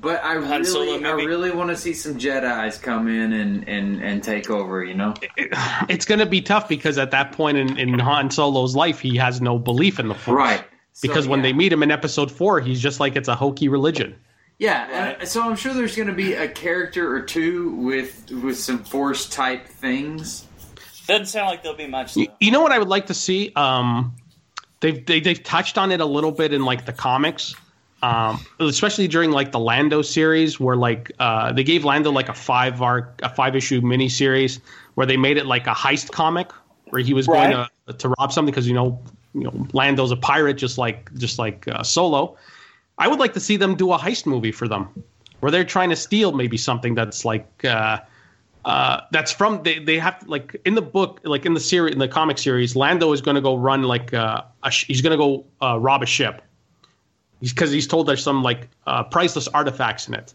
But 0.02 0.24
I 0.24 0.34
Han 0.34 0.66
Solo 0.66 0.98
really, 0.98 1.06
I 1.06 1.12
really 1.12 1.52
want 1.52 1.70
to 1.70 1.78
see 1.78 1.94
some 1.94 2.16
Jedi's 2.18 2.80
come 2.80 3.08
in 3.08 3.34
and, 3.34 3.70
and, 3.70 4.02
and 4.04 4.24
take 4.24 4.50
over. 4.50 4.84
You 4.84 4.96
know, 4.96 5.14
It's 5.90 6.06
going 6.06 6.20
to 6.20 6.26
be 6.26 6.42
tough 6.42 6.68
because 6.68 6.98
at 6.98 7.12
that 7.12 7.32
point 7.34 7.58
in, 7.58 7.78
in 7.78 8.00
Han 8.00 8.32
Solo's 8.32 8.76
life, 8.76 9.00
he 9.00 9.16
has 9.18 9.42
no 9.42 9.60
belief 9.60 10.00
in 10.00 10.08
the 10.08 10.16
Force. 10.16 10.36
right? 10.36 10.64
So, 10.94 11.08
Because 11.08 11.28
when 11.28 11.40
yeah. 11.40 11.44
they 11.44 11.54
meet 11.54 11.72
him 11.72 11.84
in 11.84 11.92
Episode 11.92 12.32
Four, 12.32 12.60
he's 12.62 12.82
just 12.82 13.00
like 13.00 13.16
it's 13.16 13.28
a 13.28 13.36
hokey 13.36 13.68
religion. 13.70 14.16
yeah, 14.58 15.16
and 15.20 15.28
so 15.28 15.44
I'm 15.44 15.56
sure 15.56 15.74
there's 15.74 15.96
going 15.96 16.08
to 16.08 16.14
be 16.16 16.34
a 16.34 16.48
character 16.48 17.16
or 17.16 17.22
two 17.22 17.70
with 17.76 18.30
with 18.32 18.58
some 18.58 18.84
Force 18.84 19.30
type 19.30 19.68
things. 19.68 20.48
Doesn't 21.08 21.28
sound 21.28 21.48
like 21.48 21.62
there'll 21.64 21.78
be 21.78 21.88
much. 21.88 22.18
You, 22.18 22.26
Though. 22.28 22.34
you 22.40 22.52
know 22.52 22.62
what 22.62 22.72
I 22.72 22.80
would 22.80 22.88
like 22.90 23.08
to 23.08 23.14
see? 23.14 23.52
Um, 23.56 24.16
they've 24.80 25.06
they, 25.06 25.20
they've 25.20 25.42
touched 25.44 25.78
on 25.78 25.92
it 25.92 26.02
a 26.02 26.06
little 26.06 26.32
bit 26.32 26.54
in 26.54 26.66
like 26.66 26.86
the 26.86 26.94
comics, 26.94 27.56
um, 28.04 28.44
especially 28.60 29.08
during 29.08 29.32
like 29.32 29.52
the 29.52 29.60
Lando 29.60 30.02
series, 30.02 30.60
where 30.60 30.76
like 30.76 31.12
uh, 31.20 31.52
they 31.52 31.64
gave 31.64 31.86
Lando 31.86 32.12
like 32.12 32.30
a 32.30 32.34
five 32.34 32.82
arc, 32.82 33.20
a 33.22 33.30
five 33.30 33.56
issue 33.56 33.82
mini 33.82 34.10
series, 34.10 34.60
where 34.96 35.06
they 35.06 35.18
made 35.18 35.38
it 35.38 35.46
like 35.46 35.68
a 35.68 35.74
heist 35.74 36.12
comic, 36.12 36.52
where 36.90 37.02
he 37.02 37.14
was 37.14 37.28
going 37.28 37.52
to 37.52 37.70
to 37.94 38.10
rob 38.20 38.32
something 38.32 38.52
because 38.52 38.68
you 38.68 38.74
know 38.74 39.00
you 39.34 39.44
know 39.44 39.68
Lando's 39.74 40.12
a 40.12 40.18
pirate, 40.18 40.56
just 40.56 40.78
like 40.78 41.14
just 41.16 41.38
like 41.38 41.68
uh, 41.68 41.84
Solo. 41.84 42.38
I 42.98 43.08
would 43.08 43.20
like 43.20 43.34
to 43.34 43.40
see 43.40 43.58
them 43.58 43.76
do 43.76 43.92
a 43.94 43.98
heist 43.98 44.26
movie 44.26 44.52
for 44.52 44.68
them, 44.68 44.88
where 45.40 45.52
they're 45.52 45.64
trying 45.64 45.90
to 45.90 45.96
steal 45.96 46.32
maybe 46.32 46.58
something 46.58 46.96
that's 46.96 47.26
like. 47.26 47.64
Uh, 47.64 48.00
uh, 48.64 49.02
that's 49.10 49.32
from 49.32 49.64
they, 49.64 49.80
they 49.80 49.98
have 49.98 50.24
like 50.28 50.56
in 50.66 50.76
the 50.76 50.84
book 50.84 51.20
like 51.24 51.48
in 51.48 51.56
the 51.56 51.60
series 51.60 51.94
in 51.94 51.98
the 51.98 52.08
comic 52.08 52.38
series 52.38 52.76
lando 52.76 53.12
is 53.12 53.20
going 53.20 53.34
to 53.34 53.42
go 53.42 53.58
run 53.58 53.82
like 53.82 54.14
uh, 54.14 54.44
a 54.62 54.70
sh- 54.70 54.86
he's 54.86 55.02
going 55.02 55.10
to 55.10 55.18
go 55.18 55.44
uh, 55.64 55.80
rob 55.80 56.04
a 56.04 56.06
ship 56.06 56.44
because 57.42 57.72
he's, 57.72 57.88
told 57.88 58.08
there's 58.08 58.24
some 58.24 58.44
like 58.44 58.70
uh, 58.86 59.04
priceless 59.04 59.48
artifacts 59.48 60.08
in 60.08 60.14
it. 60.14 60.34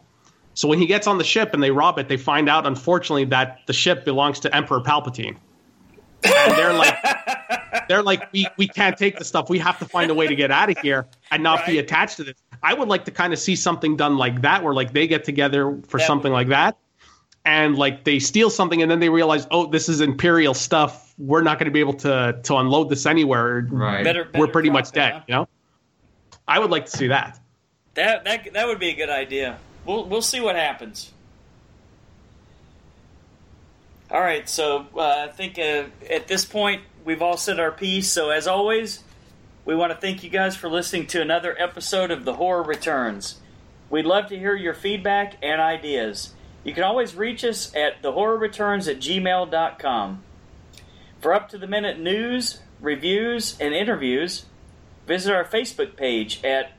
So 0.55 0.68
when 0.68 0.78
he 0.78 0.86
gets 0.86 1.07
on 1.07 1.18
the 1.18 1.25
ship 1.25 1.52
and 1.52 1.62
they 1.62 1.70
rob 1.70 1.99
it 1.99 2.09
they 2.09 2.17
find 2.17 2.49
out 2.49 2.67
unfortunately 2.67 3.26
that 3.26 3.60
the 3.67 3.73
ship 3.73 4.05
belongs 4.05 4.41
to 4.41 4.55
emperor 4.55 4.81
palpatine. 4.81 5.36
And 6.25 6.52
they're 6.52 6.73
like 6.73 6.97
they're 7.89 8.02
like 8.02 8.33
we, 8.33 8.49
we 8.57 8.67
can't 8.67 8.97
take 8.97 9.18
the 9.18 9.25
stuff. 9.25 9.49
We 9.51 9.59
have 9.59 9.78
to 9.78 9.85
find 9.85 10.10
a 10.10 10.15
way 10.15 10.26
to 10.26 10.35
get 10.35 10.51
out 10.51 10.70
of 10.70 10.78
here 10.78 11.07
and 11.31 11.43
not 11.43 11.67
be 11.67 11.78
attached 11.78 12.17
to 12.17 12.25
this. 12.25 12.35
I 12.62 12.75
would 12.75 12.89
like 12.89 13.05
to 13.05 13.10
kind 13.10 13.33
of 13.33 13.39
see 13.39 13.55
something 13.55 13.97
done 13.97 14.17
like 14.17 14.41
that 14.43 14.65
where 14.65 14.75
like 14.75 14.93
they 14.93 15.07
get 15.07 15.25
together 15.25 15.78
for 15.86 15.99
That 15.99 16.07
something 16.07 16.33
like 16.33 16.49
that 16.49 16.78
and 17.44 17.76
like 17.76 18.05
they 18.05 18.18
steal 18.18 18.49
something 18.49 18.81
and 18.83 18.91
then 18.91 18.99
they 18.99 19.10
realize 19.10 19.47
oh 19.51 19.67
this 19.67 19.91
is 19.91 20.01
imperial 20.01 20.55
stuff. 20.55 21.15
We're 21.18 21.43
not 21.43 21.59
going 21.59 21.67
to 21.67 21.70
be 21.70 21.81
able 21.81 21.94
to 21.94 22.41
to 22.43 22.57
unload 22.57 22.89
this 22.89 23.05
anywhere. 23.05 23.68
Right. 23.70 24.02
Better, 24.02 24.25
better 24.25 24.39
we're 24.39 24.51
pretty 24.51 24.70
much 24.70 24.91
dead 24.91 25.12
huh? 25.12 25.20
you 25.28 25.35
know 25.35 25.49
i 26.49 26.58
would 26.58 26.70
like 26.70 26.86
to 26.86 26.91
see 26.97 27.08
that 27.08 27.39
That 27.94 28.25
that 28.25 28.52
that 28.52 28.66
would 28.66 28.78
be 28.78 28.91
a 28.91 28.94
good 28.94 29.10
idea. 29.10 29.58
We'll 29.86 30.05
we'll 30.05 30.23
see 30.23 30.41
what 30.41 30.55
happens. 30.57 31.12
All 34.10 34.20
right, 34.20 34.49
so 34.49 34.86
uh, 34.97 35.26
I 35.28 35.28
think 35.28 35.58
uh, 35.58 35.84
at 36.08 36.28
this 36.28 36.44
point 36.44 36.83
we've 37.05 37.23
all 37.23 37.36
said 37.36 37.58
our 37.58 37.73
piece. 37.73 38.08
So 38.10 38.31
as 38.31 38.47
always, 38.47 39.02
we 39.65 39.75
want 39.75 39.92
to 39.92 39.99
thank 39.99 40.23
you 40.23 40.31
guys 40.31 40.55
for 40.55 40.68
listening 40.68 41.07
to 41.08 41.20
another 41.20 41.57
episode 41.58 42.10
of 42.10 42.25
The 42.25 42.34
Horror 42.34 42.62
Returns. 42.62 43.41
We'd 43.91 44.05
love 44.07 44.28
to 44.28 44.39
hear 44.39 44.55
your 44.55 44.75
feedback 44.75 45.36
and 45.42 45.60
ideas. 45.60 46.34
You 46.65 46.75
can 46.75 46.84
always 46.84 47.15
reach 47.15 47.44
us 47.44 47.75
at 47.75 48.02
thehorrorreturns 48.02 48.89
at 48.91 48.99
gmail.com. 48.99 50.23
For 51.20 51.33
up 51.33 51.49
to 51.49 51.58
the 51.58 51.66
minute 51.66 51.99
news, 51.99 52.60
reviews, 52.81 53.57
and 53.58 53.73
interviews, 53.75 54.44
visit 55.07 55.35
our 55.35 55.44
Facebook 55.44 55.97
page 55.97 56.44
at 56.44 56.73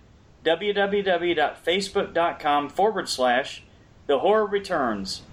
www.facebook.com 0.44 2.70
forward 2.70 3.10
slash 3.10 3.64
the 4.06 4.20
horror 4.20 4.46
returns. 4.46 5.24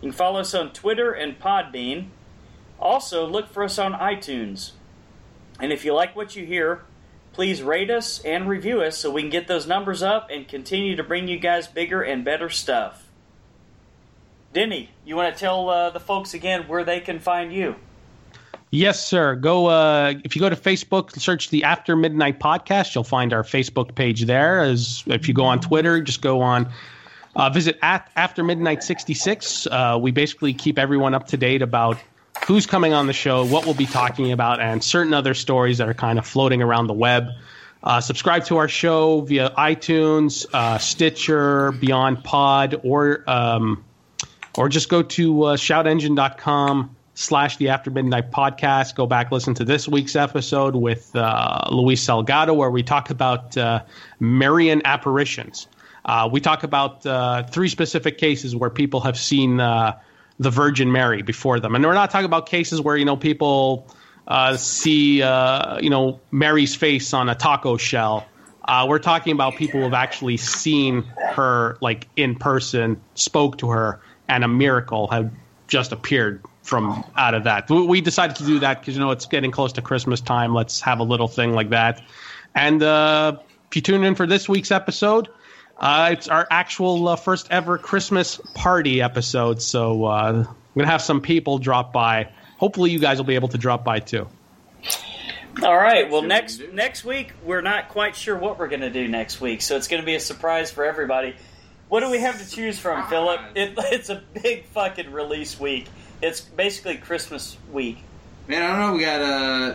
You 0.00 0.10
can 0.10 0.16
follow 0.16 0.40
us 0.40 0.54
on 0.54 0.72
Twitter 0.72 1.12
and 1.12 1.38
Podbean. 1.38 2.08
Also, 2.78 3.26
look 3.26 3.48
for 3.48 3.64
us 3.64 3.78
on 3.78 3.92
iTunes. 3.94 4.72
And 5.60 5.72
if 5.72 5.84
you 5.84 5.92
like 5.92 6.14
what 6.14 6.36
you 6.36 6.46
hear, 6.46 6.84
please 7.32 7.62
rate 7.62 7.90
us 7.90 8.20
and 8.24 8.48
review 8.48 8.80
us 8.80 8.98
so 8.98 9.10
we 9.10 9.22
can 9.22 9.30
get 9.30 9.48
those 9.48 9.66
numbers 9.66 10.02
up 10.02 10.28
and 10.30 10.46
continue 10.46 10.94
to 10.96 11.02
bring 11.02 11.28
you 11.28 11.38
guys 11.38 11.66
bigger 11.66 12.02
and 12.02 12.24
better 12.24 12.48
stuff. 12.48 13.06
Denny, 14.52 14.90
you 15.04 15.16
want 15.16 15.34
to 15.34 15.40
tell 15.40 15.68
uh, 15.68 15.90
the 15.90 16.00
folks 16.00 16.34
again 16.34 16.68
where 16.68 16.84
they 16.84 17.00
can 17.00 17.18
find 17.18 17.52
you? 17.52 17.76
Yes, 18.70 19.04
sir. 19.06 19.34
Go 19.34 19.66
uh, 19.66 20.14
if 20.24 20.36
you 20.36 20.40
go 20.40 20.50
to 20.50 20.56
Facebook, 20.56 21.18
search 21.18 21.48
the 21.48 21.64
After 21.64 21.96
Midnight 21.96 22.38
Podcast. 22.38 22.94
You'll 22.94 23.04
find 23.04 23.32
our 23.32 23.42
Facebook 23.42 23.94
page 23.94 24.26
there. 24.26 24.60
As 24.60 25.02
if 25.06 25.26
you 25.26 25.34
go 25.34 25.44
on 25.44 25.60
Twitter, 25.60 26.02
just 26.02 26.20
go 26.20 26.42
on. 26.42 26.70
Uh, 27.34 27.48
visit 27.48 27.78
at 27.80 28.10
After 28.14 28.44
Midnight 28.44 28.82
sixty 28.82 29.14
six. 29.14 29.66
Uh, 29.66 29.98
we 30.00 30.10
basically 30.10 30.52
keep 30.52 30.78
everyone 30.78 31.14
up 31.14 31.28
to 31.28 31.38
date 31.38 31.62
about 31.62 31.96
who's 32.46 32.66
coming 32.66 32.92
on 32.92 33.06
the 33.06 33.12
show, 33.12 33.44
what 33.46 33.64
we'll 33.64 33.74
be 33.74 33.86
talking 33.86 34.32
about, 34.32 34.60
and 34.60 34.84
certain 34.84 35.14
other 35.14 35.34
stories 35.34 35.78
that 35.78 35.88
are 35.88 35.94
kind 35.94 36.18
of 36.18 36.26
floating 36.26 36.60
around 36.60 36.88
the 36.88 36.94
web. 36.94 37.28
Uh, 37.82 38.00
subscribe 38.00 38.44
to 38.44 38.58
our 38.58 38.68
show 38.68 39.22
via 39.22 39.50
iTunes, 39.56 40.44
uh, 40.52 40.76
Stitcher, 40.78 41.72
Beyond 41.72 42.22
Pod, 42.22 42.80
or 42.82 43.24
um, 43.26 43.84
or 44.58 44.68
just 44.68 44.90
go 44.90 45.02
to 45.02 45.42
uh, 45.44 45.56
shoutengine.com 45.56 46.96
slash 47.18 47.56
the 47.56 47.70
after 47.70 47.90
midnight 47.90 48.30
podcast. 48.30 48.94
Go 48.94 49.04
back 49.04 49.32
listen 49.32 49.52
to 49.54 49.64
this 49.64 49.88
week's 49.88 50.14
episode 50.14 50.76
with 50.76 51.14
uh, 51.16 51.68
luis 51.70 52.06
salgado 52.06 52.54
where 52.54 52.70
we 52.70 52.84
talk 52.84 53.10
about 53.10 53.56
uh, 53.56 53.82
marian 54.20 54.82
apparitions. 54.84 55.66
Uh, 56.04 56.28
we 56.30 56.40
talk 56.40 56.62
about 56.62 57.04
uh, 57.04 57.42
three 57.42 57.68
specific 57.68 58.18
cases 58.18 58.54
where 58.54 58.70
people 58.70 59.00
have 59.00 59.18
seen 59.18 59.58
uh, 59.58 59.98
the 60.38 60.50
virgin 60.50 60.92
mary 60.92 61.22
before 61.22 61.58
them. 61.58 61.74
And 61.74 61.84
we're 61.84 61.92
not 61.92 62.12
talking 62.12 62.24
about 62.24 62.46
cases 62.46 62.80
where 62.80 62.96
you 62.96 63.04
know 63.04 63.16
people 63.16 63.88
uh, 64.28 64.56
see 64.56 65.20
uh, 65.20 65.80
you 65.80 65.90
know 65.90 66.20
mary's 66.30 66.76
face 66.76 67.12
on 67.12 67.28
a 67.28 67.34
taco 67.34 67.76
shell. 67.76 68.28
We're 68.86 69.00
talking 69.00 69.32
about 69.32 69.56
people 69.56 69.80
who 69.80 69.84
have 69.84 69.94
actually 69.94 70.36
seen 70.36 71.02
her 71.02 71.78
like 71.80 72.06
in 72.14 72.36
person 72.36 73.00
spoke 73.14 73.58
to 73.58 73.70
her 73.70 74.00
and 74.28 74.44
a 74.44 74.48
miracle 74.48 75.08
had 75.08 75.32
just 75.66 75.90
appeared 75.90 76.42
from 76.68 77.02
out 77.16 77.34
of 77.34 77.44
that. 77.44 77.68
We- 77.70 77.86
We 77.86 78.00
decided 78.00 78.36
to 78.36 78.44
do 78.44 78.58
that 78.60 78.80
because 78.80 78.94
you 78.94 79.00
know 79.00 79.10
it's 79.10 79.26
getting 79.26 79.50
close 79.50 79.72
to 79.74 79.82
Christmas 79.82 80.20
time. 80.20 80.54
Let's 80.54 80.80
have 80.82 81.00
a 81.00 81.04
little 81.04 81.28
thing 81.28 81.52
like 81.52 81.70
that. 81.70 82.00
And 82.54 82.82
uh, 82.82 83.38
if 83.70 83.76
you 83.76 83.82
tune 83.82 84.04
in 84.04 84.14
for 84.14 84.26
this 84.26 84.48
week's 84.48 84.70
episode, 84.70 85.28
uh, 85.78 86.10
it's 86.12 86.28
our 86.28 86.46
actual 86.50 87.08
uh, 87.08 87.16
first 87.16 87.48
ever 87.50 87.78
Christmas 87.78 88.40
party 88.54 89.00
episode. 89.02 89.62
So 89.62 90.04
uh, 90.04 90.44
I'm 90.46 90.48
gonna 90.76 90.90
have 90.90 91.02
some 91.02 91.20
people 91.20 91.58
drop 91.58 91.92
by. 91.92 92.28
Hopefully, 92.58 92.90
you 92.90 92.98
guys 92.98 93.18
will 93.18 93.24
be 93.24 93.36
able 93.36 93.48
to 93.48 93.58
drop 93.58 93.84
by 93.84 94.00
too. 94.00 94.28
All 95.62 95.76
right. 95.76 96.08
Well, 96.10 96.22
next 96.22 96.60
next 96.72 97.04
week 97.04 97.32
we're 97.44 97.62
not 97.62 97.88
quite 97.88 98.14
sure 98.14 98.36
what 98.36 98.58
we're 98.58 98.68
going 98.68 98.80
to 98.82 98.90
do 98.90 99.08
next 99.08 99.40
week, 99.40 99.60
so 99.62 99.76
it's 99.76 99.88
going 99.88 100.00
to 100.02 100.06
be 100.06 100.14
a 100.14 100.20
surprise 100.20 100.70
for 100.70 100.84
everybody. 100.84 101.34
What 101.88 102.00
do 102.00 102.10
we 102.10 102.18
have 102.20 102.38
to 102.44 102.48
choose 102.48 102.78
from, 102.78 103.08
Philip? 103.08 103.40
It, 103.56 103.74
it's 103.78 104.08
a 104.08 104.22
big 104.40 104.66
fucking 104.66 105.10
release 105.10 105.58
week. 105.58 105.86
It's 106.20 106.40
basically 106.40 106.96
Christmas 106.96 107.56
week. 107.72 107.98
Man, 108.46 108.62
I 108.62 108.66
don't 108.68 108.78
know. 108.78 108.92
We 108.94 109.00
got 109.04 109.20
uh, 109.20 109.74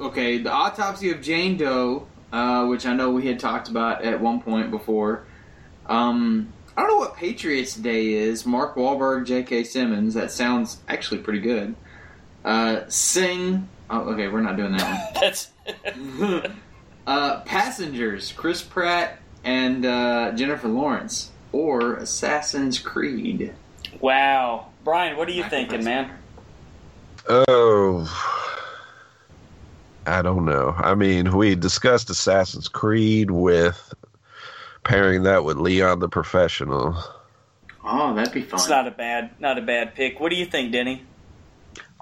okay, 0.00 0.38
the 0.38 0.52
autopsy 0.52 1.10
of 1.10 1.20
Jane 1.20 1.56
Doe, 1.56 2.06
uh, 2.32 2.66
which 2.66 2.86
I 2.86 2.94
know 2.94 3.10
we 3.10 3.26
had 3.26 3.38
talked 3.40 3.68
about 3.68 4.04
at 4.04 4.20
one 4.20 4.40
point 4.40 4.70
before. 4.70 5.24
Um, 5.86 6.52
I 6.76 6.82
don't 6.82 6.90
know 6.90 6.96
what 6.98 7.16
Patriots 7.16 7.74
Day 7.74 8.12
is. 8.12 8.46
Mark 8.46 8.76
Wahlberg, 8.76 9.26
J.K. 9.26 9.64
Simmons. 9.64 10.14
That 10.14 10.30
sounds 10.30 10.78
actually 10.88 11.18
pretty 11.18 11.40
good. 11.40 11.74
Uh, 12.44 12.82
Sing. 12.88 13.68
Oh, 13.90 14.00
okay, 14.12 14.28
we're 14.28 14.42
not 14.42 14.56
doing 14.56 14.76
that 14.76 15.14
That's 15.20 15.50
one. 16.18 16.60
uh, 17.06 17.40
Passengers. 17.40 18.32
Chris 18.32 18.62
Pratt 18.62 19.18
and 19.44 19.84
uh, 19.84 20.32
Jennifer 20.32 20.68
Lawrence, 20.68 21.30
or 21.52 21.94
Assassin's 21.94 22.78
Creed. 22.78 23.54
wow, 24.00 24.67
Brian. 24.88 25.18
What 25.18 25.28
are 25.28 25.32
you 25.32 25.44
thinking, 25.44 25.84
man? 25.84 26.10
Oh, 27.28 28.08
I 30.06 30.22
don't 30.22 30.46
know. 30.46 30.74
I 30.74 30.94
mean, 30.94 31.36
we 31.36 31.54
discussed 31.56 32.08
Assassin's 32.08 32.68
Creed 32.68 33.30
with 33.30 33.92
pairing 34.84 35.24
that 35.24 35.44
with 35.44 35.58
Leon 35.58 35.98
the 35.98 36.08
Professional. 36.08 36.96
Oh, 37.84 38.14
that'd 38.14 38.32
be 38.32 38.40
fun. 38.40 38.60
It's 38.60 38.70
not 38.70 38.88
a 38.88 38.90
bad 38.90 39.38
not 39.38 39.58
a 39.58 39.60
bad 39.60 39.94
pick. 39.94 40.20
What 40.20 40.30
do 40.30 40.36
you 40.36 40.46
think, 40.46 40.72
Denny? 40.72 41.04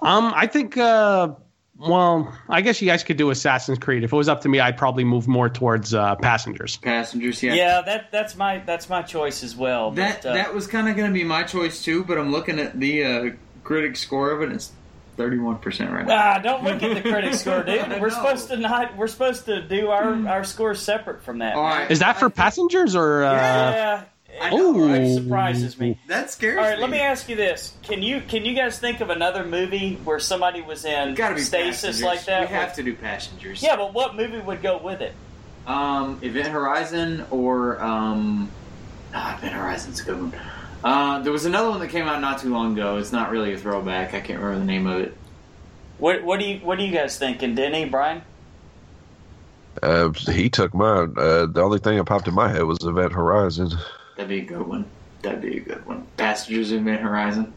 Um, 0.00 0.32
I 0.36 0.46
think. 0.46 0.76
Uh, 0.76 1.30
well, 1.78 2.32
I 2.48 2.60
guess 2.62 2.80
you 2.80 2.88
guys 2.88 3.04
could 3.04 3.16
do 3.16 3.30
Assassin's 3.30 3.78
Creed. 3.78 4.02
If 4.04 4.12
it 4.12 4.16
was 4.16 4.28
up 4.28 4.40
to 4.42 4.48
me, 4.48 4.60
I'd 4.60 4.76
probably 4.78 5.04
move 5.04 5.28
more 5.28 5.48
towards 5.48 5.92
uh, 5.94 6.16
Passengers. 6.16 6.76
Passengers, 6.76 7.42
Yeah, 7.42 7.54
Yeah, 7.54 7.80
that 7.82 8.10
that's 8.10 8.36
my 8.36 8.58
that's 8.60 8.88
my 8.88 9.02
choice 9.02 9.42
as 9.42 9.54
well. 9.54 9.90
That 9.92 10.22
but, 10.22 10.30
uh, 10.30 10.34
that 10.34 10.54
was 10.54 10.66
kind 10.66 10.88
of 10.88 10.96
going 10.96 11.08
to 11.10 11.14
be 11.14 11.24
my 11.24 11.42
choice 11.42 11.84
too, 11.84 12.04
but 12.04 12.18
I'm 12.18 12.32
looking 12.32 12.58
at 12.58 12.78
the 12.80 13.04
uh, 13.04 13.30
critic 13.64 13.96
score 13.96 14.30
of 14.30 14.42
it. 14.42 14.52
It's 14.54 14.72
31 15.16 15.58
percent 15.58 15.90
right 15.92 16.06
now. 16.06 16.16
Ah, 16.34 16.38
don't 16.38 16.62
look 16.64 16.82
at 16.82 17.02
the 17.02 17.10
critic 17.10 17.34
score, 17.42 17.62
dude. 17.62 17.88
We're 18.00 18.08
No. 18.08 18.14
supposed 18.14 18.48
to 18.48 18.56
not. 18.58 18.96
We're 18.96 19.06
supposed 19.06 19.44
to 19.46 19.62
do 19.62 19.88
our 19.88 20.28
our 20.28 20.44
scores 20.44 20.80
separate 20.80 21.22
from 21.24 21.38
that. 21.38 21.56
All 21.56 21.62
right. 21.62 21.90
Is 21.90 22.00
that 22.00 22.18
for 22.18 22.28
Passengers 22.30 22.94
or? 22.94 23.24
Uh, 23.24 23.32
Yeah, 23.32 24.02
I 24.40 24.48
it 24.48 24.52
know, 24.56 24.88
right? 24.88 25.14
surprises 25.14 25.78
me. 25.78 25.98
That 26.08 26.30
scares 26.30 26.58
All 26.58 26.64
right, 26.64 26.76
me. 26.76 26.82
let 26.82 26.90
me 26.90 27.00
ask 27.00 27.28
you 27.28 27.36
this: 27.36 27.74
Can 27.82 28.02
you 28.02 28.20
can 28.20 28.44
you 28.44 28.54
guys 28.54 28.78
think 28.78 29.00
of 29.00 29.10
another 29.10 29.44
movie 29.44 29.96
where 30.04 30.18
somebody 30.18 30.62
was 30.62 30.84
in 30.84 31.14
Gotta 31.14 31.34
be 31.36 31.40
stasis 31.40 32.00
passengers. 32.00 32.02
like 32.02 32.24
that? 32.26 32.40
We 32.42 32.46
have 32.54 32.74
to 32.74 32.82
do 32.82 32.94
passengers. 32.94 33.62
Yeah, 33.62 33.76
but 33.76 33.92
what 33.94 34.14
movie 34.16 34.38
would 34.38 34.62
go 34.62 34.78
with 34.78 35.00
it? 35.00 35.14
Um, 35.66 36.18
Event 36.22 36.48
Horizon 36.48 37.24
or 37.30 37.82
um, 37.82 38.50
ah, 39.12 39.36
Event 39.38 39.54
Horizon's 39.54 40.00
a 40.00 40.04
good 40.04 40.16
one. 40.20 40.32
Uh, 40.84 41.20
there 41.20 41.32
was 41.32 41.44
another 41.46 41.70
one 41.70 41.80
that 41.80 41.88
came 41.88 42.06
out 42.06 42.20
not 42.20 42.38
too 42.40 42.50
long 42.52 42.74
ago. 42.74 42.98
It's 42.98 43.10
not 43.12 43.30
really 43.30 43.52
a 43.52 43.58
throwback. 43.58 44.14
I 44.14 44.20
can't 44.20 44.38
remember 44.38 44.58
the 44.60 44.64
name 44.64 44.86
of 44.86 45.00
it. 45.00 45.16
What 45.98 46.22
what 46.22 46.38
do 46.38 46.46
you 46.46 46.58
what 46.58 46.78
are 46.78 46.82
you 46.84 46.92
guys 46.92 47.18
thinking, 47.18 47.54
Denny, 47.54 47.86
Brian? 47.86 48.22
Uh, 49.82 50.10
he 50.12 50.48
took 50.48 50.72
mine. 50.74 51.14
Uh, 51.16 51.46
the 51.46 51.60
only 51.62 51.78
thing 51.78 51.96
that 51.98 52.04
popped 52.04 52.28
in 52.28 52.34
my 52.34 52.48
head 52.48 52.62
was 52.64 52.78
Event 52.82 53.12
Horizon. 53.12 53.70
That'd 54.16 54.28
be 54.28 54.38
a 54.40 54.44
good 54.44 54.66
one. 54.66 54.86
That'd 55.22 55.42
be 55.42 55.58
a 55.58 55.60
good 55.60 55.84
one. 55.86 56.06
Passengers 56.16 56.72
Event 56.72 57.00
Horizon. 57.02 57.52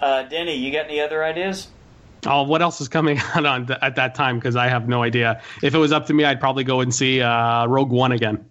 Uh, 0.00 0.22
Denny, 0.24 0.56
you 0.56 0.72
got 0.72 0.86
any 0.86 1.00
other 1.00 1.22
ideas? 1.24 1.68
Oh, 2.26 2.42
what 2.44 2.62
else 2.62 2.80
is 2.80 2.88
coming 2.88 3.18
out 3.34 3.44
on 3.46 3.66
th- 3.66 3.78
at 3.82 3.96
that 3.96 4.14
time? 4.14 4.38
Because 4.38 4.56
I 4.56 4.68
have 4.68 4.88
no 4.88 5.02
idea. 5.02 5.42
If 5.62 5.74
it 5.74 5.78
was 5.78 5.92
up 5.92 6.06
to 6.06 6.14
me, 6.14 6.24
I'd 6.24 6.40
probably 6.40 6.64
go 6.64 6.80
and 6.80 6.94
see 6.94 7.20
uh, 7.20 7.66
Rogue 7.66 7.90
One 7.90 8.12
again. 8.12 8.44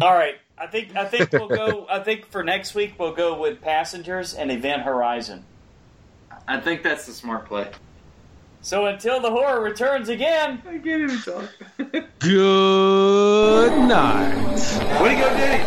All 0.00 0.12
right, 0.12 0.36
I 0.58 0.66
think 0.66 0.94
I 0.96 1.04
think 1.06 1.32
we'll 1.32 1.48
go. 1.48 1.86
I 1.90 2.00
think 2.00 2.26
for 2.26 2.42
next 2.44 2.74
week 2.74 2.94
we'll 2.98 3.14
go 3.14 3.38
with 3.40 3.60
Passengers 3.60 4.34
and 4.34 4.50
Event 4.50 4.82
Horizon. 4.82 5.44
I 6.48 6.60
think 6.60 6.82
that's 6.82 7.06
the 7.06 7.12
smart 7.12 7.46
play. 7.46 7.68
So 8.66 8.86
until 8.86 9.20
the 9.20 9.30
horror 9.30 9.60
returns 9.60 10.08
again. 10.08 10.60
I 10.66 10.78
can't 10.78 10.86
even 10.86 11.20
talk. 11.20 11.48
Good 12.18 13.78
night. 13.86 14.34
Way 15.00 15.14
to 15.14 15.20
go, 15.20 15.36
Diddy. 15.36 15.62